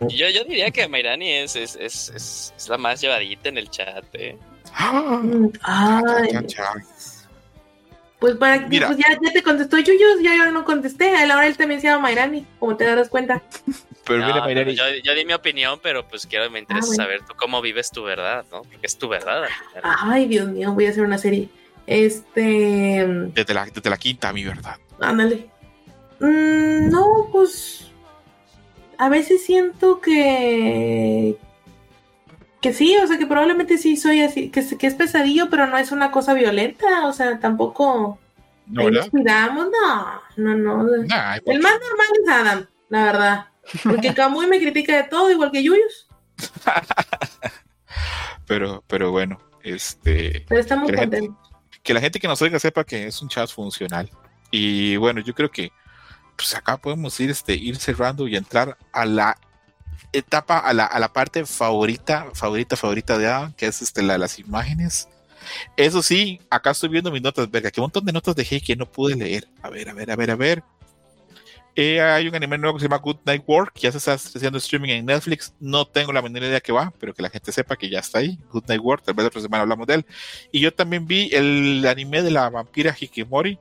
Yo, 0.09 0.27
yo 0.29 0.43
diría 0.43 0.69
que 0.71 0.87
Mairani 0.87 1.31
es, 1.31 1.55
es, 1.55 1.75
es, 1.75 2.09
es, 2.09 2.53
es 2.57 2.69
la 2.69 2.77
más 2.77 2.99
llevadita 3.01 3.49
en 3.49 3.57
el 3.57 3.69
chat, 3.69 4.03
¿eh? 4.13 4.37
Ay, 4.73 6.29
pues 8.19 8.35
para 8.35 8.67
Mira. 8.67 8.87
pues 8.87 8.97
ya, 8.99 9.05
ya 9.23 9.31
te 9.31 9.43
contestó 9.43 9.77
Yuyos, 9.77 10.21
ya 10.23 10.35
yo 10.35 10.51
no 10.51 10.65
contesté. 10.65 11.15
A 11.15 11.25
la 11.27 11.37
hora 11.37 11.45
él 11.47 11.55
también 11.55 11.81
se 11.81 11.87
llama 11.87 12.01
Mayrani, 12.03 12.45
como 12.59 12.75
te 12.75 12.83
darás 12.85 13.09
cuenta. 13.09 13.43
Pero 14.05 14.19
No, 14.19 14.25
mira, 14.25 14.43
pero 14.43 14.45
Mayrani, 14.45 14.75
yo, 14.75 14.83
yo 15.03 15.13
di 15.13 15.23
mi 15.23 15.33
opinión, 15.33 15.79
pero 15.83 16.07
pues 16.07 16.25
quiero, 16.25 16.49
me 16.49 16.57
interesa 16.59 16.85
Ah, 16.85 16.87
bueno. 16.87 17.03
saber 17.03 17.19
tú 17.27 17.33
cómo 17.37 17.61
vives 17.61 17.91
tu 17.91 18.03
verdad, 18.03 18.43
¿no? 18.51 18.63
Porque 18.63 18.87
es 18.87 18.97
tu 18.97 19.07
verdad. 19.07 19.43
Ay, 19.83 20.25
Dios 20.27 20.47
mío, 20.47 20.71
voy 20.73 20.87
a 20.87 20.89
hacer 20.89 21.03
una 21.03 21.19
serie. 21.19 21.47
Este. 21.85 23.05
desde 23.33 23.53
la, 23.53 23.65
desde 23.65 23.89
la 23.89 23.97
quinta, 23.97 24.33
mi 24.33 24.43
verdad. 24.43 24.77
Ándale. 24.99 25.47
Mm, 26.19 26.89
no, 26.89 27.27
pues. 27.31 27.91
A 28.97 29.09
veces 29.09 29.45
siento 29.45 29.99
que. 30.01 31.37
Que 32.61 32.73
sí, 32.73 32.97
o 32.97 33.05
sea, 33.07 33.17
que 33.19 33.27
probablemente 33.27 33.77
sí 33.77 33.95
soy 33.97 34.21
así, 34.21 34.49
que, 34.49 34.61
es- 34.61 34.75
que 34.75 34.87
es 34.87 34.95
pesadillo, 34.95 35.49
pero 35.49 35.67
no 35.67 35.77
es 35.77 35.91
una 35.91 36.09
cosa 36.11 36.33
violenta, 36.33 37.05
o 37.05 37.13
sea, 37.13 37.39
tampoco. 37.39 38.19
¿No, 38.65 38.81
ahí 38.81 38.87
verdad? 38.87 39.01
nos 39.01 39.09
cuidamos, 39.11 39.67
no, 40.37 40.55
no, 40.55 40.55
no. 40.83 40.97
Nah, 41.05 41.37
El 41.45 41.59
más 41.61 41.73
normal 41.73 42.07
es 42.23 42.29
Adam, 42.29 42.65
la 42.89 43.03
verdad. 43.03 43.45
Porque 43.83 44.13
Kamui 44.13 44.47
me 44.47 44.59
critica 44.59 44.95
de 44.97 45.03
todo, 45.03 45.29
igual 45.31 45.51
que 45.51 45.61
Yuyos. 45.63 46.07
pero, 48.47 48.83
pero 48.87 49.11
bueno, 49.11 49.37
este. 49.63 50.45
Pero 50.47 50.61
estamos 50.61 50.87
Que 50.89 50.95
la 50.95 51.01
gente- 51.01 51.29
que 51.83 51.93
la 51.93 52.01
gente 52.01 52.19
que 52.19 52.27
nos 52.27 52.41
oiga 52.41 52.59
sepa 52.59 52.83
que 52.83 53.07
es 53.07 53.21
un 53.21 53.29
chat 53.29 53.49
funcional. 53.49 54.09
Y 54.51 54.97
bueno, 54.97 55.21
yo 55.21 55.33
creo 55.33 55.49
que 55.51 55.71
pues 56.37 56.55
acá 56.55 56.77
podemos 56.77 57.19
ir, 57.19 57.29
este, 57.29 57.55
ir 57.55 57.75
cerrando 57.77 58.27
y 58.27 58.35
entrar 58.35 58.77
a 58.93 59.05
la 59.05 59.37
etapa, 60.13 60.59
a 60.59 60.73
la, 60.73 60.85
a 60.85 60.99
la 60.99 61.11
parte 61.11 61.45
favorita, 61.45 62.27
favorita, 62.33 62.77
favorita 62.77 63.17
de 63.17 63.27
Adam, 63.27 63.53
que 63.53 63.65
es 63.65 63.81
este, 63.81 64.03
la 64.03 64.13
de 64.13 64.19
las 64.19 64.39
imágenes. 64.39 65.09
Eso 65.75 66.01
sí, 66.03 66.39
acá 66.49 66.71
estoy 66.71 66.89
viendo 66.89 67.11
mis 67.11 67.21
notas, 67.21 67.49
verga, 67.49 67.71
que 67.71 67.79
un 67.79 67.85
montón 67.85 68.05
de 68.05 68.13
notas 68.13 68.35
dejé 68.35 68.61
que 68.61 68.75
no 68.75 68.89
pude 68.89 69.15
leer. 69.15 69.47
A 69.61 69.69
ver, 69.69 69.89
a 69.89 69.93
ver, 69.93 70.11
a 70.11 70.15
ver, 70.15 70.31
a 70.31 70.35
ver. 70.35 70.63
Eh, 71.75 72.01
hay 72.01 72.27
un 72.27 72.33
anime 72.33 72.57
nuevo 72.57 72.75
que 72.75 72.81
se 72.81 72.85
llama 72.87 72.97
Good 72.97 73.19
Night 73.23 73.43
Work, 73.45 73.73
que 73.73 73.81
ya 73.81 73.91
se 73.91 73.99
está 73.99 74.13
haciendo 74.13 74.57
streaming 74.57 74.89
en 74.89 75.05
Netflix. 75.05 75.53
No 75.59 75.85
tengo 75.85 76.11
la 76.11 76.23
menor 76.23 76.43
idea 76.43 76.59
que 76.59 76.71
va, 76.71 76.91
pero 76.99 77.13
que 77.13 77.21
la 77.21 77.29
gente 77.29 77.51
sepa 77.51 77.75
que 77.75 77.87
ya 77.87 77.99
está 77.99 78.19
ahí. 78.19 78.39
Good 78.51 78.63
Night 78.67 78.81
Work, 78.81 79.03
tal 79.03 79.13
vez 79.13 79.23
la 79.23 79.27
otra 79.27 79.41
semana 79.41 79.61
hablamos 79.61 79.85
de 79.85 79.95
él. 79.95 80.05
Y 80.51 80.59
yo 80.59 80.73
también 80.73 81.05
vi 81.05 81.29
el 81.31 81.85
anime 81.87 82.23
de 82.23 82.31
la 82.31 82.49
vampira 82.49 82.95
Hikimori. 82.99 83.59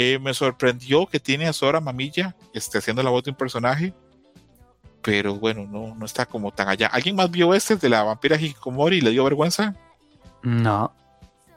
Eh, 0.00 0.18
me 0.20 0.32
sorprendió 0.32 1.06
que 1.06 1.18
tiene 1.18 1.48
a 1.48 1.52
Sora 1.52 1.80
Mamilla 1.80 2.36
este, 2.54 2.78
haciendo 2.78 3.02
la 3.02 3.10
voz 3.10 3.24
de 3.24 3.30
un 3.32 3.36
personaje. 3.36 3.92
Pero 5.02 5.34
bueno, 5.34 5.66
no, 5.68 5.94
no 5.96 6.06
está 6.06 6.24
como 6.26 6.52
tan 6.52 6.68
allá. 6.68 6.86
¿Alguien 6.88 7.16
más 7.16 7.28
vio 7.30 7.52
este 7.52 7.74
de 7.76 7.88
la 7.88 8.04
vampira 8.04 8.36
Hikikomori 8.36 8.98
y 8.98 9.00
le 9.00 9.10
dio 9.10 9.24
vergüenza? 9.24 9.74
No. 10.42 10.92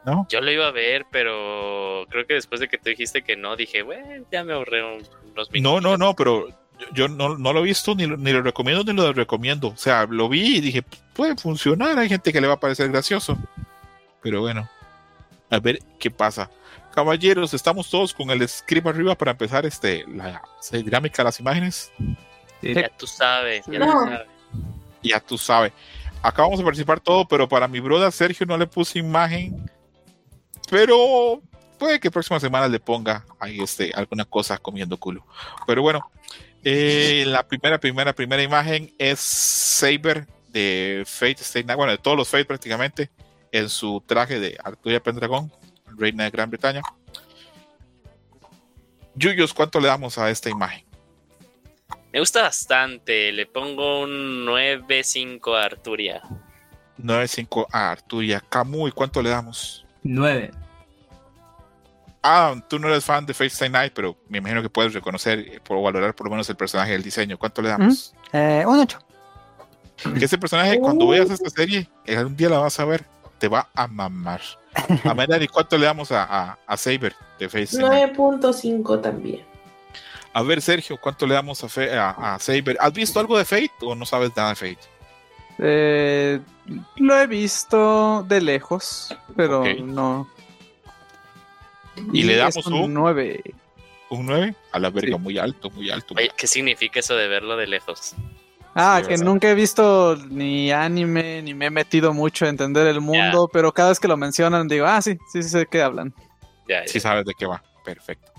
¿No? 0.05 0.25
Yo 0.29 0.41
lo 0.41 0.51
iba 0.51 0.67
a 0.67 0.71
ver, 0.71 1.05
pero 1.11 2.05
creo 2.09 2.25
que 2.25 2.33
después 2.33 2.59
de 2.59 2.67
que 2.67 2.79
tú 2.79 2.89
dijiste 2.89 3.21
que 3.21 3.35
no, 3.35 3.55
dije, 3.55 3.83
bueno, 3.83 4.25
ya 4.31 4.43
me 4.43 4.53
ahorré 4.53 4.83
un- 4.83 5.03
unos 5.33 5.51
minutos. 5.51 5.61
No, 5.83 5.89
no, 5.91 5.97
no, 5.97 6.15
pero 6.15 6.47
yo, 6.49 6.87
yo 6.95 7.07
no, 7.09 7.37
no 7.37 7.53
lo 7.53 7.59
he 7.59 7.63
visto, 7.63 7.93
ni 7.93 8.07
lo, 8.07 8.17
ni 8.17 8.31
lo 8.31 8.41
recomiendo, 8.41 8.83
ni 8.83 8.93
lo 8.93 9.13
recomiendo. 9.13 9.67
O 9.67 9.77
sea, 9.77 10.07
lo 10.09 10.27
vi 10.29 10.57
y 10.57 10.61
dije, 10.61 10.83
puede 11.13 11.35
funcionar. 11.35 11.99
Hay 11.99 12.09
gente 12.09 12.33
que 12.33 12.41
le 12.41 12.47
va 12.47 12.55
a 12.55 12.59
parecer 12.59 12.89
gracioso. 12.91 13.37
Pero 14.23 14.41
bueno, 14.41 14.67
a 15.51 15.59
ver 15.59 15.77
qué 15.99 16.09
pasa. 16.09 16.49
Caballeros, 16.91 17.53
estamos 17.53 17.89
todos 17.89 18.13
con 18.13 18.29
el 18.29 18.47
script 18.47 18.87
arriba 18.87 19.15
para 19.15 19.31
empezar 19.31 19.65
este, 19.65 20.05
la 20.07 20.41
dinámica 20.71 21.17
de 21.17 21.23
las 21.25 21.39
imágenes. 21.39 21.91
Sí. 22.61 22.73
Ya 22.73 22.89
tú 22.89 23.07
sabes, 23.07 23.65
ya 23.67 23.79
No. 23.79 23.85
tú 23.85 23.99
sabes. 24.05 24.27
Ya 25.03 25.19
tú 25.19 25.37
sabes. 25.37 25.73
Acá 26.21 26.43
vamos 26.43 26.59
a 26.59 26.63
participar 26.63 26.99
todo, 26.99 27.27
pero 27.27 27.49
para 27.49 27.67
mi 27.67 27.79
brother 27.79 28.11
Sergio 28.11 28.45
no 28.45 28.57
le 28.57 28.67
puse 28.67 28.99
imagen. 28.99 29.69
Pero 30.69 31.41
puede 31.79 31.99
que 31.99 32.11
próxima 32.11 32.39
semana 32.39 32.67
le 32.67 32.79
ponga 32.79 33.25
ahí 33.39 33.59
este, 33.59 33.91
alguna 33.95 34.25
cosa 34.25 34.57
comiendo 34.59 34.97
culo. 34.97 35.25
Pero 35.65 35.81
bueno, 35.81 36.11
eh, 36.63 37.23
la 37.25 37.47
primera, 37.47 37.79
primera, 37.79 38.13
primera 38.13 38.43
imagen 38.43 38.93
es 38.99 39.19
Saber 39.19 40.27
de 40.49 41.03
Fate 41.07 41.41
Stay 41.41 41.63
Night, 41.63 41.77
bueno, 41.77 41.91
de 41.91 41.97
todos 41.97 42.15
los 42.15 42.29
Fate 42.29 42.45
prácticamente, 42.45 43.09
en 43.51 43.67
su 43.67 44.03
traje 44.05 44.39
de 44.39 44.57
Arturia 44.63 45.01
Pendragón, 45.01 45.51
reina 45.97 46.25
de 46.25 46.29
Gran 46.31 46.49
Bretaña. 46.49 46.81
Yuyos, 49.15 49.53
¿cuánto 49.53 49.79
le 49.79 49.87
damos 49.87 50.17
a 50.17 50.29
esta 50.29 50.49
imagen? 50.49 50.85
Me 52.13 52.19
gusta 52.19 52.43
bastante. 52.43 53.31
Le 53.31 53.45
pongo 53.45 54.01
un 54.01 54.45
9-5 54.45 55.55
a 55.55 55.65
Arturia. 55.65 56.21
9.5 56.97 57.67
a 57.71 57.91
Arturia. 57.91 58.41
Camuy, 58.49 58.91
¿cuánto 58.91 59.21
le 59.21 59.29
damos? 59.29 59.85
9. 60.03 60.51
Ah, 62.23 62.55
tú 62.67 62.77
no 62.77 62.87
eres 62.87 63.03
fan 63.03 63.25
de 63.25 63.33
Stay 63.33 63.69
Night, 63.69 63.93
pero 63.95 64.15
me 64.29 64.37
imagino 64.37 64.61
que 64.61 64.69
puedes 64.69 64.93
reconocer 64.93 65.39
eh, 65.39 65.59
por 65.63 65.81
valorar 65.81 66.13
por 66.13 66.27
lo 66.27 66.31
menos 66.31 66.47
el 66.49 66.55
personaje 66.55 66.91
del 66.91 67.01
diseño. 67.01 67.37
¿Cuánto 67.37 67.61
le 67.61 67.69
damos? 67.69 68.13
Eh, 68.31 68.63
un 68.67 68.79
8. 68.79 68.99
Que 70.17 70.25
ese 70.25 70.37
personaje, 70.37 70.79
cuando 70.79 71.07
veas 71.07 71.29
esta 71.29 71.49
serie, 71.49 71.87
algún 72.07 72.35
día 72.35 72.49
la 72.49 72.59
vas 72.59 72.79
a 72.79 72.85
ver, 72.85 73.05
te 73.39 73.47
va 73.47 73.69
a 73.73 73.87
mamar. 73.87 74.41
A 75.03 75.13
Melanie, 75.13 75.47
¿cuánto 75.47 75.77
le 75.77 75.85
damos 75.85 76.11
a, 76.11 76.23
a, 76.23 76.57
a 76.65 76.77
Saber 76.77 77.13
de 77.39 77.47
Night? 77.47 77.69
9.5 78.15 79.01
también. 79.01 79.41
A 80.33 80.41
ver, 80.43 80.61
Sergio, 80.61 80.97
¿cuánto 80.97 81.27
le 81.27 81.33
damos 81.33 81.61
a, 81.63 81.67
Fe- 81.69 81.93
a, 81.93 82.35
a 82.35 82.39
Saber? 82.39 82.77
¿Has 82.79 82.93
visto 82.93 83.19
algo 83.19 83.37
de 83.37 83.43
Fate 83.45 83.71
o 83.81 83.95
no 83.95 84.05
sabes 84.05 84.31
nada 84.35 84.49
de 84.49 84.55
Fate? 84.55 84.87
Eh, 85.59 86.39
lo 86.97 87.17
he 87.19 87.27
visto 87.27 88.23
de 88.27 88.39
lejos, 88.41 89.15
pero 89.35 89.63
no. 89.83 90.27
Y 92.13 92.23
le 92.23 92.37
damos 92.37 92.65
un, 92.65 92.93
9. 92.93 93.43
un 94.09 94.25
9 94.25 94.55
a 94.71 94.79
la 94.79 94.89
verga, 94.89 95.17
Sí. 95.17 95.21
muy 95.21 95.37
alto, 95.37 95.69
muy 95.71 95.89
alto. 95.91 96.13
Oye, 96.17 96.31
¿qué 96.37 96.47
significa 96.47 97.01
eso 97.01 97.15
de 97.15 97.27
verlo 97.27 97.57
de 97.57 97.67
lejos? 97.67 98.15
Ah, 98.73 98.97
Sí, 98.99 99.07
que 99.07 99.09
¿verdad? 99.13 99.25
nunca 99.25 99.49
he 99.49 99.55
visto 99.55 100.15
ni 100.29 100.71
anime, 100.71 101.41
ni 101.41 101.53
me 101.53 101.65
he 101.65 101.69
metido 101.69 102.13
mucho 102.13 102.45
a 102.45 102.49
entender 102.49 102.87
el 102.87 103.01
mundo, 103.01 103.49
pero 103.51 103.71
cada 103.73 103.89
vez 103.89 103.99
que 103.99 104.07
lo 104.07 104.15
mencionan 104.17 104.67
digo, 104.67 104.85
ah, 104.85 105.01
sí, 105.01 105.17
sí, 105.31 105.43
sí 105.43 105.49
sé 105.49 105.65
qué 105.69 105.81
hablan. 105.81 106.13
Sí 106.85 106.99
sabes 106.99 107.25
de 107.25 107.33
qué 107.37 107.45
va. 107.45 107.61
Perfecto. 107.83 108.31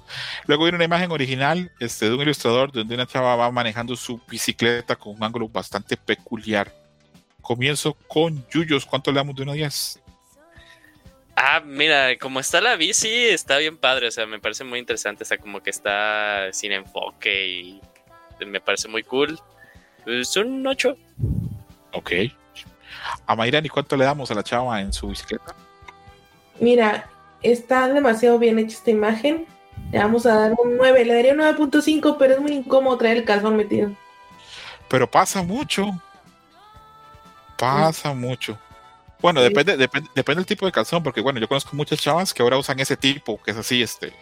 Luego 0.47 0.65
viene 0.65 0.77
una 0.77 0.85
imagen 0.85 1.11
original 1.11 1.71
este, 1.81 2.07
de 2.09 2.15
un 2.15 2.21
ilustrador 2.23 2.73
donde 2.73 2.95
una 2.95 3.07
chava 3.07 3.37
va 3.37 3.51
manejando 3.51 3.97
su 3.97 4.21
bicicleta 4.29 4.97
con 4.97 5.17
un 5.17 5.25
ángulo 5.25 5.49
bastante 5.49 5.97
peculiar. 5.97 6.73
Comienzo 7.41 7.95
con 8.09 8.47
Yuyos. 8.49 8.87
¿Cuánto 8.87 9.11
le 9.11 9.17
damos 9.17 9.35
de 9.35 9.43
1 9.43 9.53
a 9.53 9.55
10? 9.55 10.01
Ah, 11.35 11.61
mira, 11.65 12.17
como 12.19 12.41
está 12.41 12.61
la 12.61 12.77
bici, 12.77 13.09
está 13.09 13.59
bien 13.59 13.77
padre. 13.77 14.09
O 14.09 14.11
sea, 14.11 14.27
me 14.27 14.39
parece 14.39 14.65
muy 14.65 14.79
interesante. 14.79 15.25
O 15.25 15.27
sea, 15.27 15.39
como 15.39 15.61
que 15.61 15.71
está 15.71 16.53
sin 16.53 16.73
enfoque 16.73 17.49
y 17.49 17.81
me 18.47 18.61
parece 18.61 18.89
muy 18.89 19.03
cool. 19.03 19.39
Es 20.07 20.37
un 20.37 20.67
8. 20.67 20.97
Ok. 21.93 22.11
A 23.27 23.37
Mayrani, 23.37 23.69
¿cuánto 23.69 23.97
le 23.97 24.05
damos 24.05 24.31
a 24.31 24.35
la 24.35 24.43
chava 24.43 24.81
en 24.81 24.93
su 24.93 25.09
bicicleta? 25.09 25.55
Mira, 26.61 27.09
está 27.43 27.89
demasiado 27.89 28.39
bien 28.39 28.59
hecha 28.59 28.77
esta 28.77 28.91
imagen. 28.91 29.47
Le 29.91 29.99
vamos 29.99 30.27
a 30.27 30.35
dar 30.35 30.53
un 30.53 30.77
9. 30.77 31.05
Le 31.05 31.15
daría 31.15 31.33
un 31.33 31.41
9.5, 31.41 32.17
pero 32.19 32.35
es 32.35 32.41
muy 32.41 32.53
incómodo 32.53 32.97
traer 32.99 33.19
el 33.19 33.25
calzón 33.25 33.57
metido. 33.57 33.91
Pero 34.89 35.11
pasa 35.11 35.43
mucho. 35.43 35.87
Pasa 37.59 38.13
mucho. 38.13 38.59
Bueno, 39.21 39.41
Sí. 39.41 39.49
depende, 39.49 39.77
depende, 39.77 40.11
depende 40.15 40.41
del 40.41 40.47
tipo 40.47 40.67
de 40.67 40.73
calzón, 40.73 41.03
porque 41.03 41.21
bueno, 41.21 41.39
yo 41.39 41.47
conozco 41.49 41.77
muchas 41.77 42.01
chavas 42.01 42.35
que 42.35 42.43
ahora 42.43 42.59
usan 42.59 42.81
ese 42.81 42.97
tipo, 42.97 43.41
que 43.41 43.53
es 43.53 43.57
así, 43.57 43.81
este. 43.83 44.13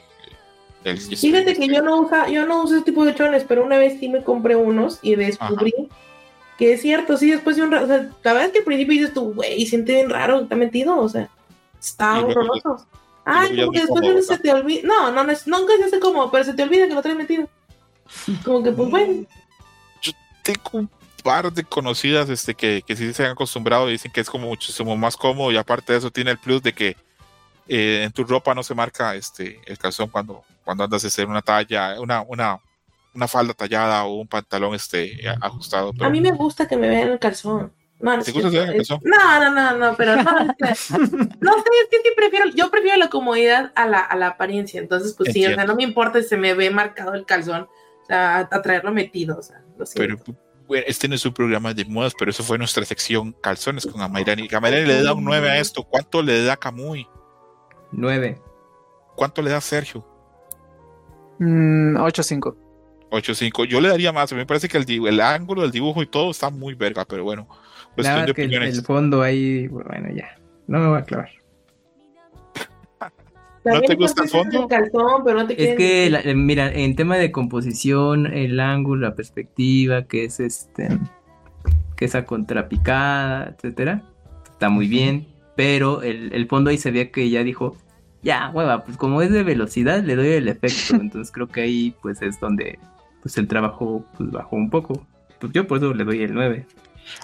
El- 0.84 0.98
Fíjate 0.98 1.54
que 1.54 1.68
yo 1.68 1.82
no, 1.82 2.00
usa, 2.00 2.28
yo 2.28 2.46
no 2.46 2.62
uso 2.62 2.76
ese 2.76 2.84
tipo 2.84 3.04
de 3.04 3.14
chones, 3.14 3.44
pero 3.46 3.64
una 3.64 3.78
vez 3.78 3.98
sí 4.00 4.08
me 4.08 4.22
compré 4.22 4.56
unos 4.56 4.98
y 5.02 5.14
descubrí 5.14 5.72
que 6.58 6.74
es 6.74 6.82
cierto, 6.82 7.16
sí, 7.16 7.30
después 7.30 7.56
de 7.56 7.62
un 7.62 7.70
rato, 7.70 7.84
o 7.86 7.88
sea, 7.88 7.96
la 8.22 8.32
verdad 8.34 8.46
es 8.48 8.52
que 8.52 8.58
al 8.58 8.64
principio 8.66 8.92
dices 8.92 9.14
tú, 9.14 9.32
güey, 9.32 9.64
siente 9.64 9.94
bien 9.94 10.10
raro, 10.10 10.40
está 10.40 10.56
metido, 10.56 10.98
o 10.98 11.08
sea, 11.08 11.30
está 11.80 12.20
horroroso. 12.20 12.86
Ay, 13.24 13.58
como 13.60 13.72
que 13.72 13.78
es 13.78 13.86
después 13.86 14.26
se 14.26 14.38
te 14.38 14.52
olvida, 14.52 14.82
no, 14.84 15.10
no, 15.10 15.24
no, 15.24 15.32
nunca 15.46 15.76
se 15.78 15.84
hace 15.84 16.00
como, 16.00 16.30
pero 16.30 16.44
se 16.44 16.52
te 16.52 16.62
olvida 16.62 16.86
que 16.86 16.94
lo 16.94 17.00
traes 17.00 17.16
metido. 17.16 17.48
Como 18.44 18.62
que, 18.62 18.72
pues 18.72 18.90
bueno, 18.90 19.24
tengo 20.42 20.70
un 20.72 20.90
par 21.22 21.52
de 21.52 21.64
conocidas 21.64 22.28
este, 22.28 22.54
que, 22.54 22.82
que 22.86 22.96
sí 22.96 23.12
se 23.12 23.24
han 23.24 23.32
acostumbrado 23.32 23.88
y 23.88 23.92
dicen 23.92 24.10
que 24.10 24.20
es 24.20 24.28
como 24.28 24.48
muchísimo 24.48 24.96
más 24.96 25.16
cómodo 25.16 25.52
y 25.52 25.56
aparte 25.56 25.92
de 25.92 25.98
eso 25.98 26.10
tiene 26.10 26.32
el 26.32 26.38
plus 26.38 26.62
de 26.62 26.72
que 26.72 26.96
eh, 27.68 28.02
en 28.04 28.12
tu 28.12 28.24
ropa 28.24 28.54
no 28.54 28.62
se 28.62 28.74
marca 28.74 29.14
este 29.14 29.60
el 29.66 29.78
calzón 29.78 30.08
cuando, 30.08 30.42
cuando 30.70 30.84
andas 30.84 31.02
a 31.02 31.08
hacer 31.08 31.26
una 31.26 31.42
talla, 31.42 32.00
una, 32.00 32.22
una, 32.22 32.60
una 33.12 33.26
falda 33.26 33.52
tallada 33.54 34.04
o 34.04 34.20
un 34.20 34.28
pantalón 34.28 34.72
este 34.76 35.18
ajustado. 35.40 35.92
Pero 35.92 36.06
a 36.06 36.10
mí 36.10 36.20
me 36.20 36.30
gusta 36.30 36.68
que 36.68 36.76
me 36.76 36.88
vean 36.88 37.08
el 37.08 37.18
calzón. 37.18 37.72
No, 37.98 38.16
no, 38.16 38.22
¿Te 38.22 38.30
gusta 38.30 38.50
que 38.50 38.56
vean 38.60 38.68
el 38.70 38.76
calzón? 38.76 39.00
No, 39.02 39.40
no, 39.40 39.50
no, 39.52 39.76
no, 39.76 39.96
pero 39.96 40.14
no, 40.14 40.30
es 40.38 40.56
que- 40.56 40.94
no 41.40 41.52
sé, 41.54 41.64
es 41.82 41.88
que 41.90 41.96
sí 42.04 42.08
prefiero, 42.16 42.46
yo 42.54 42.70
prefiero 42.70 42.98
la 42.98 43.10
comodidad 43.10 43.72
a 43.74 43.88
la, 43.88 43.98
a 43.98 44.14
la 44.14 44.28
apariencia, 44.28 44.80
entonces 44.80 45.12
pues 45.14 45.32
sí, 45.32 45.44
o 45.44 45.52
sea, 45.52 45.64
no 45.64 45.74
me 45.74 45.82
importa 45.82 46.22
si 46.22 46.28
se 46.28 46.36
me 46.36 46.54
ve 46.54 46.70
marcado 46.70 47.14
el 47.14 47.26
calzón, 47.26 47.62
o 48.02 48.06
sea, 48.06 48.36
a, 48.36 48.48
a 48.48 48.62
traerlo 48.62 48.92
metido, 48.92 49.38
o 49.38 49.42
sea, 49.42 49.58
lo 49.76 49.84
pero 49.96 50.16
siento. 50.16 50.36
este 50.86 51.08
no 51.08 51.16
es 51.16 51.26
un 51.26 51.34
programa 51.34 51.74
de 51.74 51.84
modas, 51.84 52.12
pero 52.16 52.30
eso 52.30 52.44
fue 52.44 52.58
nuestra 52.58 52.84
sección 52.84 53.32
calzones 53.42 53.84
con 53.86 54.00
Amairani. 54.00 54.46
Amairani 54.54 54.86
le 54.86 55.02
da 55.02 55.14
un 55.14 55.24
9 55.24 55.50
a 55.50 55.58
esto. 55.58 55.82
¿Cuánto 55.82 56.22
le 56.22 56.44
da 56.44 56.56
Camuy? 56.56 57.08
9. 57.90 58.40
¿Cuánto 59.16 59.42
le 59.42 59.50
da 59.50 59.60
Sergio? 59.60 60.06
Mm, 61.40 61.96
8-5. 61.96 62.54
8.5. 63.10 63.64
Yo 63.64 63.80
le 63.80 63.88
daría 63.88 64.12
más. 64.12 64.30
A 64.30 64.34
mí 64.36 64.40
me 64.40 64.46
parece 64.46 64.68
que 64.68 64.78
el, 64.78 64.86
dibu- 64.86 65.08
el 65.08 65.20
ángulo 65.20 65.62
del 65.62 65.72
dibujo 65.72 66.02
y 66.02 66.06
todo 66.06 66.30
está 66.30 66.48
muy 66.50 66.74
verga, 66.74 67.04
pero 67.04 67.24
bueno. 67.24 67.48
De 67.96 68.04
que 68.04 68.08
el, 68.22 68.30
opiniones. 68.30 68.78
el 68.78 68.84
fondo 68.84 69.20
ahí, 69.22 69.66
bueno, 69.66 70.08
ya. 70.14 70.38
No 70.68 70.78
me 70.78 70.86
voy 70.88 70.98
a 70.98 71.02
clavar. 71.04 71.28
También 73.64 73.84
te 73.86 73.94
gusta 73.96 74.22
el 74.22 74.28
fondo? 74.28 74.68
calzón, 74.68 75.22
pero 75.24 75.38
no 75.40 75.46
te 75.46 75.52
Es 75.54 75.58
quieren 75.58 75.76
que, 75.76 76.10
la- 76.10 76.22
mira, 76.34 76.72
en 76.72 76.94
tema 76.96 77.16
de 77.16 77.32
composición, 77.32 78.26
el 78.26 78.60
ángulo, 78.60 79.08
la 79.08 79.14
perspectiva, 79.14 80.04
que 80.04 80.24
es 80.24 80.38
este, 80.40 80.88
que 81.96 82.04
esa 82.04 82.24
contrapicada, 82.24 83.54
etcétera, 83.56 84.02
está 84.50 84.68
muy 84.70 84.86
bien, 84.88 85.26
pero 85.56 86.02
el, 86.02 86.32
el 86.32 86.46
fondo 86.48 86.70
ahí 86.70 86.78
se 86.78 86.90
veía 86.90 87.10
que 87.10 87.28
ya 87.28 87.42
dijo, 87.44 87.76
ya, 88.22 88.50
hueva, 88.54 88.84
pues 88.84 88.96
como 88.96 89.22
es 89.22 89.30
de 89.30 89.42
velocidad, 89.42 90.02
le 90.02 90.16
doy 90.16 90.28
el 90.28 90.48
efecto, 90.48 90.94
entonces 91.00 91.32
creo 91.32 91.48
que 91.48 91.62
ahí 91.62 91.94
pues 92.02 92.20
es 92.22 92.38
donde 92.40 92.78
pues 93.22 93.36
el 93.38 93.48
trabajo 93.48 94.04
pues 94.16 94.30
bajó 94.30 94.56
un 94.56 94.70
poco. 94.70 95.06
Pues 95.38 95.52
yo 95.52 95.66
por 95.66 95.78
eso 95.78 95.94
le 95.94 96.04
doy 96.04 96.22
el 96.22 96.34
9. 96.34 96.66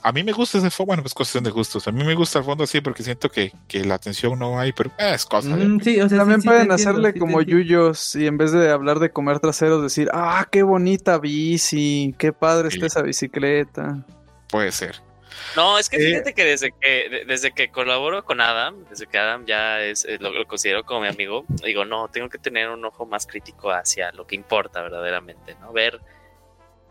A 0.03 0.11
mí 0.11 0.25
me 0.25 0.33
gusta 0.33 0.59
ese 0.59 0.71
fondo. 0.71 0.89
Bueno, 0.89 1.03
pues 1.03 1.15
cuestión 1.15 1.45
de 1.45 1.51
gustos. 1.51 1.87
A 1.87 1.93
mí 1.93 2.03
me 2.03 2.15
gusta 2.15 2.39
el 2.41 2.45
fondo 2.47 2.65
así 2.65 2.81
porque 2.81 3.03
siento 3.03 3.29
que, 3.31 3.53
que 3.69 3.85
la 3.85 3.95
atención 3.95 4.37
no 4.39 4.59
hay, 4.59 4.73
pero 4.73 4.91
eh, 4.99 5.13
es 5.15 5.25
cosa 5.27 5.55
de. 5.55 5.65
Mm, 5.69 5.81
sí, 5.81 6.01
o 6.01 6.09
sea, 6.09 6.19
También 6.19 6.41
sí, 6.41 6.43
sí 6.43 6.49
pueden 6.49 6.73
hacerle 6.73 7.13
sí 7.13 7.19
como 7.21 7.41
entiendo. 7.41 7.63
yuyos 7.63 8.17
y 8.17 8.27
en 8.27 8.37
vez 8.39 8.53
de 8.53 8.71
hablar 8.71 8.99
de 8.99 9.11
comer 9.11 9.39
traseros 9.39 9.83
decir, 9.83 10.09
ah, 10.13 10.47
qué 10.51 10.63
bonita 10.63 11.19
bici, 11.19 12.15
qué 12.19 12.33
padre 12.33 12.71
Sí. 12.71 12.77
está 12.79 12.87
esa 12.87 13.03
bicicleta. 13.03 14.05
Puede 14.51 14.73
ser. 14.73 14.97
No, 15.57 15.79
es 15.79 15.89
que 15.89 15.97
Eh. 15.97 16.01
fíjate 16.11 16.35
que 16.35 16.45
desde 16.45 16.73
que 16.73 17.09
de- 17.09 17.25
desde 17.25 17.53
que 17.53 17.69
colaboro 17.71 18.25
con 18.25 18.41
Adam, 18.41 18.85
desde 18.91 19.07
que 19.07 19.19
Adam 19.19 19.45
ya 19.47 19.81
es 19.83 20.05
eh, 20.05 20.19
lo, 20.21 20.31
lo 20.31 20.47
considero 20.47 20.85
como 20.85 21.01
mi 21.03 21.09
amigo, 21.09 21.45
digo, 21.65 21.85
no, 21.85 22.09
tengo 22.09 22.29
que 22.29 22.39
tener 22.39 22.69
un 22.69 22.85
ojo 22.85 23.07
más 23.07 23.27
crítico 23.27 23.71
hacia 23.71 24.13
lo 24.13 24.27
que 24.27 24.35
importa 24.35 24.83
verdaderamente, 24.83 25.55
¿no? 25.61 25.73
Ver 25.73 26.01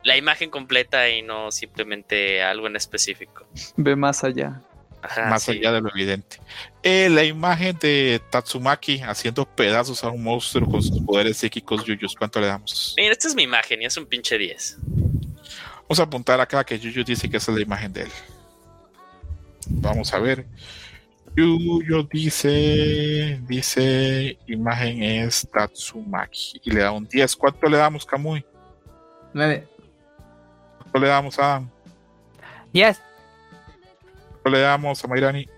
la 0.03 0.15
imagen 0.17 0.49
completa 0.49 1.09
y 1.09 1.21
no 1.23 1.51
simplemente 1.51 2.41
algo 2.43 2.67
en 2.67 2.75
específico. 2.75 3.47
Ve 3.75 3.95
más 3.95 4.23
allá. 4.23 4.61
Ajá, 5.01 5.25
más 5.29 5.43
sí. 5.43 5.51
allá 5.51 5.71
de 5.71 5.81
lo 5.81 5.89
evidente. 5.89 6.37
Eh, 6.81 7.09
la 7.09 7.23
imagen 7.23 7.77
de 7.79 8.19
Tatsumaki 8.31 9.01
haciendo 9.01 9.45
pedazos 9.45 10.03
a 10.03 10.09
un 10.09 10.23
monstruo 10.23 10.67
con 10.67 10.81
sus 10.81 10.99
poderes 11.01 11.37
psíquicos 11.37 11.83
Yuyus. 11.85 12.15
¿Cuánto 12.15 12.39
le 12.41 12.47
damos? 12.47 12.95
Mira, 12.97 13.11
esta 13.11 13.27
es 13.27 13.35
mi 13.35 13.43
imagen 13.43 13.83
y 13.83 13.85
es 13.85 13.95
un 13.97 14.07
pinche 14.07 14.35
10. 14.37 14.77
Vamos 15.83 15.99
a 15.99 16.03
apuntar 16.03 16.41
acá 16.41 16.63
que 16.63 16.79
Yuyu 16.79 17.03
dice 17.03 17.29
que 17.29 17.37
esa 17.37 17.51
es 17.51 17.57
la 17.57 17.63
imagen 17.63 17.93
de 17.93 18.01
él. 18.03 18.11
Vamos 19.69 20.13
a 20.13 20.19
ver. 20.19 20.45
Yuyo 21.35 22.03
dice, 22.03 23.41
dice, 23.45 24.37
imagen 24.47 25.03
es 25.03 25.47
Tatsumaki 25.51 26.61
y 26.63 26.71
le 26.71 26.81
da 26.81 26.91
un 26.91 27.05
10. 27.05 27.35
¿Cuánto 27.35 27.67
le 27.67 27.77
damos, 27.77 28.05
Kamui? 28.05 28.45
9. 29.33 29.67
¿Cuál 30.91 31.03
le 31.03 31.09
damos 31.09 31.37
a 31.39 31.55
Adam? 31.55 31.69
Yes. 32.71 33.01
¿Cuál 34.41 34.53
le 34.53 34.61
damos 34.61 35.03
a 35.03 35.07
Mayrani? 35.07 35.49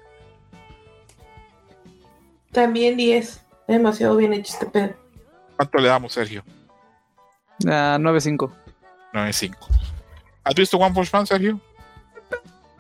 También 2.52 2.98
10. 2.98 3.45
Demasiado 3.68 4.16
bien 4.16 4.34
hecho 4.34 4.53
este 4.53 4.66
pedo. 4.66 4.95
¿Cuánto 5.56 5.77
le 5.77 5.88
damos, 5.90 6.14
Sergio? 6.14 6.44
Ah, 7.68 7.98
9-5. 8.00 8.52
9.5. 9.14 9.56
¿Has 10.44 10.56
visto 10.56 10.77
One 10.77 10.95
Punch 10.95 11.11
Man, 11.14 11.27
Sergio? 11.27 11.60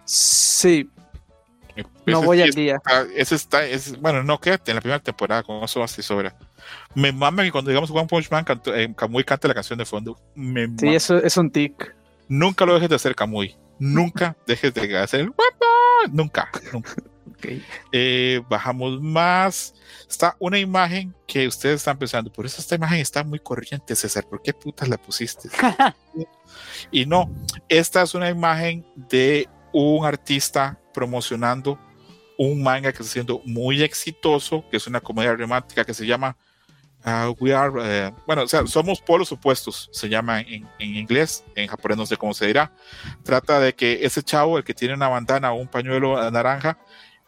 Sí, 0.05 0.89
no 2.05 2.21
voy 2.21 2.41
al 2.41 2.49
está- 2.49 2.61
día. 2.61 2.81
Ese 3.15 3.35
está, 3.35 3.65
es, 3.65 3.99
bueno, 3.99 4.23
no 4.23 4.39
quédate 4.39 4.71
en 4.71 4.75
la 4.75 4.81
primera 4.81 4.99
temporada, 4.99 5.43
con 5.43 5.63
eso 5.63 5.83
y 5.97 6.01
sobra. 6.01 6.35
Me 6.95 7.11
mama 7.11 7.43
que 7.43 7.51
cuando 7.51 7.69
digamos 7.69 7.91
One 7.91 8.07
Punch 8.07 8.29
Man, 8.31 8.43
cantó, 8.43 8.75
eh, 8.75 8.93
Kamui 8.95 9.23
canta 9.23 9.47
la 9.47 9.53
canción 9.53 9.77
de 9.79 9.85
fondo. 9.85 10.17
Me 10.35 10.65
Sí, 10.67 10.85
mama. 10.85 10.97
eso 10.97 11.17
es 11.17 11.37
un 11.37 11.51
tic. 11.51 11.95
Nunca 12.27 12.65
lo 12.65 12.73
dejes 12.73 12.89
de 12.89 12.95
hacer, 12.95 13.15
Kamui. 13.15 13.55
Nunca 13.79 14.35
dejes 14.47 14.73
de 14.73 14.97
hacer. 14.97 15.31
Nunca, 16.11 16.49
nunca. 16.71 16.91
Ok. 17.29 17.47
Eh, 17.91 18.41
bajamos 18.49 18.99
más. 19.01 19.73
Está 20.09 20.35
una 20.39 20.57
imagen 20.57 21.13
que 21.27 21.47
ustedes 21.47 21.75
están 21.75 21.97
pensando, 21.97 22.31
por 22.31 22.45
eso 22.45 22.59
esta 22.61 22.75
imagen 22.75 22.99
está 22.99 23.23
muy 23.23 23.39
corriente, 23.39 23.95
César. 23.95 24.25
¿Por 24.27 24.41
qué 24.41 24.53
putas 24.53 24.87
la 24.89 24.97
pusiste? 24.97 25.49
Y 26.91 27.05
no, 27.05 27.29
esta 27.69 28.01
es 28.01 28.15
una 28.15 28.29
imagen 28.29 28.85
de 28.95 29.47
un 29.73 30.05
artista 30.05 30.79
promocionando 30.97 31.77
un 32.39 32.63
manga 32.63 32.91
que 32.91 33.03
está 33.03 33.13
siendo 33.13 33.39
muy 33.45 33.83
exitoso, 33.83 34.65
que 34.71 34.77
es 34.77 34.87
una 34.87 34.99
comedia 34.99 35.35
romántica 35.35 35.85
que 35.85 35.93
se 35.93 36.07
llama 36.07 36.35
ah, 37.03 37.31
We 37.39 37.53
Are, 37.53 37.71
eh, 37.83 38.11
bueno, 38.25 38.41
o 38.41 38.47
sea, 38.47 38.65
somos 38.65 38.99
polos 38.99 39.31
opuestos, 39.31 39.91
se 39.91 40.09
llama 40.09 40.41
en, 40.41 40.67
en 40.79 40.95
inglés, 40.95 41.43
en 41.53 41.67
japonés 41.67 41.99
no 41.99 42.07
sé 42.07 42.17
cómo 42.17 42.33
se 42.33 42.47
dirá. 42.47 42.71
Trata 43.21 43.59
de 43.59 43.75
que 43.75 44.03
ese 44.07 44.23
chavo, 44.23 44.57
el 44.57 44.63
que 44.63 44.73
tiene 44.73 44.95
una 44.95 45.07
bandana 45.07 45.51
o 45.51 45.57
un 45.57 45.67
pañuelo 45.67 46.31
naranja, 46.31 46.79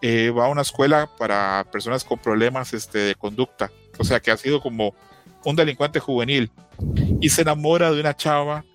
eh, 0.01 0.31
va 0.31 0.45
a 0.45 0.49
una 0.49 0.63
escuela 0.63 1.07
para 1.19 1.63
personas 1.71 2.03
con 2.03 2.17
problemas 2.17 2.73
este, 2.73 2.97
de 2.97 3.13
conducta, 3.13 3.69
o 3.99 4.03
sea, 4.03 4.19
que 4.19 4.31
ha 4.31 4.37
sido 4.37 4.61
como 4.61 4.95
un 5.45 5.55
delincuente 5.55 5.99
juvenil. 5.99 6.51
Y 7.21 7.29
se 7.29 7.43
enamora 7.43 7.91
de 7.91 7.99
una 7.99 8.15
chava 8.15 8.65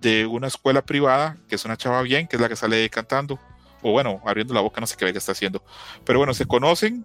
de 0.00 0.26
una 0.26 0.48
escuela 0.48 0.82
privada, 0.82 1.36
que 1.48 1.54
es 1.54 1.64
una 1.64 1.76
chava 1.76 2.02
bien, 2.02 2.26
que 2.26 2.34
es 2.34 2.42
la 2.42 2.48
que 2.48 2.56
sale 2.56 2.90
cantando, 2.90 3.38
o 3.82 3.92
bueno, 3.92 4.20
abriendo 4.24 4.54
la 4.54 4.60
boca, 4.60 4.80
no 4.80 4.86
sé 4.86 4.96
qué 4.96 5.08
está 5.08 5.32
haciendo. 5.32 5.62
Pero 6.04 6.18
bueno, 6.18 6.34
se 6.34 6.46
conocen 6.46 7.04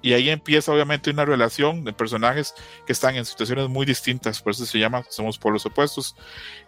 y 0.00 0.12
ahí 0.12 0.30
empieza 0.30 0.72
obviamente 0.72 1.10
una 1.10 1.24
relación 1.24 1.84
de 1.84 1.92
personajes 1.92 2.54
que 2.86 2.92
están 2.92 3.16
en 3.16 3.24
situaciones 3.24 3.68
muy 3.68 3.84
distintas, 3.84 4.40
por 4.40 4.52
eso 4.52 4.64
se 4.64 4.78
llama 4.78 5.04
Somos 5.10 5.38
Polos 5.38 5.66
Opuestos. 5.66 6.14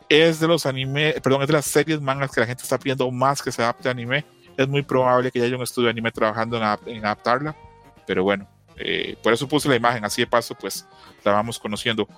Es 0.09 0.41
de 0.41 0.49
los 0.49 0.67
anime, 0.67 1.15
perdón, 1.23 1.43
es 1.43 1.49
de 1.49 1.55
las 1.55 1.67
series 1.67 2.01
mangas 2.01 2.33
que 2.33 2.41
la 2.41 2.47
gente 2.47 2.63
está 2.63 2.79
pidiendo 2.79 3.11
más 3.11 3.43
que 3.43 3.53
se 3.53 3.63
adapte 3.63 3.89
a 3.89 3.93
anime. 3.93 4.25
Es 4.57 4.69
muy 4.69 4.83
probable 4.83 5.31
que 5.31 5.39
ya 5.39 5.45
haya 5.45 5.57
un 5.57 5.63
estudio 5.63 5.87
de 5.87 5.93
anime 5.93 6.11
trabajando 6.11 6.57
en, 6.57 6.97
en 6.97 7.05
adaptarla, 7.05 7.57
pero 8.07 8.25
bueno, 8.25 8.49
eh, 8.77 9.17
por 9.23 9.33
eso 9.33 9.47
puse 9.47 9.69
la 9.69 9.77
imagen, 9.77 10.05
así 10.05 10.23
de 10.23 10.27
paso, 10.27 10.55
pues 10.55 10.87
la 11.23 11.33
vamos 11.33 11.59
conociendo. 11.59 12.09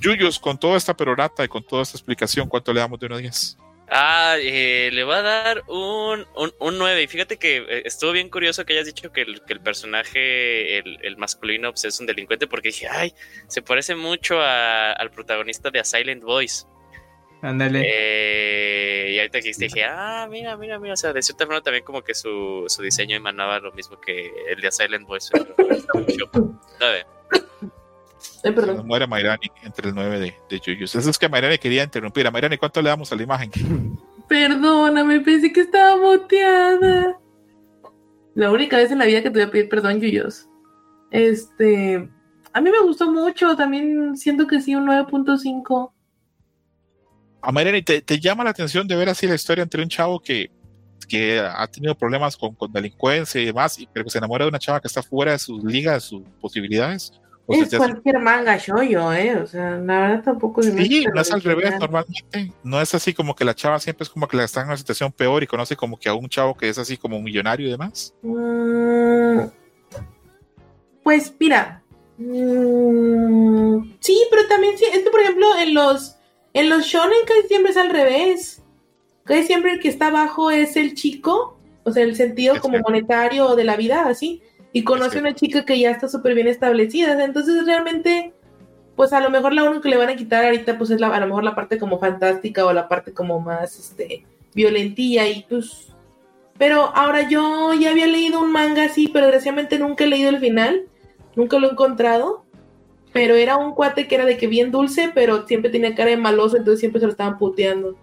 Yuyos, 0.00 0.38
con 0.38 0.58
toda 0.58 0.76
esta 0.76 0.94
perorata 0.94 1.44
y 1.44 1.48
con 1.48 1.62
toda 1.62 1.82
esta 1.82 1.96
explicación, 1.96 2.48
¿cuánto 2.48 2.72
le 2.72 2.80
damos 2.80 3.00
de 3.00 3.06
1 3.06 3.14
a 3.14 3.18
10? 3.18 3.58
Ah, 3.92 4.36
eh, 4.40 4.90
le 4.92 5.02
voy 5.02 5.14
a 5.16 5.22
dar 5.22 5.64
un, 5.66 6.24
un, 6.36 6.54
un 6.60 6.78
9. 6.78 7.02
Y 7.02 7.06
fíjate 7.08 7.38
que 7.38 7.56
eh, 7.56 7.82
estuvo 7.84 8.12
bien 8.12 8.28
curioso 8.30 8.64
que 8.64 8.74
hayas 8.74 8.86
dicho 8.86 9.10
que 9.12 9.22
el, 9.22 9.42
que 9.44 9.52
el 9.52 9.60
personaje, 9.60 10.78
el, 10.78 10.98
el 11.02 11.16
masculino, 11.16 11.72
pues, 11.72 11.84
es 11.86 11.98
un 11.98 12.06
delincuente, 12.06 12.46
porque 12.46 12.68
dije, 12.68 12.86
ay, 12.88 13.12
se 13.48 13.62
parece 13.62 13.96
mucho 13.96 14.40
a- 14.40 14.92
al 14.92 15.10
protagonista 15.10 15.70
de 15.70 15.80
A 15.80 15.84
Silent 15.84 16.22
Voice. 16.22 16.66
Ándale. 17.42 17.82
Eh, 17.84 19.12
y 19.12 19.18
ahorita 19.18 19.40
que 19.40 19.52
dije, 19.56 19.82
ah, 19.84 20.28
mira, 20.30 20.56
mira, 20.56 20.78
mira, 20.78 20.94
o 20.94 20.96
sea, 20.96 21.12
de 21.12 21.22
cierta 21.22 21.46
forma 21.46 21.60
también 21.62 21.82
como 21.84 22.02
que 22.02 22.14
su, 22.14 22.64
su 22.68 22.82
diseño 22.82 23.16
emanaba 23.16 23.58
lo 23.58 23.72
mismo 23.72 24.00
que 24.00 24.30
el 24.48 24.60
de 24.60 24.68
A 24.68 24.70
Silent 24.70 25.06
Voice. 25.06 25.30
pero 25.56 25.74
está 25.74 25.98
mucho. 25.98 26.30
Ay, 28.42 28.50
Se 28.50 28.52
perdón. 28.52 28.76
nos 28.76 28.86
muere 28.86 29.06
Mayrani 29.06 29.48
entre 29.62 29.88
el 29.88 29.94
9 29.94 30.18
de, 30.20 30.34
de 30.48 30.60
Yuyos. 30.60 30.94
Eso 30.94 31.10
es 31.10 31.18
que 31.18 31.28
Mayrani 31.28 31.58
quería 31.58 31.82
interrumpir. 31.84 32.26
A 32.26 32.30
Mayrani, 32.30 32.56
¿cuánto 32.56 32.80
le 32.82 32.88
damos 32.88 33.12
a 33.12 33.16
la 33.16 33.22
imagen? 33.22 33.50
Perdóname, 34.28 35.20
pensé 35.20 35.52
que 35.52 35.60
estaba 35.62 35.96
boteada. 35.96 37.18
La 38.34 38.50
única 38.50 38.76
vez 38.76 38.90
en 38.92 38.98
la 38.98 39.04
vida 39.06 39.22
que 39.22 39.30
te 39.30 39.38
voy 39.38 39.42
a 39.42 39.50
pedir 39.50 39.68
perdón, 39.68 40.00
Yuyos. 40.00 40.46
Este. 41.10 42.08
A 42.52 42.60
mí 42.60 42.70
me 42.70 42.80
gustó 42.82 43.10
mucho. 43.10 43.56
También 43.56 44.16
siento 44.16 44.46
que 44.46 44.60
sí, 44.60 44.74
un 44.74 44.86
9.5. 44.86 45.90
A 47.42 47.52
Mayrani, 47.52 47.82
¿te, 47.82 48.02
te 48.02 48.20
llama 48.20 48.44
la 48.44 48.50
atención 48.50 48.86
de 48.86 48.96
ver 48.96 49.08
así 49.08 49.26
la 49.26 49.34
historia 49.34 49.62
entre 49.62 49.82
un 49.82 49.88
chavo 49.88 50.20
que, 50.20 50.50
que 51.08 51.40
ha 51.40 51.66
tenido 51.66 51.94
problemas 51.96 52.36
con, 52.36 52.54
con 52.54 52.70
delincuencia 52.72 53.40
y 53.40 53.46
demás, 53.46 53.78
y, 53.78 53.88
pero 53.92 54.04
que 54.04 54.10
se 54.10 54.18
enamora 54.18 54.44
de 54.44 54.50
una 54.50 54.58
chava 54.58 54.80
que 54.80 54.88
está 54.88 55.02
fuera 55.02 55.32
de 55.32 55.38
sus 55.38 55.64
ligas, 55.64 55.94
de 55.94 56.00
sus 56.00 56.22
posibilidades? 56.40 57.12
¿O 57.46 57.54
se 57.54 57.60
Es 57.62 57.66
hace- 57.68 57.76
cualquier 57.78 58.18
manga 58.20 58.56
shoyo, 58.58 59.12
¿eh? 59.12 59.36
O 59.36 59.46
sea, 59.46 59.70
la 59.76 60.00
verdad 60.00 60.22
tampoco 60.24 60.62
se 60.62 60.70
Sí, 60.84 61.04
no 61.12 61.20
es 61.20 61.32
al 61.32 61.42
revés 61.42 61.72
normalmente. 61.80 62.52
No 62.62 62.80
es 62.80 62.94
así 62.94 63.12
como 63.12 63.34
que 63.34 63.44
la 63.44 63.54
chava 63.54 63.80
siempre 63.80 64.04
es 64.04 64.10
como 64.10 64.28
que 64.28 64.36
la 64.36 64.44
está 64.44 64.60
en 64.60 64.68
una 64.68 64.76
situación 64.76 65.10
peor 65.10 65.42
y 65.42 65.46
conoce 65.48 65.74
como 65.74 65.98
que 65.98 66.08
a 66.08 66.14
un 66.14 66.28
chavo 66.28 66.56
que 66.56 66.68
es 66.68 66.78
así 66.78 66.96
como 66.96 67.16
un 67.16 67.24
millonario 67.24 67.66
y 67.66 67.70
demás. 67.70 68.14
Mm, 68.22 69.40
Pues 71.02 71.34
mira, 71.40 71.82
mm, 72.18 73.94
sí, 74.00 74.22
pero 74.30 74.46
también 74.48 74.76
sí, 74.78 74.84
es 74.92 75.00
que 75.02 75.10
por 75.10 75.20
ejemplo 75.20 75.46
en 75.58 75.74
los 75.74 76.16
en 76.52 76.68
los 76.68 76.84
shonen 76.84 77.18
casi 77.26 77.48
siempre 77.48 77.70
es 77.72 77.76
al 77.76 77.90
revés. 77.90 78.62
Casi 79.24 79.44
siempre 79.44 79.72
el 79.72 79.80
que 79.80 79.88
está 79.88 80.08
abajo 80.08 80.50
es 80.50 80.76
el 80.76 80.94
chico, 80.94 81.56
o 81.84 81.92
sea, 81.92 82.02
el 82.02 82.16
sentido 82.16 82.54
Es 82.54 82.60
como 82.60 82.78
monetario 82.80 83.54
de 83.54 83.64
la 83.64 83.76
vida, 83.76 84.08
así, 84.08 84.42
y 84.72 84.84
conoce 84.84 85.18
a 85.18 85.20
una 85.20 85.34
chica 85.34 85.64
que 85.64 85.78
ya 85.78 85.90
está 85.90 86.08
súper 86.08 86.34
bien 86.34 86.48
establecida. 86.48 87.22
Entonces 87.24 87.64
realmente, 87.66 88.32
pues 88.96 89.12
a 89.12 89.20
lo 89.20 89.30
mejor 89.30 89.52
la 89.52 89.64
única 89.64 89.82
que 89.82 89.88
le 89.90 89.96
van 89.96 90.10
a 90.10 90.16
quitar 90.16 90.44
ahorita, 90.44 90.78
pues 90.78 90.90
es 90.90 91.00
la, 91.00 91.08
a 91.08 91.20
lo 91.20 91.26
mejor 91.26 91.44
la 91.44 91.54
parte 91.54 91.78
como 91.78 91.98
fantástica 91.98 92.64
o 92.64 92.72
la 92.72 92.88
parte 92.88 93.12
como 93.12 93.40
más, 93.40 93.78
este, 93.78 94.24
violentilla 94.54 95.26
y 95.28 95.44
pues 95.48 95.90
pero 96.60 96.94
ahora 96.94 97.26
yo 97.26 97.72
ya 97.72 97.88
había 97.88 98.06
leído 98.06 98.38
un 98.38 98.52
manga 98.52 98.84
así, 98.84 99.08
pero 99.08 99.24
desgraciadamente 99.24 99.78
nunca 99.78 100.04
he 100.04 100.08
leído 100.08 100.28
el 100.28 100.40
final. 100.40 100.82
Nunca 101.34 101.58
lo 101.58 101.66
he 101.66 101.70
encontrado. 101.70 102.44
Pero 103.14 103.34
era 103.34 103.56
un 103.56 103.74
cuate 103.74 104.06
que 104.06 104.14
era 104.14 104.26
de 104.26 104.36
que 104.36 104.46
bien 104.46 104.70
dulce, 104.70 105.10
pero 105.14 105.46
siempre 105.46 105.70
tenía 105.70 105.94
cara 105.94 106.10
de 106.10 106.18
maloso, 106.18 106.58
entonces 106.58 106.80
siempre 106.80 107.00
se 107.00 107.06
lo 107.06 107.12
estaban 107.12 107.38
puteando. 107.38 107.96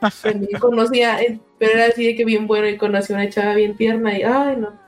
Conocía, 0.60 1.20
eh, 1.20 1.40
pero 1.58 1.72
era 1.72 1.86
así 1.86 2.06
de 2.06 2.14
que 2.14 2.24
bien 2.24 2.46
bueno 2.46 2.68
y 2.68 2.76
conocí 2.76 3.12
a 3.12 3.16
una 3.16 3.30
chava 3.30 3.54
bien 3.54 3.76
tierna 3.76 4.16
y 4.16 4.22
ay 4.22 4.56
no. 4.58 4.78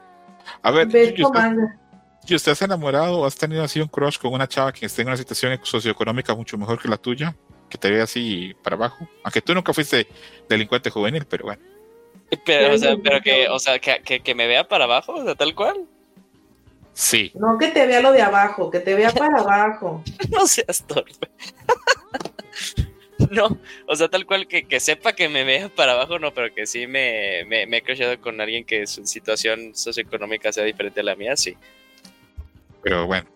A 0.62 0.70
ver, 0.70 0.88
Yuyu, 0.88 1.26
¿usted, 1.26 2.34
¿usted 2.34 2.54
se 2.54 2.64
ha 2.64 2.66
enamorado 2.66 3.20
o 3.20 3.26
has 3.26 3.36
tenido 3.36 3.62
así 3.62 3.80
un 3.80 3.88
crush 3.88 4.18
con 4.18 4.32
una 4.32 4.46
chava 4.46 4.72
que 4.72 4.86
esté 4.86 5.02
en 5.02 5.08
una 5.08 5.16
situación 5.16 5.58
socioeconómica 5.62 6.34
mucho 6.34 6.56
mejor 6.58 6.80
que 6.80 6.88
la 6.88 6.96
tuya? 6.96 7.34
Que 7.68 7.78
te 7.78 7.90
ve 7.90 8.02
así 8.02 8.54
para 8.62 8.76
abajo. 8.76 9.08
Aunque 9.22 9.40
tú 9.40 9.54
nunca 9.54 9.72
fuiste 9.72 10.06
delincuente 10.48 10.90
juvenil, 10.90 11.24
pero 11.26 11.44
bueno. 11.44 11.62
Pero, 12.44 12.74
o 12.74 12.78
sea, 12.78 12.96
pero 13.02 13.20
que, 13.20 13.48
o 13.48 13.58
sea, 13.58 13.78
que, 13.78 14.02
que, 14.02 14.20
que 14.20 14.34
me 14.34 14.46
vea 14.46 14.66
para 14.68 14.84
abajo, 14.84 15.14
o 15.14 15.24
sea, 15.24 15.34
tal 15.34 15.54
cual. 15.54 15.86
Sí. 16.92 17.32
No 17.34 17.58
que 17.58 17.68
te 17.68 17.86
vea 17.86 18.00
lo 18.00 18.12
de 18.12 18.22
abajo, 18.22 18.70
que 18.70 18.80
te 18.80 18.94
vea 18.94 19.10
para 19.10 19.38
abajo. 19.38 20.02
No 20.30 20.46
seas 20.46 20.84
torpe. 20.86 21.28
No, 23.34 23.58
o 23.86 23.94
sea, 23.94 24.08
tal 24.08 24.26
cual 24.26 24.48
que, 24.48 24.64
que 24.64 24.80
sepa 24.80 25.12
que 25.12 25.28
me 25.28 25.44
vea 25.44 25.68
para 25.68 25.92
abajo, 25.92 26.18
no, 26.18 26.34
pero 26.34 26.52
que 26.52 26.66
sí 26.66 26.88
me, 26.88 27.44
me, 27.46 27.64
me 27.66 27.76
he 27.76 27.82
cruzado 27.82 28.20
con 28.20 28.40
alguien 28.40 28.64
que 28.64 28.88
su 28.88 29.06
situación 29.06 29.70
socioeconómica 29.74 30.52
sea 30.52 30.64
diferente 30.64 30.98
a 30.98 31.04
la 31.04 31.14
mía, 31.14 31.36
sí. 31.36 31.56
Pero 32.82 33.06
bueno. 33.06 33.28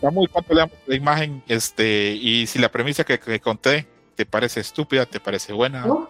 Vamos, 0.00 0.28
¿cuánto 0.32 0.54
le 0.54 0.64
la 0.86 0.96
imagen? 0.96 1.42
Este, 1.46 2.18
y 2.20 2.48
si 2.48 2.58
la 2.58 2.72
premisa 2.72 3.04
que, 3.04 3.20
que 3.20 3.38
conté 3.38 3.86
te 4.16 4.26
parece 4.26 4.58
estúpida, 4.58 5.06
te 5.06 5.20
parece 5.20 5.52
buena. 5.52 5.86
¿no? 5.86 6.08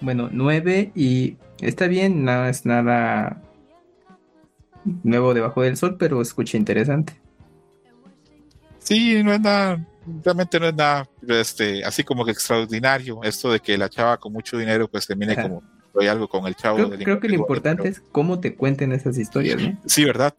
Bueno, 0.00 0.28
9 0.32 0.90
y 0.96 1.36
está 1.60 1.86
bien, 1.86 2.24
no 2.24 2.46
es 2.46 2.66
nada 2.66 3.40
nuevo 5.04 5.32
debajo 5.32 5.62
del 5.62 5.76
sol, 5.76 5.96
pero 5.96 6.20
escucha 6.20 6.56
interesante. 6.56 7.12
Sí, 8.80 9.22
no 9.22 9.32
es 9.32 9.40
nada, 9.40 9.84
realmente 10.24 10.60
no 10.60 10.66
es 10.66 10.74
nada, 10.74 11.08
este, 11.28 11.84
así 11.84 12.04
como 12.04 12.24
que 12.24 12.30
extraordinario, 12.30 13.20
esto 13.22 13.50
de 13.52 13.60
que 13.60 13.76
la 13.76 13.88
chava 13.88 14.16
con 14.18 14.32
mucho 14.32 14.56
dinero 14.58 14.88
pues 14.88 15.06
termine 15.06 15.32
Ajá. 15.32 15.42
como 15.42 15.62
hay 15.98 16.08
algo 16.08 16.28
con 16.28 16.46
el 16.46 16.54
chavo. 16.54 16.76
Creo, 16.76 16.88
del 16.90 17.04
creo 17.04 17.20
que 17.20 17.28
lo 17.28 17.34
importante 17.36 17.88
es 17.88 18.00
cómo 18.12 18.38
te 18.40 18.54
cuenten 18.54 18.92
esas 18.92 19.16
historias, 19.18 19.60
¿no? 19.60 19.78
Sí, 19.86 20.04
¿verdad? 20.04 20.34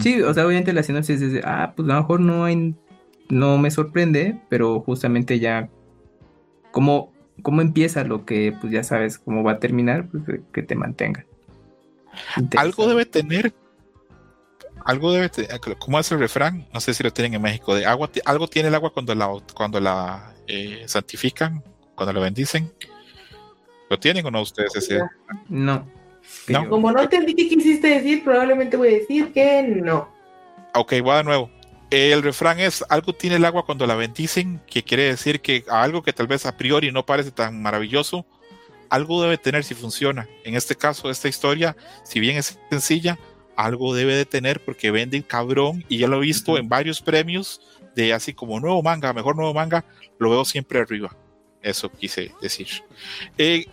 Sí, 0.00 0.20
o 0.20 0.34
sea, 0.34 0.46
obviamente 0.46 0.72
la 0.74 0.82
sinopsis 0.82 1.22
es 1.22 1.32
de, 1.32 1.40
ah, 1.44 1.72
pues 1.74 1.88
a 1.88 1.94
lo 1.94 2.00
mejor 2.00 2.20
no 2.20 2.44
hay, 2.44 2.74
no 3.30 3.56
me 3.56 3.70
sorprende, 3.70 4.38
pero 4.50 4.80
justamente 4.80 5.38
ya 5.38 5.70
cómo, 6.70 7.12
cómo 7.42 7.62
empieza 7.62 8.04
lo 8.04 8.26
que 8.26 8.54
pues 8.60 8.70
ya 8.72 8.84
sabes 8.84 9.18
cómo 9.18 9.42
va 9.42 9.52
a 9.52 9.58
terminar, 9.58 10.06
pues 10.08 10.24
que- 10.52 10.62
te 10.62 10.74
mantenga. 10.74 11.24
Algo 12.58 12.86
debe 12.86 13.06
tener, 13.06 13.54
algo 14.84 15.12
debe 15.12 15.28
tener, 15.28 15.60
¿cómo 15.78 15.98
es 15.98 16.10
el 16.12 16.18
refrán? 16.18 16.66
No 16.72 16.80
sé 16.80 16.94
si 16.94 17.02
lo 17.02 17.12
tienen 17.12 17.34
en 17.34 17.42
México, 17.42 17.74
de 17.74 17.86
agua, 17.86 18.10
algo 18.24 18.48
tiene 18.48 18.68
el 18.68 18.74
agua 18.74 18.92
cuando 18.92 19.14
la, 19.14 19.30
cuando 19.54 19.80
la 19.80 20.34
eh, 20.46 20.84
santifican 20.86 21.62
cuando 21.94 22.12
lo 22.12 22.20
bendicen. 22.20 22.72
¿Lo 23.88 23.98
tienen 23.98 24.24
o 24.26 24.30
no 24.30 24.40
ustedes 24.40 24.74
ese? 24.74 25.00
No. 25.48 25.86
No. 26.48 26.68
Como 26.68 26.90
no 26.90 27.02
entendí 27.02 27.34
qué 27.34 27.48
quisiste 27.48 27.88
decir, 27.88 28.24
probablemente 28.24 28.76
voy 28.76 28.88
a 28.88 28.98
decir 28.98 29.32
que 29.32 29.62
no. 29.62 30.08
Ok, 30.74 30.94
va 31.06 31.18
de 31.18 31.24
nuevo. 31.24 31.50
El 31.90 32.22
refrán 32.22 32.58
es, 32.58 32.82
algo 32.88 33.12
tiene 33.12 33.36
el 33.36 33.44
agua 33.44 33.66
cuando 33.66 33.86
la 33.86 33.94
bendicen, 33.94 34.62
que 34.66 34.82
quiere 34.82 35.04
decir 35.04 35.40
que 35.40 35.64
a 35.68 35.82
algo 35.82 36.02
que 36.02 36.14
tal 36.14 36.26
vez 36.26 36.46
a 36.46 36.56
priori 36.56 36.90
no 36.90 37.04
parece 37.04 37.32
tan 37.32 37.60
maravilloso, 37.60 38.24
algo 38.88 39.22
debe 39.22 39.36
tener 39.36 39.62
si 39.62 39.74
funciona. 39.74 40.26
En 40.44 40.54
este 40.54 40.74
caso, 40.74 41.10
esta 41.10 41.28
historia, 41.28 41.76
si 42.02 42.18
bien 42.18 42.38
es 42.38 42.58
sencilla, 42.70 43.18
algo 43.56 43.94
debe 43.94 44.14
de 44.14 44.24
tener 44.26 44.60
porque 44.64 44.90
vende 44.90 45.22
cabrón 45.22 45.84
y 45.88 45.98
ya 45.98 46.08
lo 46.08 46.16
he 46.18 46.20
visto 46.26 46.52
Ujú. 46.52 46.60
en 46.60 46.68
varios 46.68 47.00
premios 47.00 47.60
de 47.94 48.12
así 48.14 48.32
como 48.32 48.58
nuevo 48.60 48.82
manga, 48.82 49.12
mejor 49.12 49.36
nuevo 49.36 49.52
manga, 49.54 49.84
lo 50.18 50.30
veo 50.30 50.44
siempre 50.44 50.80
arriba. 50.80 51.14
Eso 51.60 51.90
quise 51.90 52.32
decir. 52.40 52.68
Eh, 53.38 53.66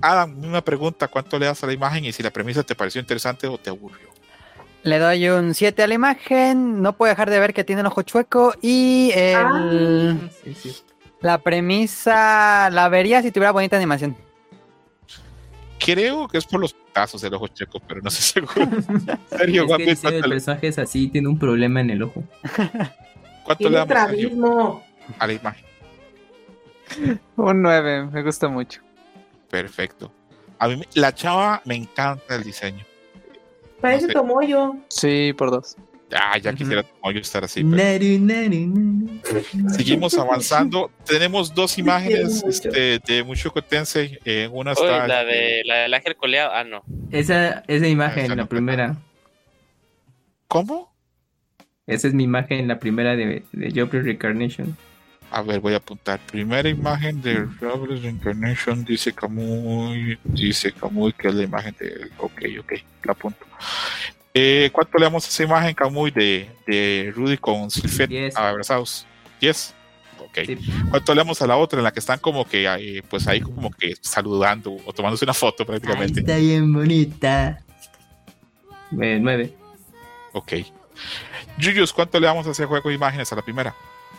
Adam, 0.00 0.34
misma 0.38 0.62
pregunta, 0.62 1.08
¿cuánto 1.08 1.38
le 1.38 1.46
das 1.46 1.62
a 1.64 1.66
la 1.66 1.72
imagen 1.72 2.04
y 2.04 2.12
si 2.12 2.22
la 2.22 2.30
premisa 2.30 2.62
te 2.62 2.74
pareció 2.76 3.00
interesante 3.00 3.46
o 3.46 3.58
te 3.58 3.70
aburrió? 3.70 4.08
Le 4.84 4.98
doy 4.98 5.28
un 5.28 5.52
7 5.52 5.82
a 5.82 5.86
la 5.88 5.94
imagen. 5.94 6.80
No 6.80 6.96
puedo 6.96 7.10
dejar 7.10 7.28
de 7.28 7.38
ver 7.40 7.52
que 7.52 7.64
tiene 7.64 7.80
el 7.80 7.86
ojo 7.88 8.02
chueco. 8.02 8.54
Y 8.62 9.10
el- 9.14 10.30
Sí, 10.44 10.54
sí. 10.54 10.76
la 11.20 11.38
premisa 11.38 12.70
la 12.70 12.88
vería 12.88 13.20
si 13.20 13.30
tuviera 13.30 13.50
bonita 13.52 13.76
animación. 13.76 14.16
Creo 15.80 16.28
que 16.28 16.38
es 16.38 16.44
por 16.44 16.60
los 16.60 16.76
tazos 16.92 17.22
del 17.22 17.34
ojo 17.34 17.48
checo, 17.48 17.80
pero 17.80 18.00
no 18.02 18.08
estoy 18.08 18.44
seguro. 18.46 18.70
Sergio, 19.30 19.62
Es 19.64 19.76
que 19.76 19.96
¿cuánto, 19.96 20.18
el 20.18 20.30
personaje 20.30 20.68
es 20.68 20.78
así, 20.78 21.08
tiene 21.08 21.28
un 21.28 21.38
problema 21.38 21.80
en 21.80 21.90
el 21.90 22.02
ojo. 22.02 22.22
cuánto 23.44 23.70
le 23.70 23.78
damos 23.78 24.82
a 25.18 25.26
la 25.26 25.32
imagen? 25.32 25.64
Un 27.36 27.62
9, 27.62 28.06
me 28.06 28.22
gusta 28.22 28.48
mucho. 28.48 28.82
Perfecto. 29.48 30.12
A 30.58 30.68
mí 30.68 30.82
la 30.94 31.14
chava 31.14 31.62
me 31.64 31.74
encanta 31.74 32.36
el 32.36 32.44
diseño. 32.44 32.84
Parece 33.80 34.02
No 34.02 34.08
sé. 34.08 34.14
Tomoyo. 34.14 34.74
Sí, 34.88 35.32
por 35.36 35.50
dos. 35.50 35.76
Ah, 36.12 36.36
ya 36.38 36.52
quisiera 36.52 36.82
como 36.82 37.12
yo 37.12 37.20
estar 37.20 37.44
así. 37.44 37.62
pero-. 37.62 37.72
Seguimos 39.76 40.16
avanzando. 40.18 40.90
Tenemos 41.06 41.54
dos 41.54 41.78
imágenes 41.78 42.44
mucho. 42.44 42.48
este, 42.48 42.98
de 42.98 43.24
Mushoku 43.24 43.62
Tensei. 43.62 44.18
En 44.24 44.50
una 44.52 44.72
Uy, 44.72 44.76
está. 44.80 45.06
la 45.06 45.24
de 45.24 45.62
la 45.64 45.76
del 45.78 45.94
ángel 45.94 46.16
coleado. 46.16 46.52
Ah, 46.52 46.64
no. 46.64 46.82
Esa, 47.10 47.62
esa 47.68 47.86
imagen, 47.86 48.24
Esa 48.24 48.34
no 48.34 48.42
la 48.42 48.48
primera. 48.48 48.96
¿Cómo? 50.48 50.92
Esa 51.86 52.08
es 52.08 52.14
mi 52.14 52.24
imagen, 52.24 52.68
la 52.68 52.78
primera 52.78 53.16
de, 53.16 53.42
de 53.52 53.70
Jobless 53.70 54.04
Reincarnation. 54.04 54.76
A 55.32 55.42
ver, 55.42 55.60
voy 55.60 55.74
a 55.74 55.76
apuntar. 55.76 56.18
Primera 56.26 56.68
imagen 56.68 57.22
de 57.22 57.46
Robles 57.60 58.02
Reincarnation. 58.02 58.84
Dice 58.84 59.12
Kamui. 59.12 60.18
Dice 60.24 60.72
Kamui 60.72 61.12
que 61.12 61.28
es 61.28 61.34
la 61.34 61.44
imagen 61.44 61.74
de. 61.78 62.10
Ok, 62.18 62.42
ok. 62.58 62.72
La 63.04 63.12
apunto. 63.12 63.46
Eh, 64.34 64.70
¿Cuánto 64.72 64.98
le 64.98 65.04
damos 65.04 65.24
a 65.26 65.28
esa 65.28 65.42
imagen, 65.42 65.74
Kamui, 65.74 66.10
de, 66.10 66.48
de 66.66 67.12
Rudy 67.14 67.36
con 67.36 67.70
Silfet 67.70 68.10
abrazados? 68.36 69.06
10. 69.40 69.74
Ok. 70.20 70.38
Sí. 70.46 70.58
¿Cuánto 70.90 71.14
le 71.14 71.20
damos 71.20 71.42
a 71.42 71.46
la 71.46 71.56
otra 71.56 71.78
en 71.80 71.84
la 71.84 71.92
que 71.92 71.98
están 72.00 72.18
como 72.20 72.44
que 72.44 72.66
eh, 72.66 73.02
pues 73.08 73.26
ahí 73.26 73.40
como 73.40 73.70
que 73.70 73.94
saludando 74.00 74.76
o 74.84 74.92
tomándose 74.92 75.24
una 75.24 75.34
foto 75.34 75.66
prácticamente? 75.66 76.20
está 76.20 76.36
bien 76.36 76.72
bonita. 76.72 77.60
Eh, 79.00 79.18
nueve. 79.20 79.52
Ok. 80.32 80.52
Yuyus, 81.58 81.92
¿cuánto 81.92 82.20
le 82.20 82.26
damos 82.26 82.46
a 82.46 82.50
ese 82.50 82.66
juego 82.66 82.88
de 82.88 82.94
imágenes 82.94 83.32
a 83.32 83.36
la 83.36 83.42
primera? 83.42 83.74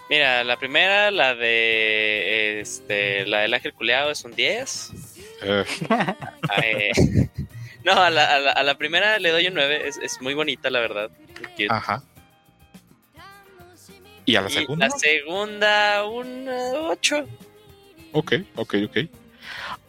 Mira, 0.10 0.44
la 0.44 0.58
primera, 0.58 1.10
la 1.10 1.36
de 1.36 2.60
este, 2.60 3.26
la 3.26 3.40
del 3.40 3.54
ángel 3.54 3.74
culeado 3.74 4.12
es 4.12 4.26
un 4.26 4.36
10. 4.36 4.92
Eh, 5.44 5.64
Ah, 5.90 6.16
eh, 6.62 6.92
no, 7.84 7.94
a 7.94 8.10
la, 8.10 8.36
a, 8.36 8.40
la, 8.40 8.52
a 8.52 8.64
la 8.64 8.78
primera 8.78 9.18
le 9.20 9.30
doy 9.32 9.48
un 9.48 9.54
9. 9.56 9.88
Es, 9.88 9.98
es 9.98 10.22
muy 10.22 10.34
bonita, 10.34 10.70
la 10.70 10.80
verdad. 10.80 11.10
ajá. 11.70 12.04
¿Y 14.26 14.36
a 14.36 14.42
la 14.42 14.50
Y 14.50 14.54
segunda? 14.54 14.88
la 14.88 14.92
segunda, 14.98 16.06
un 16.06 16.48
8. 16.48 17.26
Ok, 18.14 18.34
ok, 18.56 18.76
ok. 18.86 18.98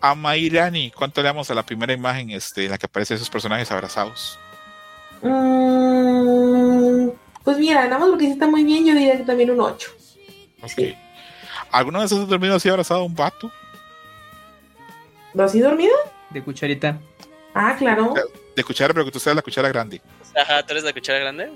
A 0.00 0.14
Mairani, 0.14 0.90
¿cuánto 0.90 1.20
le 1.20 1.26
damos 1.26 1.50
a 1.50 1.54
la 1.54 1.64
primera 1.64 1.92
imagen 1.92 2.30
este, 2.30 2.64
en 2.64 2.70
la 2.70 2.78
que 2.78 2.86
aparecen 2.86 3.16
esos 3.16 3.30
personajes 3.30 3.70
abrazados? 3.70 4.38
Mm, 5.20 7.08
pues 7.44 7.58
mira, 7.58 7.84
nada 7.84 7.98
más 7.98 8.08
porque 8.08 8.24
sí 8.26 8.32
está 8.32 8.46
muy 8.48 8.64
bien, 8.64 8.86
yo 8.86 8.94
diría 8.94 9.16
que 9.16 9.24
también 9.24 9.50
un 9.50 9.60
8. 9.60 9.90
Ok. 10.62 10.68
Sí. 10.76 10.94
¿Alguna 11.70 12.00
vez 12.00 12.12
has 12.12 12.26
dormido 12.28 12.56
así 12.56 12.68
abrazado 12.68 13.00
a 13.00 13.04
un 13.04 13.14
vato? 13.14 13.50
¿Lo 15.34 15.44
has 15.44 15.58
dormido? 15.58 15.94
De 16.30 16.42
cucharita. 16.42 16.98
Ah, 17.54 17.74
claro. 17.78 18.14
De 18.56 18.64
cuchara, 18.64 18.92
pero 18.92 19.04
que 19.06 19.10
tú 19.10 19.18
seas 19.18 19.36
la 19.36 19.42
cuchara 19.42 19.68
grande. 19.68 20.00
Ajá, 20.34 20.62
¿tú 20.64 20.72
eres 20.72 20.84
la 20.84 20.92
cuchara 20.92 21.18
grande? 21.18 21.50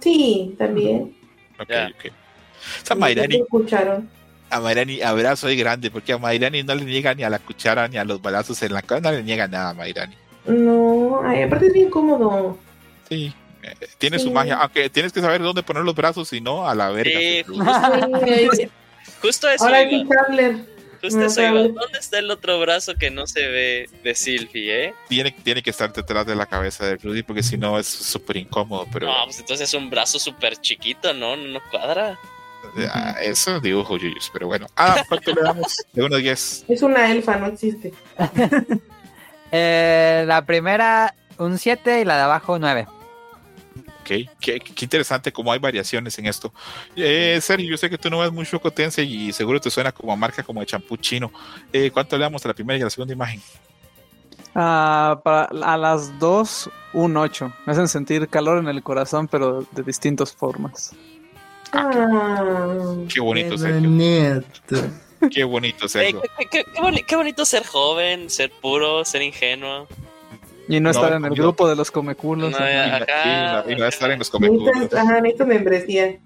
Sí, 0.00 0.54
también. 0.58 1.16
Ok, 1.58 1.68
Ya. 1.68 1.88
ok. 1.88 2.12
O 2.82 2.86
sea, 2.86 2.96
Mairani, 2.96 3.36
¿Me 3.38 3.42
escucharon? 3.44 4.08
a 4.50 4.60
Mairani 4.60 5.02
abrazo 5.02 5.50
y 5.50 5.56
grande, 5.56 5.90
porque 5.90 6.12
a 6.12 6.18
Mairani 6.18 6.62
no 6.62 6.74
le 6.74 6.84
niega 6.84 7.14
ni 7.14 7.22
a 7.24 7.30
la 7.30 7.38
cuchara 7.38 7.88
ni 7.88 7.96
a 7.96 8.04
los 8.04 8.20
balazos 8.22 8.62
en 8.62 8.72
la 8.72 8.82
cara, 8.82 9.00
no 9.00 9.12
le 9.12 9.22
niega 9.22 9.46
nada 9.48 9.70
a 9.70 9.74
Mairani. 9.74 10.14
No, 10.46 11.20
ay, 11.24 11.42
aparte 11.42 11.66
es 11.66 11.72
bien 11.72 11.90
cómodo. 11.90 12.56
Sí, 13.08 13.32
eh, 13.62 13.74
tiene 13.98 14.18
su 14.18 14.30
magia, 14.30 14.56
aunque 14.56 14.88
tienes 14.90 15.12
que 15.12 15.20
saber 15.20 15.42
dónde 15.42 15.62
poner 15.62 15.82
los 15.84 15.94
brazos, 15.94 16.28
si 16.28 16.40
no, 16.40 16.68
a 16.68 16.74
la 16.74 16.90
verga. 16.90 17.18
Sí, 17.18 17.44
Ay, 17.66 18.48
Justo 19.22 19.48
eso 19.48 19.64
Ahora 19.64 19.88
sí, 19.88 20.06
Chandler. 20.08 20.75
Justo 21.00 21.18
no 21.18 21.26
eso 21.26 21.40
iba. 21.40 21.50
sabes. 21.50 21.74
¿Dónde 21.74 21.98
está 21.98 22.18
el 22.18 22.30
otro 22.30 22.58
brazo 22.60 22.94
que 22.94 23.10
no 23.10 23.26
se 23.26 23.46
ve 23.48 23.90
de 24.02 24.14
Sylvie, 24.14 24.84
eh? 24.86 24.94
Tiene, 25.08 25.30
tiene 25.30 25.62
que 25.62 25.70
estar 25.70 25.92
detrás 25.92 26.26
de 26.26 26.34
la 26.36 26.46
cabeza 26.46 26.86
de 26.86 26.96
Rudy, 26.96 27.22
porque 27.22 27.42
si 27.42 27.56
no 27.56 27.78
es 27.78 27.86
súper 27.86 28.36
incómodo, 28.38 28.86
pero 28.92 29.06
No, 29.06 29.24
pues 29.24 29.38
entonces 29.40 29.68
es 29.68 29.74
un 29.74 29.88
brazo 29.90 30.18
súper 30.18 30.56
chiquito, 30.56 31.12
¿no? 31.14 31.36
No 31.36 31.60
cuadra. 31.70 32.18
ah, 32.92 33.16
eso 33.22 33.60
dibujo 33.60 33.96
Yuyus, 33.96 34.30
pero 34.32 34.46
bueno. 34.46 34.66
Ah, 34.76 35.02
¿cuánto 35.08 35.32
le 35.32 35.42
damos? 35.42 35.76
De 35.92 36.02
1 36.02 36.14
a 36.16 36.18
10. 36.18 36.64
Es 36.68 36.82
una 36.82 37.10
elfa, 37.12 37.36
no 37.36 37.46
existe. 37.46 37.92
Eh, 39.52 40.24
la 40.26 40.44
primera, 40.44 41.14
un 41.38 41.56
7 41.56 42.00
y 42.00 42.04
la 42.04 42.16
de 42.16 42.22
abajo, 42.22 42.58
9. 42.58 42.86
Ok, 44.06 44.30
qué, 44.40 44.60
qué 44.60 44.84
interesante 44.84 45.32
cómo 45.32 45.50
hay 45.52 45.58
variaciones 45.58 46.16
en 46.18 46.26
esto. 46.26 46.52
Eh, 46.94 47.38
Sergio, 47.42 47.68
yo 47.70 47.76
sé 47.76 47.90
que 47.90 47.98
tú 47.98 48.08
no 48.08 48.20
ves 48.20 48.30
mucho 48.30 48.60
Cotense 48.60 49.02
y 49.02 49.32
seguro 49.32 49.60
te 49.60 49.68
suena 49.70 49.90
como 49.90 50.12
a 50.12 50.16
marca 50.16 50.42
como 50.44 50.60
de 50.60 50.66
champú 50.66 50.96
chino. 50.96 51.32
Eh, 51.72 51.90
¿Cuánto 51.90 52.16
le 52.16 52.22
damos 52.22 52.44
a 52.44 52.48
la 52.48 52.54
primera 52.54 52.78
y 52.78 52.82
a 52.82 52.84
la 52.84 52.90
segunda 52.90 53.12
imagen? 53.14 53.42
Ah, 54.54 55.20
para, 55.24 55.46
a 55.64 55.76
las 55.76 56.18
dos, 56.18 56.70
un 56.92 57.16
8. 57.16 57.52
Me 57.66 57.72
hacen 57.72 57.88
sentir 57.88 58.28
calor 58.28 58.58
en 58.58 58.68
el 58.68 58.82
corazón, 58.82 59.26
pero 59.28 59.66
de 59.72 59.82
distintas 59.82 60.32
formas. 60.32 60.92
Ah, 61.72 62.94
Qué 63.12 63.20
bonito, 63.20 63.58
Sergio. 63.58 63.90
bonito. 63.90 64.90
Qué 65.30 65.44
bonito, 65.44 65.84
Ey, 65.84 65.88
Sergio. 65.88 66.22
qué, 66.38 66.46
qué- 66.50 66.64
qué 66.72 66.80
boni- 66.80 67.04
qué 67.04 67.16
bonito 67.16 67.44
ser 67.44 67.66
joven, 67.66 68.30
ser 68.30 68.50
puro, 68.50 69.04
ser 69.04 69.22
ingenuo. 69.22 69.88
Y 70.68 70.80
no, 70.80 70.84
No, 70.84 70.90
estar 70.90 71.12
en 71.12 71.24
el 71.24 71.34
yo- 71.34 71.42
grupo 71.44 71.68
de 71.68 71.76
los 71.76 71.90
comeculos. 71.90 72.50
No. 72.52 72.58
Y, 72.58 73.74
la 73.76 73.88
estar 73.88 74.10
en 74.10 74.18
los 74.18 74.30
comeculos. 74.30 74.92
ajá, 74.94 75.20
necesitas 75.20 75.46
membresía 75.46 76.16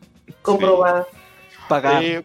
comprobada. 0.42 1.06
pagar. 1.68 2.02
Eh, 2.02 2.24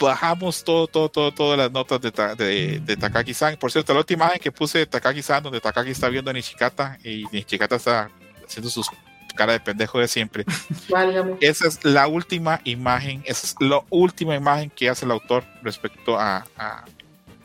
bajamos 0.00 0.64
todo, 0.64 0.86
todo, 0.86 1.08
todo, 1.08 1.32
todas 1.32 1.58
las 1.58 1.70
notas 1.70 2.00
de, 2.00 2.10
de, 2.10 2.80
de 2.80 2.96
Takagi-san. 2.96 3.56
Por 3.56 3.70
cierto, 3.70 3.92
la 3.92 4.00
última 4.00 4.24
imagen 4.26 4.40
que 4.40 4.50
puse 4.52 4.78
de 4.78 4.86
Takagi-san, 4.86 5.42
donde 5.42 5.60
Takagi 5.60 5.90
está 5.90 6.08
viendo 6.08 6.30
a 6.30 6.34
Nishikata 6.34 6.98
y 7.04 7.24
Nishikata 7.32 7.76
está 7.76 8.10
haciendo 8.44 8.70
sus 8.70 8.86
cara 9.36 9.52
de 9.54 9.60
pendejo 9.60 9.98
de 9.98 10.08
siempre. 10.08 10.44
Válgame. 10.88 11.36
Esa 11.40 11.66
es 11.68 11.84
la 11.84 12.06
última 12.06 12.60
imagen, 12.64 13.22
esa 13.26 13.46
es 13.46 13.54
la 13.60 13.80
última 13.90 14.34
imagen 14.34 14.70
que 14.70 14.88
hace 14.88 15.04
el 15.04 15.10
autor 15.10 15.44
respecto 15.62 16.18
a, 16.18 16.46
a- 16.58 16.84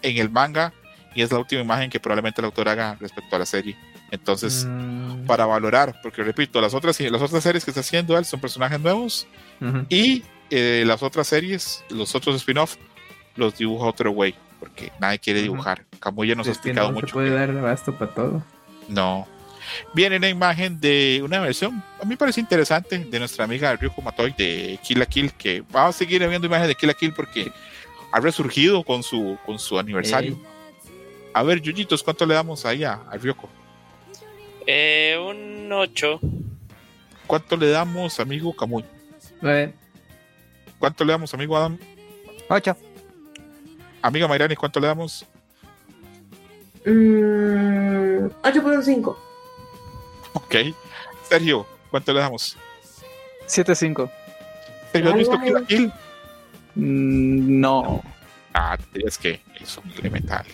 en 0.02 0.18
el 0.18 0.30
manga 0.30 0.74
y 1.18 1.22
es 1.24 1.32
la 1.32 1.40
última 1.40 1.62
imagen 1.62 1.90
que 1.90 2.00
probablemente 2.00 2.40
el 2.40 2.46
autor 2.46 2.70
haga 2.70 2.96
respecto 3.02 3.36
a 3.36 3.40
la 3.40 3.46
serie. 3.46 3.76
Entonces, 4.12 4.66
Mm, 4.66 5.26
para 5.26 5.46
valorar, 5.46 6.00
porque 6.02 6.24
repito, 6.24 6.62
las 6.62 6.74
otras, 6.74 6.98
las 7.02 7.22
otras 7.22 7.44
series 7.44 7.66
que 7.66 7.72
está 7.72 7.82
haciendo 7.82 8.18
él 8.18 8.24
son 8.24 8.40
personajes 8.40 8.80
nuevos 8.80 9.28
ujú. 9.60 9.86
y 9.90 10.24
eh, 10.50 10.84
las 10.88 11.04
otras 11.04 11.28
series, 11.28 11.84
los 11.90 12.16
otros 12.16 12.36
spin-off, 12.38 12.76
los 13.36 13.58
dibuja 13.58 13.86
otro 13.86 14.12
güey, 14.12 14.34
porque 14.60 14.92
nadie 15.00 15.20
quiere 15.20 15.42
dibujar. 15.42 15.84
Camuya 16.00 16.36
nos 16.36 16.48
ha 16.48 16.52
explicado 16.52 16.88
no 16.90 16.94
mucho. 17.02 17.14
puede 17.14 17.30
que- 17.30 17.36
dar 17.36 17.50
abasto 17.50 17.94
para 17.98 18.14
todo. 18.14 18.44
no. 18.88 19.28
Viene 19.94 20.16
una 20.16 20.30
imagen 20.30 20.80
de 20.80 21.20
una 21.26 21.42
versión, 21.42 21.84
a 22.00 22.04
mí 22.06 22.12
me 22.12 22.18
parece 22.18 22.40
interesante, 22.40 22.98
de 23.00 23.20
nuestra 23.20 23.44
amiga 23.44 23.76
Ryuko 23.76 24.02
Matoy 24.02 24.34
de 24.38 24.80
Kill 24.82 24.98
la 25.00 25.06
Kill, 25.06 25.34
que 25.34 25.62
vamos 25.70 25.94
a 25.94 25.98
seguir 25.98 26.26
viendo 26.26 26.48
imágenes 26.48 26.70
de 26.70 26.76
Kill 26.76 26.88
la 26.88 26.94
Kill 26.94 27.12
porque 27.14 27.52
ha 28.14 28.20
resurgido 28.22 28.82
con 28.86 29.04
su, 29.04 29.38
con 29.46 29.60
su 29.60 29.78
aniversario. 29.78 30.40
A 31.34 31.44
ver, 31.44 31.62
Yuyitos, 31.62 32.04
¿cuánto 32.04 32.26
le 32.26 32.34
damos 32.34 32.66
ahí 32.66 32.84
a, 32.84 32.94
a 33.10 33.18
Ryuko? 33.18 33.48
Eh, 34.66 35.18
un 35.20 35.72
8. 35.72 36.20
¿Cuánto 37.28 37.58
le 37.58 37.70
damos, 37.70 38.20
amigo 38.20 38.56
Camuy? 38.56 38.84
Nueve. 39.42 39.74
¿Cuánto 40.80 41.04
le 41.06 41.12
damos, 41.14 41.34
amigo 41.34 41.58
Adam? 41.58 41.78
8. 42.50 42.76
Amiga 44.02 44.28
Mayrani, 44.28 44.56
¿cuánto 44.56 44.80
le 44.80 44.88
damos? 44.88 45.26
Mm, 46.86 48.28
8.5. 48.44 49.16
Ok. 50.34 50.56
Sergio, 51.30 51.66
¿cuánto 51.92 52.14
le 52.14 52.20
damos? 52.20 52.58
7-5. 53.48 54.10
Sergio, 54.92 55.10
¿has 55.10 55.14
Ay, 55.14 55.20
visto. 55.20 55.40
Kill 55.42 55.54
la 55.54 55.62
Kill? 55.66 55.92
Mm, 56.76 57.60
no. 57.60 58.04
Ah, 58.54 58.78
es 58.94 59.18
que 59.18 59.42
es 59.60 59.78
un 59.78 59.92
elemental. 60.00 60.46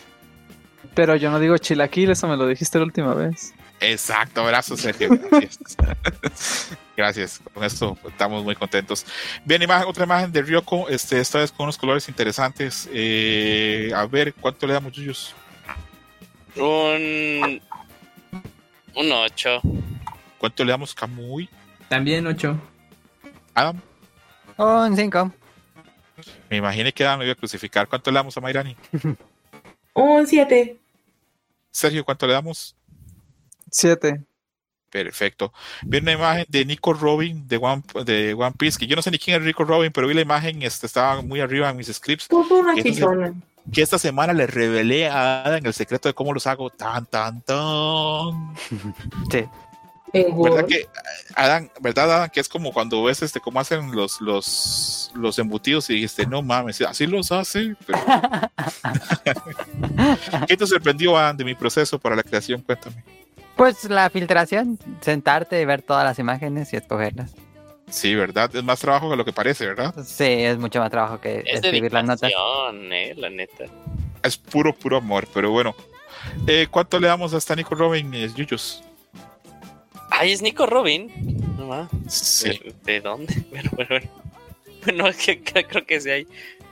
Pero 0.94 1.16
yo 1.16 1.32
no 1.32 1.40
digo 1.40 1.58
chilaquil, 1.58 2.12
eso 2.12 2.28
me 2.28 2.38
lo 2.38 2.48
dijiste 2.48 2.78
la 2.78 2.86
última 2.86 3.14
vez. 3.14 3.54
Exacto, 3.80 4.42
abrazo, 4.42 4.78
Sergio. 4.78 5.10
Gracias. 5.32 5.60
Gracias. 6.96 7.42
Con 7.54 7.64
esto 7.64 7.98
estamos 8.08 8.44
muy 8.44 8.56
contentos. 8.56 9.06
Bien, 9.44 9.62
imagen, 9.62 9.88
otra 9.88 10.06
imagen 10.06 10.32
de 10.32 10.42
Ryoko, 10.42 10.88
este, 10.90 11.20
esta 11.20 11.40
vez 11.40 11.52
con 11.52 11.66
unos 11.66 11.78
colores 11.78 12.08
interesantes. 12.08 12.88
Eh, 12.94 13.92
a 13.96 14.06
ver, 14.06 14.34
¿cuánto 14.36 14.68
le 14.68 14.74
damos, 14.74 14.94
Yuyos? 14.94 15.34
Un. 16.56 17.62
Un 18.96 19.12
8. 19.12 19.62
¿Cuánto 20.38 20.64
le 20.64 20.72
damos, 20.72 20.94
Kamui? 20.94 21.50
También 21.90 22.26
8. 22.28 22.56
Adam, 23.56 23.80
Un 24.58 24.96
5. 24.96 25.32
me 26.50 26.58
imaginé 26.58 26.94
que 26.94 27.04
Adam 27.06 27.20
me 27.20 27.26
iba 27.26 27.34
a 27.34 27.36
crucificar. 27.36 27.88
¿Cuánto 27.88 28.12
le 28.12 28.16
damos 28.16 28.38
a 28.38 28.42
Mayrani? 28.42 28.76
Un 29.94 30.28
7. 30.28 30.78
Sergio, 31.74 32.06
¿cuánto 32.06 32.28
le 32.28 32.34
damos? 32.34 32.76
7. 33.72 34.24
Perfecto. 34.92 35.52
Vi 35.82 35.98
una 35.98 36.12
imagen 36.12 36.46
de 36.48 36.66
Nico 36.66 36.94
Robin 36.94 37.48
de 37.48 37.58
One, 37.58 37.82
de 38.06 38.36
One 38.36 38.54
Piece, 38.58 38.78
que 38.78 38.86
yo 38.86 38.96
no 38.96 39.02
sé 39.02 39.10
ni 39.10 39.18
quién 39.18 39.42
es 39.42 39.46
Nico 39.48 39.64
Robin, 39.66 39.92
pero 39.92 40.08
vi 40.08 40.14
la 40.14 40.22
imagen, 40.22 40.62
este, 40.62 40.86
estaba 40.86 41.24
muy 41.24 41.40
arriba 41.42 41.70
en 41.72 41.78
mis 41.78 41.88
scripts. 41.92 42.28
Una 42.30 42.76
Entonces-. 42.76 43.34
Que 43.72 43.82
esta 43.82 43.98
semana 43.98 44.34
le 44.34 44.46
revelé 44.46 45.08
a 45.08 45.44
Adam 45.46 45.66
el 45.66 45.74
secreto 45.74 46.10
de 46.10 46.14
cómo 46.14 46.32
los 46.34 46.46
hago 46.46 46.70
tan, 46.70 47.06
tan, 47.08 47.42
tan. 47.42 48.54
Sí. 49.32 49.44
¿Verdad 50.14 50.68
que, 50.68 50.88
Adam, 51.36 51.70
verdad, 51.82 52.12
Adam, 52.12 52.30
que 52.30 52.40
es 52.40 52.48
como 52.48 52.72
cuando 52.72 53.02
ves 53.02 53.24
este, 53.24 53.40
cómo 53.40 53.60
hacen 53.60 53.96
los, 53.96 54.22
los, 54.22 55.12
los 55.16 55.40
embutidos 55.40 55.90
y 55.90 55.96
dijiste, 55.96 56.28
no 56.28 56.44
mames, 56.44 56.80
así 56.82 57.08
los 57.08 57.32
hace? 57.32 57.76
Pero- 57.88 57.98
¿Qué 60.48 60.58
te 60.58 60.68
sorprendió, 60.68 61.18
Adam, 61.18 61.38
de 61.38 61.44
mi 61.46 61.56
proceso 61.56 62.00
para 62.00 62.16
la 62.16 62.24
creación? 62.24 62.62
Cuéntame. 62.62 63.04
Pues 63.56 63.84
la 63.90 64.10
filtración, 64.10 64.80
sentarte 65.02 65.62
y 65.62 65.66
ver 65.66 65.82
todas 65.82 66.04
las 66.04 66.18
imágenes 66.20 66.74
y 66.74 66.78
escogerlas. 66.78 67.34
Sí, 67.90 68.16
¿verdad? 68.16 68.50
Es 68.56 68.64
más 68.64 68.80
trabajo 68.80 69.10
que 69.12 69.16
lo 69.16 69.26
que 69.26 69.34
parece, 69.34 69.68
¿verdad? 69.68 69.94
Sí, 70.04 70.24
es 70.26 70.58
mucho 70.58 70.80
más 70.80 70.90
trabajo 70.90 71.20
que 71.22 71.44
Es 71.46 71.64
escribir 71.64 71.94
las 71.94 72.04
notas. 72.06 72.32
eh, 72.32 73.14
la 73.16 73.30
neta. 73.30 73.66
Es 74.24 74.38
puro, 74.38 74.74
puro 74.74 74.98
amor, 74.98 75.28
pero 75.34 75.52
bueno. 75.52 75.76
Eh, 76.48 76.68
¿Cuánto 76.72 77.00
le 77.00 77.08
damos 77.08 77.34
a 77.34 77.38
esta 77.38 77.56
Nico 77.56 77.76
Robin, 77.76 78.12
eh, 78.16 78.30
Yuyos? 78.34 78.84
Ay, 80.10 80.32
es 80.32 80.42
Nico 80.42 80.66
Robin. 80.66 81.12
No 81.58 81.68
ma. 81.68 81.90
Sí. 82.08 82.50
¿De, 82.50 82.74
de 82.94 83.02
dónde? 83.02 83.34
Bueno, 83.52 83.70
bueno, 83.76 83.90
bueno. 83.90 84.10
Bueno, 84.86 85.08
es 85.08 85.18
que 85.18 85.42
que- 85.42 85.64
creo 85.68 85.86
que 85.86 86.02
sí 86.02 86.10
hay 86.10 86.28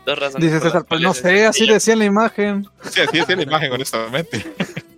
dos 0.05 0.19
razones. 0.19 0.51
Dice 0.51 0.63
César, 0.63 0.85
pues 0.85 1.01
no 1.01 1.13
sé, 1.13 1.45
así 1.45 1.67
decía 1.67 1.93
en 1.93 1.99
la 1.99 2.05
imagen. 2.05 2.67
Sí, 2.89 3.01
así 3.01 3.19
es 3.19 3.27
la 3.27 3.43
imagen, 3.43 3.71
honestamente. 3.71 4.45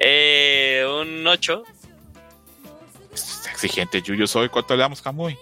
Eh, 0.00 0.84
un 0.88 1.26
8. 1.26 1.64
Es 3.12 3.48
exigente, 3.50 4.00
Yuyos 4.00 4.36
hoy. 4.36 4.48
¿Cuánto 4.48 4.76
le 4.76 4.82
damos, 4.82 5.02
Camuy? 5.02 5.36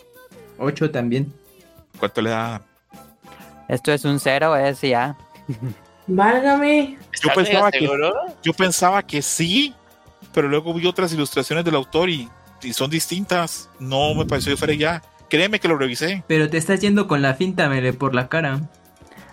8 0.56 0.90
también. 0.90 1.30
¿Cuánto 1.98 2.22
le 2.22 2.30
da? 2.30 2.62
Esto 3.68 3.92
es 3.92 4.04
un 4.04 4.18
cero, 4.18 4.56
es 4.56 4.80
ya. 4.80 5.16
Válgame. 6.06 6.98
Yo 7.22 7.30
pensaba 7.34 7.70
que? 7.70 7.90
Yo 8.42 8.52
pensaba 8.52 9.02
que 9.02 9.22
sí, 9.22 9.74
pero 10.32 10.48
luego 10.48 10.72
vi 10.72 10.86
otras 10.86 11.12
ilustraciones 11.12 11.64
del 11.64 11.74
autor 11.74 12.08
y, 12.08 12.28
y 12.62 12.72
son 12.72 12.90
distintas. 12.90 13.68
No 13.78 14.14
me 14.14 14.24
pareció 14.24 14.52
que 14.52 14.56
fuera 14.56 14.74
ya. 14.74 15.02
Créeme 15.28 15.58
que 15.60 15.68
lo 15.68 15.76
revisé. 15.76 16.22
Pero 16.26 16.48
te 16.48 16.56
estás 16.58 16.80
yendo 16.80 17.06
con 17.08 17.22
la 17.22 17.34
finta, 17.34 17.68
Mele, 17.68 17.92
por 17.92 18.14
la 18.14 18.28
cara. 18.28 18.60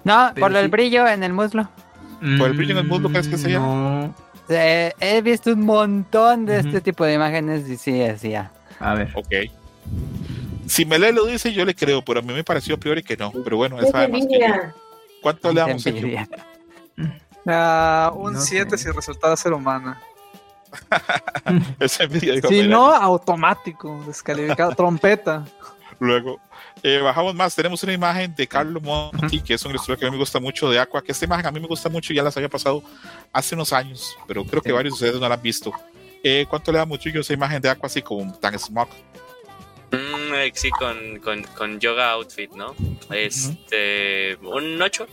No, 0.04 0.32
Pero 0.34 0.48
por 0.48 0.56
el 0.58 0.68
brillo 0.70 1.08
en 1.08 1.24
el 1.24 1.34
muslo. 1.34 1.70
¿Por 2.38 2.50
el 2.50 2.54
brillo 2.58 2.72
en 2.74 2.78
el 2.80 2.88
muslo 2.88 3.10
crees 3.10 3.28
que 3.28 3.38
sea? 3.38 3.60
No. 3.60 4.14
Eh, 4.50 4.92
he 5.00 5.22
visto 5.22 5.52
un 5.54 5.62
montón 5.66 6.46
de 6.46 6.60
este 6.60 6.82
tipo 6.82 7.06
de 7.06 7.14
imágenes 7.14 7.68
y 7.70 7.78
sí, 7.78 8.02
es 8.02 8.22
ya. 8.22 8.52
A 8.80 8.94
ver. 8.96 9.12
Ok. 9.16 9.32
Si 10.68 10.86
Mele 10.86 11.12
lo 11.12 11.26
dice, 11.26 11.54
yo 11.54 11.64
le 11.66 11.76
creo, 11.76 12.04
pero 12.04 12.20
a 12.20 12.24
mí 12.24 12.34
me 12.34 12.44
pareció 12.44 12.76
a 12.76 12.78
priori 12.78 13.04
que 13.04 13.16
no. 13.18 13.32
Pero 13.44 13.58
bueno, 13.58 13.78
él 13.80 13.86
Qué 13.86 13.92
sabe 13.92 14.08
más 14.10 14.22
que 14.26 14.40
yo. 14.40 14.46
envidia. 14.46 14.76
¿Cuánto 15.22 15.54
le 15.54 15.60
damos. 15.62 15.86
Ah, 17.46 18.12
un 18.16 18.34
No 18.34 18.40
7 18.42 18.78
sé. 18.78 18.86
si 18.86 18.92
resultara 18.92 19.36
ser 19.36 19.54
humana. 19.54 20.00
Esa 21.80 22.04
envidia, 22.06 22.34
dijo 22.34 22.48
Si 22.48 22.56
Mele. 22.56 22.70
no, 22.70 22.92
automático, 22.94 24.04
descalificado, 24.08 24.72
trompeta. 24.76 25.46
Luego, 26.04 26.40
eh, 26.84 27.00
bajamos 27.00 27.34
más. 27.34 27.56
Tenemos 27.56 27.82
una 27.84 27.94
imagen 27.94 28.36
de 28.36 28.46
Carlo 28.46 28.82
Monti, 28.82 29.42
que 29.42 29.54
es 29.54 29.64
un 29.64 29.72
ilustrador 29.72 29.98
que 30.00 30.06
a 30.06 30.10
mí 30.10 30.12
me 30.12 30.20
gusta 30.20 30.38
mucho 30.40 30.70
de 30.70 30.78
Aqua. 30.78 31.02
Que 31.02 31.14
esta 31.14 31.24
imagen 31.24 31.46
a 31.46 31.52
mí 31.52 31.62
me 31.62 31.68
gusta 31.68 31.88
mucho, 31.88 32.14
ya 32.14 32.22
las 32.22 32.36
había 32.36 32.50
pasado 32.50 32.84
hace 33.32 33.56
unos 33.56 33.72
años, 33.72 34.18
pero 34.28 34.44
creo 34.44 34.62
que 34.62 34.70
Sí. 34.70 34.74
varios 34.74 34.92
de 35.00 35.06
ustedes 35.06 35.22
no 35.22 35.30
la 35.30 35.36
han 35.36 35.42
visto. 35.42 35.72
Eh, 36.22 36.46
¿Cuánto 36.50 36.72
le 36.74 36.78
damos, 36.80 37.00
Yuyo, 37.00 37.22
esa 37.22 37.34
imagen 37.34 37.62
de 37.62 37.70
Aqua 37.70 37.88
así 37.88 38.02
como 38.02 38.34
tan 38.38 38.58
smog? 38.60 38.90
Mm, 39.92 40.34
eh, 40.34 40.52
sí, 40.54 40.70
con, 40.72 41.20
con, 41.20 41.44
con 41.56 41.80
yoga 41.80 42.12
outfit, 42.12 42.52
¿no? 42.52 42.76
Este. 43.10 44.36
Un 44.42 44.82
8. 44.82 45.08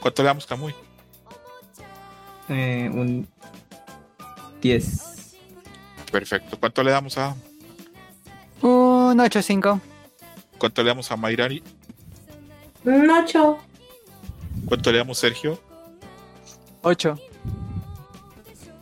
¿Cuánto 0.00 0.22
le 0.22 0.26
damos, 0.28 0.46
Camuy? 0.46 0.74
Eh, 2.48 2.88
un 2.92 3.26
10. 4.62 5.34
Perfecto. 6.12 6.56
¿Cuánto 6.60 6.82
le 6.84 6.90
damos 6.92 7.18
a 7.18 7.34
Un 8.60 9.18
8-5. 9.18 9.80
¿Cuánto 10.58 10.82
le 10.82 10.88
damos 10.88 11.10
a 11.10 11.16
Mayrani? 11.16 11.62
Un 12.84 13.10
8. 13.10 13.58
¿Cuánto 14.66 14.92
le 14.92 14.98
damos, 14.98 15.18
Sergio? 15.18 15.60
8. 16.82 17.18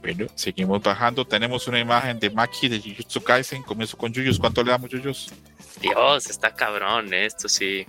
Bueno, 0.02 0.26
seguimos 0.34 0.82
bajando. 0.82 1.24
Tenemos 1.26 1.66
una 1.68 1.78
imagen 1.80 2.18
de 2.18 2.30
Maki 2.30 2.68
de 2.68 2.80
Jujutsu 2.80 3.20
Kaisen. 3.22 3.62
Comienzo 3.62 3.96
con 3.96 4.12
Yuyos. 4.12 4.38
¿Cuánto 4.38 4.62
le 4.62 4.70
damos, 4.70 4.90
Yuyos? 4.90 5.32
Dios, 5.80 6.26
está 6.30 6.54
cabrón, 6.54 7.12
esto 7.12 7.48
sí. 7.48 7.84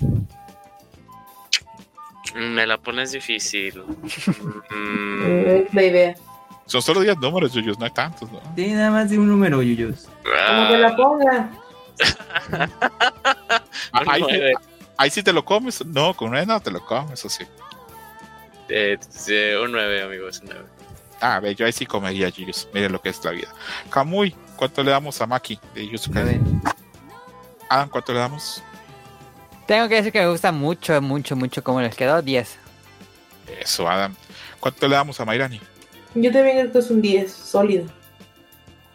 Me 2.35 2.67
la 2.67 2.77
pones 2.77 3.11
difícil. 3.13 3.81
Mm, 4.69 5.45
Es 5.47 5.73
la 5.73 5.83
idea. 5.83 6.15
Son 6.65 6.81
solo 6.81 6.99
10 7.01 7.17
números, 7.19 7.53
Yuyos. 7.53 7.79
No 7.79 7.85
hay 7.85 7.91
tantos, 7.91 8.29
¿no? 8.31 8.39
Tiene 8.55 8.75
nada 8.75 8.91
más 8.91 9.09
de 9.09 9.17
un 9.17 9.27
número, 9.29 9.61
Yuyos. 9.61 10.09
Como 10.23 10.67
que 10.67 10.77
la 10.77 10.95
ponga. 10.95 11.49
Ah, 13.91 14.03
ahí, 14.07 14.21
nueve. 14.21 14.53
ahí 14.97 15.09
sí 15.09 15.23
te 15.23 15.33
lo 15.33 15.43
comes. 15.43 15.85
No, 15.85 16.13
con 16.15 16.29
una 16.29 16.45
no 16.45 16.59
te 16.59 16.71
lo 16.71 16.85
comes, 16.85 17.19
eso 17.19 17.29
sí. 17.29 17.45
Eh, 18.69 18.97
un 19.63 19.71
9, 19.71 20.03
amigos, 20.03 20.41
un 20.41 20.49
9. 20.49 20.65
Ah, 21.21 21.39
ve, 21.39 21.55
yo 21.55 21.65
ahí 21.65 21.71
sí 21.71 21.85
comería 21.85 22.29
Yuyos. 22.29 22.67
Miren 22.73 22.91
lo 22.91 23.01
que 23.01 23.09
es 23.09 23.23
la 23.23 23.31
vida. 23.31 23.47
Kamui, 23.89 24.35
¿cuánto 24.55 24.83
le 24.83 24.91
damos 24.91 25.19
a 25.21 25.25
Maki 25.27 25.59
de 25.73 25.85
Jujutsu 25.85 26.11
Kaisen? 26.11 26.61
Adam, 27.69 27.89
¿cuánto 27.89 28.13
le 28.13 28.19
damos? 28.19 28.61
Tengo 29.65 29.87
que 29.89 29.95
decir 29.95 30.11
que 30.11 30.21
me 30.21 30.29
gusta 30.29 30.51
mucho, 30.51 31.01
mucho, 31.01 31.35
mucho 31.35 31.63
cómo 31.63 31.81
les 31.81 31.95
quedó. 31.95 32.21
10. 32.21 32.57
Eso, 33.59 33.89
Adam. 33.89 34.15
¿Cuánto 34.59 34.87
le 34.87 34.95
damos 34.95 35.19
a 35.19 35.25
Mayrani? 35.25 35.59
Yo 36.15 36.31
también 36.31 36.57
creo 36.57 36.71
que 36.71 36.79
es 36.79 36.89
un 36.89 37.01
10, 37.01 37.31
sólido. 37.31 37.85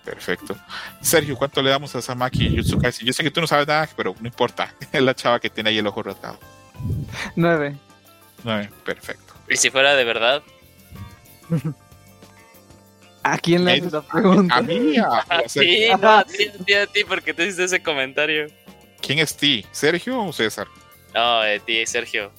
Perfecto. 0.04 0.56
Sergio, 1.00 1.36
¿cuánto 1.36 1.62
le 1.62 1.70
damos 1.70 1.94
a 1.94 2.02
Samaki 2.02 2.46
y 2.46 2.50
Jujutsu 2.50 2.78
Kaisen? 2.78 3.06
Yo 3.06 3.12
sé 3.12 3.22
que 3.22 3.30
tú 3.30 3.40
no 3.40 3.46
sabes 3.46 3.66
nada, 3.68 3.88
pero 3.96 4.14
no 4.20 4.26
importa. 4.26 4.74
Es 4.92 5.00
la 5.02 5.14
chava 5.14 5.38
que 5.40 5.48
tiene 5.50 5.70
ahí 5.70 5.78
el 5.78 5.86
ojo 5.86 6.02
rasgado. 6.02 6.38
9. 7.36 7.76
No, 8.44 8.60
perfecto. 8.84 9.32
Y 9.48 9.56
si 9.56 9.70
fuera 9.70 9.94
de 9.94 10.04
verdad, 10.04 10.42
¿A 13.24 13.38
quién 13.38 13.64
le 13.64 13.74
Eh, 13.74 13.78
haces 13.78 13.92
la 13.92 14.02
pregunta? 14.02 14.56
A 14.56 14.62
mí, 14.62 14.96
a- 14.98 15.06
a 15.28 15.42
ti, 15.44 15.86
no, 16.00 16.10
a 16.10 16.24
ti, 16.24 16.48
a 16.48 16.64
ti, 16.64 16.74
a 16.74 16.86
ti, 16.88 17.04
porque 17.04 17.32
te 17.32 17.44
hiciste 17.44 17.64
ese 17.64 17.80
comentario. 17.82 18.46
¿Quién 19.00 19.20
es 19.20 19.36
ti? 19.36 19.64
¿Sergio 19.70 20.20
o 20.24 20.32
César? 20.32 20.66
No, 21.14 21.42
de 21.42 21.60
ti, 21.60 21.86
Sergio. 21.86 22.32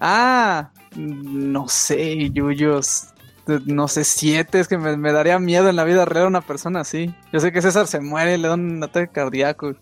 Ah, 0.00 0.70
no 0.96 1.68
sé, 1.68 2.30
Yuyos. 2.30 3.08
No 3.46 3.88
sé, 3.88 4.04
7. 4.04 4.60
Es 4.60 4.68
que 4.68 4.78
me, 4.78 4.96
me 4.96 5.12
daría 5.12 5.38
miedo 5.38 5.68
en 5.68 5.76
la 5.76 5.84
vida 5.84 6.04
real 6.04 6.26
una 6.26 6.42
persona 6.42 6.80
así. 6.80 7.14
Yo 7.32 7.40
sé 7.40 7.52
que 7.52 7.62
César 7.62 7.86
se 7.86 8.00
muere, 8.00 8.38
le 8.38 8.48
da 8.48 8.54
un 8.54 8.82
ataque 8.82 9.12
cardíaco. 9.12 9.74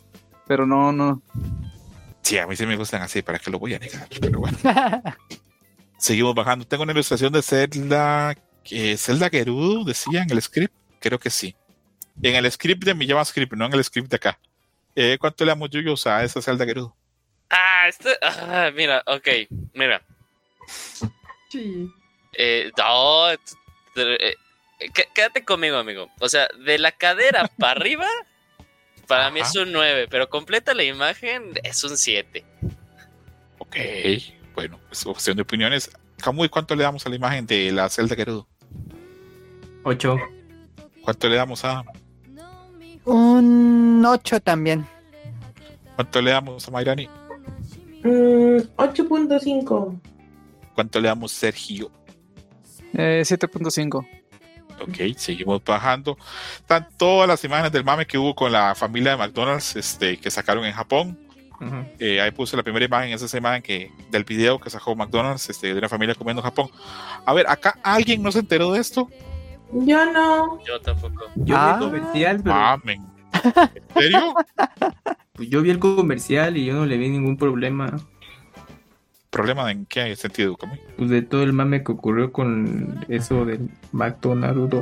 Pero 0.46 0.66
no, 0.66 0.92
no. 0.92 1.22
Sí, 2.22 2.38
a 2.38 2.46
mí 2.46 2.56
sí 2.56 2.66
me 2.66 2.76
gustan 2.76 3.02
así, 3.02 3.22
¿para 3.22 3.38
qué 3.38 3.50
lo 3.50 3.58
voy 3.58 3.74
a 3.74 3.78
negar? 3.78 4.08
Pero 4.20 4.40
bueno. 4.40 4.58
Seguimos 5.98 6.34
bajando. 6.34 6.66
Tengo 6.66 6.82
una 6.82 6.92
ilustración 6.92 7.32
de 7.32 7.42
Zelda, 7.42 8.34
que 8.64 8.96
Zelda 8.96 9.28
Gerudo, 9.28 9.84
decía 9.84 10.22
en 10.22 10.30
el 10.30 10.40
script. 10.40 10.74
Creo 10.98 11.18
que 11.18 11.30
sí. 11.30 11.54
En 12.22 12.34
el 12.34 12.50
script 12.50 12.84
de 12.84 12.94
mi 12.94 13.06
JavaScript, 13.06 13.52
no 13.52 13.66
en 13.66 13.74
el 13.74 13.84
script 13.84 14.10
de 14.10 14.16
acá. 14.16 14.38
Eh, 14.94 15.18
¿Cuánto 15.20 15.44
le 15.44 15.50
damos 15.50 15.70
Yuyos 15.70 16.06
a 16.06 16.24
esa 16.24 16.42
Zelda 16.42 16.64
Gerudo? 16.64 16.94
Ah, 17.50 17.86
esto. 17.88 18.08
Ah, 18.22 18.70
mira, 18.74 19.02
ok, 19.06 19.28
mira. 19.74 20.02
Sí. 21.48 21.90
Eh, 22.42 22.70
no, 22.78 23.30
eh, 23.32 23.38
qu- 24.94 25.12
quédate 25.14 25.44
conmigo, 25.44 25.76
amigo. 25.76 26.08
O 26.20 26.28
sea, 26.28 26.48
de 26.64 26.78
la 26.78 26.90
cadera 26.92 27.50
para 27.58 27.72
arriba, 27.80 28.06
para 29.06 29.30
mí 29.30 29.40
es 29.40 29.54
un 29.56 29.72
9, 29.72 30.06
pero 30.08 30.30
completa 30.30 30.72
la 30.72 30.84
imagen 30.84 31.52
es 31.62 31.84
un 31.84 31.96
7. 31.98 32.44
Ok, 33.58 33.76
bueno, 34.54 34.80
es 34.90 35.04
cuestión 35.04 35.36
de 35.36 35.42
opiniones. 35.42 35.90
Camuy, 36.22 36.48
¿cuánto 36.48 36.74
le 36.74 36.82
damos 36.82 37.04
a 37.04 37.08
la 37.10 37.16
imagen 37.16 37.46
de 37.46 37.70
la 37.72 37.88
celda 37.90 38.16
Gerudo? 38.16 38.46
8. 39.84 40.16
¿Cuánto 41.02 41.28
le 41.28 41.36
damos 41.36 41.64
a 41.64 41.82
Un 43.04 44.02
8 44.04 44.40
también. 44.40 44.86
cuánto 45.96 46.20
le 46.22 46.30
damos 46.30 46.66
a 46.66 46.70
Mayrani? 46.70 47.06
Mm, 48.02 48.60
8.5. 48.76 50.00
¿Cuánto 50.74 51.00
le 51.00 51.08
damos 51.08 51.34
a 51.34 51.36
Sergio? 51.38 51.90
Eh, 52.94 53.22
7.5. 53.24 54.06
Ok, 54.82 55.16
seguimos 55.16 55.62
bajando. 55.64 56.16
Están 56.56 56.88
todas 56.96 57.28
las 57.28 57.44
imágenes 57.44 57.70
del 57.72 57.84
mame 57.84 58.06
que 58.06 58.16
hubo 58.16 58.34
con 58.34 58.50
la 58.50 58.74
familia 58.74 59.12
de 59.12 59.18
McDonald's 59.18 59.76
este, 59.76 60.16
que 60.16 60.30
sacaron 60.30 60.64
en 60.64 60.72
Japón. 60.72 61.18
Eh, 61.98 62.18
ahí 62.22 62.30
puse 62.30 62.56
la 62.56 62.62
primera 62.62 62.86
imagen, 62.86 63.12
esa 63.12 63.26
es 63.26 63.34
imagen 63.34 63.60
que, 63.60 63.92
del 64.10 64.24
video 64.24 64.58
que 64.58 64.70
sacó 64.70 64.96
McDonald's 64.96 65.50
este, 65.50 65.74
de 65.74 65.78
una 65.78 65.90
familia 65.90 66.14
comiendo 66.14 66.40
en 66.40 66.44
Japón. 66.44 66.70
A 67.26 67.34
ver, 67.34 67.46
acá 67.50 67.78
alguien 67.82 68.22
no 68.22 68.32
se 68.32 68.38
enteró 68.38 68.72
de 68.72 68.80
esto. 68.80 69.10
Yo 69.70 70.10
no. 70.10 70.58
Yo 70.64 70.80
tampoco. 70.80 71.26
Yo 71.36 71.54
Ah. 71.58 71.76
vi 71.78 71.84
el 71.84 71.90
comercial, 71.90 72.40
pero 72.42 72.54
Mamen. 72.56 73.06
¿En 73.44 73.94
serio? 73.94 74.34
pues, 75.34 75.50
yo 75.50 75.60
vi 75.60 75.68
el 75.70 75.78
comercial 75.78 76.56
y 76.56 76.64
yo 76.64 76.72
no 76.72 76.86
le 76.86 76.96
vi 76.96 77.10
ningún 77.10 77.36
problema. 77.36 77.94
¿Problema 79.30 79.70
en 79.70 79.86
qué 79.86 80.14
sentido? 80.16 80.56
Pues 80.96 81.08
de 81.10 81.22
todo 81.22 81.42
el 81.44 81.52
mame 81.52 81.84
que 81.84 81.92
ocurrió 81.92 82.32
con 82.32 83.04
eso 83.08 83.44
del 83.44 83.68
McDonald's. 83.92 84.74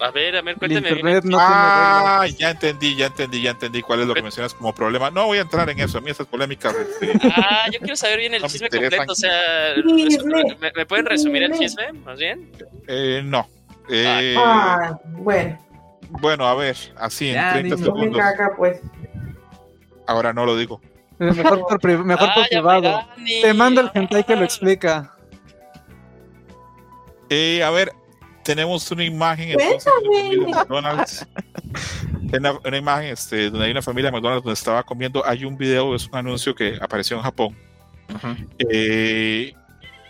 A 0.00 0.10
ver, 0.10 0.34
a 0.34 0.42
ver, 0.42 0.56
cuéntame 0.56 0.88
internet 0.88 1.22
no 1.24 1.36
ah, 1.40 2.26
ya 2.36 2.50
entendí, 2.50 2.96
ya 2.96 3.06
entendí, 3.06 3.40
ya 3.42 3.50
entendí 3.52 3.82
cuál 3.82 4.00
es 4.00 4.06
lo 4.08 4.14
que 4.14 4.22
mencionas 4.22 4.52
como 4.54 4.74
problema. 4.74 5.10
No 5.10 5.26
voy 5.26 5.38
a 5.38 5.42
entrar 5.42 5.68
en 5.70 5.78
eso, 5.78 5.98
a 5.98 6.00
mí 6.00 6.10
esas 6.10 6.26
polémicas. 6.26 6.74
este, 6.74 7.12
Ah, 7.36 7.66
yo 7.70 7.78
quiero 7.78 7.94
saber 7.94 8.18
bien 8.18 8.34
el 8.34 8.42
No 8.42 8.48
chisme 8.48 8.68
completo. 8.68 9.12
O 9.12 9.14
sea. 9.14 9.30
¿me, 10.60 10.72
me 10.74 10.86
pueden 10.86 11.06
resumir 11.06 11.44
el 11.44 11.52
chisme, 11.52 11.92
más 12.04 12.18
bien? 12.18 12.50
eh, 12.88 13.20
no. 13.24 13.46
Eh, 13.88 14.34
Ah, 14.38 14.98
bueno. 15.04 15.58
Bueno, 16.08 16.46
a 16.48 16.54
ver, 16.54 16.76
así 16.96 17.28
en 17.28 17.34
Ya, 17.34 17.52
30 17.52 17.76
dime. 17.76 17.86
No 17.88 17.94
me 17.94 18.00
segundos. 18.00 18.20
caca, 18.22 18.56
pues. 18.56 18.80
Ahora 20.06 20.32
no 20.32 20.44
lo 20.44 20.56
digo. 20.56 20.80
Mejor 21.30 21.60
por, 21.66 21.80
pri- 21.80 21.96
mejor 21.98 22.28
por 22.34 22.42
Ah, 22.44 22.46
ya 22.50 22.58
privado. 22.60 23.00
Te 23.42 23.54
mando 23.54 23.80
el 23.80 23.90
hentai 23.94 24.24
que 24.24 24.36
lo 24.36 24.44
explica. 24.44 25.14
Eh, 27.30 27.62
a 27.62 27.70
ver, 27.70 27.92
tenemos 28.44 28.90
una 28.90 29.04
imagen 29.04 29.50
entonces, 29.50 29.92
de 30.10 30.46
McDonald's. 30.46 31.26
Una, 32.32 32.52
una 32.64 32.76
imagen 32.76 33.10
este, 33.12 33.50
donde 33.50 33.66
hay 33.66 33.72
una 33.72 33.82
familia 33.82 34.10
de 34.10 34.16
McDonald's 34.16 34.44
donde 34.44 34.54
estaba 34.54 34.82
comiendo. 34.82 35.22
Hay 35.26 35.44
un 35.44 35.56
video, 35.56 35.94
es 35.94 36.06
un 36.08 36.16
anuncio 36.16 36.54
que 36.54 36.78
apareció 36.80 37.16
en 37.16 37.22
Japón. 37.22 37.56
Eh, 38.70 39.54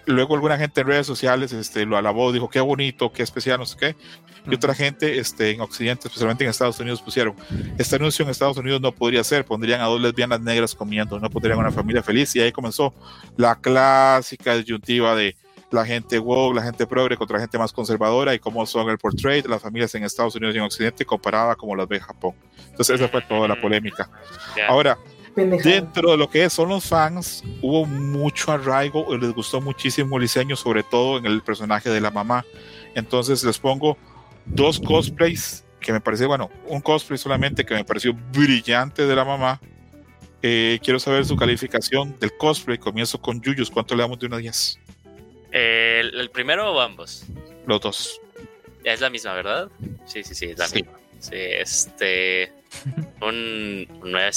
luego 0.06 0.34
alguna 0.34 0.58
gente 0.58 0.80
en 0.80 0.86
redes 0.86 1.06
sociales 1.06 1.52
este, 1.52 1.86
lo 1.86 1.96
alabó, 1.96 2.32
dijo 2.32 2.48
qué 2.48 2.60
bonito, 2.60 3.12
qué 3.12 3.22
especial, 3.22 3.58
no 3.58 3.66
sé 3.66 3.76
qué. 3.76 3.96
Y 4.50 4.54
otra 4.54 4.74
gente 4.74 5.18
este, 5.18 5.50
en 5.50 5.60
Occidente, 5.60 6.08
especialmente 6.08 6.44
en 6.44 6.50
Estados 6.50 6.78
Unidos, 6.80 7.00
pusieron, 7.00 7.36
este 7.78 7.96
anuncio 7.96 8.24
en 8.24 8.30
Estados 8.30 8.56
Unidos 8.56 8.80
no 8.80 8.92
podría 8.92 9.22
ser, 9.22 9.44
pondrían 9.44 9.80
a 9.80 9.84
dos 9.84 10.00
lesbianas 10.00 10.40
negras 10.40 10.74
comiendo, 10.74 11.18
no 11.20 11.30
pondrían 11.30 11.58
una 11.58 11.70
familia 11.70 12.02
feliz. 12.02 12.34
Y 12.34 12.40
ahí 12.40 12.50
comenzó 12.50 12.92
la 13.36 13.54
clásica 13.54 14.56
disyuntiva 14.56 15.14
de 15.14 15.36
la 15.70 15.86
gente 15.86 16.18
woke, 16.18 16.56
la 16.56 16.62
gente 16.62 16.86
progre 16.86 17.16
contra 17.16 17.36
la 17.36 17.42
gente 17.42 17.58
más 17.58 17.72
conservadora 17.72 18.34
y 18.34 18.38
cómo 18.38 18.66
son 18.66 18.90
el 18.90 18.98
portrait 18.98 19.42
de 19.42 19.48
las 19.48 19.62
familias 19.62 19.94
en 19.94 20.04
Estados 20.04 20.34
Unidos 20.34 20.54
y 20.54 20.58
en 20.58 20.64
Occidente 20.64 21.04
comparada 21.06 21.54
como 21.54 21.74
las 21.74 21.88
ve 21.88 21.98
Japón. 21.98 22.34
Entonces 22.70 23.00
esa 23.00 23.08
fue 23.08 23.22
toda 23.22 23.48
la 23.48 23.60
polémica. 23.60 24.10
Ahora, 24.68 24.98
Pendejada. 25.34 25.70
Dentro 25.74 26.10
de 26.12 26.16
lo 26.16 26.28
que 26.28 26.48
son 26.50 26.68
los 26.68 26.84
fans, 26.86 27.42
hubo 27.62 27.84
mucho 27.86 28.52
arraigo 28.52 29.14
y 29.14 29.18
les 29.20 29.32
gustó 29.32 29.60
muchísimo 29.60 30.16
el 30.16 30.22
diseño, 30.22 30.56
sobre 30.56 30.82
todo 30.82 31.18
en 31.18 31.26
el 31.26 31.42
personaje 31.42 31.90
de 31.90 32.00
la 32.00 32.10
mamá. 32.10 32.44
Entonces 32.94 33.42
les 33.44 33.58
pongo 33.58 33.96
dos 34.46 34.78
cosplays 34.80 35.64
que 35.80 35.92
me 35.92 36.00
pareció, 36.00 36.28
bueno, 36.28 36.50
un 36.66 36.80
cosplay 36.80 37.18
solamente 37.18 37.64
que 37.64 37.74
me 37.74 37.84
pareció 37.84 38.14
brillante 38.32 39.06
de 39.06 39.16
la 39.16 39.24
mamá. 39.24 39.60
Eh, 40.42 40.78
quiero 40.82 40.98
saber 40.98 41.24
su 41.24 41.36
calificación 41.36 42.18
del 42.18 42.36
cosplay. 42.36 42.76
Comienzo 42.78 43.20
con 43.20 43.40
Yuyus. 43.40 43.70
¿Cuánto 43.70 43.94
le 43.94 44.02
damos 44.02 44.18
de 44.18 44.26
1 44.26 44.36
a 44.36 44.38
10? 44.40 44.78
¿El, 45.52 46.14
el 46.20 46.30
primero 46.30 46.72
o 46.72 46.80
ambos? 46.80 47.24
Los 47.66 47.80
dos. 47.80 48.20
Es 48.84 49.00
la 49.00 49.08
misma, 49.10 49.34
¿verdad? 49.34 49.68
Sí, 50.04 50.24
sí, 50.24 50.34
sí, 50.34 50.46
es 50.46 50.58
la 50.58 50.66
Sí. 50.66 50.82
misma. 50.82 50.98
Sí, 51.20 51.34
este. 51.36 52.52
Un, 53.22 53.86
un 54.02 54.10
9 54.10 54.32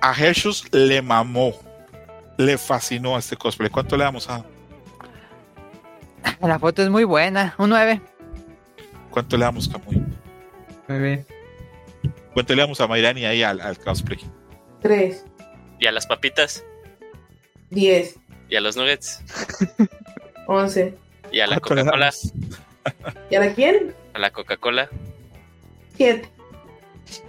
a 0.00 0.14
5. 0.14 0.24
A 0.24 0.26
Hershus 0.26 0.72
le 0.72 1.02
mamó. 1.02 1.54
Le 2.36 2.56
fascinó 2.56 3.18
este 3.18 3.36
cosplay. 3.36 3.70
¿Cuánto 3.70 3.96
le 3.96 4.04
damos 4.04 4.28
a? 4.28 4.44
La 6.40 6.58
foto 6.58 6.82
es 6.82 6.88
muy 6.88 7.04
buena. 7.04 7.54
Un 7.58 7.70
9. 7.70 8.00
¿Cuánto 9.10 9.36
le 9.36 9.44
damos, 9.44 9.68
Camuy? 9.68 10.02
9. 10.88 11.26
¿Cuánto 12.32 12.54
le 12.54 12.62
damos 12.62 12.80
a 12.80 12.86
Mayrani 12.86 13.24
ahí 13.24 13.42
al, 13.42 13.60
al 13.60 13.78
cosplay? 13.78 14.18
3. 14.82 15.24
¿Y 15.80 15.86
a 15.86 15.92
las 15.92 16.06
papitas? 16.06 16.64
10. 17.70 18.18
¿Y 18.48 18.56
a 18.56 18.60
los 18.60 18.76
nuggets? 18.76 19.22
11. 20.46 20.94
¿Y 21.32 21.40
a 21.40 21.46
la 21.46 21.60
¿Cuánto 21.60 21.74
le 21.74 21.84
Coca-Cola? 21.84 22.10
¿Y 23.30 23.34
a 23.34 23.40
la 23.40 23.54
quién? 23.54 23.94
¿A 24.14 24.18
la 24.18 24.30
Coca-Cola? 24.30 24.88
7. 25.96 26.28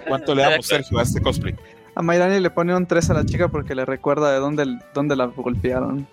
¿Cuánto 0.07 0.35
le 0.35 0.43
damos, 0.43 0.67
Sergio, 0.67 0.99
a 0.99 1.03
este 1.03 1.21
cosplay? 1.21 1.55
A 1.95 2.01
Mayrani 2.01 2.39
le 2.39 2.49
pone 2.49 2.75
un 2.75 2.85
3 2.85 3.09
a 3.09 3.13
la 3.13 3.25
chica 3.25 3.49
porque 3.49 3.75
le 3.75 3.85
recuerda 3.85 4.31
de 4.31 4.39
dónde, 4.39 4.79
dónde 4.93 5.15
la 5.15 5.25
golpearon. 5.25 6.07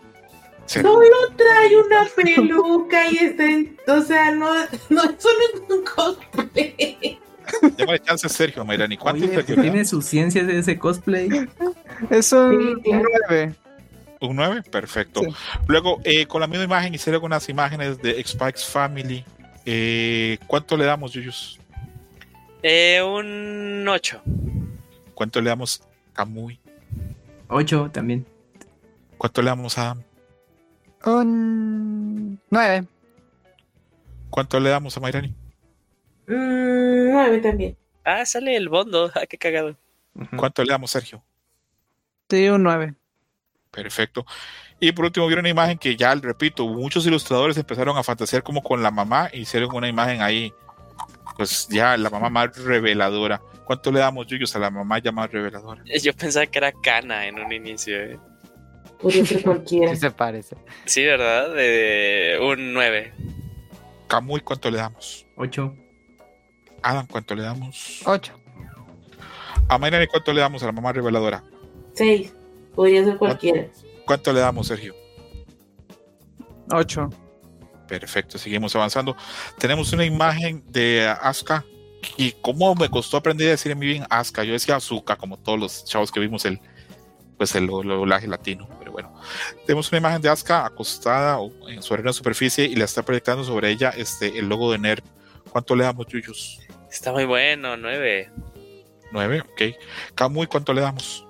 Sí. 0.67 0.81
Solo 0.81 1.17
trae 1.37 1.77
una 1.77 2.07
peluca 2.15 3.11
y 3.11 3.17
está 3.19 3.45
en. 3.45 3.77
O 3.87 4.03
sea, 4.03 4.33
no, 4.33 4.53
no, 4.91 5.03
eso 5.03 5.29
no 5.29 5.55
es 5.55 5.71
un 5.71 5.85
cosplay. 5.85 7.19
Démosle 7.77 8.01
chance, 8.01 8.29
Sergio 8.29 8.65
Mayrani. 8.65 8.97
¿Cuánto 8.97 9.25
Oye, 9.25 9.43
tiene 9.43 9.85
sus 9.85 10.05
ciencias 10.05 10.47
de 10.47 10.59
ese 10.59 10.79
cosplay. 10.79 11.29
Es 12.11 12.33
un 12.33 12.75
Sí, 12.77 12.83
claro. 12.83 13.05
9. 13.29 13.55
¿Un 14.21 14.37
9? 14.37 14.63
Perfecto. 14.71 15.21
Sí. 15.23 15.31
Luego, 15.67 16.01
eh, 16.05 16.27
con 16.27 16.41
la 16.41 16.47
misma 16.47 16.65
imagen, 16.65 16.95
hicieron 16.95 17.25
unas 17.25 17.49
imágenes 17.49 18.03
de 18.03 18.23
Spikes 18.25 18.65
Family. 18.65 19.25
Eh, 19.65 20.39
¿Cuánto 20.47 20.77
le 20.77 20.85
damos, 20.85 21.13
Yuyus? 21.13 21.59
Eh, 22.63 23.01
un 23.03 23.87
8. 23.89 24.21
¿Cuánto 25.19 25.41
le 25.41 25.49
damos 25.49 25.81
a 25.81 26.13
Kamui? 26.13 26.61
8 27.49 27.91
también. 27.93 28.25
¿Cuánto 29.17 29.43
le 29.43 29.49
damos 29.49 29.77
a 29.77 29.91
Adam? 29.91 30.05
Un 31.05 32.41
9. 32.49 32.87
¿Cuánto 34.31 34.61
le 34.61 34.71
damos 34.71 34.97
a 34.97 35.01
Mayrani? 35.01 35.35
Mm, 36.29 37.11
9 37.11 37.41
también. 37.41 37.77
Ah, 38.05 38.25
sale 38.25 38.55
el 38.55 38.69
bondo. 38.69 39.11
Ah, 39.17 39.27
qué 39.27 39.37
cagado. 39.37 39.77
¿Cuánto 40.37 40.63
le 40.63 40.71
damos, 40.71 40.93
Sergio? 40.93 41.21
Sí, 42.31 42.49
un 42.49 42.63
9. 42.63 42.95
Perfecto. 43.73 44.25
Y 44.79 44.93
por 44.93 45.07
último, 45.07 45.27
vieron 45.27 45.43
una 45.43 45.49
imagen 45.49 45.79
que 45.79 45.97
ya, 45.97 46.15
repito, 46.15 46.65
muchos 46.69 47.05
ilustradores 47.09 47.57
empezaron 47.57 47.97
a 47.97 48.05
fantasear 48.05 48.45
como 48.45 48.63
con 48.63 48.85
la 48.85 48.93
mamá 48.93 49.31
y 49.33 49.41
hicieron 49.41 49.75
una 49.75 49.89
imagen 49.89 50.23
ahí, 50.23 50.53
pues 51.39 51.68
ya 51.68 51.97
la 51.97 52.10
mamá 52.10 52.28
más 52.28 52.55
reveladora. 52.62 53.41
¿Cuánto 53.65 53.91
le 53.92 54.00
damos, 54.00 54.26
Yuyus, 54.26 54.55
a 54.57 54.58
la 54.58 54.70
mamá 54.70 54.99
ya 54.99 55.12
más 55.12 55.31
reveladora? 55.31 55.83
Yo 56.02 56.12
pensaba 56.12 56.44
que 56.47 56.58
era 56.58 56.73
Cana 56.73 57.26
en 57.26 57.39
un 57.39 57.50
inicio. 57.52 57.97
eh. 57.97 58.18
Podría 59.00 59.25
ser 59.25 59.42
cualquiera. 59.44 59.94
Sí 59.94 60.00
se 60.00 60.10
parece. 60.10 60.57
Sí, 60.84 61.05
¿verdad? 61.05 61.55
De 61.55 62.39
un 62.42 62.75
9. 62.75 63.15
Kamui, 64.08 64.41
¿cuánto 64.41 64.68
le 64.70 64.78
damos? 64.78 65.25
8. 65.36 65.75
Adam, 66.83 67.07
¿cuánto 67.07 67.34
le 67.36 67.42
damos? 67.42 68.02
8. 68.05 68.33
A 69.68 69.78
Mayrani, 69.78 70.07
¿cuánto 70.08 70.33
le 70.33 70.41
damos 70.41 70.62
a 70.65 70.67
la 70.67 70.73
mamá 70.73 70.92
reveladora? 70.92 71.44
6. 71.94 72.34
Podría 72.75 73.05
ser 73.05 73.17
cualquiera. 73.18 73.68
¿Cuánto 74.05 74.33
le 74.33 74.41
damos, 74.41 74.67
Sergio? 74.67 74.94
8. 76.73 77.10
Perfecto, 77.89 78.39
seguimos 78.39 78.76
avanzando. 78.76 79.17
Tenemos 79.58 79.92
una 79.92 80.05
imagen 80.05 80.62
de 80.68 81.08
Asuka. 81.23 81.65
Y 82.17 82.31
cómo 82.42 82.76
me 82.76 82.89
costó 82.89 83.17
aprender 83.17 83.49
a 83.49 83.50
decir 83.52 83.75
muy 83.75 83.86
bien 83.86 84.05
Asuka. 84.08 84.44
Yo 84.44 84.52
decía 84.52 84.76
Azuka, 84.76 85.17
como 85.17 85.36
todos 85.36 85.58
los 85.58 85.84
chavos 85.84 86.12
que 86.12 86.20
vimos 86.20 86.44
el, 86.44 86.60
pues 87.36 87.55
el, 87.57 87.67
doblaje 87.67 88.28
latino. 88.28 88.68
Pero 88.78 88.92
bueno, 88.92 89.12
tenemos 89.67 89.91
una 89.91 89.99
imagen 89.99 90.23
de 90.23 90.28
Asuka 90.28 90.65
acostada 90.65 91.39
o 91.39 91.50
en 91.68 91.83
sobre 91.83 92.02
una 92.02 92.12
superficie 92.12 92.67
y 92.67 92.76
la 92.76 92.84
está 92.84 93.02
proyectando 93.02 93.42
sobre 93.42 93.70
ella 93.70 93.91
este, 93.97 94.39
el 94.39 94.49
logo 94.49 94.70
de 94.70 94.78
NERV. 94.78 95.02
¿Cuánto 95.50 95.75
le 95.75 95.84
damos, 95.84 96.07
Yuyus? 96.07 96.60
Está 96.91 97.10
muy 97.12 97.25
bueno, 97.25 97.76
9. 97.76 98.31
Nueve, 99.10 99.41
ok. 99.41 99.75
Kamui, 100.15 100.47
¿cuánto 100.47 100.73
le 100.75 100.83
damos? 100.83 101.26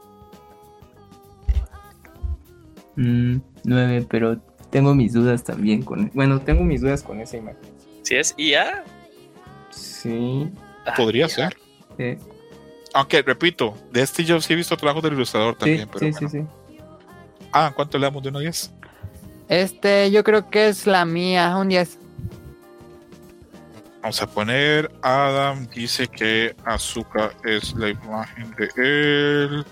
Mm, 2.96 3.38
9, 3.62 4.06
pero 4.10 4.40
tengo 4.70 4.94
mis 4.94 5.12
dudas 5.12 5.42
también 5.44 5.82
con. 5.82 6.10
Bueno, 6.14 6.40
tengo 6.40 6.62
mis 6.64 6.80
dudas 6.80 7.02
con 7.02 7.20
esa 7.20 7.36
imagen. 7.36 7.60
Si 8.02 8.14
es 8.16 8.34
IA, 8.36 8.84
Sí. 9.70 10.50
ah, 10.86 10.94
Podría 10.96 11.28
ser. 11.28 11.56
eh, 11.98 12.18
Aunque, 12.94 13.22
repito, 13.22 13.74
de 13.92 14.02
este 14.02 14.24
yo 14.24 14.40
sí 14.40 14.52
he 14.52 14.56
visto 14.56 14.76
trabajos 14.76 15.02
del 15.02 15.12
ilustrador 15.14 15.54
sí, 15.54 15.58
también. 15.60 15.88
pero 15.92 15.98
sí, 16.00 16.10
bueno. 16.12 16.28
sí, 16.30 16.38
sí. 16.40 16.46
Ah, 17.52 17.72
¿cuánto 17.74 17.98
le 17.98 18.06
damos 18.06 18.22
de 18.22 18.28
1 18.30 18.38
a 18.38 18.42
10? 18.42 18.72
Este, 19.48 20.10
yo 20.10 20.22
creo 20.24 20.48
que 20.50 20.68
es 20.68 20.86
la 20.86 21.04
mía, 21.04 21.56
un 21.56 21.68
10. 21.68 21.98
Vamos 24.02 24.22
a 24.22 24.26
poner, 24.26 24.90
Adam 25.02 25.66
dice 25.74 26.06
que 26.08 26.54
Azúcar 26.64 27.32
es 27.44 27.74
la 27.74 27.88
imagen 27.90 28.54
de 28.56 28.68
él. 28.76 29.64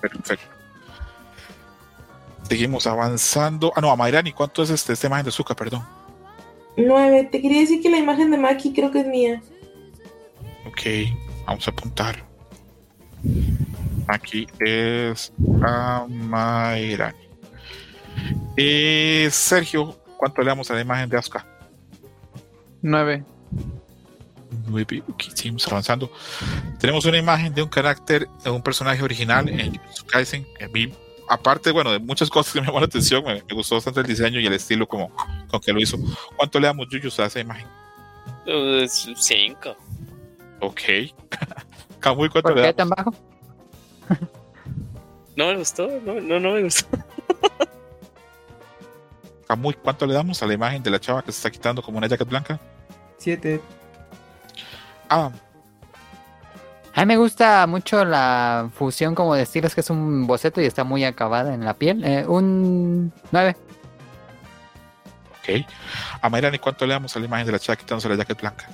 Perfecto. 0.00 0.44
Seguimos 2.48 2.86
avanzando. 2.86 3.72
Ah, 3.76 3.80
no, 3.80 3.90
a 3.90 3.96
Mayrani, 3.96 4.32
¿cuánto 4.32 4.62
es 4.62 4.70
este, 4.70 4.94
esta 4.94 5.06
imagen 5.06 5.24
de 5.24 5.28
Azúcar? 5.28 5.56
Perdón. 5.56 5.84
9. 6.76 7.28
Te 7.30 7.42
quería 7.42 7.60
decir 7.60 7.82
que 7.82 7.90
la 7.90 7.98
imagen 7.98 8.30
de 8.30 8.38
Maki 8.38 8.72
creo 8.72 8.90
que 8.90 9.00
es 9.00 9.06
mía. 9.06 9.42
Ok, 10.66 11.10
vamos 11.46 11.66
a 11.66 11.70
apuntar. 11.70 12.24
Aquí 14.06 14.46
es 14.60 15.32
a 15.62 16.06
Mayrani. 16.08 17.18
Eh, 18.56 19.28
Sergio, 19.30 19.96
¿cuánto 20.16 20.40
le 20.42 20.48
damos 20.48 20.70
a 20.70 20.74
la 20.74 20.80
imagen 20.80 21.08
de 21.08 21.18
Asuka? 21.18 21.46
9. 22.82 23.24
Muy 24.66 24.84
bien, 24.84 25.04
ok, 25.08 25.22
seguimos 25.34 25.66
avanzando. 25.68 26.10
Tenemos 26.78 27.04
una 27.04 27.18
imagen 27.18 27.54
de 27.54 27.62
un 27.62 27.68
carácter, 27.68 28.28
de 28.42 28.50
un 28.50 28.62
personaje 28.62 29.02
original 29.02 29.48
en 29.48 29.74
Jujutsu 29.74 30.06
Kaisen. 30.06 30.46
que 30.56 30.64
a 30.64 30.68
mí, 30.68 30.92
aparte, 31.28 31.70
bueno, 31.72 31.92
de 31.92 31.98
muchas 31.98 32.30
cosas 32.30 32.52
que 32.52 32.60
me 32.60 32.66
llamó 32.66 32.80
la 32.80 32.86
atención, 32.86 33.22
me, 33.24 33.34
me 33.34 33.54
gustó 33.54 33.76
bastante 33.76 34.00
el 34.00 34.06
diseño 34.06 34.40
y 34.40 34.46
el 34.46 34.52
estilo 34.52 34.86
como 34.86 35.10
con 35.50 35.60
que 35.60 35.72
lo 35.72 35.80
hizo. 35.80 35.96
¿Cuánto 36.36 36.58
le 36.60 36.66
damos 36.66 36.86
Jujutsu 36.90 37.22
a 37.22 37.26
esa 37.26 37.40
imagen? 37.40 37.66
Uh, 38.46 38.86
cinco. 39.16 39.76
Ok. 40.60 40.80
Kamui, 42.00 42.28
¿cuánto 42.28 42.48
¿Por 42.50 42.56
le 42.56 42.62
qué 42.62 42.72
damos? 42.72 42.76
tan 42.76 42.88
bajo? 42.88 43.14
No 45.36 45.46
me 45.46 45.56
gustó, 45.56 45.88
no, 46.04 46.14
no, 46.20 46.40
no 46.40 46.50
me 46.54 46.62
gustó. 46.64 46.88
Kamui, 49.46 49.74
¿cuánto 49.74 50.04
le 50.06 50.14
damos 50.14 50.42
a 50.42 50.46
la 50.46 50.54
imagen 50.54 50.82
de 50.82 50.90
la 50.90 50.98
chava 50.98 51.22
que 51.22 51.30
se 51.30 51.38
está 51.38 51.50
quitando 51.50 51.80
como 51.80 51.98
una 51.98 52.08
jacket 52.08 52.28
blanca? 52.28 52.58
Siete. 53.18 53.60
Ah, 55.08 55.30
A 56.98 57.02
mí 57.02 57.06
me 57.06 57.16
gusta 57.16 57.64
mucho 57.68 58.04
la 58.04 58.68
fusión 58.74 59.14
como 59.14 59.36
de 59.36 59.42
estilos, 59.42 59.72
que 59.72 59.82
es 59.82 59.90
un 59.90 60.26
boceto 60.26 60.60
y 60.60 60.64
está 60.64 60.82
muy 60.82 61.04
acabada 61.04 61.54
en 61.54 61.64
la 61.64 61.74
piel. 61.74 62.02
Eh, 62.04 62.24
un 62.26 63.12
9. 63.30 63.56
ok. 65.30 65.64
A 66.20 66.28
Mayrani, 66.28 66.58
¿cuánto 66.58 66.84
le 66.86 66.94
damos 66.94 67.14
a 67.14 67.20
la 67.20 67.26
imagen 67.26 67.46
de 67.46 67.52
la 67.52 67.60
chava 67.60 67.76
quitándose 67.76 68.08
la 68.08 68.16
jacket 68.16 68.40
blanca? 68.40 68.68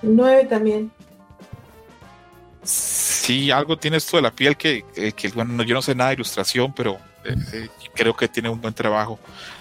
9 0.00 0.46
también. 0.46 0.90
Sí, 2.62 3.50
algo 3.50 3.76
tiene 3.76 3.98
esto 3.98 4.16
de 4.16 4.22
la 4.22 4.30
piel 4.30 4.56
que, 4.56 4.84
que- 4.94 5.12
que, 5.12 5.28
bueno, 5.28 5.52
no- 5.52 5.62
yo 5.64 5.74
no 5.74 5.82
sé 5.82 5.94
nada 5.94 6.08
de 6.10 6.14
ilustración, 6.14 6.72
pero 6.72 6.96
eh, 7.24 7.34
eh, 7.52 7.68
creo 7.94 8.16
que 8.16 8.28
tiene 8.28 8.48
un 8.48 8.58
buen 8.60 8.72
trabajo. 8.72 9.18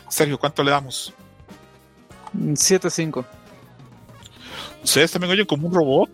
Sergio, 0.07 0.39
¿cuánto 0.39 0.63
le 0.63 0.71
damos? 0.71 1.13
7-5. 2.33 3.25
¿Ustedes 4.83 5.11
también 5.11 5.31
oyen 5.33 5.45
como 5.45 5.67
un 5.67 5.73
robot? 5.73 6.09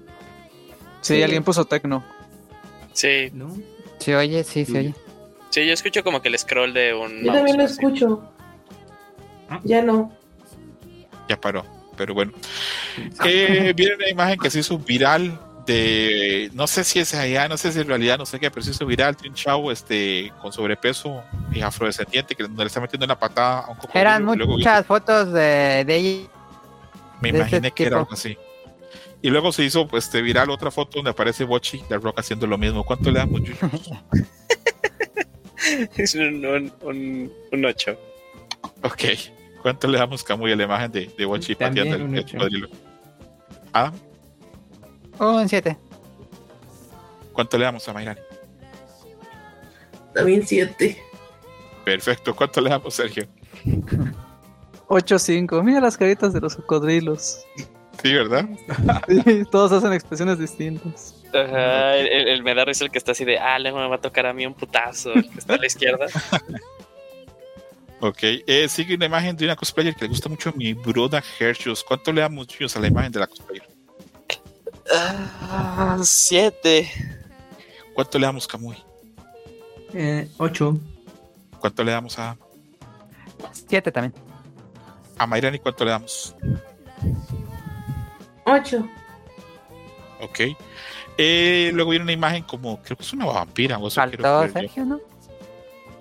Sí, 1.04 1.16
Sí. 1.18 1.24
alguien 1.24 1.44
puso 1.44 1.66
tecno. 1.66 2.04
Sí, 2.94 3.30
¿No? 3.34 3.56
Sí, 4.00 4.14
oye, 4.14 4.44
sí, 4.44 4.66
sí, 4.66 4.78
oye. 4.78 4.94
sí, 5.52 5.66
yo 5.66 5.74
escucho 5.74 6.04
como 6.04 6.22
que 6.22 6.30
el 6.30 6.38
scroll 6.40 6.74
de 6.74 6.94
un. 6.94 7.20
Yo 7.20 7.26
mouse, 7.26 7.36
también 7.38 7.58
lo 7.58 7.64
así. 7.66 7.74
escucho. 7.74 8.24
Ah. 9.50 9.60
Ya 9.64 9.82
no. 9.82 10.12
Ya 11.30 11.40
paró, 11.40 11.66
pero 11.96 12.14
bueno. 12.14 12.32
Eh, 13.26 13.74
viene 13.76 13.96
una 13.96 14.10
imagen 14.10 14.38
que 14.40 14.50
se 14.50 14.60
hizo 14.60 14.78
viral 14.78 15.40
de, 15.66 16.50
no 16.54 16.68
sé 16.68 16.84
si 16.84 17.00
es 17.00 17.14
allá, 17.14 17.48
no 17.48 17.56
sé 17.56 17.72
si 17.72 17.80
en 17.80 17.88
realidad, 17.88 18.18
no 18.18 18.26
sé 18.26 18.40
qué, 18.40 18.52
pero 18.52 18.62
se 18.64 18.72
hizo 18.72 18.86
viral 18.86 19.16
de 19.16 19.30
un 19.30 19.36
chavo 19.36 19.72
este, 19.72 20.32
con 20.42 20.52
sobrepeso 20.52 21.24
y 21.54 21.62
afrodescendiente 21.62 22.36
que 22.36 22.44
le 22.44 22.66
está 22.66 22.82
metiendo 22.82 23.06
una 23.06 23.18
patada 23.18 23.60
a 23.60 23.70
un 23.70 23.76
cocodrilo. 23.78 24.00
Eran 24.02 24.24
luego 24.26 24.54
muchas 24.54 24.86
fotos 24.86 25.32
de, 25.32 25.84
de 25.86 25.96
ella. 25.96 26.28
me 27.22 27.32
de 27.32 27.38
imaginé 27.38 27.72
que 27.72 27.86
era 27.86 28.00
algo 28.00 28.12
así. 28.14 28.38
Y 29.24 29.30
luego 29.30 29.52
se 29.54 29.64
hizo 29.64 29.88
pues, 29.88 30.04
este, 30.04 30.22
viral 30.22 30.50
otra 30.52 30.70
foto 30.70 30.98
donde 30.98 31.12
aparece 31.12 31.46
Bochi 31.46 31.82
de 31.90 31.98
Rock 31.98 32.20
haciendo 32.20 32.46
lo 32.46 32.58
mismo. 32.58 32.84
¿Cuánto 32.84 33.10
le 33.10 33.20
damos, 33.20 33.42
Yuyu? 33.42 33.56
Es 35.96 36.14
un, 36.14 36.46
un, 36.46 36.74
un, 36.82 37.34
un 37.54 37.66
8. 37.66 37.98
ok. 38.84 39.02
¿Cuánto 39.62 39.88
le 39.88 39.98
damos, 39.98 40.22
Camuy, 40.26 40.52
a 40.52 40.58
la 40.58 40.64
imagen 40.66 40.92
de, 40.92 41.10
de 41.18 41.26
Bochi 41.26 41.56
pateando 41.56 41.96
el, 41.96 42.02
el 42.02 42.20
ocho. 42.20 42.38
cocodrilo? 42.38 42.68
Adam, 43.72 43.94
Un 45.20 45.48
7. 45.48 45.78
¿cuánto 47.32 47.58
le 47.58 47.64
damos 47.64 47.88
a 47.88 47.94
Mayrani? 47.94 48.20
También 50.14 50.46
7. 50.46 51.02
Perfecto. 51.86 52.36
¿Cuánto 52.36 52.60
le 52.60 52.70
damos, 52.70 52.94
Sergio? 52.94 53.26
8-5. 54.90 55.64
Mira 55.64 55.80
las 55.80 55.96
caritas 55.98 56.34
de 56.34 56.42
los 56.42 56.58
cocodrilos. 56.58 57.40
Sí, 58.02 58.14
¿verdad? 58.14 58.48
Sí, 59.08 59.44
todos 59.52 59.72
hacen 59.72 59.94
expresiones 59.94 60.40
distintas. 60.40 61.16
Ajá, 61.34 61.96
el, 61.96 62.08
el, 62.08 62.28
el 62.28 62.44
me 62.44 62.54
da 62.54 62.66
risa 62.66 62.86
el 62.86 62.92
que 62.92 62.98
está 62.98 63.12
así 63.14 63.26
de, 63.26 63.40
ah, 63.40 63.58
luego 63.60 63.80
me 63.80 63.88
va 63.88 63.96
a 63.96 64.02
tocar 64.02 64.26
a 64.26 64.34
mí 64.34 64.46
un 64.46 64.54
putazo. 64.54 65.14
El 65.14 65.30
que 65.30 65.40
está 65.40 65.56
a 65.56 65.58
la 65.58 65.66
izquierda. 65.66 66.08
Ok, 68.06 68.18
eh, 68.22 68.68
sigue 68.68 68.96
una 68.96 69.06
imagen 69.06 69.38
de 69.38 69.46
una 69.46 69.56
cosplayer 69.56 69.96
que 69.96 70.04
le 70.04 70.10
gusta 70.10 70.28
mucho 70.28 70.50
a 70.50 70.52
mi 70.52 70.74
broda 70.74 71.24
Hershus. 71.40 71.86
¿Cuánto 71.86 72.12
le 72.12 72.20
damos 72.20 72.50
a 72.76 72.80
la 72.82 72.88
imagen 72.88 73.14
de 73.14 73.20
la 73.22 73.28
cosplayer? 73.28 73.66
Ah, 74.94 75.98
siete. 76.04 76.92
¿Cuánto 77.94 78.20
le 78.20 78.26
damos 78.26 78.46
Kamui? 78.46 78.76
Eh, 79.94 80.28
ocho. 80.38 80.78
¿Cuánto 81.62 81.82
le 81.82 81.94
damos 81.94 82.20
a, 82.20 82.36
7 83.70 83.92
también. 83.92 84.14
a 85.18 85.26
Mayrani? 85.26 85.60
¿Cuánto 85.60 85.86
le 85.86 85.92
damos? 85.92 86.36
8. 88.46 88.90
Ok. 90.22 90.40
Eh, 91.18 91.72
luego 91.74 91.92
viene 91.92 92.04
una 92.04 92.12
imagen 92.12 92.44
como, 92.44 92.82
creo 92.82 92.98
que 92.98 93.04
es 93.04 93.14
una 93.14 93.26
vampira. 93.26 93.78
O 93.78 93.88
eso 93.88 94.02
quiero 94.08 94.24
Faltó 94.24 94.46
yo. 94.48 94.54
Sergio, 94.54 94.86
¿no? 94.86 95.00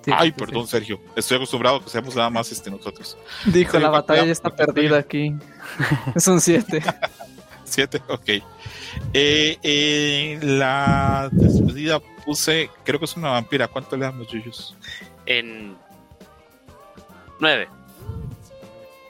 Sí, 0.05 0.11
Ay, 0.13 0.29
sí, 0.31 0.35
perdón, 0.37 0.65
sí. 0.65 0.71
Sergio. 0.71 1.01
Estoy 1.15 1.37
acostumbrado 1.37 1.77
a 1.77 1.85
que 1.85 1.91
seamos 1.91 2.17
nada 2.17 2.31
más 2.31 2.51
este, 2.51 2.71
nosotros. 2.71 3.17
Dijo, 3.47 3.73
Sí, 3.73 3.79
la 3.79 3.91
¿cuánto 3.91 3.93
batalla 3.93 4.25
ya 4.27 4.33
está 4.33 4.51
¿Cuánto 4.51 4.67
le 4.67 4.73
perdida 4.75 4.99
aquí. 4.99 5.35
Es 6.15 6.27
un 6.27 6.41
7. 6.41 6.83
Siete, 7.65 8.03
ok. 8.09 8.29
Eh, 9.15 9.59
eh, 9.63 10.39
la 10.43 11.29
despedida 11.33 12.01
puse, 12.25 12.69
creo 12.85 12.99
que 12.99 13.05
es 13.07 13.17
una 13.17 13.31
vampira. 13.31 13.69
¿Cuánto 13.69 13.97
le 13.97 14.05
damos, 14.05 14.29
Yuyos? 14.29 14.77
En. 15.25 15.77
Nueve. 17.41 17.69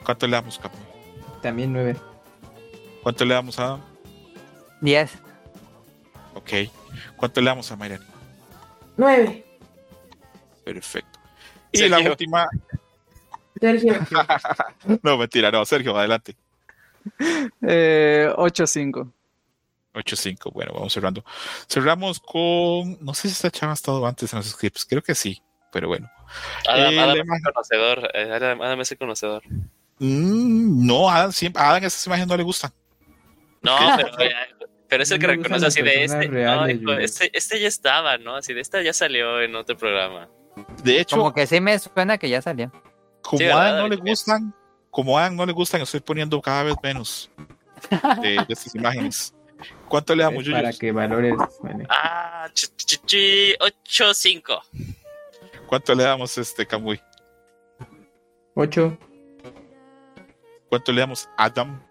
¿Cuánto 0.05 0.27
le 0.27 0.33
damos, 0.33 0.59
Kamui? 0.59 0.77
También 1.41 1.73
nueve. 1.73 1.95
¿Cuánto 3.03 3.25
le 3.25 3.33
damos 3.33 3.59
a 3.59 3.65
Adam? 3.65 3.81
10. 4.81 5.11
Ok. 6.35 6.49
¿Cuánto 7.17 7.41
le 7.41 7.47
damos 7.47 7.71
a 7.71 7.75
Mayrani? 7.75 8.05
9. 8.97 9.45
Perfecto. 10.63 11.19
Y 11.71 11.87
la 11.89 11.99
última, 11.99 12.47
Sergio. 13.59 13.95
no, 15.01 15.17
mentira, 15.17 15.51
no, 15.51 15.65
Sergio, 15.65 15.97
adelante. 15.97 16.35
Eh, 17.61 18.31
8-5. 18.37 19.11
8-5, 19.93 20.51
bueno, 20.53 20.71
vamos 20.73 20.93
cerrando. 20.93 21.23
Cerramos 21.67 22.19
con, 22.19 22.97
no 23.01 23.13
sé 23.13 23.27
si 23.27 23.33
esta 23.33 23.51
chava 23.51 23.73
ha 23.73 23.75
estado 23.75 24.05
antes 24.05 24.31
en 24.33 24.37
los 24.37 24.47
scripts, 24.49 24.85
creo 24.85 25.01
que 25.03 25.13
sí, 25.15 25.41
pero 25.71 25.87
bueno. 25.87 26.09
Adam, 26.67 26.93
Eh, 26.93 26.99
Adam 26.99 27.17
es 27.33 27.43
conocedor. 27.43 28.11
eh, 28.13 28.31
Adam, 28.31 28.61
Adam 28.61 28.81
es 28.81 28.91
el 28.91 28.97
conocedor. 28.97 29.43
Mm, 29.99 30.85
no, 30.85 31.09
Adam, 31.09 31.31
siempre, 31.31 31.61
a 31.61 31.69
Adam 31.71 31.83
esas 31.83 32.05
imágenes 32.07 32.27
no 32.27 32.37
le 32.37 32.43
gustan. 32.43 32.71
No, 33.63 33.77
pero, 34.17 34.35
pero 34.87 35.03
es 35.03 35.11
el 35.11 35.19
que 35.19 35.27
No 35.27 35.33
reconoce 35.33 35.65
así 35.65 35.81
de 35.81 36.03
este. 36.03 36.27
reales, 36.27 36.81
no, 36.81 36.93
este, 36.93 37.31
este 37.33 37.59
ya 37.59 37.67
estaba, 37.67 38.17
¿no? 38.17 38.35
Así 38.35 38.53
de 38.53 38.61
esta 38.61 38.81
ya 38.81 38.93
salió 38.93 39.41
en 39.41 39.55
otro 39.55 39.77
programa. 39.77 40.29
De 40.83 40.99
hecho, 40.99 41.15
Como 41.15 41.23
como, 41.29 41.35
que 41.35 41.47
sí 41.47 41.59
me 41.59 41.77
suena 41.79 42.17
que 42.17 42.29
ya 42.29 42.41
salió. 42.41 42.71
Sí, 43.37 43.45
a 43.45 43.71
no 43.77 43.87
le 43.87 43.95
gustan, 43.95 44.53
como 44.91 45.17
a 45.17 45.23
Adam 45.23 45.35
no 45.37 45.45
le 45.45 45.53
gustan, 45.53 45.81
estoy 45.81 46.01
poniendo 46.01 46.39
cada 46.41 46.63
vez 46.63 46.75
menos 46.83 47.31
de, 48.21 48.29
de 48.29 48.35
estas 48.49 48.75
imágenes. 48.75 49.33
¿Cuánto 49.87 50.13
le 50.13 50.23
damos, 50.23 50.45
Es 50.45 50.51
para 50.51 50.73
que 50.73 50.91
valores. 50.91 51.33
vale. 51.61 51.85
Ah, 51.89 52.49
ch, 52.53 52.67
ch, 52.75 52.99
ch, 53.05 53.15
8-5. 53.87 54.61
¿Cuánto 55.67 55.95
le 55.95 56.03
damos 56.03 56.37
este 56.37 56.65
Kamui? 56.65 56.99
Ocho. 58.55 58.97
¿Cuánto 60.69 60.91
le 60.91 60.99
damos 61.01 61.29
Adam? 61.37 61.81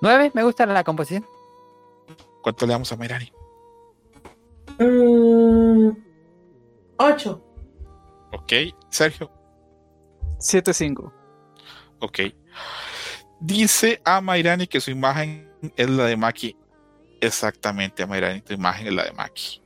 9, 0.00 0.32
me 0.34 0.42
gusta 0.42 0.66
la 0.66 0.84
composición. 0.84 1.26
¿Cuánto 2.42 2.66
le 2.66 2.72
damos 2.72 2.90
a 2.92 2.96
Mayrani? 2.96 3.32
8. 6.96 7.44
Ok, 8.32 8.52
Sergio. 8.88 9.30
7-5. 10.38 11.12
Ok. 12.00 12.20
Dice 13.40 14.00
a 14.04 14.20
Mairani 14.20 14.66
que 14.66 14.80
su 14.80 14.90
imagen 14.90 15.50
es 15.76 15.90
la 15.90 16.06
de 16.06 16.16
Maki. 16.16 16.56
Exactamente, 17.20 18.02
a 18.02 18.06
Mairani, 18.06 18.40
tu 18.40 18.54
imagen 18.54 18.86
es 18.86 18.94
la 18.94 19.04
de 19.04 19.12
Maki. 19.12 19.62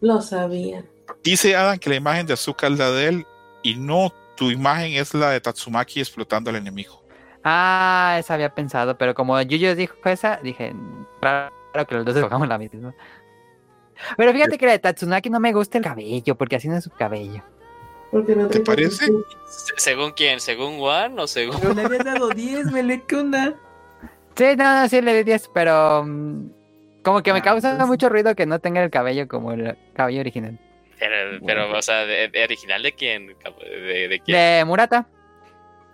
Lo 0.00 0.20
sabía. 0.20 0.84
Dice 1.22 1.56
Adam 1.56 1.78
que 1.78 1.90
la 1.90 1.96
imagen 1.96 2.26
de 2.26 2.32
Azuka 2.32 2.66
es 2.66 2.78
la 2.78 2.90
de 2.90 3.08
él 3.08 3.26
y 3.62 3.74
no, 3.76 4.12
tu 4.36 4.50
imagen 4.50 4.92
es 4.92 5.14
la 5.14 5.30
de 5.30 5.40
Tatsumaki 5.40 6.00
explotando 6.00 6.50
al 6.50 6.56
enemigo. 6.56 7.02
Ah, 7.50 8.16
esa 8.18 8.34
había 8.34 8.54
pensado, 8.54 8.98
pero 8.98 9.14
como 9.14 9.40
Yuyo 9.40 9.74
dijo 9.74 9.96
esa, 10.04 10.36
dije, 10.42 10.74
claro 11.18 11.50
que 11.88 11.94
los 11.94 12.04
dos 12.04 12.14
escogamos 12.16 12.46
la 12.46 12.58
misma. 12.58 12.94
Pero 14.18 14.32
fíjate 14.34 14.58
que 14.58 14.66
la 14.66 14.72
de 14.72 14.78
Tatsunaki 14.80 15.30
no 15.30 15.40
me 15.40 15.54
gusta 15.54 15.78
el 15.78 15.84
cabello, 15.84 16.34
porque 16.36 16.56
así 16.56 16.68
no 16.68 16.76
es 16.76 16.84
su 16.84 16.90
cabello. 16.90 17.42
No 18.12 18.48
¿Te 18.48 18.60
parece? 18.60 19.06
¿Según 19.76 20.12
quién? 20.12 20.40
¿Según 20.40 20.78
Juan 20.78 21.18
o 21.18 21.26
según.? 21.26 21.56
Pero 21.58 21.72
le 21.72 21.82
habías 21.86 22.04
dado 22.04 22.28
10, 22.28 22.66
Mele, 22.72 23.02
¿qué 23.06 23.16
onda? 23.16 23.54
Sí, 24.36 24.54
no, 24.56 24.82
no, 24.82 24.88
sí 24.88 25.00
le 25.00 25.14
di 25.14 25.24
10, 25.24 25.50
pero 25.54 26.04
mm, 26.04 26.50
como 27.02 27.22
que 27.22 27.32
me 27.32 27.38
Ah, 27.38 27.42
causa 27.42 27.86
mucho 27.86 28.10
ruido 28.10 28.34
que 28.34 28.44
no 28.44 28.58
tenga 28.58 28.84
el 28.84 28.90
cabello 28.90 29.26
como 29.26 29.52
el 29.52 29.74
cabello 29.94 30.20
original. 30.20 30.58
Pero, 30.98 31.40
pero, 31.46 31.78
o 31.78 31.82
sea, 31.82 32.04
de, 32.04 32.28
de 32.28 32.44
original 32.44 32.82
de 32.82 32.92
quién? 32.92 33.28
¿De, 33.28 34.08
de 34.08 34.20
quién? 34.20 34.36
De 34.36 34.64
Murata. 34.66 35.06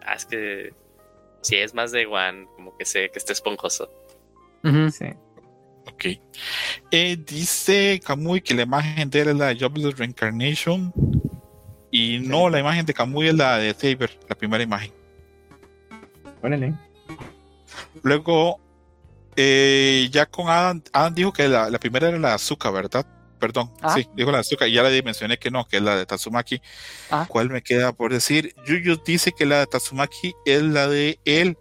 Ah, 0.05 0.15
es 0.15 0.26
que. 0.26 0.73
Sí, 1.45 1.57
es 1.57 1.75
más 1.75 1.93
de 1.93 2.07
Juan, 2.07 2.47
como 2.57 2.75
que 2.77 2.87
sé 2.87 3.11
que 3.11 3.19
está 3.19 3.35
esponjoso. 3.35 3.91
Sí. 4.63 5.07
Ok. 5.87 6.07
Eh, 6.91 7.19
dice 7.19 8.01
Kamui 8.03 8.41
que 8.41 8.55
la 8.55 8.63
imagen 8.63 9.11
de 9.11 9.21
él 9.21 9.29
es 9.29 9.37
la 9.37 9.47
de 9.49 9.59
Jobless 9.61 9.99
Reincarnation. 9.99 10.91
Y 11.91 12.19
no, 12.19 12.49
la 12.49 12.61
imagen 12.61 12.87
de 12.87 12.95
Kamui 12.95 13.29
es 13.29 13.35
la 13.35 13.59
de 13.59 13.75
Saber, 13.75 14.19
la 14.27 14.35
primera 14.35 14.65
imagen. 14.65 14.91
Órale. 16.43 16.75
Luego, 18.03 18.59
eh, 19.37 20.09
ya 20.11 20.25
con 20.25 20.49
Adam, 20.49 20.83
Adam 20.95 21.15
dijo 21.15 21.31
que 21.31 21.47
la, 21.47 21.69
la 21.69 21.79
primera 21.79 22.09
era 22.09 22.19
la 22.19 22.29
de 22.29 22.35
Azuka, 22.35 22.71
¿verdad? 22.71 23.07
Perdón, 23.45 23.71
Ah. 23.83 23.93
sí, 23.95 24.09
dijo 24.15 24.31
la 24.31 24.39
de 24.39 24.41
Azuka 24.41 24.67
y 24.67 24.73
ya 24.73 24.83
le 24.83 25.03
mencioné 25.03 25.37
que 25.39 25.51
no, 25.51 25.67
que 25.67 25.77
es 25.77 25.83
la 25.83 25.97
de 25.99 26.07
Tatsumaki. 26.07 26.63
Ah. 27.11 27.27
¿Cuál 27.29 27.51
me 27.51 27.61
queda 27.63 27.93
por 27.93 28.11
decir? 28.11 28.55
Yuyos 28.67 29.05
dice 29.05 29.33
que 29.33 29.45
la 29.45 29.59
de 29.61 29.67
Tatsumaki 29.67 30.33
es 30.47 30.63
la 30.63 30.89
de 30.89 31.19
él. 31.27 31.59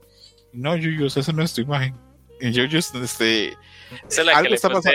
No, 0.53 0.77
Yuyos, 0.77 1.17
esa 1.17 1.33
no 1.33 1.43
es 1.43 1.53
tu 1.53 1.59
imagen. 1.59 1.93
Y 2.39 2.51
Yuyos, 2.51 2.95
este, 2.95 3.49
Esa 4.07 4.21
es 4.21 4.25
la 4.25 4.31
Algo 4.31 4.43
que 4.43 4.49
le 4.51 4.55
está 4.55 4.69
puse. 4.69 4.89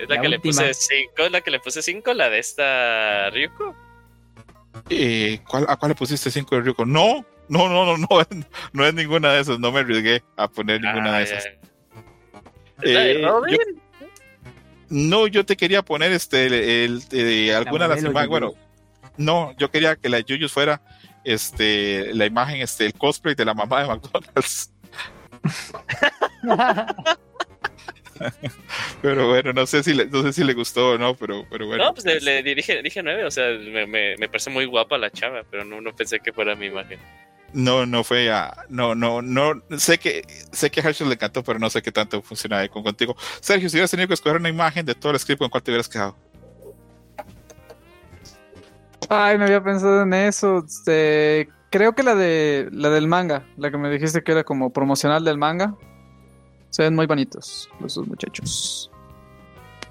Es 0.00 0.08
la, 0.08 0.14
La 0.14 0.22
que 0.22 0.28
le 0.28 0.38
puse 0.38 0.72
5. 0.74 1.12
¿Es 1.24 1.32
la 1.32 1.40
que 1.40 1.50
le 1.50 1.58
puse 1.58 1.82
5? 1.82 2.14
¿La 2.14 2.30
de 2.30 2.38
esta 2.38 3.28
Ryuko? 3.30 3.74
eh, 4.90 5.40
¿cuál, 5.48 5.66
¿a 5.68 5.76
cuál 5.76 5.90
le 5.90 5.94
pusiste 5.96 6.30
5 6.30 6.54
de 6.54 6.62
Ryuko? 6.62 6.84
No, 6.86 7.26
no, 7.48 7.68
no, 7.68 7.84
no, 7.84 7.96
no, 7.98 8.06
no 8.72 8.86
es 8.86 8.94
ninguna 8.94 9.32
de 9.32 9.40
esas. 9.40 9.58
No 9.58 9.72
me 9.72 9.80
arriesgué 9.80 10.22
a 10.36 10.46
poner 10.48 10.80
ninguna 10.80 11.16
Ah, 11.16 11.18
de 11.18 11.26
ya. 11.26 11.34
esas. 11.36 11.52
¿Es 12.82 12.94
la 12.94 13.00
de 13.00 13.12
Eh, 13.22 13.26
Robin? 13.26 13.56
yo- 13.56 13.81
No, 14.92 15.26
yo 15.26 15.44
te 15.46 15.56
quería 15.56 15.82
poner 15.82 16.12
este 16.12 16.46
el, 16.46 16.52
el- 16.54 17.02
eh, 17.12 17.54
alguna 17.54 17.88
de 17.88 17.94
las 17.94 18.04
imágenes. 18.04 18.28
Bueno, 18.28 18.52
no, 19.16 19.54
yo 19.58 19.70
quería 19.70 19.96
que 19.96 20.08
la 20.08 20.18
de 20.18 20.24
Yuyos 20.24 20.52
fuera 20.52 20.80
este 21.24 22.12
la 22.14 22.26
imagen, 22.26 22.60
este, 22.60 22.86
el 22.86 22.94
cosplay 22.94 23.34
de 23.34 23.44
la 23.44 23.54
mamá 23.54 23.82
de 23.82 23.88
McDonald's. 23.88 24.70
Pero 29.00 29.28
bueno, 29.28 29.52
no 29.52 29.66
sé 29.66 29.82
si 29.82 29.94
le, 29.94 30.06
no 30.06 30.22
sé 30.22 30.32
si 30.32 30.44
le 30.44 30.52
gustó 30.54 30.90
o 30.90 30.98
no, 30.98 31.16
pero, 31.16 31.44
pero 31.50 31.66
bueno. 31.66 31.84
No, 31.84 31.94
pues 31.94 32.04
le, 32.04 32.20
le 32.20 32.54
dije, 32.54 32.80
dije 32.82 33.02
9. 33.02 33.24
O 33.24 33.30
sea, 33.30 33.48
me, 33.58 33.86
me, 33.86 34.16
me 34.16 34.28
parece 34.28 34.50
muy 34.50 34.64
guapa 34.64 34.96
la 34.98 35.10
chava, 35.10 35.42
pero 35.50 35.64
no, 35.64 35.80
no 35.80 35.94
pensé 35.94 36.20
que 36.20 36.32
fuera 36.32 36.54
mi 36.54 36.66
imagen. 36.66 37.00
No, 37.54 37.84
no 37.84 38.02
fue 38.02 38.30
a, 38.32 38.64
no, 38.70 38.94
no, 38.94 39.20
no, 39.20 39.62
sé 39.76 39.98
que, 39.98 40.24
sé 40.52 40.70
que 40.70 40.80
a 40.80 40.84
Herschel 40.84 41.08
le 41.08 41.14
encantó, 41.14 41.42
pero 41.42 41.58
no 41.58 41.68
sé 41.68 41.82
qué 41.82 41.92
tanto 41.92 42.22
funciona 42.22 42.58
ahí 42.58 42.68
con 42.68 42.82
contigo. 42.82 43.14
Sergio, 43.40 43.68
si 43.68 43.76
hubieras 43.76 43.90
tenido 43.90 44.08
que 44.08 44.14
escoger 44.14 44.38
una 44.38 44.48
imagen 44.48 44.86
de 44.86 44.94
todo 44.94 45.12
el 45.12 45.18
script, 45.18 45.38
¿con 45.38 45.50
cuál 45.50 45.62
te 45.62 45.70
hubieras 45.70 45.88
quedado? 45.88 46.16
Ay, 49.08 49.36
no 49.36 49.44
había 49.44 49.62
pensado 49.62 50.02
en 50.02 50.14
eso. 50.14 50.64
Este, 50.66 51.48
creo 51.68 51.94
que 51.94 52.02
la 52.02 52.14
de 52.14 52.68
la 52.72 52.88
del 52.88 53.06
manga, 53.06 53.44
la 53.58 53.70
que 53.70 53.76
me 53.76 53.90
dijiste 53.90 54.22
que 54.22 54.32
era 54.32 54.44
como 54.44 54.72
promocional 54.72 55.24
del 55.24 55.36
manga. 55.36 55.74
Se 56.70 56.82
ven 56.82 56.94
muy 56.94 57.04
bonitos 57.04 57.68
los 57.80 57.94
dos 57.94 58.06
muchachos. 58.08 58.90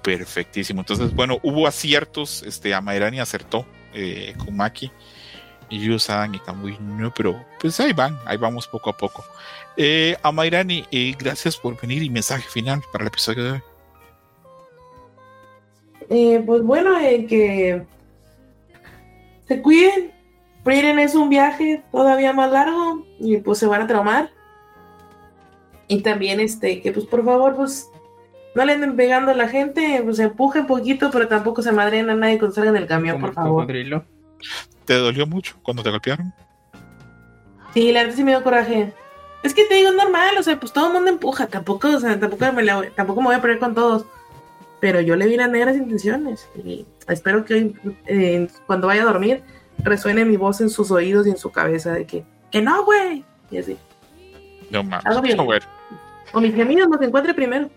Perfectísimo. 0.02 0.80
Entonces, 0.80 1.14
bueno, 1.14 1.38
hubo 1.44 1.68
aciertos, 1.68 2.42
este, 2.42 2.74
Amairani 2.74 3.20
acertó 3.20 3.64
eh, 3.94 4.34
con 4.36 4.56
Maki 4.56 4.90
y 5.68 5.80
Yusan 5.80 6.34
y 6.34 6.38
Kamui 6.38 6.78
no, 6.80 7.12
pero 7.14 7.44
pues 7.60 7.78
ahí 7.80 7.92
van, 7.92 8.18
ahí 8.24 8.36
vamos 8.36 8.66
poco 8.66 8.90
a 8.90 8.96
poco. 8.96 9.24
Eh, 9.76 10.16
Amairani, 10.22 10.84
eh, 10.90 11.14
gracias 11.18 11.56
por 11.56 11.80
venir 11.80 12.02
y 12.02 12.10
mensaje 12.10 12.48
final 12.48 12.82
para 12.92 13.04
el 13.04 13.08
episodio 13.08 13.44
de 13.44 13.50
hoy. 13.52 13.62
Eh, 16.10 16.42
pues 16.44 16.62
bueno, 16.62 16.98
eh, 16.98 17.26
que 17.26 17.82
se 19.48 19.62
cuiden. 19.62 20.12
Frieren 20.62 20.98
es 20.98 21.14
un 21.14 21.28
viaje 21.28 21.82
todavía 21.90 22.32
más 22.32 22.52
largo 22.52 23.04
y 23.18 23.38
pues 23.38 23.58
se 23.58 23.66
van 23.66 23.82
a 23.82 23.86
traumar. 23.86 24.30
Y 25.88 26.02
también 26.02 26.38
este, 26.38 26.80
que 26.80 26.92
pues 26.92 27.06
por 27.06 27.24
favor, 27.24 27.56
pues 27.56 27.90
no 28.54 28.64
le 28.64 28.72
anden 28.72 28.94
pegando 28.94 29.32
a 29.32 29.34
la 29.34 29.48
gente, 29.48 30.00
pues 30.04 30.18
empujen 30.18 30.66
poquito, 30.66 31.10
pero 31.10 31.26
tampoco 31.26 31.62
se 31.62 31.72
madren 31.72 32.10
a 32.10 32.14
nadie 32.14 32.38
cuando 32.38 32.54
salgan 32.54 32.74
del 32.74 32.86
camión, 32.86 33.20
por 33.20 33.32
favor. 33.32 33.62
cocodrilo. 33.62 34.04
¿Te 34.84 34.94
dolió 34.94 35.26
mucho 35.26 35.56
cuando 35.62 35.82
te 35.82 35.90
golpearon? 35.90 36.32
Sí, 37.74 37.92
la 37.92 38.02
verdad 38.02 38.16
sí 38.16 38.24
me 38.24 38.32
dio 38.32 38.42
coraje. 38.42 38.92
Es 39.42 39.54
que 39.54 39.64
te 39.64 39.74
digo, 39.74 39.90
normal, 39.92 40.36
o 40.38 40.42
sea, 40.42 40.58
pues 40.60 40.72
todo 40.72 40.88
el 40.88 40.92
mundo 40.92 41.10
empuja, 41.10 41.46
tampoco, 41.48 41.88
o 41.88 42.00
sea, 42.00 42.18
tampoco 42.20 42.52
me, 42.52 42.62
la- 42.62 42.90
tampoco 42.94 43.20
me 43.20 43.28
voy 43.28 43.36
a 43.36 43.40
pelear 43.42 43.58
con 43.58 43.74
todos. 43.74 44.04
Pero 44.80 45.00
yo 45.00 45.14
le 45.16 45.26
vi 45.26 45.36
las 45.36 45.48
negras 45.50 45.76
intenciones 45.76 46.48
y 46.64 46.84
espero 47.08 47.44
que 47.44 47.54
hoy, 47.54 47.76
eh, 48.06 48.48
cuando 48.66 48.88
vaya 48.88 49.02
a 49.02 49.06
dormir, 49.06 49.42
resuene 49.78 50.24
mi 50.24 50.36
voz 50.36 50.60
en 50.60 50.70
sus 50.70 50.90
oídos 50.90 51.26
y 51.26 51.30
en 51.30 51.36
su 51.38 51.50
cabeza 51.52 51.92
de 51.92 52.04
que, 52.04 52.24
que 52.50 52.60
no, 52.62 52.84
güey. 52.84 53.24
Y 53.50 53.58
así. 53.58 53.76
No 54.70 54.82
mames. 54.82 55.06
Algo 55.06 55.22
bien. 55.22 55.36
No, 55.36 55.46
O 56.32 56.40
mis 56.40 56.54
gemidos 56.54 56.88
los 56.90 57.00
encuentre 57.00 57.32
primero. 57.34 57.70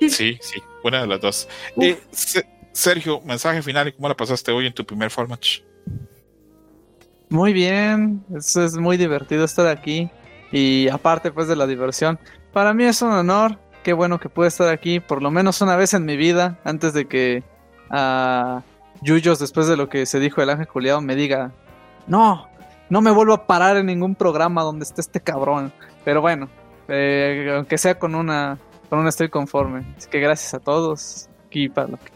sí, 0.00 0.10
sí, 0.10 0.62
una 0.82 1.02
de 1.02 1.06
las 1.06 1.20
dos. 1.20 1.48
Eh, 1.80 1.98
Se- 2.10 2.48
Sergio, 2.72 3.20
mensaje 3.22 3.62
final 3.62 3.94
cómo 3.94 4.08
la 4.08 4.16
pasaste 4.16 4.50
hoy 4.52 4.66
en 4.66 4.72
tu 4.74 4.84
primer 4.84 5.10
format. 5.10 5.40
Muy 7.28 7.52
bien, 7.52 8.24
eso 8.36 8.62
es 8.64 8.76
muy 8.76 8.96
divertido 8.96 9.44
estar 9.44 9.66
aquí. 9.66 10.10
Y 10.52 10.88
aparte 10.88 11.32
pues 11.32 11.48
de 11.48 11.56
la 11.56 11.66
diversión, 11.66 12.18
para 12.52 12.72
mí 12.72 12.84
es 12.84 13.02
un 13.02 13.10
honor. 13.10 13.58
Qué 13.82 13.92
bueno 13.92 14.18
que 14.18 14.28
pude 14.28 14.48
estar 14.48 14.68
aquí 14.68 15.00
por 15.00 15.22
lo 15.22 15.30
menos 15.30 15.60
una 15.60 15.76
vez 15.76 15.94
en 15.94 16.04
mi 16.04 16.16
vida 16.16 16.58
antes 16.64 16.92
de 16.92 17.06
que 17.06 17.44
a 17.90 18.62
Yuyos, 19.02 19.38
después 19.38 19.66
de 19.66 19.76
lo 19.76 19.88
que 19.88 20.06
se 20.06 20.18
dijo 20.20 20.40
el 20.42 20.50
ángel 20.50 20.66
Juliado, 20.66 21.00
me 21.00 21.14
diga, 21.14 21.52
no, 22.06 22.48
no 22.90 23.00
me 23.00 23.10
vuelvo 23.10 23.34
a 23.34 23.46
parar 23.46 23.76
en 23.76 23.86
ningún 23.86 24.14
programa 24.14 24.62
donde 24.62 24.84
esté 24.84 25.00
este 25.00 25.20
cabrón. 25.20 25.72
Pero 26.04 26.20
bueno, 26.20 26.48
eh, 26.88 27.52
aunque 27.56 27.78
sea 27.78 27.98
con 27.98 28.14
una, 28.14 28.58
con 28.88 28.98
una 29.00 29.08
estoy 29.08 29.28
conforme. 29.28 29.84
Así 29.96 30.08
que 30.08 30.20
gracias 30.20 30.54
a 30.54 30.60
todos. 30.60 31.28
Aquí 31.46 31.68
para 31.68 31.88
lo 31.88 31.96
que- 31.98 32.15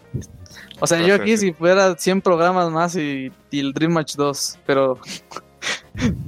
O 0.81 0.87
sea, 0.87 1.01
yo 1.01 1.15
aquí 1.15 1.37
si 1.37 1.53
fuera 1.53 1.97
100 1.97 2.23
programas 2.23 2.71
más 2.71 2.97
y, 2.97 3.31
y 3.51 3.61
el 3.61 3.73
Dream 3.73 3.93
Match 3.93 4.15
2, 4.17 4.59
pero... 4.67 4.99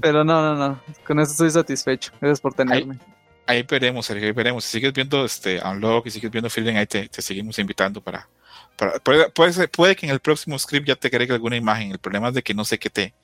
Pero 0.00 0.24
no, 0.24 0.42
no, 0.42 0.54
no. 0.56 0.80
Con 1.06 1.20
eso 1.20 1.32
estoy 1.32 1.50
satisfecho. 1.50 2.12
Gracias 2.20 2.40
por 2.40 2.54
tenerme. 2.54 2.98
Ahí 3.46 3.62
veremos, 3.62 4.06
Sergio, 4.06 4.26
ahí 4.26 4.32
veremos. 4.32 4.64
Si 4.64 4.72
sigues 4.72 4.92
viendo 4.92 5.24
este 5.24 5.60
Unlock 5.64 6.06
y 6.06 6.10
sigues 6.10 6.30
viendo 6.30 6.50
Feeling, 6.50 6.76
ahí 6.76 6.86
te, 6.86 7.08
te 7.08 7.22
seguimos 7.22 7.58
invitando 7.58 8.00
para. 8.00 8.28
para 8.76 8.98
puede, 9.30 9.68
puede 9.68 9.96
que 9.96 10.06
en 10.06 10.12
el 10.12 10.20
próximo 10.20 10.58
script 10.58 10.86
ya 10.86 10.96
te 10.96 11.08
agregue 11.08 11.32
alguna 11.32 11.56
imagen. 11.56 11.90
El 11.92 11.98
problema 11.98 12.28
es 12.28 12.34
de 12.34 12.42
que 12.42 12.54
no 12.54 12.64
sé 12.64 12.78
qué 12.78 12.90
te. 12.90 13.14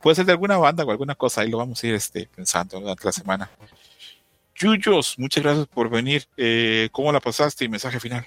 Puede 0.00 0.16
ser 0.16 0.26
de 0.26 0.32
alguna 0.32 0.56
banda 0.56 0.84
o 0.84 0.90
alguna 0.90 1.14
cosa. 1.14 1.40
Ahí 1.42 1.50
lo 1.50 1.58
vamos 1.58 1.82
a 1.82 1.86
ir 1.86 1.94
este, 1.94 2.28
pensando 2.34 2.80
durante 2.80 3.04
la 3.04 3.12
semana. 3.12 3.50
Yuyos, 4.54 5.18
muchas 5.18 5.42
gracias 5.42 5.66
por 5.66 5.88
venir. 5.88 6.26
Eh, 6.36 6.88
¿Cómo 6.92 7.12
la 7.12 7.20
pasaste? 7.20 7.64
Y 7.64 7.68
mensaje 7.68 7.98
final. 7.98 8.26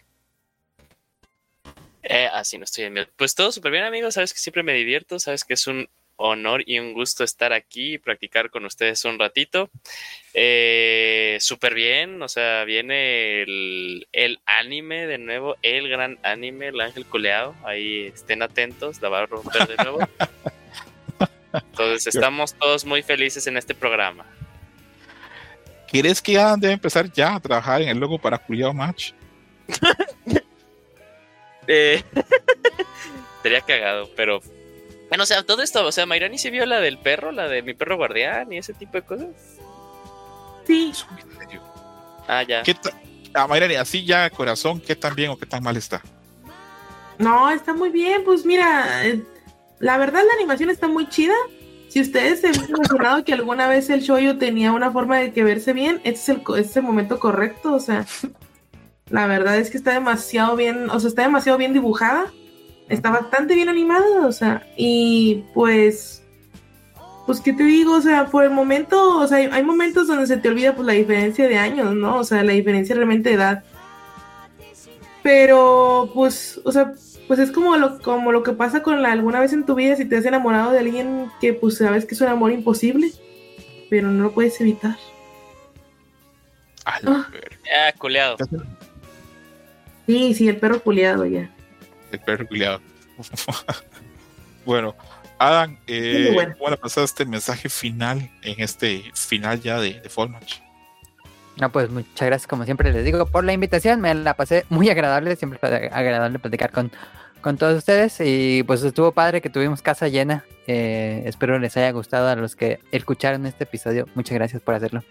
Eh, 2.08 2.30
así 2.32 2.58
no 2.58 2.66
estoy 2.66 2.86
en 2.86 2.94
mute. 2.94 3.12
Pues 3.16 3.34
todo 3.34 3.52
súper 3.52 3.72
bien, 3.72 3.84
amigos. 3.84 4.14
Sabes 4.14 4.34
que 4.34 4.40
siempre 4.40 4.64
me 4.64 4.74
divierto. 4.74 5.20
Sabes 5.20 5.44
que 5.44 5.56
es 5.56 5.66
un 5.66 5.90
honor 6.18 6.64
y 6.66 6.80
un 6.80 6.94
gusto 6.94 7.24
estar 7.24 7.52
aquí 7.52 7.96
y 7.96 7.98
practicar 7.98 8.50
con 8.52 8.64
ustedes 8.66 9.04
un 9.06 9.18
ratito. 9.18 9.70
Eh, 10.34 11.38
súper 11.42 11.74
bien. 11.74 12.22
O 12.22 12.30
sea, 12.30 12.64
viene 12.64 13.42
el, 13.42 14.08
el 14.12 14.40
anime 14.46 15.08
de 15.08 15.18
nuevo. 15.18 15.56
El 15.64 15.90
gran 15.90 16.20
anime, 16.22 16.68
el 16.68 16.80
ángel 16.80 17.06
culeado. 17.06 17.56
Ahí 17.66 18.06
estén 18.14 18.44
atentos. 18.44 19.02
La 19.02 19.10
va 19.10 19.24
a 19.24 19.26
romper 19.26 19.68
de 19.68 19.76
nuevo. 19.78 20.00
Entonces, 21.54 22.14
estamos 22.14 22.54
todos 22.54 22.86
muy 22.86 23.02
felices 23.02 23.48
en 23.48 23.58
este 23.58 23.74
programa. 23.74 24.26
¿Quieres 25.88 26.22
que 26.22 26.38
Adam 26.38 26.60
debe 26.60 26.74
empezar 26.74 27.12
ya 27.12 27.36
a 27.36 27.40
trabajar 27.40 27.82
en 27.82 27.90
el 27.90 27.98
logo 27.98 28.20
para 28.20 28.38
Culiao 28.38 28.74
Match? 28.74 29.14
Eh, 31.68 32.04
sería 33.44 33.62
cagado, 33.62 34.10
pero 34.16 34.42
Bueno, 35.10 35.24
o 35.24 35.28
sea, 35.28 35.44
todo 35.44 35.62
esto, 35.62 35.86
o 35.86 35.92
sea, 35.92 36.06
Mayrani 36.06 36.38
se 36.38 36.50
vio 36.52 36.66
la 36.66 36.80
del 36.80 36.98
perro, 36.98 37.32
la 37.32 37.48
de 37.48 37.62
mi 37.62 37.74
perro 37.74 37.98
guardián 37.98 38.52
y 38.52 38.58
ese 38.58 38.74
tipo 38.74 38.94
de 38.94 39.02
cosas. 39.04 39.28
Sí, 40.66 40.90
Es 40.92 41.06
un 41.10 41.16
misterio. 41.16 41.62
Ah, 42.28 42.44
ya. 42.44 42.64
¿Qué 42.64 42.76
Ah, 43.38 43.48
Mayrani, 43.48 43.76
así 43.76 44.06
ya 44.06 44.30
corazón, 44.30 44.80
¿qué 44.80 44.96
tan 44.96 45.14
bien 45.14 45.30
o 45.30 45.38
qué 45.38 45.46
tan 45.46 45.62
mal 45.62 45.76
está? 45.76 46.02
no, 47.18 47.50
está 47.50 47.74
muy 47.74 47.90
bien. 47.90 48.24
Pues 48.24 48.46
mira, 48.46 49.06
eh, 49.06 49.22
la 49.80 49.98
verdad 49.98 50.22
la 50.26 50.34
animación 50.36 50.70
está 50.70 50.88
muy 50.88 51.08
chida. 51.10 51.34
Si 51.90 52.00
ustedes 52.02 52.42
se 52.42 52.48
han 52.48 52.56
imaginado 52.70 53.26
que 53.26 53.34
alguna 53.34 53.68
vez 53.68 53.90
el 53.90 54.02
shoyo 54.02 54.38
tenía 54.38 54.72
una 54.72 54.92
forma 54.92 55.18
de 55.18 55.34
que 55.34 55.44
verse 55.44 55.74
bien, 55.74 56.00
este 56.06 56.20
es 56.20 56.30
el, 56.30 56.38
este 56.38 56.62
es 56.62 56.78
el 56.78 56.84
momento 56.84 57.20
correcto. 57.20 57.74
O 57.74 57.80
sea, 57.82 58.06
la 59.10 59.28
verdad 59.28 59.58
es 59.58 59.70
que 59.70 59.78
está 59.78 59.94
demasiado 59.94 60.56
bien, 60.56 60.90
o 60.90 61.00
sea, 61.00 61.10
está 61.10 61.22
demasiado 61.24 61.58
bien 61.58 61.74
dibujada. 61.74 62.32
Está 62.88 63.10
bastante 63.10 63.56
bien 63.56 63.68
animada, 63.68 64.28
o 64.28 64.32
sea, 64.32 64.68
y 64.78 65.44
pues, 65.56 66.24
pues, 67.26 67.42
¿qué 67.42 67.52
te 67.52 67.64
digo? 67.64 67.94
O 67.94 68.02
sea, 68.02 68.28
por 68.28 68.44
el 68.44 68.52
momento, 68.52 69.18
o 69.18 69.28
sea, 69.28 69.40
hay, 69.40 69.46
hay 69.52 69.64
momentos 69.64 70.08
donde 70.08 70.28
se 70.28 70.38
te 70.38 70.50
olvida 70.50 70.76
pues 70.76 70.86
la 70.86 70.94
diferencia 70.94 71.48
de 71.48 71.58
años, 71.58 71.96
¿no? 71.96 72.18
O 72.18 72.24
sea, 72.24 72.44
la 72.44 72.54
diferencia 72.54 72.96
realmente 72.96 73.30
de 73.30 73.36
edad. 73.36 73.64
Pero, 75.24 76.12
pues, 76.14 76.62
o 76.64 76.72
sea, 76.72 76.94
pues 77.28 77.40
es 77.40 77.52
como 77.52 77.76
lo, 77.78 78.00
como 78.00 78.32
lo 78.32 78.44
que 78.44 78.54
pasa 78.54 78.84
con 78.84 79.02
la, 79.02 79.12
alguna 79.12 79.40
vez 79.40 79.54
en 79.54 79.66
tu 79.66 79.76
vida 79.76 79.96
si 79.96 80.06
te 80.06 80.18
has 80.18 80.26
enamorado 80.26 80.72
de 80.72 80.80
alguien 80.80 81.32
que 81.42 81.54
pues 81.54 81.78
sabes 81.78 82.06
que 82.06 82.14
es 82.14 82.22
un 82.22 82.28
amor 82.28 82.52
imposible, 82.52 83.12
pero 83.90 84.10
no 84.10 84.24
lo 84.24 84.32
puedes 84.32 84.60
evitar. 84.62 84.96
Ah. 86.86 87.00
Ah, 87.04 87.92
culeado. 87.98 88.38
Sí, 90.06 90.34
sí, 90.34 90.48
el 90.48 90.58
perro 90.58 90.82
culiado 90.82 91.26
ya. 91.26 91.50
El 92.12 92.20
perro 92.20 92.48
culiado. 92.48 92.82
bueno, 94.66 94.96
Adam, 95.38 95.78
eh, 95.88 96.32
bueno. 96.34 96.56
¿cómo 96.58 96.70
le 96.70 96.78
pasaste 96.78 97.24
el 97.24 97.30
mensaje 97.30 97.70
final 97.70 98.30
en 98.42 98.56
este 98.60 99.04
final 99.14 99.62
ya 99.62 99.80
de, 99.80 100.00
de 100.02 100.10
Fall 100.10 100.30
Match? 100.30 100.60
No, 101.60 101.72
pues 101.72 101.90
muchas 101.90 102.28
gracias, 102.28 102.48
como 102.48 102.66
siempre 102.66 102.92
les 102.92 103.06
digo, 103.06 103.26
por 103.28 103.44
la 103.44 103.54
invitación. 103.54 104.02
Me 104.02 104.14
la 104.14 104.36
pasé 104.36 104.66
muy 104.70 104.90
agradable, 104.90 105.36
siempre 105.36 105.58
fue 105.58 105.90
agradable 105.92 106.40
platicar 106.40 106.72
con, 106.72 106.92
con 107.42 107.58
todos 107.58 107.78
ustedes. 107.78 108.18
Y 108.20 108.64
pues 108.64 108.84
estuvo 108.84 109.12
padre 109.14 109.42
que 109.42 109.50
tuvimos 109.50 109.82
casa 109.82 110.08
llena. 110.10 110.44
Eh, 110.68 111.24
espero 111.26 111.58
les 111.60 111.78
haya 111.78 111.92
gustado 111.92 112.28
a 112.28 112.36
los 112.36 112.56
que 112.56 112.80
escucharon 112.92 113.46
este 113.46 113.64
episodio. 113.64 114.08
Muchas 114.16 114.36
gracias 114.36 114.62
por 114.62 114.76
hacerlo. 114.76 115.04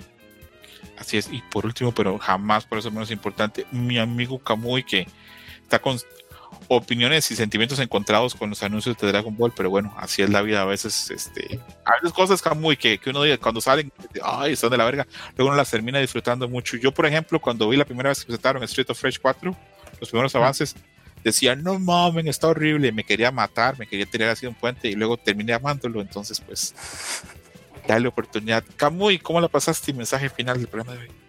Así 0.99 1.17
es, 1.17 1.29
y 1.33 1.43
por 1.43 1.67
último, 1.67 1.93
pero 1.93 2.19
jamás 2.19 2.65
por 2.65 2.79
eso 2.79 2.91
menos 2.91 3.11
importante, 3.11 3.67
mi 3.73 3.99
amigo 3.99 4.39
Kamui 4.39 4.85
que 4.85 5.07
está 5.63 5.81
con 5.81 5.99
opiniones 6.69 7.31
y 7.31 7.37
sentimientos 7.37 7.79
encontrados 7.79 8.35
con 8.35 8.51
los 8.51 8.63
anuncios 8.63 8.97
de 8.97 9.09
Dragon 9.09 9.37
Ball, 9.37 9.53
pero 9.55 9.71
bueno, 9.71 9.95
así 9.99 10.23
es 10.23 10.31
la 10.31 10.43
vida. 10.43 10.63
A 10.63 10.65
veces, 10.65 11.11
este, 11.11 11.61
hay 11.85 12.01
veces 12.03 12.13
cosas 12.13 12.43
Kamui 12.43 12.77
que, 12.77 12.99
que 12.99 13.11
uno 13.11 13.23
dice 13.23 13.39
cuando 13.39 13.61
salen, 13.61 13.93
ay, 14.23 14.57
son 14.57 14.71
de 14.71 14.77
la 14.77 14.85
verga, 14.85 15.07
luego 15.37 15.49
uno 15.49 15.57
las 15.57 15.71
termina 15.71 15.99
disfrutando 15.99 16.49
mucho. 16.49 16.77
Yo, 16.77 16.93
por 16.93 17.07
ejemplo, 17.07 17.41
cuando 17.41 17.69
vi 17.69 17.77
la 17.77 17.85
primera 17.85 18.11
vez 18.11 18.21
que 18.21 18.27
presentaron 18.27 18.63
Street 18.65 18.91
of 18.91 19.03
Rage 19.03 19.19
4, 19.21 19.57
los 20.01 20.09
primeros 20.09 20.35
avances, 20.35 20.75
decía, 21.23 21.57
no 21.57 21.79
mames, 21.79 22.27
está 22.27 22.49
horrible, 22.49 22.93
me 22.93 23.05
quería 23.05 23.31
matar, 23.31 23.79
me 23.79 23.87
quería 23.87 24.07
tirar 24.07 24.29
así 24.29 24.43
de 24.43 24.49
un 24.49 24.55
puente 24.55 24.89
y 24.89 24.95
luego 24.95 25.17
terminé 25.17 25.55
amándolo, 25.55 26.01
entonces 26.01 26.41
pues 26.41 26.75
dale 27.87 28.09
oportunidad. 28.09 28.65
Kamui, 28.77 29.19
¿cómo 29.19 29.41
la 29.41 29.49
pasaste? 29.49 29.91
Y 29.91 29.95
mensaje 29.95 30.29
final 30.29 30.59
del 30.59 30.69
programa 30.69 30.93
de 30.93 31.07
hoy. 31.07 31.25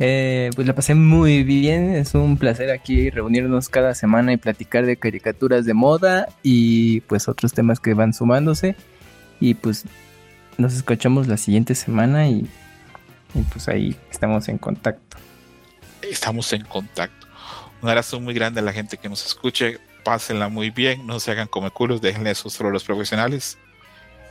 Eh, 0.00 0.50
pues 0.54 0.66
la 0.66 0.74
pasé 0.74 0.94
muy 0.94 1.42
bien, 1.42 1.96
es 1.96 2.14
un 2.14 2.36
placer 2.36 2.70
aquí 2.70 3.10
reunirnos 3.10 3.68
cada 3.68 3.94
semana 3.96 4.32
y 4.32 4.36
platicar 4.36 4.86
de 4.86 4.96
caricaturas 4.96 5.64
de 5.64 5.74
moda 5.74 6.28
y 6.44 7.00
pues 7.02 7.26
otros 7.26 7.52
temas 7.52 7.80
que 7.80 7.94
van 7.94 8.14
sumándose 8.14 8.76
y 9.40 9.54
pues 9.54 9.86
nos 10.56 10.74
escuchamos 10.74 11.26
la 11.26 11.36
siguiente 11.36 11.74
semana 11.74 12.28
y, 12.28 12.48
y, 13.34 13.42
pues 13.52 13.68
ahí 13.68 13.96
estamos 14.08 14.48
en 14.48 14.58
contacto. 14.58 15.16
estamos 16.02 16.52
en 16.52 16.62
contacto. 16.62 17.26
Un 17.82 17.88
abrazo 17.88 18.20
muy 18.20 18.34
grande 18.34 18.60
a 18.60 18.62
la 18.62 18.72
gente 18.72 18.98
que 18.98 19.08
nos 19.08 19.26
escuche. 19.26 19.78
Pásenla 20.04 20.48
muy 20.48 20.70
bien, 20.70 21.06
no 21.06 21.18
se 21.18 21.32
hagan 21.32 21.48
come 21.48 21.70
culos, 21.70 22.00
déjenle 22.00 22.30
eso 22.30 22.50
solo 22.50 22.70
a 22.70 22.72
los 22.72 22.84
profesionales. 22.84 23.58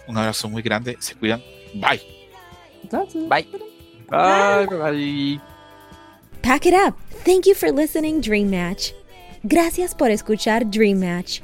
Un 0.07 0.17
abrazo 0.17 0.49
muy 0.49 0.61
grande, 0.61 0.97
se 0.99 1.15
cuidan. 1.15 1.41
Bye. 1.73 2.01
Bye. 2.89 3.47
Bye, 4.09 4.67
bye. 4.67 5.41
Pack 6.41 6.65
it 6.65 6.73
up. 6.73 6.95
Thank 7.25 7.45
you 7.45 7.53
for 7.53 7.71
listening, 7.71 8.21
Dream 8.21 8.49
Match. 8.49 8.93
Gracias 9.43 9.93
por 9.93 10.11
escuchar 10.11 10.69
Dream 10.69 10.99
Match. 10.99 11.41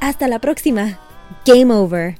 Hasta 0.00 0.28
la 0.28 0.38
próxima. 0.38 0.98
Game 1.44 1.72
over. 1.72 2.16